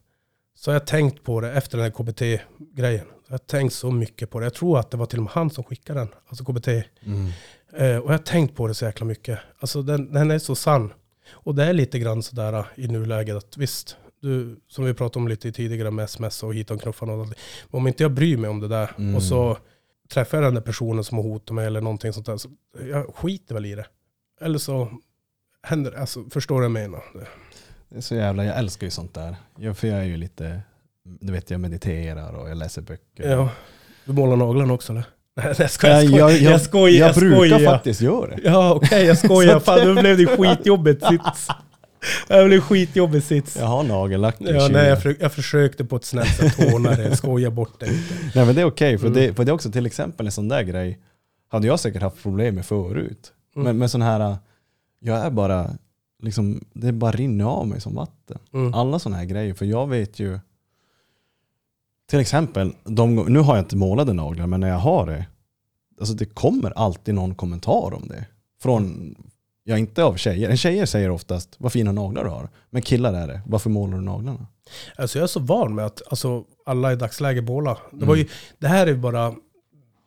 så 0.55 0.71
har 0.71 0.75
jag 0.75 0.87
tänkt 0.87 1.23
på 1.23 1.41
det 1.41 1.53
efter 1.53 1.79
den 1.79 1.85
här 1.85 1.91
KBT-grejen. 1.91 3.07
Jag 3.27 3.33
har 3.33 3.39
tänkt 3.39 3.73
så 3.75 3.91
mycket 3.91 4.31
på 4.31 4.41
det. 4.41 4.47
Jag 4.47 4.55
tror 4.55 4.79
att 4.79 4.91
det 4.91 4.97
var 4.97 5.07
till 5.07 5.19
och 5.19 5.23
med 5.23 5.33
han 5.33 5.51
som 5.51 5.65
skickade 5.65 6.01
den, 6.01 6.09
alltså 6.29 6.45
KBT. 6.45 6.69
Mm. 6.69 7.31
Eh, 7.77 7.97
och 7.97 8.09
jag 8.09 8.19
har 8.19 8.19
tänkt 8.19 8.57
på 8.57 8.67
det 8.67 8.75
så 8.75 8.85
jäkla 8.85 9.07
mycket. 9.07 9.39
Alltså 9.59 9.83
den, 9.83 10.13
den 10.13 10.31
är 10.31 10.39
så 10.39 10.55
sann. 10.55 10.93
Och 11.31 11.55
det 11.55 11.65
är 11.65 11.73
lite 11.73 11.99
grann 11.99 12.23
sådär 12.23 12.59
uh, 12.59 12.67
i 12.77 12.89
nuläget 12.89 13.37
att 13.37 13.57
visst, 13.57 13.97
du, 14.21 14.57
som 14.69 14.85
vi 14.85 14.95
pratade 14.95 15.19
om 15.23 15.29
lite 15.29 15.53
tidigare 15.53 15.91
med 15.91 16.05
sms 16.05 16.43
och 16.43 16.55
hit 16.55 16.71
och 16.71 16.81
knuffarna 16.83 17.13
och 17.13 17.21
allt. 17.21 17.35
Om 17.71 17.87
inte 17.87 18.03
jag 18.03 18.13
bryr 18.13 18.37
mig 18.37 18.51
om 18.51 18.61
det 18.61 18.69
där 18.69 18.91
Mm. 18.99 19.15
och 19.15 19.23
så 19.23 19.57
träffar 20.13 20.37
jag 20.39 20.45
den 20.45 20.55
där 20.55 20.61
personen 20.61 21.05
som 21.05 21.19
har 21.19 21.25
hotat 21.25 21.55
mig 21.55 21.67
eller 21.67 21.81
någonting 21.81 22.13
sånt 22.13 22.27
där. 22.27 22.37
Så 22.37 22.49
jag 22.91 23.15
skiter 23.15 23.55
väl 23.55 23.67
i 23.67 23.75
det. 23.75 23.87
Eller 24.41 24.59
så 24.59 24.89
händer 25.63 25.91
det. 25.91 25.99
Alltså, 26.01 26.25
förstår 26.31 26.55
du 26.55 26.69
vad 26.69 26.81
jag 26.83 26.91
menar? 26.91 27.03
Det 27.89 27.97
är 27.97 28.01
så 28.01 28.15
jävla, 28.15 28.45
jag 28.45 28.59
älskar 28.59 28.87
ju 28.87 28.91
sånt 28.91 29.15
där. 29.15 29.37
Jag, 29.59 29.79
för 29.79 29.89
jag 29.89 29.99
är 29.99 30.05
ju 30.05 30.17
lite 30.17 30.61
du 31.21 31.33
vet, 31.33 31.51
jag 31.51 31.61
mediterar 31.61 32.33
och 32.33 32.51
jag 32.51 32.57
läser 32.59 32.83
böcker. 32.83 33.31
Ja. 33.31 33.51
Du 34.05 34.13
målar 34.13 34.37
naglarna 34.37 34.73
också 34.75 34.93
eller? 34.93 35.05
Nej, 35.37 35.55
jag 35.59 35.71
skojar. 35.71 36.01
Jag, 36.03 36.11
skojar. 36.11 36.51
jag, 36.51 36.61
skojar. 36.61 36.99
jag 37.01 37.09
Jag 37.09 37.15
brukar 37.15 37.37
skojar. 37.57 37.73
faktiskt 37.73 38.01
göra 38.01 38.37
det. 38.37 38.43
Ja, 38.45 38.75
okej, 38.75 39.05
jag 39.07 39.19
skojar. 39.19 39.61
Fan, 39.67 39.95
nu 39.95 40.01
blev 40.01 40.17
det 40.19 40.27
skitjobbigt 40.27 41.07
sits. 41.07 41.49
Det 42.29 42.45
blev 42.45 42.61
skitjobbigt 42.61 43.27
sits. 43.27 43.57
Jag 43.57 43.67
har 43.67 43.83
nagellack 43.83 44.37
Ja, 44.39 44.69
nej, 44.69 44.89
jag, 44.89 45.03
för, 45.03 45.17
jag 45.21 45.33
försökte 45.33 45.85
på 45.85 45.97
ett 45.97 46.05
snällt 46.05 46.37
sätt 46.37 46.71
håna 46.73 46.91
det. 46.91 47.17
Skoja 47.17 47.51
bort 47.51 47.81
det 47.81 47.87
lite. 47.87 48.15
Nej 48.35 48.47
men 48.47 48.55
det 48.55 48.61
är 48.61 48.65
okej, 48.65 48.99
för, 48.99 49.07
Mm. 49.07 49.19
det, 49.19 49.35
för 49.35 49.45
det 49.45 49.51
är 49.51 49.55
också 49.55 49.71
till 49.71 49.87
exempel 49.87 50.27
en 50.27 50.33
sån 50.33 50.49
där 50.49 50.63
grej, 50.63 50.99
hade 51.49 51.67
jag 51.67 51.81
säkert 51.81 52.03
haft 52.03 52.23
problem 52.23 52.55
med 52.55 52.67
förut. 52.67 53.33
Mm. 53.57 53.65
Men, 53.65 53.79
men 53.79 53.89
sån 53.89 54.03
här, 54.03 54.37
jag 55.01 55.19
är 55.19 55.31
bara, 55.31 55.71
liksom, 56.23 56.65
det 56.73 56.93
bara 56.93 57.13
rinner 57.13 57.45
av 57.45 57.69
mig 57.69 57.81
som 57.81 57.95
vatten. 57.95 58.39
Mm. 58.55 58.75
Alla 58.75 58.99
såna 58.99 59.17
här 59.17 59.25
grejer, 59.25 59.55
för 59.55 59.65
jag 59.65 59.87
vet 59.89 60.19
ju, 60.19 60.39
till 62.11 62.21
exempel, 62.21 62.73
de, 62.85 63.15
nu 63.17 63.39
har 63.39 63.57
jag 63.57 63.65
inte 63.65 63.77
målade 63.77 64.13
naglar, 64.13 64.47
men 64.47 64.61
när 64.61 64.69
jag 64.69 64.79
har 64.79 65.07
det, 65.07 65.27
alltså 66.01 66.15
det 66.15 66.25
kommer 66.27 66.71
alltid 66.79 67.15
någon 67.15 67.35
kommentar 67.35 67.95
om 67.95 68.09
det. 68.09 68.27
Från, 68.63 69.15
ja 69.69 69.79
inte 69.79 70.05
av 70.05 70.17
tjejer, 70.17 70.51
en 70.51 70.57
tjejer 70.57 70.87
säger 70.87 71.11
oftast 71.11 71.57
vad 71.59 71.73
fina 71.73 71.93
naglar 71.93 72.25
du 72.25 72.31
har. 72.31 72.49
Men 72.71 72.83
killar 72.83 73.15
är 73.15 73.27
det, 73.29 73.41
varför 73.47 73.71
målar 73.71 73.97
du 73.97 74.03
naglarna? 74.05 74.47
Alltså 74.97 75.19
jag 75.19 75.23
är 75.23 75.27
så 75.27 75.41
van 75.41 75.75
med 75.75 75.87
att 75.87 76.03
alltså, 76.11 76.45
alla 76.67 76.93
i 76.93 76.97
dagsläget 76.97 77.45
målar. 77.45 77.79
Det, 77.91 77.97
Mm. 77.97 78.09
var 78.09 78.17
ju, 78.17 78.27
det 78.59 78.69
här 78.69 78.87
är 78.87 78.95
bara, 78.95 79.35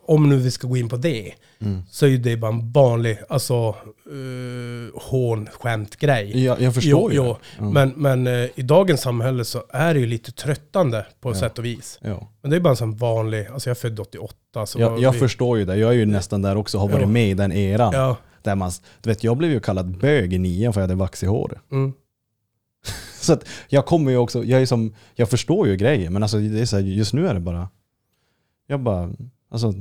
om 0.08 0.30
nu 0.30 0.38
vi 0.38 0.52
ska 0.52 0.68
gå 0.68 0.78
in 0.78 0.90
på 0.90 0.98
det, 0.98 1.32
så 1.90 2.06
är 2.06 2.10
ju 2.10 2.18
det 2.18 2.38
bara 2.38 2.52
en 2.52 2.72
vanlig 2.72 3.18
alltså, 3.30 3.76
uh, 4.12 4.90
hån, 4.96 5.50
skämt-grej. 5.60 6.44
Jag, 6.44 6.62
jag 6.62 6.74
förstår 6.74 7.14
Jo, 7.14 7.24
ju 7.24 7.30
jo. 7.30 7.38
Mm. 7.60 7.74
Men, 7.74 7.94
men 8.24 8.44
eh, 8.44 8.50
i 8.56 8.62
dagens 8.62 9.02
samhälle 9.02 9.46
så 9.46 9.64
är 9.70 9.94
det 9.94 10.00
ju 10.00 10.06
lite 10.06 10.32
tröttande 10.32 11.06
på 11.22 11.30
Ja. 11.30 11.36
sätt 11.36 11.60
och 11.60 11.66
vis. 11.66 12.00
ja. 12.02 12.28
Men 12.42 12.52
det 12.52 12.58
är 12.58 12.62
bara 12.62 12.70
en 12.70 12.76
sån 12.76 12.98
vanlig, 12.98 13.48
alltså 13.54 13.70
jag 13.70 13.76
är 13.78 13.80
född 13.82 14.00
88. 14.00 14.66
Så 14.66 14.80
Jag, 14.80 15.00
jag 15.00 15.12
vi- 15.12 15.20
förstår 15.20 15.58
ju 15.58 15.66
det, 15.66 15.76
jag 15.76 15.90
är 15.90 15.96
ju 15.96 16.06
nästan 16.06 16.42
där 16.42 16.58
också, 16.58 16.78
har 16.78 16.88
varit 16.88 17.02
Ja. 17.02 17.08
med 17.08 17.30
i 17.30 17.34
den 17.34 17.52
eran. 17.52 18.16
Där 18.44 18.56
man, 18.56 18.72
du 19.02 19.10
vet, 19.10 19.24
jag 19.24 19.38
blev 19.38 19.52
ju 19.52 19.60
kallad 19.60 19.98
bög 19.98 20.34
i 20.34 20.38
nian 20.38 20.74
för 20.74 20.82
jag 20.82 20.88
hade 20.88 20.96
vax 21.00 21.24
i 21.24 21.26
håret. 21.26 21.62
mm, 21.72 21.94
Så 23.22 23.34
att 23.34 23.46
jag 23.70 23.86
kommer 23.86 24.12
ju 24.12 24.18
också, 24.18 24.44
jag 24.44 24.62
är 24.62 24.66
som, 24.66 24.94
jag 25.16 25.30
förstår 25.30 25.68
ju 25.68 25.76
grejer 25.76 26.10
men 26.10 26.24
alltså 26.24 26.38
det 26.38 26.62
är 26.62 26.66
så 26.66 26.76
här, 26.76 26.84
just 26.84 27.14
nu 27.14 27.28
är 27.28 27.34
det 27.34 27.40
bara, 27.40 27.70
jag 28.68 28.80
bara, 28.80 29.12
alltså, 29.50 29.74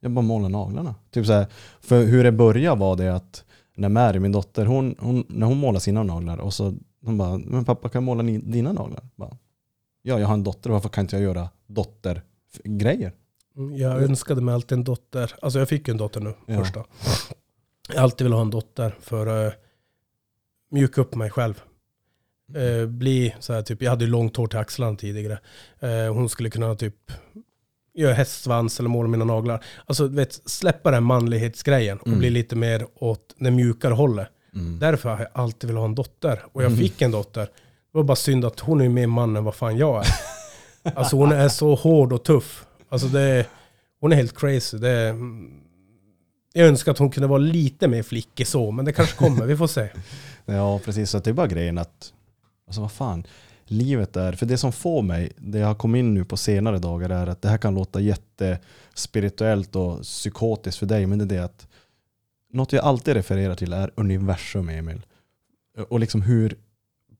jag 0.00 0.10
bara 0.10 0.22
målar 0.22 0.48
naglarna. 0.48 0.94
Typ 1.10 1.26
så 1.26 1.32
här, 1.32 1.46
för 1.80 2.04
hur 2.04 2.24
det 2.24 2.32
började 2.32 2.80
var 2.80 2.96
det 2.96 3.14
att 3.14 3.44
när 3.76 3.88
Mary, 3.88 4.18
min 4.18 4.32
dotter, 4.32 4.66
hon, 4.66 4.94
hon, 4.98 5.24
när 5.28 5.46
hon 5.46 5.58
målar 5.58 5.80
sina 5.80 6.02
naglar 6.02 6.38
och 6.38 6.54
så 6.54 6.74
hon 7.04 7.18
bara, 7.18 7.38
men 7.38 7.64
pappa 7.64 7.88
kan 7.88 8.02
jag 8.02 8.06
måla 8.06 8.22
dina 8.22 8.72
naglar? 8.72 9.08
Bara, 9.16 9.36
ja, 10.02 10.20
jag 10.20 10.26
har 10.26 10.34
en 10.34 10.44
dotter, 10.44 10.70
varför 10.70 10.88
kan 10.88 11.04
inte 11.04 11.16
jag 11.16 11.22
göra 11.22 11.48
dottergrejer? 11.66 13.12
Mm, 13.56 13.76
jag 13.76 14.02
önskade 14.02 14.40
mig 14.40 14.54
alltid 14.54 14.78
en 14.78 14.84
dotter. 14.84 15.32
Alltså 15.42 15.58
jag 15.58 15.68
fick 15.68 15.88
ju 15.88 15.92
en 15.92 15.98
dotter 15.98 16.20
nu, 16.20 16.34
Ja. 16.46 16.58
första. 16.58 16.84
Jag 17.88 17.94
har 17.96 18.02
alltid 18.02 18.24
velat 18.24 18.36
ha 18.36 18.42
en 18.44 18.50
dotter 18.50 18.94
för 19.00 19.26
att 19.26 19.52
uh, 19.52 19.58
mjuka 20.70 21.00
upp 21.00 21.14
mig 21.14 21.30
själv. 21.30 21.62
Eh, 22.54 22.86
bli 22.86 23.34
så 23.40 23.52
här 23.52 23.62
typ, 23.62 23.82
jag 23.82 23.90
hade 23.90 24.04
ju 24.04 24.10
långt 24.10 24.36
hår 24.36 24.46
till 24.46 24.58
axlarna 24.58 24.96
tidigare. 24.96 25.38
Eh, 25.80 26.12
hon 26.14 26.28
skulle 26.28 26.50
kunna 26.50 26.74
typ 26.74 27.12
göra 27.94 28.12
hästsvans 28.14 28.78
eller 28.80 28.88
måla 28.88 29.08
mina 29.08 29.24
naglar. 29.24 29.64
Alltså 29.86 30.06
vet, 30.06 30.32
släppa 30.32 30.90
den 30.90 31.04
manlighetsgrejen 31.04 31.98
och 31.98 32.06
Mm. 32.06 32.18
bli 32.18 32.30
lite 32.30 32.56
mer 32.56 32.86
åt 32.94 33.34
det 33.38 33.50
mjukare 33.50 33.94
hållet. 33.94 34.28
Mm. 34.54 34.78
Därför 34.78 35.08
har 35.08 35.18
jag 35.18 35.28
alltid 35.32 35.68
velat 35.68 35.80
ha 35.80 35.84
en 35.88 35.94
dotter. 35.94 36.42
Och 36.52 36.62
jag 36.62 36.72
Mm. 36.72 36.78
fick 36.80 37.02
en 37.02 37.10
dotter. 37.10 37.42
Det 37.42 37.50
var 37.98 38.02
bara 38.02 38.16
synd 38.16 38.44
att 38.44 38.60
hon 38.60 38.80
är 38.80 38.88
mer 38.88 39.06
man 39.06 39.36
än 39.36 39.44
vad 39.44 39.54
fan 39.54 39.76
jag 39.76 40.04
är. 40.06 40.10
Alltså 40.94 41.16
hon 41.16 41.32
är 41.32 41.48
så 41.48 41.74
hård 41.74 42.12
och 42.12 42.24
tuff. 42.24 42.66
Alltså 42.88 43.08
det 43.08 43.46
hon 44.00 44.12
är 44.12 44.16
helt 44.16 44.38
crazy. 44.38 44.78
Det 44.78 44.88
är, 44.90 45.14
jag 46.52 46.68
önskar 46.68 46.92
att 46.92 46.98
hon 46.98 47.10
kunde 47.10 47.26
vara 47.26 47.38
lite 47.38 47.88
mer 47.88 48.02
flickig 48.02 48.46
så, 48.46 48.70
men 48.70 48.84
det 48.84 48.92
kanske 48.92 49.16
kommer. 49.16 49.46
Vi 49.46 49.56
får 49.56 49.66
se. 49.66 49.88
Ja, 50.50 50.78
precis. 50.78 51.10
Så 51.10 51.18
det 51.18 51.30
är 51.30 51.34
bara 51.34 51.46
grejen 51.46 51.78
att, 51.78 52.12
alltså 52.66 52.80
vad 52.80 52.92
fan, 52.92 53.26
livet 53.64 54.16
är, 54.16 54.32
för 54.32 54.46
det 54.46 54.58
som 54.58 54.72
får 54.72 55.02
mig, 55.02 55.32
det 55.36 55.58
jag 55.58 55.66
har 55.66 55.74
kommit 55.74 55.98
in 55.98 56.14
nu 56.14 56.24
på 56.24 56.36
senare 56.36 56.78
dagar 56.78 57.10
är 57.10 57.26
att 57.26 57.42
det 57.42 57.48
här 57.48 57.58
kan 57.58 57.74
låta 57.74 58.00
jättespirituellt 58.00 59.76
och 59.76 60.02
psykotiskt 60.02 60.78
för 60.78 60.86
dig, 60.86 61.06
men 61.06 61.18
det 61.18 61.24
är 61.24 61.38
det 61.38 61.44
att 61.44 61.68
något 62.52 62.72
jag 62.72 62.84
alltid 62.84 63.14
refererar 63.14 63.54
till 63.54 63.72
är 63.72 63.90
universum, 63.94 64.68
Emil. 64.68 65.06
Och 65.88 66.00
liksom 66.00 66.22
hur 66.22 66.56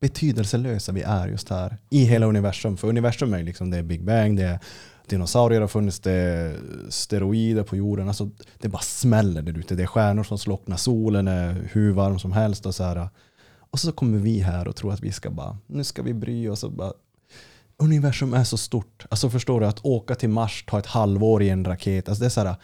betydelselösa 0.01 0.93
vi 0.93 1.03
är 1.03 1.29
just 1.29 1.49
här 1.49 1.77
i 1.91 2.05
hela 2.05 2.27
universum. 2.27 2.77
För 2.77 2.89
universum 2.89 3.35
är 3.35 3.43
liksom, 3.43 3.71
det 3.71 3.77
är 3.77 3.83
Big 3.83 4.05
Bang, 4.05 4.37
det 4.37 4.43
är 4.43 4.61
dinosaurier 5.09 5.61
har 5.61 5.69
funnits, 5.69 6.01
det 6.01 6.13
är 6.13 6.61
steroider 6.89 7.63
på 7.63 7.77
jorden. 7.77 8.09
Alltså, 8.09 8.31
det 8.59 8.69
bara 8.69 8.83
smäller 8.83 9.43
där 9.43 9.59
ute. 9.59 9.75
Det 9.75 9.83
är 9.83 9.87
stjärnor 9.87 10.23
som 10.23 10.39
slocknar, 10.39 10.77
solen 10.77 11.29
är 11.29 11.69
hur 11.73 11.93
varm 11.93 12.19
som 12.19 12.33
helst. 12.33 12.67
Och 12.67 12.75
så, 12.75 12.85
här. 12.85 13.09
och 13.71 13.79
så 13.79 13.93
kommer 13.93 14.19
vi 14.19 14.39
här 14.39 14.69
och 14.69 14.77
tror 14.77 14.93
att 14.93 15.01
vi 15.01 15.13
ska 15.13 15.31
bara, 15.31 15.59
nu 15.67 15.85
ska 15.85 16.03
vi 16.03 16.15
bry 16.15 16.49
oss. 16.49 16.65
Och 16.65 16.73
bara, 16.73 16.93
universum 17.77 18.35
är 18.35 18.45
så 18.45 18.57
stort. 18.57 19.07
Alltså 19.11 19.31
förstår 19.31 19.61
du, 19.61 19.67
att 19.67 19.85
åka 19.85 20.15
till 20.15 20.29
Mars 20.29 20.65
tar 20.67 20.79
ett 20.79 20.87
halvår 20.87 21.43
i 21.43 21.49
en 21.49 21.65
raket. 21.65 22.09
Alltså 22.09 22.23
det 22.23 22.27
är 22.27 22.31
så 22.31 22.41
här, 22.41 22.57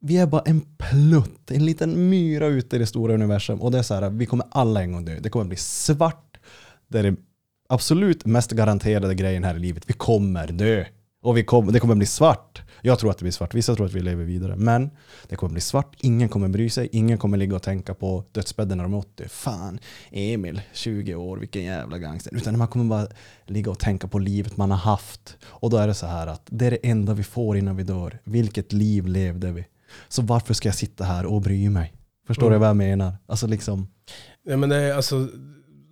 vi 0.00 0.16
är 0.16 0.26
bara 0.26 0.42
en 0.42 0.60
plutt, 0.60 1.50
en 1.50 1.64
liten 1.66 2.08
myra 2.08 2.46
ute 2.46 2.76
i 2.76 2.78
det 2.78 2.86
stora 2.86 3.14
universum. 3.14 3.62
Och 3.62 3.70
det 3.70 3.78
är 3.78 3.82
så 3.82 3.94
här, 3.94 4.10
vi 4.10 4.26
kommer 4.26 4.46
alla 4.50 4.82
en 4.82 4.92
gång 4.92 5.04
dö. 5.04 5.18
Det 5.20 5.30
kommer 5.30 5.44
bli 5.44 5.56
svart. 5.56 6.36
Det 6.88 6.98
är 6.98 7.02
det 7.02 7.16
absolut 7.68 8.24
mest 8.24 8.50
garanterade 8.50 9.14
grejen 9.14 9.44
här 9.44 9.56
i 9.56 9.58
livet. 9.58 9.84
Vi 9.86 9.92
kommer 9.92 10.46
dö. 10.46 10.84
Och 11.22 11.36
vi 11.36 11.44
kom, 11.44 11.72
det 11.72 11.80
kommer 11.80 11.94
bli 11.94 12.06
svart. 12.06 12.62
Jag 12.82 12.98
tror 12.98 13.10
att 13.10 13.18
det 13.18 13.24
blir 13.24 13.32
svart. 13.32 13.54
Vissa 13.54 13.74
tror 13.74 13.86
att 13.86 13.92
vi 13.92 14.00
lever 14.00 14.24
vidare. 14.24 14.56
Men 14.56 14.90
det 15.28 15.36
kommer 15.36 15.52
bli 15.52 15.60
svart. 15.60 15.96
Ingen 16.00 16.28
kommer 16.28 16.48
bry 16.48 16.70
sig. 16.70 16.88
Ingen 16.92 17.18
kommer 17.18 17.36
ligga 17.36 17.56
och 17.56 17.62
tänka 17.62 17.94
på 17.94 18.24
dödsbädden 18.32 18.78
när 18.78 18.84
de 18.84 18.94
är 18.94 18.98
80. 18.98 19.28
Fan, 19.28 19.78
Emil, 20.10 20.60
20 20.72 21.14
år, 21.14 21.36
vilken 21.36 21.62
jävla 21.62 21.98
gangster. 21.98 22.34
Utan 22.36 22.58
man 22.58 22.68
kommer 22.68 22.84
bara 22.84 23.06
ligga 23.46 23.70
och 23.70 23.78
tänka 23.78 24.08
på 24.08 24.18
livet 24.18 24.56
man 24.56 24.70
har 24.70 24.78
haft. 24.78 25.36
Och 25.44 25.70
då 25.70 25.76
är 25.76 25.86
det 25.86 25.94
så 25.94 26.06
här 26.06 26.26
att 26.26 26.42
det 26.46 26.66
är 26.66 26.70
det 26.70 26.86
enda 26.88 27.14
vi 27.14 27.22
får 27.22 27.56
innan 27.56 27.76
vi 27.76 27.82
dör. 27.82 28.18
Vilket 28.24 28.72
liv 28.72 29.06
levde 29.06 29.52
vi? 29.52 29.64
Så 30.08 30.22
varför 30.22 30.54
ska 30.54 30.68
jag 30.68 30.76
sitta 30.76 31.04
här 31.04 31.26
och 31.26 31.42
bry 31.42 31.68
mig? 31.68 31.92
Förstår 32.26 32.46
Mm. 32.46 32.52
du 32.52 32.58
vad 32.58 32.68
jag 32.68 32.76
menar? 32.76 33.14
Alltså 33.26 33.46
liksom, 33.46 33.88
Ja, 34.44 34.56
men 34.56 34.68
det 34.68 34.76
är 34.76 34.94
alltså, 34.94 35.28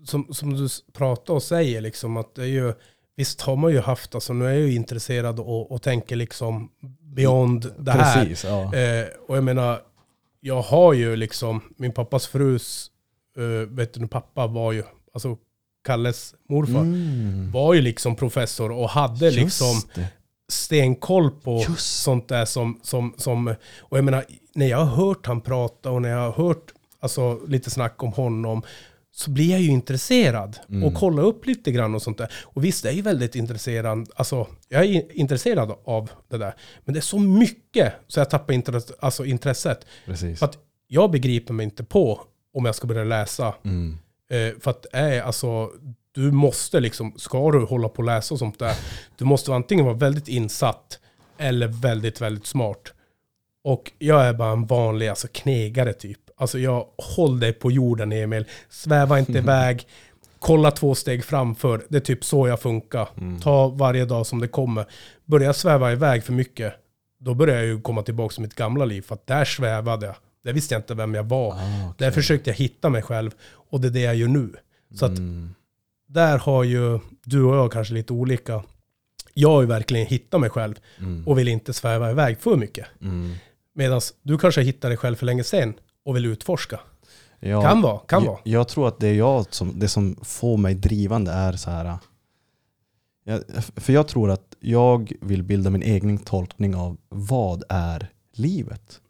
som, 0.04 0.26
som 0.30 0.54
du 0.54 0.68
pratar 0.92 1.34
och 1.34 1.42
säger, 1.42 1.80
liksom, 1.80 2.16
att 2.16 2.34
det 2.34 2.42
är 2.42 2.46
ju, 2.46 2.72
visst 3.20 3.40
har 3.40 3.56
man 3.56 3.70
ju 3.72 3.80
haft, 3.80 4.14
alltså, 4.14 4.32
nu 4.32 4.46
är 4.46 4.50
jag 4.50 4.60
ju 4.60 4.74
intresserad 4.74 5.40
och, 5.40 5.72
och 5.72 5.82
tänker 5.82 6.16
liksom 6.16 6.70
beyond 7.02 7.72
det 7.78 7.92
här. 7.92 8.24
precis. 8.24 8.44
Ja. 8.44 8.74
Eh, 8.74 9.06
och 9.28 9.36
jag 9.36 9.44
menar, 9.44 9.80
jag 10.40 10.62
har 10.62 10.92
ju 10.92 11.16
liksom, 11.16 11.60
min 11.76 11.92
pappas 11.92 12.26
frus, 12.26 12.90
eh, 13.36 13.68
vet 13.68 13.94
du, 13.94 14.08
pappa 14.08 14.46
var 14.46 14.72
ju, 14.72 14.82
alltså 15.14 15.36
Kalles 15.84 16.34
morfar, 16.48 16.80
Mm. 16.80 17.50
var 17.52 17.74
ju 17.74 17.80
liksom 17.80 18.16
professor 18.16 18.72
och 18.72 18.88
hade 18.90 19.30
liksom 19.30 19.66
Just 19.74 19.94
det. 19.94 20.06
stenkoll 20.48 21.30
på 21.30 21.64
Just. 21.68 22.02
sånt 22.02 22.28
där 22.28 22.44
som, 22.44 22.80
som, 22.82 23.14
som, 23.16 23.54
och 23.80 23.98
jag 23.98 24.04
menar, 24.04 24.24
när 24.54 24.66
jag 24.66 24.78
har 24.84 24.96
hört 25.06 25.26
han 25.26 25.40
prata 25.40 25.90
och 25.90 26.02
när 26.02 26.08
jag 26.08 26.32
har 26.32 26.44
hört 26.44 26.72
alltså, 27.00 27.40
lite 27.46 27.70
snack 27.70 28.02
om 28.02 28.12
honom, 28.12 28.62
så 29.12 29.30
blir 29.30 29.50
jag 29.50 29.60
ju 29.60 29.68
intresserad 29.70 30.58
Mm. 30.68 30.84
och 30.84 30.94
kollar 30.94 31.22
upp 31.22 31.46
lite 31.46 31.72
grann 31.72 31.94
och 31.94 32.02
sånt 32.02 32.18
där. 32.18 32.32
Och 32.42 32.64
visst, 32.64 32.84
jag 32.84 32.92
är 32.92 32.96
ju 32.96 33.02
väldigt 33.02 33.34
intresserad, 33.34 34.08
alltså 34.14 34.46
jag 34.68 34.84
är 34.84 35.16
intresserad 35.18 35.74
av 35.84 36.10
det 36.28 36.38
där. 36.38 36.54
Men 36.84 36.92
det 36.94 36.98
är 36.98 37.02
så 37.02 37.18
mycket 37.18 37.92
så 38.06 38.20
jag 38.20 38.30
tappar 38.30 38.54
intresse, 38.54 38.94
alltså 39.00 39.24
intresset. 39.24 39.86
Precis. 40.06 40.38
För 40.38 40.46
att 40.46 40.58
jag 40.86 41.10
begriper 41.10 41.54
mig 41.54 41.64
inte 41.64 41.84
på 41.84 42.20
om 42.54 42.64
jag 42.64 42.74
ska 42.74 42.86
börja 42.86 43.04
läsa. 43.04 43.54
Mm. 43.64 43.98
Eh, 44.30 44.60
för 44.60 44.70
att 44.70 44.86
äh, 44.94 45.26
alltså, 45.26 45.70
du 46.12 46.30
måste 46.32 46.80
liksom, 46.80 47.12
ska 47.16 47.50
du 47.50 47.58
hålla 47.64 47.88
på 47.88 47.98
och 47.98 48.04
läsa 48.04 48.34
och 48.34 48.38
sånt 48.38 48.58
där, 48.58 48.74
du 49.18 49.24
måste 49.24 49.54
antingen 49.54 49.84
vara 49.84 49.96
väldigt 49.96 50.28
insatt 50.28 50.98
eller 51.38 51.66
väldigt, 51.68 52.20
väldigt 52.20 52.46
smart. 52.46 52.92
Och 53.64 53.92
jag 53.98 54.26
är 54.26 54.32
bara 54.32 54.52
en 54.52 54.66
vanlig 54.66 55.08
alltså, 55.08 55.28
knegare 55.32 55.92
typ. 55.92 56.18
Alltså 56.40 56.58
jag, 56.58 56.86
håll 57.16 57.40
dig 57.40 57.52
på 57.52 57.70
jorden 57.70 58.12
Emil, 58.12 58.44
sväva 58.68 59.18
inte 59.18 59.32
iväg, 59.38 59.86
kolla 60.38 60.70
två 60.70 60.94
steg 60.94 61.24
framför. 61.24 61.82
Det 61.88 61.96
är 61.96 62.00
typ 62.00 62.24
så 62.24 62.48
jag 62.48 62.60
funkar. 62.60 63.08
Mm. 63.20 63.40
Ta 63.40 63.68
varje 63.68 64.04
dag 64.04 64.26
som 64.26 64.40
det 64.40 64.48
kommer. 64.48 64.86
Börjar 65.24 65.46
jag 65.46 65.56
sväva 65.56 65.92
iväg 65.92 66.24
för 66.24 66.32
mycket, 66.32 66.74
då 67.20 67.34
börjar 67.34 67.56
jag 67.56 67.66
ju 67.66 67.80
komma 67.80 68.02
tillbaka 68.02 68.32
till 68.32 68.42
mitt 68.42 68.54
gamla 68.54 68.84
liv. 68.84 69.02
För 69.02 69.14
att 69.14 69.26
där 69.26 69.44
svävade 69.44 70.06
jag. 70.06 70.14
Där 70.44 70.52
visste 70.52 70.74
jag 70.74 70.78
inte 70.80 70.94
vem 70.94 71.14
jag 71.14 71.24
var. 71.24 71.52
Ah, 71.52 71.54
okej. 71.54 71.94
Där 71.98 72.10
försökte 72.10 72.50
jag 72.50 72.54
hitta 72.56 72.88
mig 72.90 73.02
själv. 73.02 73.30
Och 73.70 73.80
det 73.80 73.88
är 73.88 73.92
det 73.92 74.00
jag 74.00 74.14
gör 74.14 74.28
nu. 74.28 74.52
Så 74.94 75.04
att 75.06 75.18
Mm. 75.18 75.54
där 76.08 76.38
har 76.38 76.64
ju 76.64 76.98
du 77.24 77.42
och 77.44 77.56
jag 77.56 77.72
kanske 77.72 77.94
lite 77.94 78.12
olika. 78.12 78.62
Jag 79.34 79.48
har 79.50 79.60
ju 79.60 79.66
verkligen 79.66 80.06
hittat 80.06 80.40
mig 80.40 80.50
själv 80.50 80.74
Mm. 80.98 81.26
och 81.28 81.38
vill 81.38 81.48
inte 81.48 81.72
sväva 81.72 82.10
iväg 82.10 82.38
för 82.40 82.56
mycket. 82.56 82.86
Mm. 83.02 83.32
Medan 83.74 84.00
du 84.22 84.38
kanske 84.38 84.62
hittar 84.62 84.88
dig 84.88 84.98
själv 84.98 85.16
för 85.16 85.26
länge 85.26 85.44
sedan 85.44 85.74
och 86.04 86.16
vill 86.16 86.26
utforska. 86.26 86.80
Ja, 87.40 87.62
Kan 87.62 87.82
vara, 87.82 87.98
kan 87.98 88.24
jag, 88.24 88.30
vara. 88.30 88.40
jag 88.44 88.68
tror 88.68 88.88
att 88.88 89.00
det, 89.00 89.08
är 89.08 89.14
jag 89.14 89.54
som, 89.54 89.78
det 89.78 89.88
som 89.88 90.16
får 90.22 90.56
mig 90.56 90.74
drivande 90.74 91.32
är 91.32 91.52
så 91.52 91.70
här. 91.70 91.98
Jag, 93.24 93.42
för 93.76 93.92
jag 93.92 94.08
tror 94.08 94.30
att 94.30 94.56
jag 94.60 95.12
vill 95.20 95.42
bilda 95.42 95.70
min 95.70 95.82
egen 95.82 96.18
tolkning 96.18 96.76
av 96.76 96.96
vad 97.08 97.64
är 97.68 98.08
livet? 98.32 99.00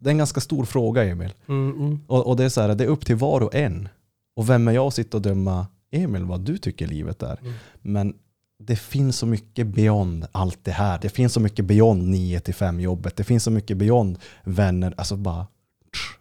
Det 0.00 0.08
är 0.08 0.12
en 0.12 0.18
ganska 0.18 0.40
stor 0.40 0.64
fråga 0.64 1.04
Emil. 1.04 1.34
Mm, 1.48 1.70
mm. 1.80 2.00
Och, 2.06 2.26
och 2.26 2.36
det 2.36 2.44
är 2.44 2.48
så 2.48 2.60
här, 2.60 2.74
det 2.74 2.84
är 2.84 2.88
upp 2.88 3.06
till 3.06 3.16
var 3.16 3.40
och 3.40 3.54
en. 3.54 3.88
Och 4.36 4.50
vem 4.50 4.68
är 4.68 4.72
jag 4.72 4.86
att 4.86 4.94
sitta 4.94 5.16
och 5.16 5.22
döma 5.22 5.66
Emil 5.90 6.24
vad 6.24 6.40
du 6.40 6.58
tycker 6.58 6.86
livet 6.86 7.22
är? 7.22 7.38
Mm. 7.40 7.52
Men 7.80 8.14
det 8.58 8.76
finns 8.76 9.16
så 9.16 9.26
mycket 9.26 9.66
beyond 9.66 10.26
allt 10.32 10.58
det 10.62 10.70
här. 10.70 10.98
Det 11.02 11.08
finns 11.08 11.32
så 11.32 11.40
mycket 11.40 11.64
beyond 11.64 12.08
9 12.08 12.40
till 12.40 12.54
5 12.54 12.80
jobbet. 12.80 13.16
Det 13.16 13.24
finns 13.24 13.44
så 13.44 13.50
mycket 13.50 13.76
beyond 13.76 14.18
vänner. 14.44 14.94
Alltså 14.96 15.16
bara, 15.16 15.46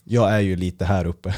jag 0.03 0.31
är 0.31 0.39
ju 0.39 0.55
lite 0.55 0.85
här 0.85 1.05
uppe. 1.05 1.35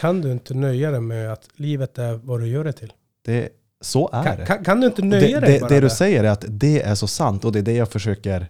Kan 0.00 0.20
du 0.20 0.32
inte 0.32 0.54
nöja 0.54 0.90
dig 0.90 1.00
med 1.00 1.32
att 1.32 1.48
livet 1.56 1.98
är 1.98 2.14
vad 2.14 2.40
du 2.40 2.46
gör 2.48 2.64
det 2.64 2.72
till? 2.72 2.92
Det, 3.24 3.48
så 3.80 4.10
är 4.12 4.24
Kan, 4.24 4.36
det. 4.38 4.46
kan, 4.46 4.64
kan 4.64 4.80
du 4.80 4.86
inte 4.86 5.02
nöja 5.02 5.40
det, 5.40 5.46
dig 5.46 5.54
det, 5.54 5.60
bara 5.60 5.68
det 5.68 5.74
du 5.74 5.80
där? 5.80 5.88
säger 5.88 6.24
är 6.24 6.28
att 6.28 6.44
det 6.48 6.82
är 6.82 6.94
så 6.94 7.06
sant 7.06 7.44
och 7.44 7.52
det 7.52 7.58
är 7.58 7.62
det 7.62 7.72
jag 7.72 7.88
försöker 7.88 8.46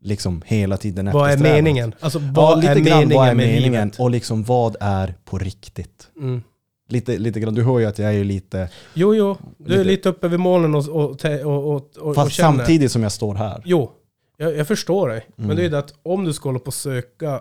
liksom 0.00 0.42
hela 0.46 0.76
tiden 0.76 1.10
Vad 1.12 1.30
är 1.30 1.36
meningen? 1.38 1.94
Alltså 2.00 2.18
Ja, 2.18 2.24
vad 2.34 2.58
lite 2.60 2.72
är 2.72 2.74
grann 2.76 2.98
meningen 2.98 3.16
vad 3.18 3.28
är 3.28 3.34
med 3.34 3.46
meningen 3.46 3.72
livet? 3.88 4.00
och 4.00 4.10
liksom 4.10 4.44
vad 4.44 4.76
är 4.80 5.14
på 5.24 5.38
riktigt. 5.38 6.08
Mm. 6.20 6.42
Lite, 6.88 7.18
lite 7.18 7.40
grann, 7.40 7.54
du 7.54 7.62
hör 7.62 7.78
ju 7.78 7.86
att 7.86 7.98
jag 7.98 8.08
är 8.08 8.12
ju 8.12 8.24
lite, 8.24 8.68
Jo, 8.94 9.14
jo. 9.14 9.36
Du 9.58 9.64
är 9.74 9.78
Lite- 9.78 9.84
lite 9.90 10.08
uppe 10.08 10.28
vid 10.28 10.40
molnen 10.40 10.74
och, 10.74 10.88
och, 10.88 11.10
och, 11.24 11.40
och, 11.44 11.66
och, 11.76 11.96
och 11.98 12.14
fast 12.14 12.32
känner. 12.32 12.56
samtidigt 12.58 12.92
som 12.92 13.02
jag 13.02 13.12
står 13.12 13.34
här. 13.34 13.62
Jo, 13.64 13.90
jag, 14.36 14.56
jag 14.56 14.66
förstår 14.68 15.08
dig. 15.08 15.26
Mm. 15.38 15.48
Men 15.48 15.56
det 15.56 15.64
är 15.64 15.70
det 15.70 15.78
att 15.78 15.94
om 16.02 16.24
du 16.24 16.32
ska 16.32 16.48
hålla 16.48 16.58
på 16.58 16.66
och 16.66 16.74
söka 16.74 17.40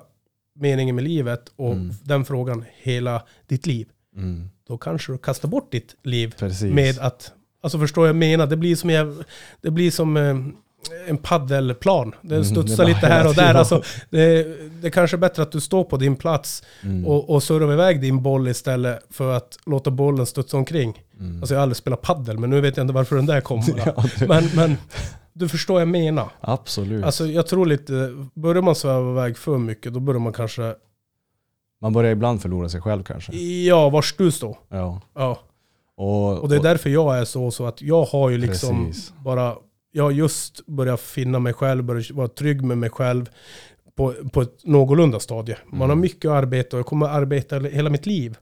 meningen 0.55 0.95
med 0.95 1.03
livet 1.03 1.51
och 1.55 1.71
Mm. 1.73 1.91
den 2.03 2.25
frågan 2.25 2.65
hela 2.81 3.21
ditt 3.47 3.65
liv, 3.67 3.87
Mm, 4.17 4.49
då 4.67 4.77
kanske 4.77 5.11
du 5.11 5.17
kastar 5.17 5.49
bort 5.49 5.71
ditt 5.71 5.95
liv 6.03 6.33
precis. 6.39 6.73
med 6.73 6.99
att, 6.99 7.31
alltså 7.63 7.79
förstår 7.79 8.01
vad 8.01 8.09
jag 8.09 8.15
menar? 8.15 8.47
Det 8.47 8.57
blir 8.57 8.75
som, 8.75 8.89
jag, 8.89 9.15
det 9.61 9.71
blir 9.71 9.91
som 9.91 10.17
eh, 10.17 10.35
en 11.07 11.17
paddelplan. 11.17 12.15
Den 12.21 12.31
Mm, 12.31 12.45
studsar 12.45 12.77
bara 12.77 12.87
lite 12.87 13.07
här 13.07 13.27
och 13.27 13.35
där. 13.35 13.53
Alltså, 13.53 13.83
det, 14.09 14.43
det 14.81 14.87
är 14.87 14.91
kanske 14.91 15.15
är 15.15 15.19
bättre 15.19 15.43
att 15.43 15.51
du 15.51 15.61
står 15.61 15.83
på 15.83 15.97
din 15.97 16.15
plats 16.15 16.63
mm, 16.83 17.05
och, 17.07 17.29
och 17.29 17.43
surrar 17.43 17.73
iväg 17.73 18.01
din 18.01 18.23
boll 18.23 18.47
istället 18.47 18.99
för 19.09 19.33
att 19.37 19.57
låta 19.65 19.91
bollen 19.91 20.25
studsa 20.25 20.57
omkring. 20.57 21.03
mm. 21.19 21.39
Alltså 21.41 21.53
jag 21.53 21.59
har 21.59 21.63
aldrig 21.63 21.77
spelat 21.77 22.01
paddel, 22.01 22.37
men 22.39 22.49
nu 22.49 22.61
vet 22.61 22.77
jag 22.77 22.83
inte 22.83 22.93
varför 22.93 23.15
den 23.15 23.25
där 23.25 23.41
kommer. 23.41 23.65
ja, 23.85 24.03
Men, 24.27 24.49
men 24.55 24.77
du 25.35 25.49
förstår 25.49 25.73
vad 25.73 25.81
jag 25.81 25.87
menar. 25.89 26.29
absolut. 26.41 27.03
Alltså 27.05 27.25
jag 27.27 27.47
tror 27.47 27.65
lite, 27.65 28.25
börjar 28.33 28.61
man 28.61 28.75
sväva 28.75 29.11
iväg 29.11 29.37
för 29.37 29.57
mycket, 29.57 29.93
då 29.93 29.99
börjar 29.99 30.19
man 30.19 30.33
kanske, 30.33 30.75
Man 31.81 31.93
börjar 31.93 32.11
ibland 32.11 32.41
förlora 32.41 32.69
sig 32.69 32.81
själv 32.81 33.03
kanske. 33.03 33.35
ja, 33.65 33.89
vars 33.89 34.15
du 34.17 34.31
står. 34.31 34.57
Ja. 34.69 35.01
Ja. 35.15 35.39
Och, 35.97 36.39
Och 36.39 36.49
det 36.49 36.55
är 36.55 36.63
därför 36.63 36.89
jag 36.89 37.17
är 37.19 37.25
så, 37.25 37.51
så 37.51 37.65
att 37.65 37.81
jag 37.81 38.03
har 38.05 38.29
ju 38.29 38.37
liksom 38.37 38.85
Precis. 38.85 39.13
bara, 39.23 39.55
jag 39.91 40.03
har 40.03 40.11
just 40.11 40.65
börjat 40.65 41.01
finna 41.01 41.39
mig 41.39 41.53
själv, 41.53 41.83
börjat 41.83 42.11
vara 42.11 42.27
trygg 42.27 42.61
med 42.63 42.77
mig 42.77 42.89
själv 42.89 43.29
på, 43.95 44.13
på 44.31 44.41
ett 44.41 44.65
någorlunda 44.65 45.19
stadie. 45.19 45.57
Man 45.67 45.79
har 45.79 45.85
Mm. 45.85 45.99
mycket 45.99 46.25
att 46.31 46.35
arbeta 46.37 46.75
och 46.75 46.79
jag 46.79 46.85
kommer 46.85 47.05
att 47.05 47.11
arbeta 47.15 47.59
hela 47.59 47.89
mitt 47.89 48.05
liv 48.05 48.37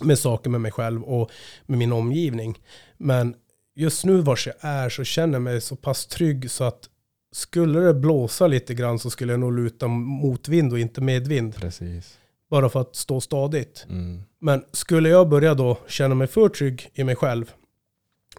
med 0.00 0.18
saker 0.18 0.50
med 0.50 0.60
mig 0.60 0.72
själv 0.72 1.02
och 1.02 1.30
med 1.66 1.78
min 1.78 1.92
omgivning. 1.92 2.58
Men 2.98 3.34
just 3.76 4.04
nu 4.04 4.20
vars 4.20 4.46
jag 4.46 4.54
är 4.60 4.88
så 4.88 5.04
känner 5.04 5.34
jag 5.34 5.42
mig 5.42 5.60
så 5.60 5.76
pass 5.76 6.06
trygg 6.06 6.50
så 6.50 6.64
att 6.64 6.88
skulle 7.32 7.80
det 7.80 7.94
blåsa 7.94 8.46
lite 8.46 8.74
grann 8.74 8.98
så 8.98 9.10
skulle 9.10 9.32
jag 9.32 9.40
nog 9.40 9.56
luta 9.56 9.88
motvind 9.88 10.72
och 10.72 10.78
inte 10.78 11.00
medvind. 11.00 11.56
Precis. 11.56 12.18
Bara 12.50 12.68
för 12.68 12.80
att 12.80 12.96
stå 12.96 13.20
stadigt. 13.20 13.86
Mm. 13.88 14.22
Men 14.38 14.64
skulle 14.72 15.08
jag 15.08 15.28
börja 15.28 15.54
då 15.54 15.78
känna 15.88 16.14
mig 16.14 16.26
för 16.26 16.48
trygg 16.48 16.90
i 16.94 17.04
mig 17.04 17.16
själv 17.16 17.50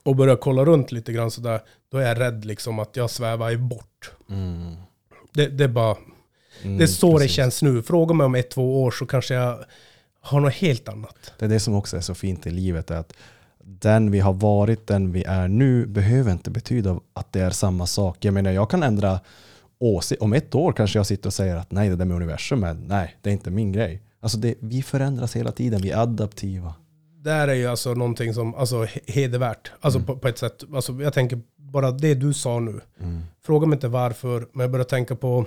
och 0.03 0.15
börja 0.15 0.35
kolla 0.35 0.65
runt 0.65 0.91
lite 0.91 1.13
grann 1.13 1.31
sådär, 1.31 1.61
då 1.91 1.97
är 1.97 2.07
jag 2.07 2.19
rädd 2.19 2.45
liksom 2.45 2.79
att 2.79 2.95
jag 2.95 3.09
svävar 3.09 3.55
bort. 3.55 4.11
Mm. 4.29 4.75
Det, 5.33 5.47
det 5.47 5.63
är 5.63 5.67
bara, 5.67 5.97
Mm, 6.63 6.77
det 6.77 6.83
är 6.83 6.87
så 6.87 7.11
det 7.11 7.17
precis. 7.17 7.35
känns 7.35 7.61
nu. 7.61 7.81
Fråga 7.83 8.13
mig 8.13 8.25
om 8.25 8.35
ett, 8.35 8.49
två 8.49 8.83
år 8.83 8.91
så 8.91 9.05
kanske 9.05 9.33
jag 9.33 9.65
har 10.21 10.39
något 10.39 10.53
helt 10.53 10.89
annat. 10.89 11.33
Det 11.39 11.45
är 11.45 11.49
det 11.49 11.59
som 11.59 11.75
också 11.75 11.97
är 11.97 12.01
så 12.01 12.15
fint 12.15 12.47
i 12.47 12.49
livet. 12.49 12.91
Är 12.91 12.95
att 12.97 13.13
den 13.69 14.11
vi 14.11 14.19
har 14.19 14.33
varit, 14.33 14.87
den 14.87 15.11
vi 15.11 15.23
är 15.23 15.47
nu, 15.47 15.85
behöver 15.85 16.31
inte 16.31 16.51
betyda 16.51 16.99
att 17.13 17.33
det 17.33 17.39
är 17.39 17.49
samma 17.49 17.85
sak. 17.85 18.25
Jag 18.25 18.33
menar, 18.33 18.51
jag 18.51 18.69
kan 18.69 18.83
ändra 18.83 19.19
åsikt. 19.79 20.21
Om 20.21 20.33
ett 20.33 20.55
år 20.55 20.71
kanske 20.71 20.99
jag 20.99 21.05
sitter 21.05 21.29
och 21.29 21.33
säger 21.33 21.55
att 21.55 21.71
nej, 21.71 21.89
det 21.89 21.95
där 21.95 22.05
med 22.05 22.15
universum, 22.15 22.63
är, 22.63 22.73
nej, 22.73 23.15
det 23.21 23.29
är 23.29 23.33
inte 23.33 23.51
min 23.51 23.71
grej. 23.71 24.01
Alltså 24.19 24.37
det, 24.37 24.55
vi 24.59 24.81
förändras 24.81 25.35
hela 25.35 25.51
tiden, 25.51 25.81
vi 25.81 25.91
är 25.91 25.97
adaptiva. 25.97 26.73
Där 27.21 27.47
är 27.47 27.53
ju 27.53 27.67
alltså 27.67 27.93
någonting 27.93 28.33
som, 28.33 28.55
alltså 28.55 28.83
he- 28.83 29.11
hedervärt. 29.11 29.71
Alltså 29.81 29.99
Mm. 29.99 30.05
på, 30.07 30.17
på 30.17 30.27
ett 30.27 30.37
sätt, 30.37 30.63
alltså 30.73 30.93
jag 30.93 31.13
tänker 31.13 31.39
bara 31.57 31.91
det 31.91 32.13
du 32.13 32.33
sa 32.33 32.59
nu. 32.59 32.81
Mm. 33.01 33.21
Fråga 33.45 33.67
mig 33.67 33.75
inte 33.75 33.87
varför, 33.87 34.47
men 34.53 34.61
jag 34.61 34.71
börjar 34.71 34.83
tänka 34.85 35.15
på 35.15 35.45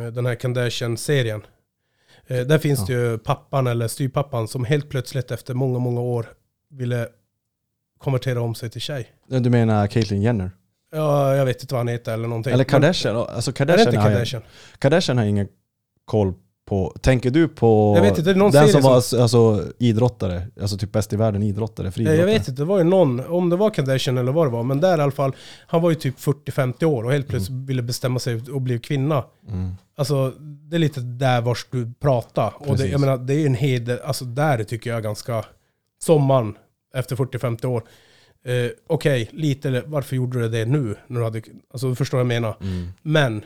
eh, 0.00 0.06
den 0.06 0.26
här 0.26 0.34
Kardashian-serien. 0.34 1.42
Eh, 2.26 2.40
Där 2.40 2.58
finns 2.58 2.80
Ja. 2.80 2.86
det 2.86 2.92
ju 3.02 3.18
pappan 3.18 3.66
eller 3.66 3.88
styrpappan 3.88 4.48
som 4.48 4.64
helt 4.64 4.88
plötsligt 4.88 5.30
efter 5.30 5.54
många, 5.54 5.78
många 5.78 6.00
år 6.00 6.26
ville 6.70 7.08
konvertera 8.02 8.40
om 8.40 8.54
sig 8.54 8.70
till 8.70 8.80
tjej. 8.80 9.06
Du 9.26 9.50
menar 9.50 9.86
Caitlyn 9.86 10.22
Jenner? 10.22 10.50
Ja, 10.94 11.36
jag 11.36 11.44
vet 11.44 11.62
inte 11.62 11.74
vad 11.74 11.80
han 11.80 11.88
heter 11.88 12.12
eller 12.14 12.28
någonting. 12.28 12.52
Eller 12.52 12.64
Kardashian? 12.64 13.16
Alltså 13.16 13.52
Kardashian, 13.52 13.88
inte 13.88 13.98
har 14.00 14.10
jag, 14.10 14.14
Kardashian? 14.14 14.42
Kardashian 14.78 15.18
har 15.18 15.24
ingen 15.24 15.48
koll 16.04 16.34
på. 16.68 16.96
Tänker 17.00 17.30
du 17.30 17.48
på 17.48 17.92
Jag 17.96 18.02
vet 18.02 18.18
inte, 18.18 18.34
någon 18.34 18.50
den 18.50 18.68
som 18.68 18.82
var 18.82 18.94
alltså, 18.94 19.64
idrottare, 19.78 20.46
alltså 20.60 20.78
typ 20.78 20.92
bäst 20.92 21.12
i 21.12 21.16
världen 21.16 21.42
idrottare, 21.42 21.90
friidrottare? 21.90 22.20
Jag 22.20 22.26
vet 22.26 22.48
inte, 22.48 22.62
det 22.62 22.66
var 22.66 22.78
ju 22.78 22.84
någon, 22.84 23.26
om 23.26 23.50
det 23.50 23.56
var 23.56 23.70
Kardashian 23.70 24.18
eller 24.18 24.32
vad 24.32 24.46
det 24.46 24.50
var, 24.50 24.62
men 24.62 24.80
där 24.80 24.98
i 24.98 25.00
alla 25.00 25.12
fall, 25.12 25.32
han 25.66 25.82
var 25.82 25.90
ju 25.90 25.96
typ 25.96 26.18
40-50 26.18 26.84
år 26.84 27.04
och 27.04 27.12
helt 27.12 27.28
plötsligt 27.28 27.68
ville 27.68 27.82
bestämma 27.82 28.18
sig 28.18 28.50
och 28.50 28.60
bli 28.60 28.78
kvinna. 28.78 29.24
Mm. 29.48 29.74
Alltså, 29.96 30.32
det 30.40 30.76
är 30.76 30.78
lite 30.78 31.00
där 31.00 31.40
vars 31.40 31.66
du 31.70 31.92
pratar. 32.00 32.52
Och 32.58 32.76
det, 32.76 32.86
jag 32.86 33.00
menar, 33.00 33.16
det 33.16 33.34
är 33.34 33.46
en 33.46 33.54
heder, 33.54 34.00
alltså 34.04 34.24
där 34.24 34.64
tycker 34.64 34.90
jag 34.90 35.02
ganska, 35.02 35.44
som 36.04 36.22
man, 36.22 36.54
efter 36.92 37.16
40-50 37.16 37.66
år. 37.66 37.82
Eh, 38.44 38.70
Okej, 38.86 39.28
lite, 39.32 39.82
varför 39.86 40.16
gjorde 40.16 40.40
du 40.40 40.48
det 40.48 40.64
nu? 40.64 40.96
När 41.06 41.20
du 41.20 41.24
hade, 41.24 41.42
alltså 41.70 41.88
du 41.88 41.94
förstår 41.94 42.18
vad 42.18 42.20
jag 42.20 42.42
menar. 42.42 42.56
Mm. 42.60 42.88
Men, 43.02 43.44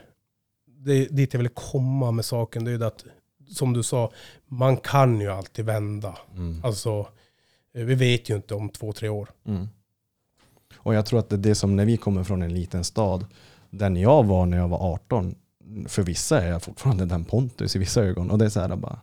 det, 0.66 1.04
dit 1.04 1.34
jag 1.34 1.38
vill 1.38 1.48
komma 1.48 2.10
med 2.10 2.24
saken, 2.24 2.64
det 2.64 2.70
är 2.70 2.72
ju 2.72 2.78
det 2.78 2.86
att, 2.86 3.04
som 3.48 3.72
du 3.72 3.82
sa, 3.82 4.12
man 4.46 4.76
kan 4.76 5.20
ju 5.20 5.28
alltid 5.28 5.64
vända. 5.64 6.18
Mm. 6.34 6.60
Alltså, 6.64 7.06
eh, 7.74 7.84
vi 7.84 7.94
vet 7.94 8.30
ju 8.30 8.36
inte 8.36 8.54
om 8.54 8.68
två, 8.68 8.92
tre 8.92 9.08
år. 9.08 9.28
Mm. 9.46 9.68
Och 10.76 10.94
jag 10.94 11.06
tror 11.06 11.18
att 11.18 11.28
det 11.28 11.36
är 11.36 11.38
det 11.38 11.54
som 11.54 11.76
när 11.76 11.84
vi 11.84 11.96
kommer 11.96 12.24
från 12.24 12.42
en 12.42 12.54
liten 12.54 12.84
stad, 12.84 13.26
den 13.70 13.96
jag 13.96 14.24
var 14.24 14.46
när 14.46 14.58
jag 14.58 14.68
var 14.68 14.92
18, 14.92 15.34
för 15.86 16.02
vissa 16.02 16.42
är 16.42 16.50
jag 16.50 16.62
fortfarande 16.62 17.04
den 17.04 17.24
Pontus 17.24 17.76
i 17.76 17.78
vissa 17.78 18.02
ögon. 18.02 18.30
Och 18.30 18.38
det 18.38 18.44
är 18.44 18.48
så 18.48 18.60
här 18.60 18.76
bara, 18.76 19.00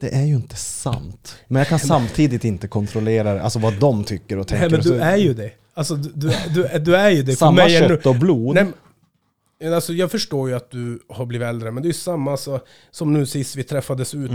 det 0.00 0.14
är 0.14 0.24
ju 0.24 0.34
inte 0.34 0.56
sant. 0.56 1.36
Men 1.46 1.60
jag 1.60 1.68
kan 1.68 1.78
samtidigt 1.78 2.44
inte 2.44 2.68
kontrollera 2.68 3.42
alltså 3.42 3.58
vad 3.58 3.80
de 3.80 4.04
tycker 4.04 4.38
och 4.38 4.48
tänker. 4.48 4.68
Nej 4.68 4.80
men 4.84 4.92
du 4.92 5.00
är 5.00 5.16
ju 5.16 5.34
det. 5.34 5.50
Alltså 5.74 5.96
du, 5.96 6.10
du, 6.14 6.32
du, 6.54 6.78
du 6.78 6.96
är 6.96 7.10
ju 7.10 7.22
det. 7.22 7.32
För 7.32 7.38
Samma 7.38 7.52
mig 7.52 7.78
kött 7.78 8.06
och 8.06 8.16
blod. 8.16 8.54
Nej, 8.54 9.74
alltså 9.74 9.92
jag 9.92 10.10
förstår 10.10 10.48
ju 10.48 10.56
att 10.56 10.70
du 10.70 11.00
har 11.08 11.26
blivit 11.26 11.46
äldre, 11.48 11.70
men 11.70 11.82
det 11.82 11.86
är 11.86 11.90
ju 11.90 11.94
samma 11.94 12.30
alltså, 12.30 12.60
som 12.90 13.12
nu 13.12 13.26
sist 13.26 13.56
vi 13.56 13.64
träffades 13.64 14.14
ute. 14.14 14.34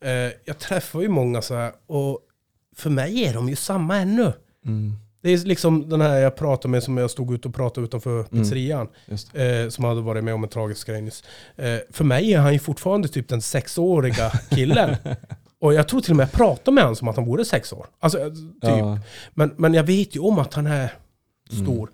Mm. 0.00 0.26
Eh, 0.28 0.32
jag 0.44 0.58
träffar 0.58 1.00
ju 1.00 1.08
många 1.08 1.42
så 1.42 1.54
här, 1.54 1.72
och 1.86 2.20
för 2.76 2.90
mig 2.90 3.24
är 3.24 3.34
de 3.34 3.48
ju 3.48 3.56
samma 3.56 3.96
ännu. 3.96 4.32
Mm, 4.66 4.96
Det 5.26 5.32
är 5.32 5.38
liksom 5.38 5.88
den 5.88 6.00
här 6.00 6.18
jag 6.18 6.36
pratade 6.36 6.68
med 6.68 6.82
som 6.82 6.96
jag 6.96 7.10
stod 7.10 7.34
ute 7.34 7.48
och 7.48 7.54
pratade 7.54 7.84
utanför 7.84 8.22
pizzerian. 8.22 8.88
just. 9.06 9.36
Eh, 9.36 9.68
som 9.68 9.84
hade 9.84 10.00
varit 10.00 10.24
med 10.24 10.34
om 10.34 10.44
en 10.44 10.50
tragisk 10.50 10.86
grej 10.86 11.02
nyss. 11.02 11.24
Eh, 11.56 11.78
för 11.90 12.04
mig 12.04 12.34
är 12.34 12.38
han 12.38 12.52
ju 12.52 12.58
fortfarande 12.58 13.08
typ 13.08 13.28
den 13.28 13.42
sexåriga 13.42 14.30
killen. 14.50 14.96
och 15.60 15.74
jag 15.74 15.88
tror 15.88 16.00
till 16.00 16.12
och 16.12 16.16
med 16.16 16.24
jag 16.24 16.32
pratade 16.32 16.74
med 16.74 16.84
honom 16.84 16.96
som 16.96 17.08
att 17.08 17.16
han 17.16 17.24
vore 17.24 17.44
sex 17.44 17.72
år. 17.72 17.86
Alltså, 18.00 18.20
eh, 18.20 18.28
typ. 18.28 18.60
Ja, 18.60 18.98
Men, 19.34 19.54
men 19.56 19.74
jag 19.74 19.84
vet 19.84 20.16
ju 20.16 20.20
om 20.20 20.38
att 20.38 20.54
han 20.54 20.66
är 20.66 20.92
stor. 21.62 21.90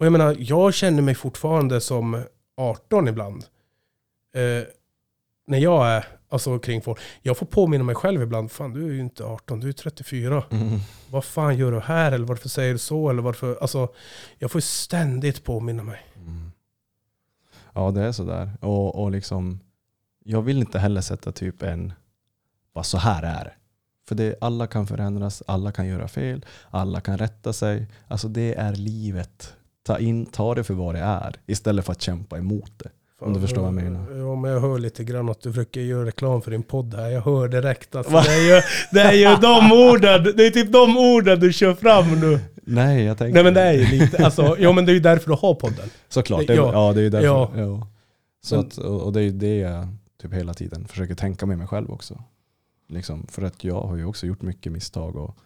Och 0.00 0.06
jag 0.06 0.12
menar, 0.12 0.36
jag 0.38 0.74
känner 0.74 1.02
mig 1.02 1.14
fortfarande 1.14 1.80
som 1.80 2.22
18 2.56 3.08
ibland. 3.08 3.44
Eh, 4.34 4.66
när 5.46 5.58
jag 5.58 5.88
är 5.88 6.06
alltså, 6.28 6.58
kring 6.58 6.82
folk. 6.82 6.98
Jag 7.22 7.36
får 7.36 7.46
påminna 7.46 7.84
mig 7.84 7.94
själv 7.94 8.22
ibland, 8.22 8.50
fan 8.50 8.72
du 8.72 8.86
är 8.88 8.92
ju 8.92 9.00
inte 9.00 9.24
18, 9.24 9.60
du 9.60 9.68
är 9.68 9.72
34. 9.72 10.44
mm, 10.50 10.78
Vad 11.10 11.24
fan 11.24 11.56
gör 11.58 11.72
du 11.72 11.80
här? 11.80 12.12
Eller 12.12 12.26
varför 12.26 12.48
säger 12.48 12.72
du 12.72 12.78
så? 12.78 13.10
Eller 13.10 13.22
varför? 13.22 13.58
Alltså, 13.60 13.88
jag 14.38 14.50
får 14.50 14.60
ständigt 14.60 15.44
påminna 15.44 15.82
mig. 15.82 16.00
mm. 16.16 16.52
Ja, 17.72 17.90
det 17.90 18.00
är 18.02 18.12
sådär. 18.12 18.50
Och, 18.60 19.02
och 19.02 19.10
liksom, 19.10 19.60
jag 20.24 20.42
vill 20.42 20.58
inte 20.58 20.78
heller 20.78 21.00
sätta 21.00 21.32
typ 21.32 21.62
en, 21.62 21.92
bara 22.74 22.84
så 22.84 22.98
här 22.98 23.22
är. 23.22 23.56
För 24.08 24.14
det, 24.14 24.34
alla 24.40 24.66
kan 24.66 24.86
förändras, 24.86 25.42
alla 25.46 25.72
kan 25.72 25.86
göra 25.86 26.08
fel, 26.08 26.44
alla 26.70 27.00
kan 27.00 27.18
rätta 27.18 27.52
sig. 27.52 27.86
Alltså 28.08 28.28
det 28.28 28.54
är 28.54 28.72
livet. 28.72 29.54
Ta, 29.82 29.98
in, 29.98 30.26
ta 30.26 30.54
det 30.54 30.64
för 30.64 30.74
vad 30.74 30.94
det 30.94 31.00
är 31.00 31.36
istället 31.46 31.84
för 31.84 31.92
att 31.92 32.02
kämpa 32.02 32.38
emot 32.38 32.72
det. 32.76 32.90
Om 33.20 33.32
du 33.34 33.40
förstår 33.40 33.60
vad 33.62 33.66
jag 33.68 33.74
menar. 33.74 34.16
Ja, 34.18 34.34
men 34.36 34.50
jag 34.50 34.60
hör 34.60 34.78
lite 34.78 35.04
grann 35.04 35.28
att 35.28 35.40
du 35.40 35.52
försöker 35.52 35.80
göra 35.80 36.04
reklam 36.06 36.42
för 36.42 36.50
din 36.50 36.62
podd 36.62 36.94
här. 36.94 37.08
Jag 37.08 37.20
hör 37.22 37.48
direkt 37.48 37.94
att 37.94 38.10
Va? 38.10 38.22
det 38.26 38.32
är, 38.34 38.56
ju, 38.56 38.62
det 38.92 39.00
är 39.00 39.12
ju 39.12 39.36
de 39.40 39.72
orden, 39.90 40.32
det 40.36 40.46
är 40.46 40.50
typ 40.50 40.72
de 40.72 40.96
orden 40.98 41.40
du 41.40 41.52
kör 41.52 41.74
fram 41.74 42.20
nu. 42.20 42.40
Nej, 42.54 43.04
jag 43.04 43.18
tänker... 43.18 43.34
Nej 43.34 43.44
men 43.44 43.54
det 43.54 43.60
är 43.60 43.72
ju 43.72 43.98
lite, 43.98 44.24
alltså, 44.24 44.56
ja 44.58 44.72
men 44.72 44.86
det 44.86 44.92
är 44.92 44.94
ju 44.94 45.00
därför 45.00 45.30
du 45.30 45.36
har 45.36 45.54
podden. 45.54 45.90
Såklart, 46.08 46.46
det, 46.46 46.54
Ja. 46.54 46.72
ja, 46.72 46.92
det 46.92 47.00
är 47.00 47.04
ju 47.04 47.10
därför. 47.10 47.26
Ja. 47.26 47.50
Ja. 47.56 47.86
Så 48.44 48.56
Men- 48.56 48.66
att, 48.66 48.78
och 48.78 49.02
och 49.02 49.12
det 49.12 49.20
är 49.20 49.24
ju 49.24 49.30
det 49.30 49.56
jag 49.58 49.88
typ 50.22 50.34
hela 50.34 50.54
tiden 50.54 50.88
försöker 50.88 51.14
tänka 51.14 51.46
med 51.46 51.58
mig 51.58 51.66
själv 51.66 51.90
också. 51.90 52.22
Liksom, 52.88 53.26
för 53.30 53.42
att 53.42 53.64
jag 53.64 53.80
har 53.80 53.96
ju 53.96 54.04
också 54.04 54.26
gjort 54.26 54.42
mycket 54.42 54.72
misstag 54.72 55.16
och 55.16 55.36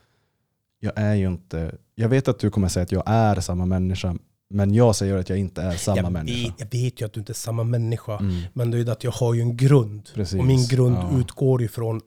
jag 0.81 0.93
är 0.97 1.15
ju 1.15 1.27
inte, 1.27 1.75
jag 1.95 2.09
vet 2.09 2.29
att 2.29 2.39
du 2.39 2.51
kommer 2.51 2.69
säga 2.69 2.83
att 2.83 2.93
jag 2.93 3.03
är 3.07 3.41
samma 3.41 3.67
människa, 3.67 4.17
men 4.53 4.75
jag 4.75 4.97
säger 4.97 5.17
att 5.17 5.29
jag 5.29 5.39
inte 5.39 5.63
är 5.63 5.77
samma 5.77 5.97
jag, 5.97 6.13
människa. 6.13 6.49
vet, 6.49 6.55
jag 6.73 6.81
vet 6.81 7.01
ju 7.01 7.07
att 7.07 7.13
du 7.13 7.21
inte 7.21 7.33
är 7.33 7.35
samma 7.35 7.65
människa. 7.65 8.19
Mm, 8.19 8.43
Men 8.53 8.71
det 8.71 8.77
är 8.77 8.85
ju 8.85 8.91
att 8.91 9.05
jag 9.05 9.11
har 9.11 9.35
ju 9.35 9.41
en 9.41 9.57
grund. 9.57 10.09
precis. 10.15 10.41
Och 10.41 10.47
min 10.47 10.67
grund 10.67 10.97
ja. 10.97 11.19
utgår 11.19 11.63
ifrån 11.63 12.01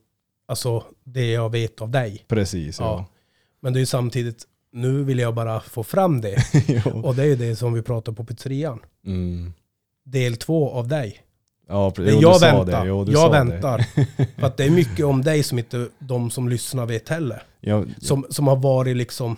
alltså, 0.48 0.84
det 1.04 1.32
jag 1.32 1.50
vet 1.50 1.82
av 1.82 1.90
dig. 1.90 2.26
Precis, 2.28 2.80
ja. 2.80 3.06
Men 3.62 3.74
det 3.74 3.78
är 3.78 3.82
ju 3.82 3.86
samtidigt, 3.86 4.44
nu 4.72 5.04
vill 5.04 5.20
jag 5.20 5.36
bara 5.36 5.60
få 5.60 5.84
fram 5.84 6.22
det. 6.22 6.38
ja. 6.68 6.92
Och 6.94 7.16
det 7.16 7.22
är 7.22 7.28
ju 7.28 7.36
det 7.36 7.56
som 7.56 7.74
vi 7.74 7.82
pratar 7.82 8.12
på 8.12 8.24
pizzerian. 8.24 8.80
Mm. 9.06 9.54
Del 10.06 10.36
två 10.36 10.72
av 10.72 10.88
dig. 10.88 11.22
Ja, 11.68 11.94
jo, 11.98 12.04
jag 12.22 12.40
väntar. 12.40 12.82
Det. 12.82 12.88
Jo, 12.88 13.06
jag 13.08 13.32
väntar. 13.32 13.78
För 14.40 14.48
att 14.48 14.58
det 14.58 14.64
är 14.64 14.70
mycket 14.70 15.06
om 15.06 15.22
dig 15.22 15.44
som 15.44 15.60
inte 15.60 15.88
de 16.00 16.32
som 16.32 16.50
lyssnar 16.50 16.86
vet 16.86 17.10
heller. 17.10 17.44
Ja, 17.60 17.86
Som, 18.02 18.26
som 18.30 18.48
har 18.48 18.56
varit 18.56 18.98
liksom 18.98 19.38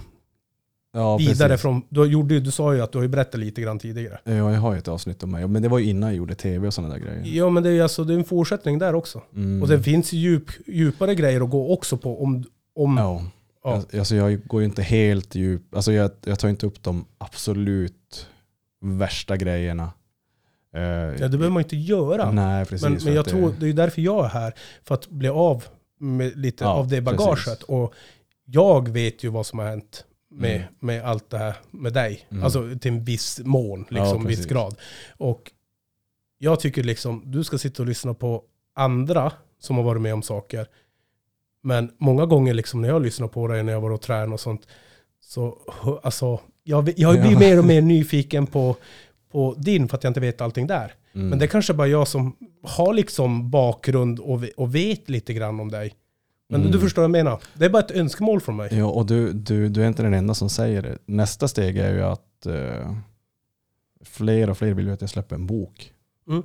ja, 0.98 1.18
vidare 1.18 1.50
precis. 1.50 1.62
från, 1.62 1.82
du, 1.90 2.06
gjorde, 2.06 2.40
du 2.40 2.52
sa 2.52 2.76
ju 2.76 2.82
att 2.82 2.92
du 2.92 2.98
har 2.98 3.04
ju 3.04 3.08
berättat 3.10 3.40
lite 3.40 3.62
grann 3.62 3.80
tidigare. 3.80 4.20
Ja, 4.24 4.32
jag 4.34 4.46
har 4.60 4.74
ju 4.74 4.78
ett 4.80 4.88
avsnitt 4.88 5.24
om 5.24 5.32
mig, 5.32 5.48
men 5.48 5.62
det 5.62 5.70
var 5.70 5.80
ju 5.80 5.86
innan 5.86 6.10
jag 6.10 6.18
gjorde 6.18 6.36
tv 6.36 6.68
och 6.68 6.74
sådana 6.74 6.94
där 6.94 7.02
grejer. 7.02 7.22
Ja 7.26 7.50
men 7.50 7.64
det 7.64 7.70
är 7.70 7.84
alltså, 7.84 8.04
det 8.04 8.14
är 8.14 8.18
en 8.18 8.24
fortsättning 8.24 8.80
där 8.80 8.96
också. 8.96 9.22
Mm. 9.36 9.62
Och 9.62 9.68
det 9.68 9.84
finns 9.84 10.14
ju 10.14 10.18
djup, 10.18 10.46
djupare 10.68 11.16
grejer 11.16 11.42
att 11.42 11.50
gå 11.50 11.74
också 11.74 11.98
på 11.98 12.24
om, 12.24 12.44
om 12.76 12.98
Ja. 12.98 13.24
Ja. 13.64 13.84
Alltså 14.00 14.16
jag 14.16 14.48
går 14.48 14.62
ju 14.62 14.66
inte 14.68 14.82
helt 14.82 15.36
djup, 15.36 15.76
alltså 15.76 15.92
jag, 15.92 16.12
jag 16.26 16.40
tar 16.40 16.50
inte 16.50 16.66
upp 16.66 16.84
de 16.84 17.06
absolut 17.18 18.28
värsta 18.82 19.38
grejerna. 19.38 19.92
Eh, 20.76 20.82
Ja, 20.82 21.12
det 21.28 21.30
behöver 21.30 21.50
man 21.50 21.64
inte 21.64 21.76
göra. 21.76 22.32
Nej, 22.32 22.66
precis. 22.66 22.84
men 22.84 23.00
men 23.04 23.14
jag 23.14 23.26
det- 23.26 23.30
tror, 23.30 23.54
det 23.60 23.68
är 23.70 23.74
därför 23.74 24.02
jag 24.02 24.26
är 24.26 24.30
här. 24.30 24.54
För 24.84 24.96
att 24.96 25.10
bli 25.10 25.30
av 25.30 25.64
med 26.00 26.38
lite 26.38 26.64
Ja, 26.64 26.70
av 26.70 26.88
det 26.88 27.02
bagaget. 27.02 27.46
precis. 27.46 27.64
Och 27.64 27.94
jag 28.46 28.90
vet 28.90 29.24
ju 29.24 29.30
vad 29.30 29.46
som 29.46 29.60
har 29.60 29.66
hänt 29.68 30.04
med, 30.38 30.56
Mm. 30.56 30.68
med 30.80 31.04
allt 31.04 31.30
det 31.30 31.38
här 31.38 31.56
med 31.72 31.94
dig. 31.94 32.28
Mm. 32.32 32.44
Alltså 32.44 32.70
till 32.82 32.92
en 32.92 33.04
viss 33.04 33.40
mån, 33.44 33.80
liksom 33.90 34.22
Ja, 34.22 34.28
viss 34.28 34.46
grad. 34.46 34.76
Och 35.18 35.52
jag 36.38 36.60
tycker 36.60 36.84
liksom, 36.84 37.24
du 37.26 37.44
ska 37.44 37.58
sitta 37.58 37.84
och 37.84 37.88
lyssna 37.88 38.14
på 38.14 38.44
andra 38.76 39.32
som 39.60 39.76
har 39.76 39.84
varit 39.84 40.02
med 40.02 40.14
om 40.14 40.22
saker. 40.24 40.68
Men 41.62 41.92
många 41.98 42.26
gånger 42.26 42.54
liksom 42.54 42.82
när 42.82 42.90
jag 42.90 43.02
lyssnar 43.02 43.28
på 43.28 43.48
dig 43.48 43.64
när 43.64 43.74
jag 43.74 43.82
var 43.82 43.92
och 43.92 44.02
tränade 44.02 44.34
och 44.34 44.40
sånt. 44.40 44.68
Så 45.22 45.58
alltså, 46.04 46.40
jag, 46.64 46.90
jag 47.00 47.14
blir 47.22 47.32
Ja. 47.34 47.40
mer 47.40 47.60
och 47.60 47.66
mer 47.66 47.82
nyfiken 47.82 48.48
på, 48.48 48.76
på 49.32 49.56
din 49.58 49.88
för 49.88 49.98
att 49.98 50.04
jag 50.04 50.10
inte 50.12 50.20
vet 50.20 50.42
allting 50.42 50.68
där. 50.68 50.94
Mm. 51.16 51.30
Men 51.30 51.40
det 51.40 51.46
är 51.46 51.48
kanske 51.48 51.74
bara 51.74 51.88
jag 51.88 52.08
som 52.08 52.36
har 52.64 52.94
liksom 52.94 53.50
bakgrund 53.50 54.20
och, 54.20 54.44
och 54.58 54.76
vet 54.76 55.10
lite 55.10 55.34
grann 55.34 55.60
om 55.60 55.72
dig. 55.72 55.94
Men 56.50 56.60
Mm. 56.62 56.72
du 56.72 56.80
förstår 56.80 57.02
vad 57.02 57.04
jag 57.04 57.26
menar. 57.26 57.40
Det 57.54 57.66
är 57.66 57.70
bara 57.70 57.84
ett 57.84 57.92
önskemål 57.92 58.42
från 58.42 58.56
mig. 58.56 58.70
Ja, 58.72 58.86
och 58.86 59.06
du, 59.06 59.34
du, 59.34 59.70
du 59.70 59.84
är 59.84 59.88
inte 59.88 60.04
den 60.04 60.14
enda 60.14 60.34
som 60.34 60.50
säger 60.50 60.82
det. 60.82 60.98
Nästa 61.06 61.48
steg 61.48 61.78
är 61.78 61.94
ju 61.94 62.04
att 62.04 62.46
eh, 62.46 62.94
fler 64.06 64.50
och 64.50 64.58
fler 64.58 64.74
vill 64.74 64.86
ju 64.88 64.94
att 64.94 65.02
jag 65.02 65.10
släpper 65.10 65.36
en 65.36 65.48
bok. 65.48 65.94
Mm. 66.30 66.44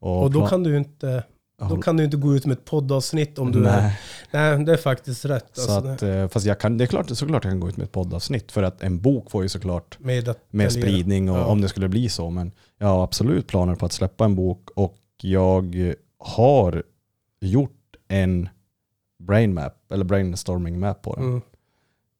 Och 0.00 0.30
då 0.30 0.38
plan- 0.38 0.48
kan 0.48 0.62
du 0.62 0.76
inte, 0.76 1.24
då 1.68 1.76
kan 1.82 1.96
du 1.96 2.04
inte 2.04 2.16
gå 2.16 2.34
ut 2.36 2.46
med 2.46 2.58
ett 2.58 2.64
poddavsnitt 2.64 3.38
om 3.38 3.52
du 3.52 3.60
Nej. 3.60 3.72
är... 3.72 4.54
Nej, 4.56 4.64
det 4.64 4.72
är 4.72 4.76
faktiskt 4.76 5.24
rätt. 5.24 5.50
Så 5.52 5.72
Alltså, 5.72 5.90
att, 5.90 6.02
eh, 6.02 6.28
fast 6.28 6.46
jag 6.46 6.60
kan, 6.60 6.78
det 6.78 6.84
är 6.84 6.86
klart, 6.86 7.08
såklart 7.10 7.44
jag 7.44 7.50
kan 7.52 7.60
gå 7.60 7.68
ut 7.68 7.76
med 7.76 7.84
ett 7.84 7.92
poddavsnitt 7.92 8.52
för 8.52 8.62
att 8.62 8.82
en 8.82 9.00
bok 9.00 9.30
får 9.30 9.42
ju 9.42 9.48
såklart 9.48 9.98
med 10.00 10.24
detaljer. 10.24 10.68
spridning 10.70 11.30
och 11.30 11.38
Ja. 11.38 11.44
om 11.44 11.60
det 11.60 11.68
skulle 11.68 11.88
bli 11.88 12.08
så. 12.08 12.30
Men 12.30 12.52
jag 12.78 12.86
har 12.86 13.04
absolut 13.04 13.46
planer 13.46 13.74
på 13.74 13.86
att 13.86 13.92
släppa 13.92 14.24
en 14.24 14.34
bok 14.34 14.68
och 14.76 14.96
jag 15.22 15.76
har 16.18 16.82
gjort 17.40 17.72
en 18.08 18.48
brain 19.18 19.54
map, 19.54 19.92
eller 19.92 20.04
brainstorming 20.04 20.78
map 20.78 21.02
på 21.02 21.14
den. 21.14 21.24
Mm. 21.24 21.42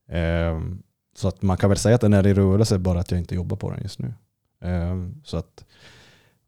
Ehm, 0.08 0.82
så 1.16 1.28
att 1.28 1.42
man 1.42 1.56
kan 1.56 1.70
väl 1.70 1.78
säga 1.78 1.94
att 1.94 2.00
den 2.00 2.12
är 2.12 2.26
i 2.26 2.34
rörelse, 2.34 2.78
bara 2.78 3.00
att 3.00 3.10
jag 3.10 3.20
inte 3.20 3.34
jobbar 3.34 3.56
på 3.56 3.70
den 3.70 3.82
just 3.82 3.98
nu. 3.98 4.14
Ehm, 4.60 5.20
så 5.24 5.36
att, 5.36 5.64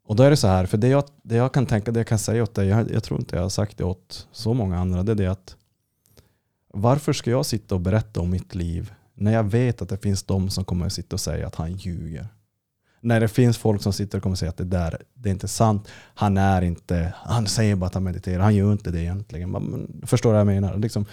och 0.03 0.15
då 0.15 0.23
är 0.23 0.29
det 0.29 0.37
så 0.37 0.47
här, 0.47 0.65
för 0.65 0.77
det 0.77 0.87
jag, 0.87 1.03
det 1.23 1.35
jag 1.35 1.53
kan 1.53 1.65
tänka, 1.65 1.91
det 1.91 1.99
jag 1.99 2.07
kan 2.07 2.19
säga 2.19 2.43
åt 2.43 2.55
dig, 2.55 2.67
jag, 2.67 2.91
jag 2.91 3.03
tror 3.03 3.19
inte 3.19 3.35
jag 3.35 3.43
har 3.43 3.49
sagt 3.49 3.77
det 3.77 3.83
åt 3.83 4.27
så 4.31 4.53
många 4.53 4.79
andra, 4.79 5.03
det 5.03 5.11
är 5.11 5.15
det 5.15 5.27
att 5.27 5.55
varför 6.73 7.13
ska 7.13 7.31
jag 7.31 7.45
sitta 7.45 7.75
och 7.75 7.81
berätta 7.81 8.21
om 8.21 8.29
mitt 8.29 8.55
liv 8.55 8.93
när 9.13 9.33
jag 9.33 9.43
vet 9.43 9.81
att 9.81 9.89
det 9.89 9.97
finns 9.97 10.23
de 10.23 10.49
som 10.49 10.65
kommer 10.65 10.85
att 10.85 10.93
sitta 10.93 11.15
och 11.15 11.19
säga 11.19 11.47
att 11.47 11.55
han 11.55 11.73
ljuger? 11.73 12.27
När 13.01 13.19
det 13.19 13.27
finns 13.27 13.57
folk 13.57 13.81
som 13.81 13.93
sitter 13.93 14.17
och 14.17 14.23
kommer 14.23 14.35
säga 14.35 14.49
att 14.49 14.57
det 14.57 14.63
där, 14.63 15.01
det 15.13 15.29
är 15.29 15.31
inte 15.31 15.47
sant, 15.47 15.87
han 16.15 16.37
är 16.37 16.61
inte, 16.61 17.13
han 17.17 17.47
säger 17.47 17.75
bara 17.75 17.85
att 17.85 17.93
han 17.93 18.03
mediterar, 18.03 18.39
han 18.43 18.55
gör 18.55 18.71
inte 18.71 18.91
det 18.91 18.99
egentligen. 19.01 19.51
Man, 19.51 19.87
förstår 20.05 20.29
du 20.29 20.33
vad 20.33 20.39
jag 20.39 20.47
menar? 20.47 20.77
Liksom, 20.77 21.05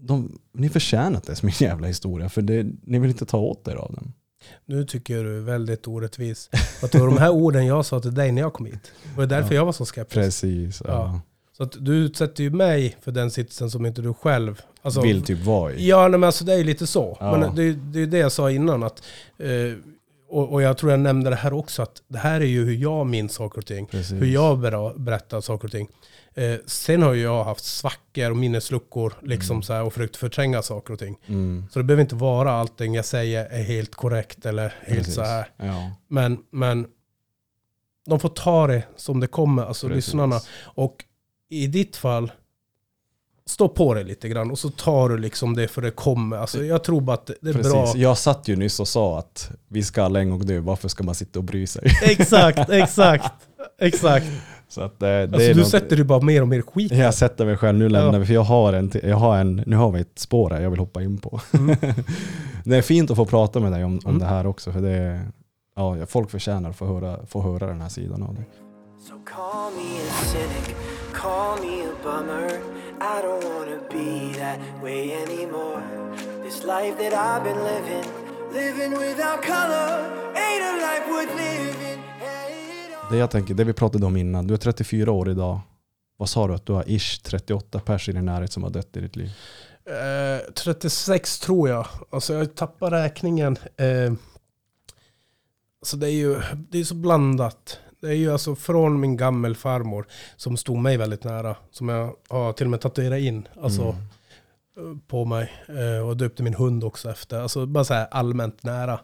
de, 0.00 0.38
ni 0.54 0.68
förtjänar 0.68 1.16
inte 1.16 1.28
ens 1.28 1.42
min 1.42 1.54
jävla 1.58 1.86
historia, 1.86 2.28
för 2.28 2.42
det, 2.42 2.66
ni 2.82 2.98
vill 2.98 3.10
inte 3.10 3.26
ta 3.26 3.38
åt 3.38 3.68
er 3.68 3.74
av 3.76 3.94
den. 3.94 4.12
Nu 4.66 4.84
tycker 4.84 5.24
du 5.24 5.40
väldigt 5.40 5.86
orättvis. 5.88 6.50
Att 6.82 6.92
det 6.92 6.98
var 6.98 7.06
de 7.06 7.18
här 7.18 7.30
orden 7.30 7.66
jag 7.66 7.86
sa 7.86 8.00
till 8.00 8.14
dig 8.14 8.32
när 8.32 8.42
jag 8.42 8.52
kom 8.52 8.66
hit. 8.66 8.92
Det 9.04 9.16
var 9.18 9.26
därför 9.26 9.54
Ja. 9.54 9.60
jag 9.60 9.64
var 9.64 9.72
så 9.72 9.84
skeptisk. 9.84 10.14
Precis. 10.14 10.82
Ja. 10.84 10.90
Ja. 10.90 11.20
Så 11.56 11.62
att 11.62 11.76
du 11.80 11.94
utsätter 11.94 12.42
ju 12.44 12.50
mig 12.50 12.96
för 13.00 13.12
den 13.12 13.30
sitsen 13.30 13.70
som 13.70 13.86
inte 13.86 14.02
du 14.02 14.14
själv... 14.14 14.60
Alltså, 14.82 15.00
Vill 15.00 15.22
typ 15.22 15.44
vara 15.44 15.72
i. 15.72 15.88
Ja, 15.88 16.00
nej, 16.08 16.10
men 16.10 16.24
alltså 16.24 16.44
det 16.44 16.52
är 16.52 16.58
ju 16.58 16.64
lite 16.64 16.86
så. 16.86 17.16
Men 17.20 17.54
det, 17.54 17.72
det 17.72 18.00
är 18.00 18.06
det 18.06 18.18
jag 18.18 18.32
sa 18.32 18.50
innan. 18.50 18.82
Att, 18.82 19.02
eh, 19.38 19.48
och, 20.32 20.52
och 20.52 20.62
jag 20.62 20.78
tror 20.78 20.90
jag 20.90 21.00
nämnde 21.00 21.30
det 21.30 21.36
här 21.36 21.52
också. 21.52 21.82
Att 21.82 22.02
det 22.08 22.18
här 22.18 22.40
är 22.40 22.44
ju 22.44 22.64
hur 22.64 22.74
jag 22.74 23.06
minns 23.06 23.32
saker 23.32 23.58
och 23.58 23.66
ting. 23.66 23.86
Precis. 23.86 24.12
Hur 24.22 24.26
jag 24.26 24.58
bera- 24.58 24.94
berättar 24.94 25.40
saker 25.40 25.64
och 25.68 25.72
ting. 25.72 25.88
Eh, 26.34 26.54
sen 26.66 27.02
har 27.02 27.12
ju 27.12 27.22
jag 27.22 27.44
haft 27.44 27.64
svackor 27.64 28.30
och 28.30 28.36
minnesluckor 28.36 29.12
liksom 29.22 29.54
Mm. 29.54 29.62
så 29.62 29.72
här, 29.72 29.82
och 29.82 29.92
försökt 29.92 30.16
förtränga 30.16 30.62
saker 30.62 30.92
och 30.92 30.98
ting. 30.98 31.16
Mm. 31.26 31.64
Så 31.70 31.78
det 31.78 31.84
behöver 31.84 32.00
inte 32.02 32.14
vara 32.14 32.52
allting 32.52 32.94
jag 32.94 33.04
säger 33.04 33.44
är 33.46 33.62
helt 33.62 33.94
korrekt 33.94 34.46
eller 34.46 34.74
helt 34.82 34.98
Precis. 34.98 35.14
så 35.14 35.22
här. 35.22 35.50
Ja. 35.56 35.90
Men, 36.08 36.38
men 36.50 36.86
de 38.06 38.20
får 38.20 38.28
ta 38.28 38.66
det 38.66 38.82
som 38.96 39.20
det 39.20 39.26
kommer, 39.26 39.62
alltså 39.62 39.88
Precis. 39.88 40.06
lyssnarna. 40.06 40.40
Och 40.64 41.04
i 41.48 41.66
ditt 41.66 41.96
fall, 41.96 42.32
stå 43.52 43.68
på 43.68 43.94
det 43.94 44.02
lite 44.04 44.28
grann 44.28 44.50
och 44.50 44.58
så 44.58 44.68
tar 44.70 45.08
du 45.08 45.18
liksom 45.18 45.56
det 45.56 45.68
för 45.68 45.82
det 45.82 45.90
kommer. 45.90 46.36
Alltså 46.36 46.64
jag 46.64 46.84
tror 46.84 47.00
bara 47.00 47.14
att 47.14 47.26
det 47.40 47.48
är 47.50 47.52
Precis. 47.52 47.72
bra. 47.72 47.92
Jag 47.96 48.18
satt 48.18 48.48
ju 48.48 48.56
nyss 48.56 48.80
och 48.80 48.88
sa 48.88 49.18
att 49.18 49.50
vi 49.68 49.82
ska 49.82 50.02
alla 50.02 50.20
en 50.20 50.30
gång 50.30 50.46
dö, 50.46 50.60
varför 50.60 50.88
ska 50.88 51.04
man 51.04 51.14
sitta 51.14 51.38
och 51.38 51.44
bry 51.44 51.66
sig? 51.66 51.82
Exakt, 52.02 52.70
exakt, 52.70 53.32
exakt. 53.80 54.26
Så 54.68 54.80
att 54.80 55.00
det, 55.00 55.26
det 55.26 55.34
Alltså 55.36 55.52
du 55.52 55.60
något- 55.60 55.68
sätter 55.68 55.96
ju 55.96 56.04
bara 56.04 56.20
mer 56.20 56.42
och 56.42 56.48
mer 56.48 56.62
skit. 56.62 56.92
Jag 56.92 57.14
sätter 57.14 57.44
mig 57.46 57.56
själv, 57.56 57.78
nu 57.78 57.88
lämnar 57.88 58.12
Ja. 58.12 58.18
vi, 58.18 58.26
för 58.26 58.34
jag 58.34 58.42
har, 58.42 58.72
en, 58.72 58.92
jag 59.02 59.16
har 59.16 59.36
en, 59.38 59.62
nu 59.66 59.76
har 59.76 59.90
vi 59.90 60.00
ett 60.00 60.18
spår 60.18 60.50
här 60.50 60.60
jag 60.60 60.70
vill 60.70 60.78
hoppa 60.80 61.02
in 61.02 61.18
på. 61.18 61.40
Mm. 61.52 61.76
det 62.64 62.76
är 62.76 62.82
fint 62.82 63.10
att 63.10 63.16
få 63.16 63.26
prata 63.26 63.60
med 63.60 63.72
dig 63.72 63.84
om, 63.84 63.92
om 64.04 64.10
Mm. 64.10 64.18
det 64.18 64.26
här 64.26 64.46
också, 64.46 64.72
för 64.72 64.80
det 64.80 64.90
är, 64.90 65.28
ja, 65.76 66.06
folk 66.06 66.30
förtjänar 66.30 66.70
att 66.70 66.76
få 66.76 66.86
höra, 66.86 67.26
få 67.26 67.42
höra 67.42 67.66
den 67.66 67.80
här 67.80 67.88
sidan 67.88 68.22
av 68.22 68.34
det. 68.34 68.44
So 69.08 69.14
I 73.02 73.22
don't 73.22 73.44
wanna 73.44 73.80
be 73.90 74.38
that 74.38 74.60
way 74.82 75.12
anymore. 75.12 75.82
This 76.44 76.64
life 76.64 76.94
that 76.98 77.12
I've 77.12 77.44
been 77.44 77.64
living, 77.64 78.04
living 78.52 78.92
without 78.92 79.42
color, 79.42 79.88
ain't 80.36 80.62
a 80.62 80.72
life 80.86 81.06
worth 81.10 81.36
living. 81.36 82.02
Det 83.10 83.16
jag 83.16 83.30
tänker, 83.30 83.54
det 83.54 83.64
vi 83.64 83.72
pratade 83.72 84.06
om 84.06 84.16
innan, 84.16 84.46
du 84.46 84.54
är 84.54 84.58
34 84.58 85.12
år 85.12 85.30
idag. 85.30 85.60
Vad 86.16 86.28
sa 86.28 86.48
du 86.48 86.54
att 86.54 86.66
du 86.66 86.72
har 86.72 86.84
ish 86.90 87.22
38 87.22 87.80
pers 87.80 88.08
i 88.08 88.12
din 88.12 88.24
närhet 88.24 88.52
som 88.52 88.62
har 88.62 88.70
dött 88.70 88.96
i 88.96 89.00
ditt 89.00 89.16
liv? 89.16 89.30
Eh, 89.84 90.52
36 90.52 91.38
tror 91.38 91.68
jag. 91.68 91.86
Alltså 92.10 92.34
jag 92.34 92.54
tappar 92.54 92.90
räkningen. 92.90 93.56
Eh, 93.76 94.12
alltså 95.80 95.96
det 95.96 96.06
är 96.06 96.14
ju 96.14 96.40
det 96.70 96.78
är 96.78 96.84
så 96.84 96.94
blandat. 96.94 97.78
Det 98.02 98.08
är 98.08 98.14
ju 98.14 98.32
alltså 98.32 98.54
från 98.54 99.00
min 99.00 99.16
gammelfarmor 99.16 100.06
som 100.36 100.56
stod 100.56 100.76
mig 100.78 100.96
väldigt 100.96 101.24
nära. 101.24 101.56
Som 101.70 101.88
jag 101.88 102.14
har 102.28 102.52
till 102.52 102.66
och 102.66 102.70
med 102.70 102.80
tatuerat 102.80 103.18
in. 103.20 103.48
Alltså 103.62 103.82
Mm. 104.76 104.92
eh, 104.92 104.98
på 105.08 105.24
mig. 105.24 105.52
Eh, 105.68 106.08
och 106.08 106.16
döpte 106.16 106.42
min 106.42 106.54
hund 106.54 106.84
också 106.84 107.10
efter. 107.10 107.40
Alltså 107.40 107.66
bara 107.66 107.84
så 107.84 107.94
här 107.94 108.06
allmänt 108.10 108.62
nära. 108.62 109.00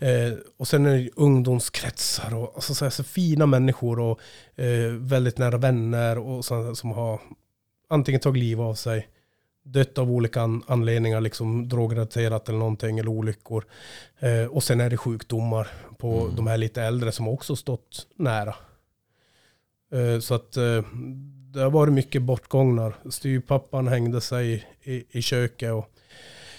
Mm. 0.00 0.32
Eh, 0.32 0.38
och 0.56 0.68
sen 0.68 0.86
är 0.86 0.96
det 0.96 1.10
ungdomskretsar 1.16 2.34
och 2.34 2.52
alltså 2.54 2.74
så 2.74 2.84
här, 2.84 2.90
så 2.90 3.04
fina 3.04 3.46
människor 3.46 3.98
och 4.00 4.20
eh, 4.60 4.92
väldigt 4.92 5.38
nära 5.38 5.56
vänner 5.58 6.18
och 6.18 6.44
så, 6.44 6.74
som 6.74 6.90
har 6.90 7.20
antingen 7.88 8.20
tagit 8.20 8.42
liv 8.42 8.60
av 8.60 8.74
sig, 8.74 9.08
dött 9.66 9.98
av 9.98 10.10
olika 10.10 10.42
an 10.42 10.62
anledningar, 10.66 11.20
liksom 11.20 11.68
drogrelaterat 11.68 12.48
eller 12.48 12.58
någonting, 12.58 12.98
eller 12.98 13.10
olyckor. 13.10 13.64
Eh, 14.18 14.44
och 14.50 14.62
sen 14.62 14.80
är 14.80 14.90
det 14.90 14.96
sjukdomar 14.96 15.68
på 15.98 16.20
Mm. 16.20 16.36
de 16.36 16.46
här 16.46 16.56
lite 16.58 16.82
äldre 16.82 17.12
som 17.12 17.28
också 17.28 17.56
stått 17.56 18.06
nära. 18.16 18.54
Eh, 19.92 20.20
så 20.20 20.34
att 20.34 20.56
eh, 20.56 20.82
det 21.54 21.60
har 21.60 21.70
varit 21.70 21.92
mycket 21.92 22.22
bortgångnar. 22.22 22.94
Styrpappan 23.10 23.88
hängde 23.88 24.20
sig 24.20 24.66
i, 24.82 25.04
i 25.10 25.22
köket 25.22 25.72
och 25.72 25.86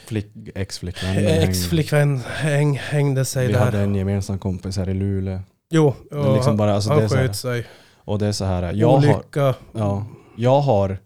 flick, 0.08 0.28
ex-flickvän. 0.56 1.14
hängde- 1.14 1.30
Ex-flickvän 1.44 2.18
häng, 2.28 2.78
hängde 2.78 3.26
sig 3.26 3.48
Vi 3.48 3.54
där. 3.54 3.60
hade 3.60 3.80
en 3.80 3.96
gemensam 3.96 4.40
kompis 4.40 4.78
här 4.78 4.90
i 4.90 4.94
Luleå. 4.94 5.40
Jo, 5.70 5.94
liksom 6.12 6.42
han, 6.46 6.58
bara, 6.58 6.74
alltså 6.76 6.90
han 6.90 7.02
här- 7.02 7.08
sköt 7.10 7.36
sig. 7.36 7.66
Och 7.98 8.20
det 8.20 8.28
är 8.28 8.32
så 8.32 8.46
här, 8.46 8.74
jag 8.74 8.88
har, 8.90 8.98
Olycka. 8.98 9.56
ja, 9.74 10.06
jag 10.38 10.60
har 10.62 10.98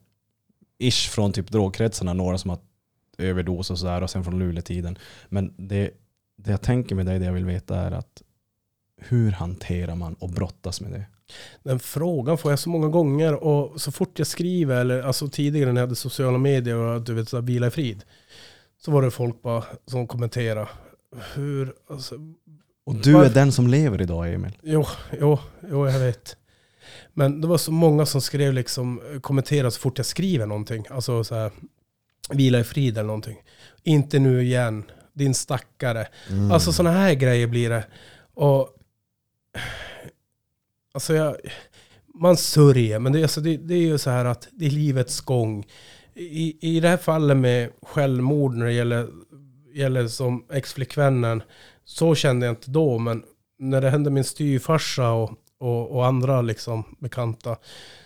ish 0.88 1.10
från 1.10 1.32
typ 1.34 1.52
drogkretsarna 1.52 2.14
några 2.14 2.38
som 2.38 2.50
har 2.50 2.60
överdos 3.18 3.72
och 3.72 3.80
sådär 3.80 4.02
och 4.04 4.10
sen 4.10 4.24
från 4.24 4.40
Luleå-tiden. 4.40 4.98
Men 5.30 5.54
det, 5.58 5.92
det 6.38 6.52
jag 6.52 6.62
tänker 6.62 6.96
med 6.96 7.06
dig, 7.06 7.20
det 7.20 7.26
jag 7.26 7.34
vill 7.34 7.46
veta 7.46 7.76
är 7.76 7.92
att 7.92 8.22
hur 8.98 9.32
hanterar 9.32 9.96
man 9.96 10.14
och 10.14 10.30
brottas 10.30 10.82
med 10.82 10.92
det? 10.92 11.06
Den 11.64 11.80
frågan 11.80 12.38
får 12.38 12.52
jag 12.52 12.60
så 12.60 12.70
många 12.70 12.88
gånger 12.88 13.34
och 13.44 13.82
så 13.82 13.92
fort 13.92 14.20
jag 14.20 14.28
skriver, 14.28 14.82
eller 14.82 15.02
alltså 15.04 15.28
tidigare 15.28 15.72
när 15.74 15.82
jag 15.82 15.88
hade 15.88 15.96
sociala 15.96 16.38
medier 16.38 16.76
och 16.76 17.02
du 17.02 17.14
vet, 17.14 17.30
så 17.30 17.38
här, 17.38 17.42
vila 17.42 17.68
i 17.68 17.72
frid. 17.72 18.04
Så 18.86 18.92
var 18.92 19.02
det 19.02 19.12
folk 19.12 19.42
bara 19.42 19.64
som 19.86 20.08
kommenterade. 20.08 20.68
Hur, 21.36 21.74
alltså, 21.90 22.16
Och 22.86 22.96
du 22.96 23.14
Varför- 23.14 23.30
är 23.30 23.34
den 23.34 23.52
som 23.52 23.68
lever 23.68 24.02
idag 24.02 24.34
Emil. 24.34 24.58
jo, 24.64 24.86
jo, 25.20 25.38
jo, 25.70 25.88
jag 25.90 26.00
vet. 26.00 26.38
Men 27.14 27.42
det 27.42 27.48
var 27.48 27.58
så 27.58 27.72
många 27.72 28.06
som 28.06 28.22
skrev 28.22 28.54
liksom, 28.54 29.02
kommenterade 29.22 29.72
så 29.72 29.80
fort 29.80 29.98
jag 29.98 30.06
skriver 30.06 30.46
någonting. 30.46 30.86
Alltså 30.90 31.24
så 31.24 31.36
här, 31.36 31.52
vila 32.30 32.60
i 32.60 32.64
frid 32.64 32.98
eller 32.98 33.08
någonting. 33.08 33.38
Inte 33.84 34.20
nu 34.20 34.44
igen, 34.44 34.84
din 35.14 35.34
stackare. 35.34 36.08
Mm. 36.30 36.52
Alltså 36.52 36.72
sådana 36.74 36.98
här 36.98 37.14
grejer 37.14 37.48
blir 37.48 37.70
det. 37.70 37.84
Och 38.34 38.78
alltså 40.94 41.14
jag, 41.14 41.38
man 42.14 42.38
sörjer, 42.38 43.00
men 43.00 43.14
det, 43.14 43.24
alltså 43.24 43.42
det, 43.42 43.58
det 43.58 43.74
är 43.74 43.82
ju 43.82 43.98
så 43.98 44.10
här 44.10 44.26
att 44.26 44.48
det 44.52 44.66
är 44.66 44.70
livets 44.70 45.22
gång. 45.22 45.66
I, 46.14 46.58
I 46.76 46.80
det 46.80 46.88
här 46.88 46.98
fallet 46.98 47.38
med 47.38 47.70
självmord 47.82 48.56
när 48.56 48.66
det 48.66 48.74
gäller, 48.74 49.08
gäller 49.74 50.08
som 50.08 50.46
ex-flickvännen, 50.52 51.44
så 51.86 52.16
kände 52.16 52.46
jag 52.46 52.54
inte 52.54 52.72
då, 52.72 52.98
men 52.98 53.24
när 53.60 53.82
det 53.82 53.90
hände 53.90 54.10
min 54.10 54.24
styvfarsa 54.24 55.12
och, 55.12 55.32
och, 55.62 55.92
och 55.92 56.06
andra 56.06 56.42
liksom 56.42 56.96
bekanta, 57.00 57.58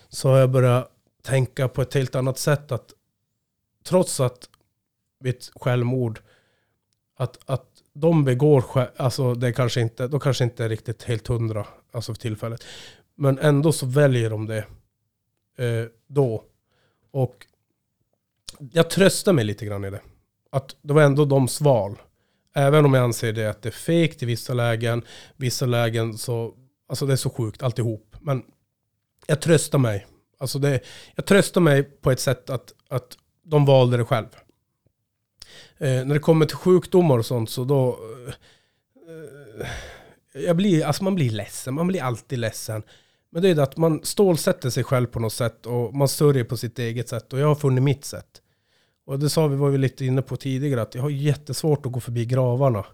så 0.08 0.28
har 0.28 0.38
jag 0.38 0.50
börjat 0.50 0.90
tänka 1.22 1.68
på 1.68 1.82
ett 1.82 1.94
helt 1.94 2.14
annat 2.14 2.38
sätt. 2.38 2.72
att 2.72 2.92
Trots 3.84 4.20
att 4.20 4.48
mitt 5.20 5.50
självmord, 5.54 6.20
att, 7.16 7.38
att 7.46 7.66
de 7.92 8.24
begår, 8.24 8.64
alltså 8.96 9.34
det 9.34 9.52
kanske 9.52 9.80
inte, 9.80 10.08
de 10.08 10.20
kanske 10.20 10.44
inte 10.44 10.64
är 10.64 10.68
riktigt 10.68 11.02
helt 11.02 11.26
hundra, 11.26 11.66
alltså 11.92 12.14
för 12.14 12.20
tillfället. 12.20 12.64
Men 13.14 13.38
ändå 13.38 13.72
så 13.72 13.86
väljer 13.86 14.30
de 14.30 14.46
det 14.46 14.64
eh, 15.58 15.86
då. 16.06 16.44
Och 17.10 17.46
jag 18.72 18.90
tröstar 18.90 19.32
mig 19.32 19.44
lite 19.44 19.66
grann 19.66 19.84
i 19.84 19.90
det. 19.90 20.00
Att 20.50 20.76
det 20.82 20.92
var 20.92 21.02
ändå 21.02 21.24
de 21.24 21.48
sval. 21.48 21.96
Även 22.54 22.84
om 22.84 22.94
jag 22.94 23.04
anser 23.04 23.32
det 23.32 23.50
att 23.50 23.62
det 23.62 23.68
är 23.68 23.70
fegt 23.70 24.22
i 24.22 24.26
vissa 24.26 24.54
lägen. 24.54 25.02
Vissa 25.36 25.66
lägen 25.66 26.18
så, 26.18 26.54
alltså 26.86 27.06
det 27.06 27.12
är 27.12 27.16
så 27.16 27.30
sjukt 27.30 27.62
alltihop. 27.62 28.16
Men 28.20 28.42
jag 29.26 29.40
tröstar 29.40 29.78
mig. 29.78 30.06
Alltså 30.38 30.58
det, 30.58 30.80
jag 31.14 31.26
tröstar 31.26 31.60
mig 31.60 31.82
på 31.82 32.10
ett 32.10 32.20
sätt 32.20 32.50
att, 32.50 32.72
att 32.88 33.18
de 33.42 33.64
valde 33.64 33.96
det 33.96 34.04
själv. 34.04 34.26
Eh, 35.78 36.04
när 36.04 36.14
det 36.14 36.20
kommer 36.20 36.46
till 36.46 36.56
sjukdomar 36.56 37.18
och 37.18 37.26
sånt 37.26 37.50
så 37.50 37.64
då... 37.64 37.98
Eh, 38.28 38.34
eh, 39.60 40.44
jag 40.44 40.56
blir, 40.56 40.84
alltså 40.84 41.04
man 41.04 41.14
blir 41.14 41.30
ledsen, 41.30 41.74
man 41.74 41.86
blir 41.86 42.02
alltid 42.02 42.38
ledsen. 42.38 42.82
Men 43.30 43.42
det 43.42 43.48
är 43.48 43.54
det 43.54 43.62
att 43.62 43.76
man 43.76 44.00
stålsätter 44.02 44.70
sig 44.70 44.84
själv 44.84 45.06
på 45.06 45.20
något 45.20 45.32
sätt 45.32 45.66
och 45.66 45.94
man 45.94 46.08
sörjer 46.08 46.44
på 46.44 46.56
sitt 46.56 46.78
eget 46.78 47.08
sätt. 47.08 47.32
Och 47.32 47.38
jag 47.38 47.46
har 47.46 47.54
funnit 47.54 47.84
mitt 47.84 48.04
sätt. 48.04 48.42
Och 49.06 49.18
det 49.18 49.30
sa 49.30 49.46
vi, 49.46 49.56
var 49.56 49.70
vi 49.70 49.78
lite 49.78 50.04
inne 50.04 50.22
på 50.22 50.36
tidigare, 50.36 50.82
att 50.82 50.94
jag 50.94 51.02
har 51.02 51.10
jättesvårt 51.10 51.86
att 51.86 51.92
gå 51.92 52.00
förbi 52.00 52.24
gravarna. 52.24 52.84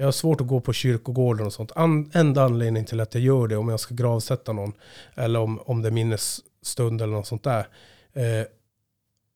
Jag 0.00 0.06
har 0.06 0.12
svårt 0.12 0.40
att 0.40 0.46
gå 0.46 0.60
på 0.60 0.72
kyrkogården 0.72 1.46
och 1.46 1.52
sånt. 1.52 1.72
An, 1.74 2.10
enda 2.14 2.42
anledningen 2.42 2.86
till 2.86 3.00
att 3.00 3.14
jag 3.14 3.22
gör 3.22 3.48
det 3.48 3.56
om 3.56 3.68
jag 3.68 3.80
ska 3.80 3.94
gravsätta 3.94 4.52
någon, 4.52 4.72
eller 5.14 5.40
om, 5.40 5.58
om 5.58 5.82
det 5.82 5.88
är 5.88 5.92
minnesstund 5.92 7.02
eller 7.02 7.12
något 7.12 7.26
sånt 7.26 7.42
där. 7.42 7.68
Eh, 8.12 8.46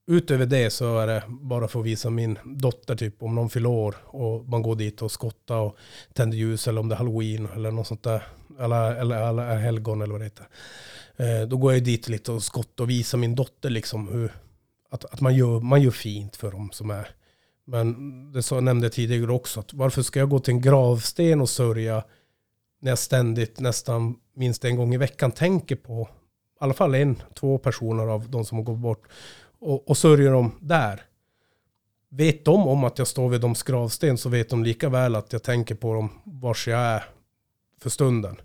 utöver 0.07 0.47
det 0.47 0.71
så 0.71 0.99
är 0.99 1.07
det 1.07 1.23
bara 1.29 1.69
för 1.69 1.81
att 1.81 1.87
visa 1.87 2.11
min 2.11 2.39
dotter 2.45 2.97
typ 2.97 3.23
om 3.23 3.35
någon 3.35 3.51
fyller 3.51 3.69
år 3.69 3.97
och 4.05 4.49
man 4.49 4.63
går 4.63 4.77
dit 4.77 5.03
och 5.03 5.13
skottar 5.13 5.59
och 5.59 5.77
tänder 6.13 6.39
ljus 6.39 6.69
eller 6.69 6.81
om 6.81 6.89
det 6.89 6.95
är 6.95 6.99
halloween 6.99 7.49
eller 7.55 7.71
något 7.71 7.87
sånt 7.87 8.03
där. 8.03 8.23
Eller, 8.61 8.95
eller, 8.95 9.29
eller 9.29 9.57
helgon 9.57 10.03
eller 10.03 10.13
vad 10.13 10.21
det 10.21 10.25
heter. 10.25 10.49
Eh, 11.17 11.49
då 11.49 11.57
går 11.57 11.73
jag 11.73 11.85
dit 11.85 12.09
lite 12.09 12.33
och 12.33 12.43
skottar 12.43 12.85
och 12.85 12.91
visar 12.91 13.19
min 13.19 13.35
dotter 13.35 13.71
liksom 13.71 14.09
hur, 14.09 14.33
att, 14.91 15.05
att 15.05 15.21
man, 15.21 15.35
gör, 15.35 15.61
man 15.61 15.83
gör 15.83 15.91
fint 15.91 16.37
för 16.37 16.51
dem 16.51 16.71
som 16.73 16.91
är. 16.91 17.09
Men 17.73 18.33
det 18.33 18.43
så 18.43 18.61
nämnde 18.61 18.87
jag 18.87 18.93
tidigare 18.93 19.33
också, 19.33 19.61
att 19.61 19.75
varför 19.75 20.03
ska 20.03 20.19
jag 20.19 20.31
gå 20.31 20.39
till 20.39 20.55
en 20.55 20.61
gravsten 20.61 21.41
och 21.41 21.51
sörja 21.51 22.05
när 22.81 22.91
jag 22.91 22.99
ständigt, 22.99 23.61
nästan 23.61 24.17
minst 24.35 24.65
en 24.65 24.77
gång 24.77 24.95
i 24.95 24.97
veckan 24.97 25.33
tänker 25.33 25.77
på 25.77 26.09
i 26.61 26.65
alla 26.65 26.75
fall 26.75 26.95
en, 26.95 27.23
två 27.35 27.59
personer 27.59 28.07
av 28.07 28.31
de 28.31 28.45
som 28.45 28.59
har 28.59 28.65
gått 28.65 28.79
bort 28.79 29.09
och, 29.59 29.89
och 29.89 29.97
sörjer 29.97 30.33
dem 30.33 30.53
där. 30.61 31.03
Vet 32.09 32.45
de 32.45 32.69
om 32.69 32.85
att 32.85 32.99
jag 32.99 33.07
står 33.07 33.29
vid 33.29 33.41
deras 33.41 33.63
gravsten 33.63 34.19
så 34.19 34.29
vet 34.29 34.51
de 34.51 34.65
lika 34.65 34.89
väl 34.89 35.15
att 35.15 35.33
jag 35.33 35.43
tänker 35.43 35.75
på 35.75 35.95
dem 35.95 36.09
vars 36.25 36.69
jag 36.69 36.81
är 36.81 37.05
för 37.81 37.91
stunden. 37.91 38.37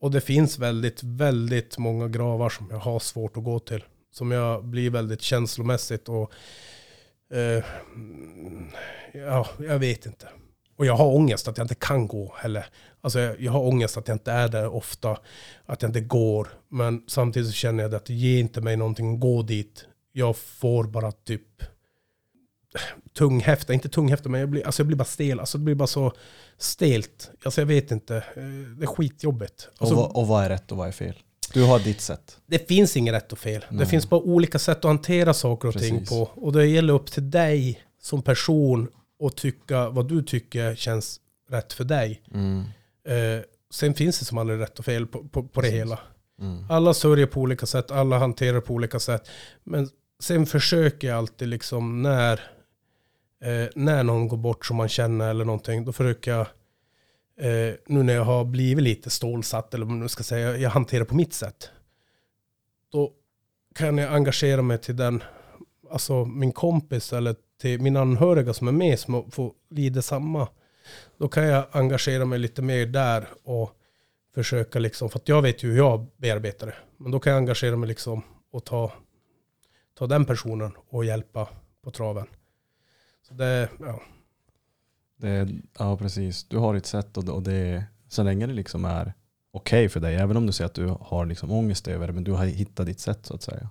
Och 0.00 0.10
det 0.10 0.20
finns 0.20 0.58
väldigt, 0.58 1.02
väldigt 1.02 1.78
många 1.78 2.08
gravar 2.08 2.50
som 2.50 2.66
jag 2.70 2.78
har 2.78 2.98
svårt 2.98 3.36
att 3.36 3.44
gå 3.44 3.58
till. 3.58 3.84
Som 4.12 4.30
jag 4.30 4.64
blir 4.64 4.90
väldigt 4.90 5.22
känslomässigt 5.22 6.08
och 6.08 6.32
eh, 7.34 7.64
ja, 9.12 9.46
jag 9.58 9.78
vet 9.78 10.06
inte. 10.06 10.28
Och 10.76 10.86
jag 10.86 10.96
har 10.96 11.06
ångest 11.14 11.48
att 11.48 11.58
jag 11.58 11.64
inte 11.64 11.74
kan 11.74 12.06
gå 12.08 12.34
heller. 12.38 12.66
Alltså 13.00 13.20
jag, 13.20 13.40
jag 13.40 13.52
har 13.52 13.60
ångest 13.60 13.96
att 13.96 14.08
jag 14.08 14.14
inte 14.14 14.32
är 14.32 14.48
där 14.48 14.74
ofta. 14.74 15.18
Att 15.66 15.82
jag 15.82 15.88
inte 15.88 16.00
går. 16.00 16.48
Men 16.68 17.02
samtidigt 17.08 17.48
så 17.48 17.54
känner 17.54 17.82
jag 17.82 17.94
att 17.94 18.04
det 18.04 18.14
ger 18.14 18.40
inte 18.40 18.60
mig 18.60 18.76
någonting 18.76 19.14
att 19.14 19.20
gå 19.20 19.42
dit. 19.42 19.84
Jag 20.12 20.36
får 20.36 20.84
bara 20.84 21.12
typ 21.12 21.42
tunghäfta, 23.18 23.72
inte 23.74 23.88
tunghäfta 23.88 24.28
men 24.28 24.40
jag 24.40 24.48
blir, 24.48 24.66
alltså 24.66 24.80
jag 24.80 24.86
blir 24.86 24.96
bara 24.96 25.04
stel. 25.04 25.40
Alltså 25.40 25.58
det 25.58 25.64
blir 25.64 25.74
bara 25.74 25.86
så 25.86 26.12
stelt. 26.58 27.30
Alltså 27.44 27.60
jag 27.60 27.66
vet 27.66 27.90
inte. 27.90 28.16
Eh, 28.16 28.22
Det 28.78 28.84
är 28.84 28.86
skitjobbigt. 28.86 29.68
Alltså, 29.78 29.94
och, 29.94 30.00
vad, 30.02 30.16
och 30.16 30.26
vad 30.26 30.44
är 30.44 30.48
rätt 30.48 30.72
och 30.72 30.78
vad 30.78 30.88
är 30.88 30.92
fel? 30.92 31.14
Du 31.52 31.62
har 31.62 31.78
ditt 31.78 32.00
sätt. 32.00 32.38
det 32.46 32.68
finns 32.68 32.96
inget 32.96 33.14
rätt 33.14 33.32
och 33.32 33.38
fel. 33.38 33.64
Det 33.70 33.76
Nej. 33.76 33.86
finns 33.86 34.08
bara 34.08 34.20
olika 34.20 34.58
sätt 34.58 34.78
att 34.78 34.84
hantera 34.84 35.34
saker 35.34 35.68
och 35.68 35.74
ting 35.74 35.98
Precis. 35.98 36.08
på. 36.08 36.30
Och 36.34 36.52
det 36.52 36.66
gäller 36.66 36.94
upp 36.94 37.06
till 37.10 37.30
dig 37.30 37.80
som 38.02 38.22
person 38.22 38.88
att 39.24 39.36
tycka 39.36 39.88
vad 39.88 40.08
du 40.08 40.22
tycker 40.22 40.74
känns 40.74 41.20
rätt 41.50 41.72
för 41.72 41.84
dig. 41.84 42.22
Eh, 43.08 43.44
sen 43.72 43.94
finns 43.94 44.18
det 44.18 44.24
som 44.24 44.38
aldrig 44.38 44.60
rätt 44.60 44.78
och 44.78 44.84
fel 44.84 45.06
på, 45.06 45.18
på, 45.18 45.28
på 45.28 45.60
det 45.60 45.66
Precis. 45.68 45.78
hela. 45.80 45.98
Mm. 46.40 46.64
Alla 46.70 46.94
sörjer 46.94 47.26
på 47.26 47.40
olika 47.40 47.66
sätt, 47.66 47.90
alla 47.90 48.18
hanterar 48.18 48.60
på 48.60 48.74
olika 48.74 49.00
sätt. 49.00 49.28
Men 49.64 49.88
sen 50.22 50.46
försöker 50.46 51.08
jag 51.08 51.18
alltid 51.18 51.48
liksom 51.48 52.02
när, 52.02 52.32
eh, 53.44 53.68
när 53.74 54.02
någon 54.04 54.28
går 54.28 54.36
bort 54.36 54.66
som 54.66 54.76
man 54.76 54.88
känner 54.88 55.30
eller 55.30 55.44
någonting, 55.44 55.84
då 55.84 55.92
försöker 55.92 56.30
jag, 56.30 56.46
eh, 57.40 57.74
nu 57.86 58.02
när 58.02 58.14
jag 58.14 58.24
har 58.24 58.44
blivit 58.44 58.84
lite 58.84 59.10
stålsatt, 59.10 59.74
eller 59.74 59.86
vad 59.86 59.92
man 59.92 60.00
nu 60.00 60.08
ska 60.08 60.22
säga, 60.22 60.56
jag 60.56 60.70
hanterar 60.70 61.04
på 61.04 61.14
mitt 61.14 61.34
sätt. 61.34 61.70
Då 62.92 63.12
kan 63.74 63.98
jag 63.98 64.14
engagera 64.14 64.62
mig 64.62 64.78
till 64.78 64.96
den, 64.96 65.22
alltså 65.90 66.24
min 66.24 66.52
kompis 66.52 67.12
eller 67.12 67.34
till 67.60 67.80
mina 67.80 68.00
anhöriga 68.00 68.54
som 68.54 68.68
är 68.68 68.72
med 68.72 68.98
som 68.98 69.30
får 69.30 69.52
lida 69.70 70.02
samma. 70.02 70.48
Då 71.18 71.28
kan 71.28 71.44
jag 71.44 71.66
engagera 71.72 72.24
mig 72.24 72.38
lite 72.38 72.62
mer 72.62 72.86
där 72.86 73.28
och 73.42 73.76
försöka 74.34 74.78
liksom, 74.78 75.10
för 75.10 75.18
att 75.18 75.28
jag 75.28 75.42
vet 75.42 75.62
ju 75.62 75.70
hur 75.70 75.76
jag 75.76 76.06
bearbetar 76.16 76.66
det. 76.66 76.76
Men 76.96 77.10
då 77.10 77.20
kan 77.20 77.32
jag 77.32 77.38
engagera 77.38 77.76
mig 77.76 77.88
liksom 77.88 78.22
och 78.52 78.64
ta, 78.64 78.92
ta 79.98 80.06
den 80.06 80.24
personen 80.24 80.72
och 80.88 81.04
hjälpa 81.04 81.48
på 81.84 81.90
traven. 81.90 82.26
Så 83.28 83.34
det, 83.34 83.68
ja. 83.80 84.02
Är, 85.22 85.48
ja 85.78 85.96
precis, 85.96 86.44
du 86.44 86.58
har 86.58 86.74
ditt 86.74 86.86
sätt 86.86 87.16
och, 87.16 87.24
det- 87.24 87.32
och 87.32 87.42
det, 87.42 87.84
så 88.08 88.22
länge 88.22 88.46
det 88.46 88.52
liksom 88.52 88.84
är 88.84 89.14
okej 89.52 89.88
för 89.88 90.00
dig, 90.00 90.16
även 90.16 90.36
om 90.36 90.46
du 90.46 90.52
säger 90.52 90.66
att 90.66 90.74
du 90.74 90.86
har 91.00 91.26
liksom 91.26 91.50
ångest 91.50 91.88
över 91.88 92.06
det, 92.06 92.12
men 92.12 92.24
du 92.24 92.32
har 92.32 92.44
hittat 92.46 92.86
ditt 92.86 93.00
sätt 93.00 93.26
så 93.26 93.34
att 93.34 93.42
säga. 93.42 93.68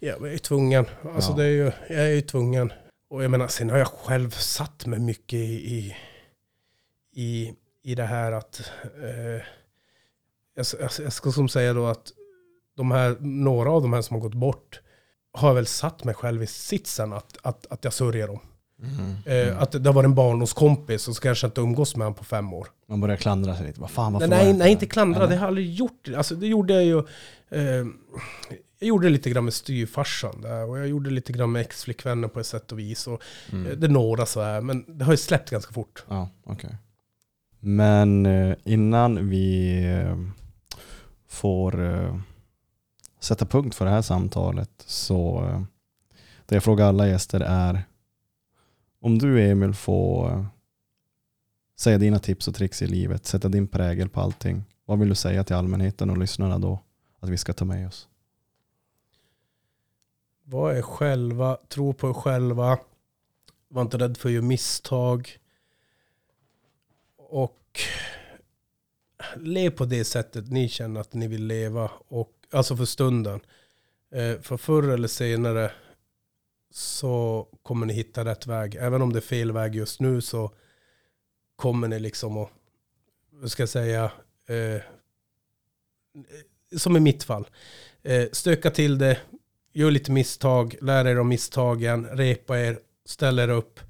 Ja, 0.00 0.14
jag 0.20 0.32
är 0.34 0.38
tvungen. 0.38 0.84
Alltså 1.14 1.30
Ja. 1.30 1.36
det 1.36 1.44
är 1.44 1.48
ju, 1.50 1.72
jag 1.88 1.98
är 2.06 2.14
ju 2.14 2.20
tvungen. 2.20 2.72
Och 3.10 3.24
jag 3.24 3.30
menar, 3.30 3.48
sen 3.48 3.70
har 3.70 3.78
jag 3.78 3.86
själv 3.86 4.30
satt 4.30 4.86
mig 4.86 4.98
mycket 4.98 5.38
i, 5.38 5.74
i, 5.76 5.96
i, 7.12 7.54
i 7.82 7.94
det 7.94 8.04
här 8.04 8.32
att, 8.32 8.70
eh, 9.02 9.42
jag, 10.54 10.66
jag, 10.80 10.90
jag 11.02 11.12
ska 11.12 11.32
som 11.32 11.48
säga 11.48 11.72
då 11.72 11.86
att 11.86 12.12
de 12.76 12.90
här, 12.90 13.16
några 13.20 13.70
av 13.70 13.82
de 13.82 13.92
här 13.92 14.02
som 14.02 14.14
har 14.14 14.20
gått 14.20 14.34
bort 14.34 14.80
har 15.32 15.54
väl 15.54 15.66
satt 15.66 16.04
mig 16.04 16.14
själv 16.14 16.42
i 16.42 16.46
sitsen 16.46 17.12
att, 17.12 17.36
att, 17.42 17.66
att 17.66 17.84
jag 17.84 17.92
sörjer 17.92 18.26
dem. 18.26 18.38
Eh, 19.26 19.62
Att 19.62 19.72
det 19.72 19.92
var 19.92 20.04
en 20.04 20.14
barndomskompis 20.14 21.08
och 21.08 21.14
så 21.16 21.20
kanske 21.22 21.44
jag 21.44 21.48
inte 21.50 21.60
umgås 21.60 21.96
med 21.96 22.04
honom 22.04 22.14
på 22.18 22.24
fem 22.24 22.52
år. 22.54 22.68
Man 22.88 23.00
börjar 23.00 23.16
klandra 23.16 23.56
sig 23.56 23.66
lite. 23.66 23.80
Vad 23.80 23.90
fan, 23.90 24.12
varför 24.12 24.28
Nej, 24.28 24.52
nej, 24.52 24.72
inte 24.72 24.86
klandra. 24.86 25.18
Eller? 25.20 25.28
Det 25.28 25.34
har 25.36 25.42
jag 25.42 25.48
aldrig 25.48 25.72
gjort. 25.74 26.08
Alltså, 26.16 26.34
det 26.34 26.46
gjorde 26.46 26.74
jag 26.74 26.84
ju... 26.84 26.98
Eh, 27.50 27.86
jag 28.78 28.88
gjorde 28.88 29.08
lite 29.08 29.30
grann 29.30 29.44
med 29.44 29.54
styvfarsan 29.54 30.40
där 30.40 30.68
och 30.70 30.78
jag 30.78 30.88
gjorde 30.88 31.10
lite 31.10 31.32
grann 31.32 31.52
med 31.52 31.60
ex-flickvännen 31.62 32.30
på 32.30 32.40
ett 32.40 32.46
sätt 32.46 32.72
och 32.72 32.78
vis. 32.78 33.06
Och 33.06 33.22
Mm. 33.52 33.66
eh, 33.66 33.72
Det 33.78 33.86
är 33.86 33.90
några 33.90 34.26
så 34.26 34.42
här, 34.42 34.60
men 34.60 34.84
det 34.98 35.04
har 35.04 35.12
ju 35.12 35.16
släppt 35.16 35.50
ganska 35.50 35.72
fort. 35.72 36.04
Ja, 36.08 36.28
okej. 36.44 36.76
Men 37.60 38.26
eh, 38.26 38.56
innan 38.64 39.28
vi 39.28 39.82
får 41.28 41.72
sätta 43.20 43.46
punkt 43.46 43.74
för 43.74 43.84
det 43.84 43.90
här 43.90 44.02
samtalet 44.02 44.70
så 44.86 45.42
det 46.46 46.54
jag 46.56 46.64
frågar 46.64 46.86
alla 46.86 47.08
gäster 47.08 47.40
är 47.40 47.84
om 49.06 49.18
du 49.18 49.50
Emil 49.50 49.74
får 49.74 50.28
eh, 50.30 50.44
säga 51.76 51.98
dina 51.98 52.18
tips 52.18 52.48
och 52.48 52.54
tricks 52.54 52.82
i 52.82 52.86
livet, 52.86 53.26
sätta 53.26 53.48
din 53.48 53.68
prägel 53.68 54.08
på 54.08 54.20
allting. 54.20 54.64
Vad 54.84 54.98
vill 54.98 55.08
du 55.08 55.14
säga 55.14 55.44
till 55.44 55.56
allmänheten 55.56 56.10
och 56.10 56.18
lyssnarna 56.18 56.58
då 56.58 56.80
att 57.20 57.28
vi 57.28 57.36
ska 57.36 57.52
ta 57.52 57.64
med 57.64 57.88
oss? 57.88 58.08
Var 60.44 60.72
er 60.72 60.82
själva, 60.82 61.58
tro 61.68 61.92
på 61.92 62.08
er 62.08 62.12
själva, 62.12 62.78
var 63.68 63.82
inte 63.82 63.98
rädd 63.98 64.16
för 64.16 64.28
att 64.28 64.32
göra 64.32 64.44
misstag. 64.44 65.38
Och 67.16 67.80
lev 69.36 69.70
på 69.70 69.84
det 69.84 70.04
sättet 70.04 70.50
ni 70.50 70.68
känner 70.68 71.00
att 71.00 71.14
ni 71.14 71.28
vill 71.28 71.46
leva. 71.46 71.90
Och, 72.08 72.32
alltså 72.50 72.76
för 72.76 72.84
stunden. 72.84 73.40
Eh, 74.10 74.40
för 74.40 74.56
förr 74.56 74.88
eller 74.88 75.08
senare 75.08 75.70
så 76.76 77.46
kommer 77.62 77.86
ni 77.86 77.92
hitta 77.92 78.24
rätt 78.24 78.46
väg. 78.46 78.74
Även 78.74 79.02
om 79.02 79.12
det 79.12 79.18
är 79.18 79.20
fel 79.20 79.52
väg 79.52 79.74
just 79.74 80.00
nu 80.00 80.20
så 80.20 80.50
kommer 81.56 81.88
ni 81.88 81.98
liksom 81.98 82.36
att, 82.36 82.50
vad 83.30 83.50
ska 83.50 83.62
jag 83.62 83.68
säga, 83.68 84.04
eh, 84.48 84.82
som 86.76 86.96
i 86.96 87.00
mitt 87.00 87.24
fall, 87.24 87.46
eh, 88.02 88.24
stöka 88.32 88.70
till 88.70 88.98
det, 88.98 89.18
gör 89.72 89.90
lite 89.90 90.10
misstag, 90.12 90.76
lär 90.80 91.06
er 91.06 91.18
om 91.18 91.28
misstagen, 91.28 92.06
repa 92.06 92.58
er, 92.58 92.78
ställ 93.04 93.38
er 93.38 93.48
upp 93.48 93.80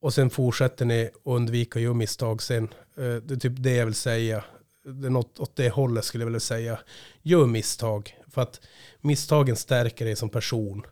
och 0.00 0.14
sen 0.14 0.30
fortsätter 0.30 0.84
ni 0.84 1.04
att 1.06 1.12
undvika 1.24 1.78
att 1.78 1.82
göra 1.82 1.94
misstag 1.94 2.42
sen. 2.42 2.64
Eh, 2.96 3.14
Det 3.14 3.34
är 3.34 3.36
typ 3.36 3.54
det 3.56 3.74
jag 3.74 3.84
vill 3.86 3.94
säga. 3.94 4.44
Det 4.84 5.06
är 5.06 5.10
något 5.10 5.40
åt 5.40 5.56
det 5.56 5.68
hållet 5.68 6.04
skulle 6.04 6.22
jag 6.22 6.26
vilja 6.26 6.40
säga. 6.40 6.78
Gör 7.22 7.46
misstag, 7.46 8.16
för 8.30 8.42
att 8.42 8.60
misstagen 9.00 9.56
stärker 9.56 10.04
dig 10.04 10.16
som 10.16 10.28
person. 10.28 10.82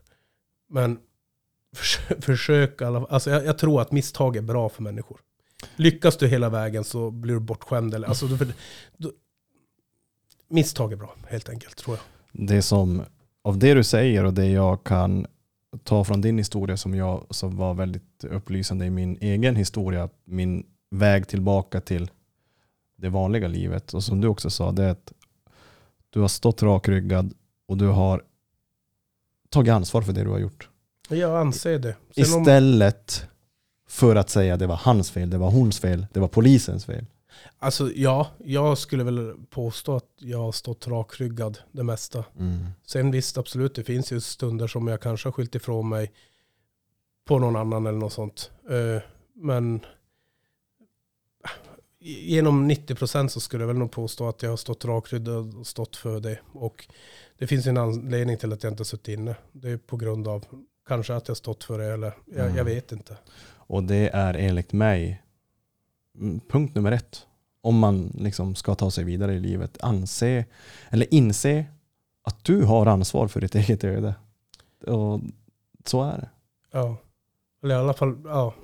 Men 0.71 0.99
försök 1.77 2.25
försök 2.25 2.83
alla, 2.83 3.05
alltså 3.05 3.31
jag, 3.31 3.45
jag 3.45 3.59
tror 3.59 3.81
att 3.81 3.93
misstag 3.93 4.37
är 4.37 4.43
bra 4.43 4.69
för 4.69 4.83
människor. 4.83 5.21
Lyckas 5.77 6.17
du 6.17 6.29
hela 6.29 6.49
vägen 6.49 6.85
så 6.85 7.11
blir 7.11 7.35
du 7.35 7.41
bortskämd. 7.41 7.95
Eller, 7.95 8.09
alltså, 8.09 8.27
du, 8.27 8.53
du, 8.97 9.13
misstag 10.49 10.93
är 10.93 10.97
bra, 10.97 11.15
helt 11.29 11.49
enkelt, 11.49 11.77
tror 11.77 11.97
jag. 11.97 12.05
Det 12.47 12.63
som, 12.63 13.03
av 13.43 13.59
det 13.59 13.75
du 13.75 13.85
säger 13.85 14.25
och 14.25 14.35
det 14.35 14.47
jag 14.47 14.85
kan 14.85 15.27
ta 15.83 16.05
från 16.05 16.21
din 16.21 16.39
historia 16.39 16.77
som 16.77 16.95
jag 16.95 17.27
som 17.31 17.57
var 17.57 17.75
väldigt 17.75 18.25
upplysande 18.25 18.87
i 18.87 18.91
min 18.91 19.19
egen 19.21 19.57
historia, 19.57 20.09
min 20.25 20.67
väg 20.91 21.29
tillbaka 21.29 21.81
till 21.81 22.11
det 22.97 23.09
vanliga 23.09 23.49
livet. 23.49 23.95
Och 23.95 24.05
som 24.05 24.21
du 24.21 24.29
också 24.29 24.51
sa, 24.51 24.73
det 24.73 24.85
är 24.85 24.91
att 24.91 25.13
du 26.11 26.21
har 26.21 26.29
stått 26.29 26.63
rakryggad 26.63 27.35
och 27.67 27.77
du 27.77 27.87
har 27.87 28.23
tagit 29.51 29.73
ansvar 29.73 30.03
för 30.03 30.13
det 30.13 30.25
du 30.25 30.31
har 30.31 30.39
gjort. 30.39 30.69
Jag 31.09 31.37
anser 31.37 31.79
det. 31.79 31.97
Sen 32.15 32.41
Istället 32.41 33.25
för 33.89 34.17
att 34.17 34.31
säga 34.31 34.57
det 34.57 34.67
var 34.67 34.77
hans 34.77 35.11
fel, 35.11 35.31
det 35.31 35.39
var 35.39 35.51
hons 35.51 35.79
fel, 35.81 36.07
det 36.13 36.21
var 36.21 36.29
polisens 36.29 36.85
fel. 36.85 37.07
Alltså 37.59 37.91
ja, 37.95 38.29
jag 38.45 38.79
skulle 38.79 39.05
väl 39.05 39.35
påstå 39.51 39.97
att 39.97 40.09
jag 40.19 40.39
har 40.39 40.53
stått 40.53 40.89
rakryggad 40.89 41.59
det 41.73 41.83
mesta. 41.83 42.25
Sen 42.87 43.11
visst, 43.11 43.39
absolut, 43.39 43.75
det 43.75 43.85
finns 43.85 44.13
ju 44.13 44.21
stunder 44.21 44.67
som 44.67 44.89
jag 44.89 45.01
kanske 45.01 45.27
har 45.27 45.33
skyllt 45.33 45.55
ifrån 45.55 45.89
mig 45.89 46.13
på 47.29 47.39
någon 47.39 47.57
annan 47.57 47.87
eller 47.87 47.99
något 47.99 48.13
sånt. 48.13 48.51
Eh, 48.71 49.03
Men 49.35 49.81
genom 52.01 52.71
90% 52.71 53.29
så 53.29 53.41
skulle 53.41 53.63
jag 53.63 53.69
väl 53.69 53.79
nog 53.79 53.91
påstå 53.91 54.29
att 54.29 54.43
jag 54.43 54.51
har 54.51 54.57
stått 54.57 54.85
rakryggad 54.85 55.55
och 55.59 55.67
stått 55.67 55.97
för 55.97 56.21
det. 56.21 56.39
Och 56.53 56.89
det 57.39 57.47
finns 57.47 57.67
en 57.67 57.77
anledning 57.77 58.37
till 58.39 58.53
att 58.53 58.63
jag 58.63 58.73
inte 58.73 58.81
har 58.81 58.85
suttit 58.85 59.09
inne. 59.09 59.37
Det 59.53 59.71
är 59.71 59.77
på 59.77 59.97
grund 59.97 60.29
av 60.29 60.45
kanske 60.89 61.15
att 61.15 61.29
jag 61.29 61.33
har 61.33 61.37
stått 61.37 61.65
för 61.65 61.79
det 61.79 61.87
eller 61.93 62.13
jag, 62.27 62.45
Mm. 62.45 62.57
jag 62.57 62.65
vet 62.65 62.93
inte. 62.93 63.17
Och 63.57 63.83
det 63.83 64.09
är 64.13 64.35
enligt 64.35 64.73
mig 64.73 65.23
mm, 66.19 66.41
punkt 66.49 66.75
nummer 66.75 66.93
ett. 66.93 67.27
Om 67.63 67.79
man 67.79 68.13
liksom 68.19 68.55
ska 68.55 68.75
ta 68.75 68.91
sig 68.91 69.05
vidare 69.05 69.35
i 69.35 69.41
livet. 69.41 69.79
Anse, 69.83 70.45
eller 70.91 71.15
inse 71.15 71.65
att 72.23 72.45
du 72.45 72.63
har 72.65 72.87
ansvar 72.87 73.29
för 73.29 73.41
ditt 73.41 73.55
eget 73.55 73.85
öde. 73.85 74.15
Och 74.87 75.21
så 75.85 76.03
är 76.03 76.19
det. 76.19 76.29
Ja. 76.73 76.97
Eller 77.63 77.75
i 77.75 77.79
alla 77.79 77.95
fall, 77.95 78.17
ja. 78.25 78.55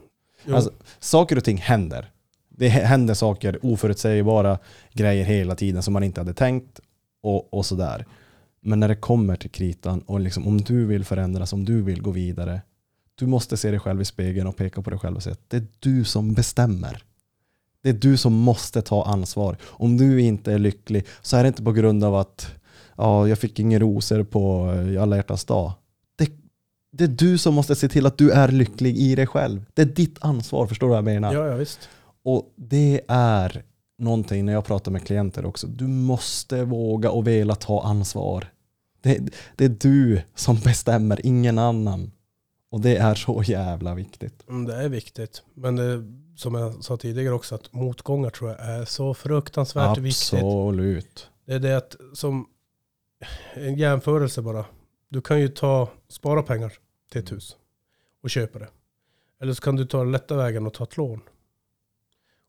Alltså, 0.52 0.72
saker 0.98 1.36
och 1.36 1.44
ting 1.44 1.56
händer. 1.56 2.10
Det 2.56 2.68
händer 2.68 3.14
saker, 3.14 3.58
oförutsägbara 3.62 4.58
grejer 4.92 5.24
hela 5.24 5.54
tiden 5.54 5.82
som 5.82 5.92
man 5.92 6.02
inte 6.02 6.20
hade 6.20 6.34
tänkt 6.34 6.80
och, 7.22 7.54
och 7.54 7.66
sådär. 7.66 8.04
Men 8.60 8.80
när 8.80 8.88
det 8.88 8.96
kommer 8.96 9.36
till 9.36 9.50
kritan 9.50 10.00
och 10.00 10.20
liksom, 10.20 10.46
om 10.46 10.60
du 10.60 10.86
vill 10.86 11.04
förändras, 11.04 11.52
om 11.52 11.64
du 11.64 11.82
vill 11.82 12.02
gå 12.02 12.10
vidare, 12.10 12.60
du 13.14 13.26
måste 13.26 13.56
se 13.56 13.70
dig 13.70 13.80
själv 13.80 14.00
i 14.00 14.04
spegeln 14.04 14.46
och 14.46 14.56
peka 14.56 14.82
på 14.82 14.90
dig 14.90 14.98
själv 14.98 15.16
och 15.16 15.22
säga 15.22 15.32
att 15.32 15.50
det 15.50 15.56
är 15.56 15.66
du 15.78 16.04
som 16.04 16.34
bestämmer. 16.34 17.02
Det 17.82 17.88
är 17.88 17.92
du 17.92 18.16
som 18.16 18.32
måste 18.32 18.82
ta 18.82 19.04
ansvar. 19.04 19.56
Om 19.64 19.96
du 19.96 20.20
inte 20.20 20.52
är 20.52 20.58
lycklig 20.58 21.06
så 21.22 21.36
är 21.36 21.42
det 21.42 21.48
inte 21.48 21.62
på 21.62 21.72
grund 21.72 22.04
av 22.04 22.14
att 22.14 22.54
ja, 22.96 23.28
jag 23.28 23.38
fick 23.38 23.58
inga 23.58 23.78
rosor 23.78 24.22
på 24.24 24.72
eh, 24.72 25.02
alla 25.02 25.16
hjärtans 25.16 25.44
dag. 25.44 25.72
Det, 26.16 26.30
det 26.92 27.04
är 27.04 27.08
du 27.08 27.38
som 27.38 27.54
måste 27.54 27.74
se 27.74 27.88
till 27.88 28.06
att 28.06 28.18
du 28.18 28.30
är 28.30 28.48
lycklig 28.48 28.96
i 28.96 29.14
dig 29.14 29.26
själv. 29.26 29.64
Det 29.74 29.82
är 29.82 29.86
ditt 29.86 30.18
ansvar, 30.20 30.66
förstår 30.66 30.86
du 30.86 30.90
vad 30.90 30.98
jag 30.98 31.04
menar? 31.04 31.34
ja, 31.34 31.46
ja, 31.46 31.56
visst. 31.56 31.88
Och 32.28 32.52
det 32.56 33.00
är 33.08 33.64
någonting 33.98 34.44
när 34.46 34.52
jag 34.52 34.64
pratar 34.64 34.92
med 34.92 35.06
klienter 35.06 35.46
också. 35.46 35.66
Du 35.66 35.86
måste 35.86 36.64
våga 36.64 37.10
och 37.10 37.26
vilja 37.26 37.54
ta 37.54 37.82
ansvar. 37.82 38.52
Det, 39.00 39.20
det 39.56 39.64
är 39.64 39.68
du 39.68 40.22
som 40.34 40.56
bestämmer, 40.56 41.26
ingen 41.26 41.58
annan. 41.58 42.12
Och 42.70 42.80
det 42.80 42.96
är 42.96 43.14
så 43.14 43.42
jävla 43.42 43.94
viktigt. 43.94 44.48
Mm, 44.48 44.64
Det 44.64 44.74
är 44.74 44.88
viktigt. 44.88 45.42
Men 45.54 45.76
det, 45.76 46.04
som 46.36 46.54
jag 46.54 46.84
sa 46.84 46.96
tidigare 46.96 47.34
också, 47.34 47.54
att 47.54 47.72
motgångar 47.72 48.30
tror 48.30 48.50
jag 48.50 48.60
är 48.60 48.84
så 48.84 49.14
fruktansvärt 49.14 49.98
viktigt. 49.98 50.32
Absolut. 50.42 51.30
Det 51.46 51.54
är 51.54 51.58
det 51.58 51.76
att, 51.76 51.96
som 52.14 52.46
en 53.54 53.76
jämförelse 53.76 54.42
bara. 54.42 54.64
Du 55.08 55.20
kan 55.20 55.40
ju 55.40 55.48
ta, 55.48 55.88
spara 56.08 56.42
pengar 56.42 56.72
till 57.12 57.20
ett 57.20 57.32
hus 57.32 57.56
och 58.22 58.30
köpa 58.30 58.58
det. 58.58 58.68
Eller 59.40 59.52
så 59.52 59.62
kan 59.62 59.76
du 59.76 59.86
ta 59.86 59.98
den 59.98 60.12
lätta 60.12 60.36
vägen 60.36 60.66
och 60.66 60.74
ta 60.74 60.84
ett 60.84 60.96
lån. 60.96 61.20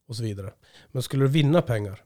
Och 0.08 0.16
så 0.16 0.24
vidare. 0.24 0.54
Men 0.92 1.04
skulle 1.04 1.24
du 1.26 1.30
vinna 1.30 1.62
pengar 1.62 2.04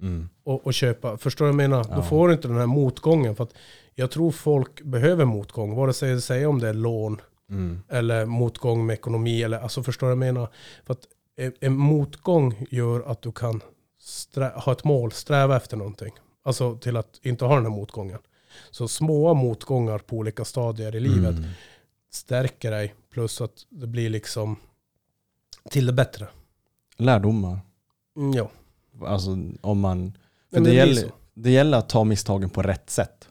Mm. 0.00 0.28
och, 0.44 0.66
och 0.66 0.74
köpa, 0.74 1.16
förstår 1.18 1.44
du 1.46 1.52
vad 1.52 1.62
jag 1.62 1.70
menar? 1.70 1.86
Ja. 1.90 1.96
Då 1.96 2.02
får 2.02 2.28
du 2.28 2.34
inte 2.34 2.48
den 2.48 2.56
här 2.56 2.66
motgången. 2.66 3.36
För 3.36 3.44
att 3.44 3.54
jag 3.94 4.10
tror 4.10 4.30
folk 4.30 4.82
behöver 4.82 5.24
motgång. 5.24 5.74
Vare 5.76 5.92
sig 5.92 6.20
säga 6.20 6.48
om 6.48 6.58
det 6.58 6.68
är 6.68 6.74
lån 6.74 7.20
Mm. 7.50 7.82
eller 7.88 8.26
motgång 8.26 8.86
med 8.86 8.94
ekonomi. 8.94 9.42
Eller, 9.42 9.58
alltså 9.58 9.82
förstår 9.82 10.06
du 10.06 10.14
vad 10.16 10.26
jag 10.26 10.34
menar? 10.34 10.48
För 10.84 10.92
att 10.92 11.06
en, 11.60 11.76
motgång 11.76 12.66
gör 12.70 13.00
att 13.10 13.22
du 13.22 13.32
kan 13.32 13.60
ha 14.54 14.72
ett 14.72 14.84
mål, 14.84 15.12
sträva 15.12 15.56
efter 15.56 15.76
någonting. 15.76 16.12
Alltså 16.44 16.76
till 16.76 16.96
att 16.96 17.20
inte 17.22 17.44
ha 17.44 17.54
den 17.54 17.64
här 17.64 17.70
motgången. 17.72 18.18
Så 18.70 18.88
små 18.88 19.34
motgångar 19.34 19.98
på 19.98 20.16
olika 20.16 20.44
stadier 20.44 20.94
i 20.96 21.00
livet 21.00 21.36
Mm. 21.38 21.44
stärker 22.12 22.70
dig. 22.70 22.94
Plus 23.12 23.40
att 23.40 23.66
det 23.70 23.86
blir 23.86 24.10
liksom 24.10 24.56
till 25.70 25.86
det 25.86 25.92
bättre. 25.92 26.28
Lärdomar. 26.96 27.58
Mm, 28.16 28.32
ja. 28.34 28.48
Alltså 29.06 29.30
om 29.60 29.80
man... 29.80 30.12
För 30.52 30.56
Men 30.60 30.64
det, 30.64 30.70
det 30.70 30.76
gäller, 30.76 31.10
det 31.34 31.50
gäller 31.50 31.78
att 31.78 31.88
ta 31.88 32.04
misstagen 32.04 32.50
på 32.50 32.62
rätt 32.62 32.90
sätt. 32.90 33.28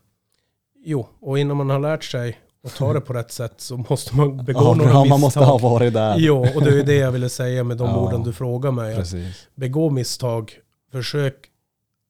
Jo, 0.85 1.07
och 1.19 1.39
innan 1.39 1.57
man 1.57 1.69
har 1.69 1.79
lärt 1.79 2.03
sig 2.03 2.39
att 2.63 2.75
ta 2.75 2.93
det 2.93 3.01
på 3.01 3.13
rätt 3.13 3.31
sätt 3.31 3.53
så 3.57 3.77
måste 3.77 4.15
man 4.15 4.45
begå 4.45 4.59
några 4.61 4.73
Ja, 4.73 4.85
misstag. 4.85 5.09
man 5.09 5.19
måste 5.19 5.39
ha 5.39 5.57
varit 5.57 5.93
där. 5.93 6.15
Jo, 6.17 6.37
och 6.55 6.63
det 6.63 6.79
är 6.79 6.83
det 6.83 6.95
jag 6.95 7.11
ville 7.11 7.29
säga 7.29 7.63
med 7.63 7.77
de 7.77 7.87
Ja. 7.87 7.97
orden 7.99 8.23
du 8.23 8.33
frågar 8.33 8.71
mig. 8.71 8.95
Precis. 8.95 9.47
begå 9.55 9.89
misstag, 9.89 10.51
försök 10.91 11.35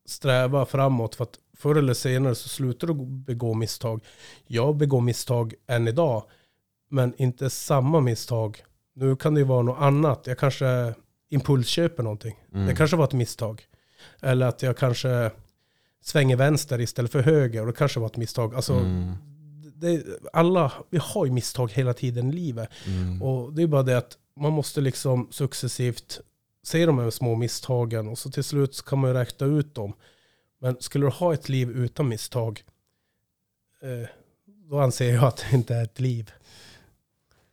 sträva 0.06 0.66
framåt. 0.66 1.16
För 1.16 1.24
att 1.24 1.40
förr 1.58 1.76
eller 1.76 1.94
senare 1.94 2.36
så 2.36 2.50
slutar 2.50 2.88
du 2.88 2.94
begå 3.06 3.54
misstag. 3.54 4.04
Jag 4.48 4.76
begår 4.78 5.02
misstag 5.02 5.54
än 5.68 5.88
idag, 5.88 6.24
men 6.90 7.14
inte 7.18 7.50
samma 7.50 8.00
misstag. 8.00 8.58
Nu 8.96 9.16
kan 9.16 9.34
det 9.34 9.40
ju 9.40 9.46
vara 9.46 9.62
något 9.62 9.80
annat. 9.82 10.28
Jag 10.28 10.38
kanske 10.38 10.94
impulsköper 11.32 12.03
någonting. 12.03 12.35
Mm. 12.53 12.68
Det 12.68 12.76
kanske 12.76 12.98
var 12.98 13.06
ett 13.06 13.14
misstag. 13.14 13.64
Eller 14.22 14.45
att 14.48 14.61
jag 14.61 14.77
kanske 14.77 15.32
svänger 16.01 16.35
vänster 16.35 16.82
istället 16.82 17.11
för 17.11 17.22
höger. 17.22 17.61
Och 17.61 17.68
det 17.68 17.74
kanske 17.74 18.00
var 18.00 18.08
ett 18.08 18.18
misstag. 18.18 18.56
Alltså, 18.56 18.74
Mm. 18.74 19.14
det, 19.76 20.03
alla, 20.34 20.72
vi 20.90 20.98
har 21.01 21.26
ju 21.26 21.32
misstag 21.32 21.72
hela 21.72 21.93
tiden 21.93 22.30
i 22.30 22.34
livet. 22.34 22.69
Mm. 22.88 23.22
Och 23.22 23.53
det 23.53 23.64
är 23.64 23.68
bara 23.68 23.84
det 23.84 23.98
att 23.98 24.18
man 24.35 24.51
måste 24.53 24.82
liksom 24.82 25.27
successivt 25.32 26.19
se 26.64 26.85
de 26.85 27.00
här 27.00 27.10
små 27.10 27.35
misstagen 27.35 28.08
och 28.08 28.18
så 28.18 28.32
till 28.32 28.43
slut 28.43 28.85
kan 28.85 29.00
man 29.00 29.10
ju 29.10 29.14
räkna 29.14 29.48
ut 29.48 29.76
dem. 29.76 29.93
Men 30.60 30.77
skulle 30.80 31.06
du 31.06 31.10
ha 31.11 31.34
ett 31.34 31.50
liv 31.50 31.69
utan 31.69 32.08
misstag, 32.10 32.64
eh, 33.82 34.10
då 34.69 34.80
anser 34.80 35.14
jag 35.14 35.24
att 35.24 35.38
det 35.50 35.56
inte 35.56 35.76
är 35.76 35.84
ett 35.84 36.00
liv. 36.00 36.32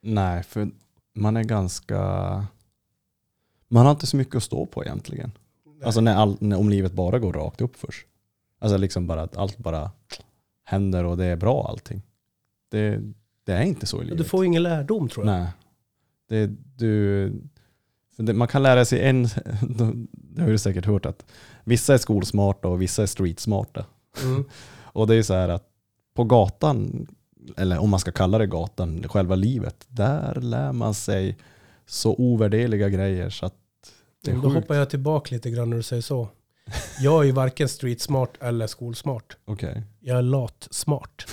Nej, 0.00 0.42
för 0.42 0.70
man 1.14 1.36
är 1.36 1.44
ganska... 1.44 2.46
Man 3.68 3.84
har 3.84 3.90
inte 3.90 4.06
så 4.06 4.16
mycket 4.16 4.34
att 4.34 4.42
stå 4.42 4.66
på 4.66 4.84
egentligen. 4.84 5.32
Alltså 5.84 6.00
när 6.00 6.14
all, 6.14 6.36
när, 6.40 6.58
om 6.58 6.70
livet 6.70 6.92
bara 6.92 7.18
går 7.18 7.32
rakt 7.32 7.60
upp 7.60 7.76
först. 7.76 8.06
Alltså 8.58 8.78
liksom 8.78 9.06
bara 9.06 9.22
att 9.22 9.36
allt 9.36 9.58
bara 9.58 9.90
händer 10.64 11.04
och 11.04 11.16
det 11.16 11.24
är 11.24 11.36
bra 11.36 11.66
allting. 11.68 12.02
Det, 12.70 13.00
det 13.44 13.52
är 13.52 13.62
inte 13.62 13.86
så 13.86 14.02
i 14.02 14.04
livet. 14.04 14.18
Du 14.18 14.24
får 14.24 14.44
ingen 14.44 14.62
lärdom 14.62 15.08
tror 15.08 15.26
jag. 15.26 15.38
Nej. 15.38 15.48
Det, 16.28 16.50
du, 16.76 17.32
det, 18.16 18.32
man 18.32 18.48
kan 18.48 18.62
lära 18.62 18.84
sig 18.84 19.08
en, 19.08 19.22
det 20.12 20.42
har 20.42 20.48
du 20.48 20.58
säkert 20.58 20.86
hört 20.86 21.06
att 21.06 21.26
vissa 21.64 21.94
är 21.94 21.98
skolsmarta 21.98 22.68
och 22.68 22.82
vissa 22.82 23.02
är 23.02 23.06
streetsmarta. 23.06 23.86
Mm. 24.22 24.44
Och 24.92 25.06
det 25.06 25.14
är 25.14 25.22
så 25.22 25.34
här 25.34 25.48
att 25.48 25.68
på 26.14 26.24
gatan, 26.24 27.06
eller 27.56 27.78
om 27.78 27.90
man 27.90 28.00
ska 28.00 28.12
kalla 28.12 28.38
det 28.38 28.46
gatan, 28.46 29.08
själva 29.08 29.34
livet, 29.34 29.86
där 29.88 30.40
lär 30.40 30.72
man 30.72 30.94
sig 30.94 31.36
så 31.88 32.14
ovärderliga 32.18 32.88
grejer 32.88 33.30
så 33.30 33.46
att 33.46 33.54
det 34.24 34.30
är 34.30 34.34
Då 34.34 34.42
sjukt. 34.42 34.54
hoppar 34.54 34.74
jag 34.74 34.90
tillbaka 34.90 35.34
lite 35.34 35.50
grann 35.50 35.70
när 35.70 35.76
du 35.76 35.82
säger 35.82 36.02
så. 36.02 36.28
Jag 37.00 37.20
är 37.22 37.26
ju 37.26 37.32
varken 37.32 37.68
street 37.68 38.00
smart 38.00 38.30
eller 38.40 38.66
skolsmart. 38.66 39.36
Okej. 39.44 39.82
Jag 40.00 40.18
är 40.18 40.22
lat 40.22 40.68
smart. 40.70 41.24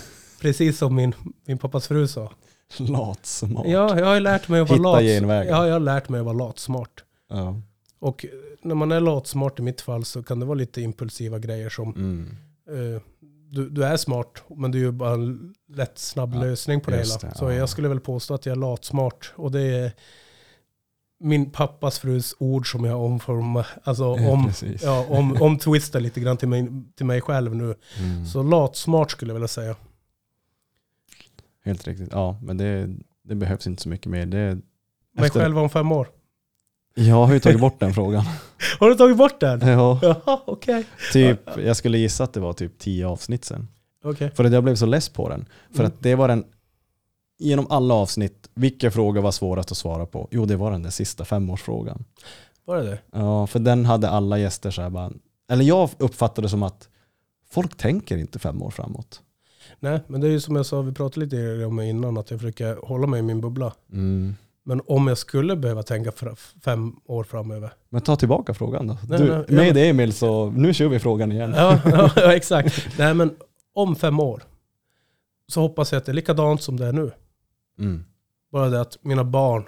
Precis 0.41 0.77
som 0.77 0.95
min, 0.95 1.13
min 1.45 1.57
pappas 1.57 1.87
fru 1.87 2.07
sa. 2.07 2.31
Latsmart. 2.79 3.65
Ja, 3.67 3.99
jag 3.99 4.05
har 4.05 4.19
lärt 4.19 4.47
mig 4.47 4.59
att 4.61 4.69
vara 4.69 4.77
Hitta 4.77 4.89
lat. 4.91 5.01
genvägen. 5.01 5.53
Ja, 5.55 5.65
jag 5.65 5.73
har 5.73 5.79
lärt 5.79 6.09
mig 6.09 6.19
att 6.19 6.25
vara 6.25 6.37
lat 6.37 6.59
smart. 6.59 6.91
Ja. 7.29 7.61
Och 7.99 8.25
när 8.61 8.75
man 8.75 8.91
är 8.91 8.99
lat 8.99 9.27
smart 9.27 9.59
i 9.59 9.61
mitt 9.61 9.81
fall 9.81 10.05
så 10.05 10.23
kan 10.23 10.39
det 10.39 10.45
vara 10.45 10.55
lite 10.55 10.81
impulsiva 10.81 11.39
grejer 11.39 11.69
som 11.69 11.89
Mm. 11.95 12.29
eh, 12.95 13.01
du, 13.49 13.69
du 13.69 13.83
är 13.85 13.97
smart, 13.97 14.43
men 14.55 14.71
du 14.71 14.77
är 14.79 14.83
ju 14.83 14.91
bara 14.91 15.13
en 15.13 15.53
lätt 15.73 15.97
snabb 15.99 16.33
Ja, 16.35 16.41
lösning 16.41 16.81
på 16.81 16.91
det 16.91 16.97
hela. 16.97 17.17
det, 17.17 17.35
Så 17.35 17.45
ja. 17.45 17.53
jag 17.53 17.69
skulle 17.69 17.87
väl 17.87 17.99
påstå 17.99 18.33
att 18.33 18.45
jag 18.45 18.51
är 18.53 18.59
latsmart. 18.59 19.33
Och 19.35 19.51
det 19.51 19.61
är 19.61 19.91
min 21.19 21.51
pappas 21.51 21.99
frus 21.99 22.35
ord 22.39 22.71
som 22.71 22.85
jag 22.85 23.01
omformar, 23.01 23.67
alltså 23.83 24.03
Ja, 24.03 24.29
om, 24.31 24.47
precis. 24.47 24.83
ja, 24.83 25.05
om, 25.09 25.41
om 25.41 25.57
twistar 25.59 25.99
lite 25.99 26.19
grann 26.19 26.37
till 26.37 26.47
mig, 26.47 26.67
till 26.95 27.05
mig 27.05 27.21
själv 27.21 27.55
nu. 27.55 27.75
Mm. 27.99 28.25
Så 28.25 28.43
latsmart 28.43 29.11
skulle 29.11 29.29
jag 29.29 29.35
vilja 29.35 29.47
säga. 29.47 29.75
Helt 31.63 31.87
riktigt. 31.87 32.09
Ja, 32.11 32.39
men 32.41 32.57
det, 32.57 32.89
det 33.23 33.35
behövs 33.35 33.67
inte 33.67 33.81
så 33.83 33.89
mycket 33.89 34.11
mer. 34.11 34.25
Det, 34.25 34.37
Mig 35.15 35.25
efter- 35.25 35.39
själv 35.39 35.57
om 35.59 35.69
fem 35.69 35.91
år. 35.91 36.07
Jag 36.97 37.25
har 37.25 37.33
ju 37.33 37.39
tagit 37.39 37.59
bort 37.59 37.79
den 37.79 37.93
frågan. 37.93 38.23
Har 38.79 38.89
du 38.89 38.95
tagit 38.95 39.17
bort 39.17 39.39
den? 39.39 39.59
Ja, 39.67 39.99
Jaha, 40.01 40.41
okej. 40.47 40.85
typ, 41.13 41.39
jag 41.57 41.77
skulle 41.77 41.97
gissa 41.97 42.23
att 42.23 42.33
det 42.33 42.39
var 42.39 42.53
typ 42.53 42.79
tio 42.79 43.07
avsnitt 43.07 43.45
sen. 43.45 43.67
Okej. 44.03 44.31
För 44.35 44.43
att 44.45 44.51
jag 44.51 44.63
blev 44.63 44.75
så 44.75 44.85
less 44.85 45.09
på 45.09 45.29
den. 45.29 45.45
För 45.71 45.79
Mm. 45.79 45.87
att 45.91 46.03
det 46.03 46.15
var 46.15 46.27
den, 46.27 46.45
genom 47.39 47.67
alla 47.69 47.93
avsnitt, 47.93 48.44
vilka 48.55 48.91
frågor 48.91 49.21
var 49.21 49.31
svårast 49.31 49.71
att 49.71 49.77
svara 49.77 50.05
på? 50.05 50.27
Jo, 50.31 50.45
det 50.45 50.55
var 50.55 50.71
den 50.71 50.83
där 50.83 50.89
sista 50.89 51.25
femårsfrågan. 51.25 52.03
Var 52.65 52.77
det 52.77 52.83
det? 52.83 52.99
Ja, 53.11 53.47
för 53.47 53.59
den 53.59 53.85
hade 53.85 54.09
alla 54.09 54.39
gäster 54.39 54.71
så 54.71 54.81
här 54.81 54.89
bara, 54.89 55.11
eller 55.51 55.65
jag 55.65 55.89
uppfattade 55.97 56.45
det 56.45 56.49
som 56.49 56.63
att 56.63 56.89
folk 57.49 57.77
tänker 57.77 58.17
inte 58.17 58.39
fem 58.39 58.63
år 58.63 58.69
framåt. 58.69 59.21
Nej, 59.79 59.99
men 60.07 60.21
det 60.21 60.27
är 60.27 60.31
ju 60.31 60.39
som 60.39 60.55
jag 60.55 60.65
sa, 60.65 60.81
vi 60.81 60.91
pratade 60.91 61.25
lite 61.25 61.65
om 61.65 61.75
det 61.75 61.85
innan, 61.85 62.17
att 62.17 62.31
jag 62.31 62.39
försöker 62.39 62.75
hålla 62.75 63.07
mig 63.07 63.19
i 63.19 63.23
min 63.23 63.41
bubbla. 63.41 63.73
Mm. 63.91 64.35
Men 64.63 64.81
om 64.87 65.07
jag 65.07 65.17
skulle 65.17 65.55
behöva 65.55 65.83
tänka 65.83 66.11
fem 66.65 66.95
år 67.05 67.23
framöver. 67.23 67.73
Men 67.89 68.01
ta 68.01 68.15
tillbaka 68.15 68.53
frågan 68.53 68.87
då. 68.87 68.97
Nej, 69.09 69.19
du, 69.19 69.45
nej, 69.49 69.73
med 69.73 69.89
Emil 69.89 70.13
så, 70.13 70.49
nu 70.49 70.73
kör 70.73 70.87
vi 70.87 70.99
frågan 70.99 71.31
igen. 71.31 71.53
Ja, 71.57 71.81
ja, 71.85 72.11
ja, 72.15 72.33
exakt. 72.35 72.87
Nej, 72.97 73.13
men 73.13 73.35
om 73.73 73.95
fem 73.95 74.19
år 74.19 74.43
så 75.47 75.61
hoppas 75.61 75.91
jag 75.91 75.99
att 75.99 76.05
det 76.05 76.11
är 76.11 76.13
likadant 76.13 76.61
som 76.61 76.77
det 76.77 76.85
är 76.85 76.93
nu. 76.93 77.11
Mm. 77.79 78.05
Bara 78.51 78.69
det 78.69 78.81
att 78.81 79.03
mina 79.03 79.23
barn 79.23 79.65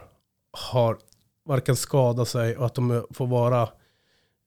har 0.52 0.98
varken 1.46 1.76
skadat 1.76 2.28
sig 2.28 2.58
och 2.58 2.66
att 2.66 2.76
de 2.76 3.06
får 3.12 3.28
vara 3.28 3.62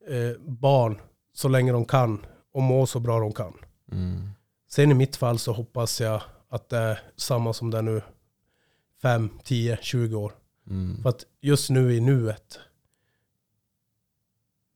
eh, 0.08 0.40
barn 0.40 1.00
så 1.32 1.48
länge 1.48 1.72
de 1.72 1.84
kan 1.84 2.26
och 2.52 2.62
må 2.62 2.86
så 2.86 3.00
bra 3.00 3.20
de 3.20 3.32
kan. 3.32 3.52
Mm. 3.92 4.30
Sen 4.68 4.90
i 4.90 4.94
mitt 4.94 5.16
fall 5.16 5.38
så 5.38 5.52
hoppas 5.52 6.00
jag 6.00 6.22
att 6.48 6.68
det 6.68 6.78
är 6.78 7.00
samma 7.16 7.52
som 7.52 7.70
det 7.70 7.78
är 7.78 7.82
nu. 7.82 8.02
5, 9.02 9.30
10, 9.44 9.78
20 9.82 10.16
år. 10.16 10.32
Mm. 10.66 11.02
För 11.02 11.08
att 11.08 11.24
just 11.40 11.70
nu 11.70 11.94
i 11.94 12.00
nuet, 12.00 12.58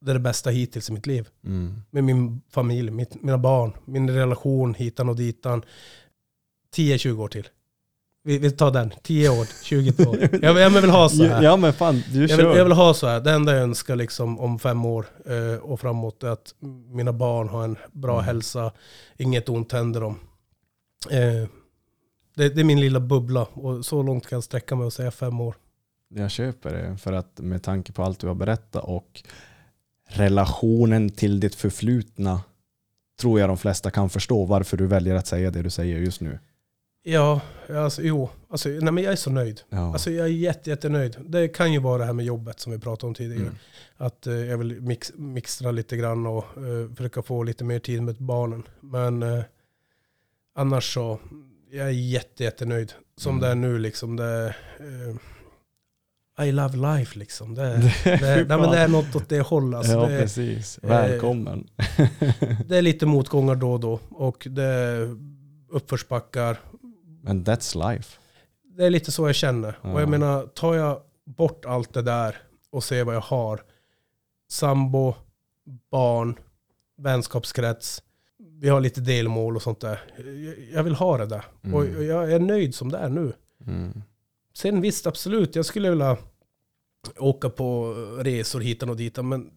det 0.00 0.10
är 0.10 0.14
det 0.14 0.20
bästa 0.20 0.50
hittills 0.50 0.90
i 0.90 0.92
mitt 0.92 1.06
liv. 1.06 1.28
Mm. 1.44 1.82
Med 1.90 2.04
min 2.04 2.40
familj, 2.48 2.90
mitt, 2.90 3.22
mina 3.22 3.38
barn, 3.38 3.72
min 3.84 4.10
relation 4.10 4.74
hitan 4.74 5.08
och 5.08 5.16
ditan. 5.16 5.64
10-20 6.76 7.18
år 7.18 7.28
till. 7.28 7.48
Vi, 8.26 8.38
vi 8.38 8.50
tar 8.50 8.70
den, 8.70 8.92
10 9.02 9.28
år, 9.28 9.46
20 9.64 10.04
år. 10.06 10.28
Jag, 10.42 10.58
jag 10.58 10.70
vill 10.70 10.90
ha 10.90 11.08
så 11.08 11.24
här. 11.24 11.42
Ja 11.42 11.56
men 11.56 11.72
fan, 11.72 12.02
du 12.12 12.20
Jag 12.20 12.30
kör. 12.30 12.36
vill, 12.48 12.56
jag 12.58 12.64
vill 12.64 12.72
ha 12.72 12.94
så 12.94 13.06
här. 13.06 13.20
Det 13.20 13.30
enda 13.32 13.52
jag 13.54 13.62
önskar 13.62 13.96
liksom 13.96 14.40
om 14.40 14.58
fem 14.58 14.84
år 14.84 15.06
eh, 15.26 15.62
och 15.62 15.80
framåt 15.80 16.22
är 16.22 16.28
att 16.28 16.54
mina 16.88 17.12
barn 17.12 17.48
har 17.48 17.64
en 17.64 17.76
bra 17.92 18.12
Mm. 18.14 18.24
hälsa. 18.24 18.72
Inget 19.16 19.48
ont 19.48 19.72
händer 19.72 20.00
dem. 20.00 20.18
Eh, 21.10 21.48
det, 22.36 22.48
det 22.48 22.60
är 22.60 22.64
min 22.64 22.80
lilla 22.80 23.00
bubbla 23.00 23.42
och 23.52 23.84
så 23.84 24.02
långt 24.02 24.26
kan 24.26 24.36
jag 24.36 24.44
sträcka 24.44 24.74
mig 24.76 24.86
och 24.86 24.92
säga 24.92 25.10
fem 25.10 25.40
år. 25.40 25.54
Jag 26.14 26.30
köper 26.30 26.72
det 26.72 26.96
för 26.98 27.12
att 27.12 27.38
med 27.40 27.62
tanke 27.62 27.92
på 27.92 28.02
allt 28.02 28.18
du 28.20 28.26
har 28.26 28.34
berättat 28.34 28.84
och 28.84 29.22
relationen 30.08 31.10
till 31.10 31.40
ditt 31.40 31.54
förflutna 31.54 32.40
tror 33.20 33.40
jag 33.40 33.48
de 33.48 33.56
flesta 33.58 33.90
kan 33.90 34.10
förstå 34.10 34.44
varför 34.44 34.76
du 34.76 34.86
väljer 34.86 35.14
att 35.14 35.26
säga 35.26 35.50
det 35.50 35.62
du 35.62 35.70
säger 35.70 35.98
just 35.98 36.20
nu. 36.20 36.38
Ja, 37.06 37.40
alltså 37.70 38.02
jo. 38.02 38.30
Alltså, 38.50 38.68
nej, 38.68 38.92
men 38.92 39.04
jag 39.04 39.12
är 39.12 39.16
så 39.16 39.30
nöjd. 39.30 39.60
Ja. 39.68 39.92
Alltså, 39.92 40.10
jag 40.10 40.26
är 40.26 40.30
jätte, 40.30 40.70
jättenöjd. 40.70 41.16
Det 41.26 41.48
kan 41.48 41.72
ju 41.72 41.78
vara 41.78 41.98
det 41.98 42.04
här 42.04 42.12
med 42.12 42.24
jobbet 42.24 42.60
som 42.60 42.72
vi 42.72 42.78
pratade 42.78 43.08
om 43.08 43.14
tidigare. 43.14 43.42
Mm. 43.42 43.54
Att 43.96 44.26
eh, 44.26 44.34
jag 44.34 44.58
vill 44.58 44.80
mix, 44.80 45.12
mixtra 45.14 45.70
lite 45.70 45.96
grann 45.96 46.26
och 46.26 46.44
eh, 46.56 46.94
försöka 46.96 47.22
få 47.22 47.42
lite 47.42 47.64
mer 47.64 47.78
tid 47.78 48.02
med 48.02 48.16
barnen. 48.16 48.62
Men 48.80 49.22
eh, 49.22 49.44
annars 50.54 50.94
så, 50.94 51.18
jag 51.70 51.86
är 51.86 51.90
jätte, 51.90 52.44
jättenöjd. 52.44 52.92
Som 53.16 53.30
Mm. 53.30 53.40
det 53.42 53.48
är 53.48 53.54
nu 53.54 53.78
liksom. 53.78 54.16
Det, 54.16 54.54
eh, 56.36 56.46
I 56.46 56.52
love 56.52 56.76
life 56.98 57.18
liksom. 57.18 57.54
Det, 57.54 57.62
det, 58.04 58.10
det, 58.16 58.20
nej, 58.48 58.58
men 58.58 58.70
det 58.70 58.78
är 58.78 58.88
något 58.88 59.16
åt 59.16 59.28
det 59.28 59.40
hållet. 59.40 59.78
Alltså, 59.78 59.92
ja 59.92 60.06
det, 60.06 60.20
precis, 60.20 60.78
eh, 60.78 60.88
välkommen. 60.88 61.66
det 62.66 62.76
är 62.78 62.82
lite 62.82 63.06
motgångar 63.06 63.54
då 63.54 63.72
och 63.72 63.80
då. 63.80 64.00
Och 64.10 64.46
det 64.50 64.98
uppförsbackar. 65.70 66.60
Men 67.24 67.44
that's 67.44 67.92
life. 67.92 68.18
Det 68.76 68.84
är 68.84 68.90
lite 68.90 69.12
så 69.12 69.28
jag 69.28 69.34
känner. 69.34 69.78
Ja. 69.82 69.92
Och 69.92 70.00
jag 70.02 70.08
menar, 70.08 70.46
tar 70.46 70.74
jag 70.74 71.00
bort 71.24 71.64
allt 71.64 71.92
det 71.94 72.02
där 72.02 72.36
och 72.70 72.84
ser 72.84 73.04
vad 73.04 73.14
jag 73.14 73.20
har. 73.20 73.62
Sambo, 74.50 75.14
barn, 75.90 76.38
vänskapskrets. 76.96 78.02
Vi 78.38 78.68
har 78.68 78.80
lite 78.80 79.00
delmål 79.00 79.56
och 79.56 79.62
sånt 79.62 79.80
där. 79.80 80.00
Jag- 80.72 80.82
vill 80.84 80.94
ha 80.94 81.18
det 81.18 81.26
där. 81.26 81.44
Mm. 81.62 81.74
Och 81.74 82.04
jag 82.04 82.32
är 82.32 82.38
nöjd 82.38 82.74
som 82.74 82.88
det 82.92 82.98
är 82.98 83.08
nu. 83.08 83.32
Mm. 83.66 84.02
Sen 84.54 84.80
visst, 84.80 85.06
absolut, 85.06 85.56
jag 85.56 85.64
skulle 85.66 85.90
vilja 85.90 86.16
åka 87.18 87.50
på 87.50 87.92
resor 88.18 88.60
hitan 88.60 88.90
och 88.90 88.96
ditan. 88.96 89.28
Men 89.28 89.50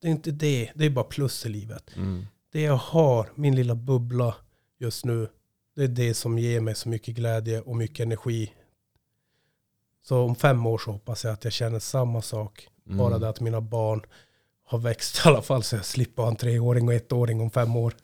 det 0.00 0.06
är 0.08 0.12
inte 0.12 0.30
det. 0.30 0.70
Det 0.74 0.84
är 0.86 0.90
bara 0.90 1.04
plus 1.04 1.46
i 1.46 1.48
livet. 1.48 1.96
Mm. 1.96 2.26
Det 2.52 2.60
jag 2.60 2.76
har, 2.76 3.28
min 3.34 3.56
lilla 3.56 3.74
bubbla 3.74 4.34
just 4.78 5.04
nu, 5.04 5.28
det 5.74 5.82
är 5.82 5.88
det 5.88 6.14
som 6.14 6.38
ger 6.38 6.60
mig 6.60 6.74
så 6.74 6.88
mycket 6.88 7.16
glädje 7.16 7.60
och 7.60 7.76
mycket 7.76 8.06
energi. 8.06 8.52
Så 10.02 10.24
om 10.24 10.34
fem 10.34 10.66
år 10.66 10.78
så 10.78 10.92
hoppas 10.92 11.24
jag 11.24 11.32
att 11.32 11.44
jag 11.44 11.52
känner 11.52 11.78
samma 11.78 12.22
sak. 12.22 12.68
Mm. 12.86 12.98
Bara 12.98 13.18
det 13.18 13.28
att 13.28 13.40
mina 13.40 13.60
barn 13.60 14.02
har 14.64 14.78
växt 14.78 15.16
i 15.16 15.28
alla 15.28 15.42
fall 15.42 15.62
så 15.62 15.76
jag 15.76 15.84
slipper 15.84 16.22
ha 16.22 16.30
en 16.30 16.36
treåring 16.36 16.88
och 16.88 16.94
ettåring 16.94 17.40
om 17.40 17.50
fem 17.50 17.76
år. 17.76 17.94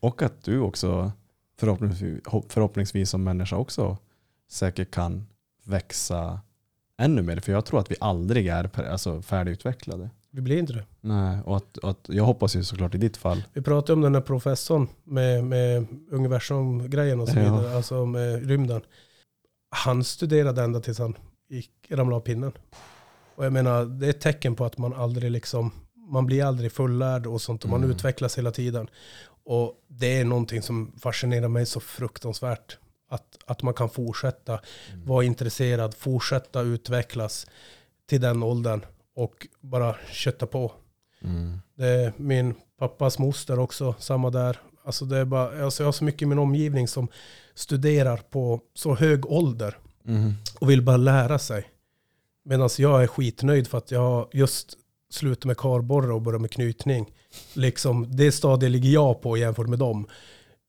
Och 0.00 0.22
att 0.22 0.44
du 0.44 0.58
också 0.58 1.12
förhoppningsvis, 1.58 2.20
förhoppningsvis 2.48 3.10
som 3.10 3.24
människa 3.24 3.56
också 3.56 3.98
säkert 4.48 4.90
kan 4.90 5.26
växa 5.64 6.40
ännu 6.98 7.22
mer. 7.22 7.40
För 7.40 7.52
jag 7.52 7.64
tror 7.64 7.80
att 7.80 7.90
vi 7.90 7.96
aldrig 8.00 8.46
är 8.46 8.80
alltså, 8.80 9.22
färdigutvecklade. 9.22 10.10
Vi 10.34 10.40
blir 10.40 10.58
inte 10.58 10.72
det. 10.72 10.84
Nej, 11.00 11.38
och 11.44 11.56
att, 11.56 11.78
att 11.84 11.98
jag 12.08 12.24
hoppas 12.24 12.56
ju 12.56 12.64
såklart 12.64 12.94
i 12.94 12.98
ditt 12.98 13.16
fall. 13.16 13.42
Vi 13.52 13.62
pratade 13.62 13.92
om 13.92 14.00
den 14.00 14.14
här 14.14 14.22
professorn 14.22 14.88
med, 15.04 15.44
med 15.44 15.86
universum-grejen 16.10 17.20
och 17.20 17.28
så 17.28 17.38
Ja. 17.38 17.42
vidare, 17.56 17.76
alltså 17.76 18.06
med 18.06 18.46
rymden. 18.48 18.82
Han 19.70 20.04
studerade 20.04 20.62
ända 20.62 20.80
tills 20.80 20.98
han 20.98 21.16
gick, 21.48 21.70
ramlade 21.90 22.16
av 22.16 22.20
pinnen. 22.20 22.52
Och 23.34 23.44
jag 23.44 23.52
menar, 23.52 23.84
det 23.84 24.06
är 24.06 24.10
ett 24.10 24.20
tecken 24.20 24.54
på 24.56 24.64
att 24.64 24.78
man 24.78 24.94
aldrig 24.94 25.30
liksom, 25.30 25.70
man 26.08 26.26
blir 26.26 26.44
aldrig 26.44 26.72
fullärd 26.72 27.26
och 27.26 27.42
sånt 27.42 27.64
och 27.64 27.70
man 27.70 27.80
Mm. 27.84 27.90
utvecklas 27.96 28.38
hela 28.38 28.50
tiden. 28.50 28.88
Och 29.44 29.74
det 29.88 30.18
är 30.20 30.24
någonting 30.24 30.62
som 30.62 30.92
fascinerar 30.98 31.48
mig 31.48 31.66
så 31.66 31.80
fruktansvärt. 31.80 32.78
Att, 33.10 33.38
att 33.46 33.62
man 33.62 33.74
kan 33.74 33.88
fortsätta 33.90 34.60
vara 35.04 35.24
intresserad, 35.24 35.94
fortsätta 35.94 36.60
utvecklas 36.60 37.46
till 38.08 38.20
den 38.20 38.42
åldern 38.42 38.80
och 39.14 39.46
bara 39.60 39.96
kötta 40.10 40.46
på. 40.46 40.72
Mm. 41.24 41.58
Det 41.74 41.86
är 41.86 42.12
min 42.16 42.54
pappas 42.78 43.18
moster 43.18 43.58
också, 43.58 43.94
samma 43.98 44.30
där. 44.30 44.60
Alltså 44.84 45.04
det 45.04 45.16
är 45.16 45.24
bara, 45.24 45.64
alltså 45.64 45.82
jag 45.82 45.86
har 45.86 45.92
så 45.92 46.04
mycket 46.04 46.22
i 46.22 46.26
min 46.26 46.38
omgivning 46.38 46.88
som 46.88 47.08
studerar 47.54 48.16
på 48.16 48.60
så 48.74 48.94
hög 48.94 49.26
ålder 49.26 49.78
Mm. 50.06 50.32
och 50.60 50.70
vill 50.70 50.82
bara 50.82 50.96
lära 50.96 51.38
sig. 51.38 51.64
Medan 52.44 52.68
jag 52.78 53.02
är 53.02 53.06
skitnöjd 53.06 53.66
för 53.68 53.78
att 53.78 53.90
jag 53.90 54.28
just 54.32 54.76
slutat 55.10 55.44
med 55.44 55.56
karborre 55.56 56.12
och 56.12 56.22
börjat 56.22 56.40
med 56.40 56.50
knytning. 56.50 57.12
Liksom, 57.54 58.16
det 58.16 58.32
stadiet 58.32 58.72
ligger 58.72 58.90
jag 58.90 59.20
på 59.20 59.36
jämfört 59.36 59.68
med 59.68 59.78
dem. 59.78 60.06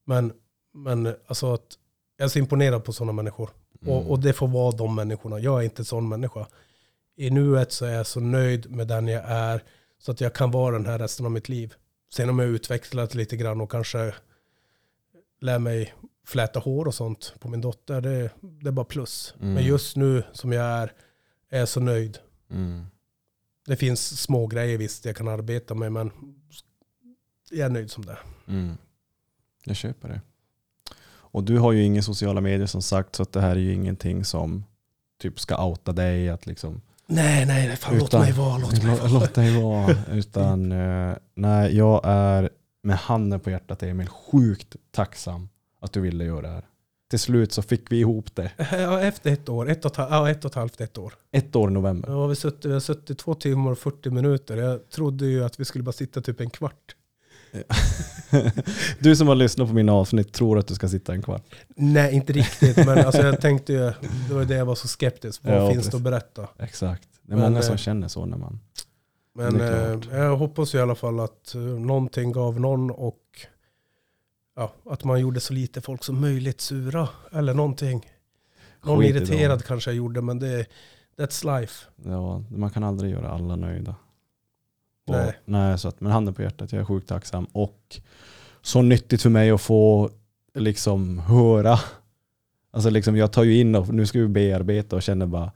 Men, 0.06 0.34
men 0.74 1.16
alltså 1.28 1.54
att 1.54 1.78
jag 2.18 2.26
är 2.26 2.30
så 2.30 2.40
imponerad 2.40 2.84
på 2.84 2.94
sådana 2.94 3.12
människor. 3.12 3.50
Mm. 3.82 3.94
Och, 3.96 4.12
och 4.12 4.20
det 4.20 4.34
får 4.34 4.48
vara 4.48 4.72
de 4.72 4.96
människorna. 4.96 5.40
Jag 5.40 5.60
är 5.60 5.64
inte 5.64 5.82
en 5.82 5.86
sån 5.86 6.10
människa. 6.10 6.48
I 7.16 7.30
nuet 7.30 7.72
så 7.72 7.86
är 7.86 7.94
jag 7.94 8.08
så 8.08 8.20
nöjd 8.20 8.72
med 8.72 8.88
den 8.88 9.08
jag 9.08 9.24
är. 9.26 9.64
Så 9.98 10.12
att 10.12 10.22
jag 10.22 10.34
kan 10.34 10.52
vara 10.52 10.78
den 10.78 10.86
här 10.86 11.00
resten 11.00 11.26
av 11.26 11.32
mitt 11.32 11.50
liv. 11.50 11.74
Sen 12.14 12.30
om 12.30 12.40
jag 12.40 12.50
utvecklat 12.50 13.16
lite 13.16 13.38
grann 13.38 13.62
och 13.62 13.72
kanske 13.72 14.14
lär 15.42 15.60
mig 15.60 15.94
fläta 16.26 16.60
hår 16.60 16.88
och 16.88 16.96
sånt 16.96 17.34
på 17.40 17.50
min 17.50 17.62
dotter. 17.62 18.02
Det, 18.02 18.30
det 18.42 18.68
är 18.68 18.72
bara 18.72 18.86
plus. 18.86 19.36
Mm. 19.40 19.54
Men 19.54 19.64
just 19.64 19.96
nu 19.96 20.24
som 20.34 20.52
jag 20.52 20.66
är, 20.66 20.94
är 21.50 21.60
jag 21.60 21.70
så 21.70 21.80
nöjd. 21.80 22.18
Mm. 22.50 22.86
Det 23.66 23.76
finns 23.76 24.22
små 24.22 24.48
grejer 24.48 24.78
visst 24.78 25.06
jag 25.06 25.16
kan 25.16 25.28
arbeta 25.28 25.74
med 25.74 25.92
men 25.92 26.12
jag 27.50 27.66
är 27.66 27.70
nöjd 27.70 27.92
som 27.92 28.06
det. 28.06 28.18
Mm. 28.48 28.78
Jag 29.64 29.76
köper 29.76 30.10
det. 30.10 30.22
Och 31.34 31.44
du 31.44 31.60
har 31.60 31.72
ju 31.72 31.84
inga 31.84 32.02
sociala 32.02 32.42
medier 32.42 32.68
som 32.68 32.82
sagt 32.82 33.16
så 33.16 33.24
att 33.24 33.32
det 33.32 33.42
här 33.42 33.52
är 33.52 33.60
ju 33.60 33.74
ingenting 33.74 34.26
som 34.26 34.64
typ 35.18 35.40
ska 35.40 35.66
outa 35.66 35.92
dig 35.92 36.30
att 36.30 36.46
liksom 36.46 36.82
Nej, 37.08 37.46
nej, 37.46 37.68
nej 37.68 37.78
fan, 37.78 37.98
låt 37.98 38.08
Utan- 38.10 38.22
mig 38.22 38.32
vara. 38.32 38.58
Låt 38.58 38.72
mig 38.84 38.92
låt, 38.92 39.00
vara. 39.00 39.12
låt 39.20 39.34
dig 39.34 39.62
vara. 39.62 39.96
Utan 40.12 40.72
eh, 41.10 41.16
nej, 41.36 41.78
jag 41.78 42.02
är 42.04 42.50
med 42.84 42.98
handen 42.98 43.40
på 43.40 43.50
hjärtat 43.50 43.84
Emil 43.84 44.08
sjukt 44.08 44.76
tacksam 44.92 45.50
att 45.82 45.94
du 45.94 46.02
ville 46.02 46.24
göra 46.24 46.42
det 46.42 46.48
här. 46.48 46.66
Till 47.10 47.20
slut 47.20 47.54
så 47.54 47.62
fick 47.62 47.92
vi 47.92 48.00
ihop 48.00 48.36
det. 48.36 48.52
Ja, 48.72 49.02
efter 49.02 49.32
ett 49.34 49.50
år, 49.50 49.70
ett 49.70 49.86
och, 49.86 49.92
ja, 49.98 50.30
ett 50.30 50.46
och 50.46 50.52
ett 50.52 50.56
halvt, 50.56 50.82
ett 50.82 50.98
år. 50.98 51.14
Ett 51.32 51.56
år 51.56 51.70
i 51.70 51.74
november. 51.74 52.10
Har 52.10 52.28
vi, 52.28 52.36
suttit, 52.36 52.66
vi 52.66 52.74
har 52.74 52.80
suttit 52.80 53.18
två 53.18 53.34
timmar 53.34 53.72
och 53.72 53.78
40 53.80 54.10
minuter. 54.10 54.58
Jag 54.58 54.90
trodde 54.90 55.26
ju 55.26 55.44
att 55.44 55.60
vi 55.60 55.66
skulle 55.66 55.84
bara 55.84 55.92
sitta 55.92 56.22
typ 56.22 56.40
en 56.42 56.50
kvart. 56.50 56.96
Du 59.00 59.16
som 59.16 59.28
har 59.28 59.36
lyssnat 59.36 59.68
på 59.68 59.74
mina 59.74 59.94
avsnitt 59.94 60.34
tror 60.34 60.60
att 60.60 60.68
du 60.68 60.76
ska 60.76 60.88
sitta 60.88 61.14
en 61.14 61.22
kvart. 61.22 61.56
Nej, 61.76 62.16
inte 62.16 62.34
riktigt. 62.34 62.78
Men 62.78 62.90
alltså, 63.06 63.22
jag 63.22 63.42
tänkte 63.42 63.74
ju, 63.74 63.80
det 64.28 64.34
var 64.34 64.46
det 64.46 64.56
jag 64.56 64.66
var 64.66 64.76
så 64.76 64.88
skeptisk. 64.88 65.42
Vad 65.44 65.56
Ja, 65.56 65.72
finns 65.72 65.88
det 65.88 65.98
att 65.98 66.04
berätta? 66.04 66.48
Exakt. 66.60 67.08
Det 67.22 67.34
är 67.34 67.38
Men, 67.38 67.46
många 67.46 67.60
eh, 67.60 67.66
som 67.66 67.78
känner 67.78 68.08
så 68.08 68.26
när 68.26 68.38
man... 68.38 68.60
Men 69.36 69.62
eh, 69.62 70.20
jag 70.20 70.38
hoppas 70.38 70.76
i 70.76 70.80
alla 70.80 70.96
fall 70.96 71.20
att 71.20 71.56
eh, 71.56 71.62
någonting 71.62 72.32
gav 72.32 72.60
någon 72.60 72.92
och 72.92 73.20
ja, 74.56 74.74
att 74.90 75.04
man 75.04 75.20
gjorde 75.20 75.40
så 75.40 75.54
lite 75.54 75.82
folk 75.82 76.04
som 76.04 76.22
möjligt 76.22 76.62
sura. 76.62 77.10
Eller 77.32 77.54
någonting. 77.54 78.10
Någon 78.84 79.00
Skit 79.00 79.16
irriterad 79.16 79.64
kanske 79.66 79.90
jag 79.90 79.98
gjorde, 79.98 80.22
men 80.22 80.40
det, 80.40 80.66
that's 81.18 81.60
life. 81.60 81.86
Ja, 82.06 82.44
man 82.50 82.70
kan 82.70 82.84
aldrig 82.84 83.12
göra 83.12 83.30
alla 83.30 83.56
nöjda. 83.56 83.96
Och, 85.08 85.16
Nej. 85.16 85.40
nej 85.46 85.80
så 85.80 85.88
att, 85.88 86.02
men 86.02 86.12
handen 86.12 86.34
på 86.34 86.42
hjärtat, 86.42 86.72
jag 86.72 86.82
är 86.82 86.86
sjukt 86.86 87.08
tacksam. 87.08 87.46
Och 87.46 88.00
så 88.62 88.82
nyttigt 88.82 89.22
för 89.22 89.30
mig 89.30 89.52
att 89.52 89.62
få 89.62 90.10
liksom 90.54 91.20
höra. 91.20 91.80
Alltså 92.72 92.90
liksom 92.90 93.18
jag 93.18 93.32
tar 93.32 93.44
ju 93.44 93.60
in 93.60 93.76
och 93.76 93.90
nu 93.94 94.06
ska 94.06 94.20
vi 94.20 94.28
bearbeta 94.28 94.96
och 94.96 95.04
känner 95.04 95.26
bara 95.26 95.52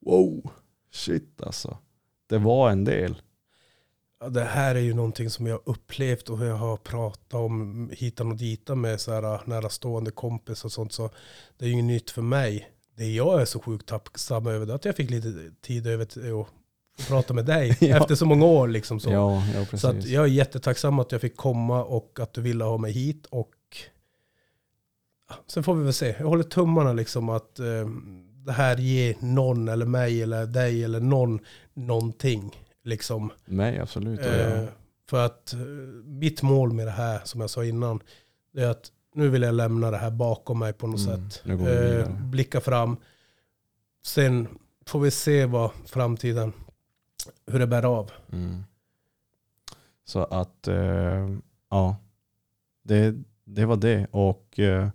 wow, 0.00 0.50
shit 0.92 1.42
alltså. 1.42 1.78
Det 2.26 2.38
var 2.38 2.70
en 2.70 2.84
del. 2.84 3.22
Ja, 4.20 4.28
det 4.28 4.44
här 4.44 4.74
är 4.74 4.80
ju 4.80 4.94
någonting 4.94 5.30
som 5.30 5.46
jag 5.46 5.60
upplevt 5.64 6.28
och 6.28 6.46
jag 6.46 6.56
har 6.56 6.76
pratat 6.76 7.34
om 7.34 7.90
hitan 7.92 8.30
och 8.30 8.36
ditan 8.36 8.80
med 8.80 9.00
så 9.00 9.12
här 9.12 9.40
nära 9.44 9.68
stående 9.68 10.10
kompis 10.10 10.64
och 10.64 10.72
sånt. 10.72 10.92
Så 10.92 11.10
det 11.58 11.64
är 11.64 11.68
ju 11.68 11.72
inget 11.72 11.84
nytt 11.84 12.10
för 12.10 12.22
mig. 12.22 12.70
Det 12.96 13.12
jag 13.12 13.40
är 13.40 13.44
så 13.44 13.60
sjukt 13.60 13.88
tacksam 13.88 14.46
över 14.46 14.66
det 14.66 14.72
är 14.72 14.74
att 14.74 14.84
jag 14.84 14.96
fick 14.96 15.10
lite 15.10 15.50
tid 15.60 15.86
över 15.86 16.04
till 16.04 16.40
att 16.40 16.48
få 16.98 17.02
prata 17.08 17.34
med 17.34 17.44
dig 17.44 17.76
Ja. 17.80 17.96
efter 17.96 18.14
så 18.14 18.26
många 18.26 18.44
år. 18.44 18.68
Liksom 18.68 19.00
så. 19.00 19.10
Ja, 19.10 19.42
ja. 19.54 19.78
Så 19.78 19.88
att 19.88 20.04
jag 20.06 20.24
är 20.24 20.28
jättetacksam 20.28 20.98
att 20.98 21.12
jag 21.12 21.20
fick 21.20 21.36
komma 21.36 21.84
och 21.84 22.18
att 22.22 22.32
du 22.34 22.40
ville 22.40 22.64
ha 22.64 22.78
mig 22.78 22.92
hit. 22.92 23.26
Och 23.30 23.52
sen 25.46 25.62
får 25.62 25.74
vi 25.74 25.84
väl 25.84 25.92
se. 25.92 26.14
Jag 26.18 26.26
håller 26.26 26.42
tummarna 26.44 26.92
liksom 26.92 27.28
att 27.28 27.58
eh, 27.58 27.66
det 28.46 28.52
här 28.52 28.76
ger 28.76 29.14
någon 29.20 29.68
eller 29.68 29.86
mig 29.86 30.22
eller 30.22 30.46
dig 30.46 30.84
eller 30.84 31.00
någon 31.00 31.40
någonting. 31.74 32.56
Liksom. 32.84 33.30
Nej, 33.44 33.78
absolut. 33.78 34.20
Och 34.20 34.26
Eh, 34.26 34.64
för 35.10 35.26
att 35.26 35.52
eh, 35.52 35.58
mitt 36.04 36.42
mål 36.42 36.72
med 36.72 36.86
det 36.86 36.90
här, 36.90 37.20
som 37.24 37.40
jag 37.40 37.50
sa 37.50 37.64
innan, 37.64 38.00
är 38.56 38.66
att 38.66 38.92
nu 39.14 39.28
vill 39.28 39.42
jag 39.42 39.54
lämna 39.54 39.90
det 39.90 39.96
här 39.96 40.10
bakom 40.10 40.58
mig 40.58 40.72
på 40.72 40.86
något 40.86 41.00
Mm, 41.06 41.30
sätt. 41.30 41.42
Eh, 41.46 42.10
blicka 42.20 42.60
fram. 42.60 42.96
Sen 44.06 44.48
får 44.86 45.00
vi 45.00 45.10
se 45.10 45.46
vad 45.46 45.70
framtiden, 45.86 46.52
hur 47.46 47.58
det 47.58 47.66
bär 47.66 47.84
av. 47.84 48.10
mm. 48.32 48.64
Så 50.04 50.24
att, 50.24 50.68
eh, 50.68 51.28
ja. 51.70 51.96
Det, 52.82 53.14
det 53.44 53.64
var 53.66 53.76
det. 53.76 54.06
Och 54.10 54.58
eh, 54.58 54.88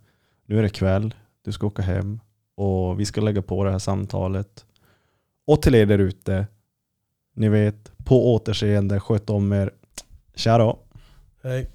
nu 0.45 0.58
är 0.58 0.64
det 0.64 0.69
kväll. 0.69 1.16
Du 1.42 1.52
ska 1.52 1.68
åka 1.68 1.82
hem. 1.82 2.19
Och 2.56 3.00
vi 3.00 3.06
ska 3.06 3.22
lägga 3.22 3.42
på 3.42 3.64
det 3.64 3.72
här 3.72 3.80
samtalet. 3.80 4.66
Och 5.45 5.61
till 5.61 5.76
er 5.76 5.85
där 5.85 6.00
ute. 6.00 6.48
Ni 7.34 7.50
vet, 7.50 7.92
på 8.06 8.34
återseende, 8.34 9.00
sköt 9.00 9.30
om 9.30 9.53
er. 9.53 9.72
Tja 10.35 10.58
då. 10.58 10.80
Hej. 11.42 11.69